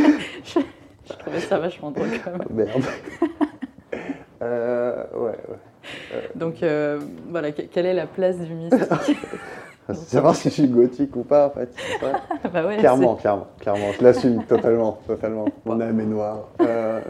je, 0.44 0.58
je 1.08 1.12
trouvais 1.14 1.40
ça 1.40 1.58
vachement 1.58 1.90
drôle 1.90 2.08
quand 2.24 2.30
même. 2.32 2.42
Merde. 2.50 2.82
Euh, 4.42 5.04
ouais, 5.14 5.30
ouais. 5.48 6.20
Donc 6.34 6.62
euh, 6.62 7.00
voilà, 7.30 7.52
que- 7.52 7.62
quelle 7.62 7.86
est 7.86 7.94
la 7.94 8.06
place 8.06 8.38
du 8.38 8.52
mystique 8.54 8.82
savoir 9.92 10.34
si 10.34 10.48
je 10.48 10.54
suis 10.54 10.68
gothique 10.68 11.14
ou 11.16 11.22
pas, 11.24 11.46
en 11.46 11.50
fait. 11.50 11.68
Bah 12.52 12.66
ouais, 12.66 12.76
clairement, 12.76 13.14
clairement, 13.16 13.46
clairement. 13.60 13.92
Je 13.98 14.04
l'assume 14.04 14.44
totalement, 14.44 14.98
totalement. 15.06 15.46
Mon 15.64 15.80
âme 15.80 15.98
est 16.00 16.04
noire. 16.06 16.48
Euh, 16.60 17.00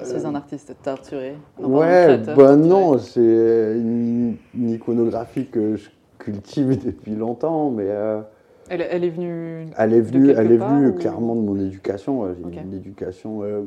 Je 0.00 0.04
suis 0.04 0.26
un 0.26 0.34
artiste 0.34 0.74
torturé. 0.82 1.36
Ouais, 1.58 1.86
créateur 2.04 2.36
bah 2.36 2.56
non, 2.56 2.98
c'est 2.98 3.20
une, 3.20 4.36
une 4.54 4.70
iconographie 4.70 5.46
que 5.46 5.76
je 5.76 5.88
cultive 6.18 6.84
depuis 6.84 7.14
longtemps, 7.14 7.70
mais 7.70 7.86
euh, 7.88 8.20
Elle, 8.72 8.86
elle 8.90 9.04
est 9.04 9.10
venue. 9.10 9.68
elle 9.76 9.92
est 9.92 10.00
venue, 10.00 10.30
elle 10.30 10.50
est 10.50 10.56
venue 10.56 10.88
ou- 10.88 10.94
clairement 10.94 11.36
de 11.36 11.42
mon 11.42 11.58
éducation. 11.60 12.24
Euh, 12.24 12.34
J'ai 12.50 12.60
une 12.60 12.72
éducation 12.72 13.42
euh, 13.42 13.64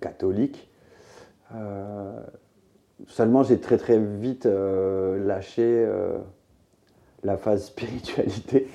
catholique. 0.00 0.70
Euh, 1.56 2.20
seulement, 3.08 3.42
j'ai 3.42 3.58
très 3.58 3.76
très 3.76 3.98
vite 3.98 4.46
euh, 4.46 5.26
lâché 5.26 5.84
la 7.24 7.36
phase 7.36 7.64
spiritualité 7.64 8.68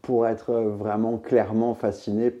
pour 0.00 0.26
être 0.26 0.54
vraiment 0.54 1.18
clairement 1.18 1.74
fasciné 1.74 2.32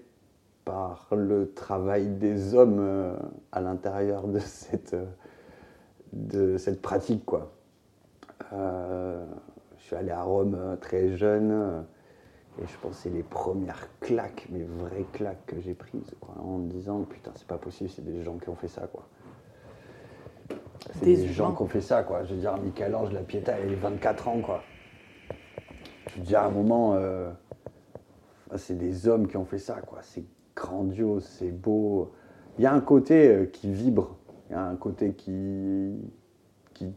par 0.64 1.08
le 1.14 1.52
travail 1.52 2.06
des 2.06 2.54
hommes 2.54 3.12
à 3.52 3.60
l'intérieur 3.60 4.26
de 4.28 4.38
cette, 4.38 4.96
de 6.14 6.56
cette 6.56 6.80
pratique. 6.80 7.26
Quoi. 7.26 7.52
Je 9.88 9.94
suis 9.94 10.04
allé 10.04 10.10
à 10.10 10.22
Rome 10.22 10.54
euh, 10.54 10.76
très 10.76 11.16
jeune 11.16 11.50
euh, 11.50 11.80
et 12.60 12.66
je 12.66 12.76
pense 12.82 12.96
que 12.96 13.02
c'est 13.04 13.08
les 13.08 13.22
premières 13.22 13.88
claques, 14.00 14.46
mes 14.50 14.62
vraies 14.62 15.06
claques 15.14 15.46
que 15.46 15.58
j'ai 15.60 15.72
prises 15.72 16.14
quoi, 16.20 16.34
en 16.44 16.58
me 16.58 16.68
disant 16.68 17.04
putain 17.04 17.30
c'est 17.36 17.46
pas 17.46 17.56
possible, 17.56 17.88
c'est 17.88 18.04
des 18.04 18.22
gens 18.22 18.36
qui 18.36 18.50
ont 18.50 18.54
fait 18.54 18.68
ça 18.68 18.86
quoi. 18.86 19.08
C'est 20.92 21.06
Des 21.06 21.16
des, 21.16 21.28
gens 21.28 21.54
qui 21.54 21.62
ont 21.62 21.68
fait 21.68 21.80
ça 21.80 22.02
quoi. 22.02 22.22
Je 22.24 22.34
veux 22.34 22.40
dire 22.40 22.58
Michel-Ange, 22.58 23.14
la 23.14 23.22
Pietà, 23.22 23.56
elle 23.56 23.72
a 23.72 23.76
24 23.76 24.28
ans 24.28 24.40
quoi. 24.42 24.62
Je 26.10 26.18
veux 26.18 26.26
dire 26.26 26.40
à 26.40 26.48
un 26.48 26.50
moment, 26.50 26.92
euh, 26.92 27.30
ah, 28.50 28.58
c'est 28.58 28.76
des 28.76 29.08
hommes 29.08 29.26
qui 29.26 29.38
ont 29.38 29.46
fait 29.46 29.56
ça 29.58 29.80
quoi. 29.80 30.00
C'est 30.02 30.26
grandiose, 30.54 31.24
c'est 31.24 31.50
beau. 31.50 32.12
Il 32.58 32.64
y 32.64 32.66
a 32.66 32.74
un 32.74 32.82
côté 32.82 33.48
qui 33.54 33.72
vibre, 33.72 34.18
il 34.50 34.52
y 34.52 34.54
a 34.54 34.62
un 34.62 34.76
côté 34.76 35.14
qui, 35.14 35.96
qui 36.74 36.92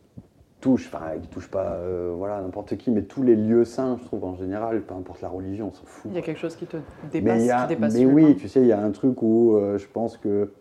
touche, 0.62 0.88
enfin 0.94 1.18
qui 1.22 1.28
touche 1.28 1.50
pas 1.50 1.74
euh, 1.74 2.14
voilà, 2.16 2.40
n'importe 2.42 2.78
qui, 2.78 2.92
mais 2.92 3.02
tous 3.02 3.24
les 3.24 3.36
lieux 3.36 3.66
saints, 3.66 3.98
je 4.02 4.06
trouve 4.06 4.24
en 4.24 4.36
général, 4.36 4.82
peu 4.82 4.94
importe 4.94 5.22
la 5.22 5.28
religion, 5.30 5.68
on 5.68 5.72
s'en 5.72 5.84
fout. 5.86 6.10
Il 6.12 6.16
y 6.16 6.20
a 6.20 6.22
quelque 6.22 6.40
chose 6.40 6.56
qui 6.56 6.66
te 6.68 6.78
Mais, 6.78 7.20
dépasse, 7.22 7.50
a- 7.50 7.62
qui 7.64 7.68
dépasse 7.76 7.94
mais 7.96 8.06
oui, 8.06 8.36
tu 8.38 8.48
sais, 8.48 8.62
il 8.62 8.68
y 8.68 8.72
a 8.72 8.82
un 8.82 8.92
truc 8.92 9.22
où 9.22 9.56
euh, 9.56 9.78
je 9.78 9.88
pense 9.88 10.18
que 10.18 10.52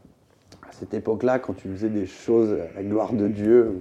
à 0.68 0.72
cette 0.72 0.94
époque-là, 0.94 1.38
quand 1.38 1.52
tu 1.54 1.68
faisais 1.68 1.88
des 1.90 2.06
choses 2.06 2.52
à 2.52 2.74
la 2.76 2.82
gloire 2.82 3.12
de 3.12 3.28
Dieu, 3.28 3.80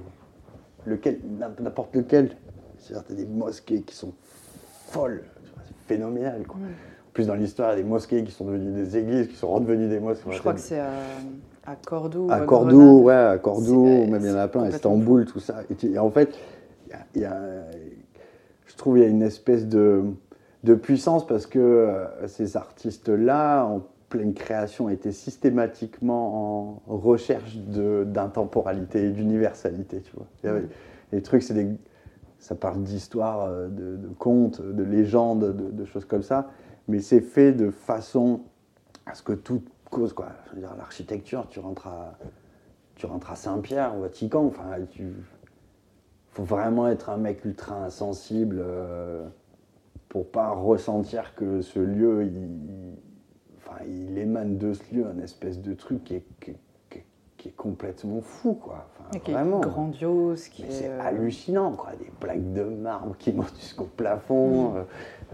lequel, 0.86 1.20
n'importe 1.60 1.96
lequel, 1.96 2.32
c'est-à-dire 2.78 3.06
t'as 3.08 3.14
des 3.16 3.26
mosquées 3.26 3.82
qui 3.82 3.96
sont 3.96 4.14
folles, 4.88 5.24
tu 5.44 5.52
c'est 5.68 5.96
phénoménal. 5.96 6.44
Quoi. 6.48 6.58
En 6.58 7.12
plus, 7.14 7.28
dans 7.28 7.36
l'histoire, 7.36 7.70
il 7.74 7.78
y 7.78 7.80
a 7.80 7.84
des 7.84 7.90
mosquées 7.90 8.24
qui 8.24 8.32
sont 8.32 8.46
devenues 8.46 8.74
des 8.74 8.98
églises, 8.98 9.28
qui 9.28 9.36
sont 9.36 9.50
redevenues 9.50 9.88
des 9.88 10.00
mosquées. 10.00 10.32
Je 10.32 10.40
crois 10.40 10.54
que 10.54 10.60
c'est 10.60 10.80
à, 10.80 10.90
à 11.70 11.76
Cordoue. 11.76 12.28
ou 12.28 12.32
À 12.32 12.40
Cordoue, 12.42 13.00
ouais, 13.04 13.14
à 13.14 13.38
Cordoue, 13.38 13.86
même 14.08 14.22
il 14.22 14.28
y 14.30 14.32
en 14.32 14.38
a 14.38 14.48
plein, 14.48 14.68
Istanbul, 14.70 15.26
tout 15.26 15.40
ça. 15.40 15.62
Et, 15.84 16.00
en 16.00 16.10
fait, 16.10 16.36
il 17.16 17.22
y 17.22 17.26
a- 17.26 17.30
il 17.30 17.30
je 18.66 18.76
trouve 18.76 18.96
qu'il 18.96 19.04
y 19.04 19.06
a 19.06 19.10
une 19.10 19.22
espèce 19.24 19.68
de, 19.68 20.04
de 20.64 20.74
puissance 20.76 21.28
parce 21.28 21.46
que 21.46 21.60
euh, 21.60 22.28
ces 22.28 22.56
artistes-là, 22.56 23.66
en 23.66 23.82
pleine 24.10 24.34
création, 24.34 24.90
étaient 24.90 25.12
systématiquement 25.12 26.82
en 26.88 26.98
recherche 26.98 27.58
d'intemporalité 27.58 29.06
et 29.08 29.10
d'universalité, 29.12 30.02
tu 30.02 30.12
vois. 30.16 30.28
Il. 30.44 30.68
Les 31.12 31.22
trucs, 31.22 31.44
c'est 31.44 31.54
des... 31.54 31.68
Ça 32.40 32.56
parle 32.56 32.84
d'histoire, 32.84 33.46
euh, 33.50 33.68
de, 33.68 33.98
de 33.98 34.08
contes, 34.18 34.62
de 34.62 34.84
légendes, 34.84 35.54
de, 35.54 35.72
de 35.72 35.86
choses 35.86 36.06
comme 36.06 36.24
ça, 36.24 36.50
mais 36.88 37.00
c'est 37.00 37.20
fait 37.20 37.52
de 37.52 37.70
façon 37.70 38.42
à 39.06 39.14
ce 39.14 39.22
que 39.24 39.34
tout 39.34 39.62
cause, 39.90 40.14
quoi. 40.14 40.28
L'architecture, 40.78 41.48
tu 41.50 41.60
rentres 41.60 41.88
à, 41.88 42.18
tu 42.96 43.06
rentres 43.06 43.32
à 43.32 43.36
Saint-Pierre, 43.36 43.96
au 43.98 44.02
Vatican, 44.02 44.46
enfin, 44.46 44.66
tu... 44.92 45.14
faut 46.32 46.44
vraiment 46.44 46.88
être 46.88 47.10
un 47.10 47.18
mec 47.18 47.44
ultra 47.46 47.76
insensible 47.84 48.58
euh, 48.60 49.26
pour 50.10 50.28
pas 50.30 50.50
ressentir 50.52 51.34
que 51.36 51.62
ce 51.62 51.80
lieu, 51.80 52.24
il, 52.24 52.38
il- 52.38 52.96
enfin, 53.58 53.78
il 53.88 54.18
émane 54.18 54.58
de 54.58 54.74
ce 54.74 54.84
lieu 54.94 55.06
un 55.08 55.20
espèce 55.22 55.62
de 55.62 55.74
truc 55.74 56.04
qui 56.04 56.16
est, 56.16 56.24
qui, 56.42 56.54
qui- 56.90 57.04
qui 57.38 57.48
est 57.50 57.56
complètement 57.56 58.20
fou, 58.22 58.54
quoi. 58.54 58.88
Enfin, 58.92 59.10
Et 59.16 59.20
qui 59.22 59.32
vraiment. 59.32 59.62
est 59.62 59.68
grandiose, 59.68 60.48
qui 60.50 60.64
Mais 60.64 60.68
est. 60.70 60.72
c'est 60.72 60.90
euh, 60.90 61.02
hallucinant, 61.02 61.72
quoi. 61.74 61.92
Des 61.98 62.12
plaques 62.20 62.54
de 62.54 62.64
marbre 62.64 63.16
qui 63.18 63.32
montent 63.32 63.56
jusqu'au 63.60 63.86
plafond, 63.86 64.72
Mm. 64.74 64.76
euh, 64.78 64.84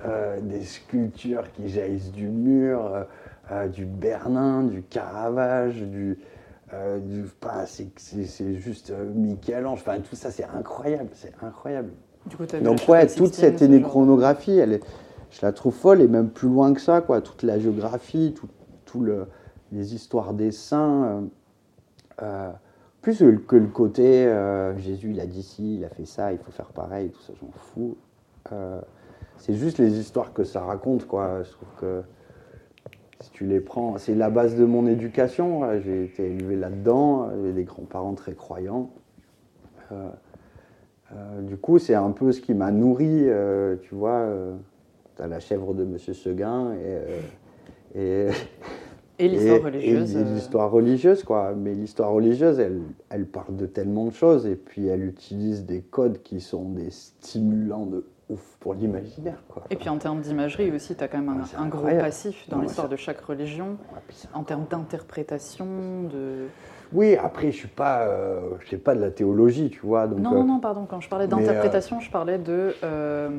euh, 0.06 0.40
des 0.42 0.62
sculptures 0.64 1.52
qui 1.54 1.68
jaillissent 1.70 2.12
du 2.12 2.28
mur, 2.28 3.06
euh, 3.52 3.68
du 3.68 3.86
Bernin, 3.86 4.64
du 4.64 4.82
Caravage, 4.84 5.82
du. 5.82 6.18
euh, 6.74 7.00
du 7.00 7.26
c'est, 7.66 8.56
juste 8.56 8.92
euh, 8.92 9.12
Michel-Ange. 9.14 9.80
Enfin, 9.82 10.00
tout 10.00 10.16
ça, 10.16 10.32
c'est 10.32 10.46
incroyable. 10.46 11.10
C'est 11.14 11.34
incroyable. 11.42 11.90
Du 12.26 12.38
coup, 12.38 12.46
Donc, 12.62 12.88
ouais, 12.88 13.06
toute 13.08 13.34
cette 13.36 13.62
iconographie, 13.62 14.58
elle 14.58 14.74
est, 14.74 14.84
je 15.30 15.46
la 15.46 15.52
trouve 15.52 15.76
folle 15.76 16.02
et 16.02 16.08
même 16.08 16.30
plus 16.30 16.48
loin 16.50 16.74
que 16.74 16.82
ça, 16.82 17.02
quoi. 17.02 17.22
Toute 17.22 17.44
la 17.44 17.60
géographie, 17.60 18.34
tout, 18.36 18.48
tout 18.86 19.02
le, 19.02 19.28
les 19.72 19.94
histoires 19.94 20.34
des 20.34 20.52
saints. 20.52 21.24
euh, 22.22 22.52
plus 23.02 23.20
que 23.20 23.26
le- 23.26 23.38
que 23.38 23.56
le 23.56 23.68
côté 23.68 24.26
euh, 24.26 24.76
Jésus, 24.80 25.12
il 25.12 25.20
a 25.20 25.28
dit 25.28 25.44
ci, 25.44 25.76
il 25.78 25.86
a 25.86 25.90
fait 25.90 26.06
ça, 26.06 26.32
il 26.32 26.40
faut 26.40 26.52
faire 26.52 26.70
pareil, 26.72 27.12
tout 27.12 27.22
ça, 27.22 27.34
j'en 27.40 27.52
fous. 27.52 27.98
Euh, 28.52 28.82
c'est 29.38 29.54
juste 29.54 29.78
les 29.78 30.00
histoires 30.00 30.34
que 30.34 30.44
ça 30.44 30.62
raconte, 30.62 31.06
quoi. 31.06 31.44
Je 31.44 31.52
trouve 31.52 31.70
que 31.80 32.02
si 33.26 33.32
tu 33.32 33.46
les 33.46 33.60
prends, 33.60 33.98
c'est 33.98 34.14
la 34.14 34.30
base 34.30 34.56
de 34.56 34.66
mon 34.66 34.86
éducation. 34.86 35.62
ouais. 35.62 35.82
J'ai 35.84 36.04
été 36.04 36.26
élevé 36.32 36.56
là-dedans, 36.56 37.30
j'ai 37.44 37.54
des 37.54 37.64
grands-parents 37.64 38.14
très 38.14 38.34
croyants. 38.34 38.92
Euh, 39.92 40.10
euh, 41.14 41.42
du 41.42 41.58
coup, 41.58 41.80
c'est 41.80 41.96
un 41.96 42.12
peu 42.12 42.32
ce 42.32 42.40
qui 42.40 42.54
m'a 42.54 42.72
nourri, 42.72 43.24
euh, 43.24 43.78
tu 43.82 43.96
vois. 43.96 44.28
tu 45.16 45.22
as 45.24 45.28
la 45.28 45.40
chèvre 45.40 45.74
de 45.74 45.86
Monsieur 45.86 46.14
Seguin 46.14 46.74
et, 47.96 48.00
et, 48.00 48.28
Et 49.18 49.28
l'histoire 49.28 49.64
religieuse. 49.64 50.16
et 50.16 50.24
l'histoire 50.24 50.72
religieuse, 50.72 51.24
quoi. 51.24 51.54
Mais 51.56 51.74
l'histoire 51.74 52.12
religieuse, 52.12 52.60
elle, 52.60 52.82
elle 53.10 53.26
parle 53.26 53.56
de 53.56 53.66
tellement 53.66 54.06
de 54.06 54.14
choses 54.14 54.46
et 54.46 54.56
puis 54.56 54.86
elle 54.86 55.04
utilise 55.04 55.66
des 55.66 55.82
codes 55.82 56.22
qui 56.22 56.42
sont 56.42 56.70
des 56.70 56.92
stimulants 56.92 57.88
de 57.88 58.06
ouf 58.30 58.58
pour 58.60 58.74
l'imaginaire, 58.74 59.42
quoi. 59.48 59.64
Et 59.70 59.76
puis 59.76 59.90
en 59.90 59.98
termes 59.98 60.22
d'imagerie 60.22 60.72
aussi, 60.72 60.96
tu 60.96 61.04
as 61.04 61.08
quand 61.08 61.20
même 61.20 61.30
un, 61.30 61.44
Ah, 61.56 61.62
un 61.62 61.68
gros 61.68 61.88
passif 61.88 62.50
dans 62.50 62.60
l'histoire 62.60 62.90
de 62.90 62.96
chaque 62.96 63.22
religion, 63.22 63.78
Ouais, 63.94 64.00
en 64.34 64.44
termes 64.44 64.66
d'interprétation, 64.70 65.66
de... 66.12 66.48
Oui, 66.94 67.16
après, 67.16 67.52
je 67.52 67.58
suis 67.58 67.68
pas, 67.68 68.02
euh, 68.04 68.42
je 68.62 68.70
sais 68.70 68.78
pas 68.78 68.96
de 68.96 69.02
la 69.02 69.12
théologie, 69.12 69.70
tu 69.70 69.80
vois. 69.86 70.08
Donc, 70.08 70.20
non, 70.20 70.32
euh, 70.34 70.36
non, 70.38 70.44
non, 70.46 70.60
pardon, 70.60 70.86
quand 70.90 71.02
je 71.02 71.10
parlais 71.10 71.26
euh, 71.26 71.28
d'interprétation, 71.28 72.00
je 72.00 72.10
parlais 72.12 72.38
de... 72.38 72.76
euh, 72.84 73.30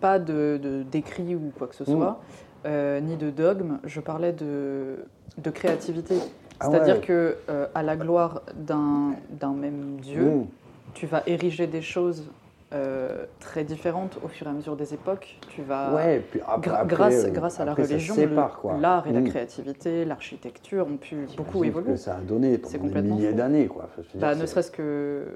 pas 0.00 0.18
de 0.18 0.84
d'écrit 0.90 1.34
ou 1.34 1.50
quoi 1.56 1.66
que 1.66 1.74
ce 1.74 1.84
Mm. 1.84 1.86
soit, 1.96 2.20
euh, 2.66 3.00
ni 3.00 3.16
de 3.16 3.30
dogme, 3.30 3.78
je 3.84 4.00
parlais 4.00 4.32
de, 4.32 4.96
de 5.38 5.50
créativité. 5.50 6.16
Ah 6.60 6.68
C'est-à-dire 6.70 6.96
ouais. 6.96 7.00
que 7.00 7.36
euh, 7.48 7.66
à 7.74 7.82
la 7.82 7.96
gloire 7.96 8.42
d'un 8.54 9.12
d'un 9.30 9.54
même 9.54 9.96
Dieu, 10.00 10.22
mm. 10.30 10.46
tu 10.94 11.06
vas 11.06 11.22
ériger 11.26 11.66
des 11.66 11.82
choses 11.82 12.24
euh, 12.74 13.24
très 13.38 13.62
différentes 13.64 14.18
au 14.24 14.28
fur 14.28 14.46
et 14.46 14.50
à 14.50 14.52
mesure 14.52 14.76
des 14.76 14.92
époques. 14.94 15.38
Tu 15.50 15.62
vas... 15.62 15.94
Ouais, 15.94 16.20
puis 16.30 16.40
après, 16.46 16.70
Gra- 16.70 16.86
grâce, 16.86 17.24
euh, 17.24 17.30
grâce 17.30 17.60
à 17.60 17.64
la 17.64 17.72
religion, 17.74 18.14
l'art 18.80 19.06
et 19.06 19.12
la 19.12 19.20
Mm. 19.20 19.28
créativité, 19.28 20.04
l'architecture 20.04 20.86
ont 20.86 20.96
pu 20.96 21.26
beaucoup 21.36 21.62
évoluer. 21.64 21.92
que 21.92 21.96
ça 21.96 22.16
a 22.16 22.20
donné 22.20 22.58
pendant 22.58 22.84
des 22.88 23.02
milliers 23.02 23.32
d'années, 23.32 23.66
quoi. 23.68 23.88
Bah, 24.16 24.34
ne 24.34 24.44
serait-ce 24.46 24.70
que, 24.72 25.26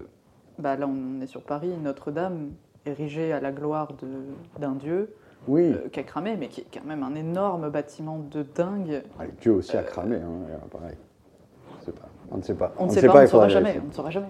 bah, 0.58 0.76
là 0.76 0.86
on 0.88 1.20
est 1.20 1.26
sur 1.26 1.42
Paris, 1.42 1.70
Notre-Dame, 1.82 2.50
érigée 2.86 3.32
à 3.32 3.40
la 3.40 3.52
gloire 3.52 3.92
d'un 4.58 4.72
dieu 4.72 5.14
Oui, 5.46 5.72
euh, 5.72 5.88
qui 5.92 6.00
a 6.00 6.02
cramé, 6.02 6.36
mais 6.36 6.48
qui 6.48 6.62
est 6.62 6.66
quand 6.72 6.84
même 6.84 7.02
un 7.04 7.14
énorme 7.14 7.70
bâtiment 7.70 8.18
de 8.30 8.42
dingue. 8.42 9.02
Ouais, 9.20 9.28
Dieu 9.40 9.52
aussi 9.52 9.76
a 9.76 9.82
cramé, 9.82 10.16
hein, 10.16 10.58
pareil. 10.72 10.96
On 11.80 11.84
sait 11.84 11.92
pas. 11.92 12.08
On 12.32 12.36
ne 12.38 12.42
sait 12.42 12.54
pas. 12.54 12.72
On 12.78 12.86
ne 12.86 12.90
sait 12.90 13.06
pas, 13.06 13.12
on 13.14 13.18
il 13.18 13.22
ne 13.22 13.26
saura 13.26 13.44
faudra 13.44 13.48
jamais. 13.48 13.80
On 13.84 13.88
ne 13.88 13.92
saura 13.92 14.10
jamais. 14.10 14.26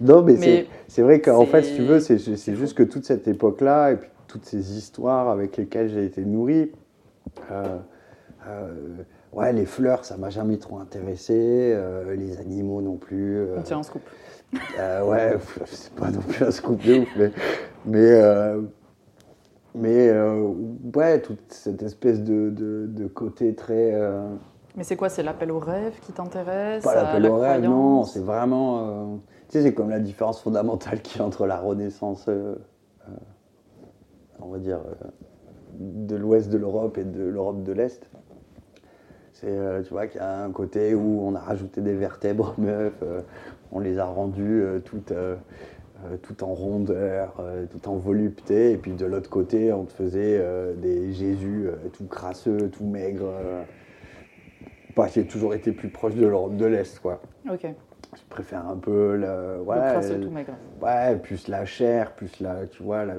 Non, 0.00 0.22
mais, 0.22 0.32
Mais 0.32 0.38
c'est- 0.38 0.66
c'est 0.88 1.02
vrai 1.02 1.20
qu'en 1.20 1.44
fait, 1.46 1.62
si 1.62 1.76
tu 1.76 1.82
veux, 1.82 2.00
c'est- 2.00 2.18
c'est 2.18 2.36
c'est 2.36 2.54
juste 2.56 2.76
que 2.76 2.82
toute 2.82 3.04
cette 3.04 3.28
époque-là, 3.28 3.92
et 3.92 3.96
puis 3.96 4.08
toutes 4.26 4.44
ces 4.44 4.76
histoires 4.76 5.28
avec 5.28 5.56
lesquelles 5.56 5.88
j'ai 5.90 6.04
été 6.04 6.24
nourri. 6.24 6.72
Euh, 7.50 7.78
euh, 8.48 8.72
ouais, 9.32 9.52
les 9.52 9.66
fleurs, 9.66 10.04
ça 10.04 10.16
m'a 10.16 10.30
jamais 10.30 10.56
trop 10.56 10.78
intéressé. 10.78 11.34
euh, 11.36 12.14
les 12.16 12.38
animaux 12.38 12.80
non 12.82 12.96
plus. 12.96 13.46
tient 13.64 13.78
un 13.78 13.82
scoop. 13.82 14.02
ouais, 15.06 15.36
c'est 15.66 15.92
pas 15.94 16.10
non 16.10 16.20
plus 16.20 16.44
un 16.44 16.50
scoop 16.50 16.82
de 16.84 16.94
ouf, 16.94 17.08
mais, 17.16 17.30
mais, 17.86 18.54
mais 19.74 20.08
euh, 20.08 20.52
ouais, 20.94 21.20
toute 21.20 21.40
cette 21.52 21.82
espèce 21.82 22.22
de, 22.22 22.50
de, 22.50 22.86
de 22.88 23.06
côté 23.06 23.54
très. 23.54 23.94
euh, 23.94 24.28
Mais 24.76 24.84
c'est 24.84 24.96
quoi 24.96 25.08
C'est 25.08 25.22
l'appel 25.22 25.50
au 25.50 25.58
rêve 25.58 25.94
qui 26.00 26.12
t'intéresse 26.12 26.82
pas 26.84 26.94
l'appel 26.94 27.22
la 27.22 27.30
au 27.30 27.38
rêve, 27.38 27.62
non, 27.62 28.04
c'est 28.04 28.20
vraiment. 28.20 29.20
C'est 29.60 29.74
comme 29.74 29.90
la 29.90 30.00
différence 30.00 30.40
fondamentale 30.40 31.02
qu'il 31.02 31.20
y 31.20 31.22
a 31.22 31.26
entre 31.26 31.46
la 31.46 31.58
Renaissance, 31.58 32.24
euh, 32.28 32.54
euh, 33.08 33.12
on 34.40 34.48
va 34.48 34.58
dire, 34.58 34.78
euh, 34.78 35.08
de 35.78 36.16
l'ouest 36.16 36.48
de 36.48 36.56
l'Europe 36.56 36.96
et 36.96 37.04
de 37.04 37.22
l'Europe 37.22 37.62
de 37.62 37.72
l'Est. 37.72 38.08
C'est, 39.34 39.58
tu 39.82 39.90
vois, 39.90 40.06
qu'il 40.06 40.20
y 40.20 40.24
a 40.24 40.44
un 40.44 40.52
côté 40.52 40.94
où 40.94 41.20
on 41.26 41.34
a 41.34 41.40
rajouté 41.40 41.80
des 41.80 41.94
vertèbres 41.94 42.54
meufs, 42.58 43.02
on 43.72 43.80
les 43.80 43.98
a 43.98 44.04
rendues 44.04 44.64
toutes, 44.84 45.12
toutes 46.22 46.44
en 46.44 46.54
rondeur, 46.54 47.42
tout 47.72 47.88
en 47.88 47.96
volupté, 47.96 48.70
et 48.70 48.76
puis 48.76 48.92
de 48.92 49.04
l'autre 49.04 49.28
côté, 49.28 49.72
on 49.72 49.84
te 49.84 49.92
faisait 49.92 50.40
des 50.76 51.12
Jésus 51.12 51.66
tout 51.92 52.06
crasseux, 52.06 52.70
tout 52.70 52.84
maigre. 52.84 53.32
qui 55.10 55.18
a 55.18 55.24
toujours 55.24 55.54
été 55.54 55.72
plus 55.72 55.88
proche 55.88 56.14
de 56.14 56.24
l'Europe 56.24 56.56
de 56.56 56.66
l'Est, 56.66 57.00
quoi. 57.00 57.20
Ok. 57.50 57.66
Je 58.14 58.20
préfère 58.28 58.66
un 58.68 58.76
peu 58.76 59.16
le, 59.16 59.56
Le 59.58 59.62
ouais, 59.62 59.76
crasseux 59.90 60.14
le- 60.14 60.20
tout 60.20 60.30
maigre. 60.30 60.52
ouais, 60.82 61.16
plus 61.16 61.48
la 61.48 61.64
chair, 61.64 62.12
plus 62.12 62.40
la, 62.40 62.66
tu 62.66 62.82
vois, 62.82 63.04
la, 63.04 63.14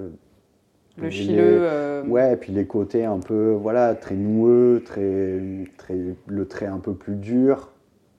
Le 0.98 1.10
chileux. 1.10 1.60
euh, 1.64 2.04
Ouais, 2.08 2.34
et 2.34 2.38
puis 2.38 2.52
les 2.54 2.68
côtés 2.68 3.04
un 3.06 3.20
peu, 3.20 3.52
voilà, 3.54 3.96
très 3.96 4.16
noueux, 4.16 4.84
très, 4.86 5.40
très, 5.78 5.98
le 6.28 6.48
trait 6.48 6.68
un 6.68 6.78
peu 6.78 6.94
plus 6.94 7.16
dur, 7.16 7.72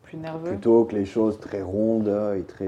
Plus 0.03 0.17
nerveux. 0.19 0.49
plutôt 0.49 0.85
que 0.85 0.97
les 0.97 1.05
choses 1.05 1.39
très 1.39 1.63
rondes 1.63 2.13
et 2.37 2.43
très, 2.43 2.67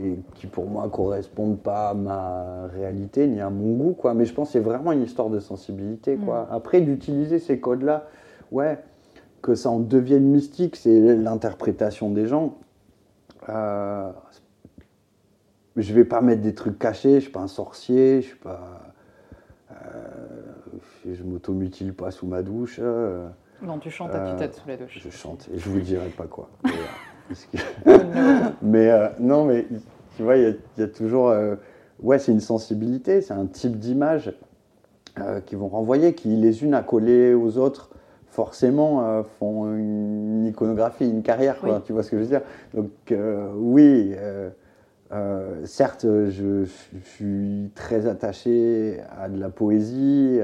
et 0.00 0.16
qui 0.34 0.46
pour 0.46 0.66
moi 0.66 0.88
correspondent 0.88 1.58
pas 1.60 1.90
à 1.90 1.94
ma 1.94 2.66
réalité 2.72 3.26
ni 3.26 3.40
à 3.40 3.50
mon 3.50 3.72
goût, 3.74 3.92
quoi. 3.94 4.14
Mais 4.14 4.24
je 4.24 4.32
pense 4.34 4.48
que 4.48 4.52
c'est 4.52 4.60
vraiment 4.60 4.92
une 4.92 5.02
histoire 5.02 5.30
de 5.30 5.40
sensibilité, 5.40 6.16
quoi. 6.16 6.46
Après, 6.52 6.80
d'utiliser 6.80 7.40
ces 7.40 7.58
codes-là, 7.58 8.06
ouais, 8.52 8.78
que 9.42 9.54
ça 9.54 9.68
en 9.70 9.80
devienne 9.80 10.24
mystique, 10.24 10.76
c'est 10.76 11.16
l'interprétation 11.16 12.10
des 12.10 12.26
gens. 12.26 12.58
Euh, 13.48 14.10
je 15.76 15.92
vais 15.92 16.04
pas 16.04 16.20
mettre 16.20 16.42
des 16.42 16.54
trucs 16.54 16.78
cachés, 16.78 17.16
je 17.16 17.20
suis 17.24 17.32
pas 17.32 17.40
un 17.40 17.48
sorcier, 17.48 18.22
je 18.22 18.28
suis 18.28 18.38
pas. 18.38 18.80
euh, 19.72 19.74
je 21.12 21.22
m'automutile 21.24 21.92
pas 21.94 22.10
sous 22.10 22.26
ma 22.26 22.42
douche. 22.42 22.78
euh, 22.80 23.26
Non, 23.62 23.78
tu 23.78 23.90
chantes 23.90 24.14
à 24.14 24.18
Euh, 24.18 24.32
tue-tête 24.32 24.54
sous 24.54 24.68
la 24.68 24.76
douche. 24.76 25.00
je 25.02 25.10
chante 25.10 25.48
et 25.52 25.58
je 25.58 25.68
vous 25.68 25.80
dirai 25.80 26.08
pas 26.10 26.26
quoi. 26.26 26.48
Mais, 26.64 26.70
Oh 27.86 27.90
mais, 28.62 28.90
euh, 28.90 29.08
non, 29.18 29.44
mais 29.44 29.66
tu 30.16 30.22
vois, 30.22 30.36
il 30.36 30.42
y 30.42 30.46
a- 30.46 30.50
il 30.76 30.80
y, 30.80 30.82
a 30.82 30.88
toujours. 30.88 31.34
ouais, 32.00 32.18
c'est 32.18 32.32
une 32.32 32.40
sensibilité, 32.40 33.22
c'est 33.22 33.32
un 33.34 33.46
type 33.46 33.78
d'image 33.78 34.32
qui 35.46 35.54
vont 35.56 35.68
renvoyer, 35.68 36.14
qui 36.14 36.28
les 36.36 36.62
unes 36.64 36.74
accolées 36.74 37.32
aux 37.34 37.56
autres, 37.58 37.90
forcément 38.32 39.06
euh, 39.06 39.22
font 39.38 39.66
une 39.76 40.46
iconographie, 40.46 41.08
une 41.08 41.22
carrière, 41.22 41.60
quoi, 41.60 41.76
Oui. 41.76 41.82
tu 41.84 41.92
vois 41.92 42.02
ce 42.02 42.10
que 42.10 42.16
je 42.16 42.22
veux 42.22 42.28
dire 42.28 42.40
Donc, 42.72 42.90
euh, 43.10 43.52
oui. 43.54 44.14
euh, 44.16 44.48
certes, 45.66 46.06
je, 46.06 46.64
je 46.64 46.98
suis 47.04 47.70
très 47.74 48.06
attaché 48.06 49.00
à 49.20 49.28
de 49.28 49.38
la 49.38 49.50
poésie, 49.50 50.40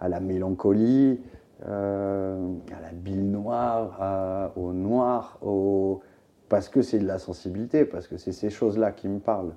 à 0.00 0.08
la 0.08 0.20
mélancolie, 0.20 1.20
à 1.62 1.68
la 1.68 2.92
bile 2.94 3.30
noire, 3.30 3.98
à- 4.00 4.52
au 4.56 4.72
noir, 4.72 5.38
au... 5.42 6.00
parce 6.48 6.70
que 6.70 6.80
c'est 6.80 6.98
de 6.98 7.06
la 7.06 7.18
sensibilité, 7.18 7.84
parce 7.84 8.06
que 8.08 8.16
c'est 8.16 8.32
ces 8.32 8.48
choses-là 8.48 8.92
qui 8.92 9.08
me 9.08 9.18
parlent. 9.18 9.52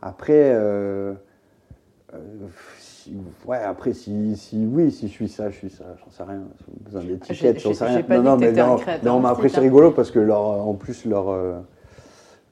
Après, 0.00 0.54
si- 3.08 3.48
ouais, 3.48 3.58
après 3.58 3.92
si, 3.92 4.36
si 4.36 4.66
oui, 4.70 4.90
si 4.90 5.08
je 5.08 5.12
suis 5.12 5.28
ça, 5.28 5.50
je 5.50 5.56
suis 5.56 5.70
ça, 5.70 5.84
j'en 6.04 6.10
sais 6.10 6.22
rien. 6.22 6.42
Besoin 6.84 7.02
d'étiquettes, 7.02 7.56
J'ai- 7.56 7.60
j'en 7.60 7.74
sais 7.74 7.84
rien. 7.86 8.02
pas 8.02 8.16
non, 8.18 8.22
non, 8.22 8.36
mais 8.36 8.52
non, 8.52 8.76
non, 9.04 9.20
mais 9.20 9.28
après 9.28 9.48
c'est 9.48 9.60
rigolo 9.60 9.90
parce 9.92 10.10
que 10.10 10.18
leur, 10.18 10.40
en 10.42 10.74
plus 10.74 11.04
leur, 11.04 11.28
euh, 11.30 11.58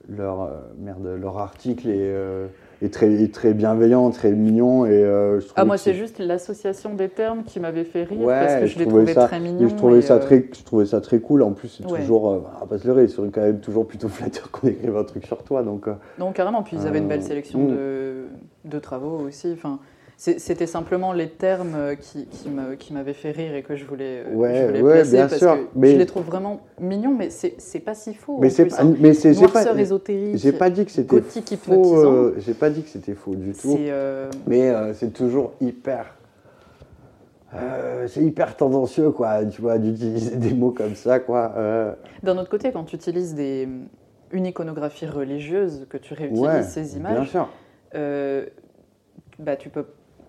leur, 0.08 0.42
euh, 0.42 0.48
merde, 0.78 1.06
leur 1.20 1.38
article 1.38 1.88
est, 1.88 1.94
euh, 1.98 2.46
est 2.82 2.92
très, 2.92 3.26
très 3.28 3.54
bienveillant, 3.54 4.10
très 4.10 4.30
mignon 4.32 4.86
et 4.86 4.90
euh, 4.90 5.40
je 5.40 5.46
Ah, 5.56 5.64
moi, 5.64 5.78
c'est 5.78 5.94
juste 5.94 6.18
l'association 6.18 6.94
des 6.94 7.08
termes 7.08 7.42
qui 7.42 7.58
m'avait 7.58 7.84
fait 7.84 8.04
rire 8.04 8.20
Ouais, 8.20 8.38
parce 8.38 8.54
que 8.60 8.66
je 8.66 8.74
je 8.74 8.78
l'ai 8.78 8.86
trouvais 8.86 9.12
ça- 9.14 9.26
très 9.26 9.40
Mais 9.40 9.50
mignon. 9.50 9.68
je 9.68 9.74
trouvais, 9.74 9.98
et, 9.98 10.02
ça 10.02 10.14
euh, 10.14 10.18
très, 10.20 10.48
je 10.52 10.62
trouvais 10.64 10.86
ça 10.86 11.00
très 11.00 11.18
cool. 11.18 11.42
En 11.42 11.52
plus, 11.52 11.68
c'est 11.68 11.90
Ouais. 11.90 11.98
toujours, 12.00 12.30
euh, 12.30 12.42
on 12.56 12.60
va 12.60 12.66
pas 12.66 12.78
se 12.78 12.86
leurrer, 12.86 13.08
c'est 13.08 13.16
quand 13.32 13.40
même 13.40 13.60
toujours 13.60 13.86
plutôt 13.86 14.08
flatteur 14.08 14.50
qu'on 14.50 14.68
écrive 14.68 14.96
un 14.96 15.04
truc 15.04 15.26
sur 15.26 15.42
toi. 15.42 15.62
Donc, 15.62 15.88
euh, 15.88 15.94
Non, 16.18 16.32
carrément. 16.32 16.62
Puis 16.62 16.76
ils 16.80 16.86
avaient 16.86 16.98
une 16.98 17.08
belle 17.08 17.20
Euh, 17.20 17.26
sélection 17.26 17.60
mm. 17.64 17.68
de, 17.70 18.24
de 18.66 18.78
travaux 18.78 19.18
aussi. 19.26 19.50
Enfin, 19.54 19.78
c'était 20.18 20.66
simplement 20.66 21.12
les 21.12 21.28
termes 21.28 21.74
euh, 21.74 21.94
qui, 21.94 22.26
qui 22.78 22.93
m'avaient 22.94 23.12
fait 23.12 23.32
rire 23.32 23.55
et 23.55 23.62
que 23.62 23.76
je 23.76 23.84
voulais, 23.84 24.24
euh, 24.26 24.34
Ouais, 24.34 24.55
je 24.62 24.66
voulais 24.66 24.82
ouais, 24.82 24.93
placer 24.94 25.10
bien 25.12 25.26
parce 25.28 25.38
sûr, 25.38 25.52
que 25.55 25.66
mais- 25.74 25.93
je 25.93 25.97
les 25.98 26.06
trouve 26.06 26.24
vraiment 26.24 26.60
mignons, 26.80 27.14
mais 27.14 27.28
c'est 27.30 27.80
pas 27.80 27.94
si 27.94 28.14
faux. 28.14 28.38
mais 28.40 28.48
c'est 28.48 28.72
hein. 28.80 28.94
mais 28.98 29.12
c'est, 29.12 29.34
pas, 29.52 29.78
ésotérique. 29.78 30.36
j'ai 30.38 30.52
pas 30.52 30.70
dit 30.70 30.86
que 30.86 30.90
c'était 30.90 31.20
faux. 31.59 31.98
euh, 31.98 32.34
j'ai 32.38 32.55
pas 32.55 32.70
dit 32.70 32.82
que 32.82 32.88
c'était 32.88 33.14
faux 33.14 33.34
du 33.34 33.52
tout. 33.52 33.76
Euh, 33.78 34.30
Mais 34.47 34.70
euh, 34.70 34.94
c'est 34.94 35.12
toujours 35.12 35.52
hyper. 35.60 36.14
c'est 38.06 38.22
hyper 38.22 38.56
tendancieux, 38.56 39.10
quoi, 39.10 39.44
tu 39.44 39.60
vois, 39.60 39.78
d'utiliser 39.78 40.36
des 40.36 40.55
mots 40.55 40.72
comme 40.72 40.94
ça, 40.94 41.20
quoi. 41.20 41.52
D'un 42.22 42.38
autre 42.38 42.51
côté, 42.51 42.72
quand 42.72 42.84
tu 42.84 42.97
utilises 42.97 43.34
des, 43.34 43.68
une 44.32 44.47
iconographie 44.47 45.06
religieuse, 45.06 45.86
que 45.90 45.98
tu 45.98 46.14
réutilises 46.14 46.40
ouais, 46.43 46.62
ces 46.62 46.98
bien 46.98 47.10
images, 47.12 47.30
sûr. 47.30 47.48
euh, 47.94 48.47
bah, 49.38 49.56
tu 49.56 49.68
peux 49.68 49.84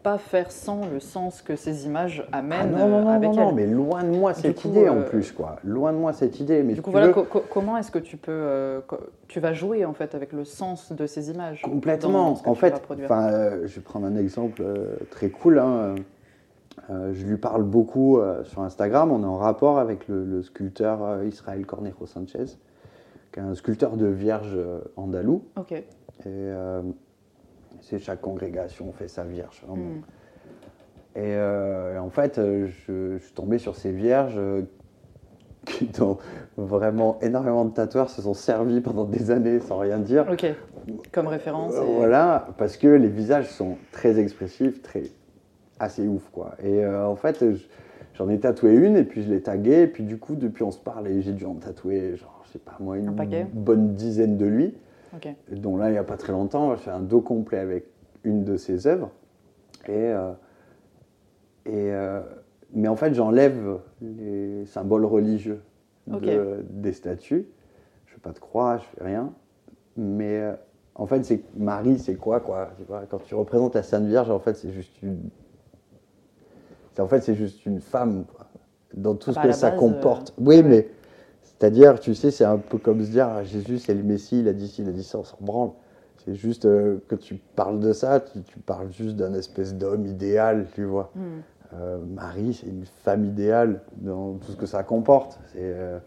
pas 0.07 0.17
faire 0.17 0.51
sans 0.51 0.87
le 0.89 1.01
sens 1.01 1.41
que 1.41 1.57
ces 1.57 1.85
images 1.85 2.25
Ah 2.31 2.37
amènent 2.37 2.71
non, 2.71 2.77
non, 2.87 2.97
euh, 2.99 3.01
non, 3.03 3.09
avec 3.09 3.29
non, 3.31 3.35
non, 3.35 3.49
elles. 3.49 3.55
mais 3.55 3.67
loin 3.67 4.03
de 4.05 4.09
moi 4.17 4.33
cette 4.33 4.61
coup, 4.61 4.69
idée 4.69 4.87
en 4.87 4.99
euh, 4.99 5.01
plus, 5.01 5.33
quoi. 5.33 5.57
Loin 5.65 5.91
de 5.91 5.97
moi 5.97 6.13
cette 6.13 6.39
idée. 6.39 6.63
Mais 6.63 6.75
Du 6.75 6.81
coup, 6.81 6.91
voilà, 6.91 7.07
veux- 7.07 7.13
co- 7.13 7.23
co- 7.23 7.43
comment 7.49 7.75
est-ce 7.77 7.91
que 7.91 7.99
tu 7.99 8.15
peux, 8.15 8.31
euh, 8.31 8.79
tu 9.27 9.41
vas 9.41 9.51
jouer 9.51 9.83
en 9.83 9.91
fait 9.93 10.15
avec 10.15 10.31
le 10.31 10.45
sens 10.45 10.93
de 10.93 11.05
ces 11.07 11.29
images 11.29 11.61
Complètement. 11.61 12.39
en 12.45 12.55
fait, 12.55 12.81
enfin, 13.03 13.27
euh, 13.33 13.61
je 13.67 13.75
vais 13.75 13.81
prendre 13.81 14.05
un 14.07 14.15
exemple 14.15 14.63
très 15.11 15.29
cool. 15.29 15.59
hein. 15.59 15.95
Je 16.89 17.25
lui 17.25 17.35
parle 17.35 17.63
beaucoup 17.63 18.19
sur 18.45 18.61
Instagram. 18.61 19.11
On 19.11 19.21
est 19.23 19.25
en 19.25 19.35
rapport 19.35 19.77
avec 19.77 20.07
le, 20.07 20.23
le 20.23 20.41
sculpteur 20.41 21.21
Israël 21.25 21.65
Cornejo 21.65 22.05
Sanchez, 22.05 22.45
qui 23.33 23.39
est 23.41 23.43
un 23.43 23.55
sculpteur 23.55 23.97
de 23.97 24.05
vierge 24.07 24.53
euh, 24.55 24.79
andalou. 24.95 25.43
Ok. 25.57 25.73
Et 25.73 25.83
c'est 27.81 27.99
chaque 27.99 28.21
congrégation 28.21 28.91
fait 28.93 29.07
sa 29.07 29.23
vierge. 29.23 29.63
hein. 29.69 29.75
Hmm. 29.75 30.01
Et 31.15 31.33
euh, 31.35 31.99
en 31.99 32.09
fait, 32.09 32.37
euh, 32.37 32.67
je, 32.87 33.17
je 33.17 33.23
suis 33.23 33.33
tombé 33.33 33.57
sur 33.57 33.75
ces 33.75 33.91
vierges 33.91 34.35
euh, 34.37 34.61
qui, 35.65 35.85
dont 35.87 36.17
vraiment 36.57 37.17
énormément 37.21 37.65
de 37.65 37.71
tatoueurs 37.73 38.09
se 38.09 38.21
sont 38.21 38.33
servis 38.35 38.81
pendant 38.81 39.03
des 39.05 39.31
années 39.31 39.59
sans 39.59 39.79
rien 39.79 39.97
dire. 39.99 40.25
Ok. 40.31 40.45
Comme 41.11 41.27
référence. 41.27 41.73
Et- 41.75 41.95
Voilà, 41.95 42.47
parce 42.57 42.77
que 42.77 42.87
les 42.87 43.07
visages 43.09 43.49
sont 43.49 43.77
très 43.91 44.19
expressifs, 44.19 44.81
très 44.83 45.03
assez 45.79 46.07
ouf 46.07 46.29
quoi. 46.31 46.55
Et 46.63 46.83
euh, 46.85 47.05
en 47.07 47.15
fait, 47.15 47.39
je- 47.51 47.65
j'en 48.13 48.29
ai 48.29 48.39
tatoué 48.39 48.75
une 48.75 48.95
et 48.95 49.03
puis 49.03 49.23
je 49.23 49.29
l'ai 49.29 49.41
tagué 49.41 49.81
et 49.81 49.87
puis 49.87 50.03
du 50.03 50.17
coup 50.17 50.35
depuis 50.35 50.63
on 50.63 50.71
se 50.71 50.79
parle 50.79 51.07
et 51.07 51.21
j'ai 51.21 51.33
dû 51.33 51.45
en 51.45 51.55
tatouer 51.55 52.15
genre 52.15 52.41
je 52.47 52.53
sais 52.53 52.59
pas 52.59 52.77
moi 52.79 52.97
une 52.97 53.09
Un 53.09 53.47
bonne 53.53 53.93
dizaine 53.95 54.37
de 54.37 54.45
lui, 54.45 54.75
Dont 55.51 55.77
là 55.77 55.89
il 55.91 55.95
y 55.95 55.97
a 55.97 56.03
pas 56.03 56.17
très 56.17 56.33
longtemps 56.33 56.75
j'ai 56.75 56.83
fait 56.83 56.91
un 56.91 56.99
dos 56.99 57.21
complet 57.21 57.59
avec 57.59 57.85
une 58.23 58.43
de 58.43 58.57
ses 58.57 58.87
œuvres 58.87 59.11
et 59.87 59.91
euh, 59.93 60.31
et 61.65 61.91
euh, 61.91 62.21
mais 62.73 62.87
en 62.87 62.95
fait 62.95 63.13
j'enlève 63.13 63.79
les 64.01 64.65
symboles 64.65 65.05
religieux 65.05 65.61
de- 66.07 66.65
des 66.69 66.93
statues. 66.93 67.47
Je 68.05 68.13
fais 68.13 68.19
pas 68.19 68.31
de 68.33 68.39
croix, 68.39 68.77
je 68.77 68.83
fais 68.97 69.03
rien. 69.05 69.33
Mais 69.97 70.39
euh, 70.39 70.53
en 70.95 71.07
fait, 71.07 71.23
c'est 71.25 71.43
Marie, 71.57 71.99
c'est 71.99 72.15
quoi, 72.15 72.39
quoi 72.41 72.71
tu 72.77 72.83
vois, 72.85 73.03
Quand 73.09 73.19
tu 73.23 73.35
représentes 73.35 73.75
la 73.75 73.83
Sainte 73.83 74.05
Vierge, 74.07 74.31
en 74.31 74.39
fait, 74.39 74.55
c'est 74.55 74.71
juste 74.71 75.01
une. 75.03 75.29
En 76.99 77.07
fait, 77.07 77.21
c'est 77.21 77.35
juste 77.35 77.65
une 77.65 77.79
femme, 77.79 78.25
quoi, 78.25 78.47
dans 78.93 79.15
tout 79.15 79.31
Ah 79.31 79.33
ce 79.33 79.35
bah, 79.35 79.47
que 79.47 79.51
ça 79.53 79.69
base, 79.69 79.79
comporte. 79.79 80.33
oui, 80.39 80.63
mais 80.63 80.89
c'est-à-dire, 81.59 81.99
tu 81.99 82.13
sais, 82.13 82.29
c'est 82.31 82.45
un 82.45 82.57
peu 82.57 82.77
comme 82.77 83.03
se 83.03 83.09
dire, 83.09 83.27
ah, 83.27 83.43
Jésus, 83.43 83.79
c'est 83.79 83.93
le 83.95 84.03
Messie, 84.03 84.41
il 84.41 84.47
a 84.47 84.53
dit 84.53 84.67
ci, 84.67 84.83
il 84.83 84.89
a 84.89 84.91
dit 84.91 85.03
ça, 85.03 85.17
on 85.17 85.23
s'en 85.23 85.37
branle. 85.41 85.71
C'est 86.23 86.35
juste 86.35 86.65
euh, 86.65 86.97
que 87.07 87.15
tu 87.15 87.35
parles 87.55 87.79
de 87.79 87.93
ça, 87.93 88.19
tu, 88.19 88.41
tu 88.43 88.59
parles 88.59 88.91
juste 88.91 89.15
d'un 89.15 89.33
espèce 89.33 89.73
d'homme 89.73 90.05
idéal, 90.05 90.67
tu 90.75 90.83
vois. 90.83 91.11
Hmm. 91.15 91.39
Euh, 91.73 91.97
Marie, 92.13 92.53
c'est 92.53 92.67
une 92.67 92.85
femme 92.85 93.25
idéale 93.25 93.81
dans 93.97 94.33
tout 94.33 94.51
ce 94.51 94.55
que 94.55 94.65
ça 94.65 94.83
comporte. 94.83 95.39
C'est, 95.53 95.59
euh, 95.61 95.99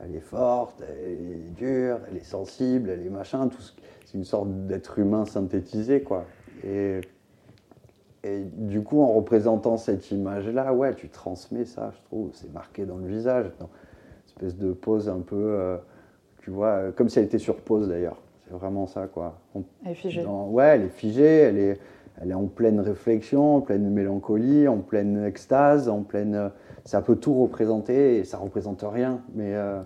elle 0.00 0.14
est 0.14 0.20
forte, 0.20 0.82
elle 0.82 1.12
est 1.12 1.54
dure, 1.56 1.98
elle 2.10 2.16
est 2.16 2.24
sensible, 2.24 2.90
elle 2.90 3.04
est 3.04 3.10
machin. 3.10 3.48
Tout 3.48 3.60
ce- 3.62 3.72
c'est 4.06 4.18
une 4.18 4.24
sorte 4.24 4.48
d'être 4.66 4.98
humain 4.98 5.24
synthétisé, 5.24 6.02
quoi. 6.02 6.24
Et, 6.64 7.00
et 8.22 8.44
du 8.44 8.82
coup, 8.82 9.02
en 9.02 9.12
représentant 9.12 9.76
cette 9.76 10.10
image-là, 10.10 10.72
ouais, 10.72 10.94
tu 10.94 11.08
transmets 11.08 11.64
ça, 11.64 11.92
je 11.96 12.02
trouve. 12.06 12.30
C'est 12.32 12.52
marqué 12.52 12.86
dans 12.86 12.96
le 12.96 13.06
visage, 13.06 13.46
dans 13.58 13.68
espèce 14.36 14.56
de 14.56 14.72
pose 14.72 15.08
un 15.08 15.20
peu, 15.20 15.36
euh, 15.36 15.76
tu 16.38 16.50
vois, 16.50 16.68
euh, 16.68 16.92
comme 16.92 17.08
si 17.08 17.18
elle 17.18 17.24
était 17.26 17.38
sur 17.38 17.56
pause 17.56 17.88
d'ailleurs. 17.88 18.20
C'est 18.46 18.54
vraiment 18.54 18.86
ça, 18.86 19.06
quoi. 19.06 19.40
On- 19.54 19.64
Elle 19.84 19.92
est 19.92 19.94
figée. 19.94 20.22
dans- 20.22 20.48
ouais, 20.48 20.64
elle 20.76 20.82
est 20.82 20.88
figée, 20.88 21.24
elle 21.24 21.58
est, 21.58 21.78
elle 22.20 22.30
est 22.30 22.34
en 22.34 22.46
pleine 22.46 22.80
réflexion, 22.80 23.56
en 23.56 23.60
pleine 23.60 23.88
mélancolie, 23.90 24.68
en 24.68 24.78
pleine 24.78 25.24
extase, 25.24 25.88
en 25.88 26.02
pleine. 26.02 26.34
euh, 26.34 26.48
Ça 26.86 27.00
peut 27.00 27.16
tout 27.16 27.32
représenter 27.40 28.18
et 28.18 28.24
ça 28.24 28.36
représente 28.36 28.82
rien. 28.86 29.22
Mais, 29.34 29.54
euh, 29.54 29.80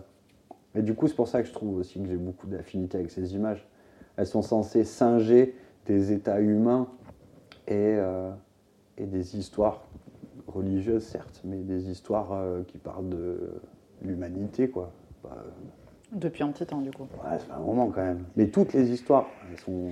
mais 0.74 0.82
du 0.82 0.94
coup, 0.96 1.06
c'est 1.06 1.14
pour 1.14 1.28
ça 1.28 1.40
que 1.42 1.46
je 1.48 1.52
trouve 1.52 1.76
aussi 1.76 2.02
que 2.02 2.08
j'ai 2.08 2.16
beaucoup 2.16 2.48
d'affinité 2.48 2.98
avec 2.98 3.12
ces 3.12 3.34
images. 3.36 3.64
Elles 4.16 4.26
sont 4.26 4.42
censées 4.42 4.82
singer 4.82 5.54
des 5.86 6.10
états 6.10 6.40
humains 6.40 6.88
et, 7.68 7.74
euh, 7.76 8.32
et 8.96 9.06
des 9.06 9.36
histoires 9.38 9.84
religieuses, 10.48 11.04
certes, 11.04 11.40
mais 11.44 11.58
des 11.58 11.88
histoires 11.88 12.32
euh, 12.32 12.62
qui 12.66 12.78
parlent 12.78 13.08
de 13.10 13.38
l'humanité, 14.02 14.68
quoi. 14.68 14.90
Bah, 15.24 15.36
Depuis 16.12 16.42
un 16.42 16.48
petit 16.48 16.66
temps, 16.66 16.80
du 16.80 16.90
coup. 16.90 17.02
Ouais, 17.24 17.38
c'est 17.38 17.52
un 17.52 17.58
moment 17.58 17.88
quand 17.88 18.02
même. 18.02 18.24
Mais 18.36 18.46
toutes 18.48 18.72
les 18.72 18.90
histoires, 18.90 19.26
elles 19.50 19.58
sont. 19.60 19.88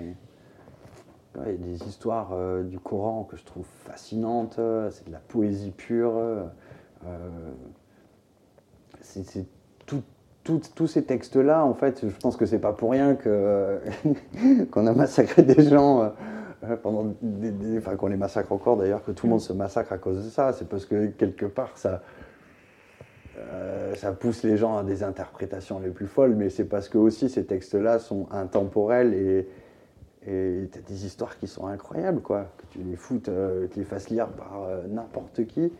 Il 1.44 1.50
y 1.52 1.54
a 1.54 1.56
des 1.58 1.82
histoires 1.86 2.30
euh, 2.32 2.62
du 2.62 2.78
Coran 2.78 3.24
que 3.24 3.36
je 3.36 3.44
trouve 3.44 3.66
fascinantes. 3.84 4.58
euh, 4.58 4.90
C'est 4.90 5.06
de 5.06 5.12
la 5.12 5.18
poésie 5.18 5.70
pure. 5.70 6.12
euh, 6.16 6.44
euh, 7.06 7.28
c'est 9.02 9.46
tout- 9.86 10.02
tout- 10.44 10.60
tous 10.74 10.86
ces 10.86 11.04
textes-là, 11.04 11.64
en 11.64 11.74
fait, 11.74 12.06
je 12.08 12.16
pense 12.16 12.36
que 12.36 12.46
c'est 12.46 12.58
pas 12.58 12.72
pour 12.72 12.90
rien 12.90 13.14
que 13.14 13.80
qu'on 14.70 14.86
a 14.86 14.92
massacré 14.92 15.42
des 15.42 15.62
gens 15.68 16.02
euh, 16.02 16.08
euh, 16.64 16.76
pendant 16.76 17.14
des, 17.20 17.50
des- 17.50 17.78
enfin 17.78 17.96
qu'on 17.96 18.06
les 18.06 18.16
massacre 18.16 18.52
encore 18.52 18.76
d'ailleurs, 18.76 19.04
que 19.04 19.10
tout 19.12 19.26
le 19.26 19.30
monde 19.32 19.40
se 19.40 19.52
massacre 19.52 19.92
à 19.92 19.98
cause 19.98 20.24
de 20.24 20.30
ça. 20.30 20.52
C'est 20.52 20.68
parce 20.68 20.86
que 20.86 21.06
quelque 21.08 21.46
part 21.46 21.76
ça. 21.76 22.02
Euh, 23.38 23.94
ça 23.94 24.12
pousse 24.12 24.42
les 24.42 24.56
gens 24.56 24.76
à 24.78 24.82
des 24.82 25.02
interprétations 25.02 25.78
les 25.78 25.90
plus 25.90 26.06
folles, 26.06 26.34
mais 26.34 26.48
c'est 26.48 26.64
parce 26.64 26.88
que 26.88 26.96
aussi 26.98 27.28
ces 27.28 27.44
textes-là 27.44 27.98
sont 27.98 28.26
intemporels 28.30 29.14
et 29.14 29.48
et 30.28 30.68
t'as 30.72 30.80
des 30.80 31.06
histoires 31.06 31.38
qui 31.38 31.46
sont 31.46 31.68
incroyables, 31.68 32.20
quoi. 32.20 32.50
Que 32.56 32.66
tu 32.70 32.78
les 32.80 32.96
foutes, 32.96 33.28
euh, 33.28 33.68
que 33.68 33.74
tu 33.74 33.78
les 33.78 33.84
fasses 33.84 34.10
lire 34.10 34.26
par 34.26 34.64
euh, 34.64 34.82
n'importe 34.88 35.46
qui. 35.46 35.72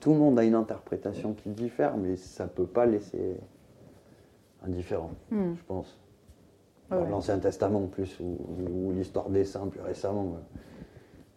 Tout 0.00 0.12
le 0.14 0.18
monde 0.18 0.38
a 0.38 0.44
une 0.44 0.54
interprétation 0.54 1.34
qui 1.34 1.50
diffère, 1.50 1.98
mais 1.98 2.16
ça 2.16 2.46
peut 2.46 2.64
pas 2.64 2.86
laisser 2.86 3.36
indifférent, 4.64 5.10
Hmm. 5.30 5.52
je 5.56 5.62
pense. 5.64 5.98
Ouais, 6.90 6.96
ouais. 6.96 7.10
L'Ancien 7.10 7.38
Testament 7.38 7.84
en 7.84 7.86
plus, 7.86 8.18
ou, 8.20 8.38
ou 8.88 8.92
l'histoire 8.92 9.28
des 9.28 9.44
saints 9.44 9.68
plus 9.68 9.82
récemment. 9.82 10.36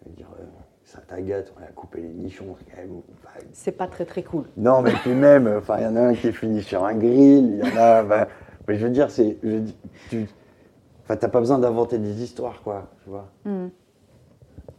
je 0.06 0.10
veux 0.10 0.16
dire, 0.16 0.30
euh, 0.40 0.44
Saint 0.86 1.02
Agathe, 1.16 1.52
on 1.58 1.64
a 1.64 1.68
coupé 1.68 2.02
les 2.02 2.10
nichons, 2.10 2.56
c'est 2.60 2.72
quand 2.76 2.82
même. 2.82 3.02
enfin, 3.24 3.40
C'est 3.54 3.72
pas 3.72 3.88
très 3.88 4.06
très 4.06 4.22
cool. 4.24 4.46
non, 4.58 4.82
mais 4.82 4.92
puis 4.92 5.14
même, 5.14 5.48
enfin, 5.58 5.78
il 5.80 5.84
y 5.84 5.88
en 5.88 5.96
a 5.96 6.02
un 6.02 6.14
qui 6.14 6.32
finit 6.34 6.62
sur 6.62 6.84
un 6.84 6.94
grill, 6.96 7.54
il 7.54 7.58
y 7.60 7.64
en 7.64 7.78
a. 7.78 8.04
enfin, 8.04 8.28
mais 8.68 8.76
je 8.78 8.86
veux 8.86 8.92
dire, 8.92 9.10
c'est. 9.10 9.38
Tu, 10.10 10.28
enfin, 11.04 11.16
t'as 11.16 11.30
pas 11.30 11.40
besoin 11.40 11.58
d'inventer 11.60 11.98
des 11.98 12.22
histoires, 12.22 12.62
quoi, 12.64 12.90
tu 13.04 13.10
vois. 13.10 13.28
Hmm. 13.46 13.68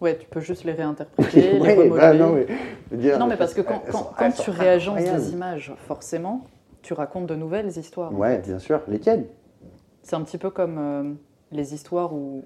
Ouais, 0.00 0.18
tu 0.18 0.26
peux 0.28 0.40
juste 0.40 0.64
les 0.64 0.72
réinterpréter, 0.80 1.52
les 1.54 1.60
Ouais, 1.60 1.74
remodeler. 1.74 1.90
bah, 2.00 2.12
non, 2.14 2.32
mais, 2.34 2.96
dire, 2.98 3.18
Non, 3.18 3.26
mais 3.26 3.36
parce 3.36 3.54
que 3.54 3.62
quand, 3.62 3.82
quand- 3.90 3.98
sont- 3.98 4.10
quand 4.18 4.30
tu 4.30 4.50
réagences 4.50 5.02
des 5.02 5.32
images, 5.32 5.72
forcément, 5.86 6.42
tu 6.82 6.92
racontes 6.92 7.26
de 7.26 7.34
nouvelles 7.34 7.68
histoires. 7.78 8.12
en 8.12 8.16
Ouais, 8.16 8.36
fait. 8.36 8.42
bien 8.42 8.58
sûr, 8.58 8.80
les 8.88 8.98
tiennes. 8.98 9.24
C'est 10.02 10.16
un 10.16 10.20
petit 10.22 10.36
peu 10.36 10.50
comme 10.50 10.76
euh, 10.78 11.12
les 11.50 11.72
histoires 11.72 12.12
où, 12.12 12.44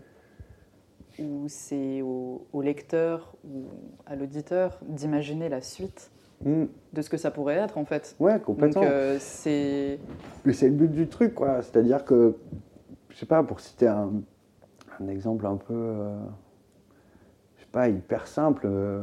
où 1.23 1.45
c'est 1.49 2.03
au, 2.03 2.47
au 2.53 2.63
lecteur 2.63 3.35
ou 3.45 3.65
à 4.07 4.17
l'auditeur 4.17 4.79
d'imaginer 4.87 5.49
la 5.49 5.61
suite 5.61 6.11
Hmm, 6.45 6.67
de 6.93 7.03
ce 7.03 7.11
que 7.11 7.17
ça 7.17 7.33
pourrait 7.33 7.57
être, 7.57 7.79
en 7.79 7.85
fait. 7.85 8.15
Ouais, 8.21 8.35
Donc, 8.35 8.45
complètement. 8.45 8.85
euh, 8.85 9.17
c'est. 9.19 9.99
Mais 10.45 10.53
c'est 10.53 10.69
le 10.69 10.75
but 10.77 10.89
du 10.93 11.09
truc, 11.09 11.35
quoi. 11.35 11.63
C'est-à-dire 11.63 12.05
que, 12.05 12.37
je 13.11 13.17
sais 13.17 13.27
pas, 13.27 13.43
pour 13.43 13.59
citer 13.59 13.89
un, 13.89 14.13
un 15.01 15.09
exemple 15.09 15.45
un 15.47 15.57
peu, 15.57 15.75
euh, 15.75 16.17
je 17.57 17.63
sais 17.63 17.69
pas, 17.73 17.89
hyper 17.89 18.29
simple. 18.29 18.67
euh, 18.71 19.03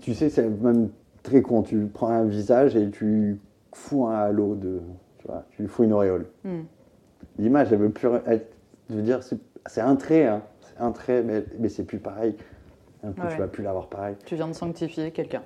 tu 0.00 0.14
sais, 0.14 0.30
c'est 0.30 0.48
même 0.48 0.90
très 1.24 1.42
con. 1.42 1.62
Tu 1.62 1.86
prends 1.92 2.06
un 2.08 2.24
visage 2.24 2.76
et 2.76 2.88
tu 2.90 3.40
fous 3.74 4.06
un 4.06 4.14
halo 4.14 4.54
de, 4.54 4.80
tu 5.18 5.26
vois, 5.26 5.44
tu 5.50 5.66
fous 5.66 5.82
une 5.82 5.92
auréole. 5.92 6.26
Hmm. 6.44 6.62
L'image, 7.38 7.72
elle 7.72 7.80
veut 7.80 7.90
plus 7.90 8.08
être, 8.26 8.46
je 8.90 8.94
veux 8.94 9.02
dire, 9.02 9.24
c'est 9.24 9.38
c'est 9.66 9.80
un 9.80 9.96
trait, 9.96 10.26
hein. 10.26 10.42
C'est 10.62 10.82
un 10.82 10.90
trait, 10.92 11.22
mais, 11.22 11.44
mais 11.58 11.68
c'est 11.68 11.84
plus 11.84 11.98
pareil. 11.98 12.36
Un 13.02 13.12
coup, 13.12 13.20
Ouais. 13.22 13.32
tu 13.32 13.38
vas 13.38 13.46
plus 13.48 13.62
l'avoir 13.62 13.88
pareil. 13.88 14.16
Tu 14.24 14.34
viens 14.34 14.48
de 14.48 14.52
sanctifier 14.54 15.10
quelqu'un. 15.10 15.42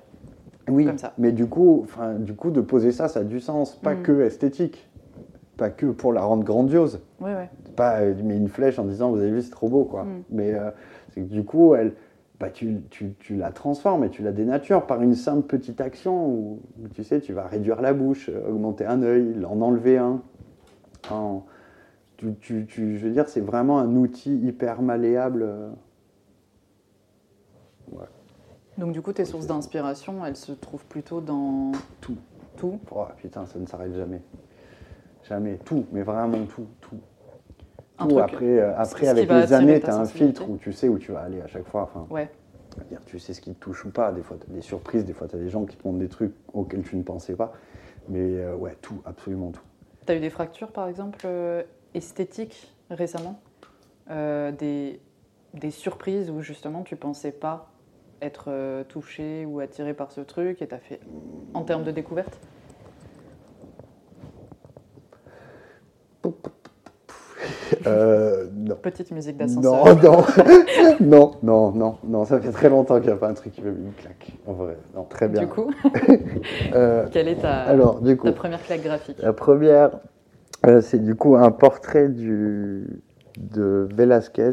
Oui, 0.69 0.85
Comme 0.85 0.97
ça. 0.97 1.13
mais 1.17 1.31
du 1.31 1.47
coup, 1.47 1.85
du 2.19 2.33
coup, 2.35 2.51
de 2.51 2.61
poser 2.61 2.91
ça, 2.91 3.07
ça 3.07 3.21
a 3.21 3.23
du 3.23 3.39
sens, 3.39 3.75
pas 3.75 3.95
Mm. 3.95 4.03
que 4.03 4.21
esthétique, 4.21 4.87
pas 5.57 5.69
que 5.69 5.87
pour 5.87 6.13
la 6.13 6.21
rendre 6.21 6.43
grandiose. 6.43 7.01
Ouais, 7.19 7.33
ouais. 7.35 7.49
Pas 7.75 7.99
euh, 8.01 8.13
mais 8.23 8.37
une 8.37 8.47
flèche 8.49 8.77
en 8.79 8.85
disant 8.85 9.09
vous 9.11 9.19
avez 9.19 9.31
vu 9.31 9.41
c'est 9.41 9.49
trop 9.51 9.67
beau 9.67 9.83
quoi. 9.83 10.03
Mm. 10.03 10.23
Mais 10.29 10.53
euh, 10.53 10.69
c'est 11.13 11.21
que 11.21 11.27
du 11.27 11.43
coup 11.43 11.75
elle, 11.75 11.93
bah, 12.39 12.49
tu, 12.49 12.77
tu, 12.89 13.13
tu 13.19 13.35
la 13.35 13.51
transformes 13.51 14.03
et 14.05 14.09
tu 14.09 14.21
la 14.23 14.31
dénatures 14.31 14.85
par 14.85 15.01
une 15.01 15.15
simple 15.15 15.41
petite 15.47 15.81
action 15.81 16.27
où, 16.27 16.59
tu 16.93 17.03
sais 17.03 17.19
tu 17.19 17.33
vas 17.33 17.43
réduire 17.43 17.81
la 17.81 17.91
bouche, 17.93 18.29
euh, 18.29 18.49
augmenter 18.49 18.85
un 18.85 19.01
œil, 19.01 19.35
en 19.45 19.59
enlever 19.61 19.97
un. 19.97 20.21
En- 21.11 21.43
tu, 22.19 22.35
tu, 22.41 22.65
tu- 22.67 22.97
je 22.97 23.05
veux 23.07 23.13
dire 23.13 23.29
c'est 23.29 23.39
vraiment 23.39 23.79
un 23.79 23.95
outil 23.95 24.35
hyper 24.37 24.81
malléable. 24.81 25.43
euh. 25.43 25.69
Donc, 28.77 28.93
du 28.93 29.01
coup, 29.01 29.11
tes 29.11 29.25
sources 29.25 29.45
d'inspiration, 29.47 30.25
elles 30.25 30.37
se 30.37 30.53
trouvent 30.53 30.85
plutôt 30.85 31.19
dans 31.19 31.71
Tout. 31.99 32.17
tout. 32.55 32.79
Oh, 32.95 33.05
putain 33.17 33.45
ça 33.45 33.59
ne 33.59 33.65
s'arrête 33.65 33.93
jamais. 33.93 34.21
Jamais 35.27 35.57
tout, 35.65 35.85
mais 35.91 36.01
vraiment 36.01 36.45
tout, 36.45 36.67
tout. 36.81 36.95
Un 37.97 38.07
Tout, 38.07 38.15
truc. 38.15 38.23
après, 38.23 38.59
euh, 38.59 38.73
après 38.77 39.07
avec 39.09 39.29
les 39.29 39.53
années, 39.53 39.79
tu 39.81 39.87
as 39.89 39.97
un 39.97 40.05
filtre 40.05 40.49
où 40.49 40.57
tu 40.57 40.71
sais 40.71 40.87
où 40.87 40.97
tu 40.97 41.11
vas 41.11 41.21
aller 41.21 41.41
à 41.41 41.47
chaque 41.47 41.67
fois. 41.67 41.83
Enfin, 41.83 42.07
Ouais. 42.09 42.29
C'est-à-dire, 42.73 43.01
tu 43.05 43.19
sais 43.19 43.33
ce 43.33 43.41
qui 43.41 43.53
te 43.53 43.59
touche 43.59 43.83
ou 43.85 43.89
pas. 43.89 44.11
Des 44.13 44.21
fois, 44.21 44.37
tu 44.39 44.49
as 44.49 44.53
des 44.53 44.61
surprises, 44.61 45.03
des 45.03 45.11
fois, 45.13 45.27
tu 45.27 45.35
as 45.35 45.39
des 45.39 45.49
gens 45.49 45.65
qui 45.65 45.75
te 45.75 45.85
montrent 45.85 45.99
des 45.99 46.07
trucs 46.07 46.33
auxquels 46.53 46.83
tu 46.83 46.95
ne 46.95 47.03
pensais 47.03 47.35
pas. 47.35 47.51
Mais 48.07 48.19
euh, 48.37 48.55
ouais, 48.55 48.77
tout, 48.81 49.01
absolument 49.05 49.51
tout. 49.51 49.61
T'as 50.05 50.15
eu 50.15 50.19
des 50.21 50.29
fractures, 50.29 50.71
par 50.71 50.87
exemple, 50.87 51.19
euh, 51.25 51.63
esthétiques 51.93 52.73
récemment 52.89 53.39
Euh, 54.11 54.51
des, 54.51 54.99
des 55.53 55.69
surprises 55.71 56.31
où 56.31 56.41
justement 56.41 56.81
tu 56.83 56.95
pensais 56.95 57.31
pas 57.31 57.69
être 58.23 58.45
euh, 58.49 58.83
touché 58.83 59.45
ou 59.45 59.59
attiré 59.59 59.93
par 59.93 60.11
ce 60.11 60.21
truc 60.21 60.61
et 60.63 60.67
t'as 60.67 60.79
fait 60.79 60.99
en 61.53 61.63
termes 61.63 61.83
de 61.83 61.91
découverte? 61.91 62.39
Euh, 67.87 68.47
non. 68.53 68.75
Petite 68.75 69.11
musique 69.11 69.37
Non, 69.39 69.45
d'ascenseur. 69.45 69.85
non, 70.01 70.23
non, 70.99 71.31
non, 71.43 71.71
non, 71.71 71.97
non, 72.03 72.25
ça 72.25 72.39
fait 72.41 72.51
très 72.51 72.69
longtemps 72.69 72.97
qu'il 72.99 73.07
n'y 73.07 73.13
a 73.13 73.17
pas 73.17 73.29
un 73.29 73.33
truc 73.33 73.53
qui 73.53 73.61
me 73.61 73.71
met 73.71 73.79
une 73.87 73.93
claque. 73.93 74.31
En 74.47 74.53
vrai, 74.53 74.77
non, 74.95 75.05
très 75.05 75.27
bien. 75.29 75.41
Du 75.41 75.47
coup, 75.47 75.71
Euh, 76.73 77.07
quelle 77.11 77.27
est 77.27 77.37
ta, 77.37 77.61
alors, 77.63 78.01
du 78.01 78.17
coup, 78.17 78.27
ta 78.27 78.33
première 78.33 78.61
claque 78.63 78.81
graphique? 78.83 79.17
la 79.19 79.33
première, 79.33 79.91
euh, 80.67 80.81
c'est 80.81 80.99
du 80.99 81.15
coup 81.15 81.35
un 81.37 81.51
portrait 81.51 82.09
de 82.09 83.87
Velázquez, 83.93 84.51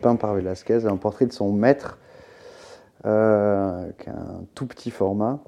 peint 0.00 0.16
par 0.16 0.34
Velázquez, 0.34 0.86
un 0.86 0.96
portrait 0.96 1.26
de 1.26 1.32
son 1.32 1.52
maître, 1.52 1.98
euh, 3.04 3.90
un 4.06 4.44
tout 4.54 4.66
petit 4.66 4.90
format. 4.90 5.40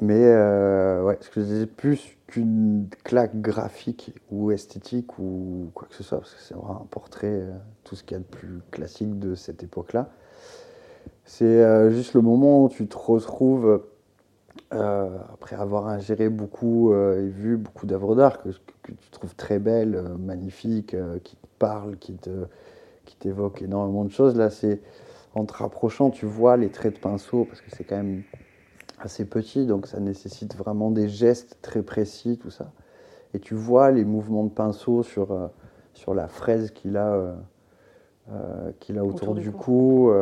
Mais 0.00 0.22
euh, 0.22 1.02
ouais, 1.02 1.18
ce 1.20 1.30
que 1.30 1.64
plus 1.64 2.16
qu'une 2.26 2.88
claque 3.04 3.40
graphique 3.40 4.14
ou 4.30 4.52
esthétique 4.52 5.18
ou 5.18 5.70
quoi 5.74 5.88
que 5.88 5.94
ce 5.94 6.02
soit, 6.02 6.18
parce 6.18 6.34
que 6.34 6.40
c'est 6.40 6.54
vraiment 6.54 6.82
un 6.82 6.86
portrait, 6.90 7.42
tout 7.84 7.96
ce 7.96 8.04
qu'il 8.04 8.16
y 8.16 8.20
a 8.20 8.20
de 8.20 8.24
plus 8.24 8.60
classique 8.70 9.18
de 9.18 9.34
cette 9.34 9.62
époque-là. 9.62 10.10
C'est 11.24 11.90
juste 11.90 12.14
le 12.14 12.20
moment 12.20 12.64
où 12.64 12.68
tu 12.68 12.86
te 12.86 12.96
retrouves, 12.96 13.82
euh, 14.74 15.18
après 15.32 15.56
avoir 15.56 15.86
ingéré 15.88 16.28
beaucoup 16.28 16.92
euh, 16.92 17.24
et 17.24 17.28
vu 17.28 17.56
beaucoup 17.56 17.86
d'œuvres 17.86 18.14
d'art 18.14 18.42
que, 18.42 18.50
que 18.82 18.92
tu 18.92 19.10
trouves 19.10 19.34
très 19.34 19.58
belles, 19.58 19.94
euh, 19.94 20.16
magnifiques, 20.18 20.94
qui 21.24 21.36
te 21.36 21.46
parlent, 21.58 21.96
qui 21.96 22.14
te, 22.14 22.46
qui 23.06 23.16
t'évoquent 23.16 23.62
énormément 23.62 24.04
de 24.04 24.10
choses. 24.10 24.36
Là, 24.36 24.50
c'est 24.50 24.80
en 25.34 25.46
te 25.46 25.54
rapprochant, 25.54 26.10
tu 26.10 26.26
vois 26.26 26.56
les 26.58 26.68
traits 26.68 26.96
de 26.96 27.00
pinceau, 27.00 27.46
parce 27.46 27.62
que 27.62 27.70
c'est 27.70 27.84
quand 27.84 27.96
même 27.96 28.22
assez 28.98 29.24
petit, 29.24 29.64
donc 29.64 29.86
ça 29.86 30.00
nécessite 30.00 30.54
vraiment 30.54 30.90
des 30.90 31.08
gestes 31.08 31.56
très 31.62 31.82
précis, 31.82 32.38
tout 32.38 32.50
ça. 32.50 32.70
Et 33.32 33.38
tu 33.38 33.54
vois 33.54 33.90
les 33.90 34.04
mouvements 34.04 34.44
de 34.44 34.50
pinceau 34.50 35.02
sur, 35.02 35.50
sur 35.94 36.14
la 36.14 36.28
fraise 36.28 36.72
qu'il 36.72 36.96
a, 36.96 37.36
qu'il 38.80 38.98
a 38.98 39.04
autour, 39.04 39.30
Autour 39.30 39.34
du 39.36 39.52
cou. 39.52 40.12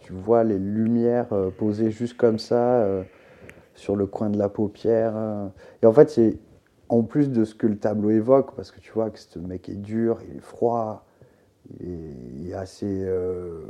tu 0.00 0.12
vois 0.12 0.44
les 0.44 0.58
lumières 0.58 1.28
posées 1.58 1.90
juste 1.90 2.16
comme 2.16 2.38
ça 2.38 2.86
sur 3.74 3.96
le 3.96 4.06
coin 4.06 4.30
de 4.30 4.38
la 4.38 4.48
paupière. 4.48 5.12
euh. 5.16 5.48
Et 5.82 5.86
en 5.86 5.92
fait, 5.92 6.10
c'est 6.10 6.38
en 6.88 7.02
plus 7.02 7.30
de 7.30 7.44
ce 7.44 7.54
que 7.54 7.66
le 7.66 7.78
tableau 7.78 8.10
évoque, 8.10 8.54
parce 8.54 8.70
que 8.70 8.80
tu 8.80 8.92
vois 8.92 9.10
que 9.10 9.18
ce 9.18 9.38
mec 9.38 9.68
est 9.68 9.76
dur, 9.76 10.20
il 10.28 10.36
est 10.36 10.40
froid, 10.40 11.06
il 11.80 12.50
est, 12.50 12.54
assez. 12.54 13.04
Euh, 13.04 13.64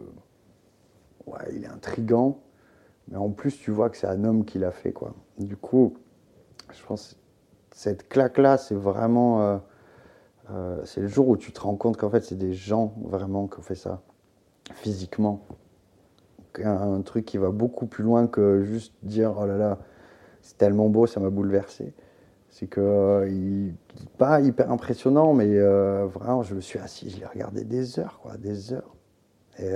ouais, 1.27 1.55
il 1.55 1.65
est 1.65 1.69
intrigant. 1.69 2.41
Mais 3.09 3.17
en 3.17 3.31
plus, 3.31 3.59
tu 3.59 3.71
vois 3.71 3.91
que 3.91 3.97
c'est 3.97 4.07
un 4.07 4.25
homme 4.25 4.45
qui 4.45 4.59
l'a 4.59 4.73
fait, 4.73 4.93
quoi. 4.93 5.15
Du 5.39 5.57
coup, 5.57 5.95
je 6.73 6.85
pense 6.85 7.17
que 7.71 7.77
cette 7.77 8.09
claque-là, 8.09 8.59
c'est 8.59 8.75
vraiment. 8.75 9.61
Euh, 10.51 10.81
c'est 10.85 11.01
le 11.01 11.09
jour 11.09 11.29
où 11.29 11.37
tu 11.37 11.53
te 11.53 11.61
rends 11.61 11.77
compte 11.77 11.97
qu'en 11.97 12.11
fait, 12.11 12.25
c'est 12.25 12.37
des 12.37 12.53
gens 12.53 12.95
vraiment 13.03 13.47
qui 13.47 13.59
ont 13.59 13.63
fait 13.63 13.75
ça, 13.75 14.03
physiquement. 14.75 15.47
Un, 16.63 17.01
truc 17.01 17.25
qui 17.25 17.39
va 17.39 17.51
beaucoup 17.51 17.87
plus 17.87 18.05
loin 18.05 18.27
que 18.27 18.63
juste 18.63 18.93
dire 19.03 19.35
oh 19.41 19.47
là 19.47 19.57
là, 19.57 19.79
c'est 20.43 20.59
tellement 20.59 20.89
beau, 20.89 21.07
ça 21.07 21.21
m'a 21.21 21.31
bouleversé. 21.31 21.95
C'est 22.51 22.67
que 22.67 22.81
euh, 22.81 23.71
pas 24.19 24.41
hyper 24.43 24.71
impressionnant, 24.71 25.33
mais 25.33 25.49
euh, 25.49 26.07
vraiment, 26.07 26.43
je 26.43 26.55
me 26.55 26.61
suis 26.61 26.79
assis, 26.79 27.09
je 27.09 27.19
l'ai 27.19 27.27
regardé 27.27 27.65
des 27.65 27.99
heures, 27.99 28.21
quoi, 28.23 28.37
des 28.37 28.75
heures. 28.75 28.95
Et, 29.59 29.71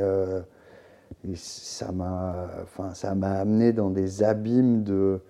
et 1.24 1.34
ça 1.36 1.92
m'a, 1.92 2.48
enfin, 2.62 2.92
ça 2.94 3.14
m'a 3.14 3.32
amené 3.32 3.72
dans 3.72 3.90
des 3.90 4.22
abîmes 4.22 4.84
de 4.84 5.20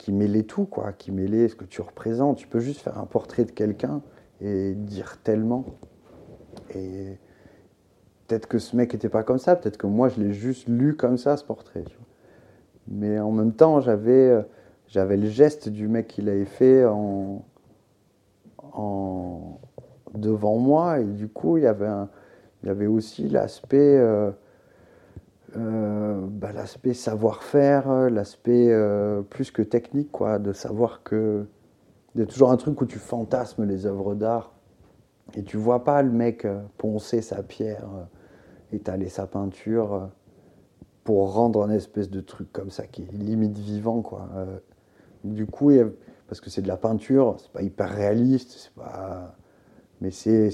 qui 0.00 0.12
mêlaient 0.12 0.44
tout, 0.44 0.64
quoi, 0.64 0.92
qui 0.92 1.12
mêlaient 1.12 1.48
ce 1.48 1.54
que 1.54 1.66
tu 1.66 1.82
représentes. 1.82 2.38
Tu 2.38 2.48
peux 2.48 2.58
juste 2.58 2.80
faire 2.80 2.98
un 2.98 3.04
portrait 3.04 3.44
de 3.44 3.50
quelqu'un 3.50 4.00
et 4.40 4.74
dire 4.74 5.18
tellement. 5.22 5.66
Et 6.74 7.18
peut-être 8.26 8.46
que 8.46 8.58
ce 8.58 8.76
mec 8.76 8.94
n'était 8.94 9.10
pas 9.10 9.22
comme 9.22 9.38
ça, 9.38 9.56
peut-être 9.56 9.76
que 9.76 9.86
moi 9.86 10.08
je 10.08 10.20
l'ai 10.20 10.32
juste 10.32 10.68
lu 10.68 10.96
comme 10.96 11.18
ça, 11.18 11.36
ce 11.36 11.44
portrait. 11.44 11.84
Mais 12.88 13.20
en 13.20 13.30
même 13.30 13.52
temps, 13.52 13.80
j'avais, 13.80 14.30
euh, 14.30 14.42
j'avais 14.90 15.16
le 15.16 15.28
geste 15.28 15.68
du 15.68 15.88
mec 15.88 16.06
qui 16.08 16.22
l'avait 16.22 16.44
fait 16.44 16.84
en, 16.84 17.44
en, 18.72 19.58
devant 20.14 20.58
moi, 20.58 21.00
et 21.00 21.04
du 21.04 21.28
coup, 21.28 21.56
il 21.56 21.64
y 21.64 21.66
avait, 21.66 21.88
il 22.62 22.66
y 22.66 22.70
avait 22.70 22.86
aussi 22.86 23.28
l'aspect. 23.28 23.96
Euh, 23.96 24.30
euh, 25.56 26.20
bah, 26.28 26.50
savoir-faire, 26.92 28.08
l'aspect 28.10 28.72
plus 29.30 29.50
que 29.50 29.62
technique, 29.62 30.12
quoi, 30.12 30.38
de 30.38 30.52
savoir 30.52 31.02
que 31.02 31.44
il 32.14 32.20
y 32.20 32.24
a 32.24 32.26
toujours 32.26 32.50
un 32.50 32.56
truc 32.56 32.80
où 32.80 32.86
tu 32.86 32.98
fantasmes 32.98 33.64
les 33.64 33.86
œuvres 33.86 34.14
d'art 34.14 34.52
et 35.36 35.44
tu 35.44 35.56
vois 35.56 35.84
pas 35.84 36.02
le 36.02 36.10
mec 36.10 36.44
euh, 36.44 36.60
poncer 36.76 37.22
sa 37.22 37.42
pierre, 37.42 37.88
euh, 37.94 38.76
étaler 38.76 39.08
sa 39.08 39.26
peinture 39.26 39.94
euh, 39.94 40.06
pour 41.04 41.32
rendre 41.32 41.62
un 41.62 41.70
espèce 41.70 42.10
de 42.10 42.20
truc 42.20 42.52
comme 42.52 42.70
ça 42.70 42.86
qui 42.86 43.02
est 43.02 43.12
limite 43.12 43.56
vivant 43.56 44.02
quoi. 44.02 44.28
Du 45.24 45.46
coup, 45.46 45.72
parce 46.28 46.40
que 46.40 46.50
c'est 46.50 46.62
de 46.62 46.68
la 46.68 46.76
peinture, 46.76 47.36
c'est 47.38 47.52
pas 47.52 47.62
hyper 47.62 47.90
réaliste, 47.90 48.52
c'est 48.52 48.74
pas 48.74 49.36
mais 50.00 50.10
c'est 50.10 50.50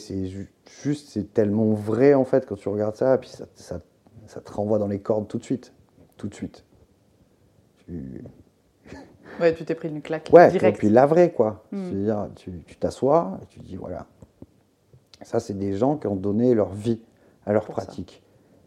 juste 0.83 1.09
c'est 1.09 1.33
tellement 1.33 1.73
vrai 1.73 2.15
en 2.15 2.25
fait 2.25 2.47
quand 2.47 2.57
tu 2.57 2.69
regardes 2.69 2.97
ça 2.97 3.15
et 3.15 3.19
puis 3.19 3.29
ça, 3.29 3.47
ça, 3.55 3.81
ça, 4.27 4.41
te 4.41 4.53
renvoie 4.53 4.79
dans 4.79 4.89
les 4.89 4.99
cordes 4.99 5.29
tout 5.29 5.39
de 5.39 5.45
suite, 5.45 5.73
tout 6.17 6.27
de 6.27 6.35
suite. 6.35 6.65
Tu, 7.87 8.25
Ouais, 9.41 9.55
tu 9.55 9.65
t'es 9.65 9.75
pris 9.75 9.89
une 9.89 10.03
claque 10.03 10.31
ouais, 10.33 10.55
et 10.55 10.73
puis 10.73 10.89
la 10.89 11.07
vraie, 11.07 11.31
quoi. 11.31 11.65
Hmm. 11.71 11.85
C'est-à-dire, 11.85 12.29
tu 12.35 12.77
t'assois 12.77 13.39
et 13.43 13.47
tu 13.47 13.61
dis, 13.61 13.77
voilà, 13.77 14.07
ça, 15.23 15.41
c'est 15.41 15.55
des 15.55 15.75
gens 15.75 15.97
qui 15.97 16.07
ont 16.07 16.17
donné 16.17 16.55
leur 16.55 16.73
vie 16.73 17.01
à 17.45 17.53
leur 17.53 17.67
pratique. 17.67 18.23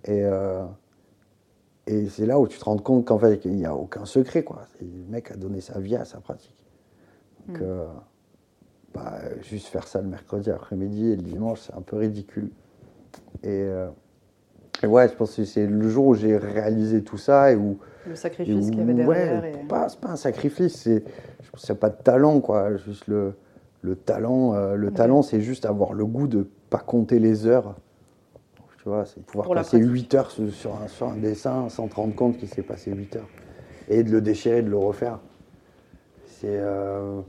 Et, 0.06 0.24
euh, 0.24 0.64
et 1.90 2.08
c'est 2.08 2.28
là 2.28 2.40
où 2.40 2.48
tu 2.48 2.60
te 2.60 2.66
rends 2.66 2.78
compte 2.78 3.06
qu'en 3.06 3.18
fait, 3.18 3.46
il 3.46 3.56
n'y 3.56 3.66
a 3.66 3.74
aucun 3.74 4.06
secret, 4.06 4.44
quoi. 4.44 4.68
Le 4.80 5.12
mec 5.12 5.32
a 5.32 5.36
donné 5.36 5.60
sa 5.60 5.80
vie 5.80 5.96
à 5.96 6.06
sa 6.06 6.20
pratique. 6.20 6.56
Donc, 7.48 7.58
hmm. 7.58 7.64
euh, 7.64 7.86
bah, 8.94 9.18
juste 9.42 9.68
faire 9.68 9.88
ça 9.88 10.00
le 10.00 10.08
mercredi 10.08 10.52
après-midi 10.52 11.10
et 11.10 11.16
le 11.16 11.24
dimanche, 11.24 11.62
c'est 11.62 11.74
un 11.74 11.82
peu 11.82 11.98
ridicule. 11.98 12.52
Et, 13.42 13.48
euh, 13.48 13.88
et 14.84 14.86
ouais, 14.86 15.10
je 15.10 15.16
pense 15.16 15.36
que 15.36 15.46
c'est 15.46 15.66
le 15.66 15.90
jour 15.90 16.06
où 16.06 16.14
j'ai 16.14 16.38
réalisé 16.38 17.02
tout 17.04 17.18
ça 17.18 17.52
et 17.52 17.56
où 17.56 17.80
le 18.08 18.16
sacrifice 18.16 18.70
qu'il 18.70 18.78
y 18.78 18.82
avait 18.82 18.94
derrière. 18.94 19.42
Ouais, 19.42 19.66
pas, 19.68 19.90
c'est 19.90 20.00
pas 20.00 20.10
un 20.10 20.16
sacrifice, 20.16 20.76
c'est, 20.76 21.04
c'est 21.58 21.80
pas 21.80 21.90
de 21.90 22.02
talent, 22.04 22.40
quoi. 22.40 22.78
Juste 22.78 23.08
le, 23.08 23.34
le 23.82 23.96
talent, 23.96 24.54
euh, 24.54 24.76
le 24.76 24.92
talent, 24.92 25.24
c'est 25.24 25.42
juste 25.42 25.66
avoir 25.66 25.94
le 25.94 26.06
goût 26.06 26.28
de 26.28 26.48
pas 26.70 26.78
compter 26.78 27.18
les 27.18 27.48
heures. 27.48 27.76
Tu 28.90 28.96
vois, 28.96 29.06
c'est 29.06 29.24
pouvoir 29.24 29.52
passer 29.52 29.78
8 29.78 30.16
heures 30.16 30.32
sur 30.32 30.76
un, 30.82 30.88
sur 30.88 31.10
un, 31.10 31.16
dessin 31.16 31.70
sans 31.70 31.88
te 31.88 31.94
rendre 31.94 32.16
compte 32.16 32.38
qu'il 32.38 32.48
s'est 32.48 32.64
passé 32.64 32.92
8 32.92 33.18
heures. 33.18 33.30
Et 33.88 34.02
de 34.02 34.10
le 34.10 34.20
déchirer, 34.20 34.64
de 34.64 34.70
le 34.70 34.78
refaire. 34.78 35.20
C'est, 36.26 36.48
euh, 36.48 37.22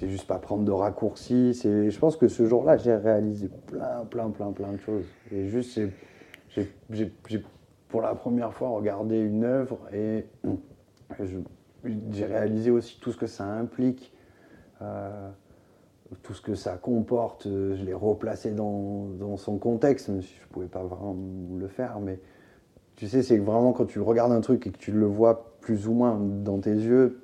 juste 0.00 0.26
pas 0.26 0.38
prendre 0.38 0.64
de 0.64 0.70
raccourcis. 0.70 1.52
Je 1.52 1.98
pense 1.98 2.16
que 2.16 2.28
ce 2.28 2.46
jour-là, 2.46 2.78
j'ai 2.78 2.94
réalisé 2.94 3.50
plein, 3.66 4.06
plein, 4.08 4.30
plein, 4.30 4.52
plein 4.52 4.72
de 4.72 4.78
choses. 4.78 5.04
Et 5.30 5.48
juste, 5.48 5.78
j'ai, 6.48 7.12
pour 7.88 8.00
la 8.00 8.14
première 8.14 8.54
fois 8.54 8.70
regarder 8.70 9.18
une 9.18 9.44
œuvre 9.44 9.80
et 9.92 10.24
j'ai 12.10 12.24
réalisé 12.24 12.70
aussi 12.70 12.98
tout 13.00 13.12
ce 13.12 13.18
que 13.18 13.26
ça 13.26 13.44
implique, 13.44 14.14
euh, 14.80 15.28
tout 16.22 16.34
ce 16.34 16.40
que 16.40 16.54
ça 16.54 16.76
comporte. 16.76 17.44
Je 17.46 17.84
l'ai 17.84 17.94
replacé 17.94 18.50
dans, 18.50 19.06
dans, 19.18 19.36
son 19.36 19.58
contexte, 19.58 20.08
même 20.08 20.22
si 20.22 20.34
je 20.36 20.42
ne 20.42 20.52
pouvais 20.52 20.66
pas 20.66 20.82
vraiment 20.82 21.16
le 21.58 21.68
faire. 21.68 22.00
Mais 22.00 22.20
tu 22.96 23.08
sais, 23.08 23.22
c'est 23.22 23.38
vraiment 23.38 23.72
quand 23.72 23.86
tu 23.86 24.00
regardes 24.00 24.32
un 24.32 24.40
truc 24.40 24.66
et 24.66 24.70
que 24.70 24.78
tu 24.78 24.92
le 24.92 25.06
vois 25.06 25.54
plus 25.60 25.88
ou 25.88 25.92
moins 25.92 26.18
dans 26.18 26.58
tes 26.58 26.74
yeux, 26.74 27.22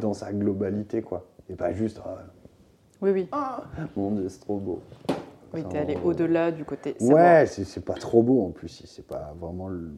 dans 0.00 0.14
sa 0.14 0.32
globalité, 0.32 1.02
quoi. 1.02 1.26
Et 1.48 1.54
pas 1.54 1.72
juste. 1.72 2.00
Ah, 2.04 2.18
oui, 3.00 3.10
oui. 3.10 3.28
Ah, 3.32 3.64
mon 3.96 4.12
Dieu, 4.12 4.28
c'est 4.28 4.40
trop 4.40 4.58
beau. 4.58 4.80
Oui, 5.52 5.64
tu 5.68 5.76
es 5.76 5.80
allé 5.80 5.98
au-delà 6.02 6.50
du 6.50 6.64
côté. 6.64 6.96
Ouais, 7.00 7.46
c'est 7.46 7.84
pas 7.84 7.94
trop 7.94 8.22
beau 8.22 8.44
en 8.46 8.50
plus. 8.50 8.82
C'est 8.86 9.06
pas 9.06 9.34
vraiment 9.38 9.68
le, 9.68 9.90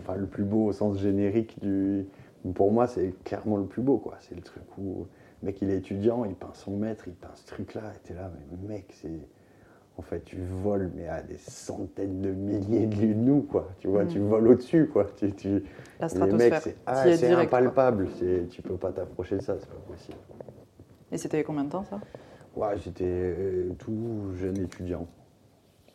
enfin, 0.00 0.16
le 0.16 0.26
plus 0.26 0.44
beau 0.44 0.66
au 0.66 0.72
sens 0.72 0.98
générique 0.98 1.60
du. 1.60 2.06
Pour 2.54 2.72
moi, 2.72 2.86
c'est 2.86 3.14
clairement 3.24 3.58
le 3.58 3.66
plus 3.66 3.82
beau, 3.82 3.98
quoi. 3.98 4.16
C'est 4.20 4.34
le 4.34 4.40
truc 4.40 4.62
où 4.78 5.06
le 5.42 5.46
mec, 5.46 5.62
il 5.62 5.70
est 5.70 5.78
étudiant, 5.78 6.24
il 6.24 6.34
peint 6.34 6.52
son 6.54 6.76
maître, 6.76 7.04
il 7.06 7.14
peint 7.14 7.34
ce 7.34 7.46
truc-là, 7.46 7.92
et 7.94 7.98
t'es 8.06 8.14
là, 8.14 8.30
mais 8.34 8.68
mec, 8.68 8.92
c'est. 9.00 9.20
En 9.96 10.02
fait, 10.02 10.24
tu 10.24 10.38
voles, 10.62 10.90
mais 10.94 11.08
à 11.08 11.20
des 11.20 11.36
centaines 11.36 12.22
de 12.22 12.30
milliers 12.30 12.86
de 12.86 13.12
nous, 13.12 13.42
quoi. 13.42 13.68
Tu 13.80 13.88
vois, 13.88 14.06
tu 14.06 14.18
mm. 14.18 14.28
voles 14.28 14.48
au-dessus, 14.48 14.86
quoi. 14.86 15.04
Tu, 15.16 15.30
tu... 15.32 15.62
La 15.98 16.08
stratosphère. 16.08 16.62
c'est 16.62 16.76
ah, 16.86 17.38
impalpable. 17.38 18.08
Tu 18.50 18.62
peux 18.62 18.76
pas 18.76 18.92
t'approcher 18.92 19.36
de 19.36 19.42
ça, 19.42 19.56
c'est 19.58 19.68
pas 19.68 19.74
possible. 19.86 20.16
Et 21.12 21.18
c'était 21.18 21.42
combien 21.44 21.64
de 21.64 21.70
temps, 21.70 21.84
ça? 21.84 22.00
Ouais, 22.56 22.78
j'étais 22.78 23.04
euh, 23.04 23.74
tout 23.78 24.32
jeune 24.36 24.58
étudiant. 24.58 25.06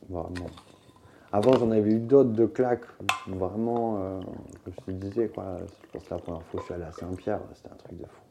Vraiment. 0.08 0.52
Avant, 1.32 1.54
j'en 1.54 1.72
avais 1.72 1.92
eu 1.92 2.00
d'autres 2.00 2.32
de 2.32 2.46
claques. 2.46 2.86
Vraiment, 3.28 3.98
euh, 3.98 4.20
comme 4.64 4.74
je 4.74 4.86
te 4.86 4.92
disais, 4.92 5.28
quoi. 5.30 5.60
Je 5.84 5.90
pense 5.92 6.08
que 6.08 6.14
la 6.14 6.20
première 6.20 6.44
fois 6.44 6.60
que 6.60 6.60
je 6.60 6.66
suis 6.66 6.74
allé 6.74 6.84
à 6.84 6.92
Saint-Pierre, 6.92 7.42
c'était 7.56 7.70
un 7.74 7.78
truc 7.78 7.98
de 7.98 8.06
fou. 8.06 8.25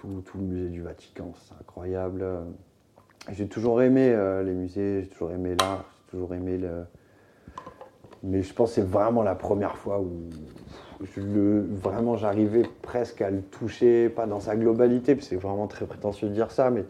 Tout, 0.00 0.22
tout, 0.24 0.38
le 0.38 0.44
musée 0.44 0.68
du 0.68 0.82
Vatican, 0.82 1.32
c'est 1.34 1.54
incroyable. 1.60 2.24
J'ai 3.32 3.48
toujours 3.48 3.82
aimé 3.82 4.10
euh, 4.12 4.44
les 4.44 4.54
musées, 4.54 5.02
j'ai 5.02 5.08
toujours 5.08 5.32
aimé 5.32 5.56
l'art, 5.58 5.84
j'ai 5.96 6.10
toujours 6.12 6.34
aimé 6.34 6.56
le. 6.56 6.84
Mais 8.22 8.42
je 8.42 8.54
pense 8.54 8.70
que 8.70 8.74
c'est 8.76 8.86
vraiment 8.86 9.22
la 9.22 9.34
première 9.34 9.76
fois 9.76 10.00
où 10.00 10.10
vraiment 11.00 12.16
j'arrivais 12.16 12.62
presque 12.82 13.22
à 13.22 13.30
le 13.30 13.42
toucher, 13.42 14.08
pas 14.08 14.26
dans 14.26 14.40
sa 14.40 14.56
globalité, 14.56 15.14
puis 15.14 15.24
c'est 15.24 15.36
vraiment 15.36 15.66
très 15.66 15.86
prétentieux 15.86 16.28
de 16.28 16.34
dire 16.34 16.50
ça, 16.50 16.70
mais 16.70 16.84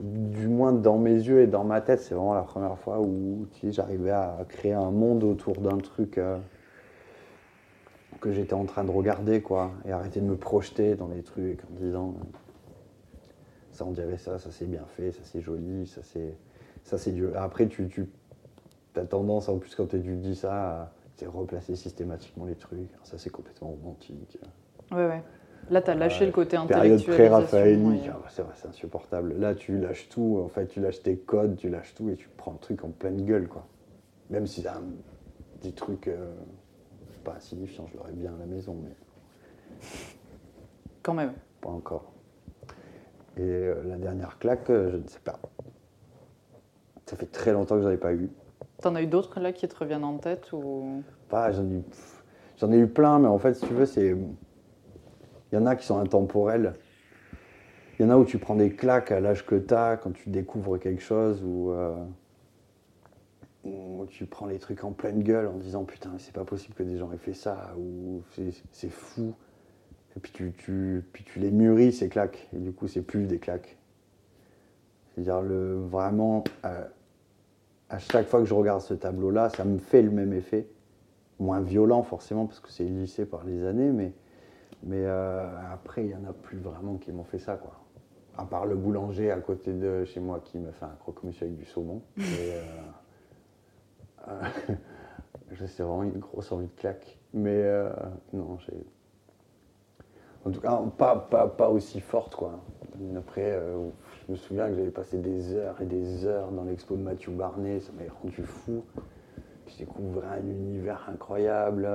du 0.00 0.48
moins 0.48 0.72
dans 0.72 0.98
mes 0.98 1.14
yeux 1.14 1.40
et 1.40 1.46
dans 1.46 1.64
ma 1.64 1.80
tête, 1.80 2.00
c'est 2.00 2.14
vraiment 2.14 2.34
la 2.34 2.42
première 2.42 2.78
fois 2.78 3.00
où 3.00 3.46
j'arrivais 3.64 4.10
à 4.10 4.38
créer 4.48 4.74
un 4.74 4.90
monde 4.90 5.24
autour 5.24 5.56
d'un 5.60 5.78
truc 5.78 6.18
euh, 6.18 6.36
que 8.20 8.32
j'étais 8.32 8.54
en 8.54 8.64
train 8.64 8.84
de 8.84 8.90
regarder, 8.90 9.40
quoi, 9.40 9.70
et 9.86 9.92
arrêter 9.92 10.20
de 10.20 10.26
me 10.26 10.36
projeter 10.36 10.94
dans 10.94 11.08
les 11.08 11.22
trucs 11.22 11.60
en 11.64 11.82
disant 11.82 12.14
ça 13.76 13.84
on 13.84 13.92
dirait 13.92 14.18
ça, 14.18 14.38
ça 14.38 14.50
c'est 14.50 14.66
bien 14.66 14.84
fait, 14.96 15.12
ça 15.12 15.20
c'est 15.22 15.40
joli, 15.40 15.86
ça 15.86 16.02
c'est 16.02 16.34
ça 16.82 16.98
c'est 16.98 17.12
Dieu. 17.12 17.32
Après 17.36 17.68
tu, 17.68 17.88
tu 17.88 18.08
as 18.96 19.04
tendance 19.04 19.48
en 19.48 19.58
plus 19.58 19.74
quand 19.74 19.86
tu 19.86 19.98
dis 19.98 20.34
ça 20.34 20.92
c'est 21.16 21.26
replacer 21.26 21.76
systématiquement 21.76 22.44
les 22.44 22.54
trucs. 22.54 22.90
Ça, 23.02 23.18
c'est 23.18 23.30
complètement 23.30 23.70
romantique. 23.70 24.38
Ouais, 24.92 25.06
ouais. 25.06 25.22
Là, 25.70 25.82
tu 25.82 25.90
as 25.90 25.94
lâché 25.94 26.26
le 26.26 26.32
côté 26.32 26.56
intellectuel. 26.56 27.16
Période 27.16 27.46
pré-raphaélique, 27.48 28.10
ah, 28.12 28.20
c'est 28.28 28.44
c'est 28.54 28.68
insupportable. 28.68 29.34
Là, 29.38 29.54
tu 29.54 29.78
lâches 29.78 30.08
tout, 30.10 30.40
en 30.44 30.48
fait, 30.48 30.66
tu 30.66 30.80
lâches 30.80 31.02
tes 31.02 31.16
codes, 31.16 31.56
tu 31.56 31.70
lâches 31.70 31.94
tout 31.94 32.10
et 32.10 32.16
tu 32.16 32.28
prends 32.36 32.52
le 32.52 32.58
truc 32.58 32.84
en 32.84 32.90
pleine 32.90 33.24
gueule, 33.24 33.48
quoi. 33.48 33.66
Même 34.30 34.46
si 34.46 34.62
c'est 34.62 34.68
un 34.68 34.82
petit 35.58 35.72
truc 35.72 36.06
euh, 36.08 36.34
pas 37.24 37.34
insignifiant, 37.36 37.86
je 37.90 37.96
l'aurais 37.96 38.12
bien 38.12 38.34
à 38.34 38.38
la 38.38 38.46
maison, 38.46 38.76
mais. 38.80 38.94
Quand 41.02 41.14
même. 41.14 41.32
Pas 41.60 41.70
encore. 41.70 42.12
Et 43.36 43.42
euh, 43.42 43.82
la 43.84 43.96
dernière 43.96 44.38
claque, 44.38 44.70
euh, 44.70 44.90
je 44.92 44.96
ne 44.96 45.06
sais 45.06 45.20
pas. 45.20 45.38
Ça 47.04 47.16
fait 47.16 47.26
très 47.26 47.52
longtemps 47.52 47.76
que 47.76 47.82
je 47.82 47.86
n'en 47.86 47.92
ai 47.92 47.98
pas 47.98 48.14
eu. 48.14 48.30
T'en 48.80 48.94
as 48.94 49.02
eu 49.02 49.06
d'autres 49.06 49.40
là 49.40 49.52
qui 49.52 49.68
te 49.68 49.76
reviennent 49.76 50.04
en 50.04 50.18
tête 50.18 50.52
ou? 50.52 51.02
Pas, 51.28 51.52
j'en 51.52 51.64
ai, 51.64 51.74
eu, 51.74 51.82
j'en 52.58 52.72
ai 52.72 52.78
eu 52.78 52.86
plein, 52.86 53.18
mais 53.18 53.28
en 53.28 53.38
fait, 53.38 53.54
si 53.54 53.66
tu 53.66 53.74
veux, 53.74 53.86
c'est. 53.86 54.16
Il 55.52 55.54
y 55.54 55.58
en 55.58 55.66
a 55.66 55.76
qui 55.76 55.86
sont 55.86 55.98
intemporels. 55.98 56.74
Il 57.98 58.04
y 58.04 58.08
en 58.08 58.10
a 58.10 58.16
où 58.16 58.24
tu 58.24 58.38
prends 58.38 58.56
des 58.56 58.70
claques 58.70 59.12
à 59.12 59.20
l'âge 59.20 59.46
que 59.46 59.54
tu 59.54 59.72
as, 59.72 59.96
quand 59.96 60.12
tu 60.12 60.30
découvres 60.30 60.78
quelque 60.78 61.02
chose, 61.02 61.42
ou. 61.44 61.70
Euh, 61.70 61.94
tu 64.08 64.26
prends 64.26 64.46
les 64.46 64.58
trucs 64.58 64.84
en 64.84 64.92
pleine 64.92 65.22
gueule 65.22 65.48
en 65.48 65.56
disant 65.56 65.84
putain, 65.84 66.12
c'est 66.18 66.32
pas 66.32 66.44
possible 66.44 66.74
que 66.74 66.82
des 66.82 66.98
gens 66.98 67.10
aient 67.12 67.18
fait 67.18 67.34
ça, 67.34 67.74
ou 67.78 68.22
c'est 68.72 68.90
fou. 68.90 69.34
Et 70.16 70.20
puis 70.20 70.32
tu, 70.32 70.52
tu, 70.56 71.04
puis 71.12 71.24
tu 71.24 71.38
les 71.38 71.50
mûris, 71.50 71.92
ces 71.92 72.08
claques, 72.08 72.48
et 72.54 72.58
du 72.58 72.72
coup, 72.72 72.88
c'est 72.88 73.02
plus 73.02 73.26
des 73.26 73.38
claques. 73.38 73.76
C'est-à-dire, 75.14 75.42
le, 75.42 75.74
vraiment, 75.74 76.44
euh, 76.64 76.84
à 77.90 77.98
chaque 77.98 78.26
fois 78.26 78.40
que 78.40 78.46
je 78.46 78.54
regarde 78.54 78.80
ce 78.80 78.94
tableau-là, 78.94 79.50
ça 79.50 79.64
me 79.64 79.78
fait 79.78 80.02
le 80.02 80.10
même 80.10 80.32
effet. 80.32 80.68
Moins 81.38 81.60
violent, 81.60 82.02
forcément, 82.02 82.46
parce 82.46 82.60
que 82.60 82.70
c'est 82.70 82.84
lissé 82.84 83.26
par 83.26 83.44
les 83.44 83.64
années, 83.66 83.92
mais, 83.92 84.12
mais 84.82 85.04
euh, 85.04 85.46
après, 85.70 86.02
il 86.02 86.08
n'y 86.08 86.14
en 86.14 86.24
a 86.24 86.32
plus 86.32 86.58
vraiment 86.58 86.96
qui 86.96 87.12
m'ont 87.12 87.24
fait 87.24 87.38
ça, 87.38 87.56
quoi 87.56 87.82
à 88.38 88.44
part 88.44 88.66
le 88.66 88.76
boulanger 88.76 89.30
à 89.30 89.40
côté 89.40 89.72
de 89.72 90.04
chez 90.04 90.20
moi 90.20 90.40
qui 90.40 90.58
m'a 90.58 90.70
fait 90.70 90.84
un 90.84 90.94
croque-monsieur 91.00 91.46
avec 91.46 91.56
du 91.56 91.64
saumon. 91.64 92.02
Et, 92.18 92.52
euh, 94.28 94.42
c'est 95.66 95.82
vraiment 95.82 96.02
une 96.02 96.18
grosse 96.18 96.52
envie 96.52 96.66
de 96.66 96.72
claque. 96.78 97.18
Mais 97.32 97.64
non, 98.34 98.58
j'ai. 98.58 98.84
En 100.46 100.50
tout 100.50 100.60
cas, 100.60 100.80
pas, 100.96 101.16
pas, 101.16 101.48
pas, 101.48 101.68
aussi 101.68 102.00
forte, 102.00 102.36
quoi. 102.36 102.60
Après, 103.16 103.58
je 104.26 104.32
me 104.32 104.36
souviens 104.36 104.68
que 104.68 104.76
j'avais 104.76 104.90
passé 104.90 105.18
des 105.18 105.54
heures 105.54 105.80
et 105.82 105.86
des 105.86 106.24
heures 106.24 106.52
dans 106.52 106.64
l'expo 106.64 106.96
de 106.96 107.02
Mathieu 107.02 107.32
Barnet, 107.32 107.80
ça 107.80 107.92
m'avait 107.92 108.10
rendu 108.22 108.42
fou. 108.44 108.84
J'ai 109.66 109.84
découvert 109.84 110.30
un 110.30 110.46
univers 110.46 111.04
incroyable. 111.12 111.88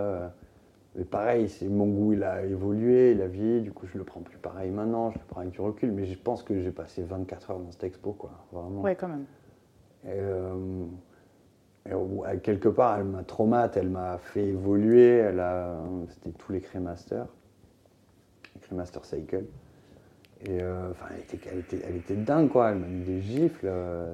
Mais 0.95 1.05
pareil, 1.05 1.47
c'est 1.47 1.69
mon 1.69 1.87
goût, 1.87 2.13
il 2.13 2.23
a 2.23 2.43
évolué, 2.43 3.11
il 3.11 3.21
a 3.21 3.27
vieilli, 3.27 3.61
du 3.61 3.71
coup 3.71 3.87
je 3.87 3.97
le 3.97 4.03
prends 4.03 4.19
plus 4.19 4.37
pareil 4.37 4.71
maintenant, 4.71 5.09
je 5.11 5.19
le 5.19 5.25
prends 5.25 5.39
avec 5.39 5.53
du 5.53 5.61
recul, 5.61 5.91
mais 5.91 6.05
je 6.05 6.17
pense 6.17 6.43
que 6.43 6.59
j'ai 6.59 6.71
passé 6.71 7.01
24 7.03 7.51
heures 7.51 7.59
dans 7.59 7.71
cette 7.71 7.85
expo, 7.85 8.11
quoi, 8.11 8.31
vraiment. 8.51 8.81
Ouais, 8.81 8.95
quand 8.95 9.07
même. 9.07 9.25
Et, 10.03 10.19
euh, 10.19 10.85
quelque 12.43 12.67
part, 12.67 12.97
elle 12.99 13.05
m'a 13.05 13.23
traumatisé, 13.23 13.79
elle 13.79 13.89
m'a 13.89 14.17
fait 14.17 14.47
évoluer, 14.47 15.17
elle 15.17 15.39
a, 15.39 15.77
c'était 16.09 16.31
tous 16.31 16.51
les 16.51 16.59
Crémasters, 16.59 17.27
les 18.71 18.77
Crémaster 18.77 19.03
Cycle. 19.03 19.45
Et 20.45 20.61
euh, 20.61 20.91
elle 21.85 21.95
était, 21.97 22.15
dingue, 22.15 22.49
quoi, 22.49 22.71
elle 22.71 22.79
m'a 22.79 22.87
mis 22.87 23.03
des 23.03 23.21
gifles. 23.21 23.67
Euh, 23.67 24.13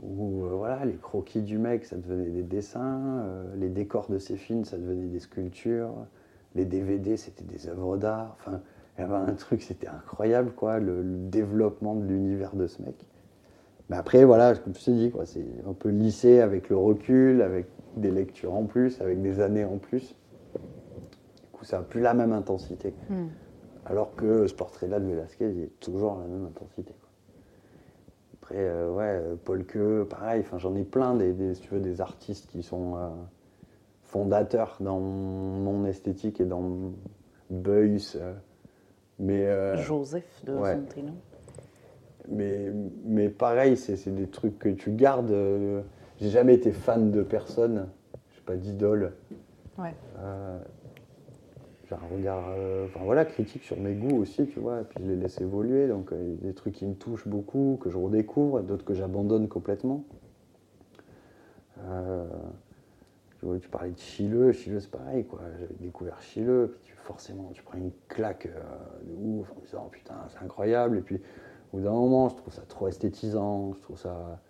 où 0.00 0.44
euh, 0.44 0.50
voilà, 0.50 0.84
les 0.84 0.94
croquis 0.94 1.42
du 1.42 1.58
mec, 1.58 1.84
ça 1.84 1.96
devenait 1.96 2.30
des 2.30 2.44
dessins, 2.44 3.24
les 3.56 3.68
décors 3.68 4.08
de 4.08 4.18
ses 4.18 4.36
films, 4.36 4.64
ça 4.64 4.78
devenait 4.78 5.08
des 5.08 5.18
sculptures, 5.18 5.92
les 6.54 6.64
DVD, 6.64 7.16
c'était 7.16 7.42
des 7.42 7.68
œuvres 7.68 7.96
d'art. 7.96 8.36
Enfin, 8.38 8.60
il 8.96 9.00
y 9.00 9.04
avait 9.04 9.14
un 9.14 9.34
truc, 9.34 9.60
c'était 9.62 9.88
incroyable, 9.88 10.52
quoi, 10.52 10.78
le, 10.78 11.02
développement 11.02 11.96
de 11.96 12.04
l'univers 12.04 12.54
de 12.54 12.68
ce 12.68 12.80
mec. 12.82 12.94
Mais 13.90 13.96
après, 13.96 14.24
voilà, 14.24 14.54
comme 14.54 14.74
je 14.74 14.84
te 14.84 14.90
dis, 14.92 15.10
quoi, 15.10 15.26
c'est 15.26 15.46
un 15.68 15.72
peu 15.72 15.88
lissé 15.88 16.40
avec 16.40 16.68
le 16.68 16.76
recul, 16.76 17.42
avec 17.42 17.66
des 17.96 18.12
lectures 18.12 18.54
en 18.54 18.64
plus, 18.64 19.00
avec 19.00 19.20
des 19.20 19.40
années 19.40 19.64
en 19.64 19.78
plus. 19.78 20.14
Du 20.54 21.48
coup, 21.52 21.64
ça 21.64 21.78
n'a 21.78 21.82
plus 21.82 22.02
la 22.02 22.14
même 22.14 22.32
intensité. 22.32 22.94
Hmm. 23.08 23.26
Alors 23.88 24.14
que 24.14 24.46
ce 24.46 24.54
portrait-là 24.54 25.00
de 25.00 25.06
Velasquez, 25.06 25.50
il 25.50 25.62
est 25.62 25.80
toujours 25.80 26.18
la 26.18 26.26
même 26.26 26.44
intensité. 26.44 26.92
Après, 28.34 28.56
euh, 28.58 28.90
ouais, 28.92 29.04
euh, 29.04 29.34
Paul 29.42 29.64
Que, 29.64 30.04
pareil, 30.04 30.44
j'en 30.58 30.74
ai 30.74 30.84
plein 30.84 31.14
des, 31.14 31.34
tu 31.54 31.68
veux, 31.70 31.80
des 31.80 32.00
artistes 32.00 32.46
qui 32.50 32.62
sont 32.62 32.96
euh, 32.96 33.08
fondateurs 34.04 34.76
dans 34.80 35.00
mon 35.00 35.86
esthétique 35.86 36.40
et 36.40 36.44
dans 36.44 36.92
Beuys. 37.50 38.18
mais, 39.18 39.76
Joseph 39.78 40.44
de 40.44 40.54
ouais. 40.54 40.78
Mais, 42.30 42.70
mais 43.04 43.30
pareil, 43.30 43.78
c'est 43.78 44.14
des 44.14 44.28
trucs 44.28 44.58
que 44.58 44.68
tu 44.68 44.92
gardes. 44.92 45.34
J'ai 46.20 46.28
jamais 46.28 46.54
été 46.54 46.72
fan 46.72 47.10
de 47.10 47.22
personne, 47.22 47.88
je 48.32 48.36
sais 48.36 48.44
pas, 48.44 48.56
d'idole. 48.56 49.14
Ouais 49.78 49.94
j'ai 51.88 51.94
un 51.94 52.14
regard 52.14 52.44
euh, 52.50 52.86
enfin, 52.86 53.00
voilà, 53.04 53.24
critique 53.24 53.64
sur 53.64 53.78
mes 53.78 53.94
goûts 53.94 54.18
aussi, 54.18 54.46
tu 54.46 54.60
vois, 54.60 54.80
et 54.80 54.84
puis 54.84 55.02
je 55.02 55.08
les 55.08 55.16
laisse 55.16 55.40
évoluer. 55.40 55.88
Donc, 55.88 56.12
a 56.12 56.16
des 56.16 56.52
trucs 56.52 56.74
qui 56.74 56.86
me 56.86 56.94
touchent 56.94 57.26
beaucoup, 57.26 57.78
que 57.80 57.90
je 57.90 57.96
redécouvre, 57.96 58.62
d'autres 58.62 58.84
que 58.84 58.94
j'abandonne 58.94 59.48
complètement. 59.48 60.04
Euh, 61.84 62.26
tu, 63.60 63.68
parlais 63.68 63.92
de 63.92 63.98
Chileux, 63.98 64.52
Chileux 64.52 64.80
c'est 64.80 64.90
pareil, 64.90 65.24
quoi. 65.24 65.40
J'avais 65.58 65.74
découvert 65.80 66.20
Chileux, 66.20 66.72
puis 66.72 66.92
tu, 66.92 66.94
forcément, 66.96 67.50
tu 67.54 67.62
prends 67.62 67.78
une 67.78 67.92
claque 68.08 68.46
euh, 68.46 68.60
de 69.04 69.40
ouf 69.40 69.50
en 69.52 69.60
disant 69.60 69.88
putain, 69.90 70.16
c'est 70.28 70.44
incroyable, 70.44 70.98
et 70.98 71.02
puis 71.02 71.20
au 71.72 71.78
bout 71.78 71.84
d'un 71.84 71.92
moment, 71.92 72.28
je 72.28 72.36
trouve 72.36 72.52
ça 72.52 72.62
trop 72.68 72.88
esthétisant, 72.88 73.72
je 73.74 73.80
trouve 73.80 73.98
ça 73.98 74.40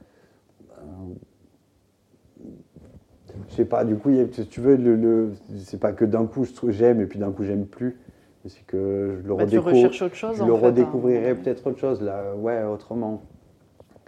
je 3.48 3.54
sais 3.54 3.64
pas, 3.64 3.84
du 3.84 3.96
coup, 3.96 4.10
si 4.32 4.46
tu 4.46 4.60
veux, 4.60 4.76
le, 4.76 5.32
c'est 5.58 5.80
pas 5.80 5.92
que 5.92 6.04
d'un 6.04 6.26
coup 6.26 6.44
j'aime 6.68 7.00
et 7.00 7.06
puis 7.06 7.18
d'un 7.18 7.30
coup 7.30 7.44
j'aime 7.44 7.66
plus. 7.66 7.98
C'est 8.46 8.64
que 8.66 9.18
je 9.20 9.28
le 9.28 9.34
bah, 9.34 9.42
redécouvre. 9.42 9.84
autre 9.84 10.14
chose, 10.14 10.36
Je 10.36 10.44
le 10.44 10.54
hein. 10.54 10.58
redécouvrirai 10.58 11.34
peut-être 11.34 11.66
autre 11.66 11.78
chose, 11.78 12.00
là, 12.00 12.34
ouais, 12.34 12.62
autrement. 12.64 13.22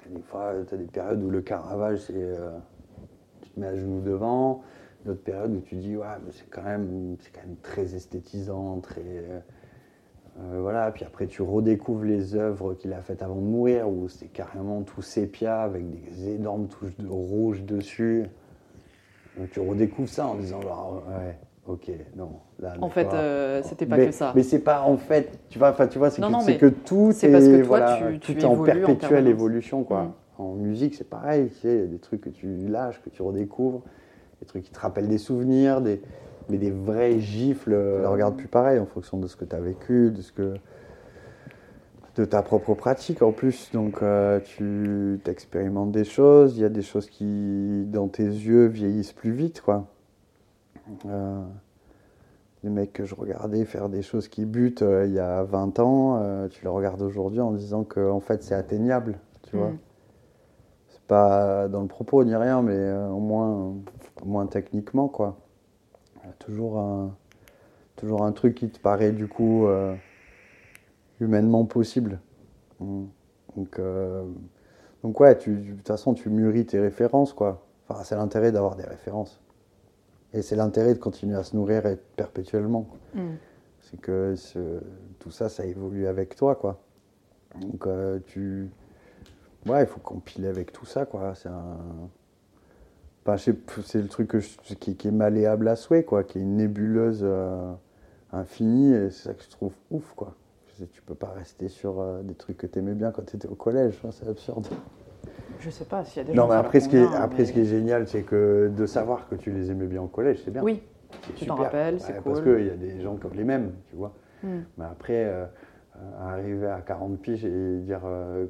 Des 0.08 0.22
fois, 0.22 0.54
tu 0.66 0.74
as 0.74 0.78
des 0.78 0.86
périodes 0.86 1.22
où 1.22 1.30
le 1.30 1.40
Caravage, 1.40 1.98
c'est. 1.98 2.14
Euh, 2.16 2.50
tu 3.42 3.50
te 3.50 3.60
mets 3.60 3.66
à 3.66 3.76
genoux 3.76 4.00
devant. 4.00 4.62
D'autres 5.04 5.22
périodes 5.22 5.54
où 5.54 5.60
tu 5.60 5.76
dis, 5.76 5.96
ouais, 5.96 6.06
mais 6.24 6.32
c'est 6.32 6.48
quand, 6.50 6.62
même, 6.62 7.16
quand 7.32 7.46
même 7.46 7.56
très 7.62 7.94
esthétisant, 7.94 8.80
très. 8.80 9.02
Euh, 10.38 10.60
voilà, 10.60 10.90
puis 10.90 11.04
après 11.04 11.26
tu 11.26 11.42
redécouvres 11.42 12.04
les 12.04 12.34
œuvres 12.34 12.74
qu'il 12.74 12.92
a 12.92 13.02
faites 13.02 13.22
avant 13.22 13.36
de 13.36 13.40
mourir, 13.40 13.88
où 13.88 14.08
c'est 14.08 14.28
carrément 14.28 14.82
tout 14.82 15.02
sépia 15.02 15.60
avec 15.60 15.84
des 15.90 16.30
énormes 16.30 16.68
touches 16.68 16.96
de 16.96 17.08
rouge 17.08 17.62
dessus. 17.62 18.26
Donc 19.38 19.50
tu 19.50 19.60
redécouvres 19.60 20.08
ça 20.08 20.26
en 20.26 20.34
disant 20.34 20.60
ouais, 20.60 21.38
ok, 21.66 21.90
non. 22.16 22.30
Là, 22.58 22.74
en 22.80 22.88
fait, 22.88 23.08
euh, 23.12 23.62
c'était 23.64 23.86
pas 23.86 23.96
que 23.96 24.10
ça. 24.10 24.32
Mais 24.34 24.42
c'est 24.42 24.58
pas 24.60 24.82
en 24.82 24.96
fait, 24.96 25.38
tu 25.48 25.58
vois, 25.58 25.72
tu 25.72 25.98
vois, 25.98 26.10
c'est 26.10 26.20
que, 26.20 26.58
que, 26.58 26.66
tout 26.66 27.12
est, 27.22 27.32
parce 27.32 27.46
que 27.46 27.64
toi, 27.64 27.98
tu, 28.12 28.18
tout 28.18 28.38
est 28.38 28.44
en 28.44 28.62
perpétuelle 28.62 29.26
évolution, 29.26 29.84
quoi. 29.84 30.04
Mm. 30.04 30.12
En 30.38 30.54
musique, 30.54 30.94
c'est 30.94 31.08
pareil, 31.08 31.48
tu 31.48 31.60
sais, 31.60 31.74
il 31.74 31.80
y 31.80 31.82
a 31.82 31.86
des 31.86 31.98
trucs 31.98 32.22
que 32.22 32.30
tu 32.30 32.66
lâches, 32.66 33.00
que 33.02 33.10
tu 33.10 33.20
redécouvres, 33.20 33.82
des 34.40 34.46
trucs 34.46 34.62
qui 34.62 34.70
te 34.70 34.80
rappellent 34.80 35.08
des 35.08 35.18
souvenirs, 35.18 35.82
des, 35.82 36.00
mais 36.48 36.56
des 36.56 36.70
vrais 36.70 37.20
gifles. 37.20 37.72
Tu 37.72 38.02
ne 38.02 38.06
regardes 38.06 38.36
plus 38.36 38.48
pareil 38.48 38.78
en 38.78 38.86
fonction 38.86 39.18
de 39.18 39.26
ce 39.26 39.36
que 39.36 39.44
tu 39.44 39.54
as 39.54 39.60
vécu, 39.60 40.10
de 40.10 40.22
ce 40.22 40.32
que 40.32 40.54
de 42.20 42.26
ta 42.26 42.42
propre 42.42 42.74
pratique 42.74 43.22
en 43.22 43.32
plus. 43.32 43.70
Donc 43.72 44.02
euh, 44.02 44.40
tu 44.40 45.18
expérimentes 45.26 45.90
des 45.90 46.04
choses, 46.04 46.56
il 46.56 46.60
y 46.60 46.64
a 46.64 46.68
des 46.68 46.82
choses 46.82 47.08
qui, 47.08 47.84
dans 47.86 48.08
tes 48.08 48.24
yeux, 48.24 48.66
vieillissent 48.66 49.14
plus 49.14 49.32
vite. 49.32 49.62
quoi. 49.62 49.86
Euh, 51.06 51.42
les 52.62 52.68
mecs 52.68 52.92
que 52.92 53.06
je 53.06 53.14
regardais 53.14 53.64
faire 53.64 53.88
des 53.88 54.02
choses 54.02 54.28
qui 54.28 54.44
butent 54.44 54.82
euh, 54.82 55.06
il 55.06 55.14
y 55.14 55.18
a 55.18 55.44
20 55.44 55.78
ans, 55.78 56.48
tu 56.50 56.62
les 56.62 56.68
regardes 56.68 57.00
aujourd'hui 57.00 57.40
en 57.40 57.52
disant 57.52 57.84
que 57.84 58.10
en 58.10 58.20
fait 58.20 58.42
c'est 58.42 58.54
atteignable, 58.54 59.18
tu 59.44 59.56
vois. 59.56 59.70
Mm. 59.70 59.78
C'est 60.88 61.02
pas 61.02 61.68
dans 61.68 61.80
le 61.80 61.88
propos 61.88 62.22
ni 62.24 62.36
rien, 62.36 62.60
mais 62.60 62.92
au 62.92 63.18
moins, 63.18 63.74
au 64.22 64.26
moins 64.26 64.46
techniquement, 64.46 65.08
quoi. 65.08 65.38
Il 66.16 66.26
y 66.26 66.30
a 66.30 66.34
toujours 66.34 66.78
un, 66.78 67.16
toujours 67.96 68.24
un 68.24 68.32
truc 68.32 68.54
qui 68.56 68.68
te 68.68 68.78
paraît 68.78 69.12
du 69.12 69.26
coup 69.26 69.66
humainement 71.20 71.64
possible. 71.64 72.20
Mm. 72.80 73.04
Donc, 73.56 73.78
euh, 73.78 74.24
donc 75.02 75.18
ouais, 75.20 75.36
tu, 75.36 75.56
de 75.56 75.76
toute 75.76 75.86
façon, 75.88 76.14
tu 76.14 76.30
mûris 76.30 76.66
tes 76.66 76.80
références, 76.80 77.32
quoi. 77.32 77.66
Enfin, 77.88 78.02
c'est 78.04 78.16
l'intérêt 78.16 78.52
d'avoir 78.52 78.76
des 78.76 78.84
références. 78.84 79.40
Et 80.32 80.42
c'est 80.42 80.56
l'intérêt 80.56 80.94
de 80.94 80.98
continuer 80.98 81.36
à 81.36 81.42
se 81.42 81.56
nourrir 81.56 81.82
perpétuellement. 82.16 82.86
Mm. 83.14 83.20
C'est 83.80 84.00
que 84.00 84.34
tout 85.18 85.30
ça, 85.30 85.48
ça 85.48 85.64
évolue 85.64 86.06
avec 86.06 86.36
toi, 86.36 86.54
quoi. 86.54 86.80
Donc, 87.60 87.86
euh, 87.86 88.20
tu... 88.26 88.70
Ouais, 89.66 89.82
il 89.82 89.86
faut 89.86 90.00
compiler 90.00 90.48
avec 90.48 90.72
tout 90.72 90.86
ça, 90.86 91.04
quoi. 91.04 91.34
C'est 91.34 91.48
un... 91.48 91.78
c'est 93.38 94.00
le 94.00 94.08
truc 94.08 94.28
que 94.28 94.38
qui, 94.74 95.08
est 95.08 95.10
malléable 95.10 95.66
à 95.68 95.76
souhait, 95.76 96.04
quoi, 96.04 96.22
qui 96.22 96.38
est 96.38 96.42
une 96.42 96.56
nébuleuse 96.56 97.20
euh, 97.22 97.72
infinie, 98.32 98.94
et 98.94 99.10
c'est 99.10 99.28
ça 99.28 99.34
que 99.34 99.42
je 99.42 99.50
trouve 99.50 99.72
ouf, 99.90 100.12
quoi 100.14 100.36
tu 100.84 101.02
peux 101.02 101.14
pas 101.14 101.30
rester 101.30 101.68
sur 101.68 102.00
euh, 102.00 102.22
des 102.22 102.34
trucs 102.34 102.58
que 102.58 102.66
tu 102.66 102.78
aimais 102.78 102.94
bien 102.94 103.10
quand 103.10 103.24
tu 103.24 103.36
étais 103.36 103.48
au 103.48 103.54
collège, 103.54 104.00
hein, 104.04 104.10
c'est 104.12 104.28
absurde. 104.28 104.66
Je 105.58 105.70
sais 105.70 105.84
pas 105.84 106.04
s'il 106.04 106.22
y 106.22 106.24
a 106.24 106.28
des 106.28 106.34
Non, 106.34 106.48
mais 106.48 106.54
après, 106.54 106.80
ce 106.80 106.88
qui, 106.88 106.96
est, 106.96 107.14
après 107.14 107.44
ce 107.44 107.52
qui 107.52 107.60
est 107.60 107.64
génial, 107.66 108.08
c'est 108.08 108.22
que 108.22 108.70
de 108.74 108.86
savoir 108.86 109.28
que 109.28 109.34
tu 109.34 109.50
les 109.50 109.70
aimais 109.70 109.86
bien 109.86 110.02
au 110.02 110.06
collège, 110.06 110.40
c'est 110.44 110.50
bien. 110.50 110.62
Oui, 110.62 110.82
tu 111.36 111.46
t'en 111.46 111.54
rappelles, 111.54 112.00
c'est 112.00 112.14
cool. 112.22 112.32
Parce 112.32 112.40
qu'il 112.40 112.66
y 112.66 112.70
a 112.70 112.76
des 112.76 113.00
gens 113.00 113.16
comme 113.16 113.34
les 113.34 113.44
mêmes, 113.44 113.72
tu 113.90 113.96
vois. 113.96 114.12
Hmm. 114.42 114.60
Mais 114.78 114.84
après, 114.86 115.24
euh, 115.26 115.44
arriver 116.18 116.66
à 116.66 116.80
40 116.80 117.18
piges 117.20 117.44
et 117.44 117.78
dire 117.80 118.00
euh, 118.04 118.46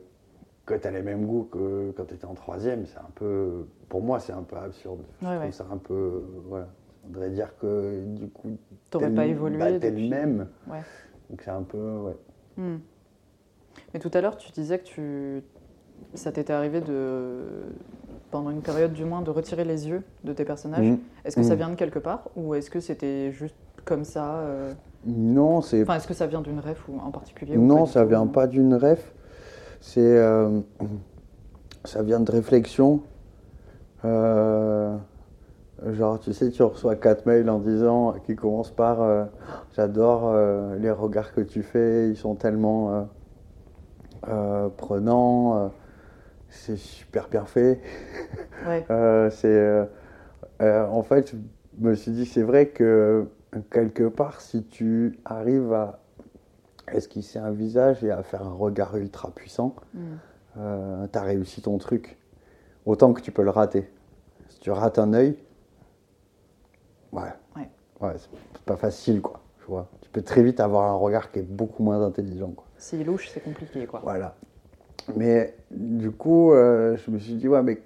que 0.66 0.74
tu 0.74 0.86
as 0.86 0.90
les 0.90 1.02
mêmes 1.02 1.26
goûts 1.26 1.48
que 1.50 1.92
quand 1.96 2.04
tu 2.04 2.14
étais 2.14 2.26
en 2.26 2.34
troisième, 2.34 2.86
c'est 2.86 2.98
un 2.98 3.10
peu. 3.14 3.66
Pour 3.88 4.02
moi, 4.02 4.20
c'est 4.20 4.32
un 4.32 4.42
peu 4.42 4.56
absurde. 4.56 5.00
Je 5.20 5.26
trouve 5.26 5.50
ça 5.50 5.66
un 5.72 5.78
peu. 5.78 6.22
Voilà. 6.46 6.68
On 7.04 7.08
voudrait 7.08 7.30
dire 7.30 7.56
que 7.58 8.04
du 8.06 8.28
coup. 8.28 8.56
Tu 8.90 8.96
n'aurais 8.96 9.10
pas 9.10 9.26
évolué. 9.26 9.58
Bah, 9.58 9.70
le 9.70 10.08
même. 10.08 10.48
Ouais. 10.68 10.80
Donc 11.30 11.42
c'est 11.42 11.50
un 11.50 11.62
peu. 11.62 11.78
Ouais. 11.98 12.16
Hmm. 12.56 12.78
Mais 13.94 14.00
tout 14.00 14.10
à 14.14 14.20
l'heure, 14.20 14.36
tu 14.36 14.50
disais 14.52 14.78
que 14.78 14.84
tu... 14.84 15.42
ça 16.14 16.32
t'était 16.32 16.52
arrivé 16.52 16.80
de 16.80 17.38
pendant 18.30 18.50
une 18.50 18.62
période 18.62 18.92
du 18.92 19.04
moins, 19.04 19.22
de 19.22 19.30
retirer 19.30 19.64
les 19.64 19.88
yeux 19.88 20.02
de 20.24 20.32
tes 20.32 20.44
personnages. 20.44 20.86
Mhm. 20.86 20.98
Est-ce 21.24 21.34
que 21.36 21.42
ça 21.42 21.50
Mhm. 21.50 21.56
vient 21.58 21.68
de 21.70 21.74
quelque 21.74 21.98
part 21.98 22.28
ou 22.36 22.54
est-ce 22.54 22.70
que 22.70 22.78
c'était 22.80 23.32
juste 23.32 23.56
comme 23.84 24.04
ça 24.04 24.36
euh, 24.40 24.72
Non, 25.06 25.60
c'est 25.62 25.82
Enfin, 25.82 25.96
est-ce 25.96 26.06
que 26.06 26.14
ça 26.14 26.26
vient 26.28 26.40
d'une 26.40 26.60
ref 26.60 26.88
ou 26.88 26.98
en 27.00 27.10
particulier 27.10 27.56
ou 27.56 27.62
Non, 27.62 27.86
ça 27.86 28.04
vient 28.04 28.26
pas 28.26 28.46
d'une 28.46 28.74
ref. 28.74 29.12
C'est. 29.80 30.00
euh, 30.00 30.60
ça 31.84 32.02
vient 32.02 32.20
de 32.20 32.30
réflexion. 32.30 33.00
Euh, 34.04 34.96
genre, 35.92 36.18
tu 36.20 36.32
sais, 36.32 36.50
tu 36.50 36.62
reçois 36.62 36.96
quatre 36.96 37.26
mails 37.26 37.48
en 37.50 37.58
disant. 37.58 38.14
qui 38.26 38.36
commencent 38.36 38.70
par 38.72 39.00
euh, 39.02 39.24
J'adore 39.74 40.28
euh, 40.28 40.76
les 40.78 40.90
regards 40.90 41.32
que 41.32 41.40
tu 41.40 41.62
fais, 41.62 42.08
ils 42.10 42.16
sont 42.16 42.34
tellement 42.34 42.92
euh, 42.94 43.02
euh, 44.28 44.68
prenants, 44.76 45.70
c'est 46.48 46.76
super 46.76 47.28
bien 47.28 47.44
fait. 47.44 47.80
Ouais. 48.66 48.84
C'est, 49.30 49.88
en 50.60 51.02
fait, 51.02 51.30
je 51.30 51.36
me 51.88 51.94
suis 51.94 52.10
dit, 52.12 52.26
c'est 52.26 52.42
vrai 52.42 52.68
que 52.68 53.26
quelque 53.70 54.06
part, 54.08 54.40
si 54.42 54.64
tu 54.64 55.18
arrives 55.24 55.72
à 55.72 56.00
esquisser 56.92 57.38
un 57.38 57.50
visage 57.52 58.04
et 58.04 58.10
à 58.10 58.22
faire 58.22 58.42
un 58.46 58.52
regard 58.52 58.96
ultra 58.96 59.30
puissant, 59.30 59.74
Mm. 59.94 61.06
tu 61.12 61.18
as 61.18 61.22
réussi 61.22 61.62
ton 61.62 61.78
truc. 61.78 62.18
Autant 62.84 63.12
que 63.12 63.20
tu 63.22 63.30
peux 63.32 63.42
le 63.44 63.50
rater. 63.50 63.88
Si 64.48 64.58
tu 64.58 64.70
rates 64.70 64.98
un 64.98 65.12
œil, 65.14 65.36
ouais, 67.12 67.22
Ouais. 67.56 67.68
ouais 68.00 68.12
c'est 68.16 68.28
c'est 68.54 68.62
pas 68.64 68.76
facile, 68.76 69.20
quoi. 69.20 69.40
Tu 69.58 69.64
vois. 69.66 69.88
Tu 70.00 70.08
peux 70.10 70.22
très 70.22 70.42
vite 70.42 70.60
avoir 70.60 70.90
un 70.90 70.94
regard 70.94 71.30
qui 71.30 71.38
est 71.40 71.42
beaucoup 71.42 71.82
moins 71.82 72.02
intelligent, 72.04 72.50
quoi. 72.50 72.66
S'il 72.78 73.04
louche, 73.04 73.28
c'est 73.32 73.40
compliqué, 73.42 73.86
quoi. 73.86 74.00
Voilà. 74.02 74.34
Mais 75.16 75.54
du 75.70 76.10
coup, 76.10 76.52
euh, 76.52 76.96
je 76.96 77.10
me 77.10 77.18
suis 77.18 77.34
dit, 77.34 77.48
ouais, 77.48 77.62
mais 77.62 77.82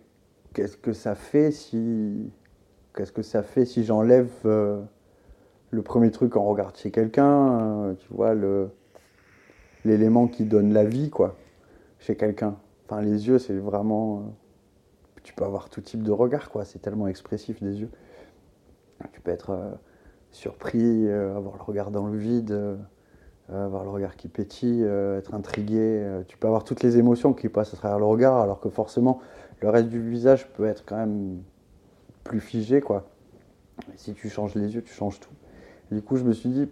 qu'est-ce 0.52 0.76
que 0.76 0.92
ça 0.92 1.14
fait 1.14 1.50
si. 1.50 2.30
Qu'est-ce 2.96 3.12
que 3.12 3.22
ça 3.22 3.42
fait 3.42 3.64
si 3.64 3.84
j'enlève 3.84 4.30
euh, 4.44 4.80
le 5.70 5.82
premier 5.82 6.10
truc 6.12 6.36
en 6.36 6.44
regard 6.44 6.72
chez 6.76 6.90
quelqu'un, 6.92 7.60
euh, 7.60 7.94
tu 7.94 8.06
vois, 8.12 8.34
le 8.34 8.70
l'élément 9.84 10.28
qui 10.28 10.44
donne 10.44 10.72
la 10.72 10.84
vie, 10.84 11.10
quoi, 11.10 11.36
chez 11.98 12.16
quelqu'un. 12.16 12.56
Enfin, 12.86 13.02
les 13.02 13.26
yeux, 13.28 13.38
c'est 13.38 13.54
vraiment. 13.56 14.18
euh, 14.18 14.20
tu 15.22 15.34
peux 15.34 15.44
avoir 15.44 15.68
tout 15.70 15.80
type 15.80 16.02
de 16.02 16.12
regard, 16.12 16.50
quoi. 16.50 16.64
C'est 16.64 16.78
tellement 16.80 17.08
expressif 17.08 17.62
des 17.62 17.80
yeux. 17.80 17.90
Tu 19.12 19.20
peux 19.20 19.30
être 19.30 19.50
euh, 19.50 19.70
surpris, 20.30 21.06
euh, 21.06 21.36
avoir 21.36 21.56
le 21.56 21.62
regard 21.62 21.90
dans 21.90 22.06
le 22.06 22.16
vide. 22.16 22.52
euh, 22.52 22.76
avoir 23.50 23.84
le 23.84 23.90
regard 23.90 24.16
qui 24.16 24.28
pétille, 24.28 24.82
être 24.82 25.34
intrigué. 25.34 26.02
tu 26.28 26.38
peux 26.38 26.46
avoir 26.46 26.64
toutes 26.64 26.82
les 26.82 26.96
émotions 26.96 27.34
qui 27.34 27.50
passent 27.50 27.74
à 27.74 27.76
travers 27.76 27.98
le 27.98 28.06
regard, 28.06 28.36
alors 28.40 28.58
que 28.58 28.70
forcément, 28.70 29.20
le 29.60 29.68
reste 29.68 29.90
du 29.90 30.00
visage 30.00 30.48
peut 30.54 30.64
être 30.64 30.82
quand 30.86 30.96
même 30.96 31.42
plus 32.24 32.40
figé, 32.40 32.80
quoi. 32.80 33.04
Si 33.96 34.14
tu 34.14 34.30
changes 34.30 34.54
les 34.54 34.74
yeux, 34.74 34.80
tu 34.80 34.94
changes 34.94 35.20
tout. 35.20 35.34
Du 35.92 36.00
coup, 36.00 36.16
je 36.16 36.24
me 36.24 36.32
suis 36.32 36.48
dit, 36.48 36.70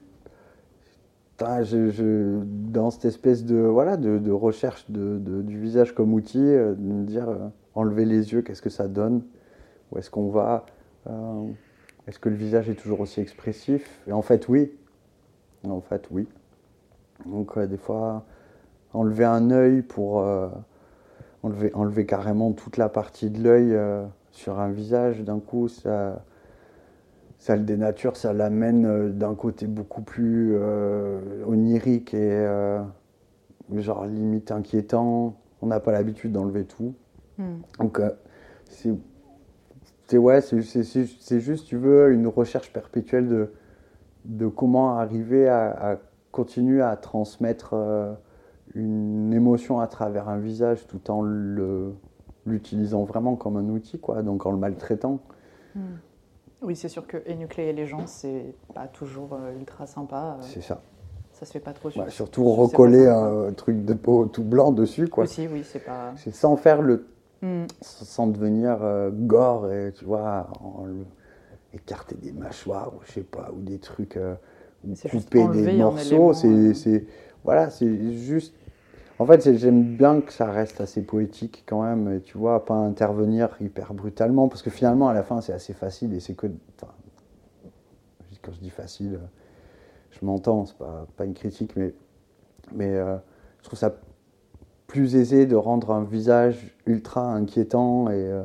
dans 1.39 2.91
cette 2.91 3.05
espèce 3.05 3.44
de, 3.44 3.59
voilà, 3.59 3.99
de, 3.99 4.31
recherche 4.31 4.86
du 4.89 5.59
visage 5.60 5.94
comme 5.94 6.15
outil, 6.15 6.39
de 6.39 6.75
me 6.78 7.05
dire, 7.05 7.28
enlever 7.75 8.07
les 8.07 8.33
yeux, 8.33 8.41
qu'est-ce 8.41 8.62
que 8.62 8.70
ça 8.70 8.89
donne? 8.89 9.20
Où 9.91 9.99
est-ce 9.99 10.09
qu'on 10.09 10.31
va? 10.31 10.65
Est-ce 12.09 12.19
que 12.19 12.29
le 12.29 12.35
visage 12.35 12.69
est 12.69 12.75
toujours 12.75 13.01
aussi 13.01 13.21
expressif? 13.21 14.03
Et 14.07 14.13
en 14.13 14.23
fait, 14.23 14.49
oui. 14.49 14.73
En 15.65 15.81
fait, 15.81 16.09
oui. 16.11 16.27
Donc 17.27 17.57
euh, 17.57 17.67
des 17.67 17.77
fois, 17.77 18.25
enlever 18.93 19.25
un 19.25 19.51
œil 19.51 19.83
pour 19.83 20.21
euh, 20.21 20.49
enlever, 21.43 21.71
enlever 21.75 22.05
carrément 22.07 22.53
toute 22.53 22.77
la 22.77 22.89
partie 22.89 23.31
de 23.31 23.43
l'œil 23.43 23.73
euh, 23.73 24.05
sur 24.33 24.59
un 24.59 24.71
visage, 24.71 25.21
d'un 25.21 25.39
coup, 25.39 25.69
ça, 25.69 26.25
ça 27.39 27.55
le 27.55 27.63
dénature, 27.63 28.17
ça 28.17 28.33
l'amène 28.33 29.13
d'un 29.13 29.35
côté 29.35 29.67
beaucoup 29.67 30.03
plus 30.03 30.57
onirique 31.47 32.15
et 32.15 32.47
genre 33.77 34.07
limite 34.07 34.51
inquiétant. 34.51 35.37
On 35.61 35.67
n'a 35.67 35.79
pas 35.79 35.93
l'habitude 35.93 36.33
d'enlever 36.33 36.65
tout. 36.65 36.95
Mm. 37.39 37.59
Donc 37.79 38.01
c'est 38.69 38.93
c'est- 40.12 40.18
ouais, 40.18 40.41
c'est 40.42 41.41
juste, 41.41 41.66
tu 41.66 41.76
veux, 41.78 42.12
une 42.12 42.26
recherche 42.26 42.70
perpétuelle 42.70 43.28
de, 43.28 43.52
de 44.26 44.47
comment 44.47 44.99
arriver 44.99 45.49
à, 45.49 45.92
à 45.92 45.97
continuer 46.32 46.82
à 46.82 46.97
transmettre 46.97 47.70
euh, 47.73 48.12
une 48.74 49.32
émotion 49.32 49.81
à 49.81 49.86
travers 49.86 50.28
un 50.28 50.39
visage 50.39 50.86
tout 50.86 51.10
en 51.10 51.23
l'utilisant 52.44 53.05
vraiment 53.05 53.36
comme 53.36 53.57
un 53.57 53.68
outil, 53.70 53.99
quoi, 53.99 54.23
donc 54.23 54.44
en 54.44 54.50
le 54.50 54.58
maltraitant. 54.58 55.20
Mm. 55.74 55.81
Oui, 56.60 56.76
c'est 56.76 56.89
sûr 56.91 57.07
que 57.07 57.16
énucléer 57.26 57.73
les 57.73 57.86
gens, 57.86 58.07
c'est 58.07 58.55
pas 58.74 58.86
toujours 58.86 59.31
euh, 59.32 59.58
ultra 59.58 59.86
sympa. 59.86 60.36
euh, 60.39 60.42
C'est 60.42 60.60
ça. 60.60 60.82
ça 61.32 61.47
se 61.47 61.52
fait 61.52 61.60
pas 61.60 61.73
trop 61.73 61.89
Ouais, 61.89 62.10
surtout 62.10 62.44
recoller 62.52 63.08
un 63.08 63.52
truc 63.55 63.84
de 63.84 63.94
peau 63.94 64.26
tout 64.26 64.44
blanc 64.44 64.73
dessus, 64.73 65.08
quoi. 65.08 65.24
Aussi, 65.24 65.49
oui, 65.49 65.65
c'est 65.65 65.81
pas. 65.84 66.12
C'est 66.16 66.34
sans 66.34 66.57
faire 66.57 66.82
le 66.82 67.07
Mm. 67.43 67.65
sans 67.81 68.29
devenir 68.29 68.79
euh, 68.83 69.11
gore 69.12 69.69
et 69.73 69.93
tu 69.93 70.05
vois 70.05 70.49
en 70.61 70.87
écarter 71.75 72.15
des 72.15 72.31
mâchoires 72.31 72.93
ou 72.95 73.01
je 73.05 73.12
sais 73.12 73.23
pas 73.23 73.51
ou 73.53 73.61
des 73.61 73.81
trucs 73.81 74.17
euh, 74.17 74.35
ou 74.87 74.95
couper 74.95 75.49
des 75.49 75.73
morceaux 75.79 76.33
c'est 76.35 76.73
c'est- 76.75 77.05
voilà 77.43 77.69
c'est 77.71 78.12
juste 78.15 78.55
en 79.19 79.27
fait 79.27 79.57
j'aime 79.57 79.83
bien 79.97 80.21
que 80.21 80.33
ça 80.33 80.53
reste 80.53 80.81
assez 80.81 81.03
poétique 81.03 81.65
quand 81.67 81.83
même 81.83 82.12
et 82.12 82.21
tu 82.21 82.39
vois 82.39 82.65
pas 82.65 82.75
intervenir 82.75 83.49
hyper 83.61 83.93
brutalement 83.93 84.49
parce 84.49 84.62
que 84.62 84.71
finalement 84.71 85.09
à 85.09 85.15
la 85.15 85.25
fin 85.25 85.41
c'est 85.41 85.53
assez 85.53 85.73
facile 85.73 86.15
et 86.15 86.21
c'est 86.21 86.35
que 86.35 86.47
enfin, 86.77 86.93
quand 88.43 88.53
je 88.53 88.61
dis 88.61 88.71
facile 88.71 89.19
je 90.12 90.25
m'entends 90.25 90.67
c'est 90.67 90.79
pas 90.79 91.07
pas 91.17 91.25
une 91.25 91.35
critique 91.35 91.75
mais 91.75 91.93
mais 92.73 92.95
euh, 92.95 93.17
je 93.59 93.65
trouve 93.65 93.79
ça 93.79 93.93
plus 94.93 95.17
aisé 95.17 95.47
de 95.47 95.57
rendre 95.57 95.91
un 95.93 96.05
visage 96.05 96.77
ultra 96.85 97.33
inquiétant 97.33 98.11
et, 98.11 98.12
euh, 98.12 98.43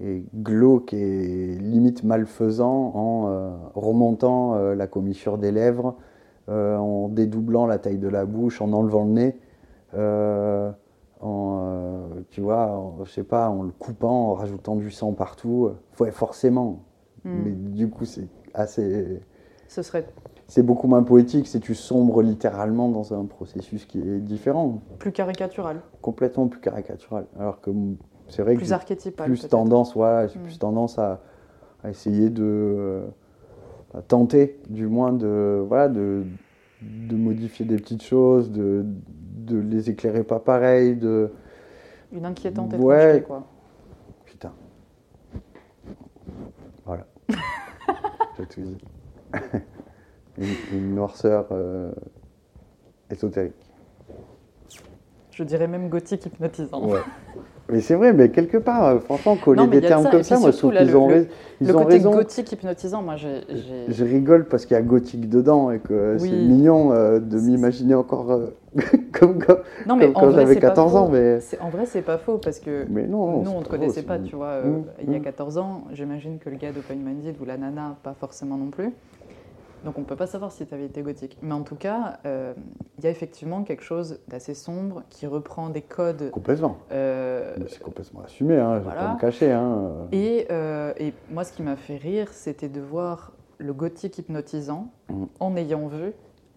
et 0.00 0.24
glauque 0.34 0.94
et 0.94 1.58
limite 1.60 2.04
malfaisant 2.04 2.92
en 2.94 3.28
euh, 3.28 3.50
remontant 3.74 4.54
euh, 4.54 4.74
la 4.74 4.86
commissure 4.86 5.36
des 5.36 5.52
lèvres, 5.52 5.94
en 6.48 7.10
dédoublant 7.10 7.66
la 7.66 7.76
taille 7.76 7.98
de 7.98 8.08
la 8.08 8.24
bouche, 8.24 8.62
en 8.62 8.72
enlevant 8.72 9.04
le 9.04 9.10
nez, 9.10 9.36
en, 11.20 11.92
tu 12.30 12.40
vois, 12.40 12.68
en- 12.70 13.04
je 13.04 13.10
sais 13.12 13.22
pas, 13.22 13.50
en 13.50 13.62
le 13.64 13.70
coupant, 13.70 14.30
en 14.30 14.32
rajoutant 14.32 14.76
du 14.76 14.90
sang 14.90 15.12
partout. 15.12 15.68
Ouais, 16.00 16.10
forcément. 16.10 16.84
Mm. 17.24 17.30
Mais 17.44 17.50
du 17.50 17.90
coup, 17.90 18.06
c'est 18.06 18.28
assez 18.54 19.20
Ce 19.66 19.82
serait 19.82 20.06
c'est 20.48 20.62
beaucoup 20.62 20.88
moins 20.88 21.02
poétique, 21.02 21.46
c'est 21.46 21.60
tu 21.60 21.74
sombres 21.74 22.22
littéralement 22.22 22.88
dans 22.88 23.12
un 23.14 23.24
processus 23.26 23.84
qui 23.86 24.00
est 24.00 24.18
différent, 24.20 24.80
plus 24.98 25.12
caricatural, 25.12 25.80
complètement 26.02 26.48
plus 26.48 26.60
caricatural. 26.60 27.26
Alors 27.38 27.60
que 27.60 27.70
c'est 28.28 28.42
vrai 28.42 28.54
que 28.54 28.58
plus 28.60 28.66
j'ai 28.68 28.72
archétypal. 28.72 29.26
plus 29.26 29.46
tendance, 29.46 29.94
voilà, 29.94 30.26
j'ai 30.26 30.38
Mm. 30.38 30.42
plus 30.42 30.58
tendance 30.58 30.98
à, 30.98 31.20
à 31.84 31.90
essayer 31.90 32.30
de 32.30 32.42
euh, 32.44 33.06
à 33.94 34.02
tenter, 34.02 34.58
du 34.68 34.86
moins 34.86 35.12
de 35.12 35.62
voilà, 35.66 35.88
de, 35.88 36.24
de 36.82 37.16
modifier 37.16 37.64
des 37.66 37.76
petites 37.76 38.02
choses, 38.02 38.50
de, 38.50 38.84
de 39.46 39.58
les 39.58 39.90
éclairer 39.90 40.24
pas 40.24 40.40
pareil, 40.40 40.96
de 40.96 41.30
Une 42.12 42.24
inquiétante 42.24 42.72
Ouais. 42.74 43.16
étrangeté, 43.18 43.22
quoi. 43.22 43.46
putain. 44.24 44.52
Voilà. 46.86 47.06
J'ai 48.38 48.46
tout 48.46 48.60
dit. 48.62 48.78
une, 50.38 50.78
une 50.78 50.94
noirceur 50.94 51.46
euh, 51.52 51.90
ésotérique. 53.10 53.52
Je 55.32 55.44
dirais 55.44 55.68
même 55.68 55.88
gothique 55.88 56.26
hypnotisant. 56.26 56.84
Ouais. 56.84 56.98
Mais 57.70 57.80
c'est 57.82 57.94
vrai, 57.94 58.14
mais 58.14 58.30
quelque 58.30 58.56
part, 58.56 58.84
euh, 58.86 58.98
franchement, 58.98 59.36
coller 59.36 59.66
des 59.66 59.82
termes 59.82 60.02
ça, 60.04 60.10
comme 60.10 60.22
ça, 60.22 60.38
moi 60.38 60.50
je 60.52 60.56
trouve 60.56 60.72
qu'ils 60.72 60.96
ont, 60.96 61.08
le- 61.08 61.28
ils 61.60 61.66
Le 61.68 61.76
ont 61.76 61.82
côté 61.82 61.92
raison. 61.96 62.12
gothique 62.12 62.50
hypnotisant, 62.50 63.02
moi 63.02 63.16
j'ai. 63.16 63.42
Je 63.88 64.04
rigole 64.04 64.46
parce 64.46 64.64
qu'il 64.64 64.74
y 64.74 64.78
a 64.80 64.82
gothique 64.82 65.28
dedans 65.28 65.70
et 65.70 65.78
que 65.78 66.16
Oui. 66.18 66.30
c'est 66.30 66.34
mignon 66.34 66.92
euh, 66.92 67.20
de 67.20 67.38
m'imaginer 67.38 67.94
encore 67.94 68.32
euh, 68.32 68.46
comme, 69.12 69.38
comme, 69.38 69.58
Non, 69.86 69.96
mais 69.96 70.06
comme 70.06 70.16
en 70.16 70.20
quand 70.20 70.26
vrai, 70.28 70.40
j'avais 70.40 70.54
c'est 70.54 70.60
pas 70.60 70.68
14 70.68 70.96
ans. 70.96 71.08
Mais, 71.12 71.38
En 71.60 71.68
vrai, 71.68 71.84
c'est 71.84 72.00
pas 72.02 72.16
faux 72.16 72.38
parce 72.38 72.58
que 72.58 72.86
mais 72.88 73.06
non, 73.06 73.26
non, 73.32 73.42
nous, 73.42 73.50
on 73.50 73.58
te 73.60 73.64
faux, 73.66 73.70
connaissait 73.72 74.02
pas, 74.02 74.18
tu 74.18 74.34
vois, 74.34 74.62
Mmh, 74.62 74.84
il 75.06 75.12
y 75.12 75.16
a 75.16 75.18
mmh. 75.18 75.22
14 75.22 75.58
ans. 75.58 75.84
J'imagine 75.92 76.38
que 76.38 76.48
le 76.48 76.56
gars 76.56 76.72
d'Open 76.72 76.98
Minded 77.00 77.36
ou 77.40 77.44
la 77.44 77.58
nana, 77.58 77.96
pas 78.02 78.14
forcément 78.18 78.56
non 78.56 78.70
plus. 78.70 78.90
Donc 79.84 79.98
on 79.98 80.02
peut 80.02 80.16
pas 80.16 80.26
savoir 80.26 80.50
si 80.52 80.66
tu 80.66 80.74
avais 80.74 80.86
été 80.86 81.02
gothique. 81.02 81.38
Mais 81.42 81.54
en 81.54 81.62
tout 81.62 81.76
cas, 81.76 82.18
euh, 82.26 82.52
il 82.98 83.04
y 83.04 83.06
a 83.06 83.10
effectivement 83.10 83.62
quelque 83.62 83.82
chose 83.84 84.20
d'assez 84.28 84.54
sombre 84.54 85.02
qui 85.10 85.26
reprend 85.26 85.70
des 85.70 85.82
codes. 85.82 86.30
Complètement. 86.30 86.78
euh, 86.92 87.54
C'est 87.68 87.82
complètement 87.82 88.22
assumé, 88.22 88.56
hein, 88.56 88.74
je 88.74 88.78
vais 88.78 88.84
voilà. 88.84 89.00
pas 89.02 89.14
me 89.14 89.18
cacher. 89.20 89.52
Hein. 89.52 89.90
et, 90.12 90.46
euh, 90.50 90.92
et 90.98 91.12
moi, 91.30 91.44
ce 91.44 91.52
qui 91.52 91.62
m'a 91.62 91.76
fait 91.76 91.96
rire, 91.96 92.28
c'était 92.32 92.68
de 92.68 92.80
voir 92.80 93.32
le 93.58 93.72
gothique 93.72 94.18
hypnotisant 94.18 94.88
Mmh. 95.10 95.24
en 95.40 95.56
ayant 95.56 95.86
vu 95.86 96.12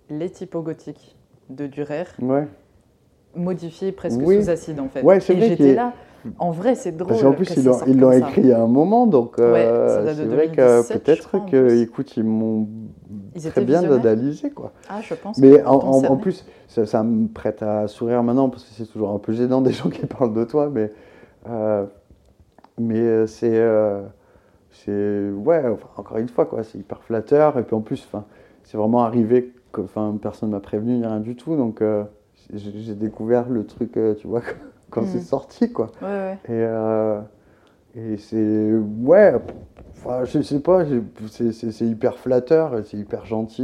les 0.09 0.29
typos 0.29 0.61
gothiques 0.61 1.15
de 1.49 1.67
Durer 1.67 2.03
Ouais. 2.21 2.47
modifiés 3.35 3.91
presque 3.91 4.19
Oui. 4.23 4.43
sous 4.43 4.49
acide 4.49 4.79
en 4.79 4.89
fait. 4.89 5.01
Ouais, 5.03 5.17
et 5.17 5.21
j'étais 5.21 5.73
là. 5.73 5.93
En 6.37 6.51
vrai, 6.51 6.75
c'est 6.75 6.91
drôle. 6.91 7.07
Parce 7.13 7.21
qu'en 7.23 7.31
plus, 7.33 7.51
ils 7.87 7.97
l'ont, 7.99 8.11
écrit 8.11 8.51
à 8.51 8.61
un 8.61 8.67
moment, 8.67 9.07
donc 9.07 9.39
euh, 9.39 9.53
Ouais, 9.53 10.03
de 10.13 10.13
c'est 10.13 10.25
vrai 10.25 10.47
2017, 10.49 10.53
que 10.53 10.93
peut-être 10.99 11.45
que, 11.49 11.81
écoute, 11.81 12.15
ils 12.15 12.23
m'ont 12.23 12.67
Ils 13.35 13.49
très 13.49 13.61
bien 13.61 13.83
analysé, 13.91 14.49
quoi. 14.51 14.73
Ah, 14.89 14.99
je 15.01 15.13
pense. 15.13 15.37
Mais 15.37 15.63
en, 15.63 15.75
en- 15.75 16.03
en 16.05 16.17
plus, 16.17 16.45
ça, 16.67 16.85
ça 16.85 17.03
me 17.03 17.27
prête 17.27 17.63
à 17.63 17.87
sourire 17.87 18.23
maintenant 18.23 18.49
parce 18.49 18.63
que 18.63 18.71
c'est 18.73 18.85
toujours 18.85 19.11
un 19.11 19.19
peu 19.19 19.31
gênant 19.33 19.61
des 19.61 19.71
gens 19.73 19.89
qui 19.89 20.05
parlent 20.05 20.33
de 20.33 20.43
toi, 20.43 20.69
mais, 20.69 20.91
euh, 21.47 21.85
mais 22.79 22.99
euh, 22.99 23.27
c'est, 23.27 23.57
euh, 23.57 24.01
c'est, 24.71 25.29
ouais, 25.29 25.63
enfin, 25.67 25.87
encore 25.97 26.17
une 26.17 26.29
fois, 26.29 26.45
quoi, 26.45 26.63
c'est 26.63 26.77
hyper 26.77 27.01
flatteur. 27.03 27.57
Et 27.57 27.63
puis 27.63 27.75
en 27.75 27.81
plus, 27.81 28.07
c'est 28.63 28.77
vraiment 28.77 29.03
arrivé 29.03 29.53
que, 29.71 29.81
enfin, 29.81 30.17
personne 30.21 30.49
m'a 30.49 30.59
prévenu 30.59 30.97
ni 30.97 31.05
rien 31.05 31.19
du 31.21 31.35
tout, 31.35 31.55
donc 31.55 31.81
euh, 31.81 32.03
j'ai 32.53 32.95
découvert 32.95 33.47
le 33.49 33.65
truc, 33.65 33.93
tu 34.19 34.27
vois, 34.27 34.41
quand 34.89 35.01
Mhm. 35.01 35.07
c'est 35.07 35.19
sorti, 35.21 35.71
quoi. 35.71 35.91
Ouais, 36.01 36.37
ouais. 36.49 37.21
Et, 37.95 38.13
et 38.13 38.17
c'est. 38.17 38.71
Ouais, 39.03 39.33
enfin, 40.05 40.25
je 40.25 40.41
sais 40.41 40.59
pas, 40.59 40.83
c'est- 41.29 41.85
hyper 41.85 42.17
flatteur, 42.17 42.73
c'est 42.85 42.97
hyper 42.97 43.25
gentil. 43.25 43.63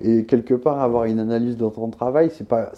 Et, 0.00 0.18
et 0.18 0.24
quelque 0.24 0.54
part, 0.54 0.80
avoir 0.80 1.04
une 1.04 1.18
analyse 1.18 1.56
de 1.56 1.68
ton 1.68 1.88
travail, 1.90 2.30
c'est 2.32 2.46
pas, 2.46 2.70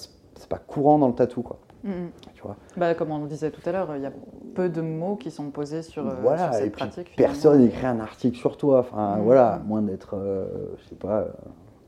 pas 0.48 0.58
courant 0.58 0.98
dans 0.98 1.08
le 1.08 1.14
tatou, 1.14 1.42
quoi. 1.42 1.58
Mm, 1.84 1.90
mm. 1.90 2.10
Tu 2.34 2.42
vois. 2.42 2.56
Bah, 2.76 2.94
comme 2.94 3.10
on 3.10 3.22
le 3.22 3.28
disait 3.28 3.50
tout 3.50 3.60
à 3.66 3.72
l'heure, 3.72 3.94
il 3.96 4.02
y 4.02 4.06
a 4.06 4.12
peu 4.54 4.68
de 4.68 4.80
mots 4.80 5.16
qui 5.16 5.30
sont 5.30 5.50
posés 5.50 5.82
sur, 5.82 6.06
euh, 6.06 6.14
voilà, 6.22 6.46
sur 6.46 6.54
cette 6.54 6.66
et 6.66 6.70
puis 6.70 6.78
pratique. 6.78 7.14
personne 7.16 7.60
n'écrit 7.62 7.86
un 7.86 8.00
article 8.00 8.36
sur 8.36 8.56
toi. 8.56 8.80
Enfin, 8.80 9.16
Mhm. 9.16 9.22
voilà, 9.24 9.60
moins 9.66 9.82
d'être, 9.82 10.14
euh, 10.14 10.46
je 10.82 10.88
sais 10.88 10.94
pas, 10.96 11.20
euh, 11.20 11.28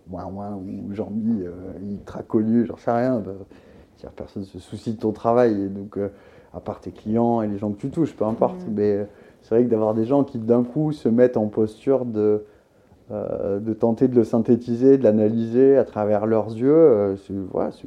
moins, 0.08 0.31
moins, 0.31 0.52
ou 0.55 0.92
Jean-Mi, 0.94 1.42
euh, 1.42 1.52
ultra 1.90 2.22
connu, 2.22 2.64
j'en 2.66 2.76
sais 2.76 2.90
rien. 2.92 3.18
bah, 3.18 3.32
personne 4.16 4.44
se 4.44 4.58
soucie 4.58 4.94
de 4.94 4.98
ton 4.98 5.12
travail. 5.12 5.52
Et 5.62 5.68
donc, 5.68 5.97
euh, 5.97 6.10
à 6.55 6.60
part 6.60 6.81
tes 6.81 6.90
clients 6.90 7.40
et 7.42 7.47
les 7.48 7.56
gens 7.58 7.70
que 7.70 7.78
tu 7.78 7.89
touches, 7.90 8.14
peu 8.16 8.24
importe. 8.24 8.66
Mhm. 8.66 8.74
Mais 8.74 9.06
c'est 9.52 9.58
vrai 9.58 9.66
que 9.66 9.70
d'avoir 9.70 9.92
des 9.92 10.06
gens 10.06 10.24
qui 10.24 10.39
d'un 10.39 10.64
coup 10.64 10.92
se 10.92 11.10
mettent 11.10 11.36
en 11.36 11.48
posture 11.48 12.06
de, 12.06 12.47
euh, 13.10 13.60
de 13.60 13.74
tenter 13.74 14.08
de 14.08 14.14
le 14.14 14.24
synthétiser, 14.24 14.97
de 14.97 15.05
l'analyser 15.05 15.76
à 15.76 15.84
travers 15.84 16.24
leurs 16.24 16.56
yeux, 16.56 16.72
euh, 16.74 17.16
c'est 17.18 17.34
ouais, 17.34 17.68
c'est 17.70 17.86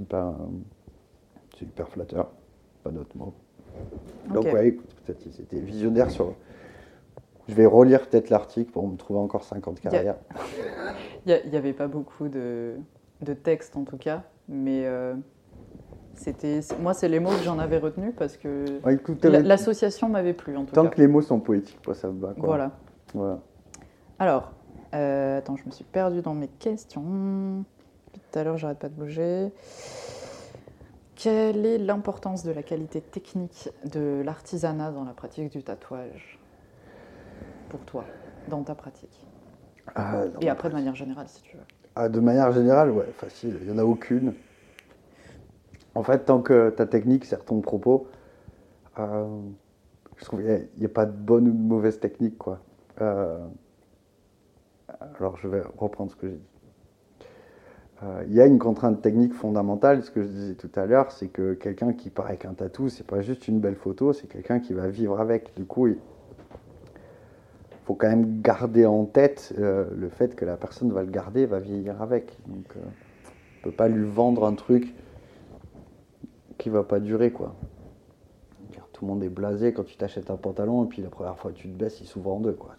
hyper, 1.63 1.89
flatteur. 1.89 2.27
Pas 2.83 2.91
d'autre 2.91 3.17
mot. 3.17 3.33
Donc 4.31 4.45
ouais, 4.45 4.67
écoute, 4.67 4.95
peut-être 5.03 5.17
qu'ils 5.17 5.41
étaient 5.41 5.57
visionnaires 5.57 6.11
sur... 6.11 6.35
Je 7.47 7.55
vais 7.55 7.65
relire 7.65 8.07
peut-être 8.07 8.29
l'article 8.29 8.69
pour 8.69 8.87
me 8.87 8.95
trouver 8.95 9.19
encore 9.19 9.43
50 9.43 9.77
a- 9.77 9.89
carrières. 9.89 10.17
Il 11.25 11.49
n'y 11.49 11.57
avait 11.57 11.73
pas 11.73 11.87
beaucoup 11.87 12.27
de, 12.27 12.75
de 13.21 13.33
texte 13.33 13.75
en 13.75 13.85
tout 13.85 13.97
cas, 13.97 14.21
mais 14.47 14.85
euh, 14.85 15.15
c'était, 16.15 16.59
moi, 16.79 16.93
c'est 16.93 17.07
les 17.09 17.19
mots 17.19 17.29
que 17.31 17.43
j'en 17.43 17.59
avais 17.59 17.77
retenus 17.77 18.13
parce 18.17 18.37
que 18.37 18.65
Ouais, 18.83 18.97
euh, 19.25 19.41
l'association 19.41 20.09
m'avait 20.09 20.33
plu 20.33 20.55
en 20.57 20.65
tout 20.65 20.73
tant 20.73 20.83
cas. 20.83 20.89
que 20.89 21.01
les 21.01 21.07
mots 21.07 21.21
sont 21.21 21.39
poétiques, 21.39 21.79
moi, 21.85 21.95
ça 21.95 22.07
me 22.09 22.19
va. 22.19 22.33
Quoi. 22.33 22.45
Voilà. 22.45 22.71
Voilà. 23.13 23.39
Alors, 24.19 24.51
euh, 24.93 25.37
attends, 25.39 25.55
je 25.55 25.65
me 25.65 25.71
suis 25.71 25.83
perdue 25.83 26.21
dans 26.21 26.33
mes 26.33 26.47
questions. 26.47 27.63
Depuis 28.13 28.21
tout 28.31 28.39
à 28.39 28.43
l'heure, 28.43 28.57
j'arrête 28.57 28.79
pas 28.79 28.89
de 28.89 28.93
bouger. 28.93 29.51
Quelle 31.15 31.65
est 31.65 31.77
l'importance 31.77 32.43
de 32.43 32.51
la 32.51 32.61
qualité 32.63 33.01
technique 33.01 33.69
de 33.85 34.21
l'artisanat 34.23 34.91
dans 34.91 35.05
la 35.05 35.13
pratique 35.13 35.51
du 35.51 35.63
tatouage 35.63 36.39
pour 37.69 37.79
toi, 37.81 38.03
dans 38.49 38.63
ta 38.63 38.75
pratique 38.75 39.25
Ah. 39.95 40.23
Et 40.41 40.49
après, 40.49 40.69
de 40.69 40.73
manière 40.73 40.95
générale, 40.95 41.27
si 41.27 41.41
tu 41.41 41.55
veux. 41.57 41.63
Ah, 41.95 42.09
de 42.09 42.19
manière 42.19 42.51
générale, 42.51 42.91
ouais, 42.91 43.05
facile, 43.17 43.57
il 43.61 43.67
n'y 43.67 43.73
en 43.73 43.77
a 43.81 43.85
aucune. 43.85 44.33
En 45.95 46.03
fait, 46.03 46.25
tant 46.25 46.41
que 46.41 46.69
ta 46.69 46.85
technique 46.85 47.23
sert 47.23 47.43
ton 47.45 47.61
propos, 47.61 48.07
euh, 48.99 49.25
je 50.17 50.25
trouve 50.25 50.41
qu'il 50.41 50.67
n'y 50.77 50.85
a, 50.85 50.89
pas 50.89 51.05
de 51.05 51.11
bonne 51.11 51.47
ou 51.47 51.51
de 51.51 51.57
mauvaise 51.57 51.99
technique, 51.99 52.37
quoi. 52.37 52.59
Euh, 53.01 53.39
alors, 55.17 55.37
je 55.37 55.47
vais 55.47 55.61
reprendre 55.77 56.11
ce 56.11 56.17
que 56.17 56.27
j'ai 56.27 56.35
dit. 56.35 57.25
Euh, 58.03 58.23
Il 58.27 58.33
y 58.33 58.41
a 58.41 58.45
une 58.45 58.59
contrainte 58.59 59.01
technique 59.01 59.33
fondamentale, 59.33 60.03
ce 60.03 60.11
que 60.11 60.21
je 60.21 60.27
disais 60.27 60.55
tout 60.55 60.71
à 60.75 60.85
l'heure, 60.85 61.13
c'est 61.13 61.29
que 61.29 61.53
quelqu'un 61.53 61.93
qui 61.93 62.09
part 62.09 62.27
avec 62.27 62.43
un 62.43 62.53
tatou, 62.53 62.89
c'est 62.89 63.07
pas 63.07 63.21
juste 63.21 63.47
une 63.47 63.61
belle 63.61 63.75
photo, 63.75 64.11
c'est 64.11 64.27
quelqu'un 64.27 64.59
qui 64.59 64.73
va 64.73 64.89
vivre 64.89 65.19
avec. 65.21 65.55
Du 65.55 65.63
coup, 65.63 65.87
il 65.87 65.97
faut 67.85 67.95
quand 67.95 68.09
même 68.09 68.41
garder 68.41 68.85
en 68.85 69.05
tête 69.05 69.53
le 69.57 70.09
fait 70.09 70.35
que 70.35 70.43
la 70.43 70.57
personne 70.57 70.91
va 70.91 71.03
le 71.03 71.09
garder, 71.09 71.45
va 71.45 71.59
vieillir 71.59 72.01
avec. 72.01 72.37
Donc, 72.47 72.65
on 72.75 73.63
peut 73.63 73.75
pas 73.75 73.87
lui 73.87 74.05
vendre 74.05 74.45
un 74.45 74.55
truc 74.55 74.93
qui 76.57 76.69
va 76.69 76.83
pas 76.83 76.99
durer, 76.99 77.31
quoi. 77.31 77.55
Tout 78.93 79.05
le 79.05 79.11
monde 79.11 79.23
est 79.23 79.29
blasé 79.29 79.73
quand 79.73 79.83
tu 79.83 79.97
t'achètes 79.97 80.31
un 80.31 80.37
pantalon 80.37 80.85
et 80.85 80.87
puis 80.87 81.01
la 81.01 81.09
première 81.09 81.37
fois 81.37 81.51
que 81.51 81.57
tu 81.57 81.67
te 81.67 81.77
baisses, 81.77 81.99
il 81.99 82.07
s'ouvre 82.07 82.31
en 82.31 82.39
deux, 82.39 82.53
quoi. 82.53 82.75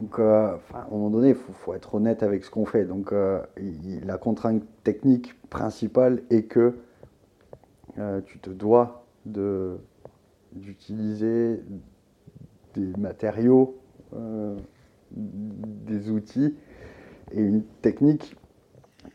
Donc, 0.00 0.18
euh, 0.18 0.56
à 0.74 0.86
un 0.86 0.90
moment 0.90 1.10
donné, 1.10 1.28
il 1.28 1.36
faut, 1.36 1.74
être 1.74 1.94
honnête 1.94 2.24
avec 2.24 2.44
ce 2.44 2.50
qu'on 2.50 2.66
fait. 2.66 2.84
Donc, 2.84 3.12
euh, 3.12 3.40
la 4.04 4.18
contrainte 4.18 4.64
technique 4.82 5.40
principale 5.50 6.22
est 6.30 6.42
que 6.44 6.74
euh, 7.98 8.20
tu 8.26 8.40
te 8.40 8.50
dois 8.50 9.04
d'utiliser 10.56 11.62
des 12.74 12.92
matériaux, 12.98 13.76
des 15.12 16.10
outils 16.10 16.56
et 17.30 17.40
une 17.40 17.62
technique 17.82 18.36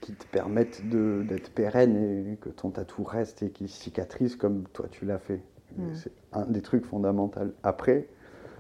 qui 0.02 0.14
te 0.16 0.26
permettent 0.28 0.88
de- 0.88 1.24
d'être 1.26 1.52
pérenne 1.52 1.96
et 2.32 2.38
que 2.38 2.50
ton 2.50 2.70
tatou 2.72 3.04
reste 3.04 3.44
et 3.44 3.50
qu'il 3.50 3.70
cicatrise 3.70 4.36
comme 4.36 4.64
toi 4.74 4.88
tu 4.90 5.06
l'as 5.06 5.20
fait. 5.20 5.42
Mm. 5.78 5.84
C'est 5.94 6.12
un 6.34 6.46
des 6.46 6.62
trucs 6.62 6.86
fondamentaux. 6.86 7.42
Après, 7.64 8.08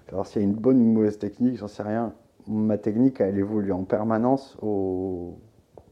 alors 0.09 0.27
s'il 0.27 0.41
y 0.41 0.45
a 0.45 0.47
une 0.47 0.55
bonne 0.55 0.77
ou 0.79 0.83
une 0.83 0.93
mauvaise 0.93 1.19
technique, 1.19 1.57
j'en 1.57 1.67
sais 1.67 1.83
rien. 1.83 2.13
Ma 2.47 2.77
technique, 2.77 3.21
elle 3.21 3.37
évolue 3.37 3.71
en 3.73 3.83
permanence 3.83 4.57
au, 4.61 5.37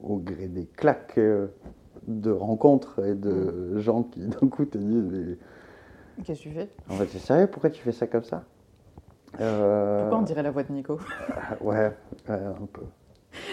au 0.01 0.17
gré 0.17 0.47
des 0.47 0.65
claques 0.65 1.17
euh, 1.17 1.47
de 2.07 2.31
rencontres 2.31 3.05
et 3.05 3.15
de 3.15 3.77
gens 3.79 4.03
qui 4.03 4.21
d'un 4.21 4.47
coup 4.47 4.65
te 4.65 4.77
disent 4.77 5.03
mais 5.11 5.37
Qu'est-ce 6.23 6.39
que 6.39 6.49
tu 6.49 6.51
fais? 6.55 6.69
En 6.89 6.97
fait, 6.97 7.07
c'est 7.09 7.19
sérieux, 7.19 7.47
pourquoi 7.47 7.69
tu 7.69 7.81
fais 7.81 7.91
ça 7.91 8.07
comme 8.07 8.23
ça? 8.23 8.43
Euh, 9.41 10.01
Pourquoi 10.01 10.19
on 10.19 10.21
dirait 10.21 10.43
la 10.43 10.51
voix 10.51 10.63
de 10.63 10.71
Nico? 10.71 10.99
Ouais, 11.61 11.91
ouais, 12.29 12.35
un 12.35 12.67
peu. 12.71 12.81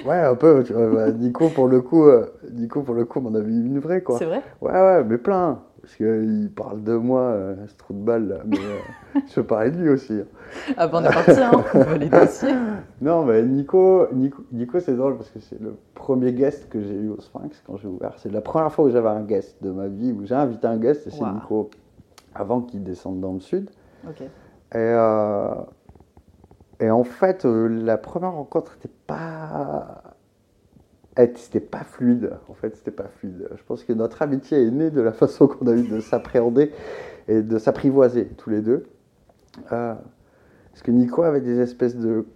Ouais, 0.04 0.18
un 0.18 0.34
peu. 0.34 0.62
Tu 0.64 0.72
vois, 0.72 0.88
bah, 0.88 1.10
Nico, 1.12 1.48
pour 1.48 1.68
le 1.68 1.80
coup, 1.80 2.04
euh, 2.06 2.26
Nico, 2.52 2.82
pour 2.82 2.94
le 2.94 3.04
coup, 3.04 3.20
m'en 3.20 3.34
avait 3.34 3.50
une 3.50 3.78
vraie, 3.78 4.02
quoi. 4.02 4.18
C'est 4.18 4.24
vrai? 4.26 4.42
Ouais, 4.60 4.72
ouais, 4.72 5.04
mais 5.04 5.18
plein. 5.18 5.60
Parce 5.80 5.96
qu'il 5.96 6.50
parle 6.54 6.84
de 6.84 6.94
moi, 6.94 7.22
euh, 7.22 7.56
ce 7.66 7.76
trou 7.76 7.92
de 7.92 7.98
balle, 7.98 8.28
là. 8.28 8.36
Mais 8.46 8.56
euh, 8.58 9.20
je 9.28 9.34
peux 9.34 9.42
parler 9.44 9.70
de 9.72 9.78
lui 9.78 9.88
aussi. 9.88 10.12
hein. 10.12 10.72
Ah 10.76 10.86
ben 10.86 11.00
on 11.02 11.04
est 11.04 11.12
parti, 11.12 11.30
hein, 11.40 11.50
on 11.74 11.78
veut 11.80 11.96
les 11.98 12.08
dossiers. 12.08 12.54
Non, 13.00 13.24
mais 13.24 13.42
Nico, 13.42 14.06
Nico, 14.12 14.44
Nico 14.52 14.78
c'est 14.78 14.94
drôle 14.94 15.16
parce 15.16 15.30
que 15.30 15.40
c'est 15.40 15.60
le 15.60 15.74
premier 15.94 16.32
guest 16.32 16.68
que 16.68 16.80
j'ai 16.80 16.94
eu 16.94 17.08
au 17.08 17.20
Sphinx 17.20 17.60
quand 17.66 17.78
j'ai 17.78 17.88
ouvert. 17.88 18.12
C'est 18.18 18.30
la 18.30 18.40
première 18.42 18.70
fois 18.70 18.84
où 18.84 18.90
j'avais 18.90 19.08
un 19.08 19.22
guest 19.22 19.56
de 19.60 19.70
ma 19.70 19.88
vie, 19.88 20.12
où 20.12 20.24
j'ai 20.24 20.36
invité 20.36 20.68
un 20.68 20.76
guest, 20.76 21.08
et 21.08 21.10
c'est. 21.10 21.24
Nico, 21.24 21.70
avant 22.34 22.60
qu'il 22.60 22.84
descende 22.84 23.18
dans 23.20 23.32
le 23.32 23.40
sud. 23.40 23.68
Ok. 24.08 24.20
Et, 24.20 24.28
euh, 24.76 25.48
et 26.82 26.90
en 26.90 27.04
fait, 27.04 27.44
euh, 27.44 27.68
la 27.68 27.96
première 27.96 28.32
rencontre 28.32 28.74
n'était 28.74 28.94
pas. 29.06 30.02
C'était 31.36 31.60
pas 31.60 31.84
fluide. 31.84 32.32
En 32.48 32.54
fait, 32.54 32.74
c'était 32.74 32.90
pas 32.90 33.06
fluide. 33.18 33.48
Je 33.54 33.62
pense 33.64 33.84
que 33.84 33.92
notre 33.92 34.22
amitié 34.22 34.66
est 34.66 34.70
née 34.70 34.90
de 34.90 35.00
la 35.00 35.12
façon 35.12 35.46
qu'on 35.46 35.66
a 35.68 35.74
eu 35.74 35.86
de 35.86 36.00
s'appréhender 36.00 36.72
et 37.28 37.42
de 37.42 37.58
s'apprivoiser 37.58 38.26
tous 38.36 38.50
les 38.50 38.62
deux. 38.62 38.86
Euh, 39.70 39.94
parce 40.72 40.82
que 40.82 40.90
Nico 40.90 41.22
avait 41.22 41.42
des 41.42 41.60
espèces 41.60 41.96
de 41.96 42.26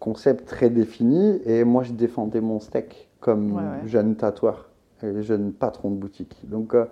concepts 0.00 0.46
très 0.48 0.70
définis 0.70 1.40
et 1.44 1.62
moi 1.62 1.82
je 1.84 1.92
défendais 1.92 2.40
mon 2.40 2.58
steak 2.58 3.08
comme 3.20 3.52
Ouais, 3.52 3.62
ouais. 3.62 3.86
jeune 3.86 4.16
tatoueur 4.16 4.70
et 5.02 5.22
jeune 5.22 5.52
patron 5.52 5.90
de 5.90 5.96
boutique. 5.96 6.40
Donc 6.48 6.74
euh, 6.74 6.86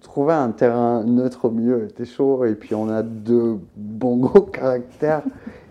trouver 0.00 0.32
un 0.34 0.50
terrain 0.52 1.04
neutre 1.04 1.46
au 1.46 1.50
milieu 1.50 1.84
était 1.84 2.04
chaud 2.04 2.44
et 2.44 2.54
puis 2.54 2.74
on 2.74 2.88
a 2.88 3.02
deux 3.02 3.58
bons 3.76 4.16
gros 4.18 4.42
caractères 4.52 5.22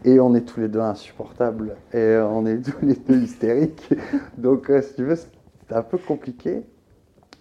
et 0.04 0.20
on 0.20 0.36
est 0.36 0.42
tous 0.42 0.60
les 0.60 0.68
deux 0.68 0.80
insupportables 0.82 1.76
et 1.94 2.18
on 2.18 2.46
est 2.46 2.62
tous 2.62 2.86
les 2.86 2.96
deux 2.96 3.18
hystériques. 3.22 3.94
Donc 4.38 4.70
euh, 4.70 4.82
si 4.82 4.96
tu 4.96 5.04
veux, 5.04 5.16
c'était 5.16 5.74
un 5.76 5.82
peu 5.82 5.98
compliqué. 5.98 6.64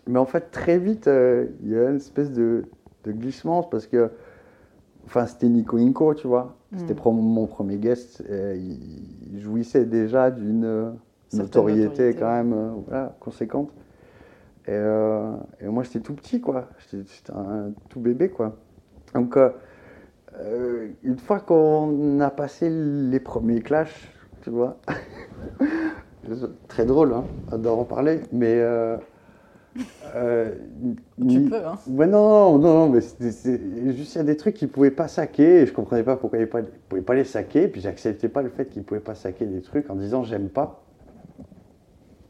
Mais 0.07 0.19
en 0.19 0.27
fait, 0.27 0.51
très 0.51 0.78
vite, 0.78 1.09
euh, 1.09 1.47
il 1.62 1.70
y 1.70 1.77
a 1.78 1.91
une 1.91 1.97
espèce 1.97 2.31
de, 2.33 2.65
de 3.05 3.12
glissement 3.12 3.62
parce 3.62 3.86
que, 3.86 4.11
enfin, 5.07 5.27
c'était 5.27 5.49
Nico 5.49 5.77
Inco, 5.78 6.15
tu 6.15 6.27
vois. 6.27 6.57
C'était 6.77 6.93
Mm. 6.93 6.97
pro- 6.97 7.12
mon 7.12 7.47
premier 7.47 7.77
guest. 7.78 8.23
et 8.31 8.57
il 8.57 9.41
jouissait 9.41 9.85
déjà 9.85 10.31
d'une 10.31 10.65
euh, 10.65 10.91
notoriété, 11.33 11.83
notoriété, 11.89 12.19
quand 12.19 12.31
même 12.31 12.53
euh, 12.53 12.70
voilà, 12.86 13.17
conséquente. 13.20 13.70
Et, 14.67 14.70
euh, 14.73 15.33
et 15.60 15.67
moi, 15.67 15.83
j'étais 15.83 16.01
tout 16.01 16.15
petit, 16.15 16.41
quoi. 16.41 16.70
J'étais 16.91 17.33
un 17.33 17.73
tout 17.89 18.01
bébé, 18.01 18.31
quoi. 18.31 18.57
Donc, 19.15 19.36
euh, 19.36 19.51
euh, 20.39 20.89
une 21.02 21.18
fois 21.18 21.41
qu'on 21.41 22.20
a 22.20 22.31
passé 22.31 22.70
les 22.70 23.20
premiers 23.20 23.62
clashs, 23.62 24.10
tu 24.43 24.51
vois, 24.51 24.78
très 26.68 26.86
drôle 26.86 27.15
hein, 27.15 27.59
d'en 27.59 27.84
parler, 27.84 28.20
mais 28.33 28.55
euh, 28.57 28.97
Tu 31.28 31.41
peux, 31.41 31.65
hein. 31.67 31.78
Ouais, 31.89 32.07
non, 32.07 32.59
non, 32.59 32.59
non, 32.59 32.75
non, 32.86 32.89
mais 32.89 33.01
c'est 33.01 33.60
juste 33.97 34.15
il 34.15 34.18
y 34.18 34.20
a 34.20 34.25
des 34.25 34.36
trucs 34.36 34.55
qu'ils 34.55 34.68
pouvaient 34.68 34.91
pas 34.91 35.09
saquer 35.09 35.62
et 35.62 35.67
je 35.67 35.73
comprenais 35.73 36.02
pas 36.02 36.17
pourquoi 36.17 36.39
ils 36.39 36.43
ne 36.43 36.62
pouvaient 36.89 37.02
pas 37.02 37.15
les 37.15 37.25
saquer. 37.25 37.68
Puis 37.68 37.81
j'acceptais 37.81 38.28
pas 38.28 38.43
le 38.43 38.51
fait 38.51 38.68
qu'ils 38.68 38.84
pouvaient 38.84 39.01
pas 39.01 39.15
saquer 39.15 39.47
des 39.47 39.62
trucs 39.62 39.91
en 39.91 39.97
disant 39.97 40.23
j'aime 40.23 40.49
pas 40.49 40.84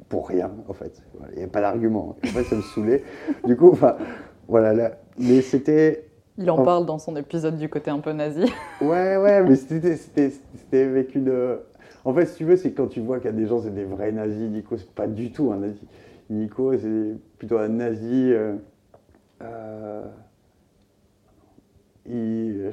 pour 0.08 0.28
rien 0.28 0.50
en 0.68 0.72
fait. 0.72 1.02
Il 1.32 1.38
n'y 1.38 1.44
a 1.44 1.48
pas 1.48 1.60
d'argument. 1.60 2.16
En 2.24 2.26
fait, 2.28 2.44
ça 2.44 2.56
me 2.56 2.62
saoulait. 2.62 3.02
Du 3.44 3.56
coup, 3.56 3.70
enfin, 3.72 3.96
voilà. 4.48 4.72
Là. 4.74 4.92
Mais 5.18 5.40
c'était. 5.42 6.06
Il 6.36 6.50
en 6.50 6.62
parle 6.64 6.84
dans 6.86 6.98
son 6.98 7.14
épisode 7.16 7.56
du 7.58 7.68
côté 7.68 7.90
un 7.90 8.00
peu 8.00 8.12
nazi. 8.12 8.44
Ouais, 8.80 9.16
ouais, 9.16 9.42
mais 9.44 9.54
c'était 9.56 10.32
avec 10.72 11.14
une. 11.14 11.28
euh, 11.28 11.56
En 12.04 12.12
fait, 12.12 12.26
si 12.26 12.36
tu 12.38 12.44
veux, 12.44 12.56
c'est 12.56 12.72
quand 12.72 12.88
tu 12.88 13.00
vois 13.00 13.18
qu'il 13.18 13.26
y 13.30 13.34
a 13.34 13.36
des 13.36 13.46
gens, 13.46 13.60
c'est 13.62 13.72
des 13.74 13.84
vrais 13.84 14.10
nazis. 14.12 14.50
Nico, 14.50 14.76
c'est 14.76 14.90
pas 14.94 15.06
du 15.06 15.30
tout 15.30 15.52
un 15.52 15.58
nazi. 15.58 15.80
Nico, 16.30 16.76
c'est 16.76 17.16
plutôt 17.38 17.58
un 17.58 17.68
nazi. 17.68 18.30
euh, 18.32 18.54
euh, 19.42 20.02
il- 22.06 22.72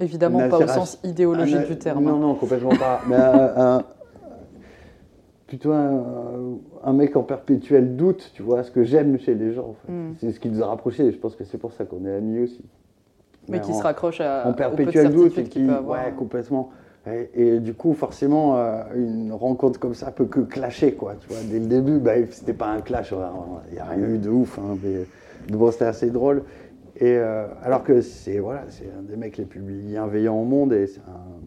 Évidemment, 0.00 0.48
pas 0.48 0.58
au 0.58 0.66
sens 0.66 0.98
idéologique 1.04 1.56
un- 1.56 1.64
du 1.66 1.78
terme. 1.78 2.04
Non, 2.04 2.16
non, 2.16 2.34
complètement 2.34 2.70
pas. 2.76 3.00
Mais 3.08 3.14
un, 3.16 3.52
un- 3.78 3.84
plutôt 5.52 5.72
un, 5.72 6.56
un 6.82 6.92
mec 6.94 7.14
en 7.14 7.22
perpétuel 7.24 7.94
doute, 7.94 8.30
tu 8.32 8.42
vois, 8.42 8.62
ce 8.62 8.70
que 8.70 8.84
j'aime 8.84 9.18
chez 9.18 9.34
les 9.34 9.52
gens. 9.52 9.68
en 9.68 9.74
fait. 9.74 9.92
Mm. 9.92 10.14
C'est 10.18 10.32
ce 10.32 10.40
qui 10.40 10.48
nous 10.48 10.62
a 10.62 10.66
rapprochés. 10.66 11.04
et 11.04 11.12
Je 11.12 11.18
pense 11.18 11.36
que 11.36 11.44
c'est 11.44 11.58
pour 11.58 11.74
ça 11.74 11.84
qu'on 11.84 12.06
est 12.06 12.14
amis 12.14 12.38
aussi. 12.38 12.64
Mais 13.50 13.60
qui 13.60 13.70
en- 13.70 13.74
se 13.74 13.82
raccroche 13.82 14.22
à, 14.22 14.44
en 14.46 14.52
au 14.52 14.52
peu 14.54 14.62
de 14.64 14.68
perpétuel 14.70 15.12
doute 15.12 15.36
et 15.36 15.44
qui, 15.44 15.66
peut 15.66 15.74
avoir. 15.74 16.06
ouais, 16.06 16.12
complètement. 16.12 16.70
Et, 17.06 17.28
et 17.34 17.60
du 17.60 17.74
coup, 17.74 17.92
forcément, 17.92 18.56
euh, 18.56 18.82
une 18.94 19.30
rencontre 19.30 19.78
comme 19.78 19.92
ça 19.92 20.10
peut 20.10 20.24
que 20.24 20.40
clasher, 20.40 20.94
quoi. 20.94 21.16
Tu 21.20 21.28
vois, 21.28 21.42
dès 21.50 21.58
le 21.58 21.66
début, 21.66 21.98
bah, 21.98 22.12
c'était 22.30 22.54
pas 22.54 22.68
un 22.68 22.80
clash, 22.80 23.12
il 23.68 23.74
n'y 23.74 23.78
a 23.78 23.84
rien 23.84 24.08
eu 24.08 24.16
de 24.16 24.30
ouf, 24.30 24.58
hein, 24.58 24.78
mais 24.82 25.04
bon, 25.54 25.70
c'était 25.70 25.84
assez 25.84 26.08
drôle. 26.08 26.44
Et 26.96 27.14
euh, 27.18 27.46
alors 27.62 27.84
que 27.84 28.00
c'est 28.00 28.38
voilà, 28.38 28.62
c'est 28.70 28.88
un 28.98 29.02
des 29.02 29.16
mecs 29.16 29.36
les 29.36 29.44
plus 29.44 29.60
bienveillants 29.60 30.40
au 30.40 30.44
monde 30.46 30.72
et 30.72 30.86
c'est 30.86 31.00
un 31.00 31.42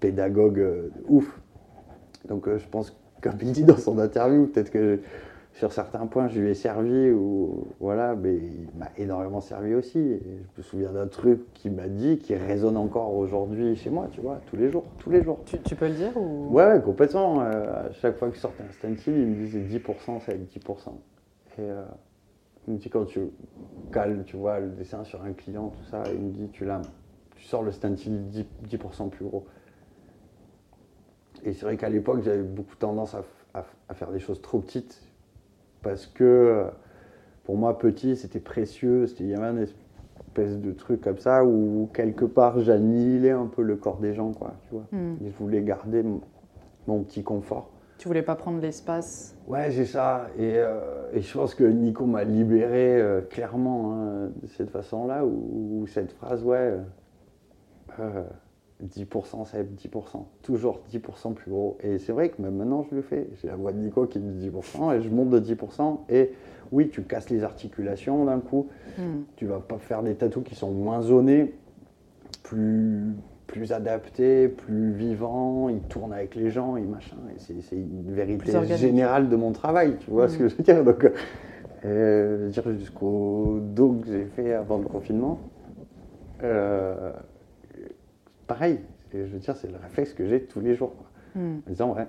pédagogue 0.00 0.58
euh, 0.58 0.90
ouf. 1.08 1.40
Donc, 2.28 2.46
euh, 2.46 2.58
je 2.58 2.66
pense, 2.68 2.96
comme 3.20 3.34
il 3.42 3.52
dit 3.52 3.64
dans 3.64 3.76
son 3.76 3.98
interview, 3.98 4.46
peut-être 4.46 4.70
que 4.70 5.00
sur 5.54 5.72
certains 5.72 6.06
points, 6.06 6.28
je 6.28 6.40
lui 6.40 6.50
ai 6.50 6.54
servi 6.54 7.10
ou 7.10 7.66
voilà, 7.80 8.14
mais 8.14 8.36
il 8.36 8.68
m'a 8.78 8.90
énormément 8.96 9.40
servi 9.40 9.74
aussi. 9.74 9.98
Et 9.98 10.20
je 10.22 10.58
me 10.58 10.62
souviens 10.62 10.92
d'un 10.92 11.08
truc 11.08 11.52
qu'il 11.54 11.72
m'a 11.72 11.88
dit 11.88 12.18
qui 12.18 12.36
résonne 12.36 12.76
encore 12.76 13.14
aujourd'hui 13.14 13.74
chez 13.74 13.90
moi, 13.90 14.08
tu 14.12 14.20
vois, 14.20 14.40
tous 14.46 14.56
les 14.56 14.70
jours, 14.70 14.84
tous 14.98 15.10
les 15.10 15.22
jours. 15.22 15.40
Tu, 15.46 15.58
tu 15.58 15.74
peux 15.74 15.88
le 15.88 15.94
dire 15.94 16.16
ou... 16.16 16.48
Ouais, 16.52 16.64
ouais, 16.64 16.80
complètement. 16.80 17.40
Euh, 17.40 17.88
à 17.88 17.92
chaque 17.92 18.16
fois 18.18 18.28
que 18.28 18.36
je 18.36 18.40
sortais 18.40 18.62
un 18.62 18.72
stencil, 18.72 19.14
il 19.14 19.26
me 19.26 19.34
disait 19.34 19.60
10%, 19.60 20.20
c'est 20.24 20.32
avec 20.32 20.48
10%. 20.48 20.90
Et 21.58 21.62
euh, 21.62 21.82
il 22.68 22.74
me 22.74 22.78
dit 22.78 22.88
quand 22.88 23.06
tu 23.06 23.20
cales, 23.92 24.22
tu 24.26 24.36
vois, 24.36 24.60
le 24.60 24.68
dessin 24.68 25.02
sur 25.02 25.24
un 25.24 25.32
client, 25.32 25.70
tout 25.70 25.90
ça, 25.90 26.04
il 26.12 26.20
me 26.20 26.30
dit 26.30 26.48
tu 26.52 26.66
l'as, 26.66 26.82
tu 27.34 27.44
sors 27.44 27.64
le 27.64 27.72
stencil 27.72 28.20
10%, 28.30 28.44
10% 28.70 29.08
plus 29.08 29.24
gros. 29.24 29.44
Et 31.44 31.52
c'est 31.52 31.64
vrai 31.64 31.76
qu'à 31.76 31.88
l'époque, 31.88 32.22
j'avais 32.22 32.42
beaucoup 32.42 32.76
tendance 32.76 33.14
à, 33.14 33.64
à 33.88 33.94
faire 33.94 34.10
des 34.10 34.20
choses 34.20 34.40
trop 34.42 34.60
petites 34.60 35.02
parce 35.82 36.06
que 36.06 36.64
pour 37.44 37.56
moi, 37.56 37.78
petit, 37.78 38.14
c'était 38.14 38.40
précieux. 38.40 39.06
Il 39.20 39.26
y 39.26 39.34
avait 39.34 39.46
un 39.46 39.56
espèce 39.56 40.58
de 40.58 40.72
truc 40.72 41.00
comme 41.00 41.16
ça 41.16 41.44
où 41.46 41.88
quelque 41.94 42.26
part, 42.26 42.60
j'annihilais 42.60 43.30
un 43.30 43.46
peu 43.46 43.62
le 43.62 43.76
corps 43.76 43.96
des 43.96 44.12
gens, 44.12 44.32
quoi, 44.32 44.52
tu 44.64 44.74
vois. 44.74 44.84
Hmm. 44.92 45.14
Et 45.24 45.30
je 45.30 45.36
voulais 45.38 45.62
garder 45.62 46.02
mon, 46.02 46.20
mon 46.86 47.02
petit 47.02 47.22
confort. 47.22 47.70
Tu 47.96 48.06
voulais 48.06 48.22
pas 48.22 48.36
prendre 48.36 48.60
l'espace? 48.60 49.34
Ouais, 49.46 49.70
j'ai 49.70 49.86
ça. 49.86 50.26
Et, 50.38 50.58
euh, 50.58 51.10
et 51.14 51.22
je 51.22 51.32
pense 51.36 51.54
que 51.54 51.64
Nico 51.64 52.04
m'a 52.04 52.22
libéré 52.22 53.00
euh, 53.00 53.22
clairement 53.22 53.94
hein, 53.94 54.30
de 54.42 54.46
cette 54.46 54.70
façon-là, 54.70 55.24
où 55.24 55.86
cette 55.86 56.12
phrase, 56.12 56.44
ouais, 56.44 56.74
euh, 57.98 58.22
10%, 58.86 59.44
c'est 59.46 59.62
10%. 59.62 60.24
Toujours 60.42 60.80
10% 60.92 61.34
plus 61.34 61.50
gros. 61.50 61.78
Et 61.82 61.98
c'est 61.98 62.12
vrai 62.12 62.28
que 62.28 62.40
même 62.40 62.56
maintenant, 62.56 62.86
je 62.90 62.94
le 62.94 63.02
fais. 63.02 63.28
J'ai 63.40 63.48
la 63.48 63.56
voix 63.56 63.72
de 63.72 63.78
Nico 63.78 64.06
qui 64.06 64.18
me 64.18 64.32
dit 64.32 64.50
10%, 64.50 64.96
et 64.96 65.02
je 65.02 65.08
monte 65.08 65.30
de 65.30 65.40
10%. 65.40 65.98
Et 66.08 66.32
oui, 66.70 66.88
tu 66.88 67.02
casses 67.02 67.30
les 67.30 67.42
articulations 67.44 68.24
d'un 68.24 68.40
coup. 68.40 68.68
Hmm. 68.96 69.22
Tu 69.36 69.46
vas 69.46 69.60
pas 69.60 69.78
faire 69.78 70.02
des 70.02 70.14
tatous 70.14 70.44
qui 70.44 70.54
sont 70.54 70.70
moins 70.70 71.02
zonés, 71.02 71.54
plus, 72.42 73.14
plus 73.46 73.72
adaptés, 73.72 74.48
plus 74.48 74.92
vivants, 74.92 75.68
ils 75.68 75.80
tournent 75.80 76.12
avec 76.12 76.34
les 76.34 76.50
gens 76.50 76.76
et 76.76 76.82
machin. 76.82 77.16
Et 77.34 77.38
c'est, 77.38 77.60
c'est 77.62 77.76
une 77.76 78.12
vérité 78.12 78.52
générale 78.76 79.28
de 79.28 79.36
mon 79.36 79.52
travail, 79.52 79.96
tu 80.00 80.10
vois 80.10 80.28
ce 80.28 80.38
que 80.38 80.48
je 80.48 80.54
veux 80.56 80.62
dire. 80.62 80.84
Donc, 80.84 81.04
euh, 81.84 82.36
je 82.38 82.44
veux 82.44 82.48
dire 82.50 82.78
jusqu'au 82.78 83.58
dos 83.60 84.00
que 84.00 84.06
j'ai 84.06 84.24
fait 84.24 84.52
avant 84.52 84.78
le 84.78 84.84
confinement, 84.84 85.40
euh, 86.42 87.12
pareil. 88.48 88.80
Et 89.12 89.26
je 89.26 89.32
veux 89.32 89.38
dire, 89.38 89.56
c'est 89.56 89.70
le 89.70 89.76
réflexe 89.76 90.12
que 90.12 90.26
j'ai 90.26 90.42
tous 90.42 90.60
les 90.60 90.74
jours. 90.74 90.94
quoi. 90.96 91.06
Hmm. 91.40 91.58
En 91.66 91.70
disant, 91.70 91.94
ouais, 91.94 92.08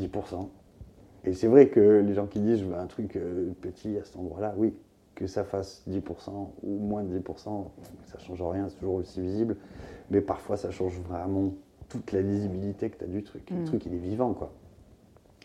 10%. 0.00 0.48
Et 1.24 1.34
c'est 1.34 1.48
vrai 1.48 1.68
que 1.68 2.00
les 2.00 2.14
gens 2.14 2.26
qui 2.26 2.40
disent, 2.40 2.60
je 2.60 2.64
veux 2.64 2.76
un 2.76 2.86
truc 2.86 3.16
euh, 3.16 3.50
petit 3.60 3.98
à 3.98 4.04
cet 4.04 4.16
endroit-là, 4.16 4.54
oui, 4.56 4.74
que 5.14 5.26
ça 5.26 5.44
fasse 5.44 5.84
10% 5.90 6.30
ou 6.62 6.78
moins 6.78 7.02
de 7.02 7.18
10%, 7.18 7.66
ça 8.06 8.18
change 8.18 8.40
rien, 8.42 8.68
c'est 8.68 8.76
toujours 8.76 8.94
aussi 8.94 9.20
visible. 9.20 9.56
Mais 10.10 10.20
parfois, 10.20 10.56
ça 10.56 10.70
change 10.70 10.98
vraiment 11.00 11.52
toute 11.88 12.12
la 12.12 12.22
lisibilité 12.22 12.88
que 12.88 12.98
tu 12.98 13.04
as 13.04 13.08
du 13.08 13.22
truc. 13.22 13.50
Mm. 13.50 13.58
Le 13.58 13.64
truc, 13.64 13.86
il 13.86 13.94
est 13.94 13.98
vivant, 13.98 14.32
quoi. 14.32 14.52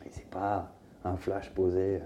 Et 0.06 0.10
c'est 0.12 0.30
pas 0.30 0.72
un 1.04 1.18
flash 1.18 1.50
posé 1.52 2.00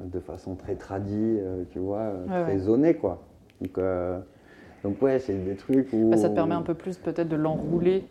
euh, 0.00 0.04
de 0.04 0.18
façon 0.18 0.54
très 0.56 0.76
tradie, 0.76 1.38
euh, 1.40 1.64
tu 1.70 1.78
vois, 1.78 2.10
Ouais, 2.26 2.42
très 2.42 2.52
ouais. 2.54 2.58
zoné, 2.58 2.94
quoi. 2.94 3.22
Donc, 3.60 3.78
donc 4.86 5.02
ouais, 5.02 5.18
c'est 5.18 5.34
des 5.34 5.56
trucs 5.56 5.88
où... 5.92 6.10
Bah, 6.10 6.16
ça 6.16 6.28
te 6.28 6.34
permet 6.34 6.54
un 6.54 6.62
peu 6.62 6.74
plus 6.74 6.96
peut-être 6.96 7.28
de 7.28 7.34
l'enrouler 7.36 8.04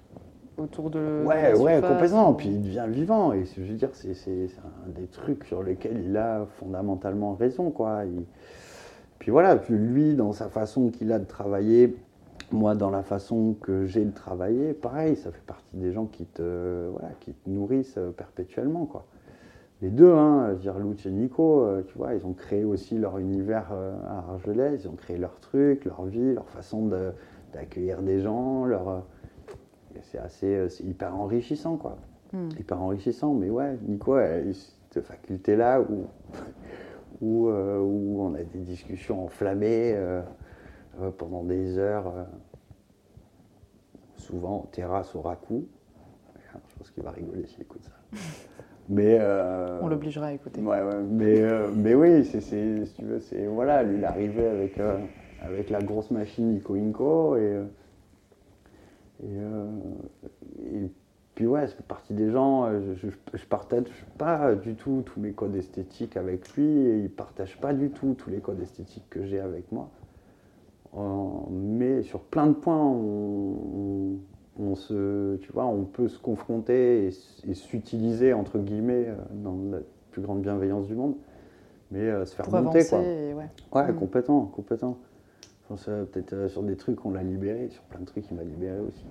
autour 0.57 0.89
de 0.89 1.23
Ouais, 1.25 1.51
la 1.51 1.57
ouais, 1.57 1.81
complètement. 1.81 2.33
Puis 2.33 2.49
il 2.49 2.61
devient 2.61 2.85
vivant. 2.89 3.31
Et 3.31 3.45
je 3.45 3.61
veux 3.61 3.73
dire, 3.75 3.89
c'est 3.93 4.11
un 4.11 4.89
des 4.89 5.07
trucs 5.07 5.45
sur 5.45 5.63
lesquels 5.63 6.03
il 6.03 6.17
a 6.17 6.45
fondamentalement 6.59 7.35
raison, 7.35 7.71
quoi. 7.71 8.03
Il- 8.05 8.25
Puis 9.19 9.31
voilà, 9.31 9.55
puis 9.55 9.73
lui, 9.73 10.15
dans 10.15 10.33
sa 10.33 10.49
façon 10.49 10.89
qu'il 10.89 11.11
a 11.13 11.19
de 11.19 11.25
travailler, 11.25 11.95
moi, 12.51 12.75
dans 12.75 12.89
la 12.89 13.03
façon 13.03 13.55
que 13.61 13.85
j'ai 13.85 14.03
de 14.03 14.11
travailler, 14.11 14.73
pareil, 14.73 15.15
ça 15.15 15.31
fait 15.31 15.45
partie 15.47 15.77
des 15.77 15.93
gens 15.93 16.05
qui 16.05 16.25
te, 16.25 16.89
voilà, 16.91 17.09
qui 17.21 17.31
te 17.31 17.49
nourrissent 17.49 17.97
euh, 17.97 18.11
perpétuellement, 18.11 18.85
quoi. 18.85 19.05
Les 19.81 19.89
deux, 19.89 20.13
hein, 20.13 20.53
dire, 20.53 20.75
et 20.77 21.11
Nico, 21.11 21.61
euh, 21.61 21.83
tu 21.87 21.97
vois, 21.97 22.13
ils 22.13 22.25
ont 22.25 22.33
créé 22.33 22.63
aussi 22.63 22.97
leur 22.97 23.17
univers 23.17 23.67
euh, 23.71 23.97
à 24.07 24.19
Argelès, 24.31 24.81
ils 24.81 24.87
ont 24.87 24.95
créé 24.95 25.17
leur 25.17 25.37
truc, 25.41 25.83
leur 25.85 26.05
vie, 26.05 26.33
leur 26.33 26.47
façon 26.49 26.87
de- 26.87 27.11
d'accueillir 27.53 28.01
des 28.01 28.21
gens, 28.21 28.65
leur... 28.65 28.87
euh, 28.89 28.99
C'est 30.01 30.17
assez, 30.17 30.67
hyper 30.81 31.15
enrichissant, 31.15 31.75
quoi. 31.75 31.97
Hmm. 32.31 32.49
Hyper 32.57 32.81
enrichissant, 32.81 33.33
mais 33.33 33.49
ouais, 33.49 33.77
Nico 33.85 34.13
a 34.13 34.39
eu 34.39 34.53
cette 34.53 35.03
faculté-là 35.03 35.81
où, 35.81 36.05
où, 37.21 37.49
euh, 37.49 37.79
où 37.79 38.21
on 38.21 38.33
a 38.33 38.43
des 38.43 38.59
discussions 38.59 39.25
enflammées 39.25 39.93
euh, 39.93 40.21
euh, 41.01 41.11
pendant 41.11 41.43
des 41.43 41.77
heures, 41.77 42.13
souvent 44.15 44.61
en 44.61 44.67
terrasse 44.71 45.13
au 45.15 45.21
raku. 45.21 45.65
Je 46.69 46.77
pense 46.77 46.91
qu'il 46.91 47.03
va 47.03 47.11
rigoler 47.11 47.45
s'il 47.45 47.61
écoute 47.61 47.83
ça. 47.83 48.17
Mais, 48.89 49.17
euh, 49.19 49.79
On 49.81 49.87
l'obligera 49.87 50.27
à 50.27 50.33
écouter. 50.33 50.61
Ouais, 50.61 50.81
ouais, 50.81 51.01
mais, 51.09 51.41
euh, 51.41 51.69
mais 51.75 51.95
oui, 51.95 52.23
c'est, 52.25 52.41
c'est- 52.41 52.85
si 52.85 52.93
tu 52.95 53.05
veux, 53.05 53.19
c'est, 53.19 53.45
voilà, 53.47 53.83
lui, 53.83 53.97
il 53.97 54.03
est 54.03 54.05
arrivé 54.05 54.45
avec, 54.45 54.79
euh, 54.79 54.99
avec 55.41 55.69
la 55.69 55.81
grosse 55.81 56.11
machine 56.11 56.51
Nico 56.51 56.75
Inco, 56.75 57.35
et, 57.37 57.61
et, 59.23 59.27
et 60.75 60.91
puis 61.33 61.47
ouais, 61.47 61.67
c'est 61.67 61.85
partie 61.85 62.13
des 62.13 62.31
gens, 62.31 62.69
je, 62.71 62.93
je, 62.93 63.07
je 63.33 63.45
partage 63.45 63.85
pas 64.17 64.55
du 64.55 64.75
tout 64.75 65.03
tous 65.05 65.21
les 65.21 65.33
codes 65.33 65.55
esthétiques 65.55 66.15
avec 66.17 66.49
lui, 66.55 66.65
et 66.65 66.99
il 66.99 67.09
partage 67.09 67.57
pas 67.59 67.73
du 67.73 67.89
tout 67.89 68.13
tous 68.17 68.29
les 68.29 68.39
codes 68.39 68.61
esthétiques 68.61 69.09
que 69.09 69.25
j'ai 69.25 69.39
avec 69.39 69.71
moi. 69.71 69.89
Mais 71.51 72.03
sur 72.03 72.21
plein 72.21 72.47
de 72.47 72.53
points, 72.53 72.81
on, 72.81 73.57
on- 73.75 74.19
on 74.57 74.75
se, 74.75 75.35
tu 75.37 75.51
vois, 75.51 75.65
on 75.65 75.83
peut 75.83 76.07
se 76.07 76.19
confronter 76.19 77.07
et, 77.07 77.53
s'utiliser 77.53 78.33
entre 78.33 78.59
guillemets 78.59 79.07
euh, 79.07 79.15
dans 79.31 79.57
la 79.71 79.79
plus 80.11 80.21
grande 80.21 80.41
bienveillance 80.41 80.87
du 80.87 80.95
monde, 80.95 81.15
mais 81.91 81.99
euh, 82.01 82.25
se 82.25 82.35
faire 82.35 82.45
Pour 82.45 82.61
monter 82.61 82.85
quoi. 82.85 83.01
et 83.01 83.33
ouais. 83.33 83.49
Ouais, 83.73 83.91
Mm. 83.91 83.95
complètement, 83.95 84.45
complètement. 84.45 84.97
Je 85.63 85.67
pense 85.67 85.85
euh, 85.89 86.05
peut-être 86.05 86.33
euh, 86.33 86.47
sur 86.47 86.63
des 86.63 86.77
trucs 86.77 87.05
on 87.05 87.11
l'a 87.11 87.23
libéré, 87.23 87.69
sur 87.69 87.81
plein 87.83 87.99
de 87.99 88.05
trucs 88.05 88.29
il 88.29 88.37
m'a 88.37 88.43
libéré 88.43 88.79
aussi. 88.79 89.05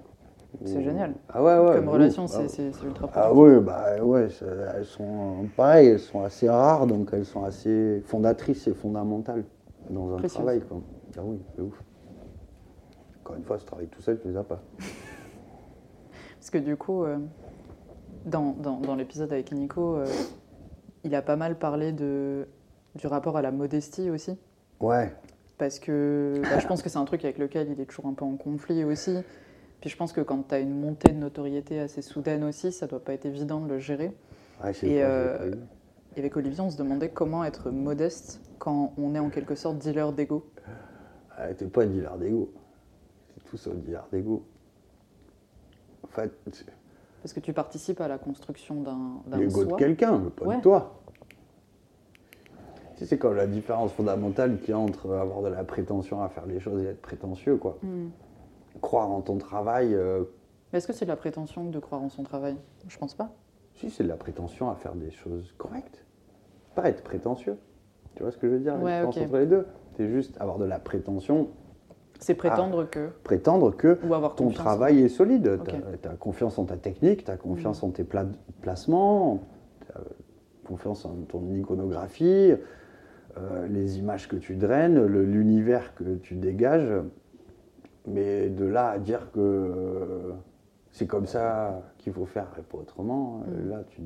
C'est 0.64 0.82
génial. 0.82 1.14
Ah 1.28 1.42
ouais, 1.42 1.58
ouais. 1.58 1.74
Comme 1.76 1.88
relation, 1.88 2.26
c'est 2.28 2.44
Ah, 2.44 2.48
c'est- 2.48 2.86
ultra 2.86 3.10
ah 3.12 3.34
oui, 3.34 3.58
bah 3.60 4.00
ouais, 4.02 4.28
elles 4.76 4.84
sont 4.84 5.48
pareil, 5.56 5.88
elles 5.88 5.98
sont 5.98 6.22
assez 6.22 6.48
rares, 6.48 6.86
donc 6.86 7.10
elles 7.12 7.24
sont 7.24 7.42
assez 7.42 8.00
fondatrices 8.06 8.68
et 8.68 8.74
fondamentales 8.74 9.44
dans 9.90 10.16
un 10.16 10.22
travail. 10.22 10.60
Quoi. 10.60 10.80
Ah 11.18 11.22
oui, 11.24 11.38
c'est 11.54 11.62
ouf. 11.62 11.74
Encore 13.24 13.36
une 13.36 13.42
fois, 13.42 13.58
ce 13.58 13.64
travail 13.66 13.88
tout 13.88 14.00
seul, 14.00 14.20
tu 14.20 14.28
les 14.28 14.36
as 14.36 14.44
pas. 14.44 14.60
Parce 16.44 16.50
que 16.50 16.58
du 16.58 16.76
coup, 16.76 17.04
euh, 17.04 17.16
dans, 18.26 18.52
dans, 18.52 18.78
dans 18.78 18.96
l'épisode 18.96 19.32
avec 19.32 19.50
Nico, 19.50 19.96
euh, 19.96 20.04
il 21.02 21.14
a 21.14 21.22
pas 21.22 21.36
mal 21.36 21.58
parlé 21.58 21.90
de, 21.90 22.46
du 22.96 23.06
rapport 23.06 23.38
à 23.38 23.40
la 23.40 23.50
modestie 23.50 24.10
aussi. 24.10 24.36
Ouais. 24.78 25.10
Parce 25.56 25.78
que 25.78 26.34
bah, 26.42 26.58
je 26.58 26.66
pense 26.66 26.82
que 26.82 26.90
c'est 26.90 26.98
un 26.98 27.06
truc 27.06 27.24
avec 27.24 27.38
lequel 27.38 27.70
il 27.70 27.80
est 27.80 27.86
toujours 27.86 28.04
un 28.04 28.12
peu 28.12 28.26
en 28.26 28.36
conflit 28.36 28.84
aussi. 28.84 29.16
Puis 29.80 29.88
je 29.88 29.96
pense 29.96 30.12
que 30.12 30.20
quand 30.20 30.48
tu 30.48 30.54
as 30.54 30.58
une 30.58 30.78
montée 30.78 31.12
de 31.12 31.16
notoriété 31.16 31.80
assez 31.80 32.02
soudaine 32.02 32.44
aussi, 32.44 32.72
ça 32.72 32.86
doit 32.86 33.02
pas 33.02 33.14
être 33.14 33.24
évident 33.24 33.62
de 33.62 33.68
le 33.68 33.78
gérer. 33.78 34.12
Ouais, 34.62 34.72
Et, 34.82 35.02
euh. 35.02 35.54
Et 36.14 36.18
avec 36.18 36.36
Olivier, 36.36 36.60
on 36.60 36.68
se 36.68 36.76
demandait 36.76 37.08
comment 37.08 37.42
être 37.42 37.70
modeste 37.70 38.42
quand 38.58 38.92
on 38.98 39.14
est 39.14 39.18
en 39.18 39.30
quelque 39.30 39.54
sorte 39.54 39.78
dealer 39.78 40.12
d'ego. 40.12 40.44
Ah, 41.38 41.54
t'es 41.54 41.64
pas 41.64 41.86
dealer 41.86 42.18
d'ego. 42.18 42.52
C'est 43.34 43.44
tout 43.48 43.56
sauf 43.56 43.76
dealer 43.76 44.06
d'ego. 44.12 44.44
Fait, 46.14 46.30
Parce 47.22 47.32
que 47.32 47.40
tu 47.40 47.52
participes 47.52 48.00
à 48.00 48.06
la 48.08 48.18
construction 48.18 48.80
d'un 48.82 49.36
l'ego 49.36 49.64
de 49.64 49.74
quelqu'un, 49.74 50.18
mais 50.18 50.30
pas 50.30 50.44
Ouais. 50.46 50.56
de 50.58 50.62
toi. 50.62 51.00
C'est 52.96 53.18
comme 53.18 53.34
la 53.34 53.46
différence 53.48 53.92
fondamentale 53.92 54.58
qu'il 54.60 54.70
y 54.70 54.72
a 54.72 54.78
entre 54.78 55.12
avoir 55.14 55.42
de 55.42 55.48
la 55.48 55.64
prétention 55.64 56.22
à 56.22 56.28
faire 56.28 56.46
les 56.46 56.60
choses 56.60 56.82
et 56.82 56.86
être 56.86 57.02
prétentieux, 57.02 57.56
quoi. 57.56 57.76
Hmm. 57.82 58.08
Croire 58.80 59.10
en 59.10 59.20
ton 59.20 59.36
travail, 59.36 59.94
euh, 59.94 60.24
Mais 60.72 60.78
est-ce 60.78 60.86
que 60.86 60.92
c'est 60.92 61.04
de 61.04 61.10
la 61.10 61.16
prétention 61.16 61.64
de 61.68 61.78
croire 61.80 62.02
en 62.02 62.08
son 62.08 62.22
travail? 62.22 62.56
Je 62.88 62.96
pense 62.98 63.14
pas. 63.14 63.30
si 63.74 63.90
c'est 63.90 64.04
de 64.04 64.08
la 64.08 64.16
prétention 64.16 64.70
à 64.70 64.76
faire 64.76 64.94
des 64.94 65.10
choses 65.10 65.52
correctes. 65.58 66.04
Pas 66.76 66.88
être 66.88 67.02
prétentieux. 67.02 67.58
Tu 68.14 68.22
vois 68.22 68.30
ce 68.30 68.38
que 68.38 68.46
je 68.48 68.52
veux 68.54 68.60
dire? 68.60 68.74
Ouais, 68.80 68.92
différence 68.98 69.16
ok. 69.16 69.22
entre 69.24 69.36
les 69.38 69.46
deux 69.46 69.66
C'est 69.96 70.08
juste 70.08 70.40
avoir 70.40 70.58
de 70.58 70.64
la 70.64 70.78
prétention, 70.78 71.48
C'est 72.20 72.34
prétendre 72.34 72.88
que. 72.88 73.08
prétendre 73.22 73.74
que 73.76 73.98
Ou 74.06 74.14
avoir 74.14 74.34
ton 74.34 74.50
travail 74.50 75.00
est 75.02 75.08
solide. 75.08 75.58
Tu 75.66 76.08
as, 76.08 76.14
confiance 76.14 76.58
en 76.58 76.64
ta 76.64 76.76
technique, 76.76 77.24
tu 77.24 77.30
as 77.30 77.36
confiance 77.36 77.82
en 77.82 77.90
tes 77.90 78.04
pla- 78.04 78.26
placements, 78.62 79.40
tu 79.86 79.92
confiance 80.66 81.04
en 81.04 81.14
ton 81.28 81.52
iconographie, 81.54 82.54
euh, 83.36 83.66
les 83.68 83.98
images 83.98 84.28
que 84.28 84.36
tu 84.36 84.54
draines, 84.56 85.04
l'univers 85.04 85.94
que 85.94 86.14
tu 86.16 86.34
dégages. 86.36 86.92
Mais 88.06 88.48
de 88.48 88.64
là 88.64 88.90
à 88.90 88.98
dire 88.98 89.30
que 89.32 89.40
euh, 89.40 90.32
c'est 90.92 91.06
comme 91.06 91.26
ça 91.26 91.82
qu'il 91.98 92.12
faut 92.12 92.26
faire 92.26 92.48
et 92.58 92.62
pas 92.62 92.78
autrement, 92.78 93.42
euh, 93.48 93.64
Mm. 93.66 93.70
là 93.70 93.82
tu 93.88 94.02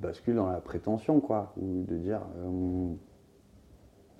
bascules 0.00 0.34
dans 0.34 0.50
la 0.50 0.60
prétention, 0.60 1.20
quoi. 1.20 1.52
Ou 1.60 1.84
de 1.86 1.96
dire 1.96 2.20
euh, 2.38 2.92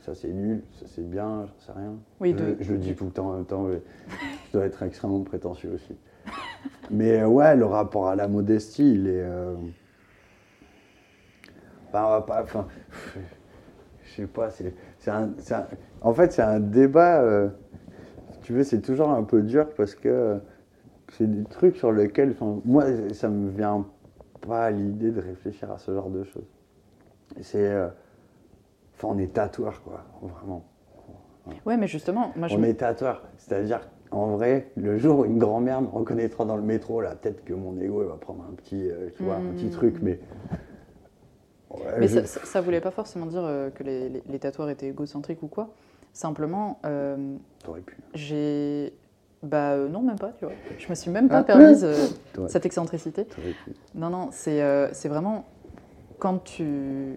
ça 0.05 0.15
c'est 0.15 0.29
nul, 0.29 0.63
ça 0.79 0.87
c'est 0.89 1.09
bien, 1.09 1.47
j'en 1.47 1.59
sais 1.67 1.73
rien. 1.79 1.95
Oui, 2.21 2.33
Je, 2.37 2.45
de- 2.45 2.57
je 2.61 2.73
le 2.73 2.79
dis 2.79 2.95
tout 2.95 3.05
le 3.07 3.11
temps 3.11 3.29
en 3.31 3.37
même 3.37 3.45
temps, 3.47 3.67
je 4.47 4.53
dois 4.53 4.67
être 4.67 4.83
extrêmement 4.83 5.21
prétentieux 5.23 5.73
aussi. 5.75 5.97
Mais 6.91 7.21
euh, 7.21 7.27
ouais, 7.27 7.57
le 7.57 7.65
rapport 7.65 8.09
à 8.09 8.17
la 8.17 8.29
modestie, 8.29 8.93
il 8.95 9.07
est. 9.07 9.23
euh, 9.23 9.55
bah, 11.93 12.05
on 12.07 12.11
va 12.11 12.21
pas. 12.23 12.43
Enfin, 12.43 12.67
je 14.05 14.15
sais 14.15 14.27
pas, 14.27 14.51
c'est 14.51 14.75
c'est 14.99 15.11
un, 15.11 15.31
En 16.03 16.13
fait, 16.13 16.33
c'est 16.33 16.43
un 16.43 16.61
débat. 16.61 17.21
euh, 17.23 17.49
tu 18.43 18.53
veux, 18.53 18.65
c'est 18.65 18.81
toujours 18.83 19.09
un 19.11 19.23
peu 19.23 19.41
dur 19.43 19.69
parce 19.77 19.95
que 19.95 20.09
euh, 20.09 20.39
c'est 21.13 21.31
des 21.31 21.45
trucs 21.45 21.77
sur 21.77 21.93
lesquels. 21.93 22.31
enfin, 22.33 22.61
moi, 22.65 22.85
ça 23.15 23.29
me 23.29 23.51
vient 23.51 23.87
pas 24.47 24.67
à 24.67 24.71
l'idée 24.71 25.11
de 25.11 25.21
réfléchir 25.21 25.71
à 25.71 25.79
ce 25.79 25.93
genre 25.95 26.11
de 26.11 26.25
choses. 26.25 26.45
C'est. 27.41 27.73
Enfin, 28.97 29.09
on 29.11 29.19
est 29.19 29.33
tatoueur, 29.33 29.83
quoi, 29.83 30.05
vraiment. 30.23 30.65
Ouais, 31.67 31.77
mais 31.77 31.87
justement, 31.89 32.33
moi 32.37 32.49
je 32.49 32.57
On 32.57 32.63
est 32.63 32.75
tatoueur. 32.75 33.23
C'est-à-dire, 33.37 33.81
en 34.11 34.29
vrai, 34.37 34.71
le 34.77 34.97
jour 34.99 35.21
où 35.21 35.25
une 35.25 35.39
grand-mère 35.39 35.83
me 35.83 35.89
reconnaîtra 35.89 36.45
dans 36.45 36.57
le 36.57 36.63
métro, 36.63 37.01
là, 37.01 37.15
peut-être 37.17 37.45
que 37.45 37.53
mon 37.53 37.79
ego 37.81 38.05
va 38.07 38.15
prendre 38.17 38.45
un 38.51 38.55
petit, 38.55 38.89
euh, 38.91 39.11
tu 39.17 39.25
vois, 39.25 39.37
un 39.37 39.53
petit 39.53 39.67
Mhm. 39.67 39.71
truc, 39.71 39.97
mais. 40.03 40.21
Ouais, 41.71 41.81
Mais 41.99 42.09
je- 42.09 42.21
ça, 42.21 42.27
ça, 42.27 42.41
ça 42.45 42.61
voulait 42.61 42.81
pas 42.81 42.93
forcément 42.93 43.27
dire 43.27 43.43
euh, 43.45 43.69
que 43.71 43.83
les, 43.83 44.09
les- 44.09 44.23
les 44.29 44.39
tatoueurs 44.39 44.71
étaient 44.71 44.89
égocentriques 44.89 45.43
ou 45.43 45.49
quoi. 45.49 45.71
Simplement, 46.13 46.79
euh, 46.87 47.37
T'aurais 47.65 47.81
pu. 47.81 47.97
j'ai. 48.15 48.95
Bah 49.43 49.77
non, 49.77 50.01
même 50.01 50.19
pas, 50.19 50.31
tu 50.39 50.47
vois. 50.47 50.55
Je 50.79 50.89
me 50.89 50.95
suis 50.95 51.11
même 51.11 51.29
pas 51.29 51.41
Ah, 51.41 51.45
permise 51.45 51.87
cette 52.49 52.65
excentricité. 52.65 53.25
Pu. 53.25 53.41
Non, 53.95 54.09
non, 54.09 54.29
c'est 54.31 54.63
c'est 54.95 55.09
vraiment 55.09 55.45
quand 56.19 56.39
tu 56.45 57.17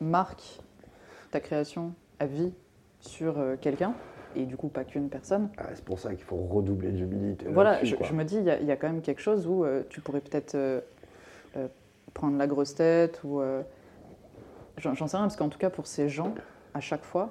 marques 0.00 0.62
ta 1.34 1.40
création 1.40 1.92
à 2.20 2.26
vie 2.26 2.52
sur 3.00 3.38
euh, 3.40 3.56
quelqu'un, 3.60 3.92
et 4.36 4.44
du 4.46 4.56
coup 4.56 4.68
pas 4.68 4.84
qu'une 4.84 5.08
personne, 5.08 5.48
Ah, 5.58 5.64
c'est 5.74 5.84
pour 5.84 5.98
ça 5.98 6.14
qu'il 6.14 6.22
faut 6.24 6.36
redoubler 6.36 6.92
d'humilité. 6.92 7.46
voilà, 7.50 7.82
je, 7.82 7.96
me 8.14 8.22
dis, 8.22 8.36
il 8.36 8.44
y, 8.44 8.50
a- 8.50 8.60
il 8.60 8.66
y 8.66 8.70
a 8.70 8.76
quand 8.76 8.86
même 8.86 9.02
quelque 9.02 9.20
chose 9.20 9.48
où 9.48 9.64
euh, 9.64 9.82
tu 9.90 10.00
pourrais 10.00 10.20
peut-être 10.20 10.54
euh, 10.54 10.80
euh, 11.56 11.66
prendre 12.14 12.38
la 12.38 12.46
grosse 12.46 12.74
tête, 12.76 13.20
ou. 13.24 13.40
J'en 14.78 14.94
sais 14.94 15.16
rien, 15.16 15.26
parce 15.26 15.36
qu'en 15.36 15.48
tout 15.48 15.58
cas 15.58 15.70
pour 15.70 15.86
ces 15.88 16.08
gens, 16.08 16.34
à 16.72 16.80
chaque 16.80 17.04
fois, 17.04 17.30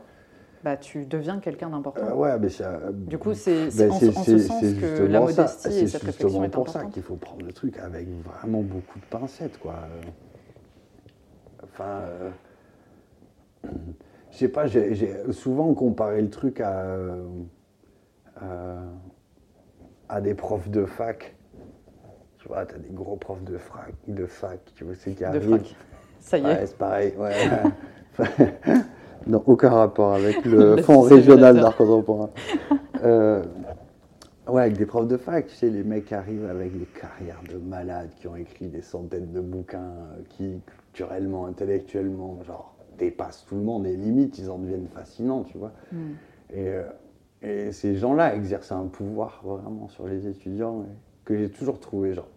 bah, 0.63 0.75
tu 0.77 1.05
deviens 1.05 1.39
quelqu'un 1.39 1.69
d'important. 1.69 2.01
Euh, 2.07 2.13
ouais, 2.13 2.39
mais 2.39 2.49
ça. 2.49 2.79
Du 2.91 3.17
coup, 3.17 3.33
c'est 3.33 3.69
c'est 3.71 3.87
Ben, 3.87 3.91
en, 3.91 3.99
c'est- 3.99 4.17
en 4.17 4.23
ce 4.23 4.37
c'est- 4.37 4.47
sens 4.47 4.59
c'est 4.61 4.73
que 4.81 5.03
la 5.03 5.19
ça. 5.19 5.25
modestie 5.25 5.67
et 5.67 5.71
C'est 5.71 5.87
cette 5.87 6.03
réflexion 6.03 6.43
est 6.43 6.49
pour 6.49 6.67
ça 6.69 6.85
qu'il 6.85 7.03
faut 7.03 7.15
prendre 7.15 7.45
le 7.45 7.51
truc 7.53 7.77
avec 7.79 8.07
vraiment 8.23 8.61
beaucoup 8.61 8.99
de 8.99 9.05
pincettes, 9.05 9.59
quoi. 9.59 9.75
Enfin, 11.63 12.01
je 14.31 14.37
sais 14.37 14.47
pas, 14.47 14.65
j'ai 14.67 15.15
souvent 15.31 15.73
comparé 15.73 16.21
le 16.21 16.29
truc 16.29 16.59
à, 16.61 16.79
euh, 16.81 17.23
à, 18.41 18.75
à 20.09 20.21
des 20.21 20.33
profs 20.33 20.69
de 20.69 20.85
fac. 20.85 21.35
Tu 22.39 22.47
vois, 22.47 22.65
t'as 22.65 22.77
des 22.77 22.89
gros 22.89 23.15
profs 23.15 23.43
de, 23.43 23.57
frac, 23.57 23.93
de 24.07 24.25
fac, 24.25 24.59
tu 24.75 24.83
vois, 24.83 24.95
c'est 24.95 25.11
qui 25.11 25.21
De 25.21 25.25
arrivent. 25.27 25.47
frac. 25.49 25.75
Ça 26.19 26.37
y 26.37 26.41
est. 26.41 26.45
Ouais, 26.45 26.65
c'est 26.65 26.77
pareil. 26.77 27.13
Ouais. 27.17 27.33
non, 29.27 29.43
aucun 29.45 29.69
rapport 29.69 30.13
avec 30.13 30.43
le 30.45 30.75
Le 30.75 30.81
fonds 30.81 31.01
régional 31.01 31.55
d'art 31.55 31.75
contemporain. 31.75 32.29
Euh, 33.03 33.43
ouais, 34.47 34.61
avec 34.61 34.77
des 34.77 34.85
profs 34.85 35.09
de 35.09 35.17
fac, 35.17 35.47
tu 35.47 35.55
sais, 35.55 35.69
les 35.69 35.83
mecs 35.83 36.13
arrivent 36.13 36.45
avec 36.49 36.71
des 36.79 36.85
carrières 36.85 37.41
de 37.51 37.57
malades 37.57 38.11
qui 38.15 38.29
ont 38.29 38.37
écrit 38.37 38.67
des 38.67 38.81
centaines 38.81 39.33
de 39.33 39.41
bouquins 39.41 39.79
euh, 39.79 40.21
qui, 40.29 40.61
culturellement, 40.93 41.45
intellectuellement, 41.47 42.39
genre, 42.47 42.72
dépassent 42.97 43.45
tout 43.45 43.55
le 43.55 43.61
monde 43.61 43.85
et 43.85 43.95
limite, 43.95 44.37
ils 44.37 44.49
en 44.49 44.57
deviennent 44.57 44.87
fascinants, 44.87 45.43
tu 45.43 45.57
vois. 45.57 45.71
Hmm. 45.91 46.11
Et, 46.51 46.67
euh, 46.67 46.83
et 47.41 47.71
ces 47.71 47.95
gens-là 47.95 48.35
exercent 48.35 48.71
un 48.71 48.85
pouvoir 48.87 49.41
vraiment 49.43 49.87
sur 49.89 50.07
les 50.07 50.27
étudiants 50.27 50.85
que 51.25 51.37
j'ai 51.37 51.49
toujours 51.49 51.79
trouvé 51.79 52.13
genre 52.13 52.27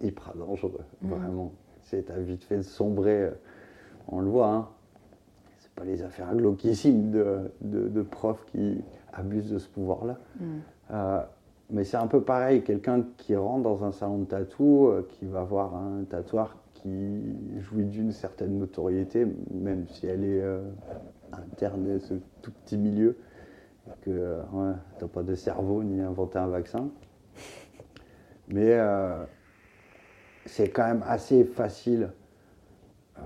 hyper 0.00 0.34
dangereux, 0.36 0.84
Mhm. 1.02 1.10
vraiment. 1.10 1.52
C'est 1.82 2.02
t'as 2.06 2.18
vite 2.18 2.44
fait 2.44 2.58
de 2.58 2.62
sombrer, 2.62 3.22
euh, 3.24 3.30
on 4.08 4.20
le 4.20 4.28
voit, 4.28 4.48
hein. 4.48 4.68
C'est 5.58 5.70
pas 5.74 5.84
les 5.84 6.02
affaires 6.02 6.34
glauquissimes 6.34 7.10
de, 7.10 7.50
de, 7.60 7.88
de 7.88 8.02
profs 8.02 8.44
qui 8.46 8.82
abusent 9.12 9.50
de 9.50 9.58
ce 9.58 9.68
pouvoir-là. 9.68 10.18
Hmm. 10.40 10.44
Euh, 10.92 11.20
mais 11.70 11.84
c'est 11.84 11.96
un 11.98 12.06
peu 12.06 12.22
pareil, 12.22 12.62
quelqu'un 12.62 13.04
qui 13.16 13.36
rentre 13.36 13.62
dans 13.62 13.84
un 13.84 13.92
salon 13.92 14.18
de 14.20 14.24
tatou, 14.24 14.86
euh, 14.88 15.06
qui 15.10 15.26
va 15.26 15.42
voir 15.44 15.74
un 15.76 16.04
tatoueur 16.04 16.56
qui 16.82 17.60
jouit 17.60 17.84
d'une 17.84 18.12
certaine 18.12 18.58
notoriété, 18.58 19.26
même 19.50 19.86
si 19.88 20.06
elle 20.06 20.24
est 20.24 20.42
euh, 20.42 20.62
interne 21.32 21.98
ce 22.00 22.14
tout 22.42 22.52
petit 22.52 22.76
milieu, 22.76 23.16
et 23.86 23.90
que 24.02 24.10
euh, 24.10 24.42
ouais, 24.52 24.74
t'as 24.98 25.08
pas 25.08 25.22
de 25.22 25.34
cerveau 25.34 25.82
ni 25.82 26.00
inventé 26.00 26.38
un 26.38 26.48
vaccin. 26.48 26.90
Mais 28.48 28.74
euh, 28.74 29.24
c'est 30.46 30.70
quand 30.70 30.86
même 30.86 31.04
assez 31.06 31.44
facile 31.44 32.10
euh, 33.18 33.22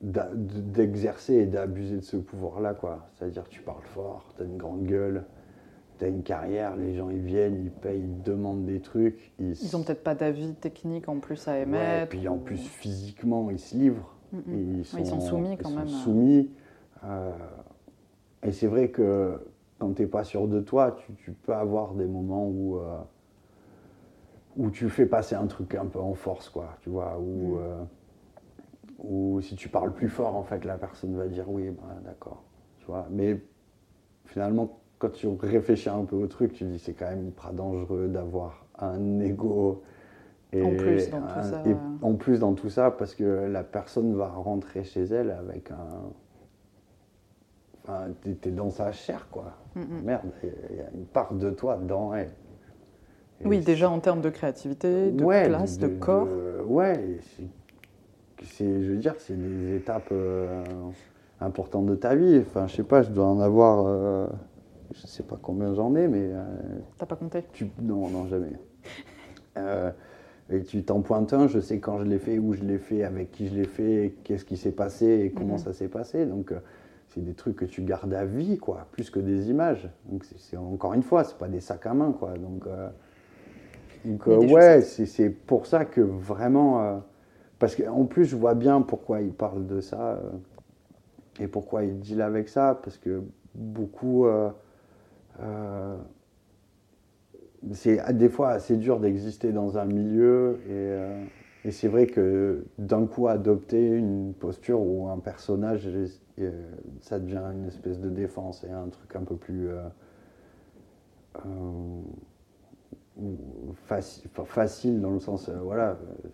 d'exercer 0.00 1.34
et 1.34 1.46
d'abuser 1.46 1.96
de 1.96 2.02
ce 2.02 2.16
pouvoir-là. 2.16 2.76
C'est-à-dire 3.14 3.48
tu 3.48 3.62
parles 3.62 3.84
fort, 3.84 4.32
tu 4.36 4.42
as 4.42 4.44
une 4.44 4.56
grande 4.56 4.84
gueule, 4.84 5.24
tu 6.00 6.04
as 6.06 6.08
une 6.08 6.22
carrière, 6.24 6.74
les 6.76 6.94
gens 6.96 7.10
ils 7.10 7.20
viennent, 7.20 7.62
ils 7.64 7.70
payent, 7.70 8.00
ils 8.00 8.22
demandent 8.22 8.64
des 8.66 8.80
trucs. 8.80 9.32
Ils, 9.38 9.52
Ils 9.52 9.76
ont 9.76 9.82
peut-être 9.84 10.02
pas 10.02 10.14
d'avis 10.16 10.54
technique 10.54 11.08
en 11.08 11.20
plus 11.20 11.46
à 11.46 11.52
Ouais, 11.52 11.62
émettre. 11.62 12.08
puis 12.08 12.26
en 12.26 12.38
plus 12.38 12.58
physiquement, 12.66 13.50
ils 13.50 13.58
se 13.60 13.76
livrent. 13.76 14.16
Mm. 14.32 14.38
Ils, 14.52 14.78
ils 14.98 15.06
sont 15.06 15.20
soumis 15.20 15.56
quand 15.56 15.68
ils 15.68 15.72
sont 15.72 15.78
même. 15.78 15.88
soumis. 15.88 16.50
euh, 17.04 17.30
et 18.42 18.52
c'est 18.52 18.66
vrai 18.66 18.88
que 18.88 19.38
quand 19.78 19.92
tu 19.94 20.02
n'es 20.02 20.08
pas 20.08 20.24
sûr 20.24 20.48
de 20.48 20.60
toi, 20.60 20.92
tu, 20.92 21.12
tu 21.14 21.32
peux 21.32 21.54
avoir 21.54 21.92
des 21.94 22.06
moments 22.06 22.46
où, 22.46 22.78
euh, 22.78 22.98
où 24.56 24.70
tu 24.70 24.88
fais 24.88 25.06
passer 25.06 25.34
un 25.34 25.46
truc 25.46 25.74
un 25.74 25.86
peu 25.86 26.00
en 26.00 26.14
force, 26.14 26.48
quoi. 26.48 26.76
Tu 26.82 26.88
vois, 26.90 27.18
où, 27.18 27.56
Mm. 27.56 27.58
euh, 27.58 27.82
où 29.04 29.40
si 29.42 29.54
tu 29.56 29.68
parles 29.68 29.92
plus 29.92 30.08
fort, 30.08 30.34
en 30.36 30.42
fait, 30.44 30.64
la 30.64 30.76
personne 30.78 31.14
va 31.16 31.26
dire 31.28 31.48
oui, 31.50 31.70
bah, 31.70 31.96
d'accord. 32.04 32.42
Tu 32.80 32.86
vois, 32.86 33.06
mais 33.10 33.40
finalement, 34.24 34.78
quand 35.00 35.10
tu 35.10 35.26
réfléchis 35.40 35.88
un 35.88 36.04
peu 36.04 36.14
au 36.14 36.26
truc, 36.28 36.52
tu 36.52 36.64
dis 36.64 36.78
c'est 36.78 36.92
quand 36.92 37.08
même 37.08 37.26
hyper 37.26 37.52
dangereux 37.52 38.06
d'avoir 38.06 38.64
un 38.78 39.18
ego. 39.18 39.82
Et 40.52 40.62
En 40.62 40.74
plus 40.76 41.10
dans 41.10 41.20
tout 41.22 41.42
ça. 41.42 41.62
et 41.64 41.76
en 42.02 42.14
plus 42.14 42.40
dans 42.40 42.54
tout 42.54 42.70
ça, 42.70 42.90
parce 42.90 43.14
que 43.14 43.24
la 43.24 43.62
personne 43.64 44.14
va 44.14 44.28
rentrer 44.28 44.84
chez 44.84 45.04
elle 45.04 45.30
avec 45.30 45.70
un. 45.70 45.76
Enfin, 47.82 48.08
t'es 48.40 48.50
dans 48.50 48.70
sa 48.70 48.92
chair, 48.92 49.26
quoi. 49.30 49.54
Mm. 49.74 49.80
Merde, 50.04 50.30
il 50.70 50.76
y 50.76 50.80
a 50.80 50.90
une 50.94 51.06
part 51.06 51.32
de 51.34 51.50
toi 51.50 51.76
dans 51.76 52.14
elle. 52.14 52.32
Et 53.40 53.46
Oui, 53.46 53.60
déjà 53.60 53.88
en 53.88 54.00
termes 54.00 54.20
de 54.20 54.28
créativité, 54.28 55.10
de 55.12 55.24
Ouais, 55.24 55.46
classe, 55.46 55.78
de, 55.78 55.88
corps. 55.88 56.28
ouais, 56.66 57.18
c'est, 58.42 58.82
je 58.82 58.90
veux 58.92 58.98
dire, 58.98 59.14
c'est 59.18 59.36
des 59.36 59.76
étapes 59.76 60.08
euh, 60.12 60.62
importantes 61.40 61.86
de 61.86 61.94
ta 61.94 62.14
vie. 62.14 62.42
Enfin, 62.46 62.66
je 62.66 62.76
sais 62.76 62.82
pas, 62.82 63.02
je 63.02 63.10
dois 63.10 63.26
en 63.26 63.40
avoir, 63.40 63.84
euh, 63.86 64.26
je 64.94 65.06
sais 65.06 65.22
pas 65.22 65.38
combien 65.40 65.74
j'en 65.74 65.94
ai, 65.94 66.08
mais 66.08 66.30
euh, 66.32 66.44
T'as 66.98 67.06
pas 67.06 67.16
compté? 67.16 67.44
tu, 67.52 67.70
non, 67.80 68.08
non, 68.08 68.26
jamais. 68.26 68.52
Euh, 69.56 69.90
et 70.48 70.62
tu 70.62 70.84
t'en 70.84 71.00
pointes 71.00 71.32
un, 71.32 71.48
je 71.48 71.58
sais 71.60 71.80
quand 71.80 71.98
je 71.98 72.04
l'ai 72.04 72.18
fait, 72.20 72.38
où 72.38 72.54
je 72.54 72.62
l'ai 72.62 72.78
fait, 72.78 73.02
avec 73.02 73.32
qui 73.32 73.48
je 73.48 73.54
l'ai 73.54 73.66
fait, 73.66 74.14
qu'est-ce 74.24 74.44
qui 74.44 74.56
s'est 74.56 74.72
passé 74.72 75.06
et 75.26 75.30
comment 75.32 75.56
Mhm. 75.56 75.58
ça 75.58 75.72
s'est 75.72 75.88
passé. 75.88 76.24
Donc, 76.24 76.52
euh, 76.52 76.60
c'est 77.08 77.24
des 77.24 77.34
trucs 77.34 77.56
que 77.56 77.64
tu 77.64 77.82
gardes 77.82 78.14
à 78.14 78.24
vie, 78.24 78.58
quoi, 78.58 78.86
plus 78.92 79.10
que 79.10 79.18
des 79.20 79.50
images. 79.50 79.88
Donc, 80.06 80.24
c'est, 80.36 80.56
encore 80.56 80.94
une 80.94 81.02
fois, 81.02 81.24
c'est 81.24 81.36
pas 81.36 81.48
des 81.48 81.60
sacs 81.60 81.86
à 81.86 81.94
main, 81.94 82.12
quoi. 82.12 82.34
Donc, 82.38 82.66
euh, 82.66 82.88
donc, 84.04 84.26
euh, 84.28 84.38
ouais, 84.38 84.82
c'est, 84.82 85.30
pour 85.30 85.66
ça 85.66 85.84
que 85.84 86.00
vraiment. 86.00 87.02
parce 87.58 87.76
qu'en 87.76 88.04
plus, 88.06 88.24
je 88.24 88.36
vois 88.36 88.54
bien 88.54 88.80
pourquoi 88.82 89.20
il 89.20 89.32
parle 89.32 89.66
de 89.66 89.80
ça 89.80 90.20
et 91.40 91.48
pourquoi 91.48 91.84
il 91.84 91.98
deal 92.00 92.22
avec 92.22 92.48
ça. 92.48 92.80
Parce 92.82 92.98
que 92.98 93.22
beaucoup. 93.54 94.26
euh, 94.26 94.50
c'est 97.72 98.16
des 98.16 98.28
fois 98.28 98.50
assez 98.50 98.76
dur 98.76 99.00
d'exister 99.00 99.52
dans 99.52 99.78
un 99.78 99.84
milieu 99.84 100.60
et, 100.66 100.70
euh, 100.70 101.24
et 101.64 101.70
c'est 101.72 101.88
vrai 101.88 102.06
que 102.06 102.64
d'un 102.78 103.06
coup 103.06 103.28
adopter 103.28 103.86
une 103.86 104.32
posture 104.32 104.80
ou 104.80 105.08
un 105.08 105.18
personnage, 105.18 105.86
euh, 106.38 106.50
ça 107.00 107.18
devient 107.18 107.42
une 107.52 107.66
espèce 107.66 108.00
de 108.00 108.08
défense 108.08 108.64
et 108.64 108.70
un 108.70 108.88
truc 108.88 109.14
un 109.14 109.24
peu 109.24 109.36
plus 109.36 109.68
euh, 109.68 109.82
euh, 111.44 112.00
facile 114.44 115.00
dans 115.02 115.10
le 115.10 115.20
sens, 115.20 115.50
euh, 115.50 115.58
voilà, 115.62 115.90
euh, 115.90 116.28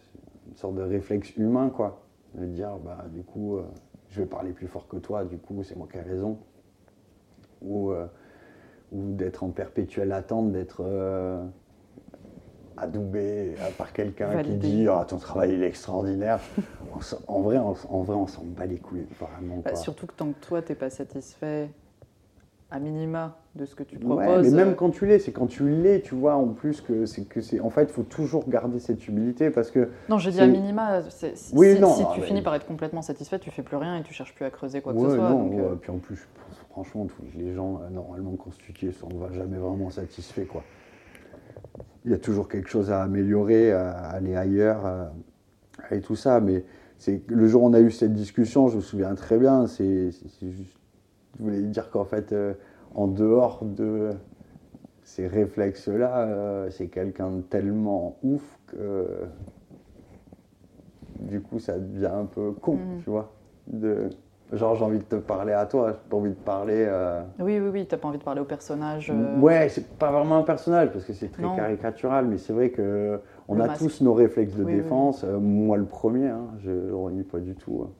une 0.49 0.57
sorte 0.57 0.77
de 0.77 0.83
réflexe 0.83 1.37
humain 1.37 1.71
quoi, 1.71 2.07
de 2.35 2.47
dire 2.47 2.77
bah 2.85 3.05
du 3.13 3.23
coup 3.23 3.57
euh, 3.57 3.65
je 4.11 4.21
vais 4.21 4.27
parler 4.27 4.53
plus 4.53 4.69
fort 4.69 4.87
que 4.87 4.97
toi, 4.97 5.25
du 5.25 5.39
coup 5.39 5.65
c'est 5.65 5.75
moi 5.77 5.89
qui 5.91 5.99
ai 5.99 6.03
raison. 6.03 6.39
Ou 7.63 7.91
euh, 7.91 8.07
ou 8.93 9.13
d'être 9.15 9.43
en 9.43 9.51
perpétuelle 9.51 10.13
attente 10.13 10.53
d'être 10.53 10.83
euh, 10.85 11.45
adoubé 12.77 13.55
par 13.79 13.93
quelqu'un 13.93 14.43
qui 14.43 14.55
dit 14.55 14.87
ah, 14.89 15.05
ton 15.07 15.19
travail 15.19 15.55
il 15.55 15.63
est 15.63 15.69
extraordinaire. 15.69 16.41
On 17.29 17.35
en 17.35 17.41
vrai, 17.43 17.59
on, 17.59 17.75
en 17.91 18.03
vrai, 18.03 18.17
on 18.17 18.27
s'en 18.27 18.43
bat 18.45 18.65
les 18.65 18.79
couilles 18.79 19.07
vraiment. 19.21 19.59
Bah. 19.59 19.75
Surtout 19.75 20.07
que 20.07 20.15
tant 20.15 20.33
que 20.33 20.41
toi, 20.41 20.63
t'es 20.63 20.75
pas 20.75 20.89
satisfait, 20.89 21.69
à 22.71 22.79
minima, 22.79 23.37
de 23.57 23.65
ce 23.65 23.75
que 23.75 23.83
tu 23.83 23.97
Ouais, 23.97 24.03
proposes. 24.05 24.43
mais 24.45 24.51
même 24.51 24.71
euh, 24.71 24.75
quand 24.75 24.91
tu 24.91 25.07
l'es, 25.07 25.19
c'est 25.19 25.33
quand 25.33 25.47
tu 25.47 25.69
l'es, 25.69 26.01
tu 26.03 26.15
vois, 26.15 26.35
en 26.37 26.49
plus 26.49 26.81
que 26.81 27.07
c'est 27.07 27.25
que 27.25 27.41
c'est. 27.41 27.61
En 27.61 27.71
fait, 27.71 27.85
il 27.85 27.89
faut 27.93 28.03
toujours 28.03 28.49
garder 28.49 28.79
cette 28.79 29.07
humilité 29.09 29.51
parce 29.51 29.71
que 29.71 29.89
Non, 30.09 30.19
je 30.19 30.31
dis 30.31 30.41
à 30.41 30.47
minima, 30.47 31.03
c'est- 31.11 31.37
si, 31.37 31.55
Oui, 31.55 31.79
non, 31.81 31.89
si 31.95 32.05
tu 32.15 32.21
finis 32.23 32.43
par 32.43 32.55
être 32.55 32.67
complètement 32.67 33.03
satisfait, 33.03 33.39
tu 33.39 33.51
fais 33.51 33.63
plus 33.63 33.77
rien 33.77 33.97
et 33.99 34.03
tu 34.03 34.13
cherches 34.13 34.35
plus 34.35 34.45
à 34.45 34.51
creuser 34.51 34.81
quoi 34.81 34.93
que 34.93 34.99
Ouais, 34.99 35.09
ce 35.09 35.17
soit. 35.17 35.29
non, 35.31 35.45
donc, 35.45 35.53
ouais, 35.55 35.61
euh, 35.65 35.75
puis 35.81 35.91
en 35.91 35.99
plus, 35.99 36.29
franchement, 36.71 37.07
tous 37.07 37.39
les 37.39 37.55
gens 37.55 37.81
euh, 37.83 37.91
normalement 37.91 38.33
constitués 38.37 38.93
sont 38.93 39.09
va 39.09 39.33
jamais 39.33 39.57
vraiment 39.57 39.91
satisfaits, 39.91 40.47
quoi. 40.47 40.63
Il 42.05 42.13
y 42.13 42.15
a 42.15 42.19
toujours 42.19 42.49
quelque 42.49 42.69
chose 42.69 42.91
à 42.91 43.03
améliorer, 43.03 43.73
à 43.73 43.91
aller 44.11 44.37
ailleurs, 44.37 44.85
à- 44.87 45.13
et 45.91 46.01
tout 46.01 46.15
ça. 46.17 46.41
Mais 46.41 46.65
c'est 46.99 47.23
le 47.29 47.47
jour 47.49 47.63
où 47.63 47.67
on 47.67 47.73
a 47.73 47.81
eu 47.81 47.91
cette 47.91 48.13
discussion, 48.13 48.69
je 48.69 48.77
me 48.77 48.81
souviens 48.81 49.15
très 49.15 49.39
bien. 49.39 49.67
C'est 49.67 50.11
juste, 50.43 50.77
je 51.39 51.43
voulais 51.43 51.61
dire 51.63 51.91
qu'en 51.91 52.05
fait, 52.05 52.33
euh, 52.33 52.55
en 52.97 53.07
dehors 53.07 53.61
de 53.65 54.11
ces 55.05 55.27
réflexes-là, 55.29 56.19
euh, 56.27 56.71
c'est 56.71 56.89
quelqu'un 56.89 57.31
de 57.31 57.41
tellement 57.43 58.17
ouf 58.25 58.59
que 58.67 59.07
du 61.21 61.41
coup, 61.41 61.59
ça 61.59 61.79
devient 61.79 62.07
un 62.13 62.25
peu 62.25 62.53
con, 62.53 62.75
Mhm. 62.75 62.99
tu 63.03 63.11
vois. 63.11 63.33
De, 63.67 64.11
genre, 64.53 64.75
j'ai 64.77 64.85
envie 64.85 64.99
de 64.99 65.05
te 65.05 65.17
parler 65.17 65.53
à 65.53 65.67
toi, 65.67 65.93
j'ai 65.93 66.09
pas 66.11 66.17
envie 66.17 66.31
de 66.31 66.35
parler. 66.35 66.85
euh, 66.89 67.23
Oui, 67.39 67.59
oui, 67.59 67.69
oui, 67.73 67.87
t'as 67.87 67.97
pas 67.97 68.09
envie 68.09 68.19
de 68.19 68.23
parler 68.25 68.41
au 68.41 68.45
personnage. 68.45 69.11
euh, 69.11 69.41
Ouais, 69.41 69.69
c'est 69.69 69.89
pas 69.99 70.11
vraiment 70.13 70.37
un 70.39 70.43
personnage 70.43 70.91
parce 70.93 71.05
que 71.05 71.13
c'est 71.13 71.29
très 71.33 71.43
Non. 71.43 71.57
caricatural, 71.57 72.27
mais 72.27 72.39
c'est 72.39 72.53
vrai 72.53 72.71
que 72.71 73.21
on 73.49 73.55
Le 73.55 73.63
a 73.63 73.67
masque. 73.67 73.83
tous 73.83 74.01
nos 74.03 74.15
réflexes 74.15 74.55
de 74.55 74.65
Oui, 74.65 74.73
oui, 74.75 74.83
défense. 74.83 75.25
Moi, 75.25 75.77
le 75.77 75.85
premier, 75.85 76.29
hein, 76.29 76.49
je 76.59 76.71
le 76.71 76.95
renie 76.97 77.23
pas 77.25 77.39
du 77.41 77.55
tout. 77.55 77.85
hein. 77.87 77.91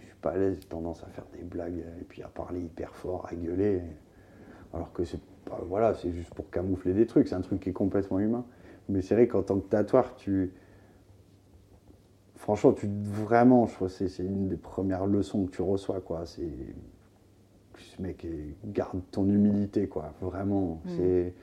Je 0.00 0.06
suis 0.06 0.14
pas 0.20 0.30
à 0.30 0.36
l'aise, 0.36 0.58
j'ai 0.60 0.68
tendance 0.68 1.02
à 1.02 1.06
faire 1.08 1.24
des 1.36 1.42
blagues 1.44 1.84
et 2.00 2.04
puis 2.04 2.22
à 2.22 2.28
parler 2.28 2.60
hyper 2.60 2.94
fort, 2.94 3.26
à 3.30 3.34
gueuler. 3.34 3.80
Alors 4.76 4.92
que 4.92 5.04
c'est 5.04 5.20
pas, 5.46 5.60
voilà, 5.68 5.94
c'est 5.94 6.12
juste 6.12 6.32
pour 6.34 6.50
camoufler 6.50 6.92
des 6.92 7.06
trucs. 7.06 7.26
C'est 7.28 7.34
un 7.34 7.40
truc 7.40 7.60
qui 7.60 7.70
est 7.70 7.72
complètement 7.74 8.20
humain. 8.20 8.44
Mais 8.88 9.02
c'est 9.02 9.14
vrai 9.14 9.26
qu'en 9.26 9.42
tant 9.42 9.58
que 9.58 9.68
tatoueur, 9.68 10.14
tu 10.16 10.52
franchement, 12.36 12.72
tu 12.72 12.86
vraiment, 13.02 13.66
je 13.66 13.74
crois 13.74 13.88
que 13.88 14.06
c'est 14.08 14.22
une 14.22 14.48
des 14.48 14.56
premières 14.56 15.06
leçons 15.06 15.46
que 15.46 15.50
tu 15.50 15.62
reçois, 15.62 16.00
quoi. 16.00 16.26
C'est 16.26 16.48
ce 17.78 18.00
mec, 18.02 18.26
garde 18.66 19.00
ton 19.10 19.26
humilité, 19.26 19.88
quoi. 19.88 20.12
Vraiment, 20.20 20.80
Mm. 20.84 20.88
c'est. 20.96 21.34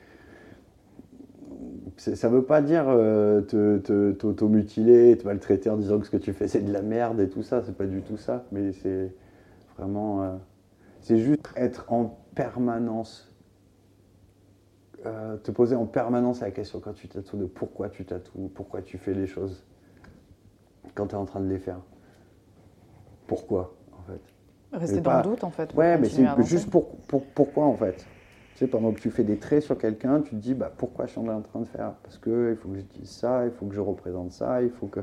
Ça 1.96 2.28
veut 2.28 2.42
pas 2.44 2.60
dire 2.62 2.86
euh, 2.88 3.40
te, 3.42 3.78
te, 3.78 4.12
t'automutiler, 4.12 5.16
te 5.16 5.24
maltraiter 5.26 5.70
en 5.70 5.76
disant 5.76 5.98
que 6.00 6.06
ce 6.06 6.10
que 6.10 6.16
tu 6.16 6.32
fais 6.32 6.48
c'est 6.48 6.60
de 6.62 6.72
la 6.72 6.82
merde 6.82 7.20
et 7.20 7.28
tout 7.28 7.42
ça, 7.42 7.62
c'est 7.64 7.76
pas 7.76 7.86
du 7.86 8.02
tout 8.02 8.16
ça, 8.16 8.44
mais 8.50 8.72
c'est 8.72 9.12
vraiment. 9.76 10.22
euh, 10.22 10.34
c'est 11.00 11.18
juste 11.18 11.42
être 11.56 11.84
en 11.92 12.18
permanence. 12.34 13.30
euh, 15.06 15.36
te 15.36 15.50
poser 15.50 15.76
en 15.76 15.84
permanence 15.86 16.40
la 16.40 16.50
question 16.50 16.80
quand 16.80 16.94
tu 16.94 17.08
tatoues 17.08 17.36
de 17.36 17.44
pourquoi 17.44 17.90
tu 17.90 18.04
tatoues, 18.06 18.50
pourquoi 18.54 18.80
tu 18.80 18.96
fais 18.96 19.12
les 19.12 19.26
choses 19.26 19.62
quand 20.94 21.08
tu 21.08 21.14
es 21.14 21.18
en 21.18 21.26
train 21.26 21.40
de 21.40 21.48
les 21.48 21.58
faire. 21.58 21.80
Pourquoi, 23.26 23.74
en 23.92 24.02
fait 24.02 24.20
Rester 24.72 25.00
dans 25.00 25.10
pas- 25.10 25.16
le 25.18 25.22
doute, 25.24 25.44
en 25.44 25.50
fait. 25.50 25.72
Ouais, 25.74 25.98
mais 25.98 26.08
c'est 26.08 26.26
juste 26.44 26.70
pour, 26.70 26.88
pour- 27.08 27.24
pourquoi 27.26 27.64
en 27.66 27.74
fait. 27.76 28.06
Tu 28.54 28.60
sais, 28.60 28.66
pendant 28.66 28.92
que 28.92 29.00
tu 29.00 29.10
fais 29.10 29.24
des 29.24 29.38
traits 29.38 29.62
sur 29.62 29.76
quelqu'un, 29.76 30.20
tu 30.20 30.30
te 30.30 30.36
dis 30.36 30.54
bah, 30.54 30.72
pourquoi 30.76 31.06
je 31.06 31.10
suis 31.12 31.20
en 31.20 31.40
train 31.42 31.60
de 31.60 31.64
faire? 31.66 31.92
Parce 32.02 32.18
que 32.18 32.52
il 32.52 32.56
faut 32.56 32.68
que 32.68 32.76
je 32.76 32.82
dise 33.00 33.10
ça, 33.10 33.44
il 33.44 33.50
faut 33.52 33.66
que 33.66 33.74
je 33.74 33.80
représente 33.80 34.32
ça, 34.32 34.62
il 34.62 34.70
faut 34.70 34.86
que. 34.86 35.00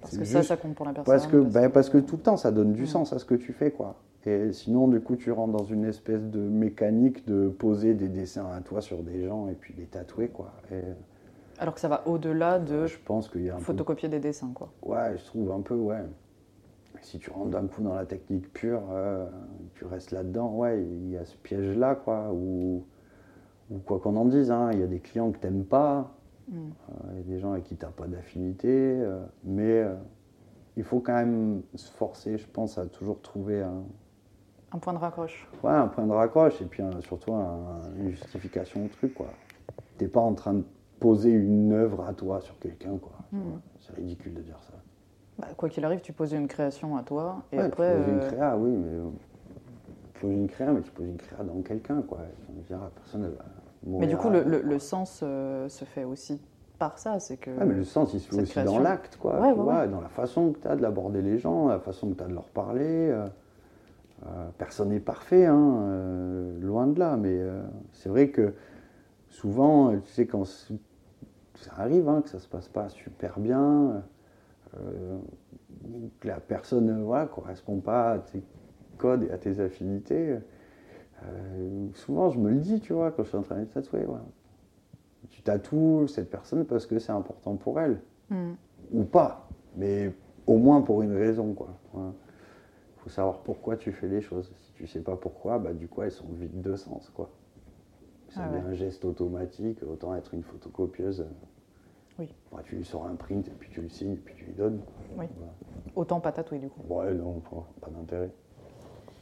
Parce 0.00 0.16
que 0.16 0.24
ça, 0.24 0.38
juste 0.38 0.48
ça 0.48 0.56
compte 0.56 0.74
pour 0.74 0.86
la 0.86 0.92
personne. 0.92 1.12
Parce 1.12 1.26
que, 1.26 1.36
bah, 1.38 1.68
parce 1.70 1.90
que 1.90 1.98
tout 1.98 2.16
le 2.16 2.22
temps, 2.22 2.36
ça 2.36 2.50
donne 2.50 2.72
du 2.72 2.86
sens 2.86 3.12
à 3.12 3.18
ce 3.18 3.24
que 3.24 3.34
tu 3.34 3.52
fais, 3.52 3.70
quoi. 3.70 3.96
Et 4.26 4.52
sinon, 4.52 4.86
du 4.88 5.00
coup, 5.00 5.16
tu 5.16 5.32
rentres 5.32 5.56
dans 5.56 5.64
une 5.64 5.84
espèce 5.84 6.22
de 6.22 6.40
mécanique 6.40 7.26
de 7.26 7.48
poser 7.48 7.94
des 7.94 8.08
dessins 8.08 8.50
à 8.52 8.60
toi 8.60 8.80
sur 8.82 9.02
des 9.02 9.24
gens 9.24 9.48
et 9.48 9.54
puis 9.54 9.74
les 9.78 9.86
tatouer, 9.86 10.28
quoi. 10.28 10.52
Et 10.70 10.82
Alors 11.58 11.74
que 11.74 11.80
ça 11.80 11.88
va 11.88 12.06
au-delà 12.06 12.58
de 12.58 12.86
je 12.86 12.98
pense 12.98 13.28
qu'il 13.30 13.44
y 13.44 13.50
a 13.50 13.54
un 13.54 13.58
peu 13.58 13.64
photocopier 13.64 14.08
des 14.10 14.20
dessins, 14.20 14.52
quoi. 14.54 14.70
Ouais, 14.82 15.16
je 15.16 15.24
trouve 15.24 15.50
un 15.52 15.60
peu, 15.60 15.74
ouais. 15.74 16.04
Si 17.00 17.18
tu 17.18 17.30
rentres 17.30 17.50
d'un 17.50 17.66
coup 17.66 17.80
dans 17.82 17.94
la 17.94 18.04
technique 18.04 18.52
pure, 18.52 18.82
euh, 18.92 19.24
tu 19.74 19.86
restes 19.86 20.10
là-dedans, 20.10 20.54
ouais, 20.54 20.82
il 20.82 21.10
y 21.10 21.16
a 21.16 21.24
ce 21.24 21.36
piège-là, 21.38 21.94
quoi. 21.94 22.30
Ou, 22.30 22.84
ou 23.70 23.78
quoi 23.78 24.00
qu'on 24.00 24.16
en 24.16 24.26
dise, 24.26 24.50
hein, 24.50 24.68
il 24.72 24.80
y 24.80 24.82
a 24.82 24.86
des 24.86 25.00
clients 25.00 25.30
que 25.30 25.38
t'aimes 25.38 25.64
pas, 25.64 26.14
Mm. 26.48 26.56
euh, 26.58 26.94
il 27.12 27.16
y 27.18 27.20
a 27.20 27.22
des 27.22 27.38
gens 27.38 27.52
avec 27.52 27.64
qui 27.64 27.76
t'as 27.76 27.90
pas 27.90 28.08
d'affinité, 28.08 28.68
euh, 28.68 29.20
mais 29.44 29.82
euh, 29.82 29.94
il 30.76 30.82
faut 30.82 30.98
quand 30.98 31.14
même 31.14 31.62
se 31.76 31.90
forcer, 31.92 32.38
je 32.38 32.46
pense, 32.48 32.76
à 32.76 32.86
toujours 32.86 33.20
trouver 33.22 33.62
un, 33.62 33.84
Un 34.72 34.78
point 34.78 34.92
de 34.92 34.98
raccroche. 34.98 35.48
ouais, 35.64 35.70
un 35.72 35.88
point 35.88 36.06
de 36.06 36.12
raccroche 36.12 36.60
et 36.62 36.64
puis 36.64 36.82
un- 36.82 37.00
surtout 37.00 37.32
un- 37.34 37.80
une 37.98 38.10
justification 38.10 38.84
au 38.84 38.88
truc, 38.88 39.14
quoi. 39.14 39.26
T'es 39.98 40.06
pas 40.08 40.20
en 40.20 40.34
train 40.34 40.54
de 40.54 40.62
poser 41.00 41.30
une 41.30 41.72
œuvre 41.72 42.04
à 42.06 42.12
toi 42.12 42.40
sur 42.40 42.58
quelqu'un, 42.58 42.96
quoi. 42.98 43.12
Mm. 43.32 43.40
C'est 43.80 43.94
ridicule 43.96 44.34
de 44.34 44.42
dire 44.42 44.58
ça. 44.60 44.74
Bah, 45.38 45.48
quoi 45.56 45.68
qu'il 45.68 45.84
arrive, 45.84 46.00
tu 46.00 46.12
poses 46.12 46.32
une 46.32 46.46
création 46.46 46.96
à 46.96 47.02
toi 47.02 47.42
et 47.52 47.56
Ouais, 47.58 47.64
après. 47.64 47.90
tu 47.92 47.98
poses 47.98 48.08
une 48.12 48.20
euh, 48.20 48.28
créa, 48.30 48.56
oui, 48.56 48.70
mais 48.70 48.88
euh, 48.98 49.08
tu 50.14 50.20
poses 50.20 50.30
une 50.32 50.48
créa, 50.48 50.70
mais 50.72 50.80
tu 50.82 50.90
poses 50.92 51.06
une 51.06 51.16
créa 51.16 51.42
dans 51.42 51.62
quelqu'un, 51.62 52.02
quoi. 52.02 52.18
Dire, 52.68 52.78
personne, 52.94 53.24
elle 53.24 53.30
va 53.32 53.98
Mais 54.00 54.06
du 54.06 54.16
coup, 54.16 54.30
le, 54.30 54.42
le- 54.44 54.60
le 54.62 54.78
sens 54.78 55.20
euh, 55.24 55.68
se 55.68 55.84
fait 55.84 56.04
aussi 56.04 56.40
par 56.78 56.98
ça. 56.98 57.18
C'est 57.18 57.38
que. 57.38 57.50
Ouais, 57.50 57.64
mais 57.64 57.74
le 57.74 57.84
sens, 57.84 58.12
il 58.14 58.20
se 58.20 58.28
fait 58.28 58.42
aussi 58.42 58.52
création. 58.52 58.74
dans 58.74 58.80
l'acte, 58.80 59.16
quoi. 59.16 59.40
Ouais, 59.40 59.52
tu 59.52 59.58
vois, 59.58 59.86
dans 59.86 60.00
la 60.00 60.08
façon 60.08 60.52
que 60.52 60.58
tu 60.60 60.68
as 60.68 60.76
de 60.76 60.82
l'aborder 60.82 61.22
les 61.22 61.38
gens, 61.38 61.66
la 61.68 61.78
façon 61.80 62.10
que 62.10 62.14
tu 62.14 62.22
as 62.22 62.28
de 62.28 62.34
leur 62.34 62.44
parler. 62.50 62.84
euh, 63.10 63.24
euh, 63.24 63.26
personne 64.58 64.90
n'est 64.90 65.00
parfait, 65.00 65.46
hein, 65.46 65.82
euh, 65.82 66.60
loin 66.60 66.86
de 66.86 66.98
là, 66.98 67.16
mais 67.16 67.38
euh, 67.38 67.62
c'est 67.92 68.08
vrai 68.08 68.28
que 68.28 68.54
souvent, 69.28 69.92
euh, 69.92 69.96
tu 70.04 70.10
sais, 70.12 70.26
quand 70.26 70.44
ça 70.44 71.72
arrive, 71.78 72.08
hein, 72.08 72.22
que 72.22 72.28
ça 72.28 72.38
se 72.38 72.48
passe 72.48 72.68
pas 72.68 72.88
super 72.88 73.38
bien, 73.38 74.02
euh, 74.76 75.18
que 76.20 76.28
la 76.28 76.40
personne 76.40 76.86
ne 76.86 77.02
voilà, 77.02 77.26
correspond 77.26 77.80
pas 77.80 78.12
à 78.12 78.18
tes 78.18 78.42
codes 78.98 79.22
et 79.24 79.30
à 79.30 79.38
tes 79.38 79.60
affinités, 79.60 80.38
euh, 81.24 81.86
souvent 81.94 82.30
je 82.30 82.38
me 82.38 82.50
le 82.50 82.56
dis, 82.56 82.80
tu 82.80 82.92
vois, 82.92 83.10
quand 83.10 83.24
je 83.24 83.28
suis 83.28 83.38
en 83.38 83.42
train 83.42 83.58
de 83.60 83.64
tatouer. 83.64 84.06
Tu 85.30 85.42
tatoues 85.42 86.06
cette 86.08 86.30
personne 86.30 86.64
parce 86.64 86.86
que 86.86 86.98
c'est 86.98 87.12
important 87.12 87.56
pour 87.56 87.80
elle 87.80 88.00
Mm. 88.30 88.52
ou 88.92 89.02
pas, 89.02 89.48
mais 89.76 90.14
au 90.46 90.56
moins 90.56 90.82
pour 90.82 91.02
une 91.02 91.14
raison, 91.16 91.52
quoi. 91.52 91.68
Il 93.00 93.04
faut 93.04 93.10
savoir 93.10 93.38
pourquoi 93.38 93.76
tu 93.78 93.92
fais 93.92 94.08
les 94.08 94.20
choses. 94.20 94.52
Si 94.56 94.72
tu 94.74 94.86
sais 94.86 95.00
pas 95.00 95.16
pourquoi, 95.16 95.58
bah, 95.58 95.72
du 95.72 95.88
coup, 95.88 96.02
elles 96.02 96.10
sont 96.12 96.28
vides 96.32 96.60
de 96.60 96.76
sens, 96.76 97.08
quoi. 97.10 97.30
Ça 98.28 98.42
Ah 98.44 98.52
ouais. 98.52 98.60
un 98.60 98.74
geste 98.74 99.04
automatique, 99.06 99.82
autant 99.82 100.14
être 100.14 100.34
une 100.34 100.42
photocopieuse. 100.42 101.26
Oui. 102.18 102.32
Bah, 102.52 102.58
tu 102.62 102.76
lui 102.76 102.84
sors 102.84 103.06
un 103.06 103.14
print 103.14 103.48
et 103.48 103.52
puis 103.52 103.70
tu 103.70 103.80
le 103.80 103.88
signes 103.88 104.12
et 104.12 104.16
puis 104.16 104.34
tu 104.36 104.44
lui 104.44 104.52
donnes. 104.52 104.80
Oui. 105.16 105.26
Voilà. 105.36 105.52
Autant 105.96 106.20
pas 106.20 106.30
tatoué 106.30 106.58
du 106.58 106.68
coup. 106.68 106.80
Ouais, 106.92 107.12
non, 107.14 107.40
pas, 107.40 107.66
pas 107.80 107.90
d'intérêt. 107.90 108.30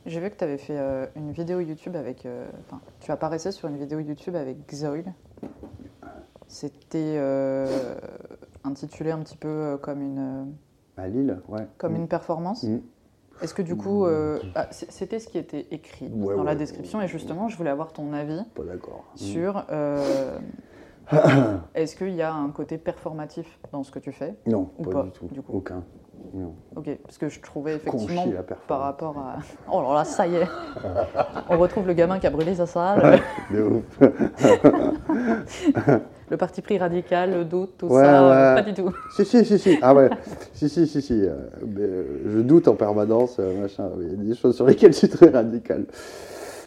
J'ai 0.07 0.21
vu 0.21 0.29
que 0.31 0.37
tu 0.37 0.45
avais 0.45 0.59
fait 0.59 0.77
euh, 0.79 1.07
une 1.15 1.31
vidéo 1.31 1.61
YouTube 1.61 1.95
avec. 1.95 2.27
euh, 2.27 2.49
Enfin, 2.67 2.81
tu 3.01 3.13
apparaissais 3.13 3.53
sur 3.53 3.69
une 3.69 3.77
vidéo 3.77 4.01
YouTube 4.01 4.35
avec 4.35 4.67
Xoil. 4.67 5.05
C'était 6.49 7.15
euh, 7.19 7.95
intitulé 8.65 9.11
un 9.13 9.19
petit 9.21 9.37
peu 9.37 9.49
euh, 9.49 9.77
comme 9.77 10.01
une, 10.01 10.55
À 10.97 11.07
Lille, 11.09 11.39
ouais. 11.49 11.67
comme 11.77 11.93
Mm. 11.93 11.97
une 11.97 12.09
performance. 12.09 12.63
Mm. 12.65 12.81
Est-ce 13.43 13.55
que 13.55 13.63
du 13.63 13.77
coup. 13.77 14.05
euh, 14.07 14.39
ah, 14.55 14.67
c- 14.71 14.87
C'était 14.89 15.19
ce 15.19 15.29
qui 15.29 15.39
était 15.39 15.67
écrit 15.71 16.09
Ouais, 16.13 16.37
dans 16.37 16.45
la 16.45 16.53
ouais. 16.53 16.57
description 16.59 17.01
et 17.01 17.09
justement, 17.09 17.49
je 17.49 17.57
voulais 17.57 17.71
avoir 17.71 17.93
ton 17.93 18.13
avis 18.13 18.41
Pas 18.55 18.63
d'accord. 18.65 19.05
Mm. 19.15 19.19
sur. 19.19 19.65
euh, 19.71 20.39
Est-ce 21.75 21.97
qu'il 21.97 22.15
y 22.15 22.23
a 22.23 22.33
un 22.35 22.51
côté 22.51 22.77
performatif 22.79 23.59
dans 23.73 23.83
ce 23.83 23.91
que 23.91 23.99
tu 23.99 24.13
fais 24.13 24.35
Non, 24.47 24.71
Ou 24.79 24.83
pas, 24.85 24.91
pas, 24.91 25.03
du 25.05 25.11
tout. 25.13 25.27
du 25.33 25.41
coup. 25.43 25.53
Aucun. 25.57 25.83
Non. 26.35 26.53
Ok, 26.77 26.91
parce 27.05 27.17
que 27.17 27.29
je 27.29 27.41
trouvais 27.41 27.77
effectivement 27.77 28.25
par 28.67 28.81
rapport 28.81 29.17
à. 29.17 29.37
Oh 29.73 29.81
là 29.83 29.95
là, 29.95 30.05
ça 30.05 30.27
y 30.27 30.35
est 30.35 30.47
On 31.49 31.57
retrouve 31.57 31.87
le 31.87 31.95
gamin 31.95 32.19
qui 32.19 32.27
a 32.27 32.31
brûlé 32.31 32.57
sa 32.57 32.67
salle, 32.67 33.21
De 33.53 33.63
ouf. 33.63 34.01
le 36.31 36.37
parti 36.37 36.63
pris 36.63 36.79
radical, 36.79 37.33
le 37.33 37.45
doute, 37.45 37.79
tout 37.79 37.87
Ouais, 37.87 38.03
ça, 38.05 38.29
ouais. 38.29 38.63
pas 38.63 38.63
du 38.63 38.75
tout. 38.75 38.93
si, 39.17 39.25
si, 39.25 39.45
si, 39.45 39.59
si. 39.59 39.79
Ah 39.83 39.95
ouais. 39.95 40.11
si, 40.53 40.69
si, 40.69 40.87
si, 40.87 41.01
si. 41.03 41.23
euh, 41.23 41.35
mais, 41.67 41.81
euh, 41.83 42.05
je 42.27 42.39
doute 42.41 42.69
en 42.69 42.75
permanence, 42.75 43.37
euh, 43.39 43.61
machin. 43.63 43.89
Il 44.01 44.09
y 44.09 44.13
a 44.13 44.17
des 44.17 44.35
choses 44.35 44.55
sur 44.57 44.67
lesquelles 44.67 44.93
je 44.93 44.99
suis 44.99 45.09
très 45.09 45.31
radical. 45.31 45.87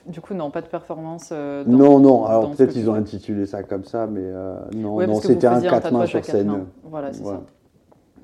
Du 0.08 0.20
coup, 0.20 0.34
non, 0.34 0.50
pas 0.50 0.62
de 0.62 0.68
performance. 0.68 1.30
dans- 1.32 1.64
non, 1.68 2.00
non. 2.00 2.26
Alors 2.26 2.52
peut-être 2.52 2.76
ils 2.76 2.90
ont 2.90 2.96
intitulé 2.96 3.46
ça 3.46 3.62
comme 3.62 3.84
ça, 3.86 4.08
mais 4.08 4.22
euh, 4.24 4.56
non, 4.76 4.96
Ouais, 4.96 5.06
non, 5.06 5.22
c'était 5.22 5.46
un 5.46 5.56
faisiez 5.56 5.70
quatre 5.70 5.84
mains 5.92 6.00
tatouage 6.00 6.16
à 6.16 6.24
sur 6.24 6.26
scène. 6.26 6.48
mains. 6.48 6.66
Voilà, 6.84 7.14
c'est 7.14 7.24
ça. 7.24 7.42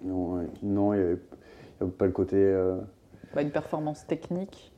Non, 0.04 0.40
il 0.64 0.70
n'y 0.70 0.78
avait 1.02 1.18
pas 1.98 2.06
le 2.06 2.12
côté. 2.12 2.36
euh, 2.38 2.78
Bah, 3.36 3.42
une 3.44 3.52
performance 3.52 4.06
technique 4.08 4.72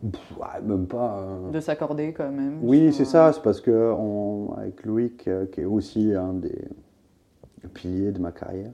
pff, 0.00 0.38
même 0.64 0.86
pas. 0.86 1.20
euh, 1.20 1.50
de 1.50 1.60
s'accorder 1.60 2.12
quand 2.12 2.30
même. 2.30 2.58
Oui, 2.62 2.92
c'est 2.92 3.04
ça. 3.04 3.32
C'est 3.32 3.42
parce 3.42 3.60
que 3.60 3.92
on- 3.98 4.52
avec 4.56 4.84
Loïc, 4.84 5.26
euh, 5.28 5.46
qui 5.46 5.60
est 5.62 5.64
aussi 5.64 6.14
un 6.14 6.34
des 6.34 6.68
piliers 7.74 8.12
de 8.12 8.20
ma 8.20 8.32
carrière. 8.32 8.72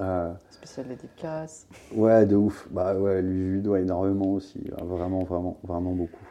euh, 0.00 0.32
Spécial 0.50 0.88
dédicace. 0.88 1.66
ouais, 1.94 2.24
de 2.24 2.36
ouf. 2.36 2.66
Bah 2.70 2.94
ouais, 2.98 3.20
lui, 3.20 3.46
je 3.48 3.52
lui 3.54 3.60
dois 3.62 3.80
énormément 3.80 4.32
aussi. 4.32 4.62
euh, 4.72 4.84
Vraiment, 4.84 5.24
vraiment, 5.24 5.58
vraiment 5.64 5.92
beaucoup. 5.92 6.24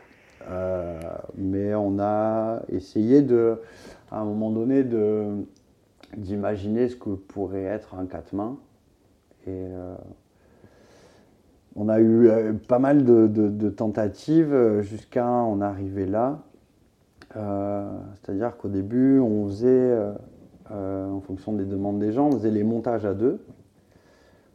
Euh, 0.50 1.00
mais 1.36 1.76
on 1.76 2.00
a 2.00 2.62
essayé 2.70 3.22
de, 3.22 3.62
à 4.10 4.20
un 4.22 4.26
moment 4.26 4.50
donné, 4.52 4.84
de 4.84 5.46
d'imaginer 6.18 6.90
ce 6.90 6.96
que 6.98 7.12
pourrait 7.12 7.64
être 7.64 7.96
un 7.96 8.06
quatre 8.06 8.34
mains. 8.34 8.58
Et 9.46 9.50
euh, 9.52 9.96
on 11.76 11.90
a 11.90 12.00
eu 12.00 12.28
euh, 12.28 12.54
pas 12.54 12.80
mal 12.80 13.06
de, 13.06 13.70
tentatives 13.70 14.54
euh, 14.54 14.82
jusqu'à 14.82 15.28
en 15.28 15.62
arriver 15.62 16.06
là. 16.06 16.40
Euh, 17.38 17.90
C'est-à-dire 18.16 18.58
qu'au 18.58 18.68
début, 18.68 19.20
on 19.20 19.48
faisait, 19.48 19.98
en 20.70 21.22
fonction 21.22 21.54
des 21.54 21.66
demandes 21.66 22.00
des 22.00 22.12
gens, 22.12 22.28
on 22.28 22.32
faisait 22.34 22.52
les 22.52 22.64
montages 22.64 23.06
à 23.06 23.14
deux. 23.14 23.44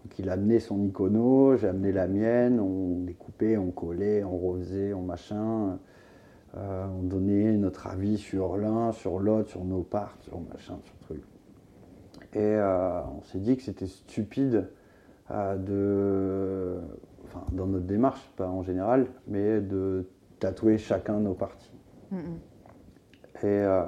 Donc 0.05 0.19
il 0.19 0.29
amenait 0.31 0.61
son 0.61 0.83
icono, 0.85 1.57
j'ai 1.57 1.69
amené 1.69 1.93
la 1.93 2.07
mienne, 2.07 2.61
on 2.61 3.05
découpait, 3.05 3.57
on 3.57 3.71
collait, 3.71 4.23
on 4.23 4.39
refaisait, 4.39 4.93
on 4.93 5.03
machin. 5.03 5.79
On 6.55 7.03
donnait 7.03 7.53
notre 7.59 7.87
avis 7.87 8.17
sur 8.17 8.57
l'un, 8.57 8.93
sur 8.93 9.19
l'autre, 9.19 9.51
sur 9.51 9.63
nos 9.65 9.83
parts, 9.83 10.17
sur 10.23 10.41
machin, 10.41 10.79
sur 10.85 10.97
truc. 11.01 11.23
Et 12.35 12.57
on 12.59 13.23
s'est 13.25 13.41
dit 13.41 13.57
que 13.57 13.63
c'était 13.63 13.87
stupide 13.87 14.69
de, 15.31 16.77
enfin, 17.25 17.43
dans 17.53 17.67
notre 17.67 17.87
démarche, 17.87 18.21
pas 18.37 18.49
en 18.49 18.63
général, 18.63 19.07
mais 19.27 19.61
de 19.61 20.07
tatouer 20.39 20.79
chacun 20.79 21.19
nos 21.19 21.35
parties. 21.35 21.73
Mm, 22.11 22.17
mm. 22.17 22.21
Et 23.43 23.45
euh, 23.47 23.83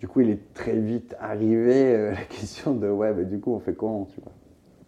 du 0.00 0.08
coup, 0.08 0.20
il 0.20 0.30
est 0.30 0.52
très 0.54 0.76
vite 0.78 1.16
arrivé 1.18 1.94
euh, 1.94 2.10
la 2.12 2.22
question 2.28 2.74
de 2.74 2.88
ouais, 2.88 3.12
mais 3.14 3.24
du 3.24 3.40
coup, 3.40 3.52
on 3.54 3.60
fait 3.60 3.74
comment 3.74 4.04
tu 4.04 4.20
vois? 4.20 4.32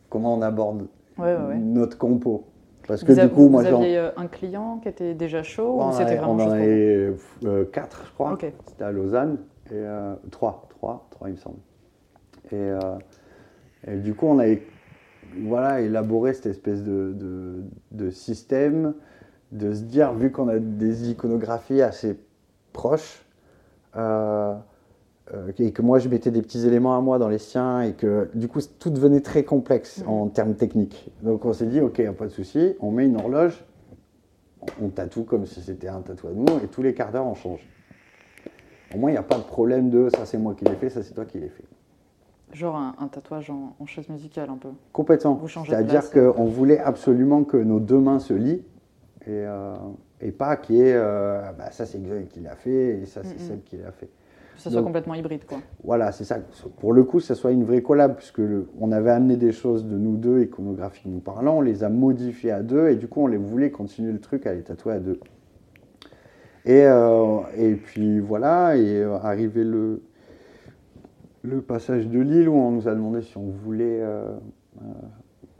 Comment 0.08 0.34
on 0.34 0.42
aborde 0.42 0.86
Ouais, 1.18 1.34
ouais, 1.34 1.46
ouais. 1.48 1.56
notre 1.58 1.96
compo? 1.98 2.44
Parce 2.86 3.02
que 3.02 3.12
Vous, 3.12 3.20
du 3.20 3.28
coup, 3.30 3.48
moi, 3.48 3.62
vous 3.62 3.74
aviez 3.74 3.98
euh, 3.98 4.10
un 4.16 4.28
client 4.28 4.78
qui 4.80 4.88
était 4.88 5.14
déjà 5.14 5.42
chaud 5.42 5.78
on 5.80 5.88
ou 5.88 5.92
c'était 5.92 6.04
avait- 6.04 6.16
vraiment 6.18 6.32
on 6.34 6.46
en 6.46 6.50
avait 6.50 7.12
euh, 7.44 7.64
quatre, 7.64 8.04
je 8.06 8.12
crois. 8.12 8.38
C'était 8.40 8.84
à 8.84 8.92
Lausanne. 8.92 9.38
Et 9.72 9.84
trois, 10.30 10.68
trois, 10.70 11.08
trois, 11.10 11.28
il 11.28 11.32
me 11.32 11.36
semble. 11.38 11.56
Et, 12.52 12.70
et 13.88 13.96
du 13.96 14.14
coup, 14.14 14.26
on 14.26 14.38
a 14.38 14.46
voilà, 15.40 15.80
élaboré 15.80 16.32
cette 16.34 16.46
espèce 16.46 16.82
de, 16.82 17.12
de- 17.14 17.62
de 17.92 18.10
système 18.10 18.94
de 19.52 19.72
se 19.72 19.82
dire, 19.82 20.12
vu 20.12 20.30
qu'on 20.32 20.48
a 20.48 20.58
des 20.58 21.10
iconographies 21.10 21.80
assez 21.82 22.18
proches, 22.72 23.24
euh, 23.96 24.54
euh, 25.34 25.52
et 25.58 25.72
que 25.72 25.82
moi 25.82 25.98
je 25.98 26.08
mettais 26.08 26.30
des 26.30 26.42
petits 26.42 26.66
éléments 26.66 26.96
à 26.96 27.00
moi 27.00 27.18
dans 27.18 27.28
les 27.28 27.38
siens, 27.38 27.80
et 27.82 27.92
que 27.92 28.28
du 28.34 28.48
coup 28.48 28.60
tout 28.78 28.90
devenait 28.90 29.20
très 29.20 29.44
complexe 29.44 30.02
Mhm. 30.02 30.08
en 30.08 30.26
termes 30.28 30.54
techniques. 30.54 31.10
Donc 31.22 31.44
on 31.44 31.52
s'est 31.52 31.66
dit, 31.66 31.80
ok, 31.80 32.10
pas 32.12 32.24
de 32.26 32.30
souci, 32.30 32.74
on 32.80 32.90
met 32.90 33.06
une 33.06 33.16
horloge, 33.16 33.64
on 34.82 34.88
tatoue 34.88 35.22
comme 35.24 35.46
si 35.46 35.60
c'était 35.62 35.88
un 35.88 36.00
tatouage 36.00 36.34
de 36.34 36.40
nous, 36.40 36.58
et 36.64 36.66
tous 36.68 36.82
les 36.82 36.92
quarts 36.92 37.12
d'heure 37.12 37.26
on 37.26 37.34
change. 37.34 37.66
Au 38.94 38.98
moins, 38.98 39.10
il 39.10 39.14
n'y 39.14 39.18
a 39.18 39.22
pas 39.22 39.36
de 39.38 39.42
problème 39.42 39.90
de 39.90 40.08
ça 40.10 40.26
c'est 40.26 40.38
moi 40.38 40.54
qui 40.54 40.64
l'ai 40.64 40.74
fait, 40.76 40.90
ça 40.90 41.02
c'est 41.02 41.14
toi 41.14 41.24
qui 41.24 41.38
l'ai 41.38 41.48
fait. 41.48 41.64
Genre 42.56 42.74
un, 42.74 42.94
un 42.98 43.08
tatouage 43.08 43.50
en, 43.50 43.76
en 43.78 43.84
chaise 43.84 44.08
musicale 44.08 44.48
un 44.48 44.56
peu. 44.56 44.70
Complètement. 44.90 45.38
C'est-à-dire 45.46 46.10
qu'on 46.10 46.44
voulait 46.46 46.78
absolument 46.78 47.44
que 47.44 47.58
nos 47.58 47.80
deux 47.80 47.98
mains 47.98 48.18
se 48.18 48.32
lient 48.32 48.62
et, 49.26 49.28
euh, 49.28 49.74
et 50.22 50.32
pas 50.32 50.56
qu'il 50.56 50.76
y 50.76 50.80
ait 50.80 50.94
euh, 50.94 51.42
bah, 51.58 51.70
ça 51.70 51.84
c'est 51.84 51.98
Xoy 51.98 52.24
qui 52.28 52.40
l'a 52.40 52.56
fait 52.56 53.00
et 53.00 53.04
ça 53.04 53.20
c'est. 53.24 53.38
Seb 53.38 53.62
qui 53.64 53.76
l'a 53.76 53.92
fait. 53.92 54.06
Que 54.54 54.62
ça 54.62 54.70
soit 54.70 54.82
complètement 54.82 55.12
hybride 55.14 55.44
quoi. 55.44 55.58
Voilà, 55.84 56.12
c'est 56.12 56.24
ça. 56.24 56.38
Pour 56.80 56.94
le 56.94 57.04
coup, 57.04 57.20
ça 57.20 57.34
soit 57.34 57.52
une 57.52 57.64
vraie 57.64 57.82
collab, 57.82 58.16
puisque 58.16 58.38
le- 58.38 58.66
on 58.80 58.90
avait 58.90 59.10
amené 59.10 59.36
des 59.36 59.52
choses 59.52 59.84
de 59.84 59.98
nous 59.98 60.16
deux, 60.16 60.44
iconographiquement 60.44 61.18
parlant, 61.20 61.58
on 61.58 61.60
les 61.60 61.84
a 61.84 61.90
modifiées 61.90 62.52
à 62.52 62.62
deux, 62.62 62.88
et 62.88 62.96
du 62.96 63.06
coup, 63.06 63.20
on 63.20 63.26
les 63.26 63.36
voulait 63.36 63.70
continuer 63.70 64.12
le 64.12 64.18
truc 64.18 64.46
à 64.46 64.54
les 64.54 64.62
tatouer 64.62 64.94
à 64.94 64.98
deux. 64.98 65.20
Et, 66.64 66.84
euh, 66.86 67.40
et 67.54 67.74
puis 67.74 68.18
voilà, 68.18 68.78
et 68.78 69.02
arrivé 69.04 69.62
le, 69.62 70.00
le 71.46 71.62
passage 71.62 72.08
de 72.08 72.18
Lille 72.18 72.48
où 72.48 72.54
on 72.54 72.72
nous 72.72 72.88
a 72.88 72.94
demandé 72.94 73.22
si 73.22 73.36
on 73.36 73.48
voulait 73.48 74.00
euh, 74.02 74.28
euh, 74.80 74.84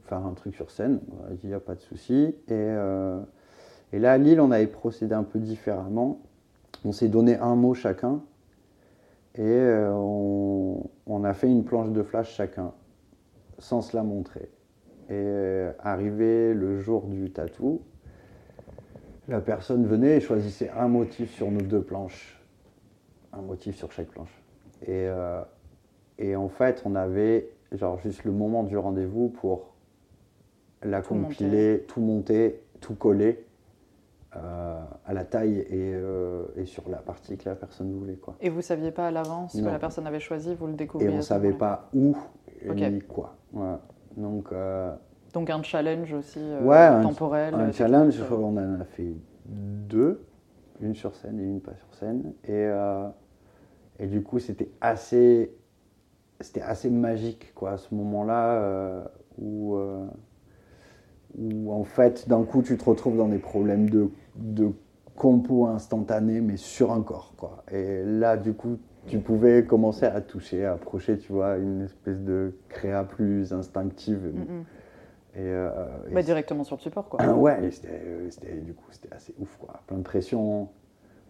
faire 0.05 0.27
un 0.27 0.33
truc 0.35 0.55
sur 0.55 0.71
scène. 0.71 1.01
On 1.13 1.27
a 1.27 1.31
dit, 1.31 1.41
il 1.45 1.49
n'y 1.49 1.55
a 1.55 1.61
pas 1.61 1.75
de 1.75 1.81
souci. 1.81 2.35
Et, 2.49 2.53
euh, 2.53 3.21
et 3.93 3.99
là, 3.99 4.13
à 4.13 4.19
Lille, 4.19 4.41
on 4.41 4.51
avait 4.51 4.67
procédé 4.67 5.15
un 5.15 5.23
peu 5.23 5.39
différemment. 5.39 6.21
On 6.85 6.93
s'est 6.93 7.09
donné 7.09 7.37
un 7.37 7.55
mot 7.55 7.75
chacun. 7.75 8.21
Et 9.39 9.61
on, 9.93 11.25
a 11.25 11.35
fait 11.35 11.49
une 11.49 11.65
planche 11.65 11.91
de 11.91 12.03
flash 12.03 12.35
chacun, 12.35 12.73
sans 13.59 13.83
se 13.83 13.95
la 13.95 14.03
montrer. 14.03 14.49
Et 15.11 15.67
arrivé 15.79 16.55
le 16.55 16.79
jour 16.81 17.07
du 17.07 17.31
tatou, 17.31 17.83
la 19.29 19.43
personne 19.43 19.85
venait 19.85 20.17
et 20.17 20.21
choisissait 20.21 20.71
un 20.71 20.89
motif 20.89 21.35
sur 21.35 21.51
nos 21.51 21.61
deux 21.61 21.83
planches. 21.83 22.43
Un 23.35 23.43
motif 23.43 23.77
sur 23.77 23.93
chaque 23.93 24.09
planche. 24.09 24.43
Et 26.19 26.37
en 26.37 26.49
fait, 26.49 26.83
on 26.85 26.95
avait 26.95 27.49
genre 27.73 27.99
juste 27.99 28.25
le 28.25 28.33
moment 28.33 28.63
du 28.63 28.77
rendez-vous 28.79 29.29
pour 29.29 29.75
la 30.83 31.03
Tout 31.03 31.15
compiler, 31.15 31.85
tout 31.89 32.01
monter, 32.01 32.61
tout 32.81 32.95
coller 32.95 33.45
euh, 34.37 34.81
à 35.07 35.13
la 35.15 35.25
taille 35.25 35.59
et, 35.61 35.67
euh, 35.95 36.45
et 36.57 36.67
sur 36.67 36.89
la 36.89 36.99
partie 36.99 37.37
que 37.37 37.49
la 37.49 37.55
personne 37.57 37.93
voulait. 37.93 38.15
Quoi. 38.17 38.37
Et 38.41 38.51
vous 38.51 38.61
saviez 38.63 38.91
pas 38.91 39.09
à 39.09 39.11
l'avance 39.11 39.53
ce 39.55 39.63
que 39.63 39.67
la 39.67 39.79
personne 39.79 40.07
avait 40.07 40.21
choisi, 40.21 40.55
vous 40.55 40.67
le 40.67 40.75
Et 40.75 40.77
découvrez 40.77 41.09
on 41.09 41.17
ne 41.17 41.21
savait 41.23 41.53
pas 41.53 41.89
où 41.95 42.15
Ok. 42.69 42.77
ni 42.77 43.01
quoi. 43.01 43.37
Donc, 44.17 44.53
euh, 44.53 44.95
Donc 45.33 45.51
un 45.51 45.63
challenge 45.63 46.13
aussi 46.13 46.41
Ouais, 46.63 47.03
temporel. 47.03 47.55
un 47.55 47.73
challenge, 47.73 48.21
on 48.31 48.57
en 48.57 48.81
a 48.81 48.85
fait 48.85 49.13
deux, 49.47 50.23
une 50.81 50.95
sur 50.95 51.15
scène 51.15 51.39
et 51.41 51.45
une 51.45 51.61
pas 51.61 51.75
sur 51.75 51.95
scène. 51.95 52.33
Et, 52.49 52.67
et 53.99 54.07
du 54.07 54.23
coup, 54.23 54.39
c'était 54.39 54.69
assez, 54.81 55.51
c'était 56.41 56.63
assez 56.63 56.91
magique 56.91 57.53
quoi, 57.55 57.73
à 57.73 57.77
ce 57.79 57.95
moment-là 57.95 58.53
euh, 58.53 59.05
où, 59.39 59.77
euh, 59.77 60.07
où, 61.39 61.73
en 61.73 61.85
fait, 61.85 62.29
d'un 62.29 62.43
coup, 62.45 62.63
tu 62.63 62.77
te 62.77 62.85
retrouves 62.85 63.17
dans 63.17 63.29
des 63.29 63.39
problèmes 63.39 63.89
de, 63.91 64.11
de 64.37 64.71
compo 65.15 65.67
instantané, 65.67 66.41
mais 66.41 66.57
sur 66.57 66.93
un 66.93 67.03
corps. 67.03 67.33
Quoi. 67.37 67.65
Et 67.73 68.03
là, 68.05 68.37
du 68.37 68.53
coup, 68.53 68.79
tu 69.07 69.19
pouvais 69.19 69.65
commencer 69.65 70.05
à 70.05 70.21
toucher, 70.21 70.65
à 70.65 70.73
approcher, 70.73 71.17
tu 71.19 71.33
vois, 71.33 71.57
une 71.59 71.83
espèce 71.83 72.21
de 72.21 72.55
créa 72.69 73.05
plus 73.05 73.53
instinctive. 73.53 74.33
Mm. 74.35 74.41
Et, 75.39 75.43
euh, 75.43 75.71
et 76.11 76.15
Bah, 76.15 76.23
directement 76.23 76.65
sur 76.65 76.77
le 76.77 76.81
support 76.81 77.09
quoi. 77.09 77.21
ah 77.23 77.35
ouais, 77.37 77.71
c'était- 77.71 78.61
du 78.63 78.75
coup, 78.75 78.87
c'était 78.91 79.15
assez 79.15 79.35
ouf, 79.39 79.57
quoi. 79.59 79.81
Plein 79.87 79.99
de 79.99 80.03
pression. 80.03 80.69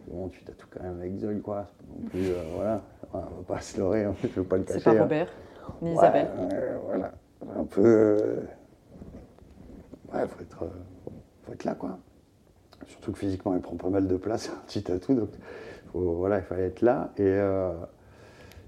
Bon, 0.08 0.28
tu 0.28 0.42
tatoues 0.44 0.68
quand 0.70 0.82
même 0.82 1.00
avec 1.00 1.16
Zoï, 1.18 1.40
quoi. 1.40 1.66
C'est 1.68 1.86
pas 1.86 1.92
non 1.98 2.08
plus, 2.08 2.28
euh, 2.30 2.42
voilà. 2.54 2.80
On 3.12 3.18
va 3.18 3.26
pas 3.46 3.60
se 3.60 3.78
leurrer, 3.78 4.04
hein, 4.04 4.14
je 4.22 4.28
veux 4.28 4.44
pas 4.44 4.56
le 4.56 4.64
C'est 4.66 4.74
cacher. 4.74 4.84
pas 4.84 4.90
hein. 4.96 5.02
Robert. 5.02 5.28
ni 5.82 5.92
Isabelle. 5.92 6.28
Ouais, 6.38 6.76
voilà. 6.84 7.12
Un 7.56 7.64
peu. 7.64 7.82
euh, 7.84 8.40
Ouais, 10.12 10.26
faut 10.26 10.40
être, 10.40 10.62
euh, 10.62 10.68
faut 11.44 11.52
être 11.52 11.64
là, 11.64 11.74
quoi. 11.74 11.98
Surtout 12.86 13.12
que 13.12 13.18
physiquement, 13.18 13.54
il 13.54 13.60
prend 13.60 13.76
pas 13.76 13.88
mal 13.90 14.06
de 14.06 14.16
place, 14.16 14.48
un 14.54 14.64
petit 14.66 14.82
tatou, 14.82 15.14
donc 15.14 15.30
faut- 15.92 16.14
voilà, 16.14 16.38
il 16.38 16.44
fallait 16.44 16.66
être 16.66 16.82
là. 16.82 17.10
Et, 17.16 17.22
euh, 17.24 17.72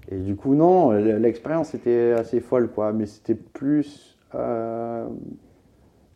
et 0.09 0.17
du 0.17 0.35
coup, 0.35 0.55
non, 0.55 0.91
l'expérience 0.91 1.73
était 1.73 2.11
assez 2.17 2.41
folle, 2.41 2.69
quoi. 2.69 2.91
Mais 2.91 3.05
c'était 3.05 3.35
plus, 3.35 4.17
euh, 4.35 5.07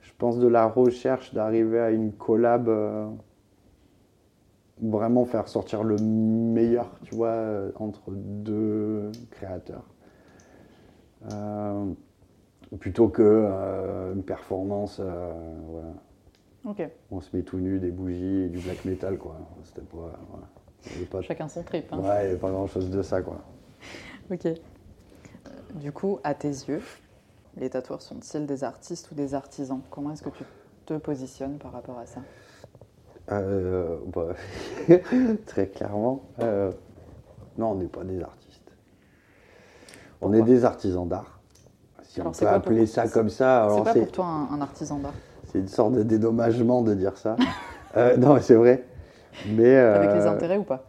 je 0.02 0.12
pense, 0.18 0.38
de 0.40 0.48
la 0.48 0.66
recherche 0.66 1.34
d'arriver 1.34 1.80
à 1.80 1.92
une 1.92 2.12
collab. 2.12 2.70
Vraiment 4.84 5.26
faire 5.26 5.48
sortir 5.48 5.84
le 5.84 5.98
meilleur, 5.98 6.92
tu 7.04 7.16
vois, 7.16 7.30
euh, 7.30 7.72
entre 7.76 8.12
deux 8.12 9.12
créateurs. 9.32 9.86
Euh, 11.32 11.86
plutôt 12.80 13.08
que 13.08 13.22
euh, 13.24 14.14
une 14.14 14.24
performance, 14.24 14.98
euh, 15.00 15.32
voilà. 15.68 15.94
Ok, 16.66 16.90
On 17.12 17.20
se 17.20 17.36
met 17.36 17.44
tout 17.44 17.58
nu, 17.58 17.80
des 17.80 17.92
bougies 17.92 18.44
et 18.44 18.48
du 18.50 18.58
black 18.60 18.86
metal, 18.86 19.18
quoi. 19.18 19.38
C'était 19.64 19.82
pas, 19.82 20.20
voilà. 20.30 21.22
Chacun 21.22 21.48
son 21.48 21.64
trip. 21.64 21.86
hein. 21.92 22.00
ouais, 22.00 22.24
il 22.24 22.28
y 22.28 22.30
avait 22.30 22.38
pas 22.38 22.52
grand 22.52 22.68
chose 22.68 22.90
de 22.90 23.02
ça, 23.02 23.22
quoi. 23.22 23.42
Ok. 24.32 24.48
Du 25.76 25.92
coup, 25.92 26.20
à 26.24 26.34
tes 26.34 26.50
yeux, 26.50 26.82
les 27.58 27.70
tatoueurs 27.70 28.02
sont-ils 28.02 28.46
des 28.46 28.64
artistes 28.64 29.12
ou 29.12 29.16
des 29.16 29.34
artisans? 29.34 29.82
Comment 29.90 30.12
est-ce 30.12 30.24
que 30.24 30.30
tu 30.30 30.44
te 30.86 30.94
positionnes 30.98 31.58
par 31.58 31.72
rapport 31.72 31.98
à 32.00 32.06
ça? 32.06 32.22
Euh, 33.32 33.98
bah, 34.14 34.34
très 35.46 35.68
clairement, 35.68 36.24
euh, 36.42 36.72
non, 37.58 37.72
on 37.72 37.76
n'est 37.76 37.86
pas 37.88 38.04
des 38.04 38.22
artistes. 38.22 38.72
On 40.22 40.28
Pourquoi 40.32 40.40
est 40.40 40.42
des 40.44 40.66
artisans 40.66 41.08
d'art. 41.08 41.40
Si 42.04 42.20
Alors, 42.20 42.32
on 42.32 42.34
peut 42.34 42.40
quoi 42.40 42.48
pour- 42.50 42.58
appeler 42.72 42.86
ça 42.86 43.08
comme 43.08 43.30
ça, 43.30 43.68
C'est 43.70 43.84
pas 43.84 43.94
pour 43.94 44.12
toi 44.12 44.26
un, 44.26 44.56
un 44.56 44.62
artisan 44.62 44.98
d'art 45.00 45.14
c'est 45.52 45.60
une 45.60 45.68
sorte 45.68 45.94
de 45.94 46.02
dédommagement 46.04 46.82
de 46.82 46.94
dire 46.94 47.18
ça. 47.18 47.36
Euh, 47.96 48.18
non, 48.18 48.34
mais 48.34 48.42
c'est 48.42 48.56
vrai. 48.56 48.86
Mais 49.50 49.76
Avec 49.76 50.14
les 50.14 50.26
euh, 50.26 50.32
intérêts 50.32 50.58
ou 50.58 50.64
pas 50.64 50.84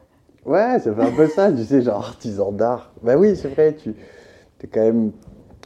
Ouais, 0.46 0.78
ça 0.78 0.90
fait 0.94 1.02
un 1.02 1.10
peu 1.14 1.28
ça, 1.28 1.52
tu 1.52 1.62
sais, 1.62 1.82
genre 1.82 2.02
artisan 2.02 2.50
d'art. 2.50 2.92
Bah 3.02 3.18
oui, 3.18 3.36
c'est 3.36 3.48
vrai, 3.48 3.74
tu 3.74 3.90
es 3.90 4.66
quand 4.66 4.80
même, 4.80 5.12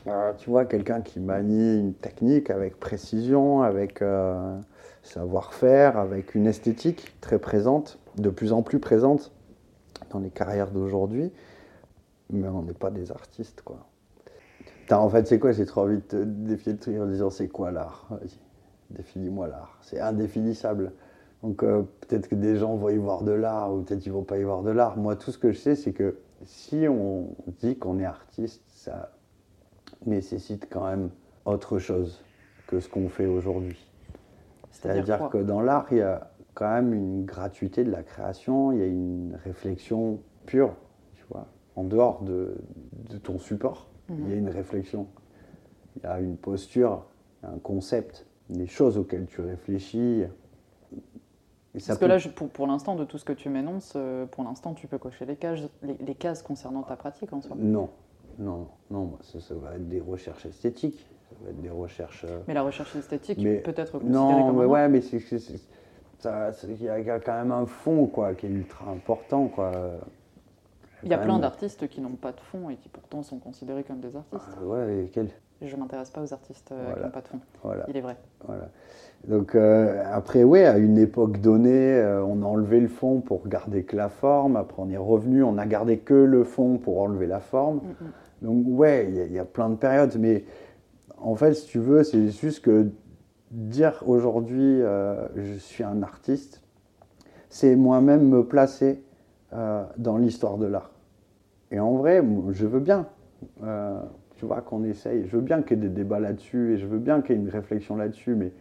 euh, 0.09 0.33
tu 0.37 0.51
vois, 0.51 0.65
quelqu'un 0.65 1.01
qui 1.01 1.21
manie 1.21 1.79
une 1.79 1.95
technique 1.95 2.51
avec 2.51 2.81
précision, 2.81 3.63
avec 3.63 4.03
euh, 4.03 4.59
savoir-faire, 5.09 5.99
avec 5.99 6.35
une 6.35 6.47
esthétique 6.47 7.17
très 7.21 7.39
présente, 7.39 7.99
de 8.17 8.31
plus 8.31 8.53
en 8.53 8.63
plus 8.63 8.79
présente 8.79 9.33
dans 10.11 10.19
les 10.19 10.31
carrières 10.31 10.71
d'aujourd'hui. 10.71 11.33
Mais 12.31 12.49
on 12.49 12.63
n'est 12.63 12.75
pas 12.75 12.91
des 12.91 13.11
artistes, 13.11 13.63
quoi. 13.63 13.87
En 14.91 15.09
fait, 15.11 15.27
c'est 15.27 15.39
quoi 15.39 15.53
J'ai 15.53 15.67
trop 15.67 15.83
envie 15.83 15.97
de 15.97 16.03
te 16.03 16.17
défier 16.17 16.73
le 16.73 16.79
truc 16.79 16.99
en 16.99 17.07
disant 17.07 17.31
c'est 17.31 17.49
quoi 17.49 17.71
l'art? 17.71 18.09
Définis-moi 18.91 19.49
l'art. 19.49 19.79
C'est 19.83 20.01
indéfinissable. 20.01 20.93
Donc 21.43 21.63
euh, 21.63 21.83
peut-être 22.01 22.29
que 22.29 22.35
des 22.35 22.57
gens 22.57 22.75
vont 22.77 22.89
y 22.89 22.97
voir 22.97 23.23
de 23.23 23.33
l'art 23.33 23.73
ou 23.73 23.83
peut-être 23.83 24.01
qu'ils 24.01 24.13
vont 24.13 24.25
pas 24.25 24.39
y 24.39 24.43
voir 24.45 24.63
de 24.63 24.71
l'art. 24.71 24.97
Moi, 24.97 25.15
tout 25.15 25.31
ce 25.31 25.39
que 25.39 25.53
je 25.53 25.59
sais, 25.59 25.77
c'est 25.77 25.93
que 25.93 26.19
si 26.45 26.87
on 26.89 27.29
dit 27.61 27.77
qu'on 27.77 27.99
est 27.99 28.05
artiste, 28.05 28.63
ça 28.69 29.13
nécessite 30.07 30.69
quand 30.71 30.87
même 30.87 31.11
autre 31.45 31.79
chose 31.79 32.23
que 32.67 32.81
ce 32.81 32.89
qu'on 32.89 33.09
fait 33.09 33.27
aujourd'hui. 33.27 33.88
C'est-à-dire 34.83 35.29
que 35.31 35.39
dans 35.39 35.61
l'art, 35.61 35.87
il 35.91 35.99
y 35.99 36.03
a 36.03 36.31
quand 36.55 36.71
même 36.73 36.93
une 36.95 37.25
gratuité 37.25 37.85
de 37.85 37.91
la 37.91 38.03
création, 38.03 38.73
il 38.73 38.79
y 38.79 38.83
a 38.83 38.87
une 38.87 39.37
réflexion 39.45 40.21
pure, 40.47 40.75
tu 41.15 41.25
vois, 41.31 41.47
en 41.77 41.85
dehors 41.85 42.23
de, 42.23 42.57
de 43.11 43.19
ton 43.19 43.39
support. 43.39 43.89
Il 44.11 44.29
y 44.29 44.33
a 44.33 44.37
une 44.37 44.49
réflexion, 44.49 45.07
il 45.97 46.03
y 46.05 46.07
a 46.07 46.21
une 46.21 46.37
posture, 46.37 47.05
un 47.43 47.59
concept, 47.59 48.27
des 48.49 48.67
choses 48.67 48.97
auxquelles 48.99 49.27
tu 49.27 49.41
réfléchis. 49.43 50.25
Et 51.75 51.81
ça 51.81 51.89
Parce 51.89 51.99
que 51.99 52.07
là, 52.07 52.19
je- 52.19 52.29
pour, 52.31 52.49
pour 52.49 52.67
l'instant, 52.67 52.97
de 52.97 53.05
tout 53.05 53.19
ce 53.19 53.25
que 53.25 53.33
tu 53.35 53.51
m'énonces, 53.51 53.93
euh, 53.97 54.25
pour 54.27 54.43
l'instant, 54.45 54.73
tu 54.75 54.87
peux 54.87 54.99
cocher 54.99 55.27
les 55.27 55.37
cases, 55.37 55.61
les, 55.83 55.95
les 55.95 56.15
cases 56.15 56.43
concernant 56.43 56.83
ta 56.83 56.97
pratique 56.97 57.33
en 57.33 57.41
soi. 57.43 57.57
Non, 57.59 57.91
non, 58.39 58.69
non, 58.91 59.05
moi, 59.05 59.19
ça, 59.23 59.39
ça 59.41 59.55
va 59.55 59.75
être 59.75 59.89
des 59.89 60.01
recherches 60.01 60.47
esthétiques, 60.47 61.07
ça 61.31 61.35
va 61.45 61.51
être 61.51 61.61
des 61.61 61.71
recherches. 61.71 62.25
euh, 62.29 62.39
Mais 62.49 62.55
la 62.55 62.63
recherche 62.63 62.95
esthétique 62.97 63.39
Mais- 63.43 63.57
peut 63.59 63.75
être 63.77 63.93
considérée 63.93 64.13
Non, 64.15 64.47
comme 64.49 64.57
mais 64.59 64.65
un 64.65 64.67
ouais, 64.67 64.89
mais 64.89 65.01
c'est 65.01 65.19
il 65.19 66.83
y, 66.83 66.89
a 67.11 67.21
quand 67.21 67.33
même 67.39 67.53
un 67.53 67.67
fond 67.67 68.07
quoi, 68.07 68.35
qui 68.35 68.47
est 68.47 68.51
ultra 68.51 68.91
important 68.91 69.47
quoi. 69.47 69.71
Il 71.05 71.09
y 71.11 71.15
a 71.15 71.19
plein 71.19 71.35
même- 71.35 71.43
d'artistes 71.43 71.87
qui 71.89 72.01
n'ont 72.01 72.11
pas 72.17 72.33
de 72.33 72.41
fond 72.41 72.71
et 72.71 72.77
qui 72.77 72.89
pourtant 72.89 73.23
sont 73.23 73.39
considérés 73.39 73.85
comme 73.85 74.01
des 74.01 74.17
artistes. 74.17 74.59
Euh, 74.61 74.67
ouais, 74.67 75.05
et 75.05 75.09
quel- 75.13 75.29
Je 75.63 75.75
ne 75.77 75.81
m'intéresse 75.81 76.11
pas 76.11 76.21
aux 76.23 76.33
artistes 76.33 76.73
euh, 76.73 76.93
qui 76.95 77.01
n'ont 77.05 77.11
pas 77.11 77.21
de 77.21 77.29
fond. 77.29 77.39
voilà, 77.63 77.85
Il 77.89 77.97
est 77.97 78.01
vrai. 78.01 78.17
voilà. 78.45 78.69
Donc 79.29 79.55
euh, 79.55 80.03
après, 80.13 80.43
ouais, 80.45 80.65
à 80.65 80.79
une 80.79 80.99
époque 80.99 81.41
donnée, 81.41 81.95
euh, 81.95 82.25
on 82.25 82.43
a 82.43 82.47
enlevé 82.47 82.81
le 82.81 82.89
fond 82.89 83.21
pour 83.21 83.47
garder 83.47 83.85
que 83.85 83.97
la 83.97 84.09
forme. 84.09 84.57
Après, 84.57 84.81
on 84.83 84.91
est 84.91 84.97
revenu, 84.97 85.43
on 85.45 85.57
a 85.59 85.67
gardé 85.67 85.99
que 85.99 86.15
le 86.15 86.43
fond 86.45 86.79
pour 86.79 87.01
enlever 87.01 87.27
la 87.27 87.41
forme. 87.41 87.77
Mm, 87.77 88.05
mm. 88.05 88.13
Donc 88.43 88.65
ouais, 88.69 89.07
il 89.09 89.33
y 89.33 89.35
y, 89.35 89.39
a 89.39 89.45
plein 89.45 89.69
de 89.69 89.75
périodes, 89.77 90.17
mais 90.19 90.45
en 91.21 91.35
fait, 91.35 91.55
si 91.55 91.67
tu 91.67 91.79
veux, 91.79 92.03
c'est 92.05 92.29
juste 92.31 92.61
que 92.65 92.89
dire 93.51 94.03
aujourd'hui 94.07 94.83
euh, 94.83 95.27
je 95.37 95.55
suis 95.55 95.85
un 95.85 96.03
artiste, 96.03 96.63
c'est 97.49 97.77
moi-même 97.77 98.29
me 98.29 98.45
placer 98.45 99.03
euh, 99.53 99.85
dans 99.97 100.19
l'histoire 100.19 100.59
de 100.59 100.67
l'art. 100.67 100.91
Et 101.71 101.81
en 101.81 101.93
vrai, 101.93 102.23
je 102.51 102.67
veux 102.67 102.81
bien, 102.81 103.07
euh, 103.63 103.99
tu 104.37 104.47
vois, 104.47 104.61
qu'on 104.61 104.85
essaye. 104.85 105.27
Je 105.27 105.37
veux 105.37 105.43
bien 105.43 105.63
qu'il 105.63 105.79
y 105.79 105.81
ait 105.81 105.89
des 105.89 105.95
débats 105.95 106.21
là-dessus 106.21 106.75
et 106.75 106.79
je 106.79 106.87
veux 106.87 106.99
bien 106.99 107.21
qu'il 107.23 107.37
y 107.37 107.39
ait 107.39 107.43
une 107.43 107.49
réflexion 107.51 107.97
là-dessus, 107.97 108.35
mais, 108.35 108.53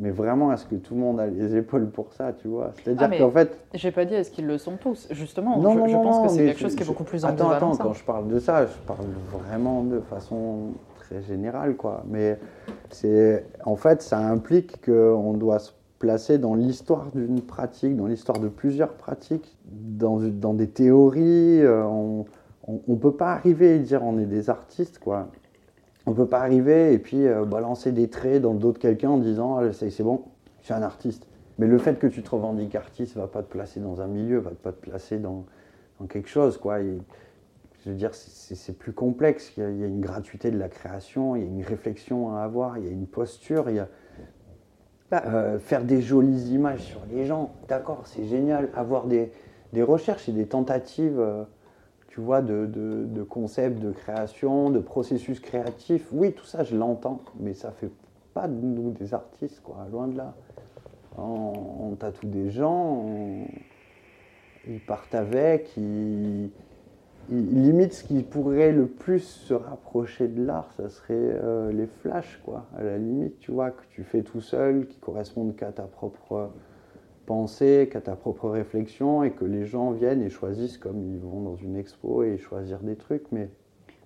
mais 0.00 0.10
vraiment, 0.10 0.52
est-ce 0.52 0.66
que 0.66 0.74
tout 0.76 0.94
le 0.94 1.00
monde 1.00 1.20
a 1.20 1.26
les 1.26 1.56
épaules 1.56 1.88
pour 1.90 2.12
ça, 2.12 2.32
tu 2.32 2.48
vois? 2.48 2.72
C'est-à-dire 2.82 3.08
Ah, 3.12 3.18
qu'en 3.18 3.30
fait, 3.30 3.56
J'ai 3.74 3.92
pas 3.92 4.04
dit 4.04 4.14
est-ce 4.14 4.30
qu'ils 4.30 4.46
le 4.46 4.58
sont 4.58 4.76
tous? 4.76 5.08
Justement, 5.10 5.58
non, 5.58 5.72
je, 5.74 5.78
non, 5.78 5.86
je 5.86 5.92
non, 5.96 6.02
pense 6.02 6.22
que 6.26 6.28
c'est 6.36 6.46
quelque 6.46 6.60
chose 6.60 6.74
qui 6.74 6.82
est 6.82 6.86
beaucoup 6.86 7.04
plus 7.04 7.24
Attends, 7.24 7.50
attends, 7.50 7.74
ça. 7.74 7.82
quand 7.84 7.92
je 7.92 8.04
parle 8.04 8.28
de 8.28 8.38
ça, 8.38 8.66
je 8.66 8.72
parle 8.86 9.06
vraiment 9.32 9.82
de 9.84 10.00
façon 10.00 10.72
très 11.04 11.22
générale, 11.22 11.76
quoi. 11.76 12.04
Mais 12.08 12.38
c'est, 12.90 13.46
en 13.64 13.76
fait, 13.76 14.02
ça 14.02 14.18
implique 14.18 14.84
qu'on 14.84 15.34
doit 15.34 15.58
se 15.58 15.72
placer 15.98 16.38
dans 16.38 16.54
l'histoire 16.54 17.10
d'une 17.14 17.40
pratique, 17.40 17.96
dans 17.96 18.06
l'histoire 18.06 18.38
de 18.38 18.48
plusieurs 18.48 18.94
pratiques, 18.94 19.56
dans, 19.64 20.18
dans 20.20 20.54
des 20.54 20.68
théories. 20.68 21.62
euh, 21.62 21.84
on 21.84 22.24
ne 22.88 22.96
peut 22.96 23.12
pas 23.12 23.32
arriver 23.32 23.76
et 23.76 23.78
dire 23.78 24.02
on 24.02 24.18
est 24.18 24.26
des 24.26 24.50
artistes, 24.50 24.98
quoi. 24.98 25.28
On 26.06 26.12
peut 26.12 26.26
pas 26.26 26.40
arriver 26.40 26.92
et 26.92 26.98
puis 26.98 27.26
euh, 27.26 27.44
balancer 27.44 27.92
des 27.92 28.08
traits 28.08 28.42
dans 28.42 28.52
le 28.52 28.58
dos 28.58 28.72
de 28.72 28.78
quelqu'un 28.78 29.10
en 29.10 29.18
disant 29.18 29.56
Ah, 29.56 29.72
c'est 29.72 30.02
bon, 30.02 30.22
je 30.60 30.66
suis 30.66 30.74
un 30.74 30.82
artiste. 30.82 31.26
Mais 31.58 31.66
le 31.66 31.78
fait 31.78 31.98
que 31.98 32.06
tu 32.06 32.22
te 32.22 32.30
revendiques 32.30 32.74
artiste 32.74 33.16
va 33.16 33.26
pas 33.26 33.42
te 33.42 33.50
placer 33.50 33.80
dans 33.80 34.00
un 34.00 34.06
milieu, 34.06 34.38
va 34.38 34.50
pas 34.50 34.72
te 34.72 34.80
placer 34.80 35.18
dans, 35.18 35.44
dans 36.00 36.06
quelque 36.06 36.28
chose, 36.28 36.58
quoi. 36.58 36.78
Je 37.84 37.90
veux 37.90 37.96
dire, 37.96 38.14
c'est- 38.14 38.72
plus 38.78 38.92
complexe. 38.92 39.52
Il 39.56 39.62
y, 39.62 39.66
a, 39.66 39.70
il 39.70 39.78
y 39.78 39.84
a 39.84 39.86
une 39.86 40.00
gratuité 40.00 40.50
de 40.50 40.58
la 40.58 40.68
création, 40.68 41.36
il 41.36 41.42
y 41.42 41.44
a 41.44 41.48
une 41.48 41.62
réflexion 41.62 42.34
à 42.34 42.40
avoir, 42.42 42.78
il 42.78 42.84
y 42.86 42.88
a 42.88 42.90
une 42.90 43.06
posture, 43.06 43.68
il 43.68 43.76
y 43.76 43.78
a 43.78 43.88
Bah. 45.10 45.22
euh, 45.26 45.58
faire 45.58 45.84
des 45.84 46.00
jolies 46.00 46.52
images 46.54 46.80
sur 46.80 47.00
les 47.10 47.26
gens. 47.26 47.52
D'accord, 47.68 48.02
c'est 48.06 48.24
génial. 48.24 48.70
Avoir 48.74 49.06
des, 49.06 49.30
des 49.72 49.82
recherches 49.82 50.28
et 50.28 50.32
des 50.32 50.46
tentatives, 50.46 51.20
euh, 51.20 51.44
tu 52.08 52.20
vois, 52.20 52.40
de, 52.42 52.64
de, 52.66 53.04
de 53.04 53.22
concepts, 53.22 53.78
de 53.80 53.90
création, 53.92 54.70
de 54.70 54.78
processus 54.78 55.40
créatifs. 55.40 56.08
Oui, 56.12 56.32
tout 56.32 56.46
ça, 56.46 56.64
je 56.64 56.76
l'entends, 56.76 57.20
mais 57.38 57.52
ça 57.52 57.70
fait 57.70 57.90
pas 58.32 58.48
de 58.48 58.54
nous 58.54 58.92
des 58.92 59.12
artistes, 59.12 59.60
quoi. 59.62 59.86
Loin 59.92 60.08
de 60.08 60.16
là. 60.16 60.34
On, 61.18 61.52
on 61.90 61.94
tatoue 61.96 62.26
des 62.26 62.50
gens, 62.50 63.02
on- 63.04 63.46
ils 64.66 64.80
partent 64.80 65.14
avec, 65.14 65.76
ils- 65.76 66.50
limite 67.30 67.92
ce 67.92 68.04
qui 68.04 68.22
pourrait 68.22 68.72
le 68.72 68.86
plus 68.86 69.20
se 69.20 69.54
rapprocher 69.54 70.28
de 70.28 70.44
l'art, 70.44 70.72
ça 70.76 70.88
serait 70.88 71.14
euh, 71.14 71.72
les 71.72 71.86
flashs, 71.86 72.40
quoi. 72.44 72.66
À 72.76 72.82
la 72.82 72.98
limite, 72.98 73.38
tu 73.38 73.52
vois, 73.52 73.70
que 73.70 73.82
tu 73.90 74.04
fais 74.04 74.22
tout 74.22 74.40
seul, 74.40 74.86
qui 74.86 74.98
correspondent 74.98 75.56
qu'à 75.56 75.72
ta 75.72 75.84
propre 75.84 76.50
pensée, 77.26 77.88
qu'à 77.90 78.00
ta 78.00 78.16
propre 78.16 78.48
réflexion, 78.50 79.22
et 79.24 79.30
que 79.30 79.44
les 79.44 79.64
gens 79.64 79.92
viennent 79.92 80.22
et 80.22 80.30
choisissent 80.30 80.78
comme 80.78 81.02
ils 81.02 81.18
vont 81.18 81.40
dans 81.40 81.56
une 81.56 81.76
expo 81.76 82.22
et 82.22 82.38
choisir 82.38 82.80
des 82.80 82.96
trucs, 82.96 83.30
mais 83.32 83.50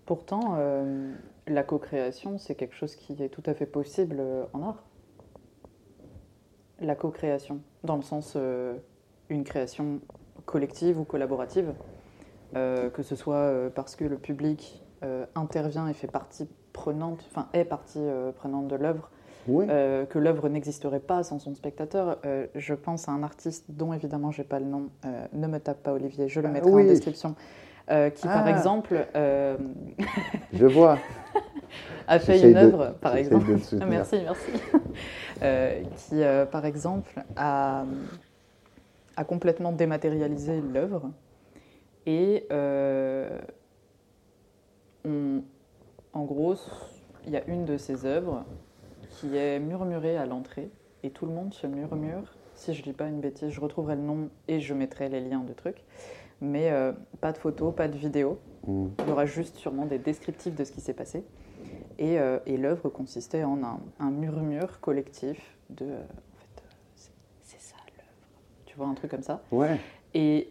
Pourtant, 0.08 0.54
euh, 0.56 1.12
la 1.46 1.62
co-création, 1.62 2.38
c'est 2.38 2.54
quelque 2.54 2.74
chose 2.74 2.96
qui 2.96 3.22
est 3.22 3.28
tout 3.28 3.42
à 3.44 3.52
fait 3.52 3.66
possible 3.66 4.16
euh, 4.20 4.46
en 4.54 4.62
art. 4.62 4.82
La 6.80 6.94
co-création, 6.94 7.60
dans 7.84 7.96
le 7.96 8.00
sens 8.00 8.32
euh, 8.34 8.74
une 9.28 9.44
création 9.44 10.00
collective 10.46 10.98
ou 10.98 11.04
collaborative, 11.04 11.74
euh, 12.56 12.88
que 12.90 13.02
ce 13.02 13.14
soit 13.16 13.34
euh, 13.36 13.68
parce 13.74 13.96
que 13.96 14.04
le 14.04 14.16
public 14.16 14.82
euh, 15.04 15.24
intervient 15.34 15.88
et 15.88 15.94
fait 15.94 16.06
partie 16.10 16.48
prenante, 16.72 17.24
enfin 17.30 17.48
est 17.52 17.64
partie 17.64 18.00
prenante 18.36 18.68
de 18.68 18.76
l'œuvre, 18.76 19.10
oui. 19.48 19.66
que 19.66 20.18
l'œuvre 20.18 20.48
n'existerait 20.48 21.00
pas 21.00 21.22
sans 21.24 21.38
son 21.40 21.54
spectateur. 21.54 22.18
Je 22.54 22.74
pense 22.74 23.08
à 23.08 23.12
un 23.12 23.22
artiste 23.24 23.64
dont 23.68 23.92
évidemment 23.92 24.30
j'ai 24.30 24.44
pas 24.44 24.60
le 24.60 24.66
nom, 24.66 24.88
ne 25.32 25.46
me 25.48 25.58
tape 25.58 25.82
pas 25.82 25.92
Olivier, 25.92 26.28
je 26.28 26.40
le 26.40 26.48
Ah 26.48 26.52
mettrai 26.52 26.70
oui. 26.70 26.84
en 26.84 26.86
description, 26.86 27.34
euh, 27.90 28.10
qui 28.10 28.26
par 28.28 28.46
Ah. 28.46 28.50
exemple 28.50 29.06
euh, 29.16 29.56
Je 30.52 30.66
vois. 30.66 30.98
a 32.08 32.18
fait 32.20 32.40
une 32.40 32.52
de- 32.54 32.58
œuvre, 32.58 32.94
par 33.00 33.16
exemple. 33.16 33.50
Ah, 33.80 33.86
merci, 33.86 34.16
merci. 34.22 34.50
Euh, 35.40 35.82
qui, 35.96 36.16
par 36.50 36.64
exemple, 36.66 37.22
a, 37.36 37.84
a 39.16 39.22
complètement 39.24 39.70
dématérialisé 39.70 40.60
l'œuvre. 40.60 41.10
Et 42.06 42.46
euh, 42.52 43.38
on- 45.04 45.42
en 46.12 46.24
gros, 46.24 46.54
il 47.26 47.32
y 47.32 47.36
a 47.36 47.44
une 47.46 47.64
de 47.64 47.76
ses 47.76 48.06
œuvres 48.06 48.44
qui 49.10 49.36
est 49.36 49.58
murmurée 49.60 50.16
à 50.16 50.26
l'entrée. 50.26 50.70
Et 51.02 51.10
tout 51.10 51.26
le 51.26 51.32
monde 51.32 51.54
se 51.54 51.66
murmure. 51.66 52.34
Si 52.54 52.74
je 52.74 52.82
dis 52.82 52.92
pas 52.92 53.06
une 53.06 53.20
bêtise, 53.20 53.50
je 53.50 53.60
retrouverai 53.60 53.94
le 53.94 54.02
nom 54.02 54.30
et 54.48 54.58
je 54.58 54.74
mettrai 54.74 55.08
les 55.08 55.20
liens 55.20 55.44
de 55.44 55.52
trucs. 55.52 55.84
Mais 56.40 56.70
euh, 56.72 56.92
pas 57.20 57.32
de 57.32 57.38
photos, 57.38 57.72
pas 57.74 57.86
de 57.88 57.96
vidéos. 57.96 58.38
Mm. 58.66 58.86
Il 59.00 59.08
y 59.08 59.10
aura 59.12 59.26
juste 59.26 59.56
sûrement 59.56 59.86
des 59.86 59.98
descriptifs 59.98 60.54
de 60.56 60.64
ce 60.64 60.72
qui 60.72 60.80
s'est 60.80 60.94
passé. 60.94 61.24
Et, 61.98 62.18
euh, 62.18 62.38
et 62.46 62.56
l'œuvre 62.56 62.88
consistait 62.88 63.44
en 63.44 63.62
un, 63.62 63.80
un 64.00 64.10
murmure 64.10 64.80
collectif 64.80 65.56
de. 65.70 65.84
en 65.84 65.88
fait, 65.88 66.62
c'est- 66.96 67.10
c'est 67.42 67.60
ça 67.60 67.76
l'œuvre. 67.96 68.10
Tu 68.66 68.76
vois, 68.76 68.86
un 68.88 68.94
truc 68.94 69.10
comme 69.10 69.22
ça. 69.22 69.42
Ouais. 69.52 69.78
Et 70.14 70.50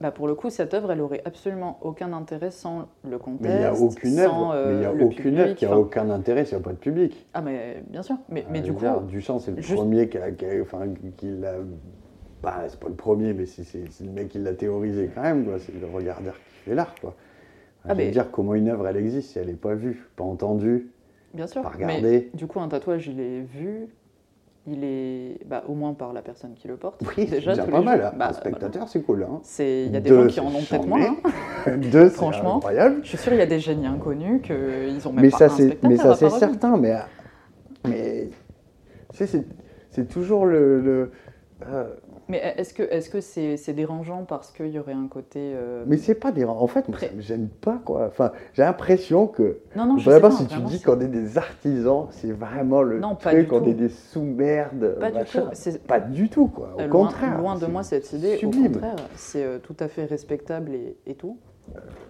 bah, 0.00 0.10
pour 0.10 0.26
le 0.26 0.34
coup, 0.34 0.50
cette 0.50 0.74
œuvre, 0.74 0.90
elle 0.92 1.00
aurait 1.00 1.22
absolument 1.24 1.78
aucun 1.82 2.12
intérêt 2.12 2.50
sans 2.50 2.88
le 3.08 3.18
contexte. 3.18 3.42
Mais 3.48 3.54
il 3.54 3.58
n'y 3.60 3.64
a 3.64 3.74
aucune 3.74 4.18
œuvre. 4.18 4.52
euh, 4.54 4.72
mais 4.72 4.78
n'y 4.80 4.84
a 4.86 4.92
le 4.92 5.04
aucune 5.04 5.34
œuvre 5.38 5.42
public, 5.44 5.56
qui 5.56 5.64
a 5.64 5.68
enfin- 5.68 5.76
aucun 5.78 6.10
intérêt 6.10 6.44
s'il 6.44 6.56
n'y 6.56 6.62
a 6.62 6.64
pas 6.64 6.72
de 6.72 6.78
public. 6.78 7.26
Ah, 7.34 7.40
mais 7.42 7.82
bien 7.88 8.02
sûr. 8.02 8.16
Mais, 8.28 8.44
mais 8.50 8.58
Euh, 8.58 8.62
du 8.62 8.72
coup. 8.72 8.84
Duchamp, 9.08 9.38
c'est 9.38 9.52
le 9.52 9.62
juste- 9.62 9.74
premier 9.76 10.08
qui 10.08 10.18
a. 10.18 10.30
qui 10.32 10.44
a- 10.44 10.60
enfin, 10.62 10.80
qui 11.16 11.30
l'a. 11.30 11.54
Bah, 12.42 12.64
c'est 12.68 12.78
pas 12.78 12.88
le 12.88 12.94
premier, 12.94 13.32
mais 13.32 13.46
c'est 13.46 13.64
c'est- 13.64 13.90
c'est 13.90 14.04
le 14.04 14.10
mec 14.10 14.28
qui 14.28 14.38
l'a 14.38 14.52
théorisé 14.52 15.08
quand 15.14 15.22
même. 15.22 15.44
quoi. 15.46 15.58
C'est 15.58 15.72
le 15.78 15.86
regardeur 15.86 16.34
qui 16.34 16.70
fait 16.70 16.74
l'art. 16.74 16.94
quoi. 17.00 17.14
Ah, 17.86 17.88
je 17.90 17.98
veux 17.98 18.04
mais- 18.04 18.10
dire, 18.10 18.30
comment 18.30 18.54
une 18.54 18.68
œuvre, 18.68 18.86
elle 18.88 18.96
existe 18.96 19.30
si 19.30 19.38
elle 19.38 19.46
n'est 19.46 19.52
pas 19.54 19.74
vue, 19.74 20.08
pas 20.16 20.24
entendue, 20.24 20.90
Bien 21.34 21.46
sûr. 21.46 21.62
pas 21.62 21.70
mais 21.78 21.84
regardée 21.86 22.30
du 22.34 22.46
coup, 22.46 22.60
un 22.60 22.68
tatouage, 22.68 23.06
il 23.08 23.20
est 23.20 23.40
vu. 23.42 23.88
Il 24.66 24.82
est. 24.82 25.40
Bah, 25.46 25.62
au 25.68 25.74
moins 25.74 25.92
par 25.92 26.12
la 26.14 26.22
personne 26.22 26.54
qui 26.54 26.68
le 26.68 26.76
porte. 26.76 27.02
Oui, 27.02 27.26
c'est 27.28 27.36
déjà 27.36 27.54
tous 27.56 27.70
pas 27.70 27.82
mal. 27.82 28.00
jours. 28.00 28.10
Bah, 28.16 28.28
un 28.28 28.32
spectateur, 28.32 28.88
c'est 28.88 29.02
cool. 29.02 29.26
Hein. 29.30 29.40
C'est, 29.42 29.84
il 29.84 29.92
y 29.92 29.96
a 29.96 30.00
des 30.00 30.08
Deux, 30.08 30.22
gens 30.22 30.26
qui 30.28 30.40
en 30.40 30.50
c'est 30.50 30.56
ont 30.56 30.62
peut-être 30.80 30.86
moins. 30.86 31.16
hein. 31.66 31.76
Deux, 31.76 32.08
c'est 32.08 32.14
Franchement. 32.14 32.56
incroyable. 32.56 33.00
Je 33.02 33.08
suis 33.08 33.18
sûre 33.18 33.32
qu'il 33.32 33.40
y 33.40 33.42
a 33.42 33.46
des 33.46 33.58
génies 33.60 33.86
inconnus 33.86 34.40
qu'ils 34.42 35.06
ont 35.06 35.12
même 35.12 35.24
Mais 35.24 35.30
pas 35.30 35.36
ça, 35.38 35.44
un 35.46 35.48
c'est, 35.50 35.82
mais 35.82 35.96
ça, 35.96 36.14
c'est 36.14 36.30
certain. 36.30 36.78
Mais, 36.78 36.94
mais 37.86 38.30
tu 39.12 39.18
sais, 39.18 39.26
c'est, 39.26 39.44
c'est 39.90 40.08
toujours 40.08 40.46
le. 40.46 40.80
le- 40.80 41.10
euh, 41.66 41.84
Mais 42.28 42.54
est-ce 42.56 42.72
que 42.72 42.82
est-ce 42.82 43.10
que 43.10 43.20
c'est, 43.20 43.56
c'est 43.58 43.74
dérangeant 43.74 44.24
parce 44.24 44.50
qu'il 44.50 44.68
y 44.68 44.78
aurait 44.78 44.94
un 44.94 45.08
côté 45.08 45.52
euh, 45.54 45.84
mais 45.86 45.98
c'est 45.98 46.14
pas 46.14 46.32
des. 46.32 46.44
En 46.44 46.66
fait, 46.66 46.88
moi, 46.88 46.98
ça 46.98 47.06
me 47.14 47.20
gêne 47.20 47.48
pas, 47.48 47.78
quoi. 47.84 48.06
Enfin, 48.06 48.32
j'ai 48.54 48.62
l'impression 48.62 49.26
que. 49.26 49.58
Non 49.76 49.84
non, 49.84 49.98
je 49.98 50.04
sais 50.04 50.10
Vraiment, 50.18 50.28
pas. 50.30 50.42
si 50.42 50.46
tu 50.46 50.58
dis 50.60 50.78
c'est- 50.78 50.84
qu'on 50.84 51.00
est 51.00 51.08
des 51.08 51.36
artisans, 51.36 52.06
c'est 52.10 52.32
vraiment 52.32 52.80
le 52.82 52.98
Non, 52.98 53.14
truc, 53.14 53.48
du 53.48 53.54
on 53.54 53.60
tout. 53.60 53.68
est 53.68 53.74
des 53.74 53.90
sous-merdes. 53.90 54.96
pas 54.98 55.10
du 55.10 55.18
machin. 55.18 55.42
tout. 55.42 55.48
C'est 55.52 55.82
Pas 55.86 56.00
du 56.00 56.28
tout, 56.30 56.46
quoi. 56.46 56.70
Au 56.76 56.80
euh, 56.80 56.86
loin, 56.86 57.06
contraire. 57.06 57.38
loin 57.38 57.58
de 57.58 57.66
moi 57.66 57.82
cette 57.82 58.10
idée. 58.14 58.36
sublime. 58.38 58.66
Au 58.66 58.68
contraire, 58.70 58.96
c'est 59.16 59.44
euh, 59.44 59.58
tout 59.58 59.76
à 59.80 59.88
fait 59.88 60.04
respectable 60.06 60.72
et, 60.74 60.96
et 61.06 61.14
tout. 61.14 61.36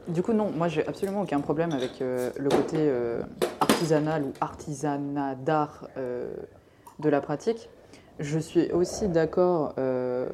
Du 0.09 0.21
coup, 0.23 0.33
non, 0.33 0.51
moi 0.57 0.67
j'ai 0.69 0.87
absolument 0.87 1.23
aucun 1.23 1.39
problème 1.41 1.71
avec 1.73 2.03
euh, 2.03 2.31
le 2.39 2.49
côté 2.49 2.77
euh, 2.79 3.21
artisanal 3.61 4.25
ou 4.25 4.33
artisanat 4.41 5.35
d'art 5.37 5.89
euh, 5.97 6.33
de 6.99 7.09
la 7.09 7.21
pratique. 7.21 7.69
Je 8.19 8.39
suis 8.39 8.71
aussi 8.73 9.09
d'accord 9.09 9.75
euh, 9.79 10.29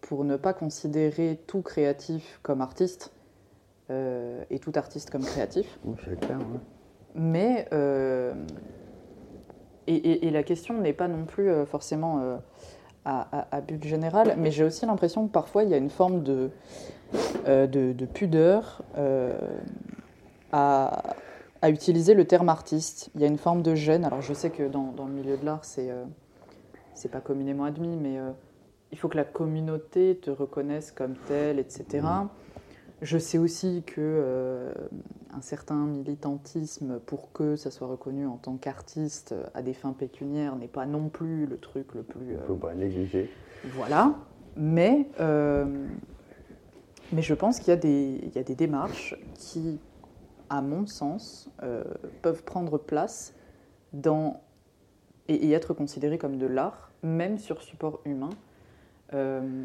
pour 0.00 0.24
ne 0.24 0.36
pas 0.36 0.52
considérer 0.52 1.38
tout 1.46 1.62
créatif 1.62 2.40
comme 2.42 2.60
artiste 2.60 3.12
euh, 3.90 4.42
et 4.50 4.58
tout 4.58 4.72
artiste 4.74 5.10
comme 5.10 5.24
créatif. 5.24 5.78
Oui, 5.84 5.96
c'est 6.04 6.18
clair, 6.18 6.38
ouais. 6.38 6.58
Mais 7.14 7.68
euh, 7.72 8.34
et, 9.86 9.94
et- 9.94 10.26
et 10.26 10.30
la 10.30 10.42
question 10.42 10.80
n'est 10.80 10.92
pas 10.92 11.06
non 11.08 11.24
plus 11.24 11.50
forcément 11.66 12.38
à, 13.04 13.28
à- 13.38 13.56
à 13.56 13.60
but 13.60 13.84
général, 13.84 14.34
mais 14.38 14.50
j'ai 14.50 14.64
aussi 14.64 14.84
l'impression 14.86 15.26
que 15.26 15.32
parfois 15.32 15.62
il 15.62 15.68
y 15.70 15.74
a 15.74 15.76
une 15.76 15.90
forme 15.90 16.22
de, 16.24 16.50
de, 17.46 17.66
de 17.92 18.06
pudeur 18.06 18.82
à, 20.52 21.02
à 21.62 21.70
utiliser 21.70 22.14
le 22.14 22.24
terme 22.26 22.48
artiste. 22.48 23.10
Il 23.14 23.20
y 23.20 23.24
a 23.24 23.28
une 23.28 23.38
forme 23.38 23.62
de 23.62 23.74
gêne. 23.74 24.04
Alors 24.04 24.22
je 24.22 24.32
sais 24.34 24.50
que 24.50 24.66
dans, 24.66 24.92
dans 24.92 25.06
le 25.06 25.12
milieu 25.12 25.36
de 25.36 25.44
l'art, 25.44 25.64
c'est 25.64 25.90
euh, 25.90 26.04
c'est 26.94 27.10
pas 27.10 27.20
communément 27.20 27.64
admis, 27.64 27.96
mais 27.96 28.18
euh, 28.18 28.30
il 28.92 28.98
faut 28.98 29.08
que 29.08 29.16
la 29.16 29.24
communauté 29.24 30.16
te 30.16 30.30
reconnaisse 30.30 30.92
comme 30.92 31.14
tel, 31.26 31.58
etc. 31.58 32.06
Je 33.02 33.18
sais 33.18 33.38
aussi 33.38 33.82
que 33.86 33.94
euh, 33.98 34.72
un 35.34 35.40
certain 35.40 35.74
militantisme 35.86 37.00
pour 37.00 37.32
que 37.32 37.56
ça 37.56 37.70
soit 37.70 37.88
reconnu 37.88 38.26
en 38.26 38.36
tant 38.36 38.56
qu'artiste 38.56 39.34
à 39.54 39.62
des 39.62 39.74
fins 39.74 39.92
pécuniaires 39.92 40.54
n'est 40.56 40.68
pas 40.68 40.86
non 40.86 41.08
plus 41.08 41.46
le 41.46 41.58
truc 41.58 41.92
le 41.94 42.02
plus 42.02 42.30
Il 42.30 42.36
euh, 42.36 42.46
faut 42.46 42.54
pas 42.54 42.74
négliger. 42.74 43.28
voilà. 43.72 44.14
Mais, 44.56 45.08
mais 47.12 47.22
je 47.22 47.34
pense 47.34 47.58
qu'il 47.58 47.68
y, 47.68 47.72
a 47.72 47.76
des- 47.76 48.20
il 48.22 48.32
y 48.34 48.38
a 48.38 48.42
des 48.44 48.54
démarches 48.54 49.16
qui, 49.34 49.80
à 50.48 50.62
mon 50.62 50.86
sens, 50.86 51.50
euh, 51.62 51.82
peuvent 52.22 52.44
prendre 52.44 52.78
place 52.78 53.34
dans, 53.92 54.40
et, 55.28 55.34
et 55.48 55.52
être 55.52 55.74
considérées 55.74 56.18
comme 56.18 56.36
de 56.38 56.46
l'art, 56.46 56.90
même 57.02 57.38
sur 57.38 57.62
support 57.62 58.00
humain. 58.04 58.30
Euh, 59.12 59.64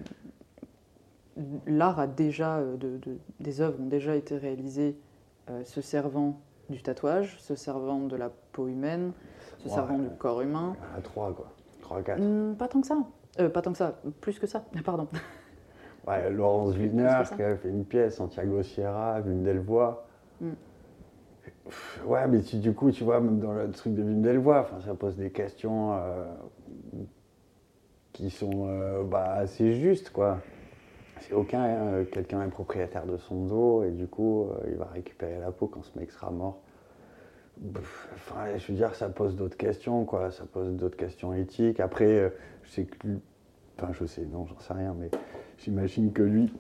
l'art 1.68 2.00
a 2.00 2.08
déjà, 2.08 2.58
euh, 2.58 2.76
de- 2.78 2.98
de- 2.98 3.18
des 3.40 3.62
œuvres 3.62 3.80
ont 3.82 3.88
déjà 3.88 4.16
été 4.16 4.38
réalisées 4.38 4.98
euh, 5.50 5.64
se 5.64 5.82
servant 5.82 6.40
du 6.70 6.82
tatouage, 6.84 7.40
se 7.40 7.56
servant 7.56 8.02
de 8.02 8.16
la 8.16 8.30
peau 8.52 8.68
humaine, 8.68 9.14
se 9.58 9.68
Ouais. 9.68 9.74
servant 9.74 9.98
du 9.98 10.10
corps 10.10 10.42
humain. 10.42 10.76
À 10.96 11.02
3, 11.02 11.34
quoi. 11.34 11.52
3, 11.82 12.02
4. 12.04 12.22
Hmm, 12.22 12.56
pas 12.56 12.68
tant 12.68 12.82
que 12.82 12.88
ça. 12.88 12.98
Euh, 13.40 13.50
pas 13.50 13.62
tant 13.64 13.72
que 13.72 13.78
ça, 13.78 14.00
plus 14.22 14.38
que 14.38 14.46
ça, 14.48 14.64
pardon. 14.86 15.08
Ouais, 16.08 16.30
Laurence 16.30 16.76
Wiener 16.76 17.10
qui 17.36 17.42
a 17.42 17.56
fait 17.56 17.70
une 17.70 17.86
pièce, 17.86 18.18
Santiago 18.18 18.62
Sierra, 18.62 19.20
Wim 19.22 19.44
Delvoye. 19.44 19.96
Mm. 20.42 20.50
Ouais, 22.06 22.28
mais 22.28 22.40
du 22.40 22.74
coup, 22.74 22.92
tu 22.92 23.04
vois, 23.04 23.20
même 23.20 23.40
dans 23.40 23.54
le 23.54 23.70
truc 23.72 23.94
de 23.94 24.04
Wim 24.04 24.22
Delvoye, 24.22 24.66
ça 24.86 24.94
pose 24.96 25.16
des 25.16 25.32
questions 25.32 25.94
euh, 25.94 26.26
qui 28.14 28.30
sont 28.30 28.68
euh, 28.68 29.04
bah, 29.04 29.34
assez 29.34 29.74
justes, 29.74 30.10
quoi. 30.12 30.40
C'est 31.22 31.34
aucun, 31.34 31.64
euh, 31.66 32.06
quelqu'un 32.06 32.44
est 32.44 32.50
propriétaire 32.50 33.06
de 33.06 33.18
son 33.18 33.46
dos 33.46 33.84
et 33.84 33.92
du 33.92 34.08
coup, 34.08 34.50
il 34.68 34.76
va 34.76 34.86
récupérer 34.86 35.40
la 35.40 35.52
peau 35.52 35.68
quand 35.68 35.84
ce 35.84 35.98
mec 36.00 36.12
sera 36.12 36.32
mort. 36.32 36.60
Enfin, 38.16 38.58
je 38.58 38.72
veux 38.72 38.78
dire, 38.78 38.96
ça 38.96 39.10
pose 39.10 39.36
d'autres 39.36 39.58
questions, 39.58 40.06
quoi. 40.06 40.32
Ça 40.32 40.46
pose 40.46 40.72
d'autres 40.76 40.96
questions 40.96 41.34
éthiques. 41.34 41.80
Après, 41.82 42.32
je 42.64 42.70
sais 42.72 42.86
que 42.86 43.08
Enfin, 43.82 43.94
je 43.94 44.06
sais, 44.06 44.26
non, 44.26 44.46
j'en 44.46 44.60
sais 44.60 44.74
rien, 44.74 44.94
mais 45.00 45.10
j'imagine 45.58 46.12
que 46.12 46.22
lui, 46.22 46.52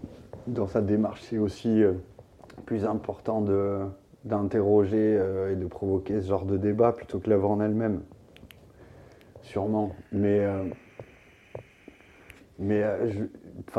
dans 0.47 0.67
sa 0.67 0.81
démarche, 0.81 1.21
c'est 1.23 1.37
aussi 1.37 1.83
plus 2.65 2.85
important 2.85 3.41
de, 3.41 3.81
d'interroger 4.29 5.17
euh, 5.17 5.51
et 5.51 5.55
de 5.55 5.65
provoquer 5.65 6.21
ce 6.21 6.29
genre 6.29 6.45
de 6.45 6.57
débat 6.57 6.93
plutôt 6.93 7.19
que 7.19 7.29
l'œuvre 7.29 7.51
en 7.51 7.59
elle-même. 7.59 8.01
Sûrement. 9.41 9.91
Mais, 10.11 10.39
euh, 10.39 10.63
mais 12.59 12.83
euh, 12.83 13.09
je- 13.09 13.23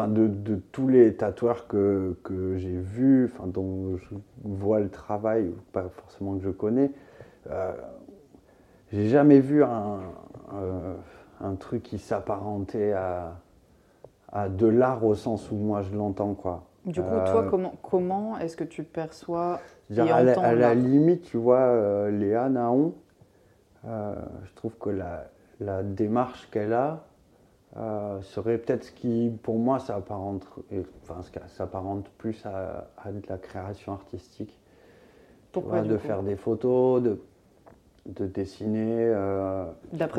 de, 0.08 0.26
de 0.28 0.56
tous 0.72 0.88
les 0.88 1.14
tatoueurs 1.16 1.66
que, 1.66 2.16
que 2.22 2.56
j'ai 2.56 2.76
vus, 2.76 3.32
dont 3.46 3.96
je 3.96 4.14
vois 4.44 4.80
le 4.80 4.88
travail, 4.88 5.50
pas 5.72 5.88
forcément 5.88 6.36
que 6.36 6.44
je 6.44 6.50
connais, 6.50 6.90
j'ai 8.92 9.08
jamais 9.08 9.40
vu 9.40 9.64
un, 9.64 10.00
un 11.40 11.54
truc 11.56 11.82
qui 11.82 11.98
s'apparentait 11.98 12.92
à, 12.92 13.38
à 14.32 14.48
de 14.48 14.66
l'art 14.66 15.04
au 15.04 15.14
sens 15.14 15.50
où 15.50 15.56
moi 15.56 15.82
je 15.82 15.94
l'entends, 15.96 16.34
quoi. 16.34 16.64
Du 16.84 17.02
coup, 17.02 17.08
toi, 17.30 17.46
comment, 17.50 17.74
comment 17.82 18.38
est-ce 18.38 18.56
que 18.56 18.64
tu 18.64 18.84
perçois 18.84 19.60
Et 19.96 20.10
à, 20.10 20.22
la, 20.22 20.32
à 20.40 20.54
limite, 20.74 21.22
tu 21.22 21.36
vois, 21.36 21.58
euh, 21.60 22.10
Léa 22.10 22.48
Naon, 22.48 22.94
euh, 23.86 24.14
je 24.44 24.54
trouve 24.54 24.76
que 24.78 24.90
la, 24.90 25.28
la 25.60 25.82
démarche 25.82 26.48
qu'elle 26.50 26.72
a 26.72 27.04
euh, 27.76 28.20
serait 28.22 28.58
peut-être 28.58 28.84
ce 28.84 28.92
qui, 28.92 29.32
pour 29.42 29.58
moi, 29.58 29.78
et- 30.72 30.82
enfin, 31.02 31.22
s'apparente 31.48 32.08
plus 32.18 32.44
à, 32.46 32.88
à 33.02 33.12
de 33.12 33.22
la 33.28 33.38
création 33.38 33.92
artistique. 33.92 34.58
Pourquoi, 35.52 35.80
vois, 35.80 35.88
de 35.88 35.96
faire 35.98 36.22
des 36.22 36.36
photos, 36.36 37.02
de, 37.02 37.20
de 38.06 38.26
dessiner, 38.26 39.04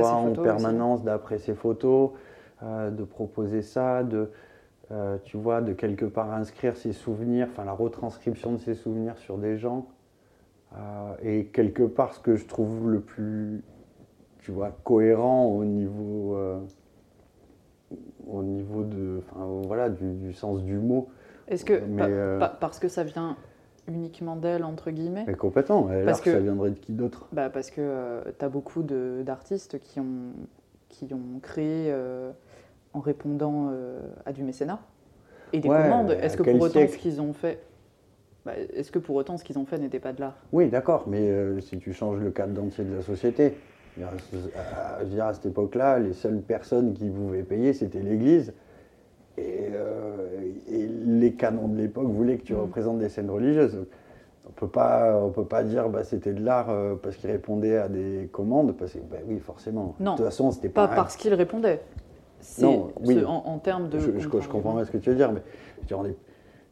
vois, 0.01 0.09
ses 0.09 0.15
en 0.15 0.27
photos 0.29 0.43
permanence 0.43 1.03
d'après 1.03 1.37
ses 1.39 1.55
photos, 1.55 2.11
de 2.63 3.03
proposer 3.03 3.61
ça, 3.63 4.03
de, 4.03 4.29
euh, 4.91 5.17
tu 5.23 5.37
vois, 5.37 5.61
de 5.61 5.73
quelque 5.73 6.05
part 6.05 6.31
inscrire 6.33 6.75
ses 6.75 6.91
souvenirs, 6.93 7.47
enfin 7.51 7.63
la 7.65 7.71
retranscription 7.73 8.53
de 8.53 8.57
ses 8.57 8.73
souvenirs 8.75 9.17
sur 9.17 9.37
des 9.37 9.57
gens. 9.57 9.87
Euh, 10.75 11.13
et 11.23 11.45
quelque 11.47 11.83
part, 11.83 12.13
ce 12.13 12.19
que 12.19 12.35
je 12.35 12.45
trouve 12.45 12.89
le 12.89 12.99
plus, 13.01 13.63
tu 14.39 14.51
vois, 14.51 14.71
cohérent 14.83 15.45
au 15.47 15.63
niveau, 15.65 16.35
euh, 16.35 16.59
au 18.27 18.43
niveau 18.43 18.83
de, 18.83 19.19
enfin, 19.19 19.45
voilà, 19.67 19.89
du, 19.89 20.13
du 20.13 20.33
sens 20.33 20.63
du 20.63 20.77
mot, 20.77 21.09
Est-ce 21.47 21.65
que 21.65 21.73
Mais, 21.85 22.03
pa- 22.03 22.07
euh, 22.09 22.39
pa- 22.39 22.57
parce 22.59 22.79
que 22.79 22.87
ça 22.87 23.03
vient 23.03 23.35
uniquement 23.87 24.35
d'elle 24.37 24.63
entre 24.63 24.91
guillemets? 24.91 25.25
Mais 25.27 25.35
complètement. 25.35 25.91
Et 25.91 26.05
Parce 26.05 26.21
que- 26.21 26.31
ça 26.31 26.39
viendrait 26.39 26.69
de 26.71 26.75
qui 26.79 26.93
d'autre? 26.93 27.27
Bah 27.33 27.49
parce 27.49 27.69
que 27.71 28.23
tu 28.37 28.45
as 28.45 28.49
beaucoup 28.49 28.83
de- 28.83 29.23
d'artistes 29.25 29.79
qui 29.79 29.99
ont 29.99 30.31
qui 30.87 31.13
ont 31.13 31.39
créé 31.41 31.87
euh, 31.89 32.31
en 32.93 32.99
répondant 32.99 33.69
euh, 33.71 33.99
à 34.25 34.31
du 34.33 34.43
mécénat 34.43 34.79
et 35.53 35.59
des 35.59 35.69
Ouais, 35.69 35.77
commandes. 35.77 36.11
Est-ce 36.11 36.37
que 36.37 36.43
pour 36.43 36.61
autant 36.61 36.87
ce 36.87 36.97
qu'ils 36.97 37.21
ont 37.21 37.33
fait 37.33 37.59
bah, 38.43 38.53
est-ce 38.73 38.91
que 38.91 38.97
pour 38.97 39.15
autant 39.17 39.37
ce 39.37 39.43
qu'ils 39.43 39.59
ont 39.59 39.65
fait 39.65 39.77
n'était 39.77 39.99
pas 39.99 40.13
de 40.13 40.19
l'art? 40.21 40.35
Oui, 40.51 40.67
d'accord, 40.69 41.03
mais 41.07 41.29
euh, 41.29 41.59
si 41.61 41.77
tu 41.77 41.93
changes 41.93 42.19
le 42.19 42.31
cadre 42.31 42.59
entier 42.59 42.83
de 42.83 42.95
la 42.95 43.03
société, 43.03 43.53
à, 44.01 45.03
veux 45.03 45.05
dire, 45.09 45.25
à 45.25 45.33
cette 45.35 45.45
époque-là, 45.45 45.99
les 45.99 46.13
seules 46.13 46.41
personnes 46.41 46.93
qui 46.93 47.07
pouvaient 47.07 47.43
payer, 47.43 47.73
c'était 47.73 47.99
l'Église. 47.99 48.51
Et, 49.37 49.67
euh, 49.73 50.27
et 50.71 50.87
les 50.87 51.33
canons 51.33 51.67
de 51.67 51.77
l'époque 51.77 52.07
voulaient 52.07 52.37
que 52.37 52.43
tu 52.43 52.53
Mm. 52.55 52.61
représentes 52.61 52.97
des 52.97 53.09
scènes 53.09 53.29
religieuses. 53.29 53.85
On 54.47 54.51
peut 54.53 54.67
pas, 54.67 55.15
on 55.23 55.29
peut 55.29 55.45
pas 55.45 55.63
dire 55.63 55.87
bah, 55.89 56.03
c'était 56.03 56.33
de 56.33 56.43
l'art 56.43 56.71
euh, 56.71 56.95
parce 56.95 57.17
qu'il 57.17 57.29
répondait 57.29 57.77
à 57.77 57.89
des 57.89 58.27
commandes, 58.31 58.75
parce 58.75 58.93
que 58.93 58.97
bah, 58.99 59.17
oui, 59.27 59.37
forcément. 59.37 59.93
Non, 59.99 60.13
De 60.13 60.17
toute 60.17 60.25
façon, 60.25 60.49
c'était 60.49 60.69
Pas 60.69 60.87
pas. 60.87 60.95
parce 60.95 61.15
qu'ils 61.15 61.33
répondaient. 61.35 61.81
Non, 62.59 62.91
oui. 63.05 63.23
en, 63.25 63.43
en 63.45 63.57
termes 63.59 63.89
de. 63.89 63.99
je, 63.99 64.11
je- 64.17 64.19
je 64.19 64.27
comprends 64.47 64.73
bien 64.75 64.85
ce 64.85 64.91
que 64.91 64.97
tu 64.97 65.09
veux 65.09 65.15
dire, 65.15 65.31
mais 65.31 65.41
dire, 65.87 65.99
on, 65.99 66.05
est, 66.05 66.15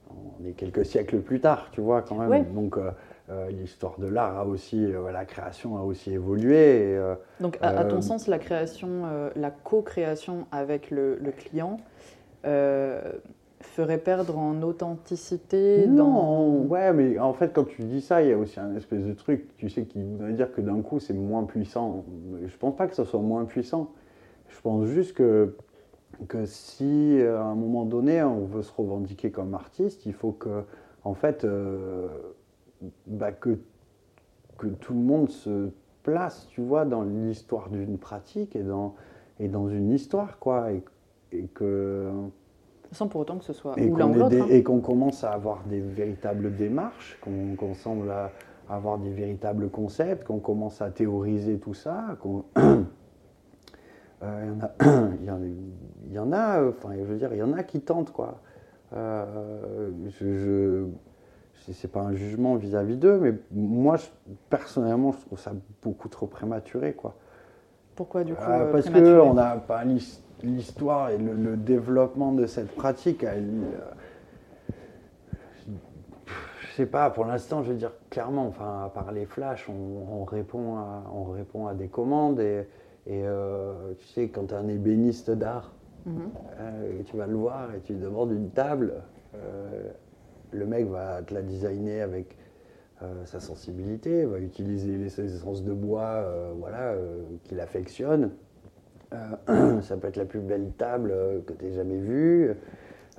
on 0.09 0.45
est 0.47 0.51
quelques 0.53 0.85
siècles 0.85 1.19
plus 1.19 1.39
tard, 1.39 1.69
tu 1.71 1.81
vois, 1.81 2.01
quand 2.01 2.15
même. 2.15 2.29
Ouais. 2.29 2.43
Donc, 2.43 2.77
euh, 2.77 2.91
euh, 3.29 3.49
l'histoire 3.51 3.99
de 3.99 4.07
l'art 4.07 4.37
a 4.39 4.45
aussi, 4.45 4.83
euh, 4.83 5.11
la 5.11 5.25
création 5.25 5.77
a 5.77 5.81
aussi 5.81 6.11
évolué. 6.13 6.55
et, 6.91 6.97
euh, 6.97 7.15
Donc, 7.39 7.57
à, 7.61 7.69
à 7.79 7.85
ton 7.85 8.01
sens, 8.01 8.27
la 8.27 8.39
création, 8.39 9.03
la 9.35 9.51
co-création 9.51 10.45
avec 10.51 10.89
le, 10.91 11.15
le 11.15 11.31
client 11.31 11.79
ferait 13.61 13.97
perdre 13.97 14.37
en 14.37 14.61
authenticité 14.63 15.85
non, 15.87 16.05
dans... 16.05 16.67
ouais, 16.69 16.93
mais 16.93 17.19
en 17.19 17.33
fait, 17.33 17.51
quand 17.53 17.65
tu 17.65 17.81
dis 17.83 18.01
ça, 18.01 18.21
il 18.21 18.29
y 18.29 18.33
a 18.33 18.37
aussi 18.37 18.59
un 18.59 18.73
espèce 18.75 19.03
de 19.03 19.13
truc, 19.13 19.49
tu 19.57 19.69
sais, 19.69 19.83
qui 19.83 20.01
voudrait 20.01 20.31
dire 20.33 20.51
que 20.53 20.61
d'un 20.61 20.81
coup, 20.81 20.99
c'est 20.99 21.13
moins 21.13 21.43
puissant. 21.43 22.05
Je 22.45 22.55
pense 22.57 22.75
pas 22.75 22.87
que 22.87 22.95
ce 22.95 23.03
soit 23.03 23.19
moins 23.19 23.45
puissant. 23.45 23.91
Je 24.59 24.63
pense 24.63 24.87
juste 24.87 25.13
que, 25.13 25.55
que 26.27 26.45
si, 26.45 27.17
euh, 27.19 27.39
à 27.39 27.43
un 27.45 27.55
moment 27.55 27.85
donné, 27.85 28.21
on 28.23 28.45
veut 28.45 28.61
se 28.61 28.73
revendiquer 28.73 29.31
comme 29.31 29.53
artiste, 29.53 30.05
il 30.05 30.13
faut 30.13 30.33
que, 30.33 30.63
en 31.05 31.13
fait, 31.13 31.45
euh, 31.45 32.07
bah, 33.07 33.31
que, 33.31 33.57
que 34.57 34.67
tout 34.67 34.93
le 34.93 34.99
monde 34.99 35.29
se 35.29 35.69
place, 36.03 36.47
tu 36.49 36.61
vois, 36.61 36.85
dans 36.85 37.03
l'histoire 37.03 37.69
d'une 37.69 37.97
pratique 37.97 38.55
et 38.55 38.63
dans, 38.63 38.95
et 39.39 39.47
dans 39.47 39.69
une 39.69 39.91
histoire, 39.91 40.39
quoi. 40.39 40.73
Et, 40.73 40.83
et 41.31 41.47
que 41.47 42.09
Sans 42.91 43.07
pour 43.07 43.21
autant 43.21 43.37
que 43.37 43.45
ce 43.45 43.53
soit 43.53 43.75
et 43.77 43.89
qu'on 43.89 44.13
hein. 44.21 44.29
et 44.49 44.63
qu'on 44.63 44.81
commence 44.81 45.23
à 45.23 45.31
avoir 45.31 45.63
des 45.65 45.79
véritables 45.79 46.55
démarches, 46.55 47.19
qu'on 47.21 47.73
semble 47.75 48.11
à- 48.11 48.31
avoir 48.69 48.97
des 48.99 49.11
véritables 49.11 49.69
concepts, 49.69 50.25
qu'on 50.25 50.39
commence 50.39 50.81
à 50.81 50.91
théoriser 50.91 51.59
tout 51.59 51.73
ça, 51.73 52.17
qu'on- 52.21 52.43
Euh, 54.23 54.45
il 54.45 54.49
y 54.49 54.51
en 54.51 54.59
a, 54.61 55.41
il 56.07 56.13
y 56.13 56.19
en, 56.19 56.31
a, 56.33 56.59
euh, 56.59 56.71
enfin, 56.77 56.89
je 56.97 57.03
veux 57.03 57.17
dire, 57.17 57.31
il 57.33 57.37
y 57.39 57.43
en 57.43 57.53
a 57.53 57.63
qui 57.63 57.79
tentent, 57.81 58.11
quoi. 58.11 58.39
Euh, 58.93 59.89
je, 60.07 60.33
je, 60.37 60.85
c'est- 61.71 61.87
pas 61.87 62.01
un 62.01 62.13
jugement 62.13 62.55
vis-à-vis 62.55 62.97
d'eux, 62.97 63.19
mais 63.19 63.33
moi, 63.51 63.95
je- 63.97 64.07
personnellement, 64.49 65.11
je 65.13 65.19
trouve 65.25 65.39
ça 65.39 65.51
beaucoup 65.83 66.09
trop 66.09 66.25
prématuré, 66.27 66.93
quoi. 66.93 67.15
Pourquoi 67.95 68.23
du 68.23 68.33
coup 68.33 68.41
euh, 68.49 68.71
parce 68.71 68.85
prématuré 68.89 69.19
qu'on 69.19 69.33
n'a 69.35 69.55
pas 69.57 69.83
l'his- 69.83 70.23
l'histoire 70.41 71.09
et 71.11 71.17
le, 71.17 71.33
le 71.33 71.55
développement 71.57 72.31
de 72.31 72.45
cette 72.45 72.73
pratique. 72.75 73.23
elle, 73.23 73.43
euh, 73.45 73.91
je 76.61 76.75
sais 76.75 76.85
pas, 76.85 77.09
pour 77.09 77.25
l'instant, 77.25 77.61
je 77.63 77.71
veux 77.71 77.77
dire 77.77 77.91
clairement, 78.09 78.47
enfin, 78.47 78.83
à 78.85 78.89
part 78.89 79.11
les 79.11 79.25
flashs, 79.25 79.67
on, 79.69 80.21
on 80.21 80.23
répond, 80.23 80.77
à, 80.77 81.03
on 81.13 81.25
répond 81.25 81.67
à 81.67 81.73
des 81.73 81.87
commandes 81.87 82.39
et, 82.39 82.67
et, 83.09 83.23
euh, 83.25 83.93
tu 83.97 84.05
sais, 84.07 84.27
quand 84.27 84.45
tu 84.45 84.53
es 84.53 84.57
un 84.57 84.67
ébéniste 84.67 85.31
d'art, 85.31 85.73
Mhm. 86.05 86.29
euh, 86.59 87.01
tu 87.05 87.17
vas 87.17 87.25
le 87.25 87.35
voir 87.35 87.73
et 87.75 87.79
tu 87.81 87.93
lui 87.93 87.99
demandes 87.99 88.31
une 88.31 88.51
table, 88.51 88.93
euh, 89.35 89.89
le 90.51 90.65
mec 90.65 90.87
va 90.87 91.21
te 91.23 91.33
la 91.33 91.41
designer 91.41 92.01
avec 92.01 92.37
sa 93.23 93.39
sensibilité, 93.39 94.25
va 94.25 94.39
utiliser 94.39 94.97
les 94.97 95.21
essences 95.21 95.63
de 95.63 95.71
bois 95.71 96.25
voilà, 96.57 96.95
qu'il 97.45 97.61
affectionne. 97.61 98.31
Ça 99.81 99.95
peut 99.95 100.09
être 100.09 100.17
la 100.17 100.25
plus 100.25 100.41
belle 100.41 100.71
table 100.77 101.13
que 101.47 101.53
tu 101.53 101.65
aies 101.65 101.71
jamais 101.71 101.95
vue, 101.95 102.53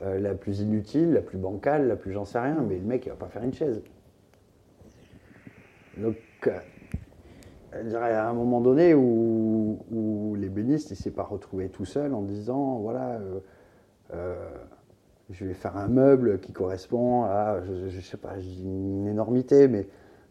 la 0.02 0.34
plus 0.34 0.60
inutile, 0.60 1.14
la 1.14 1.22
plus 1.22 1.38
bancale, 1.38 1.88
la 1.88 1.96
plus 1.96 2.12
j'en 2.12 2.26
sais 2.26 2.38
rien, 2.38 2.62
mais 2.68 2.76
le 2.76 2.84
mec 2.84 3.06
il 3.06 3.08
va 3.08 3.14
pas 3.14 3.28
faire 3.28 3.42
une 3.42 3.54
chaise. 3.54 3.80
Donc, 5.96 6.16
je 7.72 7.88
dirais 7.88 8.12
à 8.12 8.28
un 8.28 8.34
moment 8.34 8.60
donné 8.60 8.92
où, 8.92 9.00
où 9.90 10.34
l'ébéniste 10.36 10.90
ne 10.90 10.96
s'est 10.96 11.10
pas 11.10 11.22
retrouvé 11.22 11.68
tout 11.68 11.84
seul 11.84 12.14
en 12.14 12.22
disant 12.22 12.78
voilà, 12.78 13.12
euh, 13.18 13.38
euh, 14.14 14.34
je 15.30 15.44
vais 15.44 15.54
faire 15.54 15.76
un 15.76 15.88
meuble 15.88 16.40
qui 16.40 16.52
correspond 16.52 17.24
à, 17.24 17.60
je, 17.64 17.88
je 17.88 18.00
sais 18.00 18.16
pas, 18.16 18.38
je 18.38 18.46
dis 18.46 18.62
une 18.64 19.06
énormité, 19.06 19.68
mais 19.68 19.88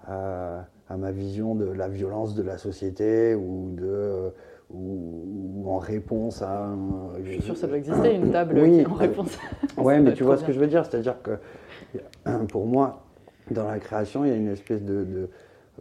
à, 0.08 0.66
à 0.90 0.98
ma 0.98 1.12
vision 1.12 1.56
de 1.56 1.66
la 1.66 1.88
violence 1.88 2.36
de 2.36 2.44
la 2.44 2.58
société 2.58 3.36
ou, 3.36 3.72
de, 3.76 4.32
ou, 4.72 5.64
ou 5.64 5.70
en 5.70 5.78
réponse 5.78 6.42
à 6.42 6.66
un. 6.66 6.78
Je 7.24 7.32
suis 7.32 7.42
sûre 7.42 7.54
que 7.54 7.60
ça 7.60 7.68
doit 7.68 7.78
exister, 7.78 8.16
une 8.16 8.32
table 8.32 8.60
Oui. 8.60 8.84
qui 8.84 8.90
en 8.90 8.94
réponse. 8.96 9.38
Ouais, 9.78 10.00
mais 10.00 10.14
tu 10.14 10.24
vois 10.24 10.38
ce 10.38 10.44
que 10.44 10.52
je 10.52 10.60
veux 10.60 10.68
dire, 10.68 10.86
c'est-à-dire 10.86 11.16
que 11.22 11.38
pour 12.50 12.66
moi, 12.66 13.06
dans 13.52 13.68
la 13.68 13.80
création, 13.80 14.26
il 14.26 14.30
y 14.30 14.34
a 14.34 14.36
une 14.36 14.50
espèce 14.50 14.84
de, 14.84 15.04
de, 15.04 15.30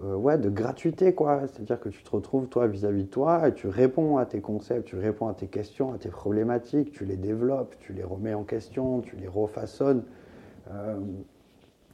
euh, 0.04 0.14
ouais, 0.14 0.38
de 0.38 0.48
gratuité, 0.48 1.14
quoi. 1.14 1.46
C'est-à-dire 1.46 1.80
que 1.80 1.88
tu 1.88 2.02
te 2.02 2.10
retrouves, 2.10 2.48
toi, 2.48 2.66
vis-à-vis 2.66 3.04
de 3.04 3.08
toi, 3.08 3.48
et 3.48 3.54
tu 3.54 3.68
réponds 3.68 4.18
à 4.18 4.26
tes 4.26 4.40
concepts, 4.40 4.86
tu 4.86 4.96
réponds 4.96 5.28
à 5.28 5.34
tes 5.34 5.46
questions, 5.46 5.92
à 5.92 5.98
tes 5.98 6.08
problématiques, 6.08 6.92
tu 6.92 7.04
les 7.04 7.16
développes, 7.16 7.74
tu 7.80 7.92
les 7.92 8.04
remets 8.04 8.34
en 8.34 8.44
question, 8.44 9.00
tu 9.00 9.16
les 9.16 9.28
refaçonnes. 9.28 10.02
euh, 10.70 10.98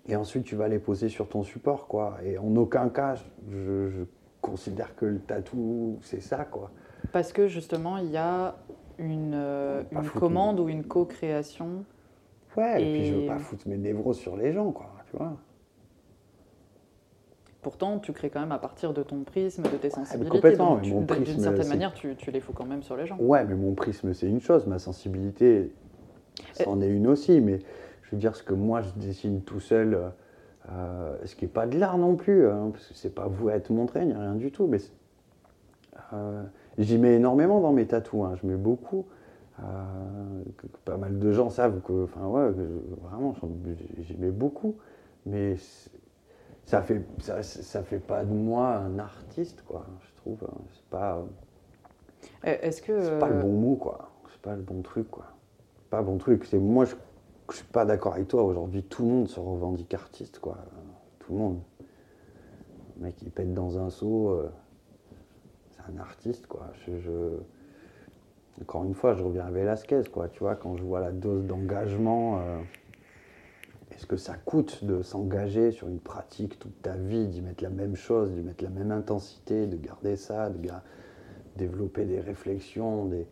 et 0.07 0.17
ensuite, 0.17 0.45
tu 0.45 0.55
vas 0.55 0.69
les 0.69 0.79
poser 0.79 1.09
sur 1.09 1.29
ton 1.31 1.43
support, 1.43 1.87
quoi. 1.87 2.19
Et 2.23 2.37
en 2.37 2.55
aucun 2.57 2.91
cas, 2.91 3.15
je, 3.49 3.89
je 3.89 4.03
considère 4.43 4.95
que 4.97 5.07
le 5.07 5.19
tatou, 5.19 5.99
c'est 6.03 6.21
ça, 6.21 6.45
quoi. 6.45 6.71
Parce 7.13 7.33
que 7.33 7.49
justement, 7.49 7.97
il 7.97 8.11
y 8.11 8.19
a 8.19 8.57
une, 8.99 9.33
euh, 9.35 9.83
commande 10.15 10.61
ou 10.61 10.69
une 10.69 10.85
co-création. 10.85 11.85
Ouais, 12.57 12.83
et, 12.83 12.93
puis 12.93 13.05
je 13.07 13.15
veux 13.15 13.27
pas 13.27 13.39
foutre 13.39 13.67
mes 13.69 13.77
névroses 13.77 14.19
sur 14.19 14.37
les 14.37 14.53
gens, 14.53 14.71
quoi, 14.71 14.91
tu 15.11 15.17
vois. 15.17 15.37
Pourtant, 17.65 17.99
tu 17.99 18.13
crées 18.13 18.29
quand 18.29 18.41
même 18.41 18.53
à 18.53 18.59
partir 18.59 18.93
de 18.93 19.03
ton 19.03 19.25
prisme, 19.25 19.63
de 19.63 19.69
tes 19.79 19.89
sensibilités. 19.89 20.31
complètement, 20.37 20.77
d'une 21.25 21.41
certaine 21.41 21.69
manière, 21.69 21.95
tu, 21.95 22.15
tu 22.15 22.31
les 22.31 22.41
fous 22.41 22.53
quand 22.53 22.67
même 22.67 22.83
sur 22.83 22.95
les 22.95 23.07
gens. 23.07 23.17
Ouais, 23.19 23.43
mais 23.47 23.55
mon 23.55 23.73
prisme, 23.73 24.13
c'est 24.13 24.29
une 24.29 24.41
chose, 24.43 24.67
ma 24.67 24.79
sensibilité, 24.79 25.73
c'en 26.65 26.81
est 26.83 26.89
une 26.89 27.07
aussi. 27.07 27.41
Mais 27.41 27.61
je 28.03 28.11
veux 28.13 28.19
dire, 28.19 28.37
ce 28.37 28.43
que 28.43 28.53
moi, 28.53 28.83
je 28.83 28.91
dessine 29.01 29.41
tout 29.41 29.61
seul, 29.61 29.99
euh, 30.71 31.17
ce 31.25 31.35
qui 31.35 31.47
n'est 31.47 31.51
pas 31.51 31.67
de 31.67 31.79
l'art 31.79 31.97
non 31.97 32.17
plus, 32.17 32.47
hein, 32.47 32.69
parce 32.71 32.87
que 32.87 32.95
c'est 32.95 33.15
pas 33.15 33.27
voué 33.29 33.55
à 33.55 33.57
être 33.57 33.71
montré, 33.71 34.03
il 34.03 34.09
n'y 34.09 34.13
a 34.13 34.21
rien 34.21 34.35
du 34.35 34.53
tout. 34.53 34.67
Mais 34.67 34.79
euh, 36.13 36.43
j'y 36.79 36.99
mets 36.99 37.15
énormément 37.15 37.61
dans 37.61 37.73
mes 37.73 37.87
tatous, 37.87 38.25
hein, 38.27 38.35
je 38.41 38.47
mets 38.47 38.57
beaucoup. 38.57 39.07
Euh, 39.61 39.63
que- 40.59 40.67
que 40.67 40.77
pas 40.85 40.97
mal 40.97 41.19
de 41.19 41.33
gens 41.33 41.49
savent 41.49 41.81
que, 41.81 42.05
enfin 42.05 42.27
ouais, 42.27 42.51
que 42.53 42.59
je- 42.59 43.07
vraiment, 43.09 43.35
j'y 44.01 44.17
mets 44.19 44.31
beaucoup. 44.33 44.77
Mais 45.27 45.57
c'est- 45.57 45.91
ça 46.67 46.83
fait, 46.83 47.03
ça, 47.21 47.43
ça 47.43 47.83
fait 47.83 47.99
pas 47.99 48.25
de 48.25 48.33
moi 48.33 48.77
un 48.77 48.99
artiste, 48.99 49.63
quoi, 49.67 49.87
je 50.01 50.17
trouve. 50.17 50.39
hein. 50.51 50.61
C'est 50.73 50.85
pas. 50.91 51.19
Euh, 52.47 52.57
Est-ce 52.63 52.83
que. 52.83 53.01
C'est 53.01 53.19
pas 53.19 53.29
le 53.29 53.37
euh, 53.37 53.41
bon 53.43 53.53
mot, 53.53 53.77
quoi. 53.77 54.11
C'est 54.31 54.41
pas 54.41 54.57
le 54.57 54.63
bon 54.63 54.83
truc, 54.83 55.11
quoi. 55.11 55.27
Pas 55.91 56.03
bon 56.03 56.17
truc. 56.19 56.45
C'est 56.47 56.59
moi, 56.59 56.85
je, 56.85 56.95
je 57.51 57.57
suis 57.57 57.67
pas 57.67 57.85
d'accord 57.85 58.15
avec 58.15 58.29
toi. 58.29 58.43
Aujourd'hui, 58.43 58.83
tout 58.83 59.03
le 59.03 59.09
monde 59.09 59.29
se 59.29 59.39
revendique 59.41 59.93
artiste, 59.95 60.39
quoi. 60.39 60.57
Tout 61.21 61.33
le 61.33 61.39
monde. 61.39 61.61
Le 62.97 63.03
mec, 63.05 63.21
il 63.23 63.31
pète 63.31 63.53
dans 63.55 63.79
un 63.79 63.91
seau. 63.91 64.31
euh, 64.31 64.51
c'est 65.71 65.83
un 65.93 65.99
artiste, 65.99 66.47
quoi. 66.47 66.67
Je, 66.87 66.99
je- 66.99 67.39
Encore 68.63 68.85
une 68.85 68.95
fois, 68.95 69.15
je 69.15 69.23
reviens 69.23 69.45
à 69.47 69.51
Velasquez, 69.51 70.03
quoi. 70.13 70.29
Tu 70.29 70.39
vois, 70.41 70.55
quand 70.57 70.77
je 70.77 70.83
vois 70.83 71.01
la 71.01 71.13
dose 71.13 71.45
d'engagement. 71.45 72.39
euh, 72.41 72.59
Est-ce 73.95 74.07
que 74.07 74.17
ça 74.17 74.35
coûte 74.35 74.85
de 74.85 75.03
s'engager 75.03 75.71
sur 75.71 75.89
une 75.89 76.01
pratique 76.01 76.59
toute 76.59 76.83
ta 76.83 76.97
vie, 76.97 77.29
d'y 77.29 77.43
mettre 77.43 77.63
la 77.63 77.71
même 77.71 77.95
chose, 77.95 78.33
d'y 78.33 78.41
mettre 78.41 78.65
la 78.65 78.71
même 78.71 78.91
intensité, 78.91 79.67
de 79.67 79.77
garder 79.77 80.17
ça, 80.17 80.51
de 80.51 80.69
développer 81.57 82.05
des 82.05 82.21
réflexions, 82.21 83.07
des, 83.07 83.27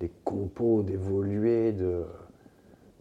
des 0.00 0.10
compos, 0.24 0.82
d'évoluer, 0.82 1.72
de... 1.72 2.04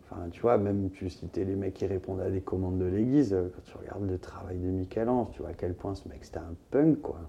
Enfin, 0.04 0.30
tu 0.30 0.42
vois, 0.42 0.58
même 0.58 0.92
tu 0.92 1.10
citais 1.10 1.46
les 1.46 1.56
mecs 1.56 1.74
qui 1.74 1.88
répondent 1.88 2.22
à 2.22 2.30
des 2.30 2.42
commandes 2.42 2.78
de 2.78 2.86
l'église, 2.86 3.34
euh, 3.34 3.50
quand 3.56 3.64
tu 3.64 3.78
regardes 3.78 4.08
le 4.08 4.20
travail 4.20 4.60
de 4.60 4.68
Michel-Ange, 4.68 5.30
tu 5.32 5.42
vois 5.42 5.50
à 5.50 5.54
quel 5.54 5.74
point 5.74 5.96
ce 5.96 6.08
mec 6.08 6.24
c'était 6.24 6.38
un 6.38 6.54
punk, 6.70 7.02
quoi. 7.02 7.22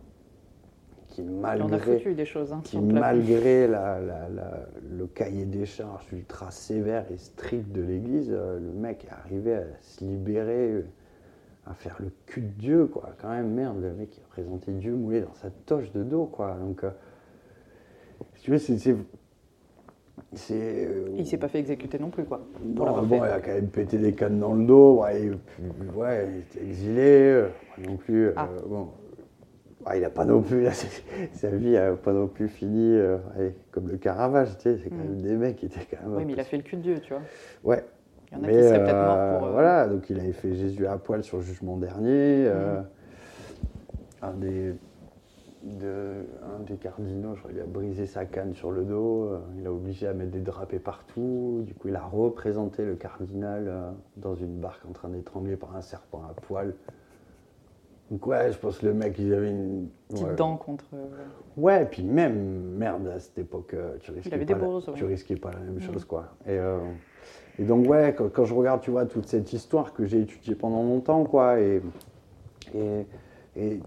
Qui 1.17 1.23
On 1.23 1.45
a 1.45 1.57
malgré, 1.57 1.97
foutu 1.99 2.15
des 2.15 2.27
choses. 2.27 2.53
Hein, 2.53 2.61
qui 2.63 2.79
malgré 2.79 3.67
la- 3.67 4.01
la- 4.01 4.29
la- 4.29 4.67
le 4.97 5.07
cahier 5.07 5.47
des 5.47 5.65
charges 5.65 6.07
ultra 6.13 6.51
sévère 6.51 7.07
et 7.11 7.17
strict 7.17 7.73
de 7.73 7.81
l'Église, 7.81 8.31
euh, 8.31 8.59
le 8.61 8.71
mec 8.79 9.05
est 9.07 9.13
arrivé 9.13 9.55
à 9.55 9.63
se 9.81 10.05
libérer, 10.05 10.73
euh, 10.73 10.85
à 11.67 11.73
faire 11.75 11.97
le 12.01 12.11
cul 12.27 12.43
de 12.43 12.53
Dieu, 12.61 12.87
quoi. 12.87 13.11
Quand 13.21 13.31
même, 13.31 13.51
merde, 13.51 13.81
le 13.81 13.93
mec 13.95 14.17
il 14.19 14.23
représentait 14.25 14.73
Dieu 14.73 14.93
moulé 14.95 15.23
dans 15.23 15.35
sa 15.35 15.49
toche 15.65 15.91
de 15.93 16.03
dos, 16.03 16.27
quoi. 16.27 16.55
Donc, 16.61 16.85
euh, 16.85 16.91
tu 18.43 18.51
veux, 18.51 18.59
c'est... 18.59 18.95
euh, 20.51 21.07
Il 21.17 21.27
s'est 21.27 21.39
pas 21.39 21.49
fait 21.49 21.61
exécuter 21.61 21.99
non 21.99 22.11
plus, 22.11 22.25
quoi. 22.25 22.41
Bon, 22.63 22.85
il 23.11 23.15
a 23.23 23.41
quand 23.41 23.53
même 23.55 23.69
pété 23.69 23.97
des 23.97 24.13
cannes 24.13 24.39
dans 24.39 24.53
le 24.55 24.67
dos. 24.67 25.01
Ouais, 25.01 25.31
puis, 25.47 25.65
ouais, 25.97 26.29
il 26.31 26.39
était 26.41 26.67
exilé. 26.67 27.01
euh, 27.09 27.49
non 27.87 27.97
plus. 27.97 28.33
Ah. 28.37 28.49
bon. 28.67 28.89
Ouais, 29.87 29.99
il 29.99 30.03
n'a 30.03 30.11
pas 30.11 30.25
non 30.25 30.43
plus. 30.43 30.67
sa 31.35 31.49
vie 31.51 31.73
n'a 31.73 31.93
pas 31.93 32.13
non 32.13 32.27
plus 32.27 32.49
fini 32.49 32.93
euh, 32.97 33.19
comme 33.71 33.89
le 33.89 33.97
Caravage. 33.97 34.57
Tu 34.59 34.63
sais, 34.63 34.79
c'est 34.83 34.91
quand 34.91 34.97
Mm. 34.97 35.09
même 35.11 35.23
des 35.23 35.35
mecs 35.37 35.57
qui 35.57 35.67
étaient 35.67 35.87
quand 35.91 36.07
même. 36.09 36.17
Oui, 36.17 36.25
mais 36.25 36.33
il 36.33 36.41
a 36.41 36.45
fait 36.45 36.57
le 36.57 36.63
cul 36.65 36.77
de 36.77 36.83
Dieu, 36.83 37.01
tu 37.01 37.13
vois. 37.13 37.23
Ouais. 37.63 37.85
Il 38.33 38.39
y 38.39 38.41
en 38.41 38.45
a 38.45 38.47
Mais, 38.49 38.55
qui 38.55 38.63
seraient 38.65 38.85
peut-être 38.85 38.97
euh, 38.97 39.07
morts 39.07 39.39
pour. 39.39 39.49
euh, 39.49 39.53
Voilà, 39.53 39.87
donc 39.87 40.11
il 40.11 40.19
avait 40.19 40.33
fait 40.33 40.55
Jésus 40.55 40.87
à 40.87 40.97
poil 40.99 41.23
sur 41.23 41.37
le 41.37 41.43
jugement 41.45 41.77
dernier. 41.77 42.47
euh, 42.49 42.81
un, 44.23 44.33
des, 44.33 44.75
de- 45.63 46.25
un 46.43 46.63
des 46.65 46.77
cardinaux, 46.77 47.35
je 47.37 47.41
crois, 47.41 47.53
il 47.55 47.61
a 47.61 47.65
brisé 47.65 48.07
sa 48.07 48.25
canne 48.25 48.55
sur 48.55 48.73
le 48.73 48.83
dos. 48.85 49.25
euh, 49.25 49.39
il 49.61 49.67
a 49.67 49.73
obligé 49.73 50.09
à 50.09 50.15
mettre 50.15 50.33
des 50.33 50.41
drapés 50.41 50.81
partout. 50.81 51.63
Du 51.65 51.75
coup, 51.75 51.87
il 51.89 51.95
a 51.97 52.03
représenté 52.05 52.85
le 52.85 52.97
cardinal 52.97 53.67
euh, 53.69 53.91
dans 54.17 54.35
une 54.35 54.59
barque 54.59 54.85
en 54.89 54.93
train 54.93 55.09
d'étrangler 55.11 55.57
par 55.57 55.77
un 55.77 55.81
serpent 55.83 56.23
à 56.29 56.35
poil. 56.41 56.75
Donc 58.11 58.27
ouais, 58.27 58.53
je 58.53 58.59
pense 58.59 58.79
que 58.79 58.87
le 58.87 58.95
mec, 58.95 59.17
il 59.19 59.33
avait 59.35 59.51
une... 59.51 59.89
Petite 60.09 60.27
ouais. 60.27 60.35
dent 60.37 60.57
contre. 60.57 60.85
euh, 60.95 61.07
Ouais, 61.57 61.83
et 61.83 61.87
puis 61.87 62.05
même, 62.05 62.75
merde, 62.77 63.09
à 63.09 63.19
cette 63.19 63.39
époque, 63.39 63.75
euh, 63.75 63.97
tu 64.01 64.13
risquais, 64.13 64.35
avait 64.35 64.45
pas, 64.45 64.55
des 64.55 64.61
la, 64.61 64.67
bourses, 64.67 64.87
ouais. 64.89 64.95
tu 64.95 65.05
risquais 65.05 65.37
pas 65.37 65.51
la 65.51 65.59
même 65.61 65.81
chose, 65.81 66.05
quoi. 66.05 66.37
Et, 66.47 66.51
euh, 66.51 66.79
et 67.59 67.65
donc, 67.65 67.89
ouais, 67.89 68.15
quand, 68.17 68.29
quand 68.33 68.45
je 68.45 68.55
regarde, 68.55 68.81
tu 68.81 68.91
vois, 68.91 69.07
toute 69.07 69.27
cette 69.27 69.53
histoire 69.53 69.93
que 69.93 70.05
j'ai 70.05 70.21
étudiée 70.21 70.55
pendant 70.55 70.83
longtemps, 70.83 71.25
quoi, 71.25 71.59
et, 71.59 71.83
et, 72.75 73.81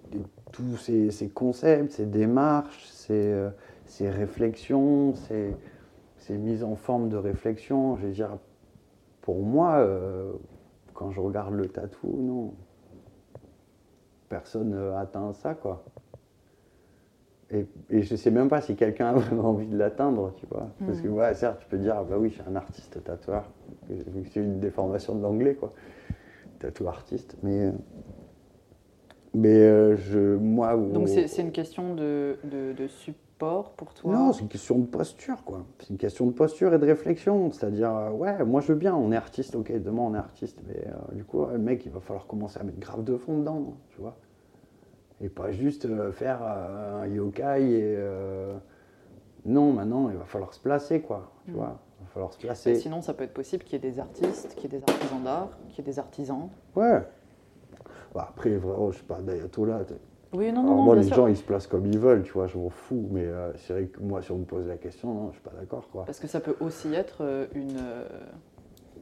tous 0.51 0.77
ces, 0.77 1.11
ces 1.11 1.29
concepts, 1.29 1.91
ces 1.93 2.05
démarches, 2.07 2.87
ces, 2.89 3.47
ces 3.85 4.09
réflexions, 4.09 5.13
ces, 5.15 5.55
ces 6.17 6.37
mises 6.37 6.63
en 6.63 6.75
forme 6.75 7.09
de 7.09 7.17
réflexion, 7.17 7.95
je 7.97 8.07
veux 8.07 8.11
dire, 8.13 8.37
pour 9.21 9.41
moi, 9.41 9.77
euh, 9.77 10.31
quand 10.93 11.11
je 11.11 11.19
regarde 11.19 11.53
le 11.53 11.67
tatou, 11.67 12.07
non, 12.07 12.53
personne 14.29 14.69
n'a 14.71 14.99
atteint 14.99 15.33
ça, 15.33 15.55
quoi. 15.55 15.83
Et, 17.51 17.65
et 17.89 18.03
je 18.03 18.15
sais 18.15 18.29
même 18.29 18.47
pas 18.47 18.61
si 18.61 18.75
quelqu'un 18.75 19.07
a 19.07 19.13
vraiment 19.17 19.49
envie 19.49 19.65
de 19.67 19.77
l'atteindre, 19.77 20.33
tu 20.37 20.45
vois. 20.45 20.67
Parce 20.85 21.01
que, 21.01 21.07
Mhm. 21.07 21.13
ouais, 21.15 21.33
certes, 21.33 21.59
tu 21.61 21.67
peux 21.67 21.77
dire, 21.77 21.95
ah 21.97 22.03
bah 22.03 22.17
oui, 22.19 22.29
je 22.29 22.35
suis 22.35 22.43
un 22.47 22.55
artiste 22.55 23.03
tatoueur, 23.03 23.45
c'est 23.87 24.39
une 24.39 24.59
déformation 24.59 25.15
de 25.15 25.23
l'anglais, 25.23 25.55
quoi. 25.55 25.73
Tatou 26.59 26.87
artiste, 26.87 27.37
mais. 27.43 27.67
euh, 27.67 27.71
Mais 29.33 29.57
euh, 29.59 29.95
je, 29.95 30.35
moi. 30.37 30.75
Donc 30.75 31.07
c'est 31.07 31.27
c'est 31.27 31.41
une 31.41 31.51
question 31.51 31.93
de, 31.95 32.37
de, 32.43 32.73
de 32.73 32.87
support 32.87 33.28
pour 33.39 33.93
toi 33.93 34.13
non, 34.13 34.33
c'est 34.33 34.41
une 34.41 34.49
question 34.49 34.77
de 34.77 34.85
posture, 34.85 35.43
quoi. 35.45 35.65
C'est 35.79 35.89
une 35.89 35.97
question 35.97 36.25
de 36.27 36.31
posture 36.31 36.73
et 36.73 36.77
de 36.79 36.85
réflexion. 36.85 37.51
C'est-à-dire, 37.51 37.95
euh, 37.95 38.09
ouais, 38.11 38.43
moi 38.43 38.59
je 38.61 38.67
veux 38.73 38.77
bien, 38.77 38.93
on 38.95 39.11
est 39.11 39.15
artiste, 39.15 39.55
ok, 39.55 39.71
demain 39.81 40.01
on 40.01 40.13
est 40.13 40.17
artiste, 40.19 40.59
mais 40.67 40.85
euh, 40.87 41.15
du 41.15 41.23
coup, 41.23 41.45
le 41.45 41.57
mec, 41.57 41.85
il 41.85 41.91
va 41.91 41.99
falloir 42.01 42.27
commencer 42.27 42.59
à 42.59 42.63
mettre 42.63 42.79
grave 42.79 43.03
de 43.03 43.15
fond 43.17 43.37
dedans, 43.39 43.73
tu 43.91 44.01
vois. 44.01 44.17
Et 45.21 45.29
pas 45.29 45.51
juste 45.51 45.85
euh, 45.85 46.11
faire 46.11 46.41
un 46.43 47.07
yokai 47.07 47.63
et. 47.63 47.97
Non, 49.45 49.71
maintenant, 49.71 50.09
il 50.09 50.17
va 50.17 50.25
falloir 50.25 50.53
se 50.53 50.59
placer, 50.59 51.01
quoi, 51.01 51.31
tu 51.45 51.51
Mm. 51.51 51.55
vois. 51.55 51.79
Il 52.01 52.03
va 52.05 52.09
falloir 52.13 52.33
se 52.33 52.37
Mais 52.39 52.45
placer. 52.47 52.75
Sinon, 52.75 53.01
ça 53.01 53.13
peut 53.13 53.23
être 53.23 53.33
possible 53.33 53.63
qu'il 53.63 53.73
y 53.81 53.87
ait 53.87 53.91
des 53.91 53.99
artistes, 53.99 54.53
qu'il 54.55 54.71
y 54.71 54.75
ait 54.75 54.79
des 54.79 54.83
artisans 54.91 55.23
d'art, 55.23 55.49
qu'il 55.69 55.77
y 55.77 55.81
ait 55.87 55.91
des 55.91 55.97
artisans. 55.99 56.49
Ouais. 56.75 57.01
Bah, 58.13 58.27
après, 58.29 58.55
vraiment, 58.57 58.91
je 58.91 58.97
suis 58.97 59.05
pas 59.05 59.21
d'ayatollah. 59.21 59.81
Oui, 60.33 60.51
non, 60.51 60.61
non, 60.63 60.71
Alors 60.71 60.83
moi, 60.83 60.93
bien 60.95 61.01
les 61.03 61.07
sûr. 61.07 61.15
gens, 61.17 61.27
ils 61.27 61.37
se 61.37 61.43
placent 61.43 61.67
comme 61.67 61.85
ils 61.87 61.97
veulent, 61.97 62.23
tu 62.23 62.31
vois, 62.33 62.47
je 62.47 62.57
m'en 62.57 62.69
fous. 62.69 63.07
Mais 63.11 63.25
euh, 63.25 63.51
c'est 63.57 63.73
vrai 63.73 63.85
que 63.85 63.99
moi, 63.99 64.21
si 64.21 64.31
on 64.31 64.37
me 64.37 64.45
pose 64.45 64.67
la 64.67 64.77
question, 64.77 65.13
non, 65.13 65.27
je 65.29 65.33
suis 65.33 65.41
pas 65.41 65.51
d'accord, 65.59 65.87
quoi. 65.91 66.05
Parce 66.05 66.19
que 66.19 66.27
ça 66.27 66.39
peut 66.39 66.55
aussi 66.59 66.93
être 66.93 67.17
euh, 67.23 67.47
une, 67.55 67.77
euh, 67.77 68.03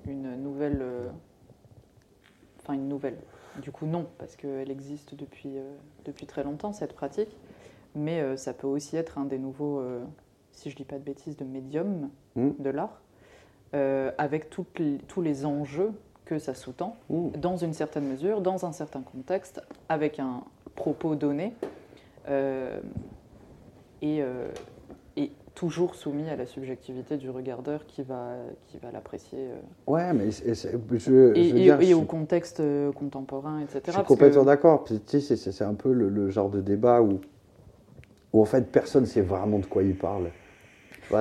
une 0.07 0.35
nouvelle. 0.41 0.79
euh, 0.81 1.07
Enfin, 2.61 2.73
une 2.73 2.87
nouvelle. 2.89 3.17
Du 3.61 3.71
coup, 3.71 3.85
non, 3.85 4.07
parce 4.17 4.35
qu'elle 4.35 4.69
existe 4.69 5.15
depuis, 5.15 5.57
euh, 5.57 5.73
depuis 6.05 6.25
très 6.25 6.43
longtemps, 6.43 6.73
cette 6.73 6.93
pratique. 6.93 7.35
Mais 7.95 8.19
euh, 8.21 8.35
ça 8.35 8.53
peut 8.53 8.67
aussi 8.67 8.97
être 8.97 9.17
un 9.17 9.23
des 9.25 9.37
nouveaux, 9.39 9.79
euh, 9.79 10.03
si 10.51 10.69
je 10.69 10.75
dis 10.75 10.83
pas 10.83 10.97
de 10.97 11.03
bêtises, 11.03 11.37
de 11.37 11.45
médium 11.45 12.09
Mm. 12.35 12.49
de 12.59 12.69
l'art, 12.69 12.99
euh, 13.73 14.11
avec 14.17 14.49
les- 14.77 14.97
tous 15.07 15.21
les 15.21 15.45
enjeux 15.45 15.91
que 16.25 16.39
ça 16.39 16.53
sous-tend, 16.53 16.97
Mmh. 17.09 17.29
dans 17.37 17.55
une 17.57 17.73
certaine 17.73 18.05
mesure, 18.07 18.41
dans 18.41 18.65
un 18.65 18.73
certain 18.73 19.01
contexte, 19.01 19.61
avec 19.87 20.19
un 20.19 20.43
propos 20.77 21.15
donné, 21.15 21.53
euh, 22.29 22.79
et, 24.01 24.21
euh, 24.21 24.47
et 25.17 25.31
toujours 25.55 25.95
soumis 25.95 26.29
à 26.29 26.35
la 26.37 26.45
subjectivité 26.45 27.17
du 27.17 27.29
regardeur 27.29 27.85
qui 27.87 28.03
va, 28.03 28.35
qui 28.67 28.77
va 28.77 28.91
l'apprécier. 28.91 29.39
euh, 29.39 29.55
Ouais, 29.91 30.13
mais 30.13 30.31
c'est- 30.31 30.53
c'est- 30.55 30.71
je, 30.91 30.97
je 30.97 31.11
veux 31.11 31.37
et, 31.37 31.49
et- 31.49 31.53
dire, 31.53 31.81
et 31.81 31.85
je 31.87 31.93
au 31.95 31.97
suis- 31.99 32.07
contexte 32.07 32.61
contemporain, 32.95 33.59
etc. 33.61 33.81
Je 33.87 33.91
suis 33.91 34.03
complètement 34.03 34.41
que- 34.43 34.45
d'accord. 34.47 34.85
Sais, 35.07 35.19
C'est 35.19 35.35
c'est 35.35 35.63
un 35.65 35.73
peu 35.73 35.91
le, 35.91 36.07
le 36.09 36.29
genre 36.29 36.49
de 36.49 36.61
débat 36.61 37.01
où, 37.01 37.19
où 38.33 38.41
en 38.41 38.45
fait 38.45 38.71
personne 38.71 39.01
ne 39.01 39.07
sait 39.07 39.21
vraiment 39.21 39.59
de 39.59 39.65
quoi 39.65 39.83
il 39.83 39.97
parle. 39.97 40.29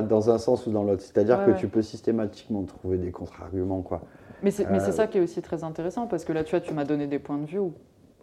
Dans 0.09 0.31
un 0.31 0.39
sens 0.39 0.67
ou 0.67 0.73
dans 0.73 0.83
l'autre. 0.83 1.03
C'est-à-dire 1.03 1.39
Ouais, 1.39 1.47
que 1.47 1.51
ouais. 1.53 1.57
tu 1.59 1.69
peux 1.69 1.81
systématiquement 1.81 2.65
trouver 2.65 2.99
des 2.99 3.13
contre-arguments. 3.13 3.83
quoi. 3.83 4.03
Mais 4.43 4.51
c'est 4.51 4.69
mais 4.69 4.81
c'est 4.81 4.91
ça 4.93 5.07
qui 5.07 5.17
est 5.17 5.21
aussi 5.21 5.41
très 5.41 5.63
intéressant, 5.65 6.07
parce 6.09 6.25
que 6.25 6.33
là, 6.33 6.43
tu 6.45 6.51
vois, 6.51 6.61
tu 6.61 6.75
m'as 6.75 6.85
donné 6.85 7.07
des 7.07 7.19
points 7.21 7.39
de 7.39 7.47
vue 7.47 7.61
où- 7.61 7.73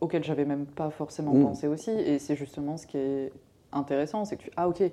auxquels 0.04 0.24
j'avais 0.24 0.46
même 0.46 0.66
pas 0.66 0.90
forcément 0.90 1.34
Mm. 1.34 1.42
pensé 1.44 1.68
aussi, 1.68 1.92
et 1.92 2.20
c'est 2.20 2.36
justement 2.36 2.78
ce 2.78 2.86
qui 2.86 2.98
est 2.98 3.32
intéressant, 3.72 4.26
c'est 4.26 4.36
que 4.36 4.44
tu 4.44 4.52
ah 4.58 4.68
ok, 4.68 4.84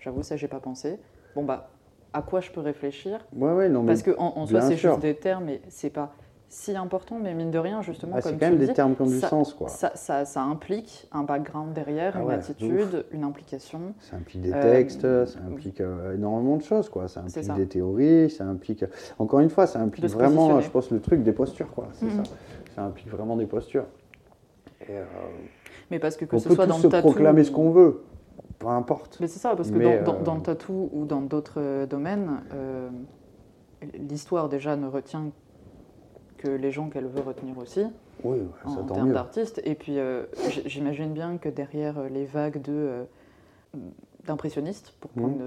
j'avoue 0.00 0.22
ça 0.22 0.36
j'ai 0.36 0.48
pas 0.48 0.60
pensé. 0.60 0.98
Bon 1.36 1.44
bah 1.44 1.70
à 2.12 2.22
quoi 2.22 2.40
je 2.40 2.50
peux 2.50 2.60
réfléchir? 2.60 3.24
Ouais, 3.36 3.52
ouais, 3.52 3.68
non, 3.68 3.82
mais 3.82 3.88
Parce 3.88 4.02
que 4.02 4.12
en, 4.18 4.32
en 4.38 4.46
soi 4.46 4.60
c'est 4.62 4.76
juste 4.76 5.00
des 5.00 5.14
termes, 5.14 5.44
mais 5.44 5.60
c'est 5.68 5.90
pas 5.90 6.12
si 6.48 6.76
important, 6.76 7.18
mais 7.20 7.34
mine 7.34 7.50
de 7.50 7.58
rien 7.58 7.82
justement 7.82 8.14
ah, 8.16 8.20
c'est 8.20 8.30
comme 8.30 8.38
quand 8.38 8.46
tu 8.46 8.52
même 8.52 8.60
le 8.60 8.60
des 8.60 8.66
dis, 8.68 8.74
termes 8.74 8.94
qui 8.94 9.02
ont 9.02 9.06
du 9.06 9.20
sens. 9.20 9.52
quoi. 9.54 9.68
ça, 9.68 9.90
ça, 9.96 10.24
ça 10.24 10.40
implique 10.42 11.08
un 11.10 11.24
background 11.24 11.72
derrière, 11.72 12.12
Ah 12.16 12.20
une 12.22 12.28
ouais, 12.28 12.34
attitude, 12.34 13.04
une 13.10 13.24
implication. 13.24 13.92
Ça 13.98 14.16
implique 14.16 14.40
des 14.42 14.52
Euh, 14.52 14.62
textes, 14.62 15.26
ça 15.26 15.40
implique 15.48 15.80
euh, 15.80 16.14
énormément 16.14 16.56
de 16.56 16.62
choses, 16.62 16.88
quoi. 16.88 17.08
Ça 17.08 17.24
C'est 17.26 17.40
implique 17.40 17.52
ça. 17.52 17.58
des 17.58 17.66
théories, 17.66 18.30
ça 18.30 18.44
implique. 18.44 18.84
Encore 19.18 19.40
une 19.40 19.50
fois, 19.50 19.66
ça 19.66 19.80
implique 19.80 20.06
vraiment, 20.06 20.60
je 20.60 20.70
pense, 20.70 20.90
le 20.92 21.00
truc 21.00 21.24
des 21.24 21.32
postures, 21.32 21.70
quoi. 21.72 21.88
C'est 21.94 22.06
Mhm. 22.06 22.12
ça. 22.12 22.22
Ça 22.76 22.82
implique 22.84 23.08
vraiment 23.10 23.36
des 23.36 23.46
postures. 23.46 23.86
Et, 24.88 24.96
euh, 24.98 25.04
Mais 25.90 25.98
parce 25.98 26.16
que 26.16 26.24
que 26.24 26.36
on 26.36 26.38
ce 26.38 26.48
peut 26.48 26.54
soit 26.54 26.64
tous 26.66 26.70
dans 26.72 26.78
se 26.78 26.86
le 26.86 26.90
tatou. 26.92 27.08
proclamer 27.08 27.44
ce 27.44 27.50
qu'on 27.50 27.70
veut, 27.70 28.04
peu 28.58 28.66
importe. 28.68 29.18
Mais 29.20 29.26
c'est 29.28 29.38
ça, 29.38 29.54
parce 29.56 29.70
que 29.70 29.78
Mais, 29.78 29.98
dans, 29.98 30.12
dans- 30.14 30.20
euh, 30.20 30.24
dans 30.24 30.34
le 30.36 30.42
tatou 30.42 30.90
ou 30.92 31.04
dans 31.06 31.22
d'autres 31.22 31.60
euh, 31.60 31.86
domaines, 31.86 32.40
l'histoire 33.98 34.48
déjà 34.48 34.76
ne 34.76 34.86
retient 34.86 35.30
que 36.38 36.48
les 36.48 36.70
gens 36.70 36.88
qu'elle 36.90 37.06
veut 37.06 37.22
retenir 37.22 37.56
aussi, 37.58 37.84
Oui, 38.22 38.38
ça 38.64 38.70
en 38.70 38.84
termes 38.84 39.12
d'artistes. 39.12 39.60
Et 39.64 39.74
puis 39.74 39.98
euh, 39.98 40.24
j'imagine 40.66 41.12
bien 41.12 41.38
que 41.38 41.48
derrière 41.48 42.02
les 42.10 42.26
vagues 42.26 42.60
de, 42.62 42.72
euh, 42.72 43.04
d'impressionnistes, 44.26 44.94
pour 45.00 45.10
Mhm. 45.16 45.22
prendre 45.22 45.42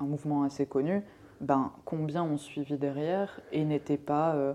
un, 0.00 0.04
un 0.04 0.06
mouvement 0.06 0.42
assez 0.44 0.66
connu, 0.66 1.02
ben, 1.40 1.70
combien 1.84 2.22
ont 2.22 2.38
suivi 2.38 2.76
derrière 2.78 3.40
et 3.52 3.64
n'étaient 3.64 3.98
pas 3.98 4.34
euh, 4.34 4.54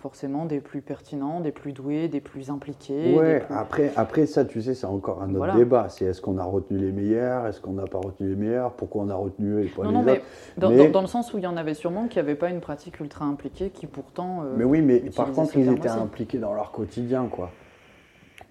forcément 0.00 0.44
des 0.46 0.60
plus 0.60 0.80
pertinents, 0.80 1.40
des 1.40 1.52
plus 1.52 1.72
doués, 1.72 2.08
des 2.08 2.20
plus 2.20 2.50
impliqués. 2.50 3.16
Ouais, 3.18 3.40
plus- 3.40 3.54
après, 3.54 3.92
après 3.96 4.26
ça, 4.26 4.44
tu 4.44 4.62
sais, 4.62 4.74
c'est 4.74 4.86
encore 4.86 5.22
un 5.22 5.28
autre 5.30 5.36
Voilà. 5.38 5.54
débat. 5.56 5.88
C'est 5.88 6.04
est-ce 6.06 6.20
qu'on 6.20 6.38
a 6.38 6.44
retenu 6.44 6.78
les 6.78 6.92
meilleurs, 6.92 7.46
est-ce 7.46 7.60
qu'on 7.60 7.72
n'a 7.72 7.86
pas 7.86 7.98
retenu 7.98 8.28
les 8.30 8.36
meilleurs, 8.36 8.72
pourquoi 8.72 9.02
on 9.02 9.08
a 9.10 9.14
retenu 9.14 9.50
eux 9.54 9.64
et 9.64 9.68
pas 9.68 9.82
Non, 9.82 9.88
les 9.90 9.94
non, 9.94 10.00
autres. 10.02 10.12
mais 10.12 10.22
dans, 10.60 10.70
Mais- 10.70 10.76
dans- 10.86 10.90
dans 10.92 11.00
le 11.02 11.06
sens 11.06 11.32
où 11.34 11.38
il 11.38 11.44
y 11.44 11.46
en 11.46 11.56
avait 11.56 11.74
sûrement 11.74 12.06
qui 12.08 12.18
n'avaient 12.18 12.34
pas 12.36 12.50
une 12.50 12.60
pratique 12.60 13.00
ultra 13.00 13.24
impliquée, 13.24 13.70
qui 13.70 13.86
pourtant. 13.86 14.42
euh, 14.44 14.54
Mais 14.56 14.64
oui, 14.64 14.80
mais 14.82 15.00
par 15.14 15.32
contre, 15.32 15.56
ils 15.56 15.68
étaient 15.68 15.88
aussi. 15.90 15.98
impliqués 15.98 16.38
dans 16.38 16.54
leur 16.54 16.70
quotidien, 16.72 17.26
quoi. 17.30 17.50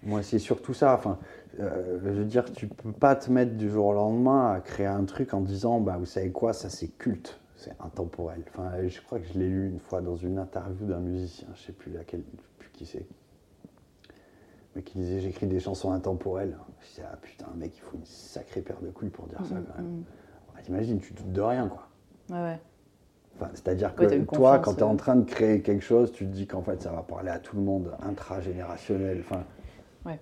Moi, 0.03 0.21
c'est 0.23 0.39
surtout 0.39 0.73
ça. 0.73 0.93
Enfin, 0.93 1.17
euh, 1.59 1.97
je 2.03 2.09
veux 2.09 2.23
dire, 2.25 2.45
tu 2.53 2.67
peux 2.67 2.91
pas 2.91 3.15
te 3.15 3.31
mettre 3.31 3.55
du 3.55 3.69
jour 3.69 3.87
au 3.87 3.93
lendemain 3.93 4.51
à 4.53 4.59
créer 4.59 4.85
un 4.85 5.03
truc 5.05 5.33
en 5.33 5.41
disant, 5.41 5.79
bah, 5.79 5.95
vous 5.99 6.05
savez 6.05 6.29
quoi, 6.31 6.53
ça 6.53 6.69
c'est 6.69 6.87
culte, 6.87 7.39
c'est 7.57 7.75
intemporel. 7.81 8.43
Enfin, 8.49 8.71
je 8.87 9.01
crois 9.01 9.19
que 9.19 9.25
je 9.25 9.37
l'ai 9.37 9.47
lu 9.49 9.69
une 9.69 9.79
fois 9.79 10.01
dans 10.01 10.15
une 10.15 10.37
interview 10.39 10.85
d'un 10.85 10.99
musicien, 10.99 11.47
je 11.55 11.61
sais 11.61 11.71
plus 11.73 11.91
laquelle, 11.91 12.23
plus 12.59 12.69
qui 12.71 12.85
c'est, 12.85 13.05
mais 14.75 14.83
qui 14.83 14.99
disait, 14.99 15.19
j'écris 15.19 15.47
des 15.47 15.59
chansons 15.59 15.91
intemporelles. 15.91 16.55
Je 16.81 16.87
disais, 16.87 17.03
ah 17.11 17.17
putain, 17.21 17.47
mec, 17.55 17.75
il 17.75 17.81
faut 17.81 17.95
une 17.97 18.05
sacrée 18.05 18.61
paire 18.61 18.79
de 18.81 18.89
couilles 18.89 19.09
pour 19.09 19.27
dire 19.27 19.43
ça, 19.45 19.55
Mhm, 19.55 19.65
quand 19.65 19.77
même. 19.81 19.91
mhm. 19.91 20.03
Bah, 20.53 20.61
T'imagines, 20.63 20.99
tu 20.99 21.13
te 21.13 21.21
doutes 21.21 21.33
de 21.33 21.41
rien, 21.41 21.67
quoi. 21.67 21.87
Ouais, 22.29 22.35
ouais. 22.43 22.59
Enfin, 23.35 23.49
C'est-à-dire 23.53 23.95
que 23.95 24.03
Ouais, 24.03 24.25
toi, 24.25 24.59
quand 24.59 24.73
tu 24.73 24.79
es 24.79 24.83
en 24.83 24.95
train 24.95 25.15
de 25.15 25.25
créer 25.25 25.61
quelque 25.61 25.83
chose, 25.83 26.11
tu 26.11 26.25
te 26.25 26.31
dis 26.31 26.47
qu'en 26.47 26.61
fait, 26.61 26.81
ça 26.81 26.91
va 26.91 27.01
parler 27.03 27.29
à 27.29 27.39
tout 27.39 27.55
le 27.55 27.61
monde, 27.61 27.91
intragénérationnel. 28.01 29.19
Enfin, 29.21 29.43
Ouais. 30.07 30.19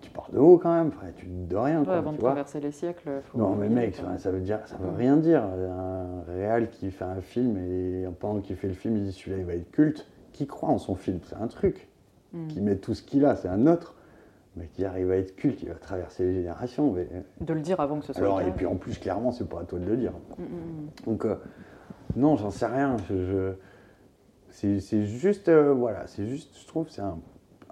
Tu 0.00 0.10
pars 0.10 0.28
de 0.32 0.38
haut 0.38 0.58
quand 0.58 0.74
même, 0.74 0.90
frère, 0.90 1.12
tu 1.16 1.26
de 1.26 1.56
rien. 1.56 1.80
Ouais, 1.80 1.84
quoi, 1.86 1.96
avant 1.96 2.10
tu 2.10 2.16
de 2.16 2.20
vois. 2.20 2.30
traverser 2.30 2.60
les 2.60 2.72
siècles. 2.72 3.22
faut- 3.24 3.38
Non, 3.38 3.54
mais 3.54 3.68
mec, 3.68 3.94
ça, 3.94 4.18
ça 4.18 4.30
veut 4.30 4.40
dire, 4.40 4.60
ça 4.66 4.76
veut 4.76 4.90
rien 4.90 5.16
dire. 5.16 5.42
Un 5.44 6.22
réal 6.32 6.68
qui 6.68 6.90
fait 6.90 7.04
un 7.04 7.20
film 7.20 7.56
et 7.58 8.06
pendant 8.20 8.40
qu'il 8.40 8.56
fait 8.56 8.68
le 8.68 8.74
film, 8.74 8.96
il 8.96 9.04
dit 9.04 9.12
celui-là, 9.12 9.38
il 9.38 9.44
va 9.44 9.54
être 9.54 9.70
culte. 9.70 10.06
Qui 10.32 10.46
croit 10.46 10.70
en 10.70 10.78
son 10.78 10.94
film? 10.94 11.20
C'est 11.24 11.36
un 11.36 11.46
truc. 11.46 11.88
Mm. 12.32 12.46
Qui 12.48 12.60
met 12.60 12.76
tout 12.76 12.94
ce 12.94 13.02
qu'il 13.02 13.24
a, 13.24 13.36
c'est 13.36 13.48
un 13.48 13.66
autre. 13.66 13.94
Mais 14.56 14.66
qui 14.66 14.84
arrive 14.84 15.10
à 15.10 15.16
être 15.16 15.34
culte, 15.36 15.62
il 15.62 15.68
va 15.68 15.74
traverser 15.76 16.24
les 16.24 16.34
générations. 16.34 16.92
mais- 16.92 17.08
De 17.40 17.54
le 17.54 17.60
dire 17.60 17.80
avant 17.80 18.00
que 18.00 18.04
ce 18.06 18.12
soit 18.12 18.22
Alors, 18.22 18.40
le 18.40 18.48
et 18.48 18.50
puis 18.50 18.66
en 18.66 18.76
plus, 18.76 18.98
clairement, 18.98 19.30
c'est 19.30 19.48
pas 19.48 19.60
à 19.60 19.64
toi 19.64 19.78
de 19.78 19.84
le 19.86 19.96
dire. 19.96 20.12
Mm, 20.38 20.42
mm, 20.42 20.46
mm. 20.46 20.88
Donc, 21.06 21.24
euh, 21.24 21.36
non, 22.16 22.36
j'en 22.36 22.50
sais 22.50 22.66
rien. 22.66 22.96
Je, 23.08 23.14
je- 23.24 23.52
c'est, 24.50 24.80
c'est 24.80 25.04
juste, 25.04 25.48
euh, 25.48 25.72
voilà, 25.72 26.06
c'est 26.06 26.26
juste, 26.26 26.58
je 26.60 26.66
trouve, 26.66 26.88
c'est 26.90 27.00
un, 27.00 27.18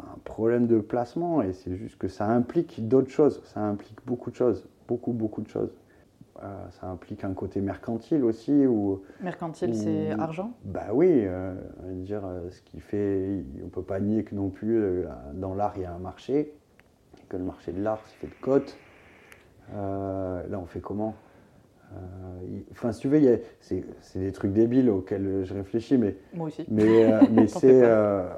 un 0.00 0.18
problème 0.24 0.66
de 0.66 0.78
placement 0.80 1.42
et 1.42 1.52
c'est 1.52 1.76
juste 1.76 1.98
que 1.98 2.08
ça 2.08 2.26
implique 2.26 2.88
d'autres 2.88 3.10
choses. 3.10 3.42
Ça 3.44 3.60
implique 3.60 3.98
beaucoup 4.06 4.30
de 4.30 4.36
choses, 4.36 4.68
beaucoup, 4.88 5.12
beaucoup 5.12 5.42
de 5.42 5.48
choses. 5.48 5.72
Euh, 6.42 6.70
ça 6.70 6.86
implique 6.86 7.22
un 7.24 7.34
côté 7.34 7.60
mercantile 7.60 8.24
aussi 8.24 8.66
où, 8.66 9.02
Mercantile, 9.20 9.74
c'est 9.74 10.10
argent? 10.12 10.52
Bah 10.64 10.86
oui, 10.92 11.08
euh, 11.12 11.54
dire 11.96 12.22
euh, 12.24 12.48
ce 12.48 12.62
qui 12.62 12.80
fait, 12.80 13.42
on 13.62 13.68
peut 13.68 13.82
pas 13.82 14.00
nier 14.00 14.24
que 14.24 14.34
non 14.34 14.48
plus 14.48 14.78
euh, 14.78 15.04
dans 15.34 15.54
l'art 15.54 15.74
il 15.76 15.82
y 15.82 15.84
a 15.84 15.92
un 15.92 15.98
marché, 15.98 16.54
que 17.28 17.36
le 17.36 17.44
marché 17.44 17.72
de 17.72 17.82
l'art 17.82 18.00
c'est 18.06 18.16
fait 18.16 18.26
de 18.28 18.40
cotes. 18.40 18.76
Là 19.72 20.58
on 20.58 20.66
fait 20.66 20.80
comment? 20.80 21.14
Enfin 22.72 22.92
si 22.92 23.00
tu 23.00 23.08
veux, 23.08 23.40
c'est 23.60 23.84
des 24.14 24.32
trucs 24.32 24.52
débiles 24.52 24.88
auxquels 24.88 25.44
je 25.44 25.52
réfléchis, 25.52 25.98
mais 25.98 26.16
Moi 26.32 26.46
aussi. 26.46 26.64
mais, 26.70 27.04
mais 27.30 27.46
c'est 27.46 27.60
fais 27.60 27.80
pas. 27.80 27.86
euh, 27.86 28.28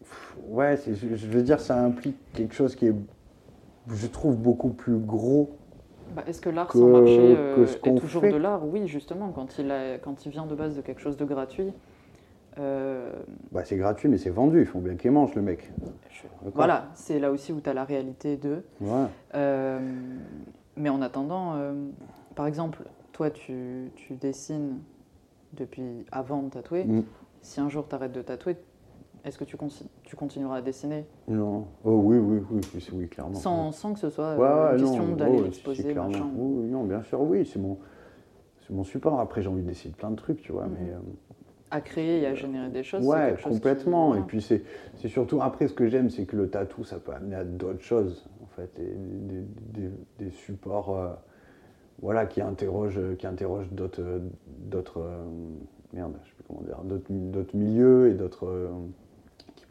pff, 0.00 0.31
ouais, 0.48 0.76
je, 0.86 0.92
je 1.16 1.26
veux 1.26 1.42
dire 1.42 1.60
ça 1.60 1.78
implique 1.82 2.16
quelque 2.32 2.54
chose 2.54 2.74
qui 2.76 2.86
est, 2.86 2.94
je 3.88 4.06
trouve 4.06 4.36
beaucoup 4.36 4.70
plus 4.70 4.96
gros 4.98 5.50
Bah, 6.14 6.22
Est-ce 6.26 6.40
que 6.40 6.50
l'art 6.50 6.72
sans 6.72 6.88
marché 6.88 7.12
que 7.16 7.20
euh, 7.20 7.66
ce 7.66 7.76
est 7.88 7.94
toujours 7.98 8.22
fait. 8.22 8.30
de 8.32 8.36
l'art? 8.36 8.64
Oui, 8.66 8.86
justement, 8.88 9.30
quand 9.30 9.58
il, 9.58 9.70
a- 9.70 9.98
quand 9.98 10.24
il 10.26 10.30
vient 10.32 10.46
de 10.46 10.54
base 10.54 10.76
de 10.76 10.80
quelque 10.82 11.00
chose 11.00 11.16
de 11.16 11.24
gratuit. 11.24 11.72
euh, 12.58 13.10
Bah, 13.50 13.62
c'est 13.64 13.76
gratuit, 13.76 14.08
mais 14.08 14.18
c'est 14.18 14.30
vendu. 14.30 14.60
Il 14.60 14.66
faut 14.66 14.80
bien 14.80 14.94
qu'il 14.96 15.10
mange, 15.10 15.34
le 15.34 15.42
mec. 15.42 15.70
je-. 16.10 16.50
Voilà, 16.54 16.88
c'est 16.94 17.18
là 17.18 17.30
aussi 17.30 17.52
où 17.52 17.60
tu 17.60 17.70
as 17.70 17.74
la 17.74 17.84
réalité 17.84 18.36
de. 18.36 18.62
Ouais. 18.80 19.06
Euh, 19.34 19.80
mais 20.76 20.88
en 20.90 21.00
attendant, 21.02 21.54
euh, 21.56 21.72
par 22.34 22.46
exemple, 22.46 22.82
toi, 23.12 23.30
tu, 23.30 23.90
tu 23.96 24.14
dessines 24.14 24.78
depuis 25.54 26.04
avant 26.12 26.42
de 26.42 26.50
tatouer. 26.50 26.84
Mm. 26.84 27.02
Si 27.42 27.60
un 27.60 27.68
jour 27.68 27.86
tu 27.88 27.94
arrêtes 27.94 28.12
de 28.12 28.22
tatouer, 28.22 28.56
est-ce 29.24 29.38
que 29.38 29.44
tu, 29.44 29.56
tu 30.02 30.16
continueras 30.16 30.56
à 30.56 30.62
dessiner? 30.62 31.04
Non. 31.28 31.66
Oh 31.84 32.00
oui, 32.04 32.18
oui, 32.18 32.40
oui, 32.50 32.60
oui, 32.74 32.88
oui, 32.92 33.08
clairement. 33.08 33.34
sans, 33.34 33.72
sans 33.72 33.92
que 33.94 33.98
ce 34.00 34.10
soit 34.10 34.24
euh, 34.24 34.36
Ouais, 34.38 34.76
une 34.76 34.82
non, 34.82 34.88
question 34.88 35.08
oh, 35.12 35.16
d'aller 35.16 35.38
si, 35.38 35.44
l'exposer, 35.44 35.94
machin 35.94 36.26
Oui, 36.36 36.68
non, 36.70 36.84
bien 36.84 37.02
sûr, 37.02 37.20
oui, 37.20 37.46
c'est 37.46 37.58
mon, 37.60 37.78
c'est 38.66 38.72
mon 38.74 38.84
support. 38.84 39.20
Après, 39.20 39.42
j'ai 39.42 39.48
envie 39.48 39.62
d'essayer 39.62 39.94
plein 39.94 40.10
de 40.10 40.16
trucs, 40.16 40.42
tu 40.42 40.52
vois, 40.52 40.66
Mhm. 40.66 40.76
mais. 40.78 40.90
euh, 40.90 40.98
À 41.70 41.80
créer 41.80 42.20
et 42.20 42.26
à 42.26 42.34
générer 42.34 42.68
des 42.68 42.82
choses 42.82 43.06
ouais, 43.06 43.28
quelque 43.28 43.40
chose 43.40 43.52
qui- 43.52 43.58
complètement. 43.60 44.14
Et 44.14 44.20
puis, 44.22 44.42
c'est, 44.42 44.62
surtout, 45.08 45.40
après, 45.40 45.68
ce 45.68 45.72
que 45.72 45.86
j'aime, 45.88 46.10
c'est 46.10 46.26
que 46.26 46.36
le 46.36 46.50
tatou, 46.50 46.84
ça 46.84 46.98
peut 46.98 47.12
amener 47.12 47.36
à 47.36 47.44
d'autres 47.44 47.80
choses, 47.82 48.28
en 48.42 48.46
fait, 48.56 48.70
et 48.78 48.92
des, 48.94 49.42
des- 49.88 49.94
des 50.18 50.30
supports, 50.30 50.94
euh, 50.96 51.12
voilà, 52.02 52.26
qui 52.26 52.40
interrogent, 52.42 53.00
qui 53.18 53.26
interrogent 53.26 53.70
d'autres, 53.72 54.02
euh, 54.02 54.18
d'autres, 54.68 55.00
euh, 55.00 55.24
merde, 55.94 56.12
je 56.24 56.28
sais 56.28 56.34
plus 56.34 56.44
comment 56.48 56.60
dire, 56.62 56.80
d'autres, 56.84 57.06
d'autres 57.10 57.56
milieux 57.56 58.10
et 58.10 58.14
d'autres, 58.14 58.46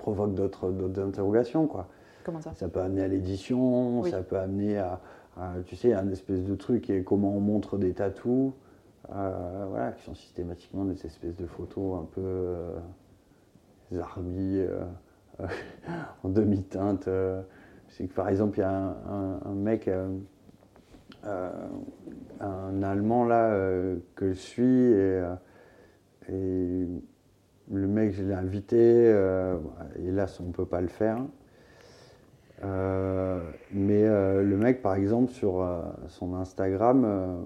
qui 0.02 0.04
provoquent 0.04 0.34
d'autres, 0.34 0.74
interrogations, 1.06 1.68
quoi. 1.68 1.88
Comment 2.24 2.42
ça? 2.42 2.54
Ça 2.56 2.68
peut 2.68 2.82
amener 2.82 3.04
à 3.04 3.08
l'édition, 3.08 4.02
Oui. 4.02 4.10
ça 4.10 4.22
peut 4.24 4.38
amener 4.38 4.78
à, 4.80 5.00
à, 5.38 5.54
tu 5.66 5.76
sais, 5.76 5.94
un 5.94 6.10
espèce 6.10 6.44
de 6.44 6.56
truc 6.56 6.90
et 6.90 7.04
comment 7.04 7.36
on 7.36 7.40
montre 7.40 7.78
des 7.78 7.94
tatous, 7.94 8.52
euh, 9.14 9.66
voilà, 9.70 9.92
qui 9.92 10.04
sont 10.04 10.16
systématiquement 10.16 10.86
des 10.86 11.06
espèces 11.06 11.36
de 11.36 11.46
photos 11.46 12.00
un 12.02 12.06
peu 12.06 12.22
euh, 12.24 12.72
zarbi, 13.94 14.58
euh, 14.60 14.84
en 16.24 16.30
demi-teinte. 16.30 17.08
euh. 17.08 17.42
C'est 17.90 18.08
que 18.08 18.14
par 18.14 18.30
exemple, 18.30 18.58
il 18.58 18.62
y 18.62 18.64
a 18.64 18.72
un, 18.72 18.90
un- 18.90 19.40
un 19.46 19.54
mec, 19.54 19.90
un 21.24 22.84
Allemand 22.84 23.26
là, 23.26 23.54
que 24.16 24.30
je 24.30 24.40
suis, 24.40 24.64
et, 24.94 25.22
et 26.30 26.88
le 27.72 27.88
mec, 27.88 28.11
je 28.14 28.24
l'ai 28.24 28.33
invité, 28.33 28.77
euh, 28.80 29.58
hélas, 29.98 30.40
on 30.40 30.45
ne 30.45 30.51
peut 30.51 30.66
pas 30.66 30.82
le 30.82 30.88
faire. 30.88 31.19
Euh, 32.64 33.40
mais 33.72 34.03
euh, 34.03 34.43
le 34.43 34.58
mec, 34.58 34.82
par 34.82 34.95
exemple, 34.95 35.32
sur 35.32 35.61
euh, 35.61 35.82
son 36.08 36.35
Instagram, 36.35 37.03
euh, 37.06 37.41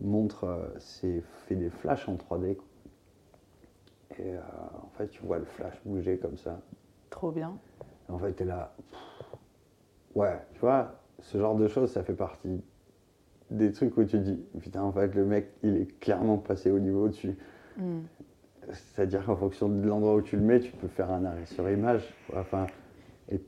montre, 0.00 0.44
euh, 0.44 0.68
c'est- 0.78 1.22
fait 1.46 1.56
des 1.56 1.70
flashs 1.70 2.08
en 2.08 2.16
3D. 2.16 2.54
quoi. 2.56 2.66
Et 4.18 4.34
euh, 4.34 4.40
en 4.82 4.90
fait, 4.96 5.08
tu 5.08 5.22
vois 5.22 5.38
le 5.38 5.44
flash 5.44 5.74
bouger 5.84 6.18
comme 6.18 6.36
ça. 6.36 6.60
Trop 7.08 7.32
bien. 7.32 7.56
Et 8.08 8.12
en 8.12 8.18
fait, 8.18 8.34
tu 8.34 8.42
es 8.42 8.46
là. 8.46 8.74
Ouais, 10.14 10.38
tu 10.54 10.60
vois, 10.60 10.94
ce 11.20 11.38
genre 11.38 11.56
de 11.56 11.66
choses, 11.68 11.90
ça 11.92 12.02
fait 12.02 12.14
partie 12.14 12.62
des 13.50 13.72
trucs 13.72 13.96
où 13.96 14.04
tu 14.04 14.18
dis, 14.18 14.40
putain, 14.60 14.82
en 14.82 14.92
fait, 14.92 15.14
le 15.14 15.24
mec, 15.24 15.50
il 15.62 15.76
est 15.76 15.98
clairement 16.00 16.38
passé 16.38 16.70
au 16.70 16.78
niveau 16.78 17.04
au-dessus. 17.06 17.36
Mm. 17.76 18.00
C'est-à-dire 18.72 19.24
qu'en 19.24 19.36
fonction 19.36 19.68
de 19.68 19.86
l'endroit 19.86 20.14
où 20.14 20.22
tu 20.22 20.36
le 20.36 20.42
mets, 20.42 20.60
tu 20.60 20.70
peux 20.72 20.88
faire 20.88 21.10
un 21.10 21.24
arrêt 21.24 21.46
sur 21.46 21.68
image. 21.68 22.02
Enfin, 22.36 22.66
et 23.30 23.40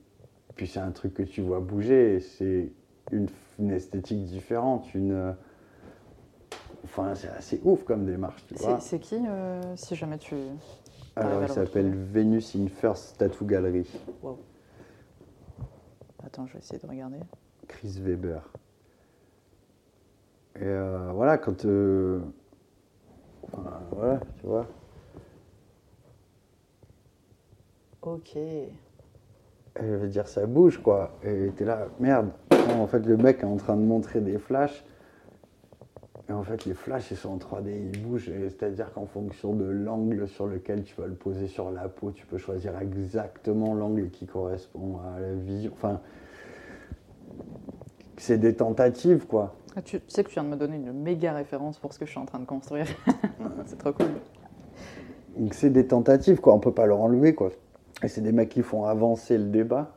puis 0.57 0.67
c'est 0.67 0.81
un 0.81 0.91
truc 0.91 1.15
que 1.15 1.23
tu 1.23 1.43
vois 1.43 1.61
bouger, 1.61 2.21
c'est 2.21 2.71
une, 3.13 3.29
une 3.59 3.71
esthétique 3.71 4.25
différente, 4.25 4.93
une. 4.95 5.13
euh, 5.13 5.33
Enfin, 6.85 7.15
c'est 7.15 7.29
assez 7.29 7.61
ouf 7.65 7.85
comme 7.85 8.05
démarche, 8.05 8.45
tu 8.49 8.55
vois. 8.55 8.81
C'est 8.81 8.99
qui, 8.99 9.17
euh, 9.17 9.77
si 9.77 9.95
jamais 9.95 10.19
tu. 10.19 10.35
Alors, 11.15 11.39
il 11.39 11.41
le 11.43 11.49
s'appelle. 11.49 11.95
Venus 11.95 12.57
in 12.57 12.67
First 12.69 13.19
Tattoo 13.19 13.45
Gallery, 13.47 13.87
Attends, 16.25 16.47
je 16.47 16.55
vais 16.55 16.59
essayer 16.59 16.81
de 16.81 16.87
regarder. 16.87 17.19
Chris 17.69 17.99
Weber. 18.01 18.43
Et 20.57 20.65
euh, 20.65 21.13
voilà, 21.15 21.39
quand. 21.39 21.65
euh, 21.65 22.21
voilà, 23.93 24.21
tu 24.41 24.47
vois. 24.47 24.67
Ok. 28.03 28.37
Je 29.81 29.95
veux 29.95 30.09
dire, 30.09 30.27
ça 30.27 30.45
bouge, 30.47 30.79
quoi. 30.79 31.13
Et 31.23 31.51
t'es 31.57 31.65
là, 31.65 31.87
merde. 32.01 32.31
En 32.77 32.87
fait, 32.87 33.07
le 33.07 33.17
mec 33.17 33.41
est 33.41 33.47
en 33.47 33.57
train 33.57 33.77
de 33.77 33.83
montrer 33.83 34.21
des 34.21 34.39
flashs. 34.39 34.85
Et 36.29 36.33
en 36.33 36.43
fait, 36.43 36.65
les 36.65 36.75
flashs, 36.75 37.11
ils 37.11 37.17
sont 37.17 37.31
en 37.31 37.39
3D, 37.39 37.91
ils 37.95 38.03
bougent. 38.03 38.31
C'est-à-dire 38.49 38.93
qu'en 38.93 39.07
fonction 39.07 39.55
de 39.55 39.65
l'angle 39.65 40.27
sur 40.27 40.47
lequel 40.47 40.83
tu 40.83 40.95
vas 41.01 41.07
le 41.07 41.15
poser 41.15 41.47
sur 41.47 41.71
la 41.71 41.89
peau, 41.89 42.11
tu 42.11 42.27
peux 42.27 42.39
choisir 42.39 42.77
exactement 42.81 43.75
l'angle 43.75 44.11
qui 44.11 44.27
correspond 44.27 44.99
à 45.17 45.21
la 45.21 45.35
vision. 45.35 45.71
Enfin, 45.73 46.01
c'est 48.17 48.39
des 48.39 48.55
tentatives, 48.55 49.27
quoi. 49.27 49.55
Ah, 49.77 49.83
tu, 49.83 50.01
tu 50.01 50.05
sais 50.09 50.25
que 50.25 50.29
tu 50.29 50.35
viens 50.35 50.45
de 50.45 50.49
me 50.49 50.57
donner 50.57 50.77
une 50.77 50.93
méga 50.93 51.33
référence 51.33 51.79
pour 51.79 51.93
ce 51.93 52.01
que 52.01 52.07
je 52.07 52.11
suis 52.11 52.21
en 52.21 52.27
train 52.27 52.41
de 52.41 52.47
construire. 52.47 52.87
c'est 53.67 53.79
trop 53.79 53.93
cool. 53.93 54.07
Donc, 55.37 55.55
c'est 55.55 55.71
des 55.71 55.87
tentatives, 55.87 56.41
quoi. 56.41 56.53
On 56.53 56.59
peut 56.59 56.75
pas 56.75 56.87
leur 56.87 57.01
enlever, 57.01 57.35
quoi. 57.35 57.51
Et 58.03 58.09
c'est 58.09 58.21
des 58.21 58.33
mecs 58.33 58.49
qui 58.49 58.63
font 58.63 58.85
avancer 58.85 59.39
le 59.39 59.45
débat. 59.45 59.95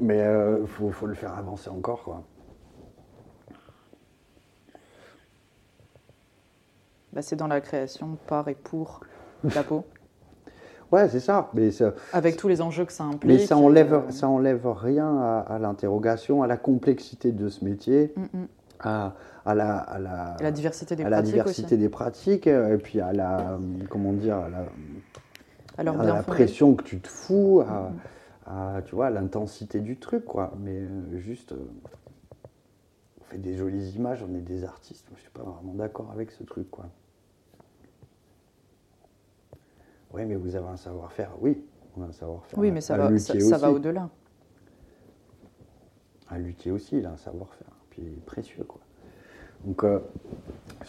Mais 0.00 0.24
il 0.60 0.66
faut, 0.66 0.90
faut 0.90 1.06
le 1.06 1.14
faire 1.14 1.34
avancer 1.38 1.70
encore, 1.70 2.02
quoi. 2.02 2.24
Bah, 7.12 7.22
c'est 7.22 7.36
dans 7.36 7.46
la 7.46 7.60
création 7.60 8.18
par 8.26 8.48
et 8.48 8.56
pour 8.56 9.00
la 9.54 9.62
peau, 9.62 9.84
Ouais, 10.92 11.08
c'est 11.08 11.20
ça. 11.20 11.50
Mais 11.54 11.70
ça, 11.70 11.92
avec 12.12 12.36
tous 12.36 12.48
les 12.48 12.60
enjeux 12.60 12.84
que 12.84 12.92
ça 12.92 13.04
implique. 13.04 13.24
mais 13.24 13.38
ça 13.38 13.56
enlève, 13.56 13.94
euh, 13.94 14.10
ça 14.10 14.28
enlève 14.28 14.66
rien 14.68 15.16
à, 15.18 15.38
à 15.40 15.58
l'interrogation, 15.58 16.42
à 16.42 16.46
la 16.46 16.56
complexité 16.56 17.32
de 17.32 17.48
ce 17.48 17.64
métier, 17.64 18.12
mm, 18.16 18.22
mm. 18.22 18.46
à, 18.80 19.14
à 19.44 19.54
la, 19.54 19.78
à 19.78 19.98
la, 19.98 20.52
diversité 20.52 20.94
des 20.94 21.02
à 21.02 21.08
la 21.08 21.16
pratiques 21.16 21.34
diversité 21.34 21.76
des 21.76 21.88
pratiques, 21.88 22.46
euh, 22.46 22.74
et 22.74 22.78
puis 22.78 23.00
à 23.00 23.12
la, 23.12 23.58
comment 23.88 24.12
dire, 24.12 24.36
à 24.36 24.48
la, 24.48 24.66
Alors 25.76 26.00
à 26.00 26.04
la 26.04 26.22
fondé. 26.22 26.26
pression 26.36 26.74
que 26.74 26.84
tu 26.84 27.00
te 27.00 27.08
fous, 27.08 27.62
à, 27.66 27.90
Mhm. 27.90 27.98
à, 28.46 28.82
tu 28.82 28.94
vois, 28.94 29.10
l'intensité 29.10 29.80
du 29.80 29.98
truc, 29.98 30.24
quoi. 30.24 30.52
Mais 30.60 30.76
euh, 30.80 31.18
juste, 31.18 31.52
euh, 31.52 31.56
on 33.20 33.24
fait 33.24 33.38
des 33.38 33.56
jolies 33.56 33.90
images, 33.90 34.22
on 34.28 34.34
est 34.34 34.40
des 34.42 34.64
artistes. 34.64 35.08
Je 35.16 35.20
suis 35.20 35.30
pas 35.30 35.42
vraiment 35.42 35.74
d'accord 35.74 36.10
avec 36.12 36.30
ce 36.30 36.44
truc, 36.44 36.70
quoi. 36.70 36.86
Oui, 40.12 40.24
mais 40.26 40.36
vous 40.36 40.54
avez 40.54 40.68
un 40.68 40.76
savoir-faire. 40.76 41.30
Oui, 41.40 41.60
on 41.96 42.02
a 42.02 42.06
un 42.06 42.12
savoir-faire. 42.12 42.58
Oui, 42.58 42.70
mais 42.70 42.80
ça 42.80 42.96
va, 42.96 43.18
ça, 43.18 43.38
ça 43.40 43.58
va 43.58 43.70
au-delà. 43.72 44.08
Un 46.30 46.38
luthier 46.38 46.70
aussi, 46.70 46.98
il 46.98 47.06
a 47.06 47.10
un 47.10 47.16
savoir-faire, 47.16 47.66
puis 47.90 48.02
précieux, 48.26 48.64
quoi. 48.64 48.80
Donc, 49.64 49.82
euh, 49.84 49.98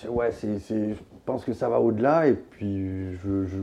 ouais, 0.09 0.31
c'est, 0.31 0.59
c'est- 0.59 0.93
je 0.93 1.01
pense 1.25 1.43
que 1.43 1.53
ça 1.53 1.69
va 1.69 1.79
au-delà, 1.79 2.27
et 2.27 2.33
puis 2.35 3.13
je, 3.15 3.45
je, 3.45 3.57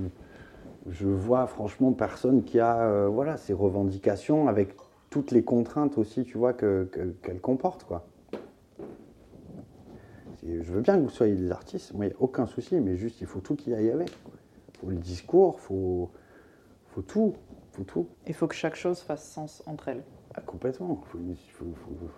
je 0.90 1.06
vois 1.06 1.46
franchement 1.46 1.92
personne 1.92 2.44
qui 2.44 2.58
a 2.58 2.82
euh, 2.82 3.08
voilà, 3.08 3.36
ces 3.36 3.52
revendications 3.52 4.48
avec 4.48 4.74
toutes 5.10 5.30
les 5.30 5.42
contraintes 5.42 5.98
aussi, 5.98 6.24
tu 6.24 6.38
vois, 6.38 6.52
qu'elle 6.54 6.88
que, 6.88 7.38
comporte, 7.40 7.84
quoi. 7.84 8.06
Je 10.44 10.72
veux 10.72 10.80
bien 10.80 10.96
que 10.96 11.02
vous 11.02 11.10
soyez 11.10 11.36
des 11.36 11.52
artistes, 11.52 11.94
moi, 11.94 12.06
il 12.06 12.08
n'y 12.08 12.14
a 12.14 12.16
aucun 12.20 12.46
souci, 12.46 12.80
mais 12.80 12.96
juste, 12.96 13.20
il 13.20 13.28
faut 13.28 13.38
tout 13.38 13.54
qu'il 13.54 13.72
y 13.72 13.76
aille 13.76 13.90
avec. 13.90 14.10
Il 14.10 14.78
faut 14.78 14.90
le 14.90 14.96
discours, 14.96 15.56
il 15.58 15.62
faut, 15.62 16.10
faut 16.88 17.02
tout, 17.02 17.34
faut 17.70 17.84
tout. 17.84 18.08
Il 18.26 18.34
faut 18.34 18.48
que 18.48 18.54
chaque 18.54 18.74
chose 18.74 19.00
fasse 19.00 19.24
sens 19.24 19.62
entre 19.66 19.88
elles. 19.88 20.02
Ah, 20.34 20.40
complètement. 20.40 21.04
Il 21.14 21.36
faut, 21.52 21.66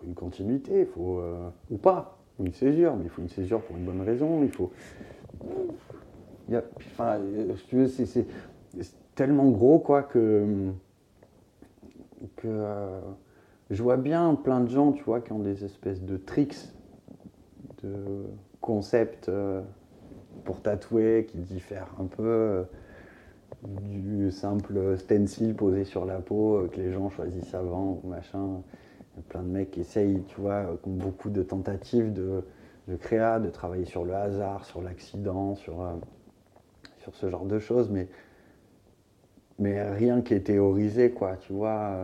une 0.04 0.14
continuité, 0.14 0.80
il 0.80 0.86
faut, 0.86 1.18
euh, 1.18 1.50
ou 1.70 1.76
pas, 1.76 2.18
une 2.38 2.52
césure, 2.52 2.96
mais 2.96 3.04
il 3.04 3.10
faut 3.10 3.20
une 3.20 3.28
césure 3.28 3.60
pour 3.60 3.76
une 3.76 3.84
bonne 3.84 4.00
raison. 4.00 4.42
Il 4.42 4.50
faut. 4.50 4.72
Il 6.48 6.54
y 6.54 6.56
a, 6.56 6.62
enfin, 6.76 7.18
c'est 7.88 8.26
tellement 9.14 9.48
gros 9.50 9.78
quoi 9.78 10.02
que 10.02 10.72
que 12.36 12.48
euh, 12.48 13.00
je 13.70 13.82
vois 13.82 13.96
bien 13.96 14.34
plein 14.34 14.60
de 14.60 14.68
gens, 14.68 14.92
tu 14.92 15.02
vois, 15.04 15.20
qui 15.20 15.32
ont 15.32 15.38
des 15.38 15.64
espèces 15.64 16.02
de 16.02 16.16
tricks, 16.16 16.56
de 17.82 18.26
concepts 18.60 19.28
euh, 19.28 19.60
pour 20.44 20.60
tatouer, 20.60 21.26
qui 21.28 21.38
diffèrent 21.38 21.94
un 22.00 22.06
peu 22.06 22.64
du 23.66 24.30
simple 24.30 24.98
stencil 24.98 25.54
posé 25.54 25.84
sur 25.84 26.04
la 26.04 26.18
peau 26.18 26.56
euh, 26.56 26.68
que 26.68 26.76
les 26.76 26.92
gens 26.92 27.10
choisissent 27.10 27.54
avant 27.54 28.00
ou 28.02 28.08
machin. 28.08 28.62
Il 29.14 29.18
y 29.18 29.20
a 29.20 29.22
plein 29.28 29.42
de 29.42 29.48
mecs 29.48 29.70
qui 29.70 29.80
essayent, 29.80 30.22
tu 30.28 30.40
vois, 30.40 30.52
euh, 30.54 30.76
qui 30.82 30.88
ont 30.88 30.94
beaucoup 30.94 31.30
de 31.30 31.42
tentatives 31.42 32.12
de, 32.12 32.44
de 32.88 32.96
créa, 32.96 33.40
de 33.40 33.48
travailler 33.48 33.84
sur 33.84 34.04
le 34.04 34.14
hasard, 34.14 34.64
sur 34.64 34.82
l'accident, 34.82 35.54
sur, 35.54 35.80
euh, 35.80 35.94
sur 36.98 37.14
ce 37.14 37.30
genre 37.30 37.46
de 37.46 37.58
choses, 37.58 37.90
mais, 37.90 38.08
mais 39.58 39.82
rien 39.92 40.20
qui 40.20 40.34
est 40.34 40.40
théorisé, 40.40 41.10
quoi, 41.10 41.36
tu 41.36 41.52
vois. 41.52 41.96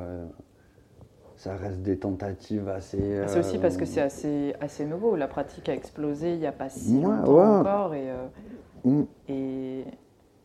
ça 1.37 1.57
reste 1.57 1.83
des 1.83 1.99
tentatives 1.99 2.69
assez. 2.69 3.21
Ah, 3.25 3.29
c'est 3.29 3.41
aussi 3.41 3.59
parce 3.59 3.77
que 3.77 3.85
c'est 3.85 4.01
assez, 4.01 4.55
assez 4.61 4.85
nouveau. 4.85 5.17
La 5.17 5.29
pratique 5.29 5.69
a 5.69 5.75
explosé 5.75 6.35
il 6.35 6.41
n'y 6.41 6.47
a 6.47 6.53
pas 6.53 6.69
si 6.69 7.01
longtemps 7.01 7.61
encore. 7.61 7.95
Et, 7.95 8.09
mm. 8.85 9.03
et, 9.29 9.85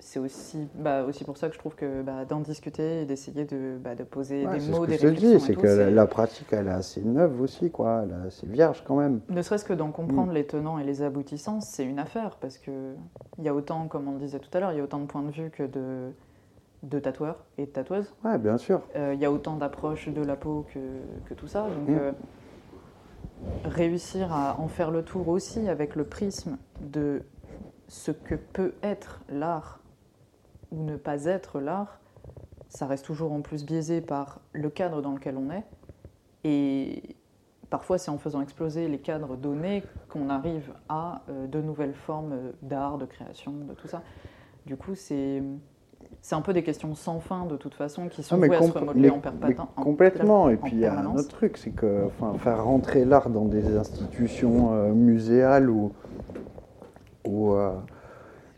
c'est 0.06 0.20
aussi, 0.20 0.68
bah, 0.76 1.04
aussi 1.04 1.24
pour 1.24 1.36
ça 1.36 1.48
que 1.48 1.56
je 1.56 1.60
trouve 1.60 1.74
que 1.74 2.04
bah, 2.04 2.26
d'en 2.26 2.40
discuter 2.40 3.02
et 3.02 3.06
d'essayer 3.06 3.44
de, 3.44 3.78
bah, 3.84 3.96
de, 3.96 4.04
poser 4.04 4.46
des 4.46 4.60
mots, 4.70 4.86
des 4.86 4.98
réflexions. 4.98 5.40
C'est 5.40 5.56
que 5.56 5.68
la, 5.68 6.06
pratique, 6.06 6.48
elle 6.52 6.68
est 6.68 6.72
assez 6.72 7.02
neuve 7.02 7.42
aussi, 7.42 7.72
quoi. 7.72 8.04
Elle 8.04 8.12
est 8.12 8.28
assez 8.28 8.46
vierge 8.46 8.84
quand 8.86 8.98
même. 8.98 9.22
Ne 9.30 9.42
serait-ce 9.42 9.66
que 9.66 9.74
d'en 9.74 9.90
comprendre 9.90 10.32
mm. 10.32 10.36
les 10.36 10.46
tenants 10.46 10.78
et 10.78 10.84
les 10.84 11.02
aboutissants, 11.02 11.60
c'est 11.60 11.84
une 11.84 11.98
affaire 11.98 12.38
parce 12.40 12.60
qu'il 12.60 12.96
y 13.40 13.48
a 13.48 13.56
autant, 13.56 13.88
comme 13.88 14.08
on 14.08 14.14
le 14.14 14.20
disait 14.20 14.38
tout 14.38 14.56
à 14.56 14.60
l'heure, 14.60 14.74
il 14.74 14.78
y 14.78 14.82
a 14.82 14.84
autant 14.84 15.00
de 15.00 15.06
points 15.06 15.24
de 15.24 15.32
vue 15.32 15.50
que 15.50 15.64
de, 15.64 16.12
de 16.84 17.00
tatoueurs 17.00 17.46
et 17.58 17.66
de 17.66 17.72
tatoueuses. 17.72 18.14
Ouais, 18.24 18.38
bien 18.38 18.58
sûr. 18.58 18.82
Euh, 18.96 19.14
il 19.14 19.20
y 19.20 19.26
a 19.26 19.32
autant 19.32 19.56
d'approches 19.56 20.10
de 20.10 20.22
la 20.22 20.36
peau 20.36 20.66
que, 20.74 20.80
que 21.26 21.34
tout 21.34 21.48
ça. 21.48 21.64
Donc, 21.64 21.90
mm. 21.90 22.00
euh, 22.00 22.12
réussir 23.66 24.32
à 24.32 24.60
en 24.60 24.68
faire 24.68 24.92
le 24.92 25.04
tour 25.04 25.28
aussi 25.28 25.68
avec 25.68 25.96
le 25.96 26.04
prisme 26.04 26.58
de 26.82 27.24
ce 27.88 28.12
que 28.12 28.36
peut 28.36 28.74
être 28.84 29.22
l'art 29.30 29.80
ou 30.72 30.84
ne 30.84 30.96
pas 30.96 31.26
être 31.26 31.60
l'art, 31.60 32.00
ça 32.70 32.88
reste 32.88 33.06
toujours 33.06 33.32
en 33.32 33.42
plus 33.42 33.64
biaisé 33.66 34.02
par 34.02 34.42
le 34.52 34.70
cadre 34.70 35.02
dans 35.02 35.12
lequel 35.12 35.38
on 35.38 35.52
est. 35.52 35.64
Et 36.44 37.16
parfois, 37.70 37.98
c'est 37.98 38.12
en 38.12 38.18
faisant 38.18 38.42
exploser 38.42 38.88
les 38.88 39.00
cadres 39.00 39.38
donnés 39.38 39.84
qu'on 40.10 40.30
arrive 40.30 40.74
à 40.90 41.22
euh, 41.30 41.48
de 41.48 41.62
nouvelles 41.62 41.94
formes 41.94 42.36
d'art, 42.62 42.98
de 42.98 43.06
création, 43.06 43.52
de 43.52 43.74
tout 43.74 43.88
ça. 43.88 44.02
Du 44.66 44.78
coup, 44.78 44.96
c'est 44.96 45.44
c'est 46.26 46.34
un 46.34 46.42
peu 46.42 46.54
des 46.54 46.64
questions 46.64 46.96
sans 46.96 47.20
fin 47.20 47.46
de 47.46 47.56
toute 47.56 47.76
façon 47.76 48.08
qui 48.08 48.24
sont 48.24 48.38
vouées 48.38 48.56
à 48.56 48.60
se 48.60 48.72
remodeler 48.72 49.12
en 49.12 49.20
perpétuité. 49.20 49.62
Complètement. 49.76 50.50
Et 50.50 50.58
puis 50.58 50.72
il 50.74 50.80
y 50.80 50.86
a 50.88 50.98
un 50.98 51.06
autre 51.06 51.28
truc, 51.28 51.56
c'est 51.56 51.70
que 51.70 52.08
faire 52.40 52.64
rentrer 52.64 53.06
l'art 53.06 53.30
dans 53.30 53.46
des 53.46 53.78
institutions 53.78 54.74
euh, 54.74 54.92
muséales 54.92 55.70
ou, 55.70 55.92
ou 57.26 57.52
euh, 57.52 57.76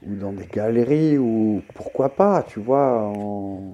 ou 0.07 0.15
dans 0.15 0.31
des 0.31 0.45
galeries, 0.45 1.17
ou 1.17 1.61
pourquoi 1.75 2.07
pas, 2.07 2.41
tu 2.47 2.61
vois, 2.61 3.01
en, 3.01 3.73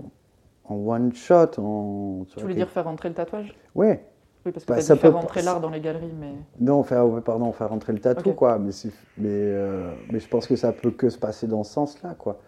one 0.67 1.13
shot. 1.13 1.59
En, 1.59 2.25
tu 2.35 2.39
voulais 2.41 2.55
dire 2.55 2.69
faire 2.69 2.85
rentrer 2.85 3.09
le 3.09 3.15
tatouage? 3.15 3.55
Ouais. 3.75 4.03
Oui, 4.43 4.51
parce 4.51 4.65
que 4.65 4.73
bah, 4.73 4.81
ça 4.81 4.95
faire 4.95 5.13
rentrer 5.13 5.43
l'art 5.43 5.61
dans 5.61 5.69
les 5.69 5.79
galeries, 5.79 6.13
mais... 6.19 6.33
Non, 6.59 6.81
faire, 6.81 7.05
pardon, 7.23 7.51
faire 7.51 7.69
rentrer 7.69 7.93
le 7.93 7.99
tatou, 7.99 8.33
quoi. 8.33 8.57
Mais, 8.57 8.71
mais, 9.19 9.29
euh, 9.29 9.93
mais 10.11 10.19
je 10.19 10.27
pense 10.27 10.47
que 10.47 10.55
ça 10.55 10.73
peut 10.73 10.89
que 10.89 11.09
se 11.09 11.19
passer 11.19 11.45
dans 11.45 11.63
ce 11.63 11.73
sens-là, 11.73 12.15
quoi. 12.17 12.39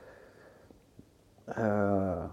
Euh, 1.58 2.26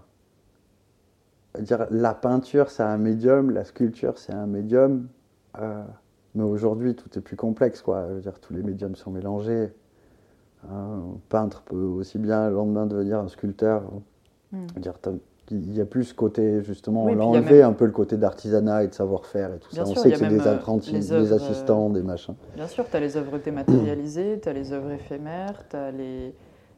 dire, 1.59 1.87
la 1.91 2.13
peinture, 2.13 2.69
c'est 2.69 2.83
un 2.83 2.97
médium, 2.97 3.51
la 3.51 3.63
sculpture, 3.63 4.17
c'est 4.17 4.33
un 4.33 4.47
médium. 4.47 5.07
Euh, 5.59 5.83
mais 6.35 6.43
aujourd'hui, 6.43 6.95
tout 6.95 7.09
est 7.17 7.21
plus 7.21 7.35
complexe, 7.35 7.81
quoi. 7.81 8.07
Je 8.09 8.13
veux 8.13 8.21
dire, 8.21 8.39
tous 8.39 8.53
les 8.53 8.63
médiums 8.63 8.95
sont 8.95 9.11
mélangés. 9.11 9.71
Un 10.69 11.01
peintre 11.29 11.61
peut 11.63 11.75
aussi 11.75 12.17
bien 12.17 12.49
le 12.49 12.55
lendemain 12.55 12.85
devenir 12.85 13.19
un 13.19 13.27
sculpteur. 13.27 13.83
Hmm. 14.51 14.65
Dire, 14.77 14.93
il 15.51 15.75
y 15.75 15.81
a 15.81 15.85
plus 15.85 16.05
ce 16.05 16.13
côté, 16.13 16.63
justement, 16.63 17.03
on 17.03 17.15
l'a 17.15 17.25
enlevé 17.25 17.61
un 17.61 17.73
peu 17.73 17.85
le 17.85 17.91
côté 17.91 18.17
d'artisanat 18.17 18.85
et 18.85 18.87
de 18.87 18.93
savoir-faire 18.93 19.53
et 19.53 19.59
tout 19.59 19.71
ça. 19.71 19.83
on 19.85 19.93
sait 19.93 20.11
que 20.11 20.17
c'est 20.17 20.27
des 20.27 20.47
euh, 20.47 20.53
apprentis, 20.53 20.93
des 20.93 21.33
assistants, 21.33 21.89
des 21.89 22.01
machins. 22.01 22.35
Bien 22.55 22.67
sûr, 22.67 22.85
tu 22.89 22.95
as 22.95 22.99
les 22.99 23.17
œuvres 23.17 23.37
dématérialisées, 23.39 24.39
tu 24.41 24.49
as 24.49 24.53
les 24.53 24.71
œuvres 24.71 24.91
éphémères, 24.91 25.67
tu 25.69 25.75
as 25.75 25.91
les, 25.91 26.33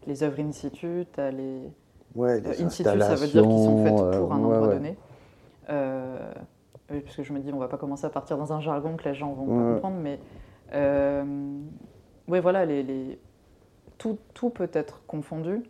les 0.07 0.23
œuvres 0.23 0.39
in 0.39 0.51
situ, 0.51 1.05
tu 1.13 1.19
as 1.19 1.31
les. 1.31 1.69
Ouais, 2.15 2.39
les 2.39 2.61
in 2.61 2.69
situ, 2.69 2.83
ça 2.83 3.15
veut 3.15 3.27
dire 3.27 3.43
qu'ils 3.43 3.51
sont 3.51 3.83
faites 3.83 4.19
pour 4.19 4.33
un 4.33 4.37
endroit 4.37 4.67
donné. 4.67 4.97
Euh, 5.69 6.31
parce 6.87 7.15
que 7.15 7.23
je 7.23 7.33
me 7.33 7.39
dis, 7.39 7.51
on 7.51 7.57
va 7.57 7.67
pas 7.67 7.77
commencer 7.77 8.05
à 8.05 8.09
partir 8.09 8.37
dans 8.37 8.53
un 8.53 8.61
jargon 8.61 8.95
que 8.95 9.03
les 9.07 9.15
gens 9.15 9.33
vont 9.33 9.45
pas 9.45 9.73
comprendre, 9.73 9.97
mais. 10.01 10.19
Euh, 10.73 11.23
oui, 12.27 12.39
voilà, 12.39 12.65
les, 12.65 12.83
les 12.83 13.19
tout, 13.97 14.17
tout, 14.33 14.49
peut 14.49 14.69
être 14.73 15.05
confondu. 15.05 15.63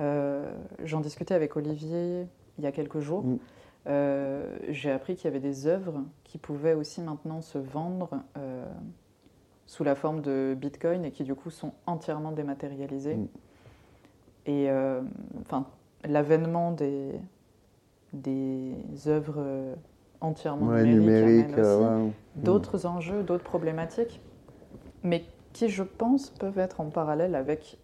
Euh, 0.00 0.50
j'en 0.84 1.00
discutais 1.00 1.34
avec 1.34 1.56
Olivier 1.56 2.26
il 2.58 2.64
y 2.64 2.66
a 2.66 2.72
quelques 2.72 3.00
jours. 3.00 3.24
Mm. 3.24 3.38
Euh, 3.88 4.58
j'ai 4.68 4.90
appris 4.90 5.16
qu'il 5.16 5.24
y 5.24 5.28
avait 5.28 5.40
des 5.40 5.66
œuvres 5.66 6.02
qui 6.24 6.38
pouvaient 6.38 6.74
aussi 6.74 7.00
maintenant 7.00 7.40
se 7.40 7.58
vendre 7.58 8.10
euh, 8.36 8.64
sous 9.66 9.82
la 9.82 9.94
forme 9.94 10.20
de 10.20 10.56
Bitcoin 10.58 11.04
et 11.04 11.10
qui 11.10 11.24
du 11.24 11.34
coup 11.34 11.50
sont 11.50 11.72
entièrement 11.86 12.32
dématérialisées. 12.32 13.16
Mm. 13.16 13.28
Et 14.46 14.70
enfin, 15.42 15.66
l'avènement 16.04 16.72
des, 16.72 17.12
des 18.12 18.74
œuvres 19.06 19.74
entièrement 20.20 20.72
numériques, 20.82 21.56
amène 21.58 22.12
d'autres 22.36 22.86
enjeux, 22.86 23.22
d'autres 23.22 23.44
problématiques. 23.44 24.20
Mais 25.02 25.24
qui, 25.52 25.68
je 25.68 25.82
pense, 25.82 26.30
peuvent 26.30 26.58
être 26.58 26.80
en 26.80 26.86
parallèle 26.86 27.34
avec 27.34 27.78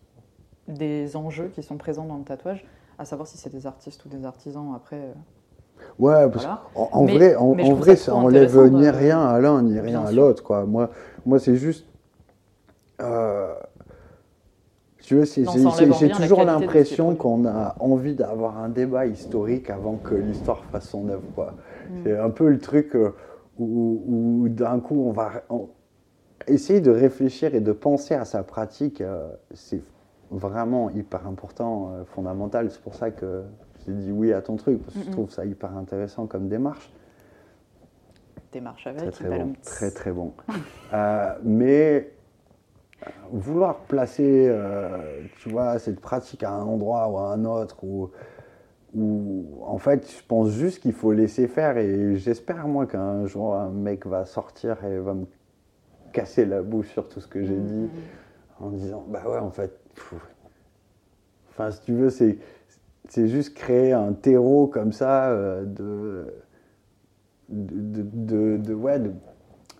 des 0.69 1.17
enjeux 1.17 1.51
qui 1.55 1.63
sont 1.63 1.77
présents 1.77 2.05
dans 2.05 2.17
le 2.17 2.25
tatouage, 2.25 2.65
à 2.99 3.05
savoir 3.05 3.27
si 3.27 3.37
c'est 3.37 3.51
des 3.51 3.67
artistes 3.67 4.05
ou 4.05 4.09
des 4.09 4.25
artisans 4.25 4.73
après. 4.75 4.97
Euh, 4.97 5.13
ouais, 5.99 6.31
parce 6.31 6.47
en, 6.75 7.05
vrai, 7.05 7.35
en, 7.37 7.53
vrai 7.75 7.97
ça 7.97 8.15
enlève 8.15 8.57
ni 8.71 8.89
rien 8.89 9.21
à 9.21 9.41
l'un 9.41 9.63
ni 9.63 9.79
rien 9.79 10.05
à 10.05 10.13
l'autre. 10.13 10.43
Quoi. 10.43 10.65
Moi, 10.65 10.91
moi 11.27 11.39
c'est 11.39 11.57
juste. 11.57 11.87
Euh, 13.03 13.55
tu 15.05 15.17
veux, 15.17 15.25
j'ai 15.25 16.11
toujours 16.11 16.45
l'impression 16.45 17.15
qu'on 17.15 17.47
a 17.47 17.77
envie 17.81 18.15
d'avoir 18.15 18.59
un 18.59 18.69
débat 18.69 19.07
historique 19.07 19.71
avant 19.71 19.97
que 19.97 20.15
l'histoire 20.15 20.65
fasse 20.73 20.89
son 20.89 21.09
œuvre. 21.09 21.53
Mm. 21.91 21.93
C'est 22.03 22.19
un 22.19 22.31
peu 22.31 22.49
le 22.49 22.59
truc 22.59 22.95
euh, 22.97 23.15
où, 23.59 24.03
où 24.07 24.49
d'un 24.49 24.81
coup 24.81 25.05
on 25.07 25.13
va, 25.13 25.45
essayer 26.47 26.81
de 26.81 26.91
réfléchir 26.91 27.55
et 27.55 27.61
de 27.61 27.73
penser 27.73 28.15
à 28.15 28.25
sa 28.25 28.43
pratique, 28.43 29.01
euh, 29.01 29.29
c'est 29.53 29.83
vraiment 30.31 30.91
hyper 30.91 31.27
important, 31.27 31.93
euh, 31.93 32.05
fondamental. 32.05 32.71
C'est 32.71 32.81
pour 32.81 32.95
ça 32.95 33.11
que 33.11 33.43
j'ai 33.87 33.93
dit 33.93 34.13
oui 34.13 34.33
à 34.33 34.43
ton 34.43 34.57
truc, 34.57 34.83
parce 34.83 34.99
que 34.99 35.05
je 35.05 35.11
trouve 35.11 35.31
ça 35.31 35.45
hyper 35.45 35.77
intéressant 35.77 36.27
comme 36.27 36.49
démarche. 36.49 36.93
Démarche 38.53 38.87
avec 38.87 39.11
Très 39.11 39.11
très 39.11 39.39
bon. 39.39 39.53
Très, 39.63 39.91
très 39.91 40.13
bon. 40.13 40.33
Euh, 40.93 41.35
mais 41.43 42.13
vouloir 43.31 43.79
placer, 43.81 44.51
tu 45.39 45.49
vois, 45.49 45.79
cette 45.79 46.01
pratique 46.01 46.43
à 46.43 46.51
un 46.53 46.63
endroit 46.63 47.09
ou 47.09 47.19
à 47.19 47.33
un 47.33 47.45
autre, 47.45 47.83
ou, 47.85 48.11
ou 48.95 49.47
en 49.63 49.79
fait, 49.79 50.11
je 50.11 50.23
pense 50.27 50.51
juste 50.51 50.81
qu'il 50.81 50.93
faut 50.93 51.13
laisser 51.13 51.49
faire. 51.49 51.77
Et 51.79 52.17
j'espère, 52.17 52.69
moi, 52.69 52.87
qu'un 52.87 53.27
jour, 53.27 53.55
un 53.55 53.71
mec 53.71 54.07
va 54.07 54.25
sortir 54.25 54.85
et 54.85 54.99
va 54.99 55.15
me 55.15 55.27
casser 56.13 56.45
la 56.45 56.63
bouche 56.63 56.89
sur 56.91 57.09
tout 57.09 57.21
ce 57.21 57.27
que 57.27 57.43
j'ai 57.43 57.57
dit 57.57 57.89
en 58.61 58.71
disant 58.71 59.05
bah 59.09 59.23
ouais 59.27 59.39
en 59.39 59.51
fait 59.51 59.77
enfin 61.51 61.73
si 61.73 61.81
tu 61.83 61.93
veux 61.93 62.09
c'est 62.09 62.39
c'est 63.09 63.29
juste 63.29 63.55
créer 63.55 63.93
un 63.93 64.13
terreau 64.13 64.67
comme 64.67 64.93
ça 64.93 65.29
euh, 65.31 65.65
de, 65.65 66.33
de, 67.49 68.57
de, 68.57 68.75
ouais, 68.75 68.99
de, 68.99 69.13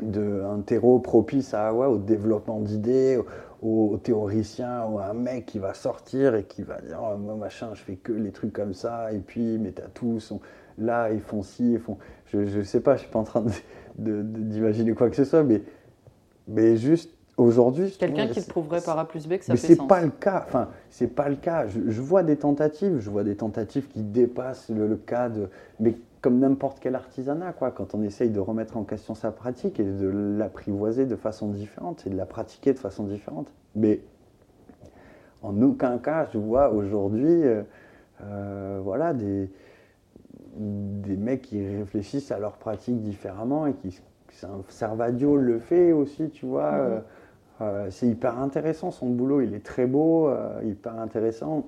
un 0.03 0.61
terreau 0.61 0.99
propice 0.99 1.55
à, 1.55 1.73
ouais, 1.73 1.87
au 1.87 1.99
développement 1.99 2.61
d'idées, 2.61 3.19
au, 3.63 3.91
au 3.93 3.97
théoricien, 3.97 4.85
ou 4.87 4.99
à 4.99 5.07
un 5.07 5.15
mec 5.15 5.47
qui 5.47 5.59
va 5.59 5.75
sortir 5.75 6.35
et 6.35 6.45
qui 6.45 6.63
va 6.63 6.81
dire 6.81 6.99
oh, 7.03 7.17
moi 7.17 7.35
machin, 7.37 7.71
je 7.75 7.81
fais 7.83 7.97
que 7.97 8.13
les 8.13 8.31
trucs 8.33 8.53
comme 8.53 8.75
ça, 8.75 9.13
et 9.13 9.19
puis 9.19 9.59
mes 9.59 9.73
tatous 9.73 10.25
sont 10.25 10.41
là, 10.79 11.11
ils 11.13 11.21
font 11.21 11.43
ci, 11.43 11.73
ils 11.75 11.79
font. 11.79 11.99
Je, 12.27 12.45
je 12.45 12.61
sais 12.63 12.81
pas, 12.81 12.97
je 12.97 13.03
suis 13.03 13.11
pas 13.11 13.21
en 13.21 13.25
train 13.25 13.43
de- 13.43 13.51
de- 13.99 14.23
de- 14.23 14.41
d'imaginer 14.41 14.93
quoi 14.95 15.09
que 15.09 15.17
ce 15.17 15.25
soit, 15.25 15.45
mais, 15.45 15.63
mais 16.49 16.77
juste 16.77 17.11
aujourd'hui. 17.37 17.91
Quelqu'un 17.99 18.27
qui 18.29 18.43
te 18.43 18.49
prouverait 18.51 18.81
par 18.81 18.99
A 18.99 19.07
plus 19.09 19.27
B 19.27 19.39
que 19.39 19.45
ça 19.45 19.53
mais 19.53 19.59
fait 19.59 19.77
sens. 19.77 19.89
pas 19.89 20.03
le 20.03 20.11
cas. 20.11 20.45
Enfin, 20.47 20.69
c'est 20.91 21.07
pas 21.09 21.29
le 21.29 21.37
cas. 21.37 21.67
Je, 21.69 21.81
je 21.89 22.01
vois 22.01 22.23
des 22.23 22.37
tentatives. 22.37 22.99
Je 22.99 23.11
vois 23.11 23.25
des 23.25 23.37
tentatives 23.37 23.89
qui 23.89 24.03
dépassent 24.03 24.69
le, 24.71 24.87
le 24.87 24.97
cas 24.97 25.29
de. 25.29 25.49
Mais 25.81 25.95
comme 26.25 26.39
n'importe 26.39 26.79
quel 26.81 26.95
artisanat, 26.95 27.53
quoi. 27.53 27.71
Quand 27.71 27.95
on 27.95 28.03
essaye 28.03 28.31
de 28.31 28.41
remettre 28.41 28.79
en 28.79 28.85
question 28.85 29.15
sa 29.15 29.31
pratique 29.31 29.79
et 29.79 29.85
de 29.85 30.09
l'apprivoiser 30.09 31.05
de 31.05 31.17
façon 31.17 31.49
différente 31.49 32.07
et 32.07 32.11
de 32.11 32.17
la 32.17 32.25
pratiquer 32.25 32.73
de 32.73 32.79
façon 32.79 33.05
différente. 33.05 33.53
Mais 33.75 34.01
en 35.43 35.61
aucun 35.61 35.99
cas, 35.99 36.27
je 36.33 36.39
vois 36.39 36.71
aujourd'hui, 36.71 37.45
euh, 37.45 37.63
euh, 38.23 38.81
voilà, 38.83 39.13
des 39.13 39.51
des 40.57 41.17
mecs 41.17 41.43
qui 41.43 41.77
réfléchissent 41.77 42.31
à 42.31 42.39
leur 42.39 42.53
pratique 42.53 43.01
différemment 43.03 43.67
et 43.67 43.75
qui 43.75 44.01
Servadio 44.69 45.37
le 45.37 45.59
fait 45.59 45.93
aussi, 45.93 46.31
tu 46.31 46.47
vois. 46.47 46.73
Mhm. 46.73 46.79
euh, 46.79 47.01
euh, 47.61 47.87
c'est 47.91 48.07
hyper 48.09 48.39
intéressant, 48.39 48.91
son 48.91 49.11
boulot, 49.11 49.43
il 49.43 49.53
est 49.55 49.65
très 49.65 49.87
beau, 49.87 50.29
euh, 50.29 50.61
hyper 50.65 50.99
intéressant. 50.99 51.67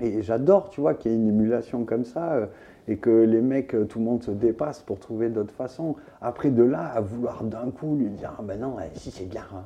Et 0.00 0.22
j'adore, 0.22 0.70
tu 0.70 0.80
vois, 0.80 0.94
qu'il 0.94 1.12
y 1.12 1.14
ait 1.14 1.16
une 1.16 1.28
émulation 1.28 1.84
comme 1.84 2.04
ça 2.04 2.48
et 2.86 2.96
que 2.96 3.10
les 3.10 3.40
mecs, 3.40 3.74
euh, 3.74 3.84
tout 3.84 3.98
le 3.98 4.04
monde 4.04 4.22
se 4.22 4.30
dépasse 4.30 4.82
pour 4.82 4.98
trouver 4.98 5.30
d'autres 5.30 5.54
façons. 5.54 5.96
Après, 6.20 6.50
de 6.50 6.62
là 6.62 6.84
à 6.94 7.00
vouloir 7.00 7.42
d'un 7.44 7.70
coup 7.70 7.96
lui 7.96 8.10
dire, 8.10 8.34
ah 8.38 8.42
ben 8.42 8.60
non, 8.60 8.76
eh, 8.78 8.98
si 8.98 9.10
c'est 9.10 9.24
bien, 9.24 9.44
hein. 9.54 9.64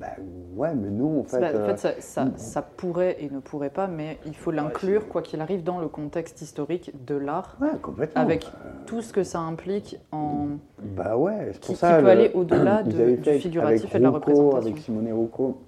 ben 0.00 0.08
ouais, 0.56 0.74
mais 0.74 0.90
non, 0.90 1.20
en 1.20 1.22
fait. 1.24 1.38
Bah, 1.40 1.50
en 1.52 1.56
euh, 1.56 1.66
fait, 1.68 1.78
ça, 1.78 1.90
ça- 2.00 2.28
ça 2.36 2.62
pourrait 2.62 3.16
et 3.20 3.30
ne 3.30 3.38
pourrait 3.38 3.70
pas, 3.70 3.86
mais 3.86 4.18
il 4.26 4.34
faut 4.34 4.50
l'inclure, 4.50 5.06
quoi 5.08 5.22
qu'il 5.22 5.40
arrive, 5.40 5.62
dans 5.62 5.78
le 5.78 5.86
contexte 5.86 6.42
historique 6.42 6.92
de 7.06 7.14
l'art, 7.14 7.56
ouais, 7.60 7.68
complètement. 7.80 8.20
avec 8.22 8.50
tout 8.86 9.02
ce 9.02 9.12
que 9.12 9.22
ça 9.22 9.38
implique 9.38 9.96
en. 10.10 10.46
Bah 10.82 11.16
ouais, 11.16 11.50
c'est 11.52 11.60
qui, 11.60 11.66
pour 11.68 11.74
qui 11.76 11.80
ça. 11.80 11.96
peut 11.98 12.02
le- 12.02 12.08
aller 12.08 12.30
au-delà 12.34 12.82
de- 12.82 13.16
du 13.16 13.30
figuratif 13.38 13.94
et 13.94 13.98
de 13.98 14.02
la 14.02 14.10
représentation. 14.10 14.56
Avec 14.56 14.78
Simone 14.78 15.12
Roucault, 15.12 15.58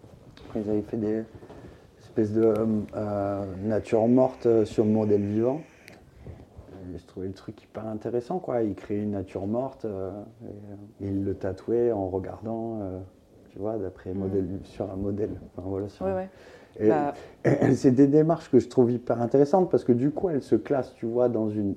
ils 0.57 0.69
avaient 0.69 0.83
fait 0.83 0.97
des 0.97 1.23
espèces 2.01 2.33
de 2.33 2.43
euh, 2.43 2.55
euh, 2.97 3.44
nature 3.62 4.09
morte 4.09 4.47
euh, 4.47 4.65
sur 4.65 4.85
le 4.85 4.91
modèle 4.91 5.23
vivant. 5.23 5.60
Je 6.97 7.05
trouvais 7.07 7.27
le 7.28 7.33
truc 7.33 7.62
hyper 7.62 7.86
intéressant, 7.86 8.39
quoi. 8.39 8.62
Ils 8.62 8.75
créaient 8.75 9.02
une 9.02 9.12
nature 9.12 9.47
morte 9.47 9.85
euh, 9.85 10.10
et, 10.43 10.47
euh, 10.47 10.77
ils 11.01 11.25
le 11.25 11.35
tatouaient 11.35 11.93
en 11.93 12.09
regardant, 12.09 12.78
euh, 12.81 12.99
tu 13.51 13.59
vois, 13.59 13.78
d'après 13.78 14.12
modèle, 14.15 14.47
sur 14.65 14.91
un 14.91 14.97
modèle. 14.97 15.31
Enfin, 15.57 15.69
voilà, 15.69 15.89
sur 15.89 16.07
Ouais, 16.07 16.12
un- 16.12 16.15
ouais. 16.17 16.28
et 16.81 16.89
Bah, 16.89 17.15
c'est 17.75 17.91
des 17.93 18.07
démarches 18.07 18.51
que 18.51 18.59
je 18.59 18.69
trouve 18.69 18.91
hyper 18.93 19.20
intéressantes 19.20 19.70
parce 19.70 19.85
que 19.85 19.93
du 19.93 20.10
coup, 20.10 20.28
elles 20.28 20.43
se 20.43 20.57
classent, 20.57 20.94
tu 20.94 21.07
vois, 21.07 21.28
dans 21.28 21.49
une, 21.49 21.75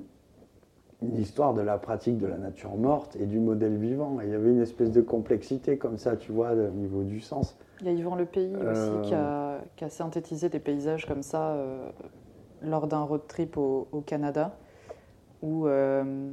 une 1.02 1.16
histoire 1.18 1.54
de 1.54 1.60
la 1.60 1.76
pratique 1.78 2.18
de 2.18 2.26
la 2.26 2.38
nature 2.38 2.76
morte 2.76 3.16
et 3.16 3.26
du 3.26 3.38
modèle 3.38 3.76
vivant. 3.76 4.20
Et 4.20 4.26
il 4.26 4.30
y 4.30 4.34
avait 4.34 4.50
une 4.50 4.62
espèce 4.62 4.90
de 4.90 5.00
complexité 5.00 5.76
comme 5.76 5.98
ça, 5.98 6.16
tu 6.16 6.32
vois, 6.32 6.52
au 6.52 6.70
niveau 6.70 7.02
du 7.02 7.20
sens. 7.20 7.56
Il 7.80 7.86
y 7.86 7.90
a 7.90 7.92
Yvan 7.92 8.14
Le 8.14 8.24
Pays 8.24 8.54
Euh. 8.54 8.72
aussi 8.72 9.08
qui 9.08 9.14
a, 9.14 9.58
qui 9.76 9.84
a 9.84 9.90
synthétisé 9.90 10.48
des 10.48 10.60
paysages 10.60 11.06
comme 11.06 11.22
ça 11.22 11.56
lors 12.62 12.86
d'un 12.86 13.02
road 13.02 13.22
trip 13.28 13.56
au, 13.58 13.88
au 13.92 14.00
Canada 14.00 14.56
où 15.44 15.66
euh, 15.66 16.30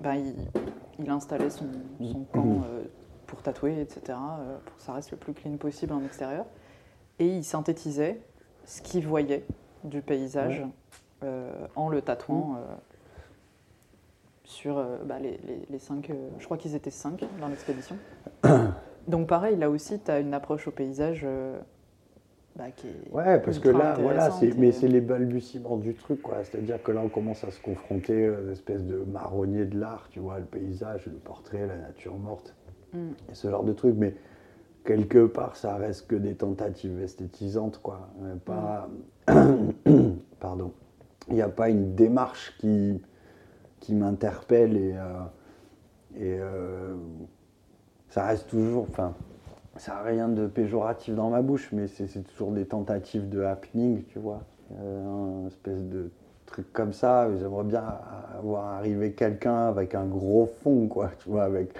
ben, 0.00 0.14
il, 0.14 0.34
il 1.00 1.10
installait 1.10 1.50
son, 1.50 1.66
son 2.12 2.20
camp 2.32 2.62
euh, 2.64 2.84
pour 3.26 3.42
tatouer, 3.42 3.80
etc., 3.80 4.00
euh, 4.08 4.58
pour 4.64 4.76
que 4.76 4.82
ça 4.82 4.92
reste 4.92 5.10
le 5.10 5.16
plus 5.16 5.32
clean 5.34 5.56
possible 5.56 5.92
en 5.92 6.02
extérieur. 6.04 6.46
Et 7.18 7.26
il 7.26 7.44
synthétisait 7.44 8.20
ce 8.64 8.80
qu'il 8.80 9.06
voyait 9.06 9.44
du 9.84 10.00
paysage 10.02 10.62
en 11.76 11.88
le 11.88 12.00
tatouant 12.00 12.54
euh, 12.56 12.74
sur 14.44 14.78
euh, 14.78 14.98
bah, 15.04 15.18
les, 15.18 15.38
les- 15.46 15.66
les 15.68 15.78
cinq, 15.78 16.10
euh, 16.10 16.28
je 16.38 16.44
crois 16.44 16.56
qu'ils 16.56 16.74
étaient 16.74 16.90
cinq 16.90 17.24
dans 17.40 17.48
l'expédition. 17.48 17.96
Donc 19.08 19.26
pareil, 19.26 19.56
là 19.56 19.68
aussi, 19.68 19.98
tu 20.00 20.10
as 20.10 20.20
une 20.20 20.32
approche 20.34 20.68
au 20.68 20.70
paysage 20.70 21.22
euh, 21.24 21.58
bah, 22.56 22.70
qui 22.74 22.88
est... 22.88 23.12
Ouais, 23.12 23.38
parce 23.40 23.58
que 23.58 23.68
là, 23.68 23.94
voilà, 24.00 24.30
c'est, 24.32 24.56
mais 24.58 24.72
c'est 24.72 24.88
les 24.88 25.00
balbutiements 25.00 25.76
du 25.76 25.94
truc, 25.94 26.20
quoi. 26.22 26.38
C'est-à-dire 26.44 26.82
que 26.82 26.92
là, 26.92 27.00
on 27.04 27.08
commence 27.08 27.44
à 27.44 27.50
se 27.50 27.60
confronter 27.60 28.26
à 28.26 28.40
une 28.40 28.50
espèce 28.50 28.84
de 28.84 28.96
marronnier 28.98 29.64
de 29.64 29.78
l'art, 29.78 30.08
tu 30.10 30.20
vois, 30.20 30.38
le 30.38 30.44
paysage, 30.44 31.06
le 31.06 31.12
portrait, 31.18 31.66
la 31.66 31.76
nature 31.76 32.16
morte, 32.16 32.54
Mm. 32.92 33.10
et 33.30 33.34
ce 33.34 33.48
genre 33.48 33.64
de 33.64 33.72
trucs. 33.72 33.96
Mais 33.96 34.14
quelque 34.84 35.26
part, 35.26 35.56
ça 35.56 35.76
reste 35.76 36.08
que 36.08 36.16
des 36.16 36.34
tentatives 36.34 37.00
esthétisantes, 37.00 37.80
quoi. 37.82 38.08
Euh, 38.22 38.34
Pas, 38.44 38.88
pardon. 40.40 40.72
Il 41.28 41.34
n'y 41.34 41.42
a 41.42 41.48
pas 41.48 41.68
une 41.68 41.94
démarche 41.94 42.56
qui, 42.58 43.00
qui 43.78 43.94
m'interpelle 43.94 44.76
et, 44.76 44.94
euh, 44.96 45.20
et 46.16 46.38
euh, 46.40 46.94
ça 48.08 48.26
reste 48.26 48.48
toujours, 48.50 48.86
enfin, 48.90 49.14
ça 49.80 49.94
n'a 49.94 50.02
rien 50.02 50.28
de 50.28 50.46
péjoratif 50.46 51.14
dans 51.14 51.30
ma 51.30 51.40
bouche, 51.40 51.70
mais 51.72 51.86
c'est 51.88 52.06
toujours 52.22 52.52
des 52.52 52.66
tentatives 52.66 53.28
de 53.30 53.40
happening, 53.42 54.02
tu 54.12 54.18
vois. 54.18 54.42
Euh, 54.78 55.44
un 55.44 55.46
espèce 55.46 55.82
de 55.82 56.10
truc 56.44 56.70
comme 56.72 56.92
ça. 56.92 57.28
J'aimerais 57.38 57.64
bien 57.64 57.84
avoir 58.38 58.66
arrivé 58.74 59.12
quelqu'un 59.12 59.68
avec 59.68 59.94
un 59.94 60.04
gros 60.04 60.50
fond, 60.62 60.86
quoi, 60.86 61.10
tu 61.22 61.30
vois, 61.30 61.44
avec, 61.44 61.72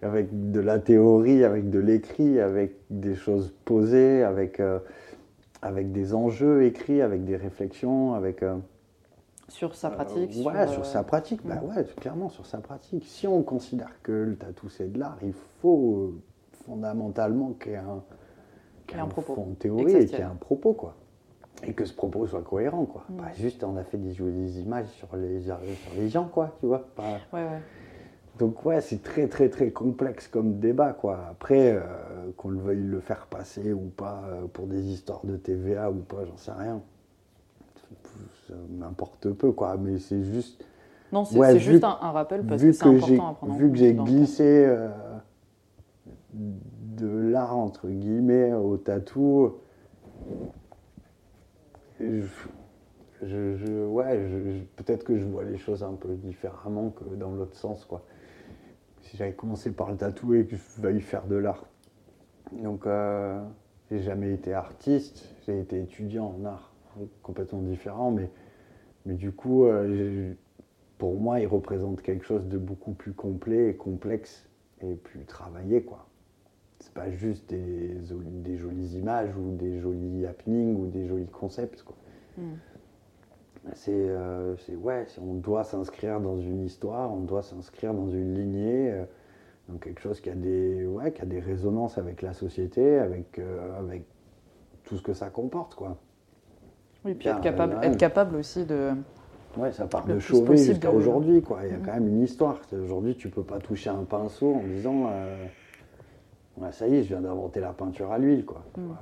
avec 0.00 0.50
de 0.50 0.60
la 0.60 0.78
théorie, 0.78 1.44
avec 1.44 1.68
de 1.68 1.78
l'écrit, 1.78 2.40
avec 2.40 2.72
des 2.88 3.14
choses 3.14 3.52
posées, 3.66 4.22
avec, 4.24 4.58
euh, 4.58 4.78
avec 5.60 5.92
des 5.92 6.14
enjeux 6.14 6.64
écrits, 6.64 7.02
avec 7.02 7.24
des 7.26 7.36
réflexions, 7.36 8.14
avec. 8.14 8.42
euh, 8.42 8.56
Sur 9.48 9.74
sa 9.74 9.90
pratique 9.90 10.32
euh, 10.38 10.44
ouais, 10.44 10.66
sur, 10.68 10.74
sur, 10.76 10.86
sa 10.86 11.02
pratique, 11.02 11.40
bah 11.44 11.60
ouais, 11.62 11.84
clairement 12.00 12.30
sur 12.30 12.46
sa 12.46 12.58
pratique. 12.58 13.04
Si 13.06 13.26
on 13.26 13.42
considère 13.42 13.92
que 14.02 14.12
le 14.12 14.36
tatou 14.36 14.70
c'est 14.70 14.90
de 14.90 14.98
l'art, 14.98 15.18
il 15.22 15.34
faut 15.60 16.14
fondamentalement 16.80 17.52
qu'il 17.60 17.72
y 17.72 17.74
ait 17.74 17.78
un, 17.78 18.02
qu'il 18.86 18.96
y 18.96 19.00
ait 19.00 19.02
un 19.02 19.06
un 19.06 19.08
propos. 19.08 19.34
fond 19.34 19.46
de 19.50 19.54
théorie 19.54 19.92
et 19.92 19.98
qu'il 19.98 20.02
y 20.04 20.06
tienne. 20.06 20.28
un 20.32 20.36
propos, 20.36 20.72
quoi. 20.72 20.94
Et 21.64 21.72
que 21.74 21.84
ce 21.84 21.92
propos 21.92 22.26
soit 22.26 22.42
cohérent, 22.42 22.84
quoi. 22.86 23.04
Mm. 23.10 23.16
Pas 23.16 23.32
juste 23.34 23.64
on 23.64 23.76
a 23.76 23.82
fait 23.84 23.98
des 23.98 24.60
images 24.60 24.86
sur 24.88 25.08
les, 25.16 25.42
sur 25.42 25.56
les 25.98 26.08
gens, 26.08 26.24
quoi, 26.32 26.54
tu 26.60 26.66
vois. 26.66 26.84
Pas- 26.94 27.18
Ouais, 27.32 27.42
ouais. 27.42 27.60
donc 28.38 28.64
ouais, 28.64 28.80
c'est 28.80 29.02
très 29.02 29.26
très 29.26 29.48
très 29.50 29.70
complexe 29.70 30.28
comme 30.28 30.58
débat 30.58 30.92
quoi. 30.92 31.18
Après, 31.30 31.72
euh, 31.72 31.80
qu'on 32.36 32.48
le 32.50 32.58
veuille 32.60 32.86
le 32.86 33.00
faire 33.00 33.26
passer 33.26 33.72
ou 33.72 33.90
pas 33.94 34.22
euh, 34.28 34.46
pour 34.52 34.66
des 34.68 34.86
histoires 34.88 35.20
de 35.24 35.36
TVA 35.36 35.90
ou 35.90 35.96
pas, 35.96 36.24
j'en 36.24 36.36
sais 36.36 36.52
rien. 36.52 36.80
Ça 38.48 38.54
m'importe 38.78 39.28
peu 39.30 39.52
quoi, 39.52 39.76
mais 39.76 39.98
c'est 39.98 40.22
juste 40.24 40.64
Non, 41.12 41.24
c'est 41.24 41.38
Ouais, 41.38 41.58
juste 41.58 41.84
un, 41.84 41.98
un 42.00 42.10
rappel 42.12 42.42
parce 42.44 42.62
que 42.62 42.72
c'est 42.72 42.86
important 42.86 43.28
à 43.30 43.34
prendre 43.34 43.52
en 43.52 43.56
vu 43.56 43.64
compte. 43.66 43.72
que 43.72 43.78
j'ai 43.78 43.92
glissé 43.94 44.64
euh, 44.66 44.88
de 46.34 47.06
l'art 47.06 47.56
entre 47.56 47.88
guillemets 47.88 48.52
au 48.52 48.76
tatou. 48.76 49.54
Je, 52.00 52.22
je- 53.22 53.86
ouais, 53.86 54.18
peut-être 54.76 55.04
que 55.04 55.18
je 55.18 55.24
vois 55.24 55.44
les 55.44 55.58
choses 55.58 55.82
un 55.82 55.94
peu 55.94 56.14
différemment 56.14 56.90
que 56.90 57.04
dans 57.16 57.32
l'autre 57.32 57.56
sens 57.56 57.84
quoi. 57.84 58.02
Si 59.02 59.16
j'avais 59.16 59.32
commencé 59.34 59.72
par 59.72 59.90
le 59.90 59.96
tatou 59.96 60.34
et 60.34 60.46
que 60.46 60.56
je 60.56 60.62
veuille 60.80 61.00
faire 61.00 61.26
de 61.26 61.36
l'art. 61.36 61.66
Donc 62.52 62.86
euh, 62.86 63.42
j'ai 63.90 64.00
jamais 64.02 64.32
été 64.32 64.54
artiste, 64.54 65.34
j'ai 65.46 65.60
été 65.60 65.80
étudiant 65.80 66.34
en 66.40 66.44
art, 66.44 66.72
complètement 67.22 67.62
différent, 67.62 68.10
mais 68.10 68.30
du 69.06 69.32
coup, 69.32 69.64
euh, 69.64 70.34
pour 70.98 71.20
moi, 71.20 71.40
il 71.40 71.46
représente 71.46 72.02
quelque 72.02 72.24
chose 72.26 72.46
de 72.48 72.58
beaucoup 72.58 72.92
plus 72.92 73.12
complet 73.12 73.70
et 73.70 73.76
complexe 73.76 74.48
et 74.82 74.94
plus 74.94 75.24
travaillé, 75.24 75.82
quoi. 75.82 76.09
Pas 77.00 77.10
juste 77.12 77.48
des, 77.48 78.58
jolies 78.58 78.98
images 78.98 79.34
ou 79.34 79.56
des 79.56 79.80
jolis 79.80 80.26
happenings 80.26 80.76
ou 80.76 80.86
des 80.86 81.06
jolis 81.06 81.28
concepts, 81.28 81.82
quoi. 81.82 81.96
Mm. 82.36 82.42
C'est, 83.72 83.92
euh, 83.94 84.54
ouais, 84.82 85.06
on 85.18 85.34
doit 85.34 85.64
s'inscrire 85.64 86.20
dans 86.20 86.38
une 86.38 86.62
histoire, 86.62 87.10
on 87.10 87.20
doit 87.20 87.42
s'inscrire 87.42 87.94
dans 87.94 88.08
une 88.08 88.34
lignée, 88.34 88.90
euh, 88.90 89.04
dans 89.70 89.78
quelque 89.78 90.02
chose 90.02 90.20
qui 90.20 90.28
a 90.28 90.34
des, 90.34 90.86
ouais, 90.86 91.10
qui 91.12 91.22
a 91.22 91.24
des 91.24 91.40
résonances 91.40 91.96
avec 91.96 92.20
la 92.20 92.34
société, 92.34 92.98
avec, 92.98 93.38
euh, 93.38 93.78
avec 93.78 94.04
tout 94.84 94.98
ce 94.98 95.02
que 95.02 95.14
ça 95.14 95.30
comporte, 95.30 95.76
quoi. 95.76 95.96
Oui, 97.06 97.14
puis 97.14 97.28
Bien, 97.28 97.36
être 97.36 97.42
capable, 97.42 97.78
être 97.82 97.96
capable 97.96 98.36
aussi 98.36 98.66
de. 98.66 98.90
Ouais, 99.56 99.72
ça 99.72 99.86
part 99.86 100.06
Le 100.06 100.16
de 100.16 100.18
Chauvet 100.18 100.58
jusqu'à 100.58 100.90
de- 100.90 100.96
aujourd'hui, 100.96 101.40
quoi. 101.40 101.60
Il 101.64 101.70
y 101.70 101.74
a 101.74 101.78
Mhm. 101.78 101.82
quand 101.82 101.94
même 101.94 102.08
une 102.08 102.22
histoire. 102.22 102.60
Aujourd'hui, 102.72 103.16
tu 103.16 103.30
peux 103.30 103.42
pas 103.42 103.58
toucher 103.58 103.88
un 103.88 104.04
pinceau 104.04 104.54
en 104.54 104.62
disant, 104.64 105.06
euh, 105.10 105.46
Ouais, 106.60 106.72
ça 106.72 106.86
y 106.86 106.96
est, 106.96 107.02
je 107.02 107.08
viens 107.08 107.20
d'inventer 107.20 107.60
la 107.60 107.72
peinture 107.72 108.12
à 108.12 108.18
l'huile, 108.18 108.44
quoi. 108.44 108.62
Mhm. 108.76 108.96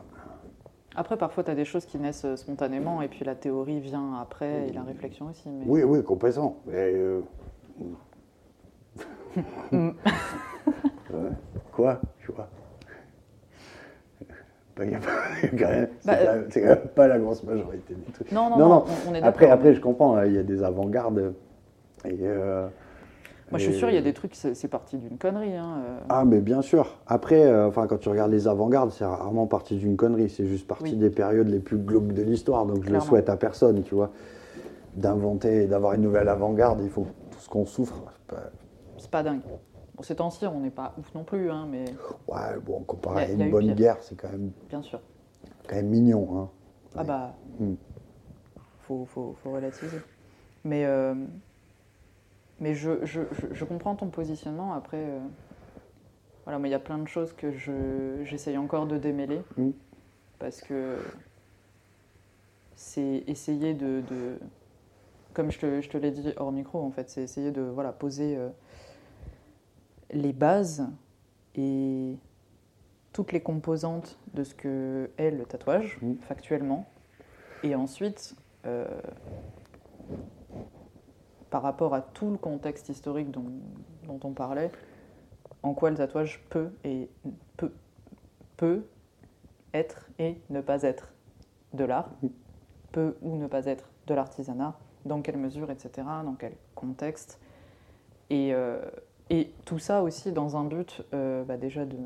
Après, 0.96 1.16
parfois, 1.16 1.44
tu 1.44 1.50
as 1.50 1.54
des 1.54 1.64
choses 1.64 1.84
qui 1.86 1.98
naissent 1.98 2.24
euh, 2.24 2.36
spontanément 2.36 3.02
et 3.02 3.08
puis 3.08 3.24
la 3.24 3.34
théorie 3.34 3.80
vient 3.80 4.14
après 4.20 4.68
et 4.68 4.72
la 4.72 4.82
réflexion 4.82 5.26
aussi. 5.26 5.48
Mais... 5.48 5.64
Oui, 5.66 5.82
oui, 5.84 6.02
complètement. 6.02 6.56
Mais, 6.66 6.92
euh, 6.94 7.20
Mm. 9.70 9.90
Ouais. 11.12 11.12
Quoi 11.72 12.00
Tu 12.20 12.32
vois? 12.32 12.48
Quand 14.78 14.84
même- 14.84 15.00
C'est 16.00 16.06
Bah, 16.06 16.16
quand 16.16 16.32
même- 16.32 16.46
c'est 16.50 16.60
quand 16.60 16.68
même 16.68 16.88
pas 16.94 17.08
la 17.08 17.18
grosse 17.18 17.42
majorité 17.44 17.94
des 17.94 18.12
trucs. 18.12 18.30
Non, 18.32 18.48
non, 18.50 18.58
Non, 18.58 18.68
non, 18.68 18.74
non. 18.80 18.84
on- 19.06 19.10
on 19.10 19.14
est 19.14 19.22
Après, 19.22 19.50
après, 19.50 19.74
je 19.74 19.80
comprends, 19.80 20.16
hein, 20.16 20.26
il 20.26 20.34
y 20.34 20.38
a 20.38 20.42
des 20.44 20.62
avant-gardes. 20.62 21.34
Et, 22.04 22.16
euh, 22.22 22.68
Moi, 23.50 23.58
je 23.58 23.64
suis 23.64 23.74
et- 23.74 23.78
sûr, 23.78 23.88
il 23.88 23.94
y 23.94 23.98
a 23.98 24.02
des 24.02 24.12
trucs, 24.12 24.34
c'est 24.34 24.68
parti 24.68 24.98
d'une 24.98 25.16
connerie. 25.18 25.56
Hein. 25.56 25.78
euh. 25.86 25.98
Ah, 26.10 26.24
mais 26.24 26.40
bien 26.40 26.60
sûr. 26.62 26.98
Après, 27.06 27.44
euh, 27.46 27.68
enfin, 27.68 27.86
quand 27.86 27.98
tu 27.98 28.08
regardes 28.08 28.30
les 28.30 28.46
avant-gardes, 28.46 28.90
c'est 28.90 29.04
rarement 29.06 29.46
parti 29.46 29.76
d'une 29.76 29.96
connerie. 29.96 30.28
C'est 30.28 30.46
juste 30.46 30.66
parti 30.66 30.84
Oui. 30.92 30.96
des 30.96 31.10
périodes 31.10 31.48
les 31.48 31.60
plus 31.60 31.78
glauques 31.78 32.12
de 32.12 32.22
l'histoire. 32.22 32.66
Donc, 32.66 32.84
je 32.84 32.90
le 32.90 33.00
souhaite 33.00 33.28
à 33.30 33.36
personne, 33.36 33.82
tu 33.82 33.94
vois. 33.94 34.10
D'inventer, 34.96 35.66
d'avoir 35.66 35.94
une 35.94 36.02
nouvelle 36.02 36.28
avant-garde, 36.28 36.80
il 36.82 36.90
faut 36.90 37.06
tout 37.30 37.38
ce 37.38 37.48
qu'on 37.48 37.64
souffre. 37.66 38.02
c'est 38.98 39.10
pas- 39.10 39.18
pas 39.18 39.22
dingue. 39.22 39.40
Bon, 39.96 40.02
ces 40.02 40.16
temps-ci, 40.16 40.46
on 40.46 40.60
n'est 40.60 40.70
pas 40.70 40.92
ouf 40.98 41.14
non 41.14 41.24
plus, 41.24 41.50
hein, 41.50 41.66
mais 41.70 41.84
Ouais, 42.28 42.58
bon, 42.64 42.80
comparé 42.80 43.24
a- 43.24 43.26
à 43.28 43.30
une 43.30 43.50
bonne 43.50 43.72
guerre, 43.74 43.96
c'est 44.00 44.16
quand 44.20 44.28
même, 44.30 44.50
bien 44.68 44.82
sûr. 44.82 45.00
quand 45.68 45.76
même 45.76 45.86
mignon. 45.88 46.28
Hein. 46.36 46.48
Ah 46.96 47.04
bah, 47.04 47.34
Mm. 47.60 47.74
faut, 48.82 49.04
faut, 49.06 49.34
faut 49.42 49.52
relativiser. 49.52 49.98
Mais, 50.64 50.84
euh, 50.84 51.14
mais 52.60 52.74
je, 52.74 53.04
je, 53.04 53.64
comprends 53.64 53.94
ton 53.94 54.08
positionnement. 54.08 54.72
Après, 54.74 54.98
euh, 54.98 55.20
voilà, 56.44 56.58
mais 56.58 56.68
il 56.68 56.72
y 56.72 56.74
a 56.74 56.80
plein 56.80 56.98
de 56.98 57.08
choses 57.08 57.32
que 57.32 57.52
je, 57.52 58.22
j'essaye 58.24 58.56
encore 58.56 58.86
de 58.86 58.98
démêler. 58.98 59.40
Parce 60.38 60.60
que 60.60 60.96
c'est 62.76 63.24
essayer 63.26 63.74
de, 63.74 64.02
de- 64.08 64.38
comme 65.34 65.50
je 65.50 65.58
te, 65.58 65.80
je 65.80 65.88
te 65.88 65.96
l'ai 65.96 66.10
dit 66.10 66.32
hors 66.36 66.52
micro, 66.52 66.80
en 66.80 66.90
fait, 66.90 67.10
c'est 67.10 67.22
essayer 67.22 67.50
de 67.50 67.62
voilà, 67.62 67.92
poser 67.92 68.36
euh, 68.36 68.48
les 70.10 70.32
bases 70.32 70.88
et 71.54 72.16
toutes 73.12 73.32
les 73.32 73.40
composantes 73.40 74.18
de 74.34 74.44
ce 74.44 74.54
que 74.54 75.10
est 75.16 75.30
le 75.30 75.44
tatouage, 75.44 75.98
factuellement. 76.22 76.86
Et 77.64 77.74
ensuite, 77.74 78.36
euh, 78.64 78.86
par 81.50 81.62
rapport 81.62 81.94
à 81.94 82.02
tout 82.02 82.30
le 82.30 82.36
contexte 82.36 82.88
historique 82.88 83.30
dont, 83.30 83.44
dont 84.04 84.20
on 84.24 84.32
parlait, 84.32 84.70
en 85.62 85.74
quoi 85.74 85.90
le 85.90 85.96
tatouage 85.96 86.44
peut 86.50 86.70
et 86.84 87.08
peut, 87.56 87.72
peut 88.56 88.84
être 89.74 90.08
et 90.18 90.40
ne 90.50 90.60
pas 90.60 90.82
être 90.82 91.12
de 91.74 91.84
l'art, 91.84 92.10
peut 92.92 93.16
ou 93.22 93.36
ne 93.36 93.46
pas 93.46 93.66
être 93.66 93.88
de 94.06 94.14
l'artisanat, 94.14 94.74
dans 95.04 95.20
quelle 95.20 95.36
mesure, 95.36 95.70
etc., 95.70 96.06
dans 96.24 96.34
quel 96.34 96.52
contexte. 96.74 97.40
Et, 98.30 98.54
euh, 98.54 98.80
et 99.30 99.52
tout 99.64 99.78
ça 99.78 100.02
aussi 100.02 100.32
dans 100.32 100.56
un 100.56 100.64
but 100.64 101.04
euh, 101.14 101.44
bah, 101.44 101.56
déjà 101.56 101.84
de, 101.84 101.96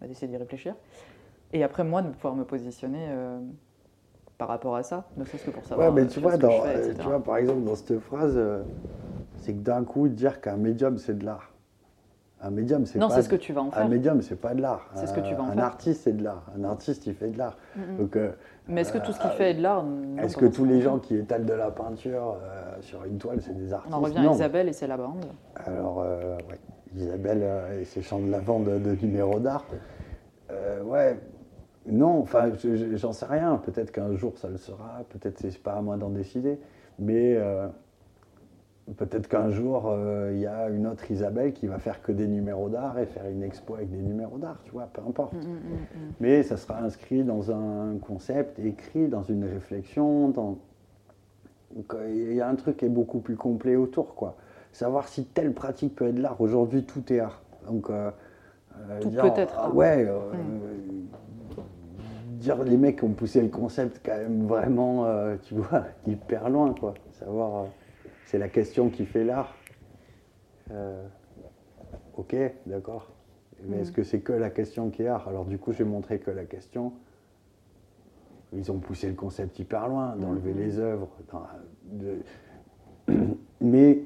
bah, 0.00 0.06
d'essayer 0.06 0.28
d'y 0.28 0.36
réfléchir. 0.36 0.74
Et 1.52 1.62
après, 1.64 1.84
moi, 1.84 2.02
de 2.02 2.10
pouvoir 2.10 2.36
me 2.36 2.44
positionner 2.44 3.06
euh, 3.08 3.40
par 4.40 4.48
rapport 4.48 4.74
à 4.74 4.82
ça, 4.82 5.04
ne 5.18 5.24
serait-ce 5.26 5.44
que 5.44 5.50
pour 5.50 5.64
savoir 5.66 5.88
Ouais, 5.88 5.94
mais 5.94 6.00
euh, 6.00 6.06
tu 6.06 6.12
sur 6.14 6.22
vois, 6.22 6.38
dans, 6.38 6.48
fais, 6.62 6.76
euh, 6.76 6.94
tu 6.98 7.04
vois, 7.06 7.22
par 7.22 7.36
exemple, 7.36 7.62
dans 7.62 7.74
cette 7.74 7.98
phrase, 8.00 8.32
euh, 8.36 8.62
c'est 9.36 9.52
que 9.52 9.58
d'un 9.58 9.84
coup, 9.84 10.08
dire 10.08 10.40
qu'un 10.40 10.56
médium, 10.56 10.96
c'est 10.96 11.18
de 11.18 11.26
l'art. 11.26 11.50
Un 12.42 12.48
médium, 12.50 12.86
c'est 12.86 12.98
Non, 12.98 13.10
c'est 13.10 13.20
ce 13.20 13.28
que 13.28 13.36
tu 13.36 13.52
vas 13.52 13.60
en 13.60 13.68
Un 13.68 13.70
faire. 13.70 13.88
médium, 13.90 14.22
c'est 14.22 14.40
pas 14.40 14.54
de 14.54 14.62
l'art. 14.62 14.88
C'est 14.94 15.06
ce 15.06 15.12
que 15.12 15.20
tu 15.20 15.34
vas 15.34 15.42
en 15.42 15.50
un 15.50 15.52
faire. 15.56 15.64
artiste, 15.64 16.00
c'est 16.04 16.16
de 16.16 16.24
l'art. 16.24 16.42
Un 16.58 16.64
artiste, 16.64 17.06
il 17.06 17.14
fait 17.14 17.28
de 17.28 17.36
l'art. 17.36 17.58
Donc, 17.98 18.16
euh, 18.16 18.30
Mais 18.66 18.80
est-ce 18.80 18.94
que 18.94 18.98
tout 18.98 19.12
ce 19.12 19.20
qu'il 19.20 19.28
euh, 19.28 19.34
fait 19.34 19.50
est 19.50 19.54
de 19.54 19.62
l'art 19.62 19.84
est-ce 20.22 20.38
que 20.38 20.46
tous 20.46 20.64
les 20.64 20.80
gens 20.80 20.98
qui 20.98 21.16
étalent 21.16 21.44
de 21.44 21.52
la 21.52 21.70
peinture 21.70 22.38
euh, 22.42 22.76
sur 22.80 23.04
une 23.04 23.18
toile, 23.18 23.42
c'est 23.42 23.54
des 23.54 23.74
artistes? 23.74 23.94
On 23.94 23.98
en 23.98 24.00
revient 24.00 24.22
Non. 24.22 24.30
à 24.30 24.34
Isabelle 24.36 24.68
et 24.70 24.72
c'est 24.72 24.86
la 24.86 24.96
bande. 24.96 25.22
Alors, 25.66 26.00
euh, 26.02 26.36
ouais, 26.48 26.58
Isabelle 26.96 27.40
euh, 27.42 27.80
et 27.82 27.84
ses 27.84 28.00
champs 28.00 28.20
de 28.20 28.30
lavande 28.30 28.64
de, 28.64 28.78
de 28.78 28.92
numéro 29.02 29.38
d'art. 29.38 29.66
Euh, 30.50 30.82
ouais, 30.84 31.20
non, 31.86 32.18
enfin, 32.20 32.50
je- 32.58 32.76
je- 32.76 32.96
j'en 32.96 33.12
sais 33.12 33.26
rien. 33.26 33.56
Peut-être 33.64 33.90
qu'un 33.92 34.14
jour 34.14 34.36
ça 34.38 34.48
le 34.48 34.56
sera, 34.58 35.02
peut-être 35.10 35.38
c'est 35.38 35.62
pas 35.62 35.72
à 35.74 35.80
moi 35.82 35.96
d'en 35.96 36.10
décider. 36.10 36.58
Mais 36.98 37.34
euh, 37.36 37.68
peut-être 38.96 39.28
qu'un 39.28 39.50
jour 39.50 39.84
euh, 39.88 40.30
il 40.34 40.40
y 40.40 40.46
a 40.46 40.68
une 40.68 40.86
autre 40.86 41.10
Isabelle 41.10 41.52
qui 41.52 41.66
va 41.66 41.78
faire 41.78 42.02
que 42.02 42.12
des 42.12 42.26
numéros 42.26 42.68
d'art 42.68 42.98
et 42.98 43.06
faire 43.06 43.26
une 43.28 43.42
expo 43.42 43.74
avec 43.76 43.90
des 43.90 44.02
numéros 44.02 44.38
d'art, 44.38 44.60
tu 44.64 44.72
vois, 44.72 44.88
peu 44.92 45.00
importe. 45.06 45.32
Mm, 45.34 45.38
mm, 45.38 45.42
mm, 45.42 46.12
Mais 46.20 46.42
ça 46.42 46.56
sera 46.56 46.80
inscrit 46.80 47.22
dans 47.24 47.50
un 47.52 47.96
concept, 47.98 48.58
écrit 48.58 49.08
dans 49.08 49.22
une 49.22 49.44
réflexion. 49.44 50.28
Dans... 50.28 50.58
Euh, 51.94 52.08
il 52.30 52.34
y 52.34 52.40
a 52.40 52.48
un 52.48 52.56
truc 52.56 52.78
qui 52.78 52.84
est 52.86 52.90
beaucoup 52.90 53.20
plus 53.20 53.36
complet 53.36 53.76
autour, 53.76 54.14
quoi. 54.14 54.36
Savoir 54.72 55.08
si 55.08 55.24
telle 55.24 55.52
pratique 55.52 55.94
peut 55.96 56.08
être 56.08 56.18
l'art. 56.18 56.40
Aujourd'hui, 56.40 56.84
tout 56.84 57.12
est 57.12 57.20
art. 57.20 57.42
Donc, 57.66 57.90
euh, 57.90 58.10
Tout 59.00 59.08
dire, 59.08 59.22
peut 59.32 59.40
être 59.40 59.54
ah. 59.58 59.70
Ouais. 59.70 60.04
euh. 60.08 60.32
Dire 62.40 62.62
les 62.64 62.78
mecs 62.78 63.02
ont 63.02 63.10
poussé 63.12 63.42
le 63.42 63.48
concept 63.48 64.00
quand 64.02 64.16
même 64.16 64.46
vraiment, 64.46 65.04
euh, 65.04 65.36
tu 65.42 65.54
vois, 65.54 65.84
hyper 66.06 66.48
loin, 66.48 66.72
quoi. 66.72 66.94
Savoir, 67.12 67.64
euh, 67.64 67.66
c'est 68.24 68.38
la 68.38 68.48
question 68.48 68.88
qui 68.88 69.04
fait 69.04 69.24
l'art. 69.24 69.54
Euh, 70.70 71.06
ok, 72.16 72.34
d'accord. 72.64 73.10
Mais 73.62 73.76
Mm. 73.76 73.80
est-ce 73.80 73.92
que 73.92 74.02
c'est 74.04 74.20
que 74.20 74.32
la 74.32 74.48
question 74.48 74.88
qui 74.88 75.02
est 75.02 75.08
art? 75.08 75.28
Alors 75.28 75.44
du 75.44 75.58
coup, 75.58 75.72
j'ai 75.72 75.84
montré 75.84 76.18
que 76.18 76.30
la 76.30 76.44
question. 76.44 76.94
Ils 78.54 78.72
ont 78.72 78.78
poussé 78.78 79.06
le 79.08 79.14
concept 79.14 79.58
hyper 79.58 79.86
loin, 79.88 80.16
d'enlever 80.16 80.52
Mhm. 80.54 80.58
les 80.58 80.78
œuvres. 80.78 81.08
dans- 81.30 81.46
de- 81.84 82.22
Mais 83.60 84.00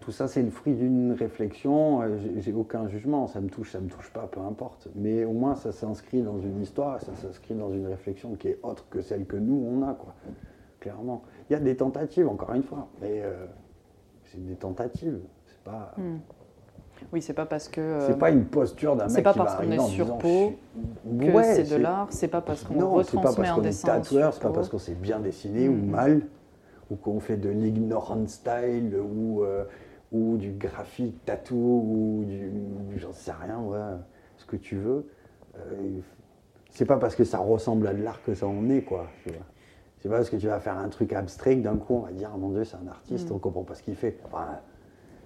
tout 0.00 0.12
ça, 0.12 0.28
c'est 0.28 0.42
le 0.42 0.50
fruit 0.50 0.74
d'une 0.74 1.12
réflexion. 1.12 2.02
euh, 2.02 2.18
j'ai- 2.38 2.52
aucun 2.52 2.88
jugement. 2.88 3.26
Ça 3.26 3.40
me 3.40 3.48
touche, 3.48 3.72
ça 3.72 3.80
me 3.80 3.88
touche 3.88 4.10
pas, 4.10 4.28
peu 4.30 4.40
importe. 4.40 4.88
Mais 4.94 5.24
au 5.24 5.32
moins, 5.32 5.54
ça 5.54 5.72
s'inscrit 5.72 6.22
dans 6.22 6.38
une 6.38 6.60
histoire, 6.62 7.00
ça 7.00 7.14
s'inscrit 7.14 7.54
dans 7.54 7.72
une 7.72 7.86
réflexion 7.86 8.34
qui 8.34 8.48
est 8.48 8.58
autre 8.62 8.86
que 8.90 9.00
celle 9.00 9.24
que 9.26 9.36
nous 9.36 9.62
on 9.66 9.82
a, 9.88 9.94
quoi. 9.94 10.14
Clairement. 10.80 11.22
Il 11.48 11.54
y 11.54 11.56
a 11.56 11.60
des 11.60 11.76
tentatives, 11.76 12.28
encore 12.28 12.52
une 12.54 12.62
fois, 12.62 12.88
mais 13.00 13.22
euh, 13.22 13.46
c'est 14.26 14.44
des 14.46 14.54
tentatives. 14.54 15.18
C'est 15.46 15.62
pas. 15.64 15.92
mm. 15.96 16.16
Oui, 17.12 17.22
c'est 17.22 17.32
pas 17.32 17.46
parce 17.46 17.68
que. 17.68 17.80
euh, 17.80 18.06
C'est 18.06 18.18
pas 18.18 18.30
une 18.30 18.44
posture 18.44 18.96
d'un 18.96 19.04
mec 19.04 19.14
c'est 19.14 19.22
pas 19.22 19.32
parce 19.32 19.54
qu'on 19.54 19.70
est 19.70 19.78
sur 19.78 20.18
peau 20.18 20.52
je 21.20 21.26
que 21.26 21.30
Ouais, 21.32 21.44
c'est 21.44 21.70
de 21.76 21.80
l'art, 21.80 22.08
c'est 22.10 22.28
pas 22.28 22.40
parce 22.40 22.64
qu'on 22.64 22.74
Non, 22.74 23.02
c'est 23.02 23.12
pas 23.14 23.20
retransmet 23.20 23.36
parce 23.36 23.50
un 23.50 23.54
qu'on 23.54 23.60
est 23.60 23.64
dessin. 23.64 23.88
tatoueur, 23.88 24.34
c'est 24.34 24.42
pas 24.42 24.50
parce 24.50 24.68
qu'on 24.68 24.78
sait 24.78 24.94
bien 24.94 25.20
dessiner 25.20 25.68
ou 25.68 25.72
Mhm. 25.74 25.90
mal, 25.90 26.22
ou 26.90 26.96
qu'on 26.96 27.20
fait 27.20 27.36
de 27.36 27.48
l'ignorant 27.50 28.26
style, 28.26 28.96
ou, 28.96 29.42
euh, 29.44 29.64
ou 30.12 30.36
du 30.36 30.52
graphique 30.52 31.24
tattoo, 31.24 31.54
ou 31.56 32.24
du. 32.26 32.50
j'en 32.96 33.12
sais 33.12 33.32
rien, 33.32 33.60
ouais, 33.60 33.78
ce 34.36 34.46
que 34.46 34.56
tu 34.56 34.76
veux. 34.76 35.06
Euh, 35.56 35.98
c'est 36.70 36.86
pas 36.86 36.96
parce 36.96 37.14
que 37.16 37.24
ça 37.24 37.38
ressemble 37.38 37.86
à 37.88 37.94
de 37.94 38.02
l'art 38.02 38.22
que 38.22 38.34
ça 38.34 38.46
en 38.46 38.68
est, 38.70 38.82
quoi. 38.82 39.06
tu 39.24 39.30
vois. 39.32 39.44
C'est 40.00 40.08
pas 40.08 40.16
parce 40.16 40.30
que 40.30 40.36
tu 40.36 40.46
vas 40.46 40.60
faire 40.60 40.78
un 40.78 40.88
truc 40.88 41.12
abstrait 41.12 41.56
que 41.56 41.62
d'un 41.62 41.76
coup 41.76 41.94
on 41.94 42.00
va 42.00 42.12
dire, 42.12 42.30
Ah, 42.32 42.36
mon 42.38 42.50
Dieu, 42.50 42.64
c'est 42.64 42.76
un 42.76 42.86
artiste, 42.88 43.28
Mhm. 43.30 43.36
on 43.36 43.38
comprend 43.38 43.64
pas 43.64 43.74
ce 43.74 43.82
qu'il 43.82 43.96
fait. 43.96 44.16
Enfin, 44.24 44.46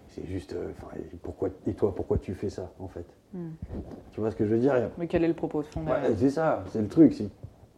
c'est 0.08 0.26
juste. 0.26 0.54
euh, 0.54 0.70
enfin, 0.72 0.88
et 0.98 1.16
pourquoi, 1.22 1.50
et 1.66 1.74
toi, 1.74 1.94
pourquoi 1.94 2.18
tu 2.18 2.34
fais 2.34 2.48
ça, 2.50 2.70
en 2.80 2.88
fait? 2.88 3.06
Mm. 3.34 3.48
Tu 4.12 4.20
vois 4.20 4.30
ce 4.30 4.36
que 4.36 4.44
je 4.46 4.50
veux 4.54 4.60
dire? 4.60 4.90
Mais 4.98 5.06
quel 5.06 5.24
est 5.24 5.28
le 5.28 5.34
propos 5.34 5.62
de 5.62 5.66
fond 5.66 5.86
Ouais, 5.86 6.14
c'est 6.16 6.30
ça, 6.30 6.64
c'est 6.70 6.80
le 6.82 6.88
truc. 6.88 7.12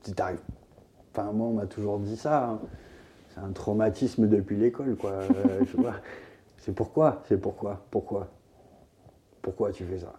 Si 0.02 0.12
t'arrives. 0.14 0.40
Enfin, 1.12 1.30
moi, 1.32 1.46
on 1.48 1.52
m'a 1.52 1.66
toujours 1.66 1.98
dit 1.98 2.16
ça. 2.16 2.44
hein. 2.50 2.60
C'est 3.34 3.40
un 3.40 3.50
traumatisme 3.52 4.28
depuis 4.28 4.56
l'école, 4.56 4.96
quoi. 4.96 5.10
Euh, 5.10 5.64
tu 5.64 5.76
vois. 5.76 5.94
C'est 6.56 6.74
pourquoi 6.74 7.22
C'est 7.24 7.40
pourquoi 7.40 7.80
Pourquoi 7.90 8.28
Pourquoi 9.42 9.72
tu 9.72 9.84
fais 9.84 9.98
ça? 9.98 10.12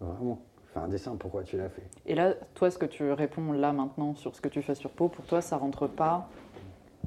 Vraiment. 0.00 0.40
Fais 0.72 0.80
un 0.80 0.88
dessin, 0.88 1.16
pourquoi 1.18 1.42
tu 1.42 1.56
l'as 1.56 1.68
fait? 1.68 1.82
Et 2.06 2.14
là, 2.14 2.34
toi, 2.54 2.70
ce 2.70 2.78
que 2.78 2.86
tu 2.86 3.10
réponds 3.12 3.52
là 3.52 3.72
maintenant 3.72 4.14
sur 4.14 4.34
ce 4.34 4.40
que 4.40 4.48
tu 4.48 4.62
fais 4.62 4.74
sur 4.74 4.90
peau, 4.90 5.08
pour 5.08 5.24
toi, 5.24 5.40
ça 5.40 5.56
rentre 5.56 5.86
pas 5.86 6.28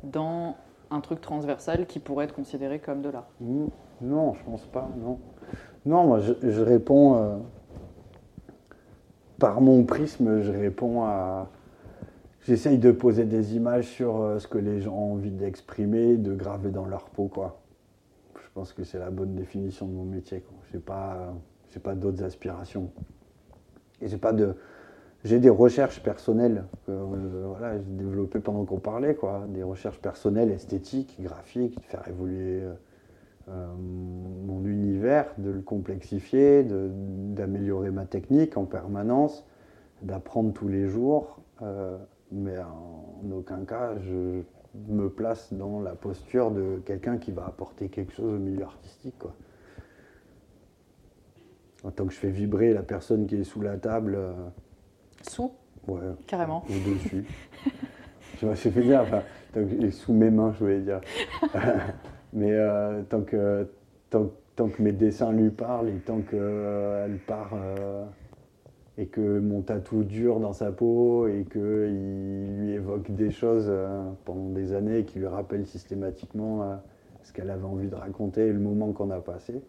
dans 0.03 0.55
un 0.89 0.99
truc 0.99 1.21
transversal 1.21 1.85
qui 1.85 1.99
pourrait 1.99 2.25
être 2.25 2.33
considéré 2.35 2.79
comme 2.79 3.01
de 3.01 3.09
l'art? 3.09 3.27
Non, 4.01 4.33
je 4.33 4.43
pense 4.43 4.65
pas, 4.65 4.89
non. 4.97 5.19
Non, 5.85 6.05
moi, 6.05 6.19
je, 6.19 6.33
je 6.43 6.61
réponds. 6.61 7.15
euh, 7.15 7.37
par 9.39 9.59
mon 9.61 9.83
prisme, 9.83 10.41
je 10.41 10.51
réponds 10.51 11.03
à. 11.03 11.49
J'essaye 12.41 12.77
de 12.77 12.91
poser 12.91 13.25
des 13.25 13.55
images 13.55 13.87
sur 13.87 14.21
euh, 14.21 14.39
ce 14.39 14.47
que 14.47 14.57
les 14.57 14.81
gens 14.81 14.93
ont 14.93 15.13
envie 15.13 15.31
d'exprimer, 15.31 16.17
de 16.17 16.33
graver 16.33 16.71
dans 16.71 16.85
leur 16.85 17.05
peau, 17.05 17.27
quoi. 17.27 17.61
Je 18.35 18.49
pense 18.53 18.73
que 18.73 18.83
c'est 18.83 18.99
la 18.99 19.11
bonne 19.11 19.35
définition 19.35 19.87
de 19.87 19.93
mon 19.93 20.05
métier, 20.05 20.41
quoi. 20.41 20.57
J'ai 20.71 20.79
pas, 20.79 21.33
j'ai 21.69 21.79
pas 21.79 21.93
d'autres 21.95 22.23
aspirations. 22.23 22.91
Et 24.01 24.07
j'ai 24.07 24.17
pas 24.17 24.33
de. 24.33 24.55
J'ai 25.23 25.39
des 25.39 25.51
recherches 25.51 26.01
personnelles 26.01 26.65
que 26.87 26.91
euh, 26.91 27.45
voilà, 27.45 27.77
j'ai 27.77 27.83
développées 27.83 28.39
pendant 28.39 28.65
qu'on 28.65 28.79
parlait, 28.79 29.13
quoi. 29.13 29.45
Des 29.49 29.63
recherches 29.63 29.99
personnelles, 29.99 30.51
esthétiques, 30.51 31.17
graphiques, 31.21 31.77
de 31.77 31.85
faire 31.85 32.07
évoluer. 32.07 32.61
euh, 32.63 32.73
euh, 33.49 33.67
mon 34.45 34.63
univers, 34.65 35.33
de 35.37 35.49
le 35.49 35.61
complexifier, 35.61 36.63
d'améliorer 36.63 37.91
ma 37.91 38.05
technique 38.05 38.55
en 38.55 38.65
permanence, 38.65 39.45
d'apprendre 40.03 40.53
tous 40.53 40.67
les 40.67 40.87
jours, 40.87 41.39
euh, 41.61 41.97
mais 42.31 42.57
en 42.59 43.29
aucun 43.31 43.63
cas 43.65 43.93
je 43.99 44.41
me 44.87 45.09
place 45.09 45.51
dans 45.53 45.81
la 45.81 45.95
posture 45.95 46.51
de 46.51 46.81
quelqu'un 46.85 47.17
qui 47.17 47.31
va 47.31 47.45
apporter 47.45 47.89
quelque 47.89 48.13
chose 48.13 48.33
au 48.35 48.39
milieu 48.39 48.63
artistique. 48.63 49.15
Quoi. 49.19 49.33
Tant 51.95 52.05
que 52.05 52.13
je 52.13 52.17
fais 52.19 52.29
vibrer 52.29 52.73
la 52.73 52.83
personne 52.83 53.25
qui 53.25 53.35
est 53.37 53.43
sous 53.43 53.61
la 53.61 53.75
table, 53.77 54.15
euh, 54.15 54.33
Sous, 55.27 55.51
ouais, 55.87 55.99
carrément. 56.27 56.63
ou 56.69 56.89
dessus. 56.93 57.25
tu 58.37 58.45
vois, 58.45 58.55
c'est 58.55 58.69
fait 58.71 58.83
dire, 58.83 59.01
enfin, 59.01 59.23
tant 59.53 59.65
que- 59.65 59.89
sous 59.89 60.13
mes 60.13 60.29
mains, 60.29 60.53
je 60.53 60.59
voulais 60.59 60.81
dire. 60.81 61.01
Mais 62.33 62.51
euh, 62.53 63.01
tant, 63.09 63.21
que, 63.23 63.67
tant, 64.09 64.29
tant 64.55 64.69
que 64.69 64.81
mes 64.81 64.91
dessins 64.93 65.31
lui 65.33 65.49
parlent 65.49 65.89
et 65.89 65.97
tant 65.99 66.21
qu'elle 66.21 67.19
part 67.27 67.51
euh, 67.55 68.05
et 69.01 69.07
que 69.07 69.39
mon 69.39 69.61
tatou 69.61 70.03
dure 70.03 70.39
dans 70.39 70.53
sa 70.53 70.71
peau 70.71 71.27
et 71.27 71.43
qu'il 71.51 72.57
lui 72.59 72.71
évoque 72.73 73.09
des 73.09 73.31
choses 73.31 73.65
euh, 73.67 74.03
pendant 74.25 74.49
des 74.49 74.73
années 74.73 74.99
et 74.99 75.05
qui 75.05 75.17
lui 75.17 75.25
rappellent 75.25 75.65
systématiquement 75.65 76.61
euh, 76.61 76.75
ce 77.23 77.33
qu'elle 77.33 77.49
avait 77.49 77.65
envie 77.65 77.87
de 77.87 77.95
raconter 77.95 78.45
et 78.47 78.53
le 78.53 78.59
moment 78.59 78.91
qu'on 78.91 79.09
a 79.09 79.19
passé, 79.19 79.59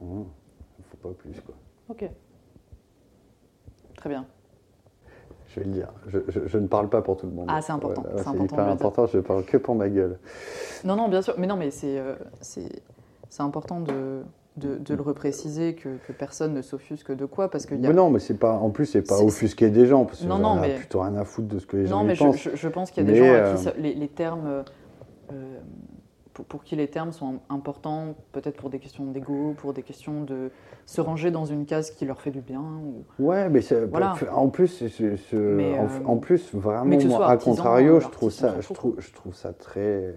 il 0.00 0.06
ne 0.06 0.24
faut 0.90 0.96
pas 1.08 1.14
plus. 1.18 1.38
Quoi. 1.42 1.54
Ok. 1.90 2.08
Très 3.96 4.08
bien. 4.08 4.24
Je 5.48 5.60
vais 5.60 5.66
le 5.66 5.72
dire, 5.72 5.92
je, 6.06 6.18
je- 6.28 6.46
je 6.46 6.58
ne 6.58 6.66
parle 6.66 6.88
pas 6.88 7.02
pour 7.02 7.18
tout 7.18 7.26
le 7.26 7.32
monde. 7.32 7.48
Ah, 7.50 7.60
c'est 7.60 7.72
important, 7.72 8.04
c'est 8.16 8.22
c'est 8.22 8.28
important 8.28 8.68
important, 8.68 9.06
je 9.06 9.18
parle 9.18 9.44
que 9.44 9.58
pour 9.58 9.74
ma 9.74 9.90
gueule. 9.90 10.18
Non, 10.84 10.96
non, 10.96 11.08
bien 11.08 11.20
sûr. 11.20 11.34
Mais 11.36 11.46
non, 11.46 11.56
mais 11.56 11.70
c'est 11.70 11.98
euh, 11.98 12.14
important 13.38 13.80
de, 13.80 14.22
de, 14.60 14.76
de 14.76 14.94
le 14.94 15.02
repréciser 15.02 15.74
que, 15.74 15.88
que 16.06 16.12
personne 16.12 16.54
ne 16.54 16.62
s'offusque 16.62 17.10
de 17.14 17.24
quoi 17.24 17.50
parce 17.50 17.66
y 17.82 17.86
a. 17.86 17.88
Mais 17.88 17.94
non, 17.94 18.10
mais 18.10 18.18
c'est 18.20 18.38
pas, 18.38 18.52
en 18.54 18.70
plus, 18.70 18.86
c'est 18.86 19.02
pas 19.06 19.20
offusquer 19.22 19.70
des 19.70 19.86
gens, 19.86 20.04
parce 20.04 20.20
que 20.20 20.26
Non, 20.26 20.38
non, 20.38 20.58
ai 20.62 20.68
mais- 20.68 20.74
plutôt 20.76 21.00
rien 21.00 21.16
à 21.16 21.24
foutre 21.24 21.48
de 21.48 21.58
ce 21.58 21.66
que 21.66 21.76
les 21.78 21.86
gens 21.86 21.98
Non, 22.00 22.04
mais 22.04 22.14
je, 22.14 22.22
pensent. 22.24 22.36
je- 22.38 22.54
je 22.54 22.68
pense 22.68 22.90
qu'il 22.90 23.04
y 23.04 23.08
a 23.08 23.12
des 23.12 23.18
gens 23.18 23.24
à 23.24 23.28
euh, 23.28 23.54
qui 23.56 23.62
ça- 23.64 23.72
les, 23.78 23.94
les 23.94 24.08
termes, 24.08 24.46
euh, 24.46 24.62
pour, 26.32 26.44
pour 26.44 26.64
qui 26.64 26.76
les 26.76 26.86
termes 26.88 27.12
sont 27.12 27.40
importants, 27.48 28.14
peut-être 28.32 28.56
pour 28.56 28.70
des 28.70 28.78
questions 28.78 29.04
d'ego, 29.06 29.54
pour 29.58 29.72
des 29.72 29.82
questions 29.82 30.22
de 30.22 30.50
se 30.86 31.00
ranger 31.00 31.30
dans 31.30 31.44
une 31.44 31.66
case 31.66 31.90
qui 31.90 32.04
leur 32.04 32.20
fait 32.20 32.30
du 32.30 32.40
bien. 32.40 32.62
Ou... 32.62 33.04
Ouais, 33.24 33.48
mais 33.48 33.60
Voilà. 33.90 34.14
en 34.32 34.48
plus, 34.48 34.82
Mais, 35.32 35.78
en, 35.78 35.84
euh, 35.84 35.88
en 36.06 36.16
plus, 36.18 36.54
vraiment, 36.54 36.84
que 36.96 37.22
à 37.22 37.36
contrario, 37.36 38.00
je 38.00 38.08
trouve 38.08 38.30
ça, 38.30 38.54
je 38.60 38.72
trouve, 38.72 38.94
je 38.98 39.12
trouve 39.12 39.34
ça 39.34 39.52
très, 39.52 40.14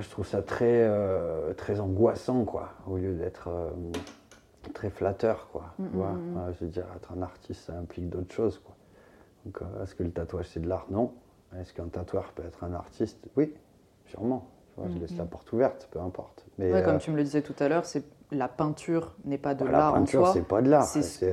je 0.00 0.08
trouve 0.10 0.26
ça 0.26 0.42
très, 0.42 0.82
euh, 0.82 1.52
très 1.54 1.80
angoissant, 1.80 2.44
quoi, 2.44 2.70
au 2.86 2.96
lieu 2.96 3.14
d'être 3.14 3.48
euh, 3.48 3.70
très 4.74 4.90
flatteur, 4.90 5.48
quoi. 5.52 5.74
Euh, 5.80 6.52
je 6.58 6.64
veux 6.64 6.70
dire, 6.70 6.84
être 6.96 7.12
un 7.16 7.22
artiste, 7.22 7.66
ça 7.66 7.74
implique 7.74 8.08
d'autres 8.08 8.32
choses, 8.34 8.58
quoi. 8.58 8.74
Donc, 9.46 9.62
euh, 9.62 9.82
est-ce 9.82 9.94
que 9.94 10.02
le 10.02 10.10
tatouage 10.10 10.46
c'est 10.52 10.60
de 10.60 10.68
l'art? 10.68 10.86
Non. 10.90 11.12
Est-ce 11.58 11.72
qu'un 11.72 11.86
tatoueur 11.88 12.32
peut 12.34 12.44
être 12.46 12.62
un 12.62 12.72
artiste? 12.74 13.18
Oui, 13.36 13.52
sûrement. 14.06 14.46
Tu 14.74 14.80
vois, 14.80 14.90
je 14.90 14.98
laisse 14.98 15.16
la 15.16 15.24
porte 15.24 15.50
ouverte, 15.52 15.88
peu 15.90 15.98
importe. 16.00 16.44
Mais 16.58 16.72
Ouais, 16.72 16.80
euh, 16.80 16.84
comme 16.84 16.98
tu 16.98 17.10
me 17.10 17.16
le 17.16 17.24
disais 17.24 17.42
tout 17.42 17.54
à 17.58 17.68
l'heure, 17.68 17.84
c'est 17.86 18.04
la 18.30 18.46
peinture 18.46 19.14
n'est 19.24 19.38
pas 19.38 19.54
de 19.54 19.64
la 19.64 19.70
l'art 19.72 19.92
en 19.94 19.98
peinture, 19.98 20.24
soi. 20.26 20.32
c'est 20.34 20.46
pas 20.46 20.62
de 20.62 20.70
l'art, 20.70 20.84
c'est 20.84 21.02
ce 21.02 21.24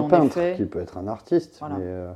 un 0.00 0.08
peintre 0.08 0.32
fait. 0.34 0.56
qui 0.56 0.64
peut 0.64 0.80
être 0.80 0.98
un 0.98 1.06
artiste. 1.06 1.58
Voilà. 1.60 1.76
Mais, 1.76 1.84
euh, 1.84 2.12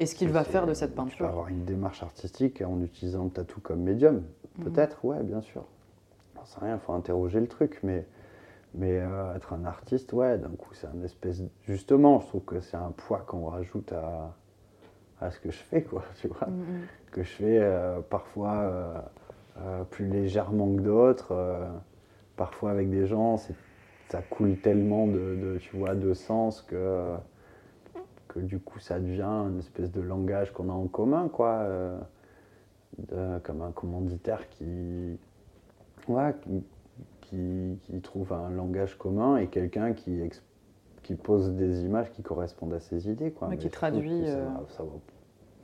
Et 0.00 0.06
ce 0.06 0.16
qu'il 0.16 0.30
va 0.32 0.42
faire 0.42 0.66
de 0.66 0.74
cette 0.74 0.90
Tu 0.90 0.96
peux 0.96 1.02
peinture. 1.04 1.26
avoir 1.26 1.46
une 1.48 1.64
démarche 1.64 2.02
artistique 2.02 2.60
en 2.66 2.80
utilisant 2.82 3.24
le 3.24 3.30
tatou 3.30 3.60
comme 3.60 3.80
médium. 3.82 4.22
Mhm. 4.58 4.64
Peut-être, 4.64 5.04
ouais, 5.04 5.22
bien 5.22 5.40
sûr. 5.40 5.64
J'en 6.36 6.44
sais 6.44 6.60
rien, 6.60 6.74
il 6.74 6.80
faut 6.80 6.92
interroger 6.92 7.40
le 7.40 7.46
truc. 7.48 7.80
Mais, 7.82 8.06
mais 8.74 8.98
euh, 9.00 9.34
être 9.34 9.52
un 9.52 9.64
artiste, 9.64 10.12
ouais, 10.12 10.38
d'un 10.38 10.50
coup, 10.50 10.74
c'est 10.74 10.86
un 10.86 11.02
espèce. 11.04 11.42
Justement, 11.64 12.20
je 12.20 12.26
trouve 12.26 12.44
que 12.44 12.60
c'est 12.60 12.76
un 12.76 12.92
poids 12.96 13.20
qu'on 13.20 13.46
rajoute 13.46 13.92
à, 13.92 14.34
à 15.20 15.30
ce 15.30 15.40
que 15.40 15.50
je 15.50 15.58
fais, 15.58 15.82
quoi, 15.82 16.04
tu 16.20 16.28
vois. 16.28 16.48
Mm, 16.48 16.60
mm. 16.60 16.86
Que 17.12 17.22
je 17.22 17.30
fais 17.30 17.58
euh, 17.60 18.00
parfois 18.00 19.00
euh, 19.58 19.84
plus 19.90 20.06
légèrement 20.06 20.74
que 20.76 20.80
d'autres. 20.82 21.34
parfois 22.36 22.70
avec 22.70 22.90
des 22.90 23.06
gens, 23.06 23.36
ça 24.08 24.22
coule 24.22 24.56
tellement 24.58 25.06
de, 25.06 25.36
de, 25.36 25.58
tu 25.58 25.76
vois, 25.76 25.94
de 25.94 26.14
sens 26.14 26.62
que 26.62 27.14
que 28.28 28.40
du 28.40 28.58
coup 28.58 28.78
ça 28.78 29.00
devient 29.00 29.22
une 29.22 29.58
espèce 29.58 29.90
de 29.90 30.00
langage 30.02 30.52
qu'on 30.52 30.68
a 30.68 30.72
en 30.72 30.86
commun, 30.86 31.28
quoi, 31.28 31.66
de- 32.98 33.38
comme 33.44 33.62
un 33.62 33.70
commanditaire 33.72 34.48
qui, 34.48 35.18
ouais, 36.08 36.34
qui, 36.42 36.64
qui- 37.20 37.78
qui 37.82 38.00
trouve 38.00 38.32
un 38.32 38.50
langage 38.50 38.96
commun 38.98 39.36
et 39.36 39.46
quelqu'un 39.48 39.92
qui, 39.92 40.20
qui 41.02 41.14
pose 41.14 41.52
des 41.52 41.84
images 41.84 42.10
qui 42.12 42.22
correspondent 42.22 42.74
à 42.74 42.80
ses 42.80 43.08
idées, 43.10 43.30
quoi. 43.30 43.48
Ouais, 43.48 43.54
Mais 43.54 43.60
qui 43.60 43.70
traduit, 43.70 44.24
Ça, 44.26 44.30
euh, 44.32 44.44
va, 44.44 44.64
ça, 44.68 44.82
va, 44.82 44.90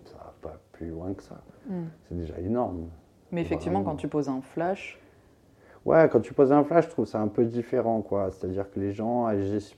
ça 0.04 0.16
va 0.16 0.34
pas 0.42 0.60
plus 0.72 0.88
loin 0.90 1.12
que 1.14 1.22
ça. 1.22 1.40
Mm. 1.68 1.82
C'est 2.08 2.16
déjà 2.16 2.38
énorme. 2.40 2.88
Mais 3.32 3.40
effectivement, 3.40 3.80
Vraiment. 3.80 3.92
quand 3.92 3.96
tu 3.96 4.08
poses 4.08 4.28
un 4.28 4.40
flash, 4.40 5.00
Ouais, 5.84 6.08
quand 6.10 6.20
tu 6.20 6.32
poses 6.32 6.50
un 6.50 6.64
flash, 6.64 6.86
je 6.86 6.90
trouve 6.92 7.04
ça 7.04 7.20
un 7.20 7.28
peu 7.28 7.44
différent, 7.44 8.00
quoi. 8.00 8.30
C'est-à-dire 8.30 8.70
que 8.70 8.80
les 8.80 8.92
gens 8.92 9.26
agissent 9.26 9.76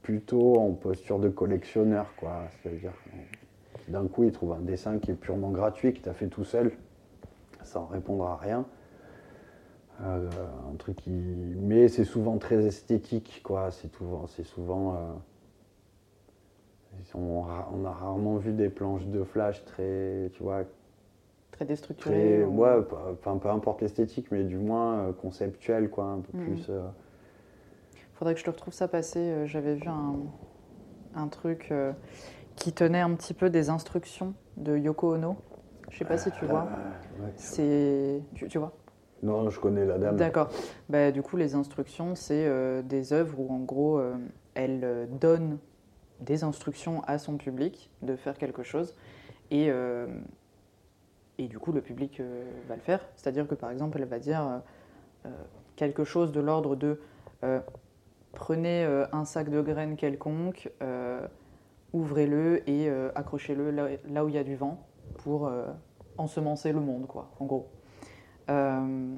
plutôt 0.00 0.58
en 0.58 0.72
posture 0.72 1.18
de 1.18 1.28
collectionneur, 1.28 2.06
quoi. 2.16 2.44
C'est-à-dire 2.62 2.92
d'un 3.88 4.06
coup, 4.06 4.24
ils 4.24 4.32
trouvent 4.32 4.52
un 4.52 4.60
dessin 4.60 4.98
qui 4.98 5.10
est 5.10 5.14
purement 5.14 5.50
gratuit, 5.50 5.92
que 5.94 6.00
tu 6.00 6.08
as 6.08 6.14
fait 6.14 6.26
tout 6.28 6.44
seul, 6.44 6.72
sans 7.62 7.86
répondre 7.86 8.24
à 8.26 8.36
rien. 8.36 8.64
Euh, 10.02 10.28
un 10.72 10.76
truc 10.76 10.96
qui... 10.96 11.10
Mais 11.10 11.88
c'est 11.88 12.04
souvent 12.04 12.38
très 12.38 12.64
esthétique, 12.66 13.40
quoi. 13.44 13.70
C'est 13.70 13.90
souvent... 13.94 14.26
C'est 14.28 14.44
souvent 14.44 14.94
euh, 14.94 15.12
on, 17.14 17.84
a 17.84 17.92
rarement 17.92 18.36
vu 18.36 18.52
des 18.52 18.68
planches 18.68 19.06
de 19.06 19.22
flash 19.24 19.64
très, 19.64 20.30
tu 20.34 20.42
vois, 20.42 20.64
très 21.50 21.64
déstructuré. 21.64 22.14
très, 22.14 22.44
ou- 22.44 22.60
ouais, 22.60 22.82
peu- 22.82 22.96
enfin, 23.12 23.36
peu 23.38 23.48
importe 23.48 23.82
l'esthétique, 23.82 24.26
mais 24.30 24.44
du 24.44 24.56
moins 24.58 24.98
euh, 25.08 25.12
conceptuel, 25.12 25.88
quoi, 25.90 26.04
un 26.04 26.20
peu 26.20 26.36
Mhm. 26.38 26.44
plus. 26.44 26.66
euh, 26.70 26.82
Faudrait 28.14 28.34
que 28.34 28.40
je 28.40 28.44
te 28.44 28.50
retrouve 28.50 28.74
ça 28.74 28.88
passer. 28.88 29.18
Euh, 29.20 29.46
J'avais 29.46 29.74
vu 29.74 29.88
un, 29.88 30.14
un 31.14 31.28
truc 31.28 31.72
qui 32.56 32.72
tenait 32.72 33.00
un 33.00 33.14
petit 33.14 33.34
peu 33.34 33.50
des 33.50 33.70
instructions 33.70 34.34
de 34.56 34.76
Yoko 34.76 35.14
Ono. 35.14 35.36
Je 35.90 35.98
sais 35.98 36.04
pas 36.04 36.18
si 36.18 36.30
tu 36.32 36.44
vois. 36.46 36.64
ouais. 37.20 37.32
C'est, 37.36 38.20
tu, 38.34 38.48
tu 38.48 38.58
vois? 38.58 38.72
Non, 39.22 39.48
je 39.48 39.60
connais 39.60 39.84
la 39.86 39.98
dame. 39.98 40.16
D'accord. 40.16 40.48
Bah, 40.88 41.10
du 41.10 41.22
coup, 41.22 41.36
les 41.36 41.54
instructions, 41.54 42.14
c'est 42.14 42.44
euh, 42.46 42.82
des 42.82 43.12
œuvres 43.12 43.38
où, 43.38 43.52
en 43.52 43.60
gros, 43.60 43.98
euh, 43.98 44.14
elle 44.54 44.80
euh, 44.84 45.06
donne 45.06 45.58
des 46.20 46.44
instructions 46.44 47.02
à 47.06 47.18
son 47.18 47.36
public 47.36 47.90
de 48.02 48.16
faire 48.16 48.36
quelque 48.36 48.62
chose. 48.62 48.94
Et, 49.50 49.70
euh, 49.70 50.06
et 51.38 51.46
du 51.46 51.58
coup, 51.58 51.72
le 51.72 51.80
public 51.80 52.20
euh, 52.20 52.44
va 52.68 52.74
le 52.74 52.80
faire. 52.82 53.06
C'est-à-dire 53.16 53.46
que, 53.46 53.54
par 53.54 53.70
exemple, 53.70 53.98
elle 54.00 54.08
va 54.08 54.18
dire 54.18 54.42
euh, 54.42 54.58
euh, 55.26 55.28
quelque 55.76 56.04
chose 56.04 56.32
de 56.32 56.40
l'ordre 56.40 56.74
de 56.76 57.00
euh, 57.44 57.60
prenez 58.32 58.84
euh, 58.84 59.06
un 59.12 59.24
sac 59.24 59.48
de 59.50 59.60
graines 59.62 59.96
quelconque, 59.96 60.70
euh, 60.82 61.26
ouvrez-le 61.96 62.68
et 62.68 62.88
euh, 62.88 63.10
accrochez-le 63.14 63.70
là, 63.70 63.88
là 64.06 64.24
où 64.24 64.28
il 64.28 64.34
y 64.34 64.38
a 64.38 64.44
du 64.44 64.54
vent 64.54 64.86
pour 65.18 65.46
euh, 65.46 65.66
ensemencer 66.18 66.72
le 66.72 66.80
monde, 66.80 67.06
quoi, 67.06 67.30
en 67.40 67.46
gros. 67.46 67.68
Euh, 68.50 69.16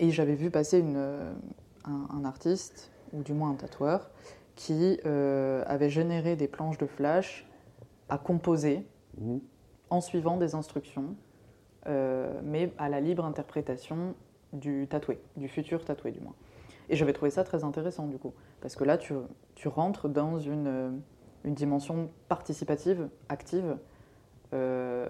et 0.00 0.10
j'avais 0.10 0.34
vu 0.34 0.50
passer 0.50 0.80
une, 0.80 0.96
un, 0.96 2.06
un 2.10 2.24
artiste, 2.24 2.90
ou 3.12 3.22
du 3.22 3.32
moins 3.32 3.50
un 3.50 3.54
tatoueur, 3.54 4.10
qui 4.56 4.98
avait 5.04 5.90
généré 5.90 6.36
des 6.36 6.48
planches 6.48 6.78
de 6.78 6.86
flash 6.86 7.46
à 8.08 8.18
composer 8.18 8.86
Mhm. 9.16 9.40
en 9.90 10.00
suivant 10.00 10.36
des 10.36 10.56
instructions, 10.56 11.14
mais 11.86 12.72
à 12.78 12.88
la 12.88 13.00
libre 13.00 13.24
interprétation 13.24 14.16
du 14.52 14.88
tatoué, 14.88 15.20
du 15.36 15.46
futur 15.48 15.84
tatoué 15.84 16.10
du 16.10 16.20
moins. 16.20 16.34
Et 16.88 16.96
j'avais 16.96 17.12
trouvé 17.12 17.30
ça 17.30 17.44
très 17.44 17.62
intéressant 17.62 18.08
du 18.08 18.18
coup, 18.18 18.34
parce 18.60 18.74
que 18.74 18.82
là 18.82 18.98
tu, 18.98 19.14
tu 19.54 19.68
rentres 19.68 20.08
dans 20.08 20.40
une, 20.40 21.00
une 21.44 21.54
dimension 21.54 22.08
participative, 22.28 23.08
active, 23.28 23.76
euh, 24.52 25.06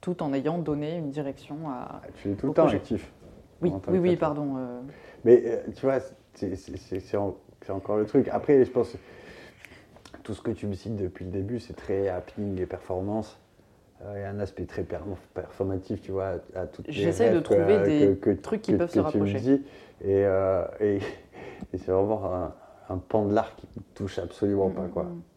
tout 0.00 0.22
en 0.22 0.32
ayant 0.32 0.58
donné 0.58 0.96
une 0.96 1.10
direction 1.10 1.68
à... 1.70 2.02
Tu 2.16 2.30
es 2.30 2.34
tout 2.34 2.48
le 2.48 2.52
temps 2.52 2.62
projet. 2.64 2.76
actif. 2.76 3.10
Oui, 3.62 3.72
oui, 3.88 4.16
pardon. 4.16 4.56
euh, 4.58 4.80
Mais 5.24 5.42
euh, 5.46 5.62
tu 5.74 5.86
vois, 5.86 6.00
c'est- 6.34 6.54
c'est 6.56 6.76
c'est- 6.76 7.00
c'est 7.00 7.16
en- 7.16 7.36
c'est 7.64 7.72
encore 7.72 7.96
le 7.96 8.04
truc. 8.04 8.28
Après, 8.28 8.62
je 8.64 8.70
pense 8.70 8.90
que 8.92 8.98
tout 10.22 10.34
ce 10.34 10.42
que 10.42 10.50
tu 10.50 10.66
me 10.66 10.74
cites 10.74 10.96
depuis 10.96 11.24
le 11.24 11.30
début, 11.30 11.60
c'est 11.60 11.72
très 11.74 12.08
happening 12.08 12.60
et 12.60 12.66
performance. 12.66 13.38
Il 14.14 14.20
y 14.20 14.24
a 14.24 14.28
un 14.28 14.40
aspect 14.40 14.66
très 14.66 14.82
per- 14.82 14.98
performatif, 15.32 16.02
tu 16.02 16.12
vois, 16.12 16.34
à, 16.54 16.66
toutes 16.66 16.88
les 16.88 16.92
J'essaie 16.92 17.32
de 17.32 17.40
trouver 17.40 17.78
des 17.84 18.16
que- 18.20 18.32
que- 18.34 18.40
trucs 18.40 18.60
qui 18.60 18.72
que- 18.72 18.76
peuvent 18.76 18.90
se 18.90 19.00
rapprocher. 19.00 19.38
dis. 19.40 19.62
Et, 20.04 20.24
et, 20.80 20.98
et 21.72 21.78
c'est 21.78 21.90
vraiment 21.90 22.34
un, 22.34 22.52
un 22.90 22.98
pan 22.98 23.24
de 23.24 23.32
l'art 23.34 23.56
qui 23.56 23.66
me 23.76 23.82
touche 23.94 24.18
absolument 24.18 24.68
pas, 24.68 24.82
Mm, 24.82 24.90
quoi. 24.90 25.04
mm, 25.04 25.06
Euh, 25.06 25.33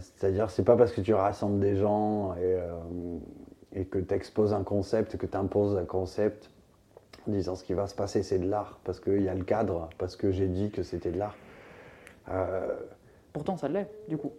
C'est-à-dire, 0.00 0.50
c'est 0.50 0.62
pas 0.64 0.76
parce 0.76 0.92
que 0.92 1.00
tu 1.00 1.14
rassembles 1.14 1.58
des 1.58 1.76
gens 1.76 2.34
et, 2.34 2.38
euh, 2.42 3.84
que 3.84 3.98
tu 3.98 4.14
exposes 4.14 4.52
un 4.52 4.62
concept, 4.62 5.16
que 5.16 5.26
tu 5.26 5.36
imposes 5.36 5.76
un 5.76 5.84
concept, 5.84 6.50
en 7.26 7.32
disant 7.32 7.56
ce 7.56 7.64
qui 7.64 7.74
va 7.74 7.86
se 7.86 7.94
passer, 7.94 8.22
c'est 8.22 8.38
de 8.38 8.48
l'art, 8.48 8.78
parce 8.84 9.00
qu'il 9.00 9.22
y 9.22 9.28
a 9.28 9.34
le 9.34 9.44
cadre, 9.44 9.88
parce 9.98 10.16
que 10.16 10.30
j'ai 10.30 10.46
dit 10.46 10.70
que 10.70 10.82
c'était 10.82 11.10
de 11.10 11.18
l'art. 11.18 11.34
Euh, 12.30 12.68
Pourtant, 13.32 13.56
ça 13.56 13.68
l'est, 13.68 13.88
du 14.08 14.16
coup. 14.16 14.32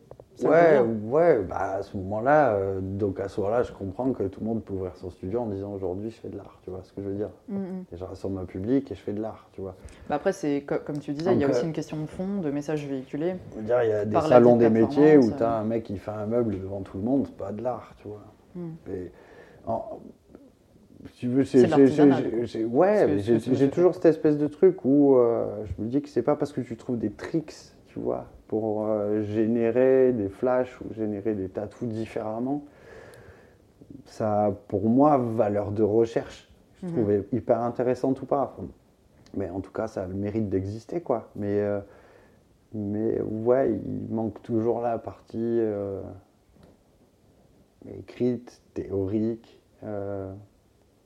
Ouais, 0.44 0.80
ouais, 0.80 1.40
bah 1.44 1.76
à 1.76 1.84
ce 1.84 1.96
moment-là, 1.98 2.54
euh, 2.54 2.80
donc 2.82 3.20
à 3.20 3.28
ce 3.28 3.40
moment-là, 3.42 3.64
je 3.64 3.72
comprends 3.72 4.12
que 4.12 4.24
tout 4.24 4.40
le 4.40 4.46
monde 4.48 4.64
peut 4.64 4.74
ouvrir 4.74 4.96
son 4.96 5.10
studio 5.12 5.42
en 5.42 5.46
disant 5.48 5.74
aujourd'hui 5.74 6.10
je 6.10 6.16
fais 6.16 6.30
de 6.30 6.38
l'art, 6.38 6.58
tu 6.64 6.72
vois 6.72 6.82
ce 6.84 6.92
que 6.94 7.02
je 7.02 7.10
veux 7.10 7.16
dire? 7.16 7.30
Mm, 7.48 7.58
mm. 7.58 7.86
Et 7.94 7.98
je 7.98 8.04
rassemble 8.04 8.40
un 8.40 8.46
public 8.46 8.92
et 8.92 8.96
je 8.96 9.02
fais 9.02 9.14
de 9.14 9.22
l'art, 9.22 9.48
tu 9.54 9.62
vois. 9.62 9.76
Bah 10.10 10.16
après, 10.16 10.34
c'est 10.34 10.62
co- 10.62 10.80
comme 10.84 10.98
tu 11.00 11.12
disais, 11.12 11.34
il 11.34 11.40
y 11.40 11.44
a 11.44 11.50
aussi 11.50 11.64
euh, 11.64 11.68
une 11.68 11.74
question 11.74 12.02
de 12.02 12.08
fond, 12.08 12.40
de 12.42 12.50
message 12.50 12.86
véhiculé. 12.88 13.36
Je 13.52 13.58
veux 13.58 13.66
dire, 13.66 13.84
il 13.84 13.90
y 13.90 13.94
a 13.94 14.06
des 14.06 14.20
salons 14.22 14.56
des 14.56 14.70
métiers 14.70 15.18
où 15.18 15.32
tu 15.32 15.44
as 15.44 15.58
euh. 15.58 15.62
un 15.62 15.64
mec 15.64 15.84
qui 15.84 15.98
fait 15.98 16.12
un 16.12 16.26
meuble 16.26 16.60
devant 16.60 16.82
tout 16.82 16.98
le 16.98 17.04
monde, 17.04 17.26
c'est 17.28 17.38
pas 17.38 17.52
de 17.52 17.62
l'art, 17.62 17.94
tu 18.02 18.08
vois. 18.08 18.24
Mm. 18.56 18.70
Et 18.92 19.12
en- 19.68 20.00
tu 21.18 21.28
veux, 21.28 21.44
C'est 21.44 21.66
ouais, 22.64 23.18
j'ai, 23.20 23.70
toujours 23.70 23.94
cette 23.96 24.06
espèce 24.06 24.38
de 24.38 24.48
truc 24.48 24.84
où 24.86 25.18
euh, 25.18 25.66
je 25.66 25.84
me 25.84 25.90
dis 25.90 26.02
que 26.02 26.10
c'est 26.10 26.22
pas 26.22 26.36
parce 26.36 26.52
que 26.52 26.62
tu 26.62 26.76
trouves 26.78 26.98
des 26.98 27.12
tricks, 27.12 27.54
tu 27.88 28.00
vois, 28.00 28.28
pour 28.52 28.86
euh, 28.86 29.22
générer 29.22 30.12
des 30.12 30.28
flashs 30.28 30.78
ou 30.82 30.94
générer 30.94 31.36
des 31.36 31.48
tatous 31.48 31.88
différemment, 31.88 32.66
ça 34.04 34.48
a 34.48 34.52
pour 34.52 34.90
moi 34.90 35.18
valeur 35.18 35.72
de 35.72 35.84
recherche. 35.84 36.52
Je 36.82 36.88
Mhm. 36.88 36.92
trouvais 36.92 37.24
hyper 37.32 37.62
intéressante 37.62 38.22
ou 38.22 38.26
pas. 38.26 38.58
Mais 39.38 39.50
en 39.50 39.62
tout 39.62 39.72
cas, 39.72 39.88
ça 39.88 40.04
a 40.04 40.06
le 40.06 40.16
mérite 40.16 40.50
d'exister, 40.50 41.00
quoi. 41.00 41.30
Mais, 41.38 41.62
euh, 41.62 41.80
mais 42.74 43.22
ouais, 43.22 43.72
il 43.72 44.14
manque 44.14 44.42
toujours 44.42 44.82
la 44.82 44.98
partie 44.98 45.38
euh, 45.40 46.02
écrite, 48.00 48.62
théorique. 48.74 49.62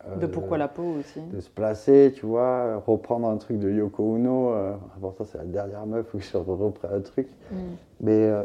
Euh, 0.08 0.16
De 0.18 0.26
euh, 0.26 0.30
pourquoi 0.30 0.58
la 0.58 0.68
peau 0.68 0.96
aussi. 1.00 1.20
de 1.22 1.40
se 1.40 1.50
placer, 1.50 2.12
tu 2.16 2.26
vois, 2.26 2.78
reprendre 2.86 3.28
un 3.28 3.38
truc 3.38 3.60
de 3.60 3.70
Yoko 3.72 4.16
Ono. 4.16 4.54
Euh, 4.54 4.74
pourtant, 5.02 5.24
c'est 5.26 5.38
la 5.38 5.46
dernière 5.46 5.86
meuf 5.86 6.14
où 6.14 6.20
je 6.20 6.38
reprends 6.38 6.90
un 6.94 7.02
truc. 7.02 7.28
Mm. 7.52 7.56
Mais, 8.02 8.24
euh, 8.26 8.44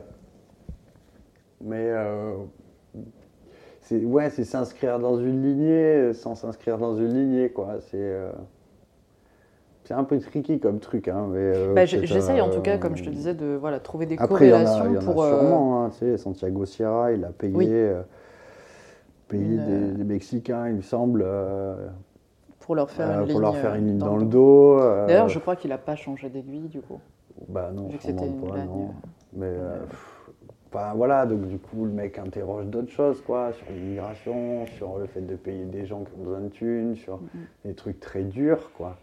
mais 1.62 1.76
euh, 1.90 2.34
c'est 3.82 4.04
ouais, 4.04 4.30
c'est 4.30 4.44
s'inscrire 4.44 4.98
dans 4.98 5.18
une 5.18 5.42
lignée 5.42 5.94
euh, 5.96 6.12
sans 6.12 6.34
s'inscrire 6.34 6.78
dans 6.78 6.96
une 6.96 7.12
lignée, 7.12 7.50
quoi. 7.50 7.76
C'est 7.90 7.96
euh, 7.98 8.30
c'est 9.84 9.94
un 9.94 10.04
peu 10.04 10.18
tricky 10.20 10.60
comme 10.60 10.78
truc, 10.78 11.08
hein. 11.08 11.26
Mais 11.32 11.38
euh, 11.40 11.74
Bah, 11.74 11.84
J'essaye 11.84 12.40
en 12.40 12.48
euh, 12.48 12.54
tout 12.54 12.60
cas, 12.62 12.78
comme 12.78 12.96
je 12.96 13.02
te 13.02 13.10
disais, 13.10 13.34
de 13.34 13.56
voilà, 13.60 13.80
trouver 13.80 14.06
des 14.06 14.16
Après, 14.18 14.46
il 14.46 14.50
y 14.50 14.52
en 14.52 14.58
a, 14.58 14.64
corrélations 14.64 14.86
il 14.86 14.94
y 14.94 14.98
en 14.98 15.00
a 15.00 15.04
pour. 15.04 15.22
euh, 15.24 15.30
sûrement, 15.30 15.84
hein, 15.84 15.90
tu 15.90 15.98
sais, 15.98 16.16
Santiago 16.16 16.64
Sierra, 16.64 17.12
il 17.12 17.24
a 17.24 17.30
payé, 17.30 17.52
Oui. 17.54 17.66
Une, 19.36 19.56
des, 19.56 19.62
euh, 19.62 19.92
des 19.94 20.04
Mexicains, 20.04 20.68
il 20.68 20.76
me 20.76 20.82
semble, 20.82 21.22
euh, 21.24 21.88
pour 22.60 22.74
leur 22.74 22.90
faire 22.90 23.08
euh, 23.08 23.12
une 23.12 23.18
pour 23.20 23.26
ligne. 23.28 23.40
leur 23.40 23.56
faire 23.56 23.74
une 23.74 23.86
ligne 23.86 23.98
dans, 23.98 24.16
le 24.16 24.24
dos. 24.26 24.78
D'ailleurs, 25.06 25.28
je 25.28 25.38
crois 25.38 25.56
qu'il 25.56 25.70
n'a 25.70 25.78
pas 25.78 25.96
changé 25.96 26.28
d'aiguille 26.28 26.68
du 26.68 26.80
coup. 26.80 27.00
Bah 27.48 27.70
non, 27.74 27.88
Vu 27.88 27.96
que 27.98 28.02
c'était 28.02 28.26
une 28.26 28.40
pas, 28.40 28.52
blague, 28.52 28.66
non. 28.66 28.90
Mais 29.32 29.52
enfin, 30.72 30.92
voilà, 30.94 31.26
donc 31.26 31.46
du 31.48 31.58
coup, 31.58 31.84
le 31.84 31.90
mec 31.92 32.18
interroge 32.18 32.66
d'autres 32.66 32.90
choses, 32.92 33.20
quoi, 33.22 33.52
sur 33.52 33.66
l'immigration, 33.70 34.66
sur 34.76 34.98
le 34.98 35.06
fait 35.06 35.20
de 35.22 35.36
payer 35.36 35.64
des 35.64 35.84
gens 35.86 36.04
qui 36.04 36.12
ont 36.18 36.24
besoin 36.24 36.40
de 36.40 36.48
thunes, 36.48 36.94
sur 36.96 37.16
Mhm. 37.18 37.28
des 37.64 37.74
trucs 37.74 38.00
très 38.00 38.22
durs, 38.24 38.70
quoi. 38.76 38.96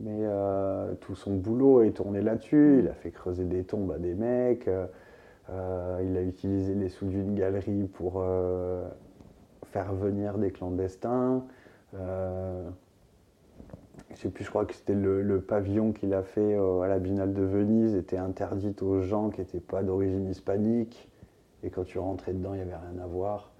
Mais 0.00 0.10
euh, 0.22 0.92
tout 1.00 1.14
son 1.14 1.34
boulot 1.36 1.82
est 1.82 1.92
tourné 1.92 2.20
là-dessus. 2.20 2.80
Il 2.82 2.88
a 2.88 2.94
fait 2.94 3.10
creuser 3.10 3.44
des 3.44 3.62
tombes 3.64 3.92
à 3.92 3.98
des 3.98 4.14
mecs. 4.14 4.68
euh, 4.68 6.00
il 6.02 6.16
a 6.16 6.22
utilisé 6.22 6.74
les 6.74 6.88
sous 6.88 7.06
d'une 7.06 7.34
galerie 7.34 7.84
pour 7.92 8.14
euh, 8.16 8.88
faire 9.74 9.92
venir 9.92 10.38
des 10.38 10.52
clandestins. 10.52 11.42
Euh, 11.96 12.68
je 14.12 14.16
sais 14.20 14.28
plus, 14.28 14.44
je 14.44 14.48
crois 14.50 14.64
que 14.66 14.72
c'était 14.72 14.94
le, 14.94 15.20
le 15.20 15.40
pavillon 15.40 15.90
qu'il 15.92 16.14
a 16.14 16.22
fait 16.22 16.54
euh, 16.54 16.82
à 16.82 16.86
la 16.86 17.00
Biennale 17.00 17.34
de 17.34 17.42
Venise 17.42 17.96
était 17.96 18.16
interdit 18.16 18.74
aux 18.82 19.00
gens 19.00 19.30
qui 19.30 19.40
n'étaient 19.40 19.58
pas 19.58 19.82
d'origine 19.82 20.28
hispanique. 20.28 21.10
Et 21.64 21.70
quand 21.70 21.82
tu 21.82 21.98
rentrais 21.98 22.32
dedans, 22.34 22.54
il 22.54 22.58
n'y 22.58 22.62
avait 22.62 22.76
rien 22.76 23.02
à 23.02 23.06
voir. 23.08 23.50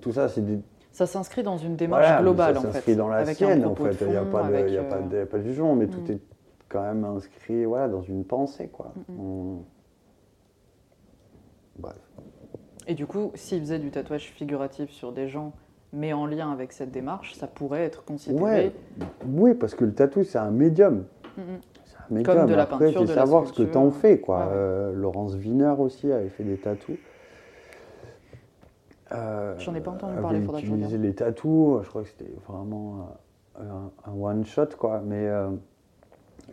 Tout 0.00 0.10
ça, 0.12 0.28
c'est 0.28 0.40
des, 0.44 0.58
Ça 0.90 1.06
s'inscrit 1.06 1.44
dans 1.44 1.56
une 1.56 1.76
démarche 1.76 2.04
voilà, 2.04 2.20
globale 2.20 2.54
ça 2.54 2.58
en 2.58 2.62
fait. 2.64 2.72
s'inscrit 2.72 2.96
dans 2.96 3.08
la 3.08 3.18
avec 3.18 3.36
sienne, 3.36 3.64
en 3.64 3.76
fait. 3.76 3.96
Il 4.00 4.08
n'y 4.10 4.16
a, 4.16 4.24
pas 4.24 4.42
de, 4.42 4.48
avec, 4.48 4.64
il 4.66 4.74
y 4.74 4.78
a 4.78 4.82
pas 4.82 4.96
euh, 4.96 5.02
de, 5.02 5.14
il 5.14 5.18
y 5.18 5.22
a 5.22 5.26
pas 5.26 5.38
de 5.38 5.42
jugement, 5.44 5.76
mais 5.76 5.86
Mm. 5.86 5.90
tout 5.90 6.10
est 6.10 6.20
quand 6.68 6.82
même 6.82 7.04
inscrit 7.04 7.64
voilà, 7.64 7.86
dans 7.86 8.02
une 8.02 8.24
pensée. 8.24 8.66
Quoi. 8.68 8.92
Mm, 9.08 9.20
On- 9.20 9.58
Bref. 11.78 12.03
Et 12.86 12.94
du 12.94 13.06
coup, 13.06 13.30
s'il 13.34 13.60
faisait 13.60 13.78
du 13.78 13.90
tatouage 13.90 14.32
figuratif 14.36 14.90
sur 14.90 15.12
des 15.12 15.28
gens, 15.28 15.52
mais 15.92 16.12
en 16.12 16.26
lien 16.26 16.50
avec 16.52 16.72
cette 16.72 16.90
démarche, 16.90 17.34
ça 17.34 17.46
pourrait 17.46 17.84
être 17.84 18.04
considéré. 18.04 18.42
Ouais, 18.42 18.72
oui, 19.26 19.54
parce 19.54 19.74
que 19.74 19.84
le 19.84 19.94
tatou, 19.94 20.24
c'est 20.24 20.38
un 20.38 20.50
médium. 20.50 21.04
Mm. 21.36 21.42
C'est 21.84 21.96
un 21.96 22.14
médium. 22.14 22.46
de 22.46 22.54
la 22.54 22.62
Après, 22.64 22.86
peinture, 22.86 23.02
de 23.02 23.08
la 23.08 23.14
savoir 23.14 23.46
ce 23.46 23.52
que 23.52 23.62
tu 23.62 23.76
en 23.76 23.90
fais. 23.90 24.18
Quoi. 24.20 24.38
Ouais. 24.38 24.52
Euh, 24.52 24.92
Laurence 24.92 25.34
Wiener 25.36 25.74
aussi 25.78 26.10
avait 26.12 26.28
fait 26.28 26.44
des 26.44 26.56
tatous. 26.56 26.96
Euh, 29.12 29.54
J'en 29.58 29.74
ai 29.74 29.80
pas 29.80 29.92
entendu 29.92 30.20
parler, 30.20 30.40
faudrait 30.40 30.62
que 30.62 30.66
je 30.68 30.72
regarde. 30.72 30.92
les 30.94 31.14
tatous, 31.14 31.82
je 31.84 31.88
crois 31.88 32.02
que 32.02 32.08
c'était 32.08 32.32
vraiment 32.48 33.10
un, 33.60 33.90
un 34.10 34.12
one-shot, 34.12 34.68
quoi, 34.78 35.00
mais 35.04 35.28
euh, 35.28 35.50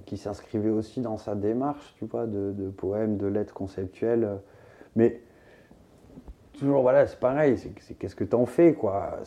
qui 0.06 0.18
s'inscrivait 0.18 0.70
aussi 0.70 1.02
dans 1.02 1.18
sa 1.18 1.34
démarche, 1.34 1.96
tu 1.98 2.06
vois, 2.06 2.28
de, 2.28 2.52
de 2.52 2.70
poèmes, 2.70 3.18
de 3.18 3.26
lettres 3.28 3.54
conceptuelles. 3.54 4.24
euh, 4.26 4.36
Mais 4.96 5.22
toujours, 6.62 6.82
voilà, 6.84 7.08
c'est 7.08 7.20
pareil, 7.20 7.58
c'est 7.58 7.94
qu'est-ce 7.96 8.16
que 8.16 8.24
t'en 8.24 8.46
fais, 8.46 8.74
quoi. 8.74 9.18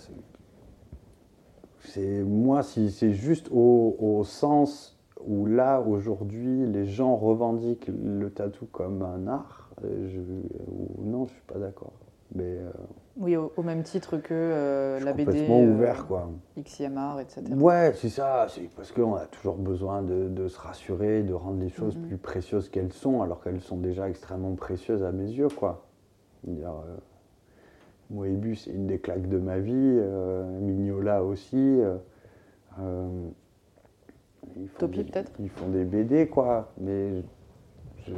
C'est- 1.80 2.22
moi, 2.22 2.62
si 2.62 2.90
c'est 2.90 3.12
juste 3.12 3.48
au, 3.52 3.96
au 3.98 4.24
sens 4.24 4.98
où 5.26 5.46
là, 5.46 5.80
aujourd'hui, 5.80 6.64
les 6.66 6.86
gens 6.86 7.16
revendiquent 7.16 7.88
le 7.88 8.30
tatou 8.30 8.66
comme 8.66 9.02
un 9.02 9.26
art, 9.26 9.70
euh, 9.84 10.08
je, 10.08 10.20
ou 10.20 11.04
non, 11.04 11.26
je 11.26 11.32
suis 11.32 11.42
pas 11.46 11.58
d'accord. 11.58 11.92
Mais 12.34 12.44
euh, 12.58 12.70
Oui, 13.16 13.36
au, 13.36 13.52
au 13.56 13.62
même 13.62 13.82
titre 13.82 14.16
que 14.16 14.32
euh, 14.32 14.98
la 15.00 15.12
BD, 15.12 15.24
complètement 15.26 15.60
ouvert, 15.62 16.06
quoi. 16.06 16.30
XIMR, 16.58 17.20
etc. 17.20 17.42
Ouais, 17.54 17.92
c'est 17.94 18.08
ça. 18.08 18.46
C'est 18.48 18.68
parce 18.74 18.90
qu'on 18.92 19.14
a 19.14 19.26
toujours 19.26 19.56
besoin 19.56 20.02
de, 20.02 20.28
de 20.28 20.48
se 20.48 20.58
rassurer, 20.58 21.22
de 21.22 21.34
rendre 21.34 21.60
les 21.60 21.68
choses 21.68 21.96
Mhm. 21.96 22.06
plus 22.06 22.16
précieuses 22.16 22.68
qu'elles 22.70 22.92
sont, 22.92 23.22
alors 23.22 23.42
qu'elles 23.42 23.60
sont 23.60 23.76
déjà 23.76 24.08
extrêmement 24.08 24.54
précieuses 24.54 25.02
à 25.04 25.12
mes 25.12 25.26
yeux, 25.30 25.48
quoi. 25.48 25.84
Dire, 26.44 26.70
euh, 26.70 26.96
Moebius, 28.10 28.65
c'est 28.65 28.70
une 28.70 28.86
des 28.86 28.99
claques 28.99 29.28
de 29.28 29.39
ma 29.39 29.58
vie. 29.58 29.73
euh, 29.74 30.58
Mignola 30.60 31.23
aussi. 31.24 31.57
euh, 31.57 31.97
euh, 32.81 33.28
ils 34.57 34.68
font 34.68 34.78
Topi, 34.81 34.99
des- 35.05 35.10
peut-être 35.10 35.33
Ils 35.41 35.49
font 35.50 35.68
des 35.68 35.84
BD, 35.84 36.28
quoi. 36.28 36.70
Mais 36.78 37.23
je, 38.07 38.12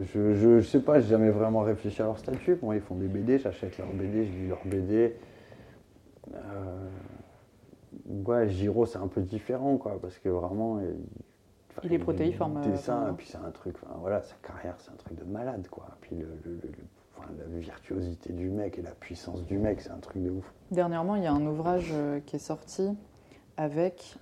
je, 0.00 0.34
je, 0.34 0.60
je 0.60 0.66
sais 0.66 0.80
pas, 0.80 1.00
j'ai 1.00 1.08
jamais 1.08 1.30
vraiment 1.30 1.60
réfléchi 1.60 2.00
à 2.02 2.06
leur 2.06 2.18
statut. 2.18 2.58
Moi, 2.62 2.76
ils 2.76 2.80
font 2.80 2.94
des 2.94 3.08
BD, 3.08 3.38
j'achète 3.38 3.76
leurs 3.78 3.92
BD, 3.92 4.24
je 4.26 4.32
lis 4.32 4.48
leurs 4.48 4.64
BD. 4.64 5.14
Euh, 6.34 6.88
ouais, 8.24 8.48
Giro, 8.48 8.86
c'est 8.86 8.98
un 8.98 9.08
peu 9.08 9.20
différent, 9.22 9.76
quoi, 9.76 9.98
parce 10.00 10.18
que 10.18 10.28
vraiment. 10.28 10.80
Il, 10.80 10.94
Il 11.84 11.92
est 11.92 11.98
protéiforme, 11.98 12.60
Dessin, 12.72 13.10
et 13.10 13.16
puis 13.16 13.26
c'est 13.28 13.38
un 13.38 13.50
truc, 13.52 13.76
voilà, 14.00 14.20
sa 14.22 14.34
carrière, 14.42 14.74
c'est 14.78 14.90
un 14.90 14.96
truc 14.96 15.16
de 15.16 15.24
malade, 15.24 15.68
quoi. 15.70 15.86
Puis 16.00 16.16
le, 16.16 16.26
le- 16.44 16.54
le- 16.54 16.60
le- 16.62 16.74
enfin, 17.18 17.30
la 17.38 17.44
virtuosité 17.58 18.32
du 18.32 18.48
mec 18.50 18.78
et 18.78 18.82
la 18.82 18.92
puissance 18.92 19.44
du 19.44 19.58
mec, 19.58 19.80
c'est 19.80 19.90
un 19.90 19.98
truc 19.98 20.22
de 20.22 20.30
ouf. 20.30 20.52
Dernièrement, 20.70 21.16
il 21.16 21.22
y 21.24 21.26
a 21.26 21.32
un 21.32 21.44
ouvrage 21.46 21.90
euh, 21.92 22.20
qui 22.20 22.36
est 22.36 22.40
sorti 22.40 22.88
avec. 23.56 24.16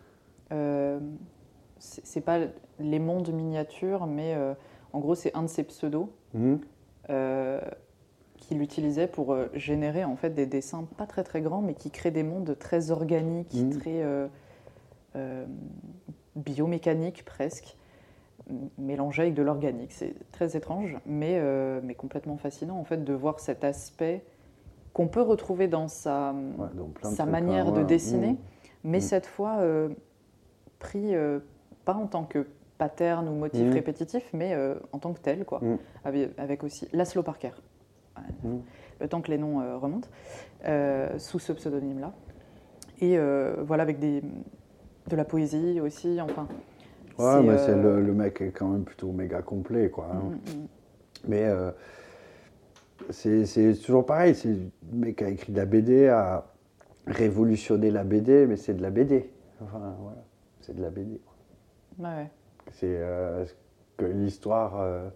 euh, 0.53 0.99
c'est 1.79 2.23
pas 2.23 2.39
les 2.79 2.99
mondes 2.99 3.29
miniatures, 3.33 4.07
mais 4.07 4.35
euh, 4.35 4.55
en 4.95 4.99
gros, 5.01 5.15
c'est 5.15 5.35
un 5.37 5.43
de 5.43 5.49
ses 5.49 5.63
pseudos 5.63 6.09
euh, 7.11 7.61
qu'il 8.39 8.63
utilisait 8.63 9.07
pour 9.07 9.37
générer 9.55 10.03
en 10.05 10.17
fait 10.17 10.31
des 10.31 10.47
dessins 10.47 10.85
pas 10.97 11.07
très 11.07 11.23
très 11.23 11.43
grands, 11.43 11.61
mais 11.61 11.75
qui 11.75 11.91
créent 11.91 12.11
des 12.11 12.23
mondes 12.23 12.57
très 12.59 12.91
organiques, 12.91 13.53
Mhm. 13.55 13.71
très 13.79 14.29
biomécaniques 16.35 17.25
presque, 17.25 17.77
m- 18.51 18.69
mélangés 18.79 19.23
avec 19.23 19.35
de 19.35 19.43
l'organique. 19.43 19.93
C'est 19.93 20.15
très 20.33 20.57
étrange, 20.57 20.97
mais, 21.07 21.39
euh, 21.39 21.81
mais 21.83 21.95
complètement 21.95 22.37
fascinant 22.37 22.79
en 22.79 22.85
fait 22.85 23.05
de 23.05 23.13
voir 23.13 23.41
cet 23.41 23.65
aspect 23.65 24.25
qu'on 24.93 25.09
peut 25.09 25.23
retrouver 25.23 25.69
dans 25.69 25.89
sa, 25.89 26.33
Ouais, 26.33 26.69
dans 27.03 27.11
manière 27.27 27.69
hein, 27.69 27.73
de 27.73 27.83
dessiner, 27.83 28.31
Mhm. 28.33 28.37
mais 28.85 28.99
Mhm. 28.99 29.03
cette 29.03 29.27
fois 29.27 29.59
euh, 29.59 29.91
pris 30.79 31.15
euh, 31.15 31.41
pas 31.85 31.95
en 31.95 32.07
tant 32.07 32.25
que 32.25 32.47
pattern 32.79 33.29
ou 33.29 33.33
motif 33.33 33.67
Mhm. 33.67 33.73
répétitif, 33.73 34.29
mais 34.35 34.55
en 34.93 34.99
tant 34.99 35.13
que 35.15 35.21
tel, 35.21 35.45
quoi. 35.47 35.61
Avec, 36.05 36.31
avec 36.39 36.63
aussi 36.63 36.87
Laszlo 36.93 37.23
Parker. 37.23 37.53
Le 39.01 39.09
temps 39.09 39.23
que 39.23 39.31
les 39.31 39.39
noms 39.39 39.79
remontent, 39.79 40.09
sous 41.19 41.39
ce 41.39 41.53
pseudonyme-là. 41.55 42.13
Et 43.01 43.17
voilà, 43.63 43.83
avec 43.83 43.99
des, 43.99 44.21
de 44.21 45.17
la 45.17 45.25
poésie 45.25 45.81
aussi, 45.81 46.21
enfin. 46.21 46.47
Ouais, 47.19 47.43
mais 47.43 47.59
c'est 47.59 47.71
euh, 47.73 47.83
le, 48.01 48.03
le 48.07 48.13
mec 48.13 48.41
est 48.41 48.51
quand 48.53 48.69
même 48.69 48.85
plutôt 48.85 49.11
méga 49.13 49.43
complet, 49.43 49.91
quoi. 49.91 50.09
hein. 50.13 50.21
mm, 50.31 50.35
mm. 50.61 50.67
Mais 51.29 51.45
euh, 51.45 51.71
c'est 53.11 53.47
c'est 53.47 53.75
toujours 53.75 54.05
pareil, 54.07 54.35
c'est 54.35 54.49
le 54.49 54.71
mec 54.93 55.17
qui 55.17 55.25
a 55.25 55.29
écrit 55.29 55.53
de 55.53 55.57
la 55.59 55.67
BD, 55.67 56.09
a 56.09 56.47
révolutionné 57.07 57.91
la 57.91 58.05
BD, 58.05 58.47
mais 58.47 58.57
c'est 58.57 58.75
de 58.75 58.83
la 58.83 58.91
BD. 58.91 59.31
Enfin, 59.63 59.95
voilà, 60.01 60.23
c'est 60.61 60.75
de 60.77 60.83
la 60.83 60.91
BD. 60.91 61.19
quoi. 61.19 62.09
Ouais. 62.11 62.31
C'est 62.73 62.87
euh, 62.97 63.47
ce 63.47 63.55
que 63.97 64.05
l'histoire 64.05 64.79
euh, 64.81 65.09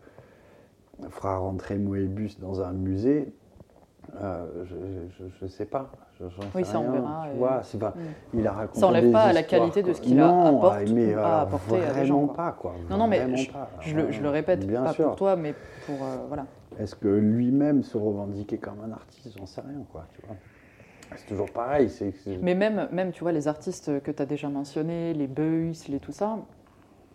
fera 1.10 1.36
rentrer 1.38 1.76
Moebius 1.76 2.38
dans 2.40 2.62
un 2.62 2.72
musée, 2.72 3.32
euh, 4.20 4.64
je 4.64 5.44
ne 5.44 5.48
sais 5.48 5.66
pas. 5.66 5.90
Oui, 6.54 6.64
ça 6.64 6.80
on 6.80 6.90
verra. 6.90 7.26
Tu 7.30 7.38
vois, 7.38 7.62
pas, 7.78 7.96
mm. 7.96 8.38
il 8.38 8.46
a 8.46 8.52
raconté 8.52 8.80
ça 8.80 8.86
n'enlève 8.86 9.12
pas 9.12 9.22
à 9.22 9.32
la 9.32 9.42
qualité 9.42 9.82
de 9.82 9.92
ce 9.92 10.00
qu'il 10.00 10.20
a 10.20 10.48
apporté 10.48 10.92
mais, 10.92 11.14
à 11.14 11.40
apporter 11.42 11.82
à 11.84 11.94
des 11.94 12.06
gens. 12.06 12.26
pas, 12.26 12.52
quoi. 12.52 12.74
Non, 12.88 12.98
non, 12.98 13.06
mais 13.06 13.36
je, 13.36 13.50
je, 13.80 13.96
le, 13.96 14.12
je, 14.12 14.22
le, 14.22 14.28
répète, 14.28 14.66
Bien 14.66 14.84
pas 14.84 14.92
sûr. 14.92 15.06
pour 15.06 15.16
toi, 15.16 15.36
mais 15.36 15.54
pour. 15.86 15.96
Euh, 16.02 16.16
voilà. 16.28 16.46
Est-ce 16.78 16.94
que 16.94 17.08
lui-même 17.08 17.82
se 17.82 17.96
revendiquait 17.96 18.58
comme 18.58 18.80
un 18.84 18.92
artiste? 18.92 19.36
J'en 19.38 19.46
sais 19.46 19.60
rien, 19.60 19.84
quoi. 19.90 20.06
Tu 20.14 20.26
vois. 20.26 20.36
C'est 21.16 21.26
toujours 21.26 21.50
pareil. 21.50 21.90
c'est 21.90 22.12
Mais 22.40 22.54
même, 22.54 22.88
même, 22.92 23.12
tu 23.12 23.22
vois, 23.22 23.32
les 23.32 23.48
artistes 23.48 24.00
que 24.02 24.10
tu 24.10 24.22
as 24.22 24.26
déjà 24.26 24.48
mentionnés, 24.48 25.12
les 25.14 25.26
Beuys, 25.26 25.72
les 25.88 25.98
tout 25.98 26.12
ça, 26.12 26.38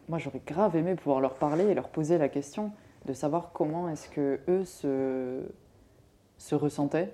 moi 0.10 0.20
j'aurais 0.20 0.42
grave 0.46 0.76
aimé 0.76 0.96
pouvoir 0.96 1.22
leur 1.22 1.36
parler 1.36 1.66
et 1.66 1.74
leur 1.74 1.90
poser 1.90 2.18
la 2.18 2.30
question 2.30 2.72
de 3.06 3.14
savoir 3.14 3.52
comment 3.54 3.90
est-ce 3.90 4.10
que 4.10 4.40
eux 4.50 4.66
se, 4.66 5.42
se 6.38 6.56
ressentaient 6.56 7.14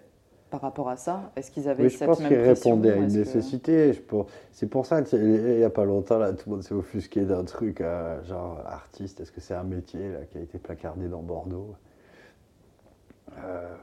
par 0.52 0.62
rapport 0.62 0.90
à 0.90 0.98
ça 0.98 1.32
Est-ce 1.36 1.50
qu'ils 1.50 1.68
avaient 1.68 1.86
oui, 1.86 1.90
cette 1.90 2.02
même 2.02 2.16
Je 2.16 2.20
pense 2.20 2.28
qu'ils 2.28 2.38
répondaient 2.38 2.92
à 2.92 2.96
une 2.98 3.08
nécessité. 3.08 3.98
Que... 4.08 4.16
C'est 4.52 4.68
pour 4.68 4.86
ça 4.86 5.02
qu'il 5.02 5.58
n'y 5.58 5.64
a 5.64 5.70
pas 5.72 5.86
longtemps, 5.86 6.20
là, 6.20 6.34
tout 6.34 6.50
le 6.50 6.56
monde 6.58 6.64
s'est 6.64 6.76
offusqué 6.76 7.22
d'un 7.22 7.44
truc, 7.46 7.82
euh, 7.82 8.24
genre 8.26 8.60
artiste, 8.68 9.22
est-ce 9.22 9.32
que 9.32 9.42
c'est 9.42 9.56
un 9.56 9.64
métier 9.64 10.12
là, 10.12 10.20
qui 10.30 10.38
a 10.38 10.42
été 10.42 10.60
placardé 10.60 11.08
dans 11.08 11.22
Bordeaux? 11.22 11.74
Euh, 13.40 13.74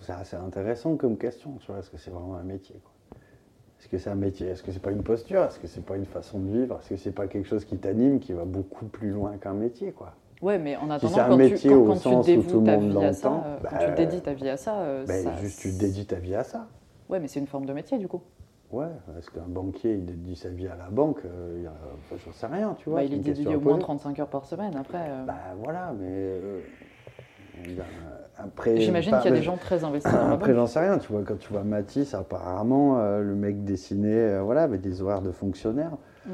C'est 0.00 0.12
assez 0.12 0.36
intéressant 0.36 0.96
comme 0.96 1.18
question, 1.18 1.52
tu 1.60 1.70
vois, 1.70 1.80
est-ce 1.80 1.90
que 1.90 1.98
c'est 1.98 2.10
vraiment 2.10 2.36
un 2.36 2.42
métier 2.42 2.80
Est-ce 3.78 3.88
que 3.88 3.98
c'est 3.98 4.10
un 4.10 4.14
métier? 4.14 4.48
Est-ce 4.48 4.62
que 4.62 4.72
c'est 4.72 4.82
pas 4.82 4.92
une 4.92 5.02
posture? 5.02 5.42
Est-ce 5.44 5.58
que 5.58 5.66
c'est 5.66 5.84
pas 5.84 5.96
une 5.96 6.06
façon 6.06 6.38
de 6.38 6.50
vivre? 6.50 6.78
Est-ce 6.80 6.88
que 6.88 6.96
c'est 6.96 7.12
pas 7.12 7.26
quelque 7.26 7.46
chose 7.46 7.66
qui 7.66 7.76
t'anime, 7.76 8.18
qui 8.18 8.32
va 8.32 8.46
beaucoup 8.46 8.86
plus 8.86 9.10
loin 9.10 9.36
qu'un 9.36 9.52
métier, 9.52 9.92
quoi? 9.92 10.14
Ouais, 10.42 10.58
mais 10.58 10.76
en 10.76 10.88
attendant, 10.90 11.12
si 11.12 11.20
un 11.20 11.28
quand, 11.28 11.36
métier 11.36 11.56
tu, 11.56 11.68
quand, 11.68 11.76
au 11.76 11.84
quand 11.86 11.96
sens 11.96 12.26
tu 12.26 12.36
où 12.38 12.42
tout 12.42 12.60
le 12.60 12.64
ta 12.64 12.78
monde 12.78 12.92
vie 12.92 13.04
à 13.04 13.12
ça, 13.12 13.28
l'entend, 13.28 13.44
euh, 13.46 13.56
bah, 13.62 13.68
quand 13.72 13.78
tu 13.86 13.92
dédies 13.94 14.20
ta 14.22 14.32
vie 14.32 14.48
à 14.48 14.56
ça, 14.56 14.78
euh, 14.80 15.06
ça 15.06 15.36
juste 15.40 15.60
tu 15.60 15.72
dédies 15.72 16.06
ta 16.06 16.16
vie 16.16 16.34
à 16.34 16.44
ça. 16.44 16.66
Ouais, 17.10 17.20
mais 17.20 17.28
c'est 17.28 17.40
une 17.40 17.46
forme 17.46 17.66
de 17.66 17.72
métier 17.72 17.98
du 17.98 18.08
coup. 18.08 18.22
Ouais, 18.72 18.86
est-ce 19.18 19.30
qu'un 19.30 19.48
banquier 19.48 19.94
il 19.94 20.06
dédie 20.06 20.36
sa 20.36 20.48
vie 20.48 20.68
à 20.68 20.76
la 20.76 20.88
banque 20.90 21.22
euh, 21.24 21.66
enfin, 22.06 22.22
J'en 22.24 22.32
sais 22.32 22.46
rien, 22.46 22.74
tu 22.78 22.88
vois. 22.88 23.00
Bah, 23.00 23.04
il 23.04 23.14
est 23.14 23.18
dédié 23.18 23.54
au 23.54 23.60
moins 23.60 23.78
35 23.78 24.18
heures 24.20 24.28
par 24.28 24.44
semaine 24.44 24.76
après. 24.76 25.08
euh. 25.10 25.24
Bah 25.26 25.34
voilà, 25.58 25.92
mais. 25.98 26.06
euh, 26.08 26.60
après. 28.38 28.78
J'imagine 28.78 29.16
qu'il 29.18 29.30
y 29.30 29.34
a 29.34 29.36
des 29.36 29.42
gens 29.42 29.56
très 29.56 29.84
investis 29.84 30.10
dans 30.10 30.28
la 30.28 30.32
Après, 30.32 30.54
j'en 30.54 30.66
sais 30.66 30.78
rien, 30.78 30.98
tu 30.98 31.12
vois, 31.12 31.22
quand 31.24 31.36
tu 31.38 31.52
vois 31.52 31.64
Matisse, 31.64 32.14
apparemment, 32.14 32.96
le 33.18 33.34
mec 33.34 33.64
dessinait, 33.64 34.38
voilà, 34.40 34.62
avec 34.62 34.80
des 34.80 35.02
horaires 35.02 35.20
de 35.20 35.32
fonctionnaire. 35.32 35.90
Mm. 36.26 36.32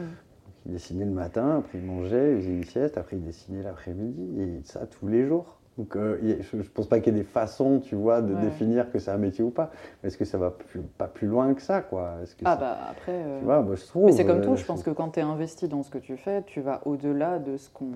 Il 0.66 0.72
dessinait 0.72 1.04
le 1.04 1.12
matin, 1.12 1.58
après 1.58 1.78
il 1.78 1.84
mangeait, 1.84 2.32
il 2.32 2.40
faisait 2.40 2.50
une 2.52 2.64
sieste, 2.64 2.98
après 2.98 3.16
il 3.16 3.22
dessinait 3.24 3.62
l'après-midi, 3.62 4.40
et 4.40 4.60
ça 4.64 4.84
tous 4.86 5.06
les 5.06 5.24
jours. 5.24 5.58
Donc 5.78 5.94
euh, 5.94 6.16
je 6.40 6.56
ne 6.56 6.62
pense 6.62 6.86
pas 6.88 7.00
qu'il 7.00 7.12
y 7.12 7.16
ait 7.16 7.20
des 7.20 7.26
façons, 7.26 7.80
tu 7.80 7.94
vois, 7.96 8.22
de 8.22 8.34
Ouais. 8.34 8.40
définir 8.40 8.90
que 8.90 8.98
c'est 8.98 9.10
un 9.10 9.18
métier 9.18 9.44
ou 9.44 9.50
pas. 9.50 9.70
Est-ce 10.02 10.16
que 10.16 10.24
ça 10.24 10.38
va 10.38 10.50
plus- 10.50 10.80
pas 10.80 11.06
plus 11.06 11.28
loin 11.28 11.52
que 11.52 11.60
ça, 11.60 11.82
quoi? 11.82 12.14
Que 12.38 12.44
Ah 12.46 12.56
bah 12.56 12.78
après. 12.90 13.12
euh, 13.12 13.38
Tu 13.40 13.44
vois, 13.44 13.60
moi 13.60 13.74
je 13.76 13.84
trouve. 13.84 14.06
Mais 14.06 14.12
c'est 14.12 14.24
comme 14.24 14.38
euh, 14.38 14.44
tout, 14.44 14.56
je 14.56 14.64
pense 14.64 14.82
que 14.82 14.90
quand 14.90 15.10
tu 15.10 15.20
es 15.20 15.22
investi 15.22 15.68
dans 15.68 15.82
ce 15.82 15.90
que 15.90 15.98
tu 15.98 16.16
fais, 16.16 16.42
tu 16.44 16.62
vas 16.62 16.80
au-delà 16.86 17.38
de 17.38 17.58
ce 17.58 17.68
qu'on 17.70 17.92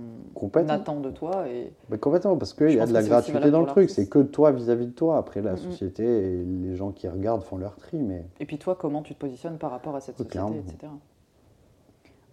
attend 0.69 1.01
de 1.01 1.11
toi. 1.11 1.47
Et... 1.49 1.73
Complètement, 1.99 2.37
parce 2.37 2.53
qu'il 2.53 2.71
y 2.75 2.79
a 2.81 2.87
de 2.87 2.93
la 2.93 3.03
gratuité 3.03 3.51
dans 3.51 3.63
le 3.63 3.67
truc, 3.67 3.89
c'est 3.89 4.09
que 4.09 4.19
toi 4.19 4.53
vis-à-vis 4.53 4.87
de 4.87 4.93
toi. 4.93 5.17
Après, 5.17 5.41
la 5.41 5.53
Mhm. 5.53 5.57
société 5.57 6.05
et 6.05 6.45
les 6.45 6.77
gens 6.77 6.91
qui 6.93 7.09
regardent 7.09 7.43
font 7.43 7.57
leur 7.57 7.77
tri, 7.77 7.97
mais. 7.99 8.27
et 8.39 8.45
puis 8.45 8.59
toi, 8.59 8.77
comment 8.79 9.01
tu 9.03 9.15
te 9.15 9.19
positionnes 9.19 9.57
par 9.57 9.71
rapport 9.71 9.97
à 9.97 10.01
cette 10.01 10.19
Oui, 10.21 10.27
société, 10.27 10.59
etc. 10.59 10.93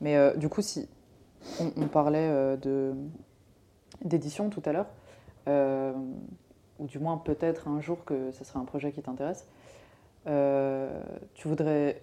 Mais 0.02 0.16
euh, 0.16 0.36
du 0.36 0.50
coup, 0.50 0.62
si 0.62 0.88
on, 1.60 1.88
parlait 1.88 2.30
euh, 2.30 2.58
de 2.58 2.94
d'édition 4.04 4.50
tout 4.50 4.62
à 4.66 4.72
l'heure, 4.72 4.88
euh, 5.48 5.94
ou 6.80 6.86
du 6.86 7.00
moins 7.00 7.18
peut-être 7.18 7.68
un 7.68 7.82
jour 7.82 8.06
que 8.06 8.32
ce 8.32 8.44
serait 8.44 8.60
un 8.60 8.66
projet 8.66 8.92
qui 8.92 9.02
t'intéresse, 9.02 9.48
tu 10.26 11.48
voudrais, 11.48 12.02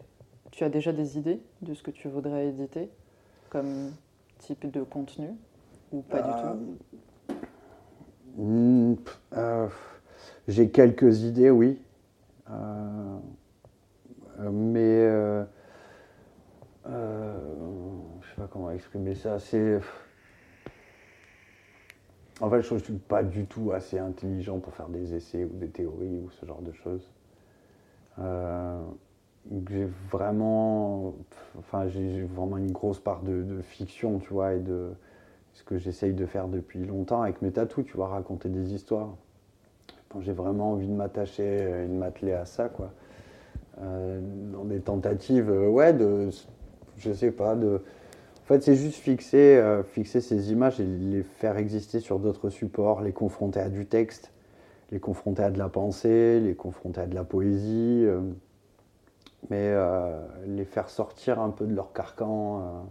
tu 0.51 0.65
as 0.65 0.71
déjà 0.71 0.93
des 0.93 1.19
idées 1.19 1.41
de 1.63 1.75
ce 1.75 1.83
que 1.83 1.91
tu 1.91 2.09
voudrais 2.09 2.49
éditer 2.49 2.89
comme 3.51 3.93
type 4.39 4.71
de 4.71 4.83
contenu 4.83 5.29
ou 5.93 6.01
pas 6.01 6.23
du 6.23 6.31
tout 6.31 6.77
Hmm, 8.37 8.95
J'ai 10.49 10.71
quelques 10.71 11.21
idées, 11.23 11.51
oui. 11.51 11.81
Mais. 14.41 15.45
Euh, 16.87 16.91
euh, 16.91 17.37
je 18.21 18.29
sais 18.29 18.37
pas 18.37 18.49
comment 18.51 18.71
exprimer 18.71 19.15
ça. 19.15 19.39
C'est. 19.39 19.81
En 22.41 22.51
fait, 22.51 22.63
je 22.63 22.75
ne 22.75 22.79
suis 22.81 22.95
pas 22.95 23.23
du 23.23 23.47
tout 23.47 23.73
assez 23.73 23.99
intelligent 23.99 24.59
pour 24.59 24.75
faire 24.75 24.89
des 24.89 25.15
essais 25.15 25.45
ou 25.45 25.57
des 25.57 25.69
théories 25.69 26.19
ou 26.19 26.31
ce 26.31 26.45
genre 26.45 26.63
de 26.63 26.73
choses. 26.73 27.09
Euh, 28.19 28.83
j'ai 29.69 29.89
vraiment, 30.11 31.15
enfin, 31.59 31.87
j'ai 31.89 32.23
vraiment 32.23 32.57
une 32.57 32.73
grosse 32.73 32.99
part 32.99 33.23
de, 33.23 33.61
fiction, 33.63 34.19
tu 34.19 34.33
vois, 34.33 34.55
et 34.55 34.59
de 34.59 34.91
ce 35.53 35.63
que 35.63 35.79
j'essaye 35.79 36.13
de 36.13 36.27
faire 36.27 36.49
depuis 36.49 36.85
longtemps 36.85 37.23
avec 37.23 37.41
mes 37.41 37.53
tatous, 37.53 37.85
tu 37.85 37.97
vois, 37.97 38.09
raconter 38.09 38.49
des 38.49 38.75
histoires. 38.75 39.15
J'ai 40.21 40.33
vraiment 40.33 40.73
envie 40.73 40.87
de 40.87 40.93
m'attacher 40.93 41.85
et 41.85 41.89
de 41.89 41.93
m'atteler 41.93 42.33
à 42.33 42.45
ça, 42.45 42.69
quoi. 42.69 42.93
Euh, 43.81 44.21
dans 44.53 44.65
des 44.65 44.81
tentatives, 44.81 45.51
euh, 45.51 45.69
ouais, 45.69 45.93
de, 45.93 46.31
je 46.99 47.13
sais 47.13 47.31
pas, 47.31 47.55
de. 47.55 47.81
En 48.45 48.47
fait, 48.47 48.63
c'est 48.63 48.77
juste 48.77 48.97
fixer, 48.97 49.57
euh, 49.57 49.83
fixer 49.83 50.21
ces 50.21 50.53
images 50.53 50.79
et 50.79 50.85
les 50.85 51.23
faire 51.23 51.57
exister 51.57 52.01
sur 52.01 52.19
d'autres 52.19 52.51
supports, 52.51 53.01
les 53.01 53.13
confronter 53.13 53.59
à 53.61 53.71
du 53.71 53.87
texte, 53.87 54.33
les 54.93 55.01
confronter 55.01 55.43
à 55.43 55.51
de 55.51 55.59
la 55.59 55.71
pensée, 55.71 56.41
les 56.41 56.55
confronter 56.55 57.01
à 57.01 57.07
de 57.07 57.15
la 57.15 57.25
poésie, 57.25 58.05
euh, 58.05 58.21
mais 59.49 59.71
euh, 59.71 60.21
les 60.47 60.67
faire 60.67 60.91
sortir 60.91 61.41
un 61.41 61.51
peu 61.51 61.67
de 61.67 61.75
leur 61.75 61.95
carcan. 61.95 62.87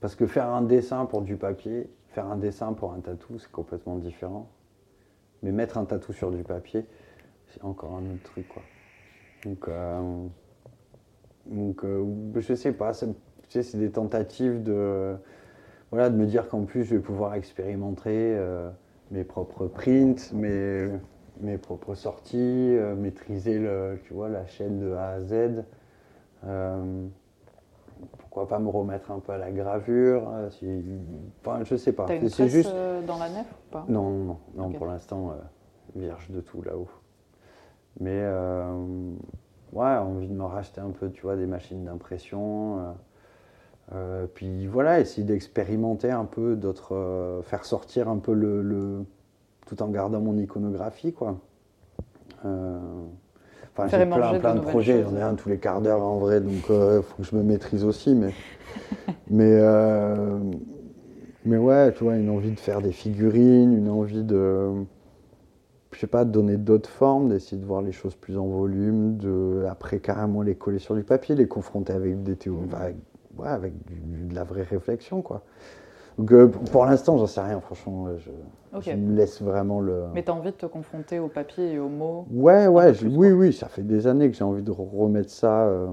parce 0.00 0.14
que 0.14 0.26
faire 0.26 0.48
un 0.50 0.62
dessin 0.62 1.06
pour 1.06 1.22
du 1.22 1.36
papier, 1.36 1.90
faire 2.10 2.26
un 2.26 2.36
dessin 2.36 2.74
pour 2.74 2.92
un 2.92 3.00
tatou, 3.00 3.38
c'est 3.38 3.50
complètement 3.50 3.96
différent. 3.96 4.48
Mais 5.42 5.50
mettre 5.50 5.78
un 5.78 5.84
tatou 5.84 6.12
sur 6.12 6.30
du 6.30 6.44
papier, 6.44 6.86
c'est 7.48 7.64
encore 7.64 7.94
un 7.94 8.14
autre 8.14 8.22
truc, 8.22 8.46
quoi. 8.48 8.62
Donc, 9.44 9.68
donc 11.46 11.84
euh, 11.84 12.04
je 12.36 12.54
sais 12.54 12.72
pas, 12.72 12.92
ça- 12.92 13.06
tu 13.06 13.12
sais, 13.48 13.62
c'est 13.62 13.78
des 13.78 13.90
tentatives 13.90 14.62
de, 14.62 15.14
voilà, 15.90 16.10
de 16.10 16.16
me 16.16 16.26
dire 16.26 16.48
qu'en 16.48 16.64
plus 16.64 16.84
je 16.84 16.94
vais 16.96 17.00
pouvoir 17.02 17.34
expérimenter 17.34 18.34
euh, 18.36 18.70
mes 19.10 19.24
propres 19.24 19.66
prints, 19.66 20.32
mes, 20.32 20.88
mes 21.40 21.58
propres 21.58 21.94
sorties, 21.94 22.38
euh, 22.38 22.94
maîtriser 22.96 23.58
le, 23.58 23.98
tu 24.04 24.14
vois, 24.14 24.28
la 24.28 24.46
chaîne 24.46 24.80
de 24.80 24.92
A 24.92 25.08
à 25.10 25.20
Z. 25.20 25.64
Pourquoi 28.18 28.48
pas 28.48 28.58
me 28.58 28.68
remettre 28.68 29.10
un 29.12 29.20
peu 29.20 29.32
à 29.32 29.38
la 29.38 29.52
gravure 29.52 30.28
euh, 30.30 30.50
si- 30.50 30.82
Enfin, 31.40 31.60
je 31.64 31.76
sais 31.76 31.92
pas. 31.92 32.06
T'as 32.06 32.16
une 32.16 32.28
presse 32.30 32.50
juste. 32.50 32.70
euh, 32.70 33.00
dans 33.02 33.18
la 33.18 33.28
nef 33.30 33.46
ou 33.46 33.70
pas? 33.72 33.84
Non, 33.88 34.10
non, 34.10 34.38
non, 34.56 34.72
pour 34.72 34.86
l'instant, 34.86 35.30
euh, 35.30 35.34
vierge 36.00 36.28
de 36.30 36.40
tout 36.40 36.60
là-haut. 36.62 36.88
Mais 38.00 38.20
ouais, 39.74 39.86
envie 39.98 40.28
de 40.28 40.34
me 40.34 40.44
racheter 40.44 40.80
un 40.80 40.90
peu, 40.90 41.10
tu 41.10 41.22
vois, 41.22 41.36
des 41.36 41.46
machines 41.46 41.84
d'impression. 41.84 42.78
euh, 42.78 42.92
euh, 43.94 44.26
puis 44.34 44.66
voilà, 44.66 45.00
essayer 45.00 45.24
d'expérimenter 45.26 46.10
un 46.10 46.24
peu, 46.24 46.56
d'autres, 46.56 46.94
euh, 46.94 47.42
faire 47.42 47.64
sortir 47.64 48.08
un 48.08 48.18
peu 48.18 48.32
le, 48.34 48.62
le- 48.62 49.04
tout 49.66 49.82
en 49.82 49.88
gardant 49.88 50.20
mon 50.20 50.36
iconographie, 50.38 51.12
quoi. 51.12 51.38
Euh, 52.44 52.78
Enfin, 53.76 53.88
j'ai 53.88 54.04
plein, 54.06 54.34
de 54.34 54.38
plein 54.38 54.54
de 54.54 54.60
projets, 54.60 55.02
j'en 55.02 55.16
ai 55.16 55.22
un 55.22 55.34
tous 55.34 55.48
les 55.48 55.58
quarts 55.58 55.80
d'heure 55.82 56.02
en 56.02 56.18
vrai, 56.18 56.40
donc 56.40 56.52
il 56.54 57.02
faut 57.02 57.16
que 57.18 57.24
je 57.24 57.34
me 57.36 57.42
maîtrise 57.42 57.84
aussi. 57.84 58.14
Mais, 58.14 58.30
mais, 59.30 59.52
euh, 59.60 60.38
mais 61.44 61.56
ouais, 61.56 61.92
tu 61.92 62.04
vois, 62.04 62.16
une 62.16 62.30
envie 62.30 62.52
de 62.52 62.60
faire 62.60 62.80
des 62.80 62.92
figurines, 62.92 63.76
une 63.76 63.90
envie 63.90 64.22
de, 64.24 64.70
je 65.94 66.00
sais 66.00 66.06
pas, 66.06 66.24
donner 66.24 66.56
d'autres 66.56 66.88
formes, 66.90 67.28
d'essayer 67.28 67.60
de 67.60 67.66
voir 67.66 67.82
les 67.82 67.92
choses 67.92 68.14
plus 68.14 68.36
en 68.38 68.46
volume, 68.46 69.16
de 69.16 69.64
après 69.68 69.98
carrément 70.00 70.42
les 70.42 70.54
coller 70.54 70.78
sur 70.78 70.94
du 70.94 71.04
papier, 71.04 71.34
les 71.34 71.48
confronter 71.48 71.92
avec 71.92 72.22
des 72.22 72.36
théories, 72.36 72.68
avec, 72.74 72.96
ouais, 73.38 73.48
avec 73.48 73.72
du- 73.86 74.26
de 74.28 74.34
la 74.34 74.44
vraie 74.44 74.62
réflexion, 74.62 75.22
quoi. 75.22 75.42
Donc 76.18 76.30
euh, 76.32 76.48
pour 76.48 76.84
l'instant, 76.86 77.16
j'en 77.18 77.26
sais 77.26 77.40
rien, 77.40 77.60
franchement, 77.60 78.06
je, 78.18 78.30
Ok. 78.76 78.84
je 78.86 78.94
me 78.94 79.14
laisse 79.16 79.42
vraiment 79.42 79.80
le. 79.80 80.04
Mais 80.12 80.22
tu 80.22 80.30
as 80.30 80.34
envie 80.34 80.50
de 80.52 80.56
te 80.56 80.66
confronter 80.66 81.18
au 81.18 81.28
papier 81.28 81.72
et 81.72 81.78
aux 81.78 81.88
mots 81.88 82.26
Ouais, 82.30 82.66
ouais, 82.68 82.94
je- 82.94 83.06
oui, 83.08 83.32
oui, 83.32 83.52
ça 83.52 83.68
fait 83.68 83.82
des 83.82 84.06
années 84.06 84.30
que 84.30 84.36
j'ai 84.36 84.44
envie 84.44 84.62
de 84.62 84.70
re- 84.70 84.96
remettre 84.96 85.30
ça. 85.30 85.66
euh. 85.66 85.88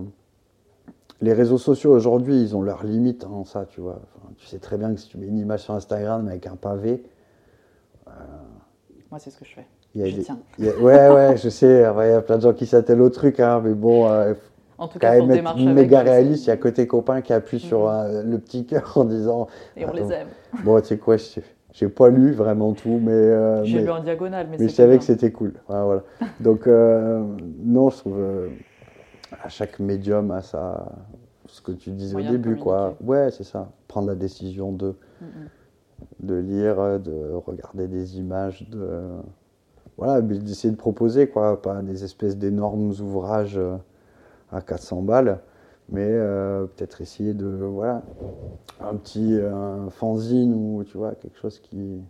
Les 1.21 1.33
réseaux 1.33 1.59
sociaux 1.59 1.91
aujourd'hui, 1.93 2.41
ils 2.41 2.55
ont 2.55 2.63
leurs 2.63 2.83
limites 2.83 3.25
en 3.25 3.43
ça, 3.45 3.65
tu 3.65 3.79
vois. 3.81 3.99
Enfin, 4.15 4.29
tu 4.37 4.45
sais 4.47 4.57
très 4.57 4.77
bien 4.77 4.91
que 4.93 4.99
si 4.99 5.07
tu 5.07 5.17
mets 5.19 5.27
une 5.27 5.37
image 5.37 5.61
sur 5.61 5.73
Instagram 5.75 6.27
avec 6.27 6.47
un 6.47 6.55
pavé, 6.55 7.03
Moi, 9.09 9.19
c'est 9.19 9.29
ce 9.29 9.37
que 9.37 9.45
je 9.45 9.53
fais. 9.53 9.67
Il 9.95 10.01
y 10.01 10.03
a 10.03 10.07
Je 10.07 10.15
des- 10.17 10.21
tiens. 10.23 10.39
il 10.57 10.65
y 10.65 10.69
a- 10.69 10.77
ouais, 10.77 11.09
ouais, 11.09 11.37
je 11.37 11.49
sais, 11.49 11.67
il 11.79 11.81
y 11.81 12.13
a 12.13 12.21
plein 12.21 12.37
de 12.37 12.41
gens 12.41 12.53
qui 12.53 12.65
s'attellent 12.65 13.01
au 13.01 13.09
truc, 13.09 13.39
hein, 13.39 13.61
mais 13.63 13.73
bon, 13.73 14.07
euh, 14.07 14.33
En 14.77 14.87
tout 14.87 14.93
quand 14.93 15.07
cas, 15.07 15.11
même 15.11 15.27
pour 15.27 15.31
être 15.35 15.73
méga 15.73 16.01
réaliste. 16.01 16.45
Il 16.45 16.49
y 16.49 16.51
a 16.51 16.57
côté 16.57 16.87
copain 16.87 17.21
qui 17.21 17.33
appuie 17.33 17.59
sur 17.59 17.81
Mhm. 17.83 17.87
euh, 17.89 18.23
le 18.23 18.39
petit 18.39 18.65
cœur 18.65 18.93
en 18.97 19.03
disant 19.05 19.47
Et 19.75 19.85
on 19.85 19.89
Attends. 19.89 19.97
les 19.97 20.11
aime. 20.13 20.27
Bon, 20.63 20.79
tu 20.81 20.87
sais 20.87 20.97
quoi, 20.97 21.15
J'ai 21.73 21.87
pas 21.87 22.09
lu 22.09 22.31
vraiment 22.33 22.73
tout, 22.73 22.99
mais. 23.01 23.11
euh, 23.13 23.63
J'ai 23.63 23.81
lu 23.81 23.89
en 23.89 24.01
diagonale, 24.03 24.47
mais, 24.49 24.57
mais 24.59 24.67
je 24.67 24.73
savais 24.73 24.97
que 24.97 25.03
c'était 25.03 25.31
cool. 25.31 25.53
Ouais, 25.69 25.83
voilà. 25.83 26.03
Donc, 26.39 26.67
euh, 26.67 27.23
non, 27.63 27.89
je 27.89 27.97
trouve. 27.97 28.17
euh, 28.19 28.49
à 29.43 29.47
chaque 29.49 29.79
médium 29.79 30.31
a 30.31 30.41
sa. 30.41 30.85
Ce 31.47 31.61
que 31.61 31.71
tu 31.71 31.91
disais 31.91 32.15
au 32.15 32.21
début, 32.21 32.55
quoi. 32.57 32.95
Ouais, 33.03 33.29
c'est 33.31 33.43
ça. 33.43 33.71
Prendre 33.87 34.07
la 34.07 34.15
décision 34.15 34.71
de, 34.71 34.95
Mm, 35.21 35.25
mm. 35.25 36.27
de 36.27 36.35
lire, 36.35 36.99
de 36.99 37.33
regarder 37.45 37.87
des 37.87 38.17
images, 38.17 38.67
de. 38.69 38.89
Voilà, 39.97 40.21
d'essayer 40.21 40.71
de 40.71 40.77
proposer, 40.77 41.27
quoi. 41.27 41.61
Pas 41.61 41.81
des 41.81 42.03
espèces 42.03 42.37
d'énormes 42.37 42.89
ouvrages 43.01 43.57
euh, 43.57 43.75
à 44.51 44.61
400 44.61 45.01
balles, 45.01 45.39
mais 45.89 46.07
euh, 46.07 46.65
peut-être 46.65 47.01
essayer 47.01 47.33
de. 47.33 47.45
Voilà. 47.47 48.01
Un 48.79 48.95
petit 48.95 49.39
un 49.39 49.89
fanzine 49.89 50.53
ou, 50.53 50.83
tu 50.83 50.97
vois, 50.97 51.13
quelque 51.15 51.37
chose 51.37 51.59
qui. 51.59 52.01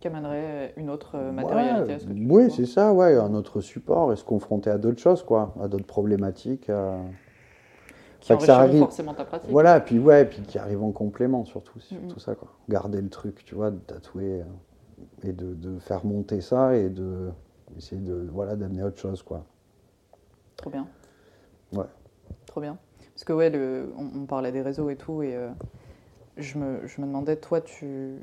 Qui 0.00 0.08
amènerait 0.08 0.72
une 0.76 0.90
autre 0.90 1.12
euh, 1.16 1.30
matérialité 1.30 1.92
à 1.92 1.98
ce 2.00 2.06
que 2.06 2.12
tu 2.12 2.26
oui, 2.28 2.50
c'est 2.50 2.66
ça, 2.66 2.92
ouais, 2.92 3.14
un 3.16 3.34
autre 3.34 3.60
support 3.60 4.12
et 4.12 4.16
se 4.16 4.24
confronter 4.24 4.70
à 4.70 4.78
d'autres 4.78 4.98
choses, 5.00 5.22
quoi, 5.22 5.54
à 5.62 5.68
d'autres 5.68 5.86
problématiques. 5.86 6.70
à- 6.70 6.96
Qui 8.20 8.36
que 8.36 8.44
ça 8.44 8.58
arrive- 8.60 8.78
forcément 8.80 9.14
ta 9.14 9.24
pratique. 9.24 9.50
Voilà, 9.50 9.80
puis 9.80 9.98
ouais, 9.98 10.24
puis 10.24 10.42
qui 10.42 10.58
arrivent 10.58 10.82
en 10.82 10.90
complément 10.92 11.44
surtout, 11.44 11.78
c'est 11.80 11.94
Mhm. 11.96 12.08
surtout 12.08 12.20
ça, 12.20 12.34
quoi. 12.34 12.48
Garder 12.68 13.00
le 13.00 13.08
truc, 13.10 13.44
tu 13.44 13.54
vois, 13.54 13.70
de 13.70 13.78
tatouer 13.78 14.40
euh, 14.40 14.44
et 15.22 15.32
de, 15.32 15.54
de 15.54 15.78
faire 15.78 16.04
monter 16.04 16.40
ça 16.40 16.76
et 16.76 16.88
de 16.90 17.30
essayer 17.76 18.00
de 18.00 18.28
voilà 18.32 18.56
d'amener 18.56 18.82
autre 18.82 18.98
chose, 18.98 19.22
quoi. 19.22 19.44
Trop 20.56 20.70
bien. 20.70 20.86
Ouais. 21.72 21.86
Trop 22.46 22.60
bien. 22.60 22.78
Parce 23.14 23.24
que 23.24 23.32
ouais, 23.32 23.50
le, 23.50 23.92
on, 23.96 24.22
on 24.22 24.26
parlait 24.26 24.52
des 24.52 24.62
réseaux 24.62 24.90
et 24.90 24.96
tout, 24.96 25.22
et 25.22 25.34
euh, 25.36 25.50
je, 26.36 26.58
me, 26.58 26.86
je 26.86 27.00
me 27.00 27.06
demandais, 27.06 27.36
toi, 27.36 27.60
tu, 27.60 28.18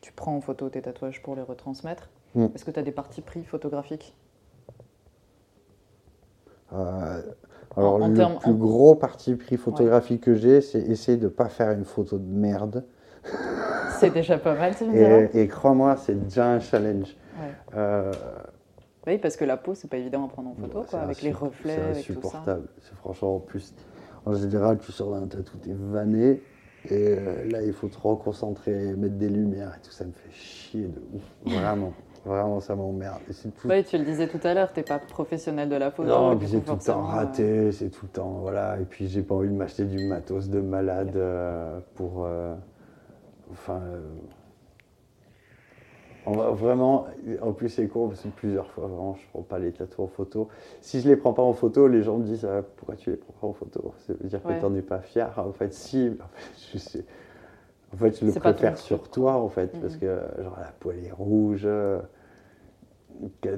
tu 0.00 0.12
prends 0.12 0.36
en 0.36 0.40
photo 0.40 0.68
tes 0.68 0.82
tatouages 0.82 1.22
pour 1.22 1.34
les 1.36 1.42
retransmettre. 1.42 2.10
Mm. 2.34 2.46
Est-ce 2.54 2.64
que 2.64 2.70
tu 2.70 2.78
as 2.78 2.82
des 2.82 2.92
parties 2.92 3.22
pris 3.22 3.44
photographiques? 3.44 4.16
Euh, 6.72 7.22
alors 7.76 7.98
En- 7.98 8.02
en 8.02 8.08
le 8.08 8.14
plus 8.14 8.50
en- 8.50 8.54
gros 8.54 8.94
parti 8.94 9.34
pris 9.36 9.56
photographique 9.56 10.22
que 10.22 10.34
j'ai, 10.34 10.60
c'est 10.60 10.80
essayer 10.80 11.18
de 11.18 11.28
pas 11.28 11.48
faire 11.48 11.70
une 11.70 11.84
photo 11.84 12.18
de 12.18 12.24
merde. 12.24 12.84
C'est 13.98 14.10
déjà 14.10 14.38
pas 14.38 14.54
mal, 14.54 14.74
tu 14.76 14.84
me 14.84 14.92
diras 14.92 15.20
Et, 15.32 15.42
et 15.42 15.48
crois-moi, 15.48 15.96
c'est 15.96 16.14
déjà 16.24 16.46
un 16.48 16.60
challenge. 16.60 17.16
Ouais. 17.40 17.52
Euh, 17.76 18.12
Oui, 19.06 19.18
parce 19.18 19.36
que 19.36 19.44
la 19.44 19.56
peau, 19.56 19.74
c'est 19.74 19.88
pas 19.88 19.96
évident 19.96 20.24
à 20.24 20.28
prendre 20.28 20.50
en 20.50 20.54
photo, 20.54 20.84
quoi, 20.88 21.00
avec 21.00 21.22
les 21.22 21.32
reflets, 21.32 21.76
C'est 21.94 21.98
insupportable. 22.00 22.68
C'est 22.82 22.94
franchement 22.96 23.36
en 23.36 23.40
plus. 23.40 23.74
En 24.26 24.34
général, 24.34 24.78
tu 24.78 24.92
sors 24.92 25.10
d'un 25.12 25.26
tatou, 25.26 25.56
t'es 25.58 25.72
vanné. 25.74 26.42
Et 26.90 27.16
euh, 27.18 27.48
là, 27.50 27.62
il 27.62 27.72
faut 27.72 27.88
te 27.88 27.98
reconcentrer, 27.98 28.94
mettre 28.94 29.14
des 29.14 29.28
lumières 29.30 29.74
et 29.78 29.80
tout. 29.82 29.90
Ça 29.90 30.04
me 30.04 30.12
fait 30.12 30.30
chier 30.32 30.86
de 30.86 31.00
ouf. 31.14 31.22
Vraiment. 31.60 31.92
Vraiment, 32.26 32.60
ça 32.60 32.74
m'emmerde. 32.74 33.18
Tout. 33.28 33.68
Oui, 33.68 33.84
tu 33.84 33.98
le 33.98 34.04
disais 34.04 34.28
tout 34.28 34.40
à 34.44 34.54
l'heure, 34.54 34.72
t'es 34.72 34.82
pas 34.82 34.98
professionnel 34.98 35.68
de 35.68 35.76
la 35.76 35.90
photo. 35.90 36.08
non, 36.08 36.36
puis 36.38 36.48
c'est 36.48 36.60
tout 36.64 36.72
le 36.72 36.78
temps 36.78 37.00
euh, 37.00 37.14
raté, 37.16 37.72
c'est 37.72 37.90
tout 37.90 38.06
le 38.06 38.08
temps. 38.10 38.38
Voilà. 38.40 38.78
Et 38.80 38.84
puis, 38.84 39.08
j'ai 39.08 39.20
pas 39.22 39.34
envie 39.34 39.48
de 39.48 39.54
m'acheter 39.54 39.84
du 39.84 40.06
matos 40.06 40.48
de 40.48 40.60
malade 40.60 41.12
euh, 41.16 41.78
pour. 41.94 42.24
euh, 42.26 42.54
enfin. 43.52 43.80
euh, 43.82 44.00
on 46.26 46.32
va 46.32 46.50
vraiment, 46.52 47.06
en 47.42 47.52
plus 47.52 47.68
c'est 47.68 47.86
con 47.86 48.08
parce 48.08 48.22
que 48.22 48.28
plusieurs 48.28 48.70
fois 48.70 48.86
vraiment 48.86 49.14
je 49.14 49.28
prends 49.30 49.42
pas 49.42 49.58
les 49.58 49.72
tatous 49.72 50.04
en 50.06 50.08
photo. 50.08 50.48
Si 50.80 51.00
je 51.02 51.08
les 51.08 51.16
prends 51.16 51.34
pas 51.34 51.42
en 51.42 51.52
photo, 51.52 51.86
les 51.86 52.02
gens 52.02 52.16
me 52.16 52.24
disent 52.24 52.46
ah, 52.46 52.62
pourquoi 52.76 52.96
tu 52.96 53.10
les 53.10 53.16
prends 53.16 53.34
pas 53.40 53.46
en 53.48 53.52
photo? 53.52 53.92
Ça 54.06 54.14
veut 54.14 54.26
dire 54.28 54.40
Ouais. 54.46 54.54
que 54.56 54.60
t'en 54.62 54.74
es 54.74 54.80
pas 54.82 55.00
fier. 55.00 55.30
En 55.38 55.52
fait 55.52 55.74
si, 55.74 56.10
en 56.22 56.28
fait 56.28 56.54
je, 56.72 56.78
sais- 56.78 57.04
en 57.92 57.96
fait, 57.98 58.18
je 58.20 58.24
le 58.26 58.32
préfère 58.32 58.78
sur 58.78 59.10
toi 59.10 59.34
en 59.34 59.48
fait 59.50 59.78
parce 59.80 59.96
que 59.96 60.18
genre 60.42 60.56
la 60.58 60.72
poêle 60.80 61.04
est 61.04 61.12
rouge, 61.12 61.62
euh, 61.66 62.00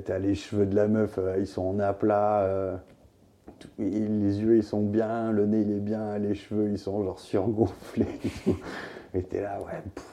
t'as 0.05 0.19
les 0.19 0.35
cheveux 0.35 0.67
de 0.67 0.75
la 0.75 0.89
meuf, 0.89 1.19
euh, 1.19 1.37
ils 1.39 1.47
sont 1.47 1.63
en 1.63 1.79
aplat. 1.79 2.41
euh, 2.43 2.77
tout- 3.61 3.69
les 3.79 4.41
yeux 4.43 4.57
ils 4.57 4.65
sont 4.65 4.83
bien, 4.83 5.31
le 5.31 5.47
nez 5.47 5.61
il 5.61 5.71
est 5.71 5.81
bien, 5.81 6.19
les 6.19 6.35
cheveux 6.35 6.69
ils 6.69 6.79
sont 6.79 7.03
genre 7.05 7.21
surgonflés 7.21 8.07
et 8.25 8.29
tout. 8.45 8.57
Et 9.17 9.23
t'es 9.23 9.41
là, 9.41 9.59
ouais, 9.61 9.81
pff, 9.95 10.05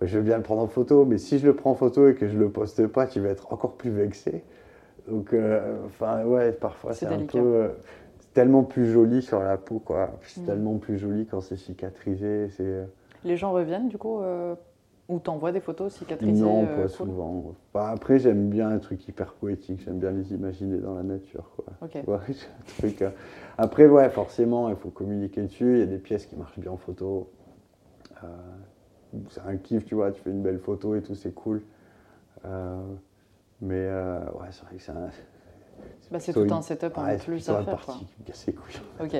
ouais, 0.00 0.06
je 0.06 0.18
veux 0.18 0.22
bien 0.24 0.36
le 0.36 0.42
prendre 0.42 0.60
en 0.62 0.66
photo, 0.66 1.04
mais 1.06 1.16
si 1.18 1.38
je 1.38 1.46
le 1.46 1.56
prends 1.56 1.70
en 1.70 1.74
photo 1.74 2.08
et 2.08 2.14
que 2.14 2.28
je 2.28 2.36
le 2.38 2.50
poste 2.50 2.86
pas, 2.88 3.06
tu 3.06 3.20
vas 3.20 3.30
être 3.30 3.50
encore 3.52 3.72
plus 3.76 3.90
vexé. 3.90 4.44
Donc, 5.08 5.32
euh, 5.32 5.76
enfin, 5.86 6.24
ouais, 6.24 6.52
parfois 6.52 6.92
C'est 6.92 7.06
un 7.06 7.10
délicat. 7.16 7.38
peu. 7.38 7.44
euh, 7.46 7.68
c'est 8.20 8.34
tellement 8.34 8.64
plus 8.64 8.90
joli 8.92 9.22
sur 9.22 9.40
la 9.40 9.56
peau, 9.56 9.78
quoi. 9.78 10.10
C'est 10.22 10.42
Mm. 10.42 10.46
tellement 10.46 10.76
plus 10.76 10.98
joli 10.98 11.26
quand 11.26 11.40
c'est 11.40 11.56
cicatrisé. 11.56 12.50
C'est. 12.50 12.64
euh, 12.64 12.84
Les 13.24 13.36
gens 13.38 13.52
reviennent, 13.52 13.88
du 13.88 13.96
coup, 13.96 14.20
euh, 14.20 14.54
ou 15.08 15.18
t'envoies 15.20 15.52
des 15.52 15.60
photos 15.60 15.94
cicatrisées 15.94 16.42
Non, 16.44 16.66
pas 16.66 16.74
cool 16.82 16.88
souvent. 16.90 17.54
Bah, 17.72 17.88
après, 17.88 18.18
j'aime 18.18 18.50
bien 18.50 18.68
un 18.68 18.78
truc 18.78 19.06
hyper 19.08 19.32
poétique, 19.34 19.80
j'aime 19.84 20.00
bien 20.00 20.10
les 20.10 20.34
imaginer 20.34 20.78
dans 20.78 20.94
la 20.96 21.04
nature. 21.04 21.48
Quoi. 21.56 21.64
Ok. 21.80 21.92
Tu 21.92 22.00
vois, 22.04 22.20
j'ai 22.28 22.34
un 22.34 22.78
truc, 22.78 23.04
Après, 23.56 23.86
ouais, 23.86 24.10
forcément, 24.10 24.68
il 24.68 24.76
faut 24.76 24.90
communiquer 24.90 25.42
dessus. 25.42 25.74
Il 25.74 25.78
y 25.78 25.82
a 25.82 25.86
des 25.86 25.98
pièces 25.98 26.26
qui 26.26 26.34
marchent 26.36 26.58
bien 26.58 26.72
en 26.72 26.76
photo. 26.76 27.30
Euh, 28.26 29.20
c'est 29.30 29.40
un 29.42 29.56
kiff, 29.56 29.84
tu 29.84 29.94
vois, 29.94 30.12
tu 30.12 30.20
fais 30.20 30.30
une 30.30 30.42
belle 30.42 30.58
photo 30.58 30.94
et 30.94 31.02
tout, 31.02 31.14
c'est 31.14 31.32
cool. 31.34 31.62
Euh, 32.44 32.76
mais 33.60 33.74
euh, 33.76 34.20
ouais, 34.32 34.48
c'est 34.50 34.64
vrai 34.66 34.76
que 34.76 34.82
c'est 34.82 34.92
un. 34.92 35.10
Bah, 36.10 36.20
c'est 36.20 36.32
plutôt 36.32 36.46
tout 36.46 36.54
une- 36.54 36.58
un 36.58 36.62
setup 36.62 36.98
en 36.98 37.04
ouais, 37.04 37.18
c'est 37.18 37.24
plus 37.24 37.48
à 37.48 37.54
faire. 37.62 37.64
Quoi. 37.64 37.94
partie 37.94 38.04
qui 38.06 38.14
me 38.20 38.26
casse 38.26 38.46
les 38.46 38.52
couilles 38.54 38.80
Ok. 39.00 39.16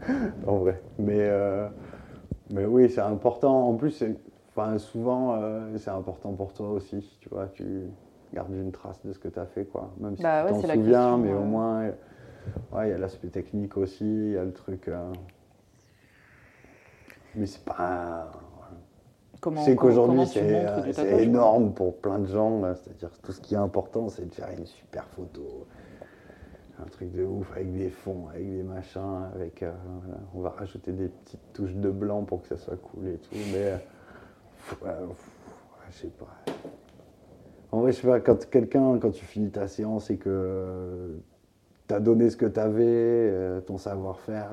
en 0.46 0.56
vrai. 0.58 0.80
Mais, 0.98 1.18
euh, 1.20 1.68
mais 2.50 2.64
oui, 2.66 2.88
c'est 2.90 3.00
important. 3.00 3.68
En 3.68 3.74
plus, 3.74 4.02
enfin, 4.50 4.78
souvent, 4.78 5.40
c'est 5.76 5.90
important 5.90 6.32
pour 6.32 6.52
toi 6.52 6.70
aussi. 6.70 7.16
Tu 7.20 7.28
vois, 7.28 7.48
tu 7.48 7.84
gardes 8.32 8.52
une 8.54 8.72
trace 8.72 9.04
de 9.04 9.12
ce 9.12 9.18
que 9.18 9.28
tu 9.28 9.38
as 9.38 9.46
fait, 9.46 9.64
quoi. 9.66 9.92
Même 10.00 10.16
si 10.16 10.22
Bah 10.22 10.40
tu 10.44 10.44
ouais, 10.44 10.50
t'en 10.50 10.62
souviens, 10.62 11.16
question, 11.16 11.18
mais 11.18 11.34
au 11.34 11.42
moins, 11.44 11.86
ouais, 12.72 12.88
il 12.88 12.90
y 12.90 12.92
a 12.92 12.98
l'aspect 12.98 13.28
technique 13.28 13.76
aussi, 13.76 14.04
il 14.04 14.32
y 14.32 14.36
a 14.38 14.44
le 14.44 14.52
truc. 14.52 14.88
Mais 17.34 17.46
c'est 17.46 17.64
pas. 17.64 18.30
Comment, 19.40 19.62
comment- 19.64 19.76
qu'aujourd'hui, 19.76 20.26
c'est 20.26 20.66
euh, 20.66 20.92
c'est 20.92 21.22
énorme 21.22 21.72
pour 21.72 21.96
plein 21.96 22.18
de 22.18 22.26
gens. 22.26 22.62
C'est-à-dire 22.74 23.10
tout 23.22 23.32
ce 23.32 23.40
qui 23.40 23.54
est 23.54 23.58
important, 23.58 24.08
c'est 24.08 24.28
de 24.28 24.34
faire 24.34 24.50
une 24.56 24.66
super 24.66 25.04
photo. 25.06 25.66
Un 26.82 26.86
truc 26.88 27.12
de 27.12 27.24
ouf 27.24 27.50
avec 27.52 27.72
des 27.76 27.90
fonds, 27.90 28.28
avec 28.28 28.50
des 28.50 28.62
machins, 28.62 29.28
avec. 29.34 29.62
euh. 29.62 29.72
On 30.34 30.40
va 30.40 30.50
rajouter 30.50 30.92
des 30.92 31.08
petites 31.08 31.52
touches 31.52 31.74
de 31.74 31.90
blanc 31.90 32.22
pour 32.24 32.42
que 32.42 32.48
ça 32.48 32.56
soit 32.56 32.76
cool 32.76 33.08
et 33.08 33.18
tout. 33.18 33.34
Mais. 33.52 33.74
euh, 34.86 35.06
je 35.90 35.96
sais 35.96 36.08
pas. 36.08 36.36
En 37.72 37.80
vrai, 37.80 37.92
je 37.92 38.00
sais 38.00 38.06
pas, 38.08 38.20
quand 38.20 38.48
quelqu'un, 38.50 38.98
quand 38.98 39.10
tu 39.10 39.24
finis 39.24 39.50
ta 39.50 39.68
séance 39.68 40.10
et 40.10 40.16
que 40.16 41.18
tu 41.88 41.94
as 41.94 42.00
donné 42.00 42.28
ce 42.30 42.36
que 42.36 42.46
tu 42.46 42.58
avais, 42.60 43.60
ton 43.66 43.78
savoir-faire, 43.78 44.50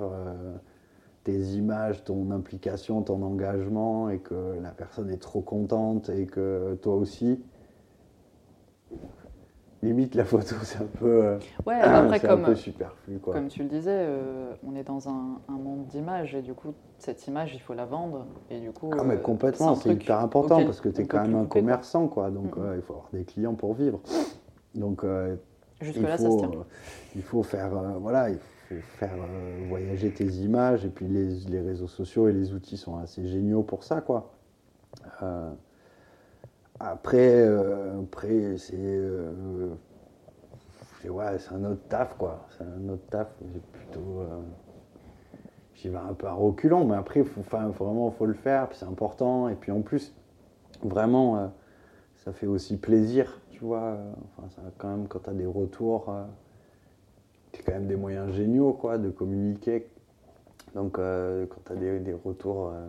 tes 1.27 1.57
images, 1.57 2.05
ton 2.05 2.31
implication, 2.31 3.01
ton 3.01 3.21
engagement, 3.21 4.09
et 4.09 4.19
que 4.19 4.57
la 4.63 4.69
personne 4.69 5.09
est 5.11 5.21
trop 5.21 5.41
contente 5.41 6.07
et 6.07 6.25
que 6.25 6.75
toi 6.81 6.95
aussi, 6.95 7.43
limite 9.83 10.15
la 10.15 10.23
photo, 10.23 10.55
c'est 10.63 10.77
un 10.79 10.85
peu, 10.85 11.25
euh, 11.25 11.39
Ouais, 11.65 11.81
après, 11.81 12.19
c'est 12.19 12.27
un 12.27 12.29
comme, 12.29 12.45
peu 12.45 12.55
superflu. 12.55 13.19
Quoi. 13.19 13.33
comme 13.33 13.49
tu 13.49 13.61
le 13.61 13.67
disais, 13.67 13.91
euh, 13.91 14.53
on 14.65 14.73
est 14.73 14.85
dans 14.85 15.09
un, 15.09 15.41
un 15.49 15.57
monde 15.57 15.85
d'images 15.87 16.33
et 16.33 16.41
du 16.41 16.53
coup, 16.53 16.73
cette 16.97 17.27
image, 17.27 17.53
il 17.53 17.59
faut 17.59 17.73
la 17.73 17.85
vendre. 17.85 18.25
Et 18.49 18.61
du 18.61 18.71
coup, 18.71 18.89
Ah, 18.97 19.03
mais 19.03 19.15
euh, 19.15 19.17
complètement, 19.17 19.75
c'est 19.75 19.91
hyper 19.91 20.19
important 20.21 20.63
parce 20.63 20.79
que 20.79 20.87
tu 20.87 21.01
es 21.01 21.05
quand 21.05 21.23
même 21.23 21.35
un 21.35 21.45
commerçant, 21.45 22.07
quoi. 22.07 22.31
Donc 22.31 22.55
euh, 22.57 22.75
il 22.77 22.81
faut 22.83 22.93
avoir 22.93 23.09
des 23.11 23.25
clients 23.25 23.53
pour 23.53 23.73
vivre. 23.73 23.99
Donc 24.75 25.03
euh, 25.03 25.35
il, 25.81 25.87
Jusque-là, 25.87 26.17
ça 26.17 26.31
se 26.31 26.37
tient. 26.37 26.51
il 27.17 27.21
faut 27.21 27.43
faire, 27.43 27.71
voilà, 27.99 28.29
il 28.29 28.37
faut 28.37 28.56
faire 28.81 29.17
voyager 29.59 30.11
tes 30.11 30.25
images 30.25 30.85
et 30.85 30.89
puis 30.89 31.07
les, 31.07 31.35
les 31.49 31.61
réseaux 31.61 31.87
sociaux 31.87 32.27
et 32.27 32.33
les 32.33 32.53
outils 32.53 32.77
sont 32.77 32.97
assez 32.97 33.27
géniaux 33.27 33.63
pour 33.63 33.83
ça, 33.83 34.01
quoi. 34.01 34.33
Euh, 35.23 35.51
après, 36.79 37.41
euh, 37.41 37.99
après 38.01 38.57
c'est 38.57 38.75
euh, 38.77 39.69
c'est- 41.01 41.09
ouais, 41.09 41.37
c'est 41.39 41.53
un 41.53 41.63
autre 41.65 41.81
taf, 41.89 42.15
quoi. 42.17 42.45
C'est 42.57 42.63
un 42.63 42.89
autre 42.89 43.05
taf. 43.09 43.27
Plutôt 43.71 44.23
j'y 45.75 45.89
vais 45.89 45.97
un 45.97 46.13
peu 46.13 46.27
à 46.27 46.33
reculons, 46.33 46.85
mais 46.85 46.95
après, 46.95 47.23
faut, 47.23 47.41
enfin, 47.41 47.67
vraiment, 47.69 48.09
faut 48.11 48.25
le 48.25 48.33
faire, 48.33 48.67
puis 48.69 48.77
c'est 48.79 48.85
important. 48.85 49.47
Et 49.49 49.55
puis 49.55 49.71
en 49.71 49.81
plus, 49.81 50.13
vraiment, 50.83 51.51
ça 52.15 52.33
fait 52.33 52.47
aussi 52.47 52.77
plaisir, 52.77 53.41
tu 53.51 53.63
vois. 53.63 53.97
Enfin, 54.37 54.47
quand 54.77 54.89
même, 54.89 55.07
quand 55.07 55.19
tu 55.23 55.29
as 55.29 55.33
des 55.33 55.45
retours, 55.45 56.11
c'est 57.53 57.63
quand 57.63 57.73
même 57.73 57.87
des 57.87 57.95
moyens 57.95 58.33
géniaux, 58.33 58.73
quoi, 58.73 58.97
de 58.97 59.09
communiquer. 59.09 59.87
Donc, 60.75 60.99
euh, 60.99 61.45
quand 61.47 61.61
tu 61.65 61.71
as 61.71 61.75
des, 61.75 61.99
des 61.99 62.13
retours 62.13 62.71
euh, 62.73 62.87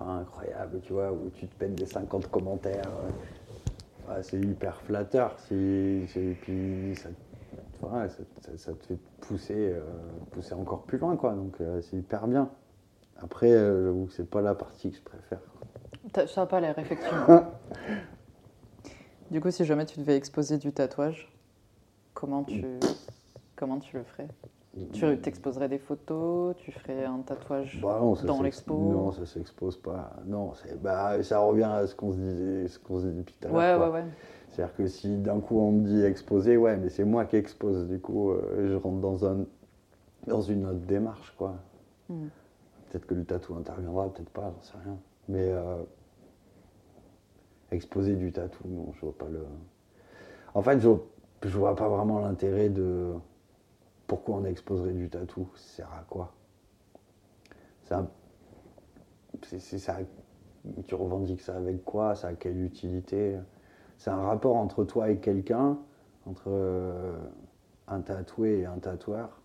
enfin, 0.00 0.18
incroyables, 0.18 0.80
tu 0.82 0.92
vois, 0.92 1.12
où 1.12 1.30
tu 1.34 1.46
te 1.46 1.54
pètes 1.56 1.76
des 1.76 1.86
50 1.86 2.30
commentaires, 2.30 2.90
euh, 4.08 4.14
ouais, 4.14 4.22
c'est 4.22 4.40
hyper 4.40 4.80
flatteur. 4.82 5.36
C'est- 5.48 6.00
puis 6.40 6.94
ça, 6.96 7.08
ouais, 7.86 8.08
ça, 8.08 8.22
ça- 8.40 8.58
ça 8.58 8.72
te 8.72 8.84
fait 8.86 8.98
pousser, 9.20 9.54
euh, 9.72 9.80
pousser 10.32 10.54
encore 10.54 10.82
plus 10.82 10.98
loin, 10.98 11.16
quoi. 11.16 11.32
Donc, 11.34 11.56
c'est 11.82 11.96
hyper 11.96 12.26
bien. 12.26 12.50
Après, 13.22 13.50
j'avoue 13.50 14.06
que 14.06 14.12
c'est 14.12 14.28
pas 14.28 14.42
la 14.42 14.54
partie 14.54 14.90
que 14.90 14.96
je 14.96 15.02
préfère. 15.02 15.40
Ça 16.14 16.40
n'a 16.40 16.46
pas 16.46 16.60
l'air, 16.60 16.78
effectivement. 16.78 17.26
du 19.30 19.40
coup, 19.40 19.50
si 19.50 19.64
jamais 19.64 19.86
tu 19.86 19.98
devais 20.00 20.16
exposer 20.16 20.58
du 20.58 20.72
tatouage, 20.72 21.32
comment 22.12 22.44
tu, 22.44 22.64
comment 23.64 23.78
tu 23.78 23.96
le 23.96 24.04
ferais? 24.04 24.28
Tu 24.92 25.18
t'exposerais 25.18 25.70
des 25.70 25.78
photos 25.78 26.54
Tu 26.58 26.70
ferais 26.70 27.04
un 27.04 27.20
tatouage 27.20 27.80
Bah 27.80 27.98
non, 27.98 28.12
dans 28.12 28.42
l'expo 28.42 28.74
Non, 28.74 29.12
ça 29.12 29.24
s'expose 29.24 29.78
pas. 29.78 30.12
Non, 30.26 30.52
bah, 30.82 31.22
ça 31.22 31.38
revient 31.38 31.62
à 31.62 31.86
ce 31.86 31.94
qu'on 31.94 32.12
se 32.12 32.18
disait, 32.18 32.68
ce 32.68 32.78
qu'on 32.78 33.00
se 33.00 33.06
dit 33.06 33.16
depuis 33.16 33.34
tout 33.40 33.48
à 33.48 33.50
l'heure. 33.50 33.80
ouais, 33.80 33.86
quoi. 33.86 33.90
ouais. 34.00 34.04
C'est-à-dire 34.50 34.76
que 34.76 34.86
si 34.86 35.16
d'un 35.16 35.40
coup 35.40 35.58
on 35.58 35.72
me 35.72 35.86
dit 35.86 36.02
exposer, 36.02 36.58
ouais, 36.58 36.76
mais 36.76 36.90
c'est 36.90 37.04
moi 37.04 37.24
qui 37.24 37.36
expose. 37.36 37.88
Du 37.88 38.00
coup, 38.00 38.32
euh, 38.32 38.68
je 38.68 38.74
rentre 38.74 39.00
dans, 39.00 39.24
un, 39.24 39.46
dans 40.26 40.42
une 40.42 40.66
autre 40.66 40.80
démarche, 40.80 41.34
quoi. 41.38 41.54
Mm. 42.10 42.26
Peut-être 42.90 43.06
que 43.06 43.14
le 43.14 43.24
tatou 43.24 43.54
interviendra, 43.54 44.12
peut-être 44.12 44.30
pas, 44.30 44.52
j'en 44.54 44.62
sais 44.62 44.78
rien. 44.84 44.98
Mais 45.28 45.48
euh, 45.48 45.76
exposer 47.70 48.14
du 48.14 48.30
tatou, 48.30 48.68
non, 48.68 48.92
je 48.94 49.00
vois 49.00 49.16
pas 49.16 49.28
le. 49.30 49.46
En 50.52 50.60
fait, 50.60 50.80
je, 50.80 50.90
je 51.44 51.56
vois 51.56 51.74
pas 51.74 51.88
vraiment 51.88 52.18
l'intérêt 52.18 52.68
de. 52.68 53.14
Pourquoi 54.14 54.36
on 54.36 54.44
exposerait 54.44 54.92
du 54.92 55.10
tatou 55.10 55.48
Ça 55.56 55.76
sert 55.76 55.92
à 55.92 56.04
quoi? 56.08 56.32
Tu 60.86 60.94
revendiques 60.94 61.40
ça 61.40 61.56
avec 61.56 61.84
quoi? 61.84 62.14
Ça 62.14 62.28
a 62.28 62.34
quelle 62.34 62.62
utilité? 62.62 63.36
C'est 63.98 64.10
un 64.10 64.22
rapport 64.22 64.54
entre 64.54 64.84
toi 64.84 65.10
et 65.10 65.16
quelqu'un, 65.16 65.78
entre 66.26 66.44
euh, 66.46 67.18
un 67.88 68.02
tatoué 68.02 68.60
et 68.60 68.66
un 68.66 68.78
tatoueur. 68.78 69.40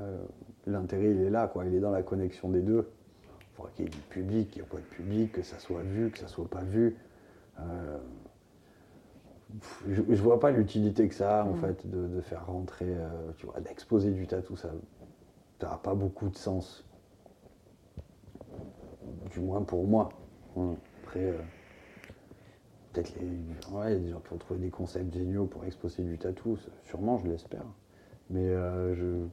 Euh, 0.00 0.24
L'intérêt, 0.66 1.10
il 1.10 1.20
est 1.20 1.28
là, 1.28 1.46
quoi. 1.46 1.66
Il 1.66 1.74
est 1.74 1.80
dans 1.80 1.90
la 1.90 2.02
connexion 2.02 2.48
des 2.48 2.62
deux. 2.62 2.90
Il 3.28 3.56
faudra 3.56 3.72
qu'il 3.72 3.84
y 3.84 3.88
ait 3.88 3.90
du 3.90 3.98
public, 3.98 4.50
qu'il 4.52 4.62
n'y 4.62 4.66
ait 4.66 4.70
pas 4.70 4.78
de 4.78 4.82
public, 4.84 5.32
que 5.32 5.42
ça 5.42 5.58
soit 5.58 5.82
vu, 5.82 6.10
que 6.10 6.18
ça 6.18 6.28
soit 6.28 6.48
pas 6.48 6.62
vu. 6.62 6.96
Euh, 7.60 7.98
je, 9.88 10.02
je 10.08 10.22
vois 10.22 10.40
pas 10.40 10.50
l'utilité 10.50 11.08
que 11.08 11.14
ça 11.14 11.40
a, 11.42 11.44
en 11.44 11.52
Mm. 11.52 11.56
fait, 11.60 11.86
de, 11.90 12.06
de 12.08 12.20
faire 12.20 12.46
rentrer, 12.46 12.86
euh, 12.88 13.32
tu 13.36 13.46
vois, 13.46 13.60
d'exposer 13.60 14.10
du 14.12 14.26
tatou, 14.26 14.56
ça 14.56 14.70
n'a 15.62 15.78
pas 15.78 15.94
beaucoup 15.94 16.28
de 16.28 16.36
sens. 16.36 16.84
Du 19.30 19.40
moins 19.40 19.62
pour 19.62 19.86
moi. 19.86 20.08
Voilà. 20.54 20.76
Après, 21.02 21.24
euh, 21.24 21.38
peut-être 22.92 23.14
les, 23.16 23.28
ouais, 23.72 23.98
des 23.98 24.10
gens 24.10 24.20
qui 24.20 24.32
ont 24.32 24.38
trouvé 24.38 24.60
des 24.60 24.70
concepts 24.70 25.12
géniaux 25.12 25.46
pour 25.46 25.64
exposer 25.64 26.02
du 26.02 26.18
tatou, 26.18 26.56
sûrement, 26.84 27.18
je 27.18 27.28
l'espère. 27.28 27.64
Mais 28.30 28.48
euh, 28.48 28.94
je, 28.94 29.28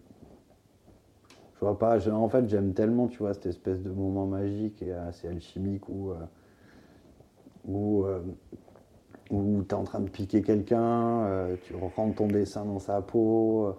je 1.53 1.59
vois 1.59 1.77
pas. 1.79 1.97
je- 1.99 2.09
en 2.11 2.27
fait, 2.29 2.47
j'aime 2.49 2.73
tellement, 2.73 3.07
tu 3.07 3.19
vois, 3.19 3.33
cette 3.33 3.45
espèce 3.45 3.81
de 3.81 3.89
moment 3.91 4.25
magique 4.25 4.81
et 4.81 4.91
assez 4.93 5.27
alchimique 5.27 5.87
où, 5.89 6.11
où, 7.63 8.05
où 9.31 9.63
tu 9.63 9.69
es 9.69 9.73
en 9.77 9.83
train 9.83 10.01
de 10.01 10.09
piquer 10.09 10.41
quelqu'un, 10.41 11.23
euh, 11.23 11.55
tu 11.63 11.73
rentres 11.75 12.15
ton 12.15 12.27
dessin 12.27 12.65
dans 12.65 12.79
sa 12.79 13.01
peau, 13.01 13.65
euh, 13.67 13.73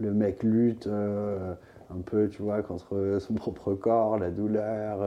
le 0.00 0.12
mec 0.12 0.42
lutte 0.42 0.86
euh, 0.88 1.54
un 1.90 2.00
peu, 2.00 2.28
tu 2.28 2.42
vois, 2.42 2.62
contre 2.62 3.18
son 3.20 3.34
propre 3.34 3.74
corps, 3.74 4.18
la 4.18 4.30
douleur. 4.30 5.00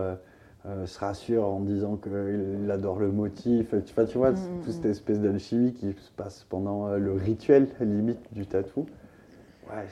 euh, 0.66 0.86
se 0.86 1.00
rassure 1.00 1.46
en 1.46 1.62
disant 1.62 1.96
qu'il 1.96 2.70
adore 2.70 3.00
le 3.00 3.12
motif. 3.12 3.74
Tu 3.86 3.94
vois, 3.94 4.06
tu 4.06 4.18
vois 4.18 4.32
Mm, 4.32 4.36
toute 4.62 4.74
cette 4.74 4.86
mm. 4.86 4.92
espèce 4.92 5.20
d'alchimie 5.22 5.74
qui 5.74 5.94
se 5.94 6.12
passe 6.12 6.46
pendant 6.50 6.90
le 6.98 7.14
rituel 7.14 7.70
limite 7.80 8.20
du 8.34 8.46
tatou. 8.46 8.86
Ouais, 9.70 9.86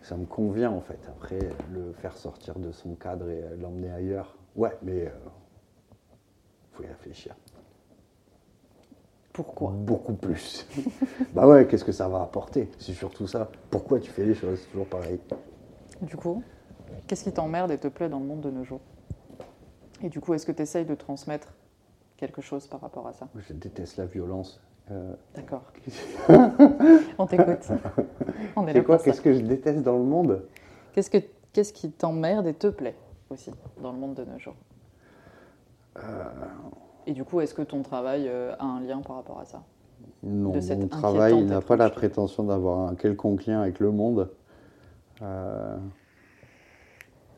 ça 0.00 0.16
me 0.16 0.24
convient 0.24 0.70
en 0.70 0.80
fait. 0.80 0.98
Après, 1.08 1.38
le 1.74 1.92
faire 2.00 2.16
sortir 2.16 2.58
de 2.58 2.72
son 2.72 2.94
cadre 2.94 3.28
et 3.28 3.42
l'emmener 3.60 3.90
ailleurs, 3.90 4.36
ouais, 4.56 4.76
mais 4.82 5.02
il 5.04 6.76
faut 6.76 6.82
y 6.84 6.86
réfléchir. 6.86 7.34
Pourquoi 9.38 9.70
Beaucoup 9.70 10.14
plus. 10.14 10.66
bah 11.32 11.46
ouais, 11.46 11.64
qu'est-ce 11.68 11.84
que 11.84 11.92
ça 11.92 12.08
va 12.08 12.22
apporter 12.22 12.68
C'est 12.80 12.92
surtout 12.92 13.28
ça. 13.28 13.48
Pourquoi 13.70 14.00
tu 14.00 14.10
fais 14.10 14.24
les 14.24 14.34
choses 14.34 14.58
C'est 14.58 14.70
toujours 14.72 14.88
pareil. 14.88 15.20
Du 16.02 16.16
coup, 16.16 16.42
qu'est-ce 17.06 17.22
qui 17.22 17.30
t'emmerde 17.30 17.70
et 17.70 17.78
te 17.78 17.86
plaît 17.86 18.08
dans 18.08 18.18
le 18.18 18.24
monde 18.24 18.40
de 18.40 18.50
nos 18.50 18.64
jours 18.64 18.80
Et 20.02 20.08
du 20.08 20.18
coup, 20.18 20.34
est-ce 20.34 20.44
que 20.44 20.50
tu 20.50 20.62
essayes 20.62 20.86
de 20.86 20.96
transmettre 20.96 21.54
quelque 22.16 22.42
chose 22.42 22.66
par 22.66 22.80
rapport 22.80 23.06
à 23.06 23.12
ça 23.12 23.28
Je 23.36 23.52
déteste 23.52 23.96
la 23.98 24.06
violence. 24.06 24.60
Euh, 24.90 25.14
D'accord. 25.36 25.62
On 27.18 27.26
t'écoute. 27.28 27.68
On 28.56 28.66
est 28.66 28.72
là 28.72 28.80
quoi. 28.80 28.98
Qu'est-ce 28.98 29.20
que 29.20 29.34
je 29.34 29.42
déteste 29.42 29.82
dans 29.84 29.98
le 29.98 30.04
monde 30.04 30.42
Qu'est-ce 30.94 31.10
que 31.10 31.18
qu'est-ce 31.52 31.72
qui 31.72 31.92
t'emmerde 31.92 32.48
et 32.48 32.54
te 32.54 32.66
plaît 32.66 32.96
aussi 33.30 33.52
dans 33.80 33.92
le 33.92 33.98
monde 33.98 34.14
de 34.14 34.24
nos 34.24 34.38
jours? 34.40 34.56
Euh, 35.96 36.24
Et 37.08 37.14
du 37.14 37.24
coup, 37.24 37.40
est-ce 37.40 37.54
que 37.54 37.62
ton 37.62 37.80
travail 37.80 38.28
euh, 38.28 38.54
a 38.58 38.66
un 38.66 38.80
lien 38.80 39.00
par 39.00 39.16
rapport 39.16 39.40
à 39.40 39.46
ça? 39.46 39.64
Non, 40.22 40.52
mon 40.52 40.88
travail 40.88 41.42
n'a 41.42 41.62
pas 41.62 41.76
la 41.76 41.88
prétention 41.88 42.44
d'avoir 42.44 42.86
un 42.86 42.94
quelconque 42.96 43.46
lien 43.46 43.62
avec 43.62 43.80
le 43.80 43.90
monde. 43.90 44.30
Euh, 45.22 45.78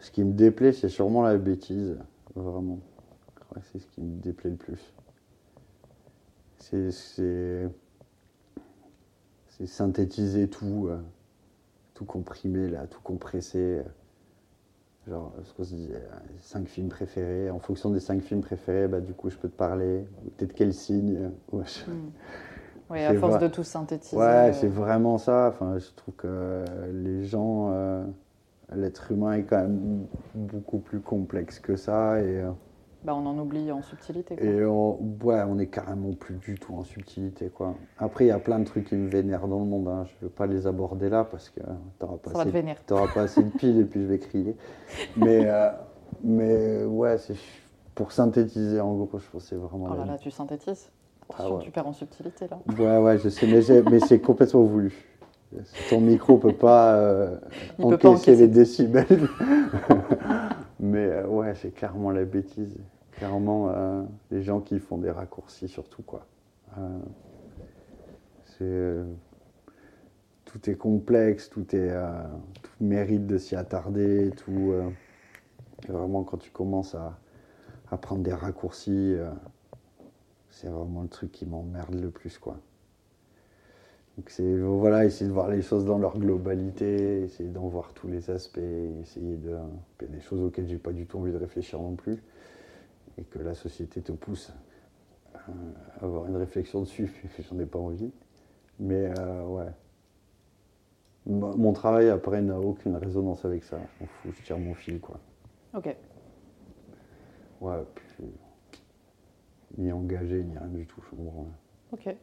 ce 0.01 0.11
qui 0.11 0.25
me 0.25 0.33
déplaît, 0.33 0.73
c'est 0.73 0.89
sûrement 0.89 1.23
la 1.23 1.39
bêtise, 1.39 1.97
vraiment. 2.35 2.81
C'est 3.71 3.79
ce 3.79 3.87
qui 3.87 4.01
me 4.01 4.21
déplaît 4.21 4.51
le 4.51 4.57
plus. 4.57 4.93
C'est, 6.59 7.71
synthétiser 9.67 10.49
tout, 10.49 10.89
euh, 10.89 10.99
tout 11.95 12.05
comprimer, 12.05 12.69
là, 12.69 12.89
tout 12.89 13.01
compressé. 13.03 13.59
euh. 13.59 13.83
Genre, 15.09 15.33
ce 15.45 15.53
qu'on 15.55 15.65
se 15.65 15.75
disait, 15.75 15.95
euh, 15.95 16.17
cinq 16.41 16.69
films 16.69 16.89
préférés. 16.89 17.51
En 17.51 17.59
fonction 17.59 17.91
des 17.91 18.01
cinq 18.01 18.21
films 18.23 18.43
préférés, 18.43 18.87
bah, 18.87 19.01
du 19.01 19.13
coup, 19.15 19.31
je 19.31 19.37
peux 19.37 19.49
te 19.49 19.57
parler. 19.57 20.05
Peut-être 20.37 20.53
quel 20.55 20.75
signe. 20.75 21.17
euh, 21.17 21.57
ouais, 21.57 21.65
je- 21.67 21.91
Oui, 22.91 22.99
à 23.05 23.15
force 23.15 23.39
de 23.39 23.49
tout 23.49 23.63
synthétiser. 23.63 24.17
Ouais, 24.17 24.25
euh, 24.25 24.53
c'est 24.53 24.69
vraiment 24.69 25.17
ça. 25.19 25.49
Enfin, 25.49 25.79
je 25.79 25.87
trouve 25.97 26.15
que 26.17 26.65
les 26.93 27.25
gens, 27.25 27.71
euh, 27.73 28.05
l'être 28.75 29.11
humain 29.13 29.33
est 29.35 29.45
quand 29.45 29.59
même 29.63 30.07
beaucoup 30.35 30.79
plus 30.79 31.01
complexe 31.01 31.61
que 31.61 31.77
ça. 31.77 32.21
Et, 32.21 32.41
euh, 32.41 32.51
bah, 33.05 33.15
on 33.15 33.25
en 33.27 33.39
oublie 33.39 33.73
en 33.73 33.83
subtilité. 33.83 34.37
quoi. 34.37 34.45
et 34.45 34.65
on, 34.65 34.99
ouais, 35.23 35.43
on 35.49 35.59
est 35.59 35.67
carrément 35.69 36.13
plus 36.13 36.37
du 36.37 36.59
tout 36.59 36.75
en 36.75 36.85
subtilité. 36.85 37.49
Quoi. 37.49 37.75
Après, 37.99 38.25
il 38.25 38.29
y 38.29 38.33
a 38.33 38.39
plein 38.39 38.59
de 38.59 38.65
trucs 38.65 38.89
qui 38.89 38.95
me 38.95 39.09
vénèrent 39.09 39.49
dans 39.49 39.59
le 39.59 39.65
monde. 39.65 39.89
hein. 39.89 40.05
Je 40.07 40.13
ne 40.25 40.29
veux 40.29 40.35
pas 40.35 40.47
les 40.47 40.67
aborder 40.67 41.09
là 41.09 41.25
parce 41.25 41.49
que 41.49 41.61
tu 41.61 41.67
n'auras 42.05 42.17
pas, 42.19 42.31
assez- 42.31 43.41
pas 43.41 43.47
de 43.47 43.59
piles 43.59 43.81
et 43.81 43.85
puis 43.85 44.03
je 44.03 44.07
vais 44.07 44.19
crier. 44.19 44.57
Mais, 45.17 45.43
euh, 45.45 45.71
mais 46.23 46.85
ouais, 46.85 47.19
c'est 47.19 47.37
pour 47.95 48.13
synthétiser 48.13 48.81
en 48.81 48.95
gros, 48.95 49.09
je 49.19 49.27
pense 49.31 49.43
que 49.43 49.49
c'est 49.49 49.57
vraiment 49.57 49.89
Oh 49.91 49.97
là 49.97 50.05
là, 50.05 50.19
tu 50.19 50.31
synthétises. 50.31 50.91
Attention, 51.33 51.57
ouais. 51.57 51.63
tu 51.63 51.71
perds 51.71 51.87
en 51.87 51.93
subtilité 51.93 52.49
là. 52.49 52.59
Ouais, 52.79 52.99
ouais, 52.99 53.19
je 53.19 53.29
sais, 53.29 53.47
mais, 53.47 54.01
c'est 54.01 54.21
complètement 54.21 54.63
voulu. 54.63 54.93
Ton 55.89 56.01
micro 56.01 56.39
peut 56.39 56.53
pas 56.53 56.95
euh, 56.95 57.37
peut 57.77 57.99
pas 57.99 58.11
encaisser. 58.11 58.37
les 58.37 58.49
décibels. 58.49 59.29
Mais 60.81 61.07
euh, 61.07 61.27
ouais, 61.27 61.55
c'est 61.55 61.71
clairement 61.71 62.11
la 62.11 62.25
bêtise. 62.25 62.77
Clairement, 63.13 63.71
euh, 63.71 64.03
les 64.31 64.43
gens 64.43 64.61
qui 64.61 64.79
font 64.79 64.99
des 64.99 65.11
raccourcis 65.11 65.69
surtout, 65.69 66.03
quoi. 66.03 66.27
Euh, 66.79 66.99
c'est... 68.45 69.05
tout 70.45 70.71
est 70.71 70.77
complexe, 70.77 71.51
tout, 71.51 71.75
est, 71.75 71.93
tout 72.63 72.73
mérite 72.85 73.27
de 73.27 73.39
s'y 73.39 73.57
attarder, 73.57 74.31
tout... 74.37 74.73
vraiment, 75.89 76.25
quand 76.25 76.39
tu 76.39 76.51
commences 76.51 76.95
à, 76.95 77.19
à 77.91 77.97
prendre 77.97 78.23
des 78.23 78.33
raccourcis... 78.33 79.17
c'est 80.51 80.69
vraiment 80.69 81.03
le 81.03 81.09
truc 81.09 81.33
qui 81.33 81.47
m'emmerde 81.47 81.95
le 81.95 82.11
plus, 82.11 82.39
quoi. 82.39 82.57
Donc 84.21 84.29
c'est 84.29 84.59
voilà, 84.59 85.07
essayer 85.07 85.27
de 85.27 85.33
voir 85.33 85.49
les 85.49 85.63
choses 85.63 85.87
dans 85.87 85.97
leur 85.97 86.19
globalité, 86.19 87.23
essayer 87.23 87.49
d'en 87.49 87.69
voir 87.69 87.95
tous 87.95 88.07
les 88.07 88.29
aspects, 88.29 88.59
essayer 89.01 89.37
de. 89.37 89.57
Il 90.03 90.09
y 90.09 90.11
a 90.11 90.15
des 90.15 90.21
choses 90.21 90.43
auxquelles 90.43 90.69
j'ai 90.69 90.77
pas 90.77 90.93
du 90.93 91.07
tout 91.07 91.21
envie 91.21 91.33
de 91.33 91.39
réfléchir 91.39 91.81
non 91.81 91.95
plus, 91.95 92.23
et 93.17 93.25
que 93.25 93.39
la 93.39 93.55
société 93.55 94.03
te 94.03 94.13
pousse 94.13 94.53
à 95.35 96.05
avoir 96.05 96.27
une 96.27 96.37
réflexion 96.37 96.83
dessus, 96.83 97.11
j'en 97.51 97.59
ai 97.61 97.65
pas 97.65 97.79
envie. 97.79 98.13
Mais 98.79 99.11
euh, 99.19 99.47
ouais. 99.47 99.73
Mon 101.25 101.73
travail 101.73 102.11
après 102.11 102.43
n'a 102.43 102.61
aucune 102.61 102.97
résonance 102.97 103.47
avec 103.47 103.65
ça. 103.65 103.79
Je 103.79 104.05
m'en 104.05 104.07
fous, 104.07 104.33
je 104.37 104.43
tire 104.43 104.59
mon 104.59 104.75
fil, 104.75 105.01
quoi. 105.01 105.19
Ok. 105.73 105.97
Ouais, 107.63 107.85
puis, 107.95 108.27
ni 109.79 109.91
engagé, 109.91 110.45
ni 110.45 110.59
rien 110.59 110.69
du 110.69 110.85
tout, 110.85 111.01
je 111.11 111.17
branle. 111.17 111.47
Ok. 111.93 112.15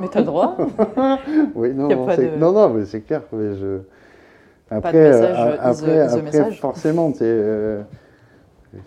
Mais 0.00 0.08
t'as 0.08 0.20
le 0.20 0.26
droit. 0.26 0.56
Oui, 1.54 1.74
non, 1.74 1.88
non, 1.88 2.08
c'est- 2.14 2.30
de- 2.32 2.36
non, 2.36 2.52
non, 2.52 2.70
mais 2.70 2.84
c'est 2.86 3.02
clair. 3.02 3.22
Mais 3.32 3.54
je... 3.56 3.80
Après, 4.70 4.92
message, 4.92 5.36
euh, 5.38 5.56
après, 5.60 6.00
après, 6.00 6.52
forcément, 6.52 7.12
sais, 7.12 7.24
euh, 7.24 7.82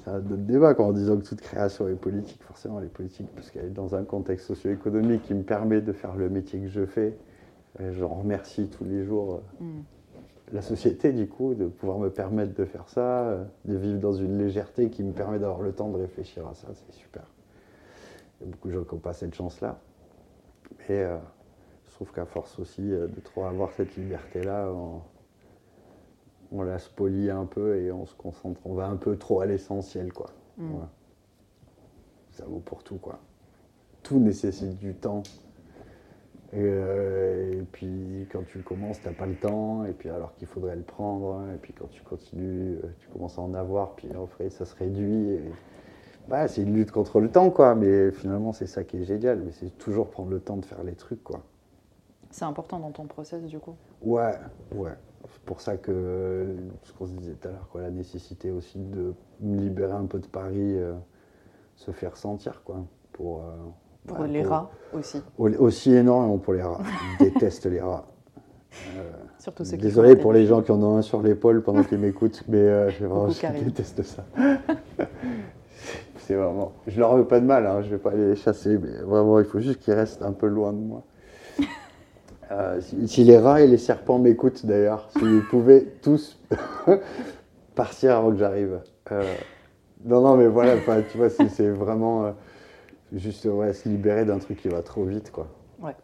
ça 0.03 0.15
a 0.15 0.19
d'autres 0.19 0.41
débats 0.41 0.73
quoi, 0.73 0.85
en 0.85 0.93
disant 0.93 1.15
que 1.17 1.23
toute 1.23 1.41
création 1.41 1.87
est 1.87 1.93
politique. 1.93 2.41
Forcément, 2.43 2.79
elle 2.79 2.85
est 2.85 2.89
politique 2.89 3.27
parce 3.35 3.51
qu'elle 3.51 3.65
est 3.65 3.69
dans 3.69 3.93
un 3.93 4.03
contexte 4.03 4.47
socio-économique 4.47 5.21
qui 5.23 5.35
me 5.35 5.43
permet 5.43 5.81
de 5.81 5.93
faire 5.93 6.15
le 6.15 6.27
métier 6.29 6.59
que 6.59 6.67
je 6.69 6.85
fais. 6.85 7.15
Et 7.79 7.91
J'en 7.93 8.07
remercie 8.07 8.67
tous 8.67 8.83
les 8.85 9.03
jours. 9.03 9.41
Hmm. 9.59 9.81
la 10.53 10.61
société, 10.61 11.11
du 11.11 11.27
coup, 11.27 11.53
de 11.53 11.65
pouvoir 11.65 11.99
me 11.99 12.09
permettre 12.09 12.55
de 12.55 12.65
faire 12.65 12.87
ça, 12.87 13.23
euh, 13.25 13.43
de 13.65 13.75
vivre 13.75 13.99
dans 13.99 14.13
une 14.13 14.37
légèreté 14.39 14.89
qui 14.89 15.03
me 15.03 15.11
permet 15.11 15.37
d'avoir 15.39 15.61
le 15.61 15.71
temps 15.71 15.89
de 15.89 15.97
réfléchir 15.97 16.47
à 16.47 16.53
ça, 16.55 16.67
c'est 16.73 16.95
super. 16.95 17.23
Il 18.41 18.45
y 18.45 18.49
a 18.49 18.51
beaucoup 18.51 18.69
de 18.69 18.73
gens 18.73 18.83
qui 18.83 18.93
n'ont 18.95 19.01
pas 19.01 19.13
cette 19.13 19.35
chance-là. 19.35 19.77
Mais 20.89 21.03
euh, 21.03 21.17
je 21.87 21.91
trouve 21.93 22.11
qu'à 22.11 22.25
force 22.25 22.59
aussi 22.59 22.91
euh, 22.91 23.07
de 23.07 23.19
trop 23.19 23.45
avoir 23.45 23.71
cette 23.73 23.95
liberté-là, 23.95 24.69
on, 24.71 25.01
on 26.51 26.61
la 26.63 26.79
spolie 26.79 27.29
un 27.29 27.45
peu 27.45 27.77
et 27.77 27.91
on 27.91 28.05
se 28.05 28.15
concentre, 28.15 28.59
on 28.65 28.73
va 28.73 28.87
un 28.87 28.97
peu 28.97 29.17
trop 29.17 29.41
à 29.41 29.45
l'essentiel, 29.45 30.13
quoi. 30.13 30.27
Mm. 30.57 30.69
Voilà. 30.71 30.89
Ça 32.31 32.45
vaut 32.45 32.59
pour 32.59 32.83
tout, 32.83 32.97
quoi. 32.97 33.19
Tout 34.03 34.19
nécessite 34.19 34.77
du 34.77 34.93
temps. 34.93 35.23
Et, 36.53 36.57
euh, 36.59 37.59
et 37.59 37.63
puis 37.71 38.27
quand 38.31 38.43
tu 38.45 38.59
commences, 38.59 39.01
t'as 39.01 39.11
pas 39.11 39.25
le 39.25 39.35
temps, 39.35 39.83
et 39.85 39.91
puis 39.91 40.09
alors 40.09 40.33
qu'il 40.35 40.47
faudrait 40.47 40.75
le 40.75 40.83
prendre, 40.83 41.41
et 41.53 41.57
puis 41.57 41.73
quand 41.73 41.89
tu 41.89 42.01
continues, 42.03 42.77
tu 42.99 43.07
commences 43.09 43.37
à 43.37 43.41
en 43.41 43.53
avoir, 43.53 43.95
puis 43.95 44.09
après 44.11 44.49
ça 44.49 44.63
se 44.65 44.75
réduit. 44.75 45.29
et- 45.31 45.51
Bah, 46.27 46.47
c'est 46.47 46.63
une 46.63 46.73
lutte 46.73 46.91
contre 46.91 47.19
le 47.19 47.29
temps, 47.29 47.49
quoi, 47.51 47.75
mais 47.75 48.11
finalement 48.11 48.51
c'est 48.51 48.65
ça 48.67 48.83
qui 48.83 48.97
est 48.97 49.03
génial, 49.05 49.39
mais 49.45 49.51
c'est 49.51 49.69
toujours 49.77 50.09
prendre 50.09 50.29
le 50.31 50.39
temps 50.39 50.57
de 50.57 50.65
faire 50.65 50.83
les 50.83 50.93
trucs, 50.95 51.23
quoi. 51.23 51.41
C'est 52.31 52.45
important 52.45 52.79
dans 52.79 52.91
ton 52.91 53.05
process 53.05 53.43
du 53.43 53.59
coup. 53.59 53.75
Ouais, 54.01 54.33
ouais. 54.73 54.91
C'est 55.31 55.41
pour 55.41 55.61
ça 55.61 55.77
que 55.77 56.47
ce 56.83 56.93
qu'on 56.93 57.05
se 57.07 57.13
disait 57.13 57.33
tout 57.33 57.47
à 57.47 57.51
l'heure, 57.51 57.67
quoi, 57.71 57.81
la 57.81 57.91
nécessité 57.91 58.51
aussi 58.51 58.79
de 58.79 59.13
me 59.41 59.59
libérer 59.59 59.93
un 59.93 60.05
peu 60.05 60.19
de 60.19 60.27
Paris, 60.27 60.77
euh, 60.77 60.93
se 61.75 61.91
faire 61.91 62.17
sentir, 62.17 62.61
quoi. 62.63 62.77
Pour, 63.13 63.39
euh, 63.39 63.43
Pour 64.07 64.17
bah, 64.17 64.27
les 64.27 64.41
pour- 64.41 64.51
rats 64.51 64.71
aussi. 64.93 65.21
au- 65.37 65.49
Aussi 65.49 65.93
énormément 65.93 66.37
pour 66.37 66.53
les 66.53 66.61
rats. 66.61 66.79
Je 67.19 67.25
déteste 67.25 67.65
les 67.67 67.79
rats. 67.81 68.05
Surtout 69.39 69.63
ceux 69.63 69.77
qui 69.77 69.83
Désolé 69.83 70.15
pour 70.15 70.33
les 70.33 70.45
gens 70.45 70.61
qui 70.61 70.71
en 70.71 70.81
ont 70.83 70.97
un 70.97 71.01
sur 71.01 71.21
l'épaule 71.21 71.61
pendant 71.63 71.83
qu'ils 71.83 71.97
m'écoutent, 71.99 72.43
mais 72.47 72.57
euh, 72.57 72.89
je, 72.89 73.05
vraiment, 73.05 73.29
je 73.29 73.63
déteste 73.63 74.01
ça. 74.03 74.25
C'est 76.25 76.33
vraiment. 76.33 76.71
Je 76.87 76.99
leur 76.99 77.15
veux 77.15 77.27
pas 77.27 77.39
de 77.39 77.45
mal, 77.45 77.67
hein, 77.67 77.83
je 77.83 77.89
vais 77.89 77.99
pas 77.99 78.15
les 78.15 78.35
chasser, 78.35 78.79
mais 78.79 78.97
vraiment, 79.03 79.39
il 79.39 79.45
faut 79.45 79.59
juste 79.59 79.79
qu'ils 79.79 79.93
restent 79.93 80.23
un 80.23 80.31
peu 80.31 80.47
loin 80.47 80.73
de 80.73 80.79
moi. 80.79 81.03
Euh, 82.51 82.79
si, 82.79 83.07
si 83.07 83.23
les 83.23 83.39
rats 83.39 83.61
et 83.61 83.65
les 83.65 83.79
serpents 83.79 84.19
m'écoutent 84.19 84.67
d'ailleurs, 84.67 85.09
s'ils 85.17 85.41
pouvaient 85.49 85.83
tous 86.03 86.39
partir 87.75 88.17
avant 88.17 88.29
que 88.29 88.37
j'arrive. 88.37 88.81
Euh, 89.11 89.35
non, 90.03 90.21
non, 90.21 90.37
mais 90.37 90.45
voilà, 90.45 90.75
tu 91.09 91.17
vois, 91.17 91.31
c'est 91.31 91.69
vraiment 91.69 92.25
euh, 92.25 92.31
juste 93.13 93.45
ouais, 93.45 93.73
se 93.73 93.89
libérer 93.89 94.25
d'un 94.25 94.37
truc 94.37 94.61
qui 94.61 94.67
va 94.67 94.83
trop 94.83 95.05
vite, 95.05 95.31
quoi. 95.31 95.47
Ouais. 95.81 95.95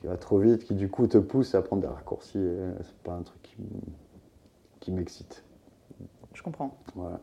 Qui 0.00 0.08
va 0.08 0.16
trop 0.16 0.40
vite, 0.40 0.64
qui 0.64 0.74
du 0.74 0.88
coup 0.88 1.06
te 1.06 1.18
pousse 1.18 1.54
à 1.54 1.62
prendre 1.62 1.82
des 1.82 1.88
raccourcis. 1.88 2.44
C'est 2.82 3.02
pas 3.04 3.12
un 3.12 3.22
truc 3.22 3.40
qui, 3.42 3.56
qui 4.80 4.90
m'excite. 4.90 5.44
Je 6.32 6.42
comprends. 6.42 6.76
Voilà. 6.96 7.20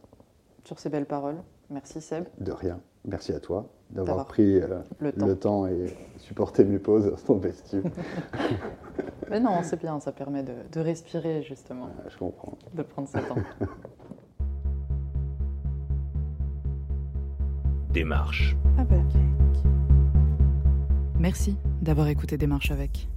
Sur 0.63 0.79
ces 0.79 0.87
belles 0.87 1.07
paroles, 1.07 1.41
merci 1.71 2.01
Seb. 2.01 2.25
De 2.39 2.51
rien. 2.51 2.79
Merci 3.05 3.31
à 3.33 3.39
toi 3.39 3.67
d'avoir 3.89 4.25
pris 4.27 4.57
euh, 4.61 4.79
Le 4.99 5.11
temps. 5.11 5.25
le 5.27 5.35
temps 5.35 5.67
et 5.67 5.87
supporté 6.19 6.63
mes 6.63 6.77
pauses 6.79 7.05
dans 7.09 7.15
ton 7.17 7.35
vestibule. 7.39 7.91
Mais 9.29 9.39
non, 9.39 9.63
c'est 9.63 9.79
bien, 9.79 9.99
ça 9.99 10.11
permet 10.11 10.43
de, 10.43 10.53
de 10.71 10.79
respirer 10.79 11.41
justement, 11.41 11.85
Ouais, 11.85 12.09
je 12.09 12.17
comprends. 12.17 12.57
de 12.73 12.83
prendre 12.83 13.07
ce 13.09 13.17
temps. 13.17 13.35
Démarche. 17.91 18.55
Avec. 18.77 18.99
Merci 21.19 21.55
d'avoir 21.81 22.07
écouté 22.07 22.37
Démarche 22.37 22.71
avec. 22.71 23.07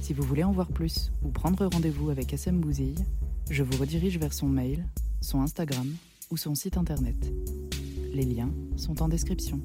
Si 0.00 0.12
vous 0.12 0.22
voulez 0.22 0.44
en 0.44 0.52
voir 0.52 0.68
plus 0.68 1.12
ou 1.24 1.28
prendre 1.28 1.66
rendez-vous 1.66 2.10
avec 2.10 2.32
SM 2.32 2.58
Bouzille, 2.58 3.04
je 3.50 3.62
vous 3.62 3.78
redirige 3.80 4.18
vers 4.18 4.32
son 4.32 4.46
mail, 4.46 4.84
son 5.20 5.40
Instagram 5.40 5.86
ou 6.30 6.36
son 6.36 6.54
site 6.54 6.76
internet. 6.76 7.16
Les 8.12 8.24
liens 8.24 8.50
sont 8.76 9.02
en 9.02 9.08
description. 9.08 9.60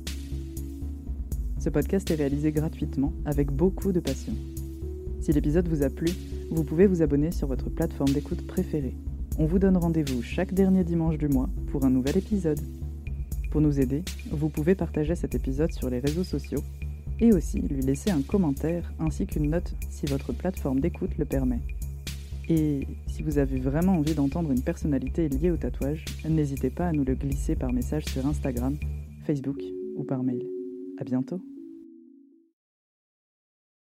Ce 1.60 1.70
podcast 1.70 2.12
est 2.12 2.16
réalisé 2.16 2.52
gratuitement 2.52 3.14
avec 3.26 3.52
beaucoup 3.52 3.92
de 3.92 4.00
passion. 4.00 4.34
Si 5.22 5.32
l'épisode 5.32 5.68
vous 5.68 5.84
a 5.84 5.90
plu, 5.90 6.10
vous 6.52 6.64
pouvez 6.64 6.86
vous 6.86 7.02
abonner 7.02 7.32
sur 7.32 7.48
votre 7.48 7.70
plateforme 7.70 8.12
d'écoute 8.12 8.46
préférée. 8.46 8.96
On 9.40 9.46
vous 9.46 9.60
donne 9.60 9.78
rendez-vous 9.78 10.22
chaque 10.22 10.54
dernier 10.54 10.84
dimanche 10.84 11.18
du 11.18 11.30
mois 11.30 11.50
pour 11.72 11.86
un 11.86 11.90
nouvel 11.90 12.18
épisode. 12.18 12.60
Pour 13.50 13.62
nous 13.62 13.80
aider, 13.80 14.04
vous 14.30 14.50
pouvez 14.50 14.76
partager 14.76 15.16
cet 15.16 15.36
épisode 15.36 15.72
sur 15.72 15.90
les 15.90 16.00
réseaux 16.00 16.26
sociaux 16.26 16.64
et 17.20 17.32
aussi 17.32 17.60
lui 17.60 17.82
laisser 17.82 18.12
un 18.12 18.22
commentaire 18.22 18.92
ainsi 19.00 19.26
qu'une 19.26 19.50
note 19.50 19.74
si 19.90 20.06
votre 20.06 20.34
plateforme 20.34 20.82
d'écoute 20.82 21.18
le 21.18 21.26
permet. 21.26 21.60
Et 22.50 22.88
si 23.08 23.24
vous 23.24 23.38
avez 23.38 23.60
vraiment 23.60 23.94
envie 23.94 24.16
d'entendre 24.16 24.52
une 24.52 24.62
personnalité 24.62 25.30
liée 25.30 25.52
au 25.52 25.58
tatouage, 25.58 26.04
n'hésitez 26.28 26.70
pas 26.70 26.88
à 26.88 26.92
nous 26.92 27.06
le 27.06 27.16
glisser 27.16 27.56
par 27.56 27.72
message 27.72 28.06
sur 28.06 28.26
Instagram, 28.26 28.76
Facebook 29.26 29.62
ou 29.96 30.04
par 30.04 30.24
mail. 30.24 30.46
À 31.00 31.04
bientôt 31.04 31.40